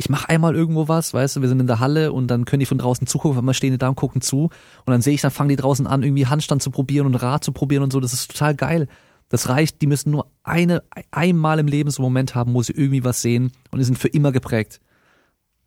Ich 0.00 0.08
mache 0.08 0.30
einmal 0.30 0.54
irgendwo 0.56 0.88
was, 0.88 1.12
weißt 1.12 1.36
du, 1.36 1.42
wir 1.42 1.48
sind 1.50 1.60
in 1.60 1.66
der 1.66 1.78
Halle 1.78 2.14
und 2.14 2.28
dann 2.28 2.46
können 2.46 2.60
die 2.60 2.66
von 2.66 2.78
draußen 2.78 3.06
zugucken, 3.06 3.36
weil 3.36 3.44
wir 3.44 3.52
stehen 3.52 3.72
die 3.72 3.76
da 3.76 3.90
und 3.90 3.96
gucken 3.96 4.22
zu 4.22 4.44
und 4.44 4.52
dann 4.86 5.02
sehe 5.02 5.12
ich, 5.12 5.20
dann 5.20 5.30
fangen 5.30 5.50
die 5.50 5.56
draußen 5.56 5.86
an, 5.86 6.02
irgendwie 6.02 6.26
Handstand 6.26 6.62
zu 6.62 6.70
probieren 6.70 7.04
und 7.04 7.16
Rad 7.16 7.44
zu 7.44 7.52
probieren 7.52 7.82
und 7.82 7.92
so. 7.92 8.00
Das 8.00 8.14
ist 8.14 8.30
total 8.30 8.54
geil. 8.54 8.88
Das 9.28 9.50
reicht, 9.50 9.82
die 9.82 9.86
müssen 9.86 10.10
nur 10.10 10.30
eine, 10.42 10.82
einmal 11.10 11.58
im 11.58 11.66
Leben 11.66 11.90
so 11.90 12.00
einen 12.00 12.06
Moment 12.06 12.34
haben, 12.34 12.54
wo 12.54 12.62
sie 12.62 12.72
irgendwie 12.72 13.04
was 13.04 13.20
sehen 13.20 13.52
und 13.70 13.78
die 13.78 13.84
sind 13.84 13.98
für 13.98 14.08
immer 14.08 14.32
geprägt. 14.32 14.80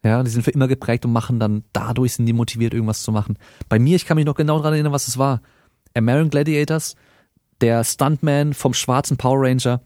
Ja, 0.03 0.23
die 0.23 0.31
sind 0.31 0.41
für 0.41 0.49
immer 0.49 0.67
geprägt 0.67 1.05
und 1.05 1.13
machen 1.13 1.39
dann, 1.39 1.63
dadurch 1.71 2.13
sind 2.13 2.25
die 2.25 2.33
motiviert, 2.33 2.73
irgendwas 2.73 3.03
zu 3.03 3.11
machen. 3.11 3.37
Bei 3.69 3.77
mir, 3.77 3.95
ich 3.95 4.07
kann 4.07 4.15
mich 4.15 4.25
noch 4.25 4.33
genau 4.33 4.57
daran 4.57 4.73
erinnern, 4.73 4.93
was 4.93 5.07
es 5.07 5.19
war. 5.19 5.43
American 5.93 6.31
Gladiators, 6.31 6.95
der 7.61 7.83
Stuntman 7.83 8.55
vom 8.55 8.73
schwarzen 8.73 9.15
Power 9.15 9.41
Ranger 9.47 9.81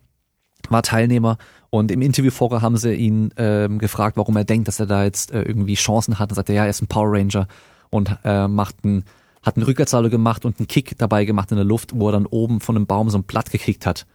war 0.69 0.83
Teilnehmer 0.83 1.37
und 1.77 1.91
im 1.91 2.01
Interview 2.01 2.31
vorher 2.31 2.61
haben 2.61 2.77
sie 2.77 2.93
ihn 2.93 3.33
ähm, 3.37 3.79
gefragt, 3.79 4.17
warum 4.17 4.35
er 4.35 4.43
denkt, 4.43 4.67
dass 4.67 4.79
er 4.79 4.85
da 4.85 5.03
jetzt 5.03 5.31
äh, 5.31 5.41
irgendwie 5.43 5.75
Chancen 5.75 6.19
hat. 6.19 6.29
Und 6.29 6.35
sagt 6.35 6.49
er, 6.49 6.55
ja, 6.55 6.63
er 6.63 6.69
ist 6.69 6.81
ein 6.81 6.87
Power 6.87 7.11
Ranger 7.11 7.47
und 7.89 8.17
äh, 8.23 8.47
macht 8.47 8.75
einen, 8.83 9.03
hat 9.43 9.55
einen 9.55 9.65
Rückwärtssalto 9.65 10.09
gemacht 10.09 10.45
und 10.45 10.59
einen 10.59 10.67
Kick 10.67 10.97
dabei 10.97 11.25
gemacht 11.25 11.51
in 11.51 11.57
der 11.57 11.65
Luft, 11.65 11.91
wo 11.95 12.09
er 12.09 12.13
dann 12.13 12.25
oben 12.25 12.59
von 12.59 12.75
einem 12.75 12.85
Baum 12.85 13.09
so 13.09 13.17
ein 13.17 13.23
Blatt 13.23 13.51
gekickt 13.51 13.85
hat. 13.85 14.05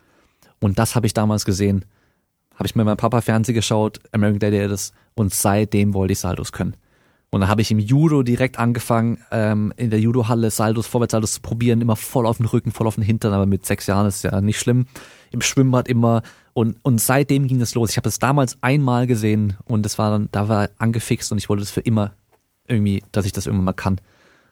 Und 0.61 0.79
das 0.79 0.95
habe 0.95 1.07
ich 1.07 1.15
damals 1.15 1.45
gesehen. 1.45 1.85
Habe 2.55 2.67
ich 2.67 2.77
mit 2.77 2.87
meinem 2.87 2.97
Papa 2.97 3.21
Fernsehen 3.21 3.55
geschaut, 3.55 4.01
American 4.13 4.39
Gladiators, 4.39 4.93
und 5.15 5.33
seitdem 5.33 5.95
wollte 5.95 6.13
ich 6.13 6.21
Saltos 6.21 6.53
können. 6.53 6.77
Und 7.31 7.41
dann 7.41 7.49
habe 7.49 7.63
ich 7.63 7.71
im 7.71 7.79
Judo 7.79 8.23
direkt 8.23 8.59
angefangen, 8.59 9.19
ähm, 9.31 9.73
in 9.77 9.89
der 9.89 9.99
Judo-Halle 10.01 10.51
Saltos, 10.51 10.87
Vorwärtssaltos 10.87 11.33
zu 11.33 11.41
probieren, 11.41 11.81
immer 11.81 11.97
voll 11.97 12.27
auf 12.27 12.37
den 12.37 12.47
Rücken, 12.47 12.73
voll 12.73 12.87
auf 12.87 12.97
den 12.97 13.05
Hintern, 13.05 13.33
aber 13.33 13.47
mit 13.47 13.65
sechs 13.65 13.87
Jahren 13.87 14.07
ist 14.07 14.23
ja 14.23 14.39
nicht 14.43 14.61
schlimm. 14.61 14.87
Im 15.31 15.41
Schwimmbad 15.41 15.89
immer 15.89 16.23
und, 16.55 16.77
und 16.83 17.01
seitdem 17.01 17.47
ging 17.47 17.61
es 17.61 17.75
los. 17.75 17.91
Ich 17.91 17.97
habe 17.97 18.09
es 18.09 18.19
damals 18.19 18.59
einmal 18.61 19.07
gesehen 19.07 19.57
und 19.65 19.87
es 19.87 19.99
war 19.99 20.11
dann, 20.11 20.29
da 20.33 20.49
war 20.49 20.69
angefixt 20.79 21.33
und 21.33 21.39
ich 21.39 21.49
wollte 21.49 21.63
es 21.63 21.71
für 21.71 21.81
immer 21.81 22.13
irgendwie, 22.69 23.03
dass 23.13 23.25
ich 23.27 23.33
das 23.33 23.47
irgendwann 23.47 23.65
mal 23.67 23.73
kann. 23.73 24.01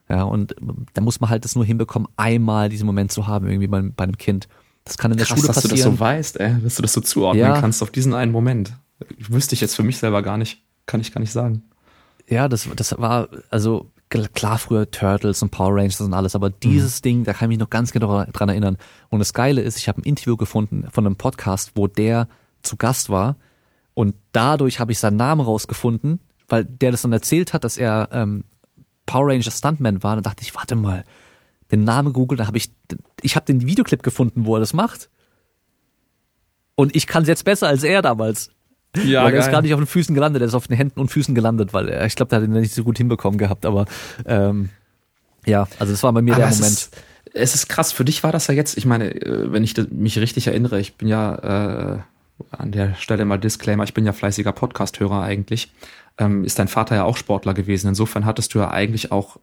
Ja, 0.08 0.24
und 0.24 0.54
da 0.94 1.00
muss 1.02 1.20
man 1.20 1.30
halt 1.30 1.44
das 1.44 1.54
nur 1.54 1.64
hinbekommen, 1.64 2.08
einmal 2.16 2.68
diesen 2.68 2.84
Moment 2.86 3.12
zu 3.12 3.26
haben, 3.28 3.46
irgendwie 3.46 3.68
bei, 3.68 3.80
bei 3.82 4.04
einem 4.04 4.18
Kind. 4.18 4.48
Das 4.84 4.98
kann 4.98 5.12
in 5.12 5.18
der 5.18 5.26
Krass, 5.26 5.38
Schule 5.38 5.46
dass 5.46 5.56
passieren. 5.62 5.76
du 5.76 5.84
das 5.84 5.92
so 5.94 6.00
weißt, 6.00 6.40
ey, 6.40 6.56
dass 6.62 6.74
du 6.76 6.82
das 6.82 6.92
so 6.92 7.00
zuordnen 7.00 7.44
Ja. 7.44 7.60
kannst 7.60 7.82
auf 7.82 7.90
diesen 7.90 8.14
einen 8.14 8.32
Moment. 8.32 8.72
Wüsste 9.18 9.54
ich 9.54 9.60
jetzt 9.60 9.76
für 9.76 9.82
mich 9.84 9.98
selber 9.98 10.22
gar 10.22 10.36
nicht. 10.36 10.62
Kann 10.86 11.00
ich 11.00 11.12
gar 11.12 11.20
nicht 11.20 11.30
sagen. 11.32 11.62
Ja, 12.28 12.48
das, 12.48 12.68
das 12.74 12.98
war, 12.98 13.28
also 13.50 13.90
klar 14.10 14.58
früher 14.58 14.90
Turtles 14.90 15.42
und 15.42 15.50
Power 15.50 15.76
Rangers 15.76 16.00
und 16.00 16.14
alles, 16.14 16.34
aber 16.34 16.50
dieses 16.50 17.00
Ding, 17.00 17.24
da 17.24 17.32
kann 17.32 17.46
ich 17.46 17.56
mich 17.56 17.60
noch 17.60 17.70
ganz 17.70 17.92
genau 17.92 18.24
dran 18.24 18.48
erinnern. 18.48 18.76
Und 19.08 19.20
das 19.20 19.32
Geile 19.32 19.62
ist, 19.62 19.78
ich 19.78 19.88
habe 19.88 20.00
ein 20.00 20.04
Interview 20.04 20.36
gefunden 20.36 20.86
von 20.90 21.06
einem 21.06 21.16
Podcast, 21.16 21.72
wo 21.76 21.86
der 21.86 22.28
zu 22.62 22.76
Gast 22.76 23.08
war 23.08 23.36
und 23.94 24.14
dadurch 24.32 24.80
habe 24.80 24.92
ich 24.92 24.98
seinen 24.98 25.16
Namen 25.16 25.40
rausgefunden, 25.40 26.20
weil 26.48 26.64
der 26.64 26.90
das 26.90 27.02
dann 27.02 27.12
erzählt 27.12 27.52
hat, 27.52 27.64
dass 27.64 27.76
er 27.76 28.08
ähm, 28.12 28.44
Power 29.06 29.28
Ranger 29.28 29.50
Stuntman 29.50 30.02
war. 30.02 30.16
Dann 30.16 30.24
dachte 30.24 30.42
ich, 30.42 30.54
warte 30.54 30.76
mal, 30.76 31.04
den 31.70 31.84
Namen 31.84 32.12
Google, 32.12 32.38
da 32.38 32.46
habe 32.46 32.56
ich, 32.56 32.72
ich 33.22 33.36
habe 33.36 33.46
den 33.46 33.66
Videoclip 33.66 34.02
gefunden, 34.02 34.46
wo 34.46 34.56
er 34.56 34.60
das 34.60 34.72
macht. 34.72 35.10
Und 36.74 36.96
ich 36.96 37.06
kann 37.06 37.22
es 37.22 37.28
jetzt 37.28 37.44
besser 37.44 37.68
als 37.68 37.82
er 37.82 38.02
damals. 38.02 38.50
Ja, 38.96 39.24
weil 39.24 39.34
er 39.34 39.40
ist 39.40 39.50
gar 39.50 39.62
nicht 39.62 39.72
auf 39.72 39.80
den 39.80 39.86
Füßen 39.86 40.14
gelandet, 40.14 40.42
er 40.42 40.48
ist 40.48 40.54
auf 40.54 40.66
den 40.66 40.76
Händen 40.76 40.98
und 41.00 41.08
Füßen 41.08 41.34
gelandet, 41.34 41.72
weil 41.72 41.88
er, 41.88 42.06
ich 42.06 42.16
glaube, 42.16 42.30
der 42.30 42.40
hat 42.40 42.44
ihn 42.48 42.52
nicht 42.52 42.74
so 42.74 42.82
gut 42.82 42.98
hinbekommen 42.98 43.38
gehabt, 43.38 43.64
aber 43.64 43.86
ähm, 44.26 44.70
ja, 45.46 45.68
also 45.78 45.92
das 45.92 46.02
war 46.02 46.12
bei 46.12 46.22
mir 46.22 46.34
Aber 46.34 46.42
der 46.42 46.50
es 46.50 46.58
Moment. 46.58 46.72
Ist, 46.72 46.96
es 47.32 47.54
ist 47.54 47.68
krass, 47.68 47.92
für 47.92 48.04
dich 48.04 48.22
war 48.24 48.32
das 48.32 48.48
ja 48.48 48.54
jetzt, 48.54 48.76
ich 48.76 48.86
meine, 48.86 49.14
äh, 49.14 49.52
wenn 49.52 49.62
ich 49.62 49.76
mich 49.90 50.18
richtig 50.18 50.48
erinnere, 50.48 50.80
ich 50.80 50.96
bin 50.96 51.06
ja 51.06 51.34
äh, 51.94 51.98
an 52.50 52.72
der 52.72 52.94
Stelle 52.96 53.24
mal 53.24 53.38
Disclaimer, 53.38 53.84
ich 53.84 53.94
bin 53.94 54.04
ja 54.04 54.12
fleißiger 54.12 54.52
Podcast-Hörer 54.52 55.22
eigentlich, 55.22 55.72
ähm, 56.18 56.44
ist 56.44 56.58
dein 56.58 56.68
Vater 56.68 56.96
ja 56.96 57.04
auch 57.04 57.16
Sportler 57.16 57.54
gewesen. 57.54 57.88
Insofern 57.88 58.26
hattest 58.26 58.54
du 58.54 58.58
ja 58.58 58.70
eigentlich 58.70 59.12
auch, 59.12 59.36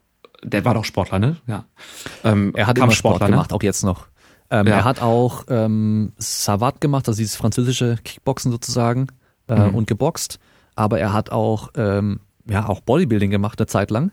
der 0.44 0.66
war 0.66 0.74
doch 0.74 0.86
Sportler, 0.86 1.20
ne? 1.20 1.38
Ja. 1.48 1.66
Ähm, 2.24 2.52
er 2.56 2.68
hat 2.68 2.78
immer 2.78 2.92
Sport 2.92 3.20
Kampfsportler, 3.20 3.28
gemacht, 3.28 3.54
auch 3.54 3.64
jetzt 3.64 3.84
noch. 3.84 4.08
Ähm, 4.50 4.68
Ja. 4.68 4.76
Er 4.78 4.84
hat 4.84 5.02
auch 5.02 5.46
ähm, 5.50 6.12
Savat 6.18 6.82
gemacht, 6.82 7.08
also 7.08 7.18
dieses 7.18 7.36
französische 7.36 7.98
Kickboxen 8.04 8.52
sozusagen 8.52 9.08
äh, 9.48 9.68
Mhm. 9.70 9.76
und 9.76 9.88
geboxt. 9.88 10.40
Aber 10.76 11.00
er 11.00 11.14
hat 11.14 11.32
auch 11.32 11.70
ähm, 11.76 12.20
ja 12.50 12.68
auch 12.68 12.82
Bodybuilding 12.82 13.32
gemacht 13.32 13.60
eine 13.60 13.68
Zeit 13.68 13.92
lang 13.92 14.12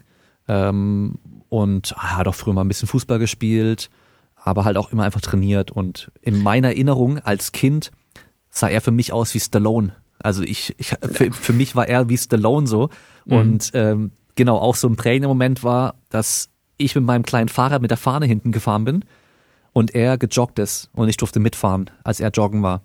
ähm, 0.48 1.18
und 1.48 1.92
er 1.92 2.16
hat 2.18 2.28
auch 2.28 2.34
früher 2.34 2.54
mal 2.54 2.62
ein 2.62 2.68
bisschen 2.68 2.88
Fußball 2.88 3.18
gespielt, 3.18 3.90
aber 4.36 4.64
halt 4.64 4.76
auch 4.76 4.92
immer 4.92 5.04
einfach 5.04 5.20
trainiert. 5.20 5.70
Und 5.70 6.10
in 6.20 6.42
meiner 6.42 6.68
Erinnerung 6.68 7.18
als 7.18 7.52
Kind 7.52 7.90
sah 8.50 8.68
er 8.68 8.80
für 8.80 8.90
mich 8.90 9.12
aus 9.12 9.34
wie 9.34 9.40
Stallone. 9.40 9.92
Also 10.22 10.42
ich, 10.42 10.74
ich 10.78 10.88
für, 10.88 11.32
für 11.32 11.52
mich 11.52 11.76
war 11.76 11.88
er 11.88 12.08
wie 12.08 12.16
Stallone 12.18 12.66
so. 12.66 12.88
Und 13.26 13.70
ähm, 13.74 14.12
genau, 14.36 14.58
auch 14.58 14.74
so 14.76 14.88
ein 14.88 14.96
prägender 14.96 15.28
Moment 15.28 15.62
war, 15.64 15.94
dass 16.10 16.48
ich 16.76 16.94
mit 16.94 17.04
meinem 17.04 17.24
kleinen 17.24 17.48
Fahrrad 17.48 17.82
mit 17.82 17.90
der 17.90 17.98
Fahne 17.98 18.26
hinten 18.26 18.52
gefahren 18.52 18.84
bin 18.84 19.04
und 19.72 19.94
er 19.94 20.18
gejoggt 20.18 20.58
ist 20.58 20.90
und 20.92 21.08
ich 21.08 21.16
durfte 21.16 21.40
mitfahren, 21.40 21.90
als 22.04 22.20
er 22.20 22.30
joggen 22.30 22.62
war. 22.62 22.82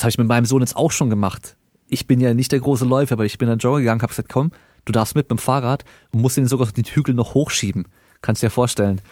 Das 0.00 0.04
habe 0.04 0.10
ich 0.12 0.18
mit 0.18 0.28
meinem 0.28 0.46
Sohn 0.46 0.62
jetzt 0.62 0.76
auch 0.76 0.92
schon 0.92 1.10
gemacht. 1.10 1.58
Ich 1.86 2.06
bin 2.06 2.20
ja 2.20 2.32
nicht 2.32 2.52
der 2.52 2.60
große 2.60 2.86
Läufer, 2.86 3.12
aber 3.12 3.26
ich 3.26 3.36
bin 3.36 3.48
dann 3.48 3.58
joggen 3.58 3.80
gegangen, 3.80 4.00
habe 4.00 4.08
gesagt, 4.08 4.30
komm, 4.30 4.50
du 4.86 4.92
darfst 4.92 5.14
mit 5.14 5.26
mit 5.26 5.30
dem 5.30 5.36
Fahrrad 5.36 5.84
und 6.10 6.22
musst 6.22 6.38
ihn 6.38 6.46
sogar 6.46 6.68
den 6.68 6.84
Hügel 6.84 7.14
noch 7.14 7.34
hochschieben. 7.34 7.86
Kannst 8.22 8.40
dir 8.40 8.46
ja 8.46 8.50
vorstellen. 8.50 9.02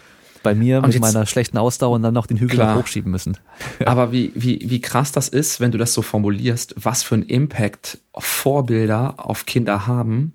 Bei 0.42 0.54
mir 0.54 0.78
Und 0.82 0.94
mit 0.94 1.00
meiner 1.00 1.26
schlechten 1.26 1.58
Ausdauer 1.58 1.96
und 1.96 2.02
dann 2.04 2.14
noch 2.14 2.26
den 2.26 2.38
Hügel 2.38 2.56
Klar. 2.56 2.72
noch 2.72 2.80
hochschieben 2.80 3.12
müssen. 3.12 3.36
Aber 3.84 4.12
wie, 4.12 4.32
wie, 4.34 4.64
wie 4.64 4.80
krass 4.80 5.12
das 5.12 5.28
ist, 5.28 5.60
wenn 5.60 5.72
du 5.72 5.76
das 5.76 5.92
so 5.92 6.00
formulierst, 6.00 6.74
was 6.78 7.02
für 7.02 7.16
einen 7.16 7.24
Impact 7.24 7.98
Vorbilder 8.16 9.16
auf 9.18 9.44
Kinder 9.44 9.86
haben. 9.86 10.32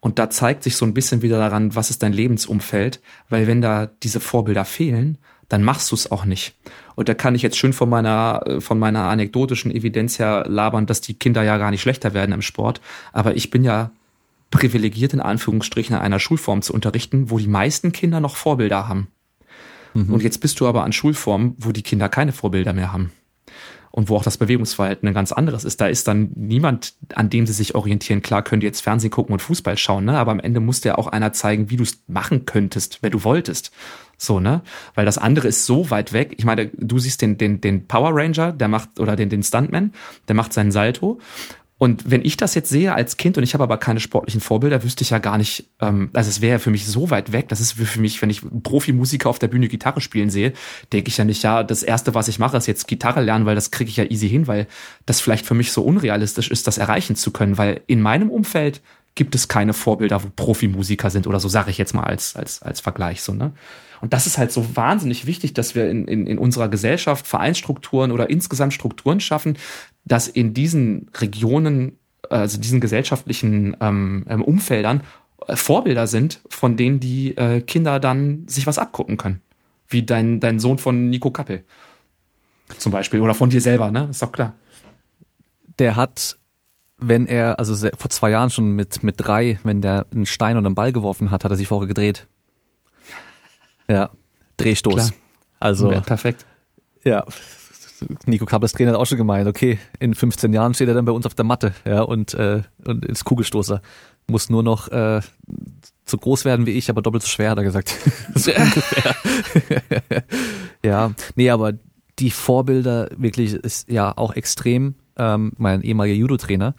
Und 0.00 0.18
da 0.18 0.28
zeigt 0.28 0.64
sich 0.64 0.76
so 0.76 0.84
ein 0.84 0.92
bisschen 0.92 1.22
wieder 1.22 1.38
daran, 1.38 1.74
was 1.74 1.88
ist 1.88 2.02
dein 2.02 2.12
Lebensumfeld, 2.12 3.00
weil 3.30 3.46
wenn 3.46 3.62
da 3.62 3.86
diese 3.86 4.20
Vorbilder 4.20 4.66
fehlen, 4.66 5.16
dann 5.48 5.62
machst 5.62 5.90
du 5.90 5.94
es 5.94 6.10
auch 6.10 6.24
nicht. 6.24 6.54
Und 6.94 7.08
da 7.08 7.14
kann 7.14 7.34
ich 7.34 7.42
jetzt 7.42 7.56
schön 7.56 7.72
von 7.72 7.88
meiner, 7.88 8.42
äh, 8.46 8.60
von 8.60 8.78
meiner 8.78 9.04
anekdotischen 9.04 9.70
Evidenz 9.70 10.18
her 10.18 10.44
labern, 10.48 10.86
dass 10.86 11.00
die 11.00 11.14
Kinder 11.14 11.42
ja 11.42 11.58
gar 11.58 11.70
nicht 11.70 11.82
schlechter 11.82 12.14
werden 12.14 12.32
im 12.32 12.42
Sport. 12.42 12.80
Aber 13.12 13.36
ich 13.36 13.50
bin 13.50 13.64
ja 13.64 13.90
privilegiert 14.50 15.12
in 15.12 15.20
Anführungsstrichen 15.20 15.96
an 15.96 16.02
einer 16.02 16.20
Schulform 16.20 16.62
zu 16.62 16.72
unterrichten, 16.72 17.30
wo 17.30 17.38
die 17.38 17.48
meisten 17.48 17.92
Kinder 17.92 18.20
noch 18.20 18.36
Vorbilder 18.36 18.88
haben. 18.88 19.08
Und 19.94 20.22
jetzt 20.22 20.38
bist 20.40 20.58
du 20.60 20.66
aber 20.66 20.84
an 20.84 20.92
Schulformen, 20.92 21.54
wo 21.58 21.72
die 21.72 21.82
Kinder 21.82 22.08
keine 22.08 22.32
Vorbilder 22.32 22.72
mehr 22.72 22.92
haben. 22.92 23.12
Und 23.94 24.08
wo 24.08 24.16
auch 24.16 24.24
das 24.24 24.38
Bewegungsverhalten 24.38 25.06
ein 25.06 25.14
ganz 25.14 25.30
anderes 25.30 25.62
ist. 25.62 25.80
Da 25.80 25.86
ist 25.86 26.08
dann 26.08 26.30
niemand, 26.34 26.94
an 27.14 27.30
dem 27.30 27.46
sie 27.46 27.52
sich 27.52 27.76
orientieren. 27.76 28.22
Klar 28.22 28.42
könnt 28.42 28.64
ihr 28.64 28.66
jetzt 28.66 28.80
Fernsehen 28.80 29.12
gucken 29.12 29.32
und 29.32 29.38
Fußball 29.38 29.78
schauen, 29.78 30.04
ne? 30.04 30.18
aber 30.18 30.32
am 30.32 30.40
Ende 30.40 30.58
muss 30.58 30.80
dir 30.80 30.98
auch 30.98 31.06
einer 31.06 31.32
zeigen, 31.32 31.70
wie 31.70 31.76
du 31.76 31.84
es 31.84 32.02
machen 32.08 32.44
könntest, 32.44 33.04
wenn 33.04 33.12
du 33.12 33.22
wolltest. 33.22 33.70
So, 34.18 34.40
ne? 34.40 34.62
Weil 34.96 35.06
das 35.06 35.16
andere 35.16 35.46
ist 35.46 35.64
so 35.64 35.90
weit 35.90 36.12
weg. 36.12 36.34
Ich 36.38 36.44
meine, 36.44 36.70
du 36.76 36.98
siehst 36.98 37.22
den, 37.22 37.38
den, 37.38 37.60
den 37.60 37.86
Power 37.86 38.10
Ranger, 38.12 38.50
der 38.50 38.66
macht, 38.66 38.98
oder 38.98 39.14
den, 39.14 39.28
den 39.28 39.44
Stuntman, 39.44 39.92
der 40.26 40.34
macht 40.34 40.52
seinen 40.52 40.72
Salto. 40.72 41.20
Und 41.76 42.08
wenn 42.08 42.24
ich 42.24 42.36
das 42.36 42.54
jetzt 42.54 42.68
sehe 42.68 42.94
als 42.94 43.16
Kind 43.16 43.36
und 43.36 43.42
ich 43.42 43.52
habe 43.52 43.64
aber 43.64 43.78
keine 43.78 43.98
sportlichen 43.98 44.40
Vorbilder, 44.40 44.84
wüsste 44.84 45.02
ich 45.02 45.10
ja 45.10 45.18
gar 45.18 45.38
nicht, 45.38 45.70
ähm, 45.80 46.10
also 46.12 46.30
es 46.30 46.40
wäre 46.40 46.60
für 46.60 46.70
mich 46.70 46.86
so 46.86 47.10
weit 47.10 47.32
weg. 47.32 47.48
Das 47.48 47.60
ist 47.60 47.72
für 47.72 48.00
mich, 48.00 48.22
wenn 48.22 48.30
ich 48.30 48.42
Profimusiker 48.62 49.28
auf 49.28 49.40
der 49.40 49.48
Bühne 49.48 49.66
Gitarre 49.66 50.00
spielen 50.00 50.30
sehe, 50.30 50.52
denke 50.92 51.08
ich 51.08 51.16
ja 51.16 51.24
nicht, 51.24 51.42
ja, 51.42 51.64
das 51.64 51.82
erste, 51.82 52.14
was 52.14 52.28
ich 52.28 52.38
mache, 52.38 52.56
ist 52.56 52.66
jetzt 52.66 52.86
Gitarre 52.86 53.22
lernen, 53.22 53.44
weil 53.44 53.56
das 53.56 53.72
kriege 53.72 53.90
ich 53.90 53.96
ja 53.96 54.04
easy 54.04 54.28
hin, 54.28 54.46
weil 54.46 54.68
das 55.04 55.20
vielleicht 55.20 55.46
für 55.46 55.54
mich 55.54 55.72
so 55.72 55.82
unrealistisch 55.82 56.50
ist, 56.50 56.68
das 56.68 56.78
erreichen 56.78 57.16
zu 57.16 57.32
können, 57.32 57.58
weil 57.58 57.80
in 57.88 58.00
meinem 58.00 58.30
Umfeld 58.30 58.80
gibt 59.16 59.34
es 59.34 59.48
keine 59.48 59.72
Vorbilder, 59.72 60.22
wo 60.22 60.28
Profimusiker 60.34 61.10
sind 61.10 61.26
oder 61.26 61.40
so, 61.40 61.48
sage 61.48 61.70
ich 61.70 61.78
jetzt 61.78 61.94
mal 61.94 62.04
als, 62.04 62.36
als, 62.36 62.62
als 62.62 62.80
Vergleich 62.80 63.22
so, 63.22 63.32
ne? 63.32 63.52
Und 64.00 64.12
das 64.12 64.26
ist 64.26 64.36
halt 64.36 64.52
so 64.52 64.76
wahnsinnig 64.76 65.24
wichtig, 65.24 65.54
dass 65.54 65.74
wir 65.74 65.88
in, 65.88 66.06
in, 66.06 66.26
in 66.26 66.36
unserer 66.36 66.68
Gesellschaft 66.68 67.26
Vereinsstrukturen 67.26 68.12
oder 68.12 68.28
insgesamt 68.28 68.74
Strukturen 68.74 69.18
schaffen, 69.18 69.56
dass 70.04 70.28
in 70.28 70.54
diesen 70.54 71.10
Regionen, 71.16 71.98
also 72.28 72.60
diesen 72.60 72.80
gesellschaftlichen 72.80 73.76
ähm, 73.80 74.24
ähm, 74.28 74.42
Umfeldern 74.42 75.02
äh, 75.46 75.56
Vorbilder 75.56 76.06
sind, 76.06 76.40
von 76.48 76.76
denen 76.76 77.00
die 77.00 77.36
äh, 77.36 77.60
Kinder 77.60 78.00
dann 78.00 78.46
sich 78.48 78.66
was 78.66 78.78
abgucken 78.78 79.16
können. 79.16 79.40
Wie 79.88 80.02
dein, 80.02 80.40
dein 80.40 80.58
Sohn 80.58 80.78
von 80.78 81.10
Nico 81.10 81.30
Kappel 81.30 81.64
zum 82.78 82.92
Beispiel 82.92 83.20
oder 83.20 83.34
von 83.34 83.50
dir 83.50 83.60
selber, 83.60 83.90
ne? 83.90 84.08
Ist 84.10 84.22
doch 84.22 84.32
klar. 84.32 84.54
Der 85.78 85.96
hat, 85.96 86.38
wenn 86.98 87.26
er, 87.26 87.58
also 87.58 87.74
vor 87.96 88.10
zwei 88.10 88.30
Jahren 88.30 88.50
schon 88.50 88.72
mit, 88.74 89.02
mit 89.02 89.16
drei, 89.18 89.58
wenn 89.64 89.82
der 89.82 90.06
einen 90.12 90.26
Stein 90.26 90.56
und 90.56 90.64
einen 90.66 90.74
Ball 90.74 90.92
geworfen 90.92 91.30
hat, 91.30 91.44
hat 91.44 91.50
er 91.50 91.56
sich 91.56 91.68
vorher 91.68 91.88
gedreht. 91.88 92.26
Ja, 93.88 94.10
Drehstoß. 94.56 94.94
Klar. 94.94 95.10
Also 95.60 95.92
ja, 95.92 96.00
perfekt. 96.00 96.46
Ja, 97.04 97.24
Nico 98.26 98.46
Kappers 98.46 98.72
Trainer 98.72 98.92
hat 98.92 98.98
auch 98.98 99.06
schon 99.06 99.18
gemeint, 99.18 99.48
okay, 99.48 99.78
in 99.98 100.14
15 100.14 100.52
Jahren 100.52 100.74
steht 100.74 100.88
er 100.88 100.94
dann 100.94 101.04
bei 101.04 101.12
uns 101.12 101.26
auf 101.26 101.34
der 101.34 101.44
Matte, 101.44 101.74
ja, 101.84 102.02
und, 102.02 102.34
äh, 102.34 102.62
und 102.86 103.04
ist 103.04 103.24
Kugelstoßer. 103.24 103.80
Muss 104.26 104.48
nur 104.48 104.62
noch 104.62 104.88
äh, 104.88 105.20
so 106.06 106.16
groß 106.16 106.44
werden 106.44 106.66
wie 106.66 106.72
ich, 106.72 106.88
aber 106.88 107.02
doppelt 107.02 107.22
so 107.22 107.28
schwer, 107.28 107.50
hat 107.50 107.58
er 107.58 107.64
gesagt. 107.64 107.94
ja, 110.84 111.12
nee, 111.36 111.50
aber 111.50 111.72
die 112.18 112.30
Vorbilder 112.30 113.08
wirklich 113.16 113.54
ist 113.54 113.90
ja 113.90 114.16
auch 114.16 114.34
extrem. 114.34 114.94
Ähm, 115.16 115.52
mein 115.58 115.82
ehemaliger 115.82 116.16
Judo-Trainer, 116.16 116.74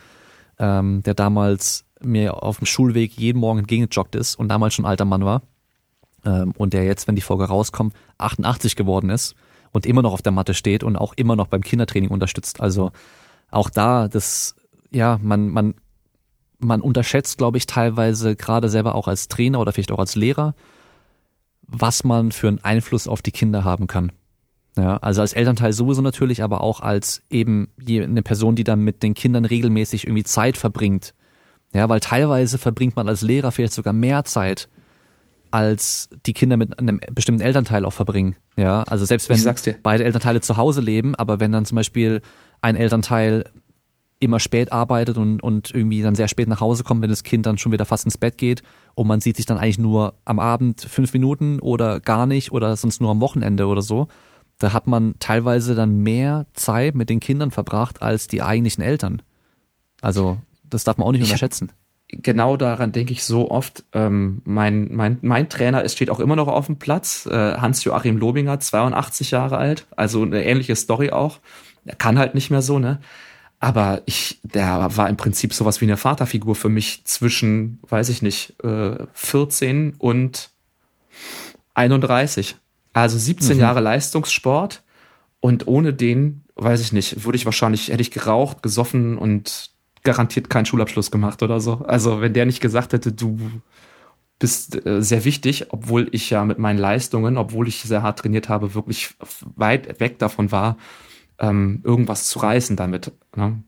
ähm, 0.59 1.03
der 1.03 1.13
damals 1.13 1.85
mir 2.01 2.43
auf 2.43 2.57
dem 2.57 2.65
Schulweg 2.65 3.17
jeden 3.17 3.39
Morgen 3.39 3.59
entgegengejoggt 3.59 4.15
ist 4.15 4.35
und 4.35 4.49
damals 4.49 4.73
schon 4.73 4.85
alter 4.85 5.05
Mann 5.05 5.23
war 5.23 5.41
ähm, 6.25 6.53
und 6.57 6.73
der 6.73 6.83
jetzt, 6.83 7.07
wenn 7.07 7.15
die 7.15 7.21
Folge 7.21 7.45
rauskommt, 7.45 7.95
88 8.17 8.75
geworden 8.75 9.09
ist 9.09 9.35
und 9.75 9.85
immer 9.85 10.01
noch 10.01 10.13
auf 10.13 10.21
der 10.21 10.31
Matte 10.31 10.53
steht 10.53 10.83
und 10.83 10.95
auch 10.95 11.13
immer 11.15 11.35
noch 11.35 11.47
beim 11.47 11.61
Kindertraining 11.61 12.09
unterstützt. 12.09 12.61
Also 12.61 12.91
auch 13.51 13.69
da, 13.69 14.07
das, 14.07 14.55
ja, 14.91 15.19
man, 15.21 15.49
man, 15.49 15.75
man 16.59 16.81
unterschätzt, 16.81 17.37
glaube 17.37 17.57
ich, 17.57 17.67
teilweise 17.67 18.35
gerade 18.35 18.69
selber 18.69 18.95
auch 18.95 19.07
als 19.07 19.27
Trainer 19.27 19.59
oder 19.59 19.73
vielleicht 19.73 19.91
auch 19.91 19.99
als 19.99 20.15
Lehrer, 20.15 20.55
was 21.61 22.03
man 22.03 22.31
für 22.31 22.47
einen 22.47 22.63
Einfluss 22.63 23.07
auf 23.07 23.21
die 23.21 23.31
Kinder 23.31 23.63
haben 23.63 23.87
kann. 23.87 24.11
Ja, 24.77 24.97
also 24.97 25.21
als 25.21 25.33
Elternteil 25.33 25.71
sowieso 25.71 26.01
natürlich, 26.01 26.43
aber 26.43 26.61
auch 26.61 26.81
als 26.81 27.21
eben 27.29 27.69
eine 27.87 28.23
Person, 28.23 28.55
die 28.55 28.65
dann 28.65 28.81
mit 28.81 29.03
den 29.03 29.13
Kindern 29.13 29.45
regelmäßig 29.45 30.05
irgendwie 30.05 30.23
Zeit 30.23 30.57
verbringt. 30.57 31.13
Ja, 31.73 31.87
weil 31.87 32.01
teilweise 32.01 32.57
verbringt 32.57 32.95
man 32.95 33.07
als 33.07 33.21
Lehrer 33.21 33.51
vielleicht 33.51 33.73
sogar 33.73 33.93
mehr 33.93 34.25
Zeit 34.25 34.69
als 35.55 36.09
die 36.25 36.33
Kinder 36.33 36.57
mit 36.57 36.77
einem 36.77 36.99
bestimmten 37.13 37.41
Elternteil 37.41 37.85
auch 37.85 37.93
verbringen. 37.93 38.35
Ja, 38.57 38.83
also 38.83 39.05
selbst 39.05 39.29
wenn 39.29 39.37
beide 39.83 40.03
Elternteile 40.03 40.41
zu 40.41 40.57
Hause 40.57 40.81
leben, 40.81 41.15
aber 41.15 41.39
wenn 41.39 41.53
dann 41.53 41.63
zum 41.63 41.77
Beispiel 41.77 42.21
ein 42.59 42.75
Elternteil 42.75 43.45
immer 44.19 44.41
spät 44.41 44.73
arbeitet 44.73 45.17
und, 45.17 45.41
und 45.41 45.73
irgendwie 45.73 46.01
dann 46.01 46.13
sehr 46.13 46.27
spät 46.27 46.49
nach 46.49 46.59
Hause 46.59 46.83
kommt, 46.83 47.01
wenn 47.01 47.09
das 47.09 47.23
Kind 47.23 47.45
dann 47.45 47.57
schon 47.57 47.71
wieder 47.71 47.85
fast 47.85 48.03
ins 48.03 48.17
Bett 48.17 48.37
geht 48.37 48.63
und 48.95 49.07
man 49.07 49.21
sieht 49.21 49.37
sich 49.37 49.45
dann 49.45 49.57
eigentlich 49.57 49.79
nur 49.79 50.15
am 50.25 50.39
Abend 50.39 50.81
fünf 50.81 51.13
Minuten 51.13 51.61
oder 51.61 52.01
gar 52.01 52.25
nicht 52.25 52.51
oder 52.51 52.75
sonst 52.75 52.99
nur 52.99 53.11
am 53.11 53.21
Wochenende 53.21 53.67
oder 53.67 53.81
so, 53.81 54.09
da 54.57 54.73
hat 54.73 54.87
man 54.87 55.15
teilweise 55.19 55.73
dann 55.73 55.99
mehr 55.99 56.47
Zeit 56.51 56.95
mit 56.95 57.09
den 57.09 57.21
Kindern 57.21 57.51
verbracht 57.51 58.01
als 58.01 58.27
die 58.27 58.41
eigentlichen 58.41 58.83
Eltern. 58.83 59.21
Also 60.01 60.37
das 60.69 60.83
darf 60.83 60.97
man 60.97 61.07
auch 61.07 61.13
nicht 61.13 61.23
unterschätzen 61.23 61.71
genau 62.21 62.57
daran 62.57 62.91
denke 62.91 63.13
ich 63.13 63.23
so 63.23 63.51
oft. 63.51 63.83
Ähm, 63.93 64.41
mein, 64.45 64.93
mein, 64.93 65.17
mein 65.21 65.49
Trainer 65.49 65.83
ist, 65.83 65.93
steht 65.93 66.09
auch 66.09 66.19
immer 66.19 66.35
noch 66.35 66.47
auf 66.47 66.67
dem 66.67 66.77
Platz. 66.77 67.25
Äh, 67.25 67.31
Hans-Joachim 67.57 68.17
Lobinger, 68.17 68.59
82 68.59 69.31
Jahre 69.31 69.57
alt. 69.57 69.85
Also 69.95 70.23
eine 70.23 70.43
ähnliche 70.43 70.75
Story 70.75 71.11
auch. 71.11 71.39
Er 71.85 71.95
kann 71.95 72.17
halt 72.17 72.35
nicht 72.35 72.49
mehr 72.49 72.61
so, 72.61 72.79
ne? 72.79 72.99
Aber 73.59 74.01
ich, 74.05 74.39
der 74.43 74.95
war 74.97 75.09
im 75.09 75.17
Prinzip 75.17 75.53
sowas 75.53 75.81
wie 75.81 75.85
eine 75.85 75.97
Vaterfigur 75.97 76.55
für 76.55 76.69
mich 76.69 77.05
zwischen, 77.05 77.79
weiß 77.87 78.09
ich 78.09 78.21
nicht, 78.21 78.61
äh, 78.63 78.97
14 79.13 79.95
und 79.97 80.49
31. 81.73 82.57
Also 82.93 83.17
17 83.17 83.55
mhm. 83.55 83.61
Jahre 83.61 83.79
Leistungssport. 83.79 84.83
Und 85.39 85.67
ohne 85.67 85.93
den, 85.93 86.43
weiß 86.55 86.81
ich 86.81 86.91
nicht, 86.91 87.23
würde 87.23 87.37
ich 87.37 87.45
wahrscheinlich, 87.45 87.89
hätte 87.89 88.01
ich 88.01 88.11
geraucht, 88.11 88.63
gesoffen 88.63 89.17
und 89.17 89.74
garantiert 90.05 90.49
keinen 90.49 90.65
Schulabschluss 90.65 91.11
gemacht 91.11 91.43
oder 91.43 91.59
so. 91.59 91.83
Also 91.85 92.21
wenn 92.21 92.33
der 92.33 92.45
nicht 92.45 92.61
gesagt 92.61 92.93
hätte, 92.93 93.11
du 93.11 93.37
bist 94.39 94.85
äh, 94.85 95.01
sehr 95.01 95.25
wichtig, 95.25 95.67
obwohl 95.69 96.07
ich 96.11 96.29
ja 96.29 96.45
mit 96.45 96.59
meinen 96.59 96.79
Leistungen, 96.79 97.37
obwohl 97.37 97.67
ich 97.67 97.81
sehr 97.81 98.03
hart 98.03 98.19
trainiert 98.19 98.49
habe, 98.49 98.73
wirklich 98.73 99.15
weit 99.55 99.99
weg 99.99 100.19
davon 100.19 100.51
war, 100.51 100.77
ähm, 101.39 101.81
irgendwas 101.83 102.27
zu 102.27 102.39
reißen 102.39 102.75
damit. 102.75 103.11
Ne? 103.35 103.63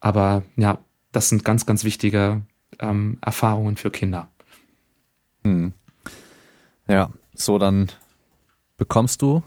Aber 0.00 0.42
ja, 0.56 0.78
das 1.12 1.28
sind 1.28 1.44
ganz, 1.44 1.66
ganz 1.66 1.84
wichtige 1.84 2.42
ähm, 2.78 3.18
Erfahrungen 3.20 3.76
für 3.76 3.90
Kinder. 3.90 4.28
Hm. 5.44 5.72
Ja, 6.86 7.10
so 7.34 7.58
dann 7.58 7.90
bekommst 8.76 9.22
du 9.22 9.42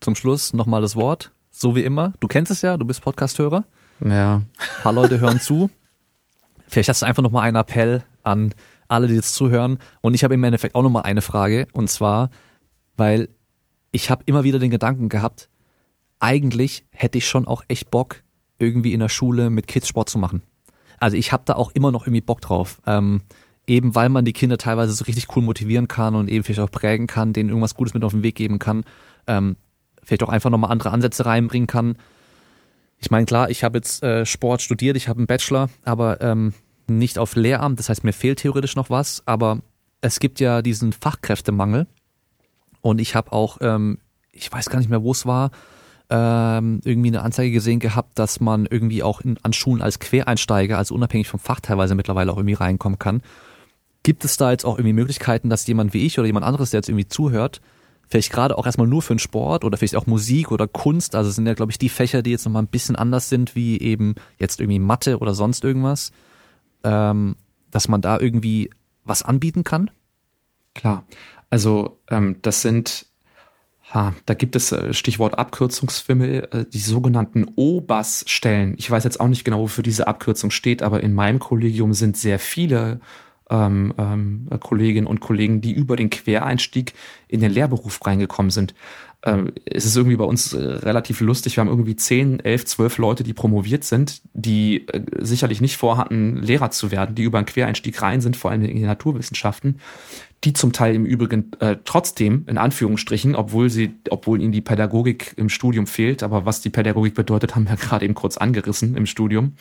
zum 0.00 0.14
Schluss 0.14 0.52
nochmal 0.52 0.82
das 0.82 0.96
Wort, 0.96 1.32
so 1.50 1.74
wie 1.74 1.84
immer. 1.84 2.12
Du 2.20 2.28
kennst 2.28 2.50
es 2.50 2.62
ja, 2.62 2.76
du 2.76 2.84
bist 2.84 3.02
Podcasthörer. 3.02 3.64
Ja. 4.04 4.36
Ein 4.36 4.82
paar 4.82 4.92
Leute 4.92 5.20
hören 5.20 5.40
zu. 5.40 5.70
Vielleicht 6.68 6.88
hast 6.88 7.02
du 7.02 7.06
einfach 7.06 7.22
nochmal 7.22 7.46
einen 7.46 7.56
Appell 7.56 8.04
an 8.22 8.54
alle, 8.88 9.08
die 9.08 9.14
jetzt 9.14 9.34
zuhören. 9.34 9.78
Und 10.00 10.14
ich 10.14 10.24
habe 10.24 10.34
im 10.34 10.44
Endeffekt 10.44 10.74
auch 10.74 10.82
nochmal 10.82 11.02
eine 11.02 11.22
Frage. 11.22 11.66
Und 11.72 11.90
zwar, 11.90 12.30
weil 12.96 13.28
ich 13.92 14.10
habe 14.10 14.22
immer 14.26 14.44
wieder 14.44 14.58
den 14.58 14.70
Gedanken 14.70 15.08
gehabt, 15.08 15.48
eigentlich 16.20 16.84
hätte 16.90 17.18
ich 17.18 17.28
schon 17.28 17.46
auch 17.46 17.62
echt 17.68 17.90
Bock, 17.90 18.22
irgendwie 18.58 18.92
in 18.92 19.00
der 19.00 19.08
Schule 19.08 19.50
mit 19.50 19.66
Kids 19.66 19.88
Sport 19.88 20.08
zu 20.08 20.18
machen. 20.18 20.42
Also 20.98 21.16
ich 21.16 21.32
habe 21.32 21.44
da 21.46 21.54
auch 21.54 21.70
immer 21.72 21.92
noch 21.92 22.06
irgendwie 22.06 22.22
Bock 22.22 22.40
drauf. 22.40 22.80
Ähm, 22.86 23.22
eben 23.66 23.94
weil 23.94 24.08
man 24.08 24.24
die 24.24 24.32
Kinder 24.32 24.58
teilweise 24.58 24.92
so 24.92 25.04
richtig 25.04 25.36
cool 25.36 25.42
motivieren 25.42 25.88
kann 25.88 26.14
und 26.14 26.28
eben 26.28 26.42
vielleicht 26.42 26.60
auch 26.60 26.70
prägen 26.70 27.06
kann, 27.06 27.32
denen 27.32 27.50
irgendwas 27.50 27.74
Gutes 27.74 27.94
mit 27.94 28.02
auf 28.02 28.12
den 28.12 28.22
Weg 28.22 28.34
geben 28.34 28.58
kann. 28.58 28.84
Ähm, 29.26 29.56
vielleicht 30.02 30.22
auch 30.22 30.30
einfach 30.30 30.50
nochmal 30.50 30.72
andere 30.72 30.90
Ansätze 30.90 31.26
reinbringen 31.26 31.66
kann. 31.66 31.96
Ich 33.00 33.10
meine, 33.10 33.26
klar, 33.26 33.50
ich 33.50 33.64
habe 33.64 33.78
jetzt 33.78 34.02
äh, 34.02 34.26
Sport 34.26 34.62
studiert, 34.62 34.96
ich 34.96 35.08
habe 35.08 35.18
einen 35.18 35.26
Bachelor, 35.26 35.70
aber 35.84 36.20
ähm, 36.20 36.52
nicht 36.88 37.18
auf 37.18 37.36
Lehramt, 37.36 37.78
das 37.78 37.88
heißt, 37.88 38.04
mir 38.04 38.12
fehlt 38.12 38.40
theoretisch 38.40 38.76
noch 38.76 38.90
was, 38.90 39.22
aber 39.26 39.60
es 40.00 40.20
gibt 40.20 40.40
ja 40.40 40.62
diesen 40.62 40.92
Fachkräftemangel 40.92 41.86
und 42.80 43.00
ich 43.00 43.14
habe 43.14 43.32
auch, 43.32 43.58
ähm, 43.60 43.98
ich 44.32 44.50
weiß 44.50 44.70
gar 44.70 44.78
nicht 44.78 44.90
mehr, 44.90 45.02
wo 45.02 45.12
es 45.12 45.26
war, 45.26 45.50
ähm, 46.10 46.80
irgendwie 46.84 47.08
eine 47.08 47.22
Anzeige 47.22 47.52
gesehen 47.52 47.80
gehabt, 47.80 48.18
dass 48.18 48.40
man 48.40 48.66
irgendwie 48.66 49.02
auch 49.02 49.20
in, 49.20 49.38
an 49.42 49.52
Schulen 49.52 49.82
als 49.82 49.98
Quereinsteiger, 49.98 50.78
also 50.78 50.94
unabhängig 50.94 51.28
vom 51.28 51.40
Fach 51.40 51.60
teilweise 51.60 51.94
mittlerweile 51.94 52.32
auch 52.32 52.38
irgendwie 52.38 52.54
reinkommen 52.54 52.98
kann. 52.98 53.22
Gibt 54.02 54.24
es 54.24 54.36
da 54.36 54.50
jetzt 54.50 54.64
auch 54.64 54.78
irgendwie 54.78 54.94
Möglichkeiten, 54.94 55.50
dass 55.50 55.66
jemand 55.66 55.92
wie 55.92 56.06
ich 56.06 56.18
oder 56.18 56.26
jemand 56.26 56.46
anderes, 56.46 56.70
der 56.70 56.78
jetzt 56.78 56.88
irgendwie 56.88 57.08
zuhört, 57.08 57.60
vielleicht 58.08 58.32
gerade 58.32 58.56
auch 58.56 58.66
erstmal 58.66 58.86
nur 58.86 59.02
für 59.02 59.14
den 59.14 59.18
Sport 59.18 59.64
oder 59.64 59.76
vielleicht 59.76 59.96
auch 59.96 60.06
Musik 60.06 60.50
oder 60.50 60.66
Kunst, 60.66 61.14
also 61.14 61.30
sind 61.30 61.46
ja, 61.46 61.54
glaube 61.54 61.72
ich, 61.72 61.78
die 61.78 61.88
Fächer, 61.88 62.22
die 62.22 62.30
jetzt 62.30 62.44
nochmal 62.44 62.62
ein 62.62 62.68
bisschen 62.68 62.96
anders 62.96 63.28
sind, 63.28 63.54
wie 63.54 63.80
eben 63.80 64.14
jetzt 64.38 64.60
irgendwie 64.60 64.78
Mathe 64.78 65.18
oder 65.18 65.34
sonst 65.34 65.64
irgendwas, 65.64 66.12
ähm, 66.84 67.36
dass 67.70 67.88
man 67.88 68.00
da 68.00 68.18
irgendwie 68.18 68.70
was 69.04 69.22
anbieten 69.22 69.64
kann? 69.64 69.90
Klar. 70.74 71.04
Also 71.50 71.98
ähm, 72.08 72.36
das 72.42 72.62
sind, 72.62 73.06
ha, 73.92 74.14
da 74.26 74.34
gibt 74.34 74.56
es 74.56 74.72
äh, 74.72 74.92
Stichwort 74.92 75.38
Abkürzungsfimmel, 75.38 76.48
äh, 76.52 76.64
die 76.66 76.78
sogenannten 76.78 77.46
OBAS-Stellen. 77.56 78.74
Ich 78.78 78.90
weiß 78.90 79.04
jetzt 79.04 79.20
auch 79.20 79.28
nicht 79.28 79.44
genau, 79.44 79.60
wofür 79.60 79.82
diese 79.82 80.06
Abkürzung 80.06 80.50
steht, 80.50 80.82
aber 80.82 81.02
in 81.02 81.14
meinem 81.14 81.38
Kollegium 81.38 81.94
sind 81.94 82.16
sehr 82.16 82.38
viele 82.38 83.00
ähm, 83.50 83.94
ähm, 83.98 84.48
Kolleginnen 84.60 85.06
und 85.06 85.20
Kollegen, 85.20 85.60
die 85.60 85.72
über 85.72 85.96
den 85.96 86.10
Quereinstieg 86.10 86.94
in 87.28 87.40
den 87.40 87.52
Lehrberuf 87.52 88.04
reingekommen 88.06 88.50
sind. 88.50 88.74
Ähm, 89.24 89.52
es 89.64 89.84
ist 89.84 89.96
irgendwie 89.96 90.16
bei 90.16 90.24
uns 90.24 90.52
äh, 90.52 90.58
relativ 90.58 91.20
lustig. 91.20 91.56
Wir 91.56 91.62
haben 91.62 91.68
irgendwie 91.68 91.96
zehn, 91.96 92.38
elf, 92.40 92.64
zwölf 92.66 92.98
Leute, 92.98 93.24
die 93.24 93.32
promoviert 93.32 93.82
sind, 93.82 94.22
die 94.32 94.86
äh, 94.88 95.02
sicherlich 95.18 95.60
nicht 95.60 95.76
vorhatten, 95.76 96.36
Lehrer 96.36 96.70
zu 96.70 96.92
werden, 96.92 97.16
die 97.16 97.24
über 97.24 97.38
einen 97.38 97.46
Quereinstieg 97.46 98.00
rein 98.00 98.20
sind, 98.20 98.36
vor 98.36 98.50
allem 98.50 98.62
in 98.62 98.76
den 98.76 98.86
Naturwissenschaften, 98.86 99.80
die 100.44 100.52
zum 100.52 100.72
Teil 100.72 100.94
im 100.94 101.04
Übrigen 101.04 101.50
äh, 101.58 101.76
trotzdem, 101.84 102.44
in 102.46 102.58
Anführungsstrichen, 102.58 103.34
obwohl 103.34 103.70
sie, 103.70 103.96
obwohl 104.08 104.40
ihnen 104.40 104.52
die 104.52 104.60
Pädagogik 104.60 105.34
im 105.36 105.48
Studium 105.48 105.88
fehlt, 105.88 106.22
aber 106.22 106.46
was 106.46 106.60
die 106.60 106.70
Pädagogik 106.70 107.14
bedeutet, 107.14 107.56
haben 107.56 107.68
wir 107.68 107.76
gerade 107.76 108.04
eben 108.04 108.14
kurz 108.14 108.36
angerissen 108.36 108.96
im 108.96 109.06
Studium, 109.06 109.54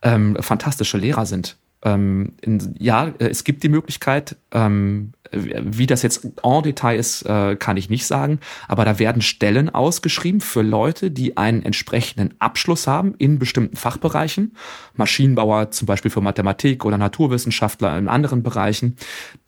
ähm, 0.00 0.36
fantastische 0.40 0.96
Lehrer 0.96 1.26
sind. 1.26 1.58
Ähm, 1.84 2.32
in, 2.40 2.74
ja, 2.78 3.08
äh, 3.18 3.28
es 3.28 3.44
gibt 3.44 3.62
die 3.62 3.68
Möglichkeit, 3.68 4.36
ähm, 4.52 5.12
wie 5.32 5.86
das 5.86 6.02
jetzt 6.02 6.24
en 6.42 6.62
Detail 6.62 6.96
ist, 6.96 7.22
äh, 7.22 7.56
kann 7.56 7.76
ich 7.76 7.90
nicht 7.90 8.06
sagen, 8.06 8.40
aber 8.68 8.84
da 8.84 8.98
werden 8.98 9.20
Stellen 9.20 9.68
ausgeschrieben 9.68 10.40
für 10.40 10.62
Leute, 10.62 11.10
die 11.10 11.36
einen 11.36 11.62
entsprechenden 11.62 12.34
Abschluss 12.38 12.86
haben 12.86 13.14
in 13.18 13.38
bestimmten 13.38 13.76
Fachbereichen. 13.76 14.56
Maschinenbauer 14.94 15.72
zum 15.72 15.86
Beispiel 15.86 16.10
für 16.10 16.20
Mathematik 16.20 16.84
oder 16.84 16.98
Naturwissenschaftler 16.98 17.98
in 17.98 18.08
anderen 18.08 18.42
Bereichen, 18.42 18.96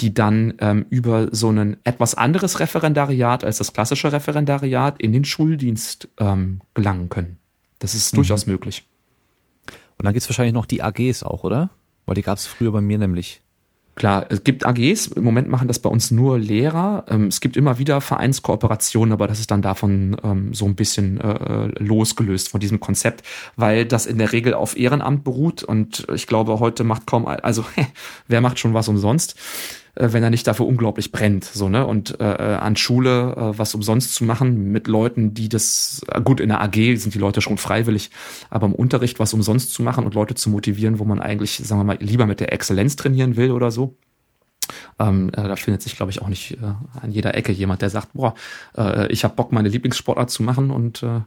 die 0.00 0.12
dann 0.12 0.54
ähm, 0.58 0.86
über 0.90 1.28
so 1.32 1.50
ein 1.50 1.76
etwas 1.84 2.14
anderes 2.14 2.60
Referendariat 2.60 3.44
als 3.44 3.58
das 3.58 3.72
klassische 3.72 4.12
Referendariat 4.12 5.00
in 5.00 5.12
den 5.12 5.24
Schuldienst 5.24 6.08
ähm, 6.18 6.60
gelangen 6.74 7.08
können. 7.08 7.38
Das 7.78 7.94
ist 7.94 8.12
mhm. 8.12 8.16
durchaus 8.18 8.46
möglich. 8.46 8.84
Und 9.98 10.04
dann 10.04 10.12
gibt's 10.12 10.28
wahrscheinlich 10.28 10.54
noch 10.54 10.66
die 10.66 10.82
AGs 10.82 11.22
auch, 11.22 11.44
oder? 11.44 11.70
Weil 12.06 12.14
die 12.14 12.22
gab 12.22 12.38
es 12.38 12.46
früher 12.46 12.72
bei 12.72 12.80
mir 12.80 12.98
nämlich. 12.98 13.42
Klar, 13.96 14.26
es 14.28 14.44
gibt 14.44 14.66
AGs, 14.66 15.06
im 15.06 15.24
Moment 15.24 15.48
machen 15.48 15.68
das 15.68 15.78
bei 15.78 15.88
uns 15.88 16.10
nur 16.10 16.38
Lehrer. 16.38 17.06
Ähm, 17.08 17.28
es 17.28 17.40
gibt 17.40 17.56
immer 17.56 17.78
wieder 17.78 18.02
Vereinskooperationen, 18.02 19.14
aber 19.14 19.26
das 19.26 19.40
ist 19.40 19.50
dann 19.50 19.62
davon 19.62 20.18
ähm, 20.22 20.52
so 20.52 20.66
ein 20.66 20.74
bisschen 20.74 21.18
äh, 21.18 21.68
losgelöst 21.82 22.50
von 22.50 22.60
diesem 22.60 22.78
Konzept, 22.78 23.24
weil 23.56 23.86
das 23.86 24.04
in 24.04 24.18
der 24.18 24.32
Regel 24.32 24.52
auf 24.52 24.76
Ehrenamt 24.76 25.24
beruht 25.24 25.62
und 25.62 26.06
ich 26.14 26.26
glaube, 26.26 26.60
heute 26.60 26.84
macht 26.84 27.06
kaum, 27.06 27.26
also 27.26 27.64
wer 28.28 28.42
macht 28.42 28.58
schon 28.58 28.74
was 28.74 28.86
umsonst? 28.86 29.34
Äh, 29.96 30.12
wenn 30.12 30.22
er 30.22 30.30
nicht 30.30 30.46
dafür 30.46 30.66
unglaublich 30.66 31.10
brennt. 31.10 31.44
So, 31.44 31.68
ne? 31.68 31.86
Und 31.86 32.20
äh, 32.20 32.24
äh, 32.24 32.56
an 32.56 32.76
Schule 32.76 33.34
äh, 33.36 33.58
was 33.58 33.74
umsonst 33.74 34.14
zu 34.14 34.24
machen 34.24 34.70
mit 34.70 34.86
Leuten, 34.86 35.34
die 35.34 35.48
das, 35.48 36.02
äh, 36.08 36.20
gut, 36.20 36.40
in 36.40 36.50
der 36.50 36.60
AG 36.60 36.74
sind 36.96 37.14
die 37.14 37.18
Leute 37.18 37.40
schon 37.40 37.58
freiwillig, 37.58 38.10
aber 38.50 38.66
im 38.66 38.74
Unterricht 38.74 39.18
was 39.18 39.34
umsonst 39.34 39.72
zu 39.72 39.82
machen 39.82 40.04
und 40.04 40.14
Leute 40.14 40.34
zu 40.34 40.50
motivieren, 40.50 40.98
wo 40.98 41.04
man 41.04 41.20
eigentlich, 41.20 41.56
sagen 41.56 41.80
wir 41.80 41.84
mal, 41.84 41.98
lieber 42.00 42.26
mit 42.26 42.40
der 42.40 42.52
Exzellenz 42.52 42.96
trainieren 42.96 43.36
will 43.36 43.50
oder 43.50 43.70
so. 43.70 43.96
Ähm, 44.98 45.28
äh, 45.30 45.48
da 45.48 45.56
findet 45.56 45.82
sich, 45.82 45.96
glaube 45.96 46.10
ich, 46.10 46.22
auch 46.22 46.28
nicht 46.28 46.52
äh, 46.52 46.74
an 47.00 47.10
jeder 47.10 47.34
Ecke 47.34 47.52
jemand, 47.52 47.82
der 47.82 47.90
sagt, 47.90 48.12
boah, 48.14 48.34
äh, 48.76 49.06
ich 49.12 49.24
habe 49.24 49.34
Bock, 49.34 49.52
meine 49.52 49.68
Lieblingssportart 49.68 50.30
zu 50.30 50.42
machen 50.42 50.70
und 50.70 51.02
äh, 51.02 51.20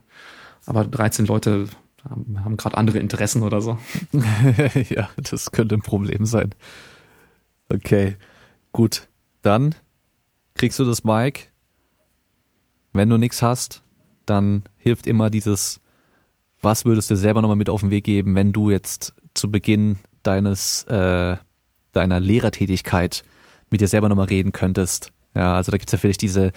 aber 0.66 0.84
13 0.86 1.26
Leute 1.26 1.68
haben, 2.08 2.44
haben 2.44 2.58
gerade 2.58 2.78
andere 2.78 3.00
Interessen 3.00 3.44
oder 3.44 3.62
so. 3.62 3.78
ja, 4.90 5.10
das 5.18 5.52
könnte 5.52 5.76
ein 5.76 5.82
Problem 5.82 6.26
sein. 6.26 6.54
Okay. 7.70 8.18
Gut, 8.72 9.08
dann 9.42 9.76
kriegst 10.56 10.80
du 10.80 10.86
das 10.86 11.04
Mic. 11.04 11.52
Wenn 12.94 13.10
du 13.10 13.18
nichts 13.18 13.42
hast, 13.42 13.84
dann 14.26 14.64
hilft 14.78 15.08
immer 15.08 15.30
dieses, 15.30 15.80
was 16.62 16.86
würdest 16.86 17.10
du 17.10 17.16
selber 17.16 17.42
nochmal 17.42 17.58
mit 17.58 17.70
auf 17.70 17.82
den 17.82 17.92
Weg 17.92 18.04
geben, 18.04 18.36
wenn 18.36 18.52
du 18.52 18.70
jetzt 18.70 19.14
zu 19.34 19.52
Beginn 19.52 20.00
deines, 20.24 20.84
äh, 20.84 21.38
deiner 21.94 22.20
Lehrertätigkeit 22.20 23.24
mit 23.70 23.82
dir 23.82 23.88
selber 23.88 24.10
nochmal 24.10 24.28
reden 24.28 24.52
könntest. 24.52 25.12
Ja, 25.36 25.56
also 25.56 25.72
da 25.72 25.78
gibt's 25.78 25.92
ja 25.92 25.98
vielleicht 25.98 26.22
diese, 26.22 26.52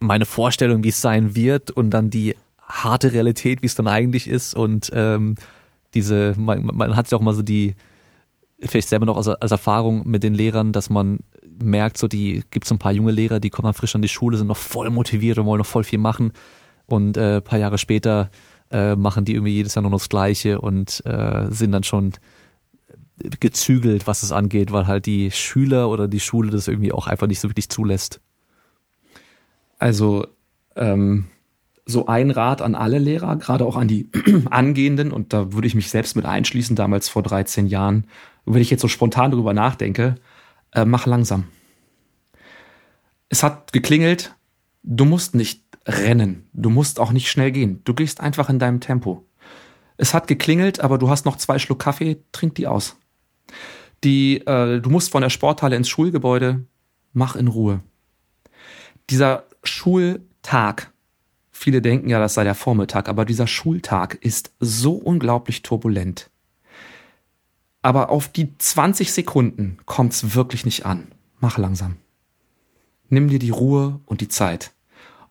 meine 0.00 0.24
Vorstellung, 0.26 0.84
wie 0.84 0.88
es 0.88 1.00
sein 1.00 1.34
wird 1.36 1.70
und 1.70 1.90
dann 1.90 2.10
die 2.10 2.36
harte 2.60 3.12
Realität, 3.12 3.62
wie 3.62 3.66
es 3.66 3.74
dann 3.74 3.88
eigentlich 3.88 4.28
ist 4.28 4.54
und 4.54 4.90
ähm, 4.94 5.34
diese, 5.94 6.34
man, 6.38 6.64
man 6.64 6.96
hat 6.96 7.10
ja 7.10 7.18
auch 7.18 7.22
mal 7.22 7.34
so 7.34 7.42
die, 7.42 7.74
vielleicht 8.64 8.88
selber 8.88 9.06
noch 9.06 9.16
als, 9.16 9.28
als 9.28 9.50
Erfahrung 9.50 10.08
mit 10.08 10.22
den 10.22 10.34
Lehrern, 10.34 10.72
dass 10.72 10.90
man 10.90 11.20
merkt, 11.62 11.98
so 11.98 12.08
die 12.08 12.44
gibt 12.50 12.66
so 12.66 12.74
ein 12.74 12.78
paar 12.78 12.92
junge 12.92 13.12
Lehrer, 13.12 13.40
die 13.40 13.50
kommen 13.50 13.66
dann 13.66 13.74
frisch 13.74 13.94
an 13.94 14.02
die 14.02 14.08
Schule, 14.08 14.36
sind 14.36 14.46
noch 14.46 14.56
voll 14.56 14.90
motiviert 14.90 15.38
und 15.38 15.46
wollen 15.46 15.58
noch 15.58 15.66
voll 15.66 15.84
viel 15.84 15.98
machen. 15.98 16.32
Und 16.86 17.16
äh, 17.16 17.40
paar 17.40 17.58
Jahre 17.58 17.78
später 17.78 18.30
äh, 18.70 18.96
machen 18.96 19.24
die 19.24 19.34
irgendwie 19.34 19.54
jedes 19.54 19.74
Jahr 19.74 19.82
noch 19.82 19.90
das 19.90 20.08
Gleiche 20.08 20.60
und 20.60 21.02
äh, 21.06 21.46
sind 21.50 21.72
dann 21.72 21.84
schon 21.84 22.12
gezügelt, 23.40 24.06
was 24.06 24.22
es 24.22 24.32
angeht, 24.32 24.72
weil 24.72 24.86
halt 24.86 25.06
die 25.06 25.30
Schüler 25.30 25.88
oder 25.88 26.08
die 26.08 26.20
Schule 26.20 26.50
das 26.50 26.68
irgendwie 26.68 26.92
auch 26.92 27.06
einfach 27.06 27.26
nicht 27.26 27.40
so 27.40 27.48
wirklich 27.48 27.68
zulässt. 27.68 28.20
Also 29.78 30.26
ähm, 30.76 31.26
so 31.84 32.06
ein 32.06 32.30
Rat 32.30 32.62
an 32.62 32.74
alle 32.74 32.98
Lehrer, 32.98 33.36
gerade 33.36 33.66
auch 33.66 33.76
an 33.76 33.88
die 33.88 34.10
angehenden, 34.50 35.12
und 35.12 35.32
da 35.32 35.52
würde 35.52 35.66
ich 35.66 35.74
mich 35.74 35.90
selbst 35.90 36.16
mit 36.16 36.24
einschließen, 36.24 36.76
damals 36.76 37.08
vor 37.08 37.22
13 37.22 37.66
Jahren, 37.66 38.06
wenn 38.44 38.62
ich 38.62 38.70
jetzt 38.70 38.82
so 38.82 38.88
spontan 38.88 39.30
drüber 39.30 39.52
nachdenke, 39.52 40.16
äh, 40.72 40.84
mach 40.84 41.06
langsam. 41.06 41.44
Es 43.28 43.42
hat 43.42 43.72
geklingelt, 43.72 44.34
du 44.82 45.04
musst 45.04 45.34
nicht 45.34 45.62
rennen, 45.86 46.48
du 46.52 46.70
musst 46.70 47.00
auch 47.00 47.12
nicht 47.12 47.30
schnell 47.30 47.50
gehen, 47.50 47.80
du 47.84 47.94
gehst 47.94 48.20
einfach 48.20 48.48
in 48.48 48.58
deinem 48.58 48.80
Tempo. 48.80 49.26
Es 49.96 50.14
hat 50.14 50.26
geklingelt, 50.26 50.80
aber 50.80 50.98
du 50.98 51.08
hast 51.08 51.24
noch 51.24 51.36
zwei 51.36 51.58
Schluck 51.58 51.80
Kaffee, 51.80 52.22
trink 52.32 52.54
die 52.56 52.66
aus. 52.66 52.96
Die, 54.04 54.38
äh, 54.46 54.80
du 54.80 54.90
musst 54.90 55.10
von 55.10 55.22
der 55.22 55.30
Sporthalle 55.30 55.76
ins 55.76 55.88
Schulgebäude, 55.88 56.64
mach 57.12 57.36
in 57.36 57.48
Ruhe. 57.48 57.80
Dieser 59.10 59.44
Schultag, 59.62 60.91
viele 61.62 61.80
denken 61.80 62.08
ja, 62.08 62.18
das 62.18 62.34
sei 62.34 62.44
der 62.44 62.54
Vormittag, 62.54 63.08
aber 63.08 63.24
dieser 63.24 63.46
Schultag 63.46 64.16
ist 64.20 64.52
so 64.60 64.94
unglaublich 64.94 65.62
turbulent. 65.62 66.30
Aber 67.80 68.10
auf 68.10 68.28
die 68.28 68.56
20 68.58 69.12
Sekunden 69.12 69.78
kommt's 69.86 70.34
wirklich 70.34 70.64
nicht 70.64 70.86
an. 70.86 71.08
Mach 71.40 71.58
langsam. 71.58 71.96
Nimm 73.08 73.28
dir 73.28 73.38
die 73.38 73.50
Ruhe 73.50 74.00
und 74.06 74.20
die 74.20 74.28
Zeit. 74.28 74.72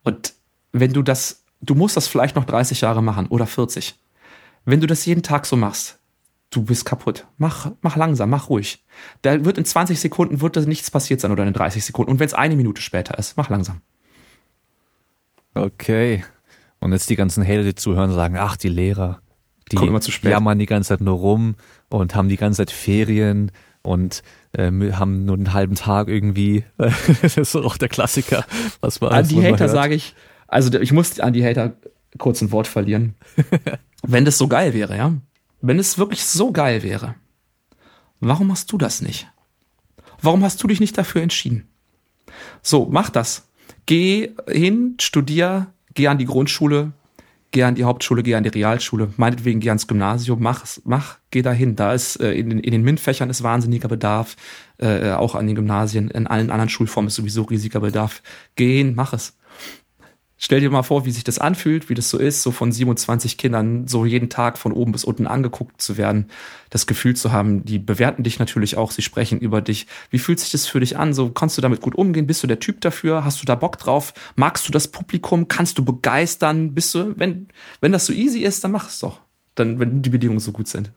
Und 0.02 0.34
wenn 0.72 0.92
du 0.92 1.02
das, 1.02 1.44
du 1.60 1.74
musst 1.74 1.96
das 1.96 2.08
vielleicht 2.08 2.36
noch 2.36 2.44
30 2.44 2.82
Jahre 2.82 3.02
machen 3.02 3.26
oder 3.28 3.46
40. 3.46 3.98
Wenn 4.64 4.80
du 4.80 4.86
das 4.86 5.04
jeden 5.06 5.22
Tag 5.22 5.46
so 5.46 5.56
machst, 5.56 5.98
du 6.50 6.62
bist 6.62 6.84
kaputt. 6.84 7.26
Mach, 7.38 7.72
mach 7.80 7.96
langsam, 7.96 8.30
mach 8.30 8.48
ruhig. 8.50 8.84
Da 9.22 9.44
wird 9.44 9.58
in 9.58 9.64
20 9.64 9.98
Sekunden 9.98 10.40
wird 10.40 10.56
da 10.56 10.60
nichts 10.60 10.90
passiert 10.90 11.20
sein 11.20 11.32
oder 11.32 11.46
in 11.46 11.52
30 11.52 11.84
Sekunden. 11.84 12.12
Und 12.12 12.20
wenn 12.20 12.26
es 12.26 12.34
eine 12.34 12.56
Minute 12.56 12.82
später 12.82 13.18
ist, 13.18 13.36
mach 13.36 13.48
langsam. 13.48 13.80
Okay. 15.54 16.24
Und 16.80 16.92
jetzt 16.92 17.10
die 17.10 17.16
ganzen 17.16 17.44
Hater, 17.44 17.62
die 17.62 17.74
zuhören, 17.74 18.12
sagen, 18.12 18.36
ach, 18.36 18.56
die 18.56 18.68
Lehrer, 18.68 19.20
die 19.70 19.76
Kommt 19.76 19.88
immer 19.88 20.00
zu 20.00 20.10
spät. 20.10 20.30
jammern 20.32 20.58
die 20.58 20.66
ganze 20.66 20.88
Zeit 20.88 21.00
nur 21.00 21.16
rum 21.16 21.54
und 21.88 22.14
haben 22.14 22.28
die 22.28 22.36
ganze 22.36 22.58
Zeit 22.58 22.70
Ferien 22.70 23.52
und 23.82 24.22
ähm, 24.54 24.98
haben 24.98 25.24
nur 25.24 25.36
einen 25.36 25.52
halben 25.52 25.74
Tag 25.74 26.08
irgendwie. 26.08 26.64
das 26.76 27.36
ist 27.36 27.56
auch 27.56 27.76
der 27.76 27.88
Klassiker. 27.88 28.44
Was 28.80 29.00
war 29.00 29.12
An 29.12 29.28
die 29.28 29.42
Hater 29.42 29.68
sage 29.68 29.94
ich, 29.94 30.14
also 30.48 30.78
ich 30.78 30.92
muss 30.92 31.18
an 31.20 31.32
die 31.32 31.44
Hater 31.44 31.74
kurz 32.18 32.42
ein 32.42 32.52
Wort 32.52 32.66
verlieren. 32.66 33.14
Wenn 34.02 34.24
das 34.24 34.38
so 34.38 34.48
geil 34.48 34.74
wäre, 34.74 34.96
ja? 34.96 35.14
Wenn 35.60 35.78
es 35.78 35.96
wirklich 35.96 36.24
so 36.24 36.52
geil 36.52 36.82
wäre, 36.82 37.14
warum 38.20 38.48
machst 38.48 38.72
du 38.72 38.78
das 38.78 39.00
nicht? 39.00 39.28
Warum 40.20 40.42
hast 40.42 40.62
du 40.62 40.66
dich 40.68 40.80
nicht 40.80 40.98
dafür 40.98 41.22
entschieden? 41.22 41.68
So, 42.62 42.88
mach 42.90 43.10
das. 43.10 43.48
Geh 43.86 44.30
hin, 44.48 44.96
studier, 45.00 45.72
geh 45.94 46.08
an 46.08 46.18
die 46.18 46.24
Grundschule, 46.24 46.92
geh 47.50 47.64
an 47.64 47.74
die 47.74 47.84
Hauptschule, 47.84 48.22
geh 48.22 48.34
an 48.34 48.44
die 48.44 48.48
Realschule, 48.48 49.12
meinetwegen 49.16 49.60
geh 49.60 49.68
ans 49.68 49.86
Gymnasium, 49.86 50.42
mach, 50.42 50.64
mach, 50.84 51.18
geh 51.30 51.42
dahin. 51.42 51.76
Da 51.76 51.92
ist 51.92 52.16
äh, 52.16 52.32
in, 52.32 52.50
den, 52.50 52.58
in 52.60 52.72
den 52.72 52.82
MINT-Fächern 52.82 53.30
ist 53.30 53.42
wahnsinniger 53.42 53.88
Bedarf, 53.88 54.36
äh, 54.78 55.10
auch 55.12 55.34
an 55.34 55.46
den 55.46 55.56
Gymnasien, 55.56 56.10
in 56.10 56.26
allen 56.26 56.50
anderen 56.50 56.70
Schulformen 56.70 57.08
ist 57.08 57.16
sowieso 57.16 57.42
riesiger 57.42 57.80
Bedarf. 57.80 58.22
Geh 58.56 58.78
hin, 58.78 58.94
mach 58.94 59.12
es. 59.12 59.36
Stell 60.44 60.58
dir 60.58 60.70
mal 60.70 60.82
vor, 60.82 61.04
wie 61.06 61.12
sich 61.12 61.22
das 61.22 61.38
anfühlt, 61.38 61.88
wie 61.88 61.94
das 61.94 62.10
so 62.10 62.18
ist, 62.18 62.42
so 62.42 62.50
von 62.50 62.72
27 62.72 63.36
Kindern 63.36 63.86
so 63.86 64.04
jeden 64.04 64.28
Tag 64.28 64.58
von 64.58 64.72
oben 64.72 64.90
bis 64.90 65.04
unten 65.04 65.28
angeguckt 65.28 65.80
zu 65.80 65.96
werden, 65.96 66.26
das 66.68 66.88
Gefühl 66.88 67.14
zu 67.14 67.30
haben, 67.30 67.64
die 67.64 67.78
bewerten 67.78 68.24
dich 68.24 68.40
natürlich 68.40 68.76
auch, 68.76 68.90
sie 68.90 69.02
sprechen 69.02 69.38
über 69.38 69.60
dich. 69.60 69.86
Wie 70.10 70.18
fühlt 70.18 70.40
sich 70.40 70.50
das 70.50 70.66
für 70.66 70.80
dich 70.80 70.98
an? 70.98 71.14
So 71.14 71.30
kannst 71.30 71.58
du 71.58 71.62
damit 71.62 71.80
gut 71.80 71.94
umgehen? 71.94 72.26
Bist 72.26 72.42
du 72.42 72.48
der 72.48 72.58
Typ 72.58 72.80
dafür? 72.80 73.24
Hast 73.24 73.40
du 73.40 73.46
da 73.46 73.54
Bock 73.54 73.78
drauf? 73.78 74.14
Magst 74.34 74.66
du 74.66 74.72
das 74.72 74.88
Publikum? 74.88 75.46
Kannst 75.46 75.78
du 75.78 75.84
begeistern? 75.84 76.74
Bist 76.74 76.92
du, 76.96 77.16
wenn, 77.16 77.46
wenn 77.80 77.92
das 77.92 78.06
so 78.06 78.12
easy 78.12 78.40
ist, 78.40 78.64
dann 78.64 78.72
mach 78.72 78.88
es 78.88 78.98
doch. 78.98 79.20
Dann, 79.54 79.78
wenn 79.78 80.02
die 80.02 80.10
Bedingungen 80.10 80.40
so 80.40 80.50
gut 80.50 80.66
sind 80.66 80.90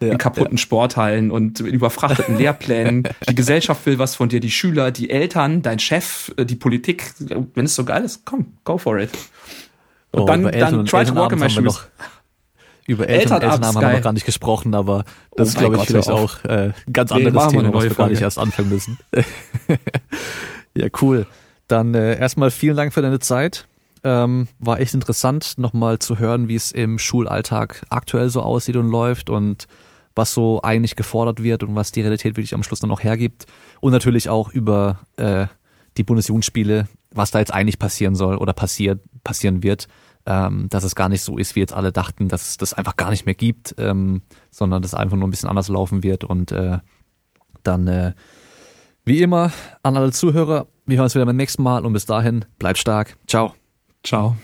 ja, 0.00 0.12
in 0.12 0.18
kaputten 0.18 0.56
ja. 0.56 0.58
Sporthallen 0.58 1.30
und 1.30 1.60
in 1.60 1.66
überfrachteten 1.66 2.36
Lehrplänen. 2.38 3.04
Die 3.28 3.34
Gesellschaft 3.34 3.86
will 3.86 3.98
was 3.98 4.16
von 4.16 4.28
dir, 4.28 4.40
die 4.40 4.50
Schüler, 4.50 4.90
die 4.90 5.10
Eltern, 5.10 5.62
dein 5.62 5.78
Chef, 5.78 6.32
äh, 6.36 6.44
die 6.44 6.56
Politik. 6.56 7.14
Wenn 7.54 7.64
es 7.64 7.74
so 7.74 7.84
geil 7.84 8.04
ist, 8.04 8.24
komm, 8.24 8.54
go 8.64 8.78
for 8.78 8.98
it. 8.98 9.10
Und 10.12 10.22
oh, 10.22 10.26
dann, 10.26 10.42
dann 10.44 10.86
try 10.86 11.04
to 11.04 11.14
walk 11.14 11.32
in 11.32 11.38
my 11.38 11.50
shoes. 11.50 11.86
Über 12.86 13.08
Eltern, 13.08 13.40
Elternnamen 13.40 13.64
haben 13.64 13.80
wir 13.80 13.96
noch 13.96 14.02
gar 14.02 14.12
nicht 14.12 14.26
gesprochen, 14.26 14.74
aber 14.74 15.04
das 15.36 15.48
oh 15.48 15.50
ist, 15.50 15.58
glaube 15.58 15.76
ich, 15.76 15.80
Gott, 15.80 15.86
vielleicht 15.88 16.10
auch 16.10 16.44
äh, 16.44 16.72
ein 16.86 16.92
ganz 16.92 17.10
nee, 17.10 17.26
anderes 17.26 17.48
Thema, 17.48 17.72
was 17.72 17.84
wir 17.84 17.90
gar 17.90 18.08
nicht 18.08 18.20
erst 18.20 18.38
anfangen 18.38 18.68
müssen. 18.68 18.98
ja, 20.76 20.88
cool. 21.00 21.26
Dann 21.66 21.94
äh, 21.94 22.18
erstmal 22.18 22.50
vielen 22.50 22.76
Dank 22.76 22.92
für 22.92 23.00
deine 23.00 23.20
Zeit. 23.20 23.66
Ähm, 24.04 24.48
war 24.58 24.80
echt 24.80 24.94
interessant, 24.94 25.54
nochmal 25.56 25.98
zu 25.98 26.18
hören, 26.18 26.48
wie 26.48 26.54
es 26.54 26.72
im 26.72 26.98
Schulalltag 26.98 27.84
aktuell 27.88 28.28
so 28.28 28.42
aussieht 28.42 28.76
und 28.76 28.90
läuft 28.90 29.30
und 29.30 29.66
was 30.14 30.32
so 30.32 30.62
eigentlich 30.62 30.94
gefordert 30.94 31.42
wird 31.42 31.62
und 31.64 31.74
was 31.74 31.90
die 31.90 32.02
Realität 32.02 32.36
wirklich 32.36 32.54
am 32.54 32.62
Schluss 32.62 32.80
dann 32.80 32.90
auch 32.90 33.02
hergibt. 33.02 33.46
Und 33.80 33.92
natürlich 33.92 34.28
auch 34.28 34.50
über 34.50 35.00
äh, 35.16 35.46
die 35.96 36.04
Bundesjugendspiele, 36.04 36.86
was 37.10 37.30
da 37.30 37.38
jetzt 37.38 37.52
eigentlich 37.52 37.78
passieren 37.78 38.14
soll 38.14 38.36
oder 38.36 38.52
passiert, 38.52 39.00
passieren 39.24 39.62
wird 39.62 39.88
ähm, 40.26 40.68
dass 40.70 40.84
es 40.84 40.94
gar 40.94 41.08
nicht 41.08 41.22
so 41.22 41.36
ist, 41.36 41.54
wie 41.54 41.60
jetzt 41.60 41.72
alle 41.72 41.92
dachten, 41.92 42.28
dass 42.28 42.48
es 42.48 42.56
das 42.56 42.74
einfach 42.74 42.96
gar 42.96 43.10
nicht 43.10 43.26
mehr 43.26 43.34
gibt, 43.34 43.74
ähm, 43.78 44.22
sondern 44.50 44.82
dass 44.82 44.94
einfach 44.94 45.16
nur 45.16 45.28
ein 45.28 45.30
bisschen 45.30 45.48
anders 45.48 45.68
laufen 45.68 46.02
wird. 46.02 46.24
Und 46.24 46.52
äh, 46.52 46.78
dann, 47.62 47.86
äh, 47.86 48.14
wie 49.04 49.20
immer, 49.20 49.52
an 49.82 49.96
alle 49.96 50.12
Zuhörer, 50.12 50.66
wir 50.86 50.96
hören 50.96 51.04
uns 51.04 51.14
wieder 51.14 51.26
beim 51.26 51.36
nächsten 51.36 51.62
Mal 51.62 51.84
und 51.84 51.92
bis 51.92 52.06
dahin, 52.06 52.44
bleibt 52.58 52.78
stark. 52.78 53.16
Ciao. 53.26 53.54
Ciao. 54.04 54.36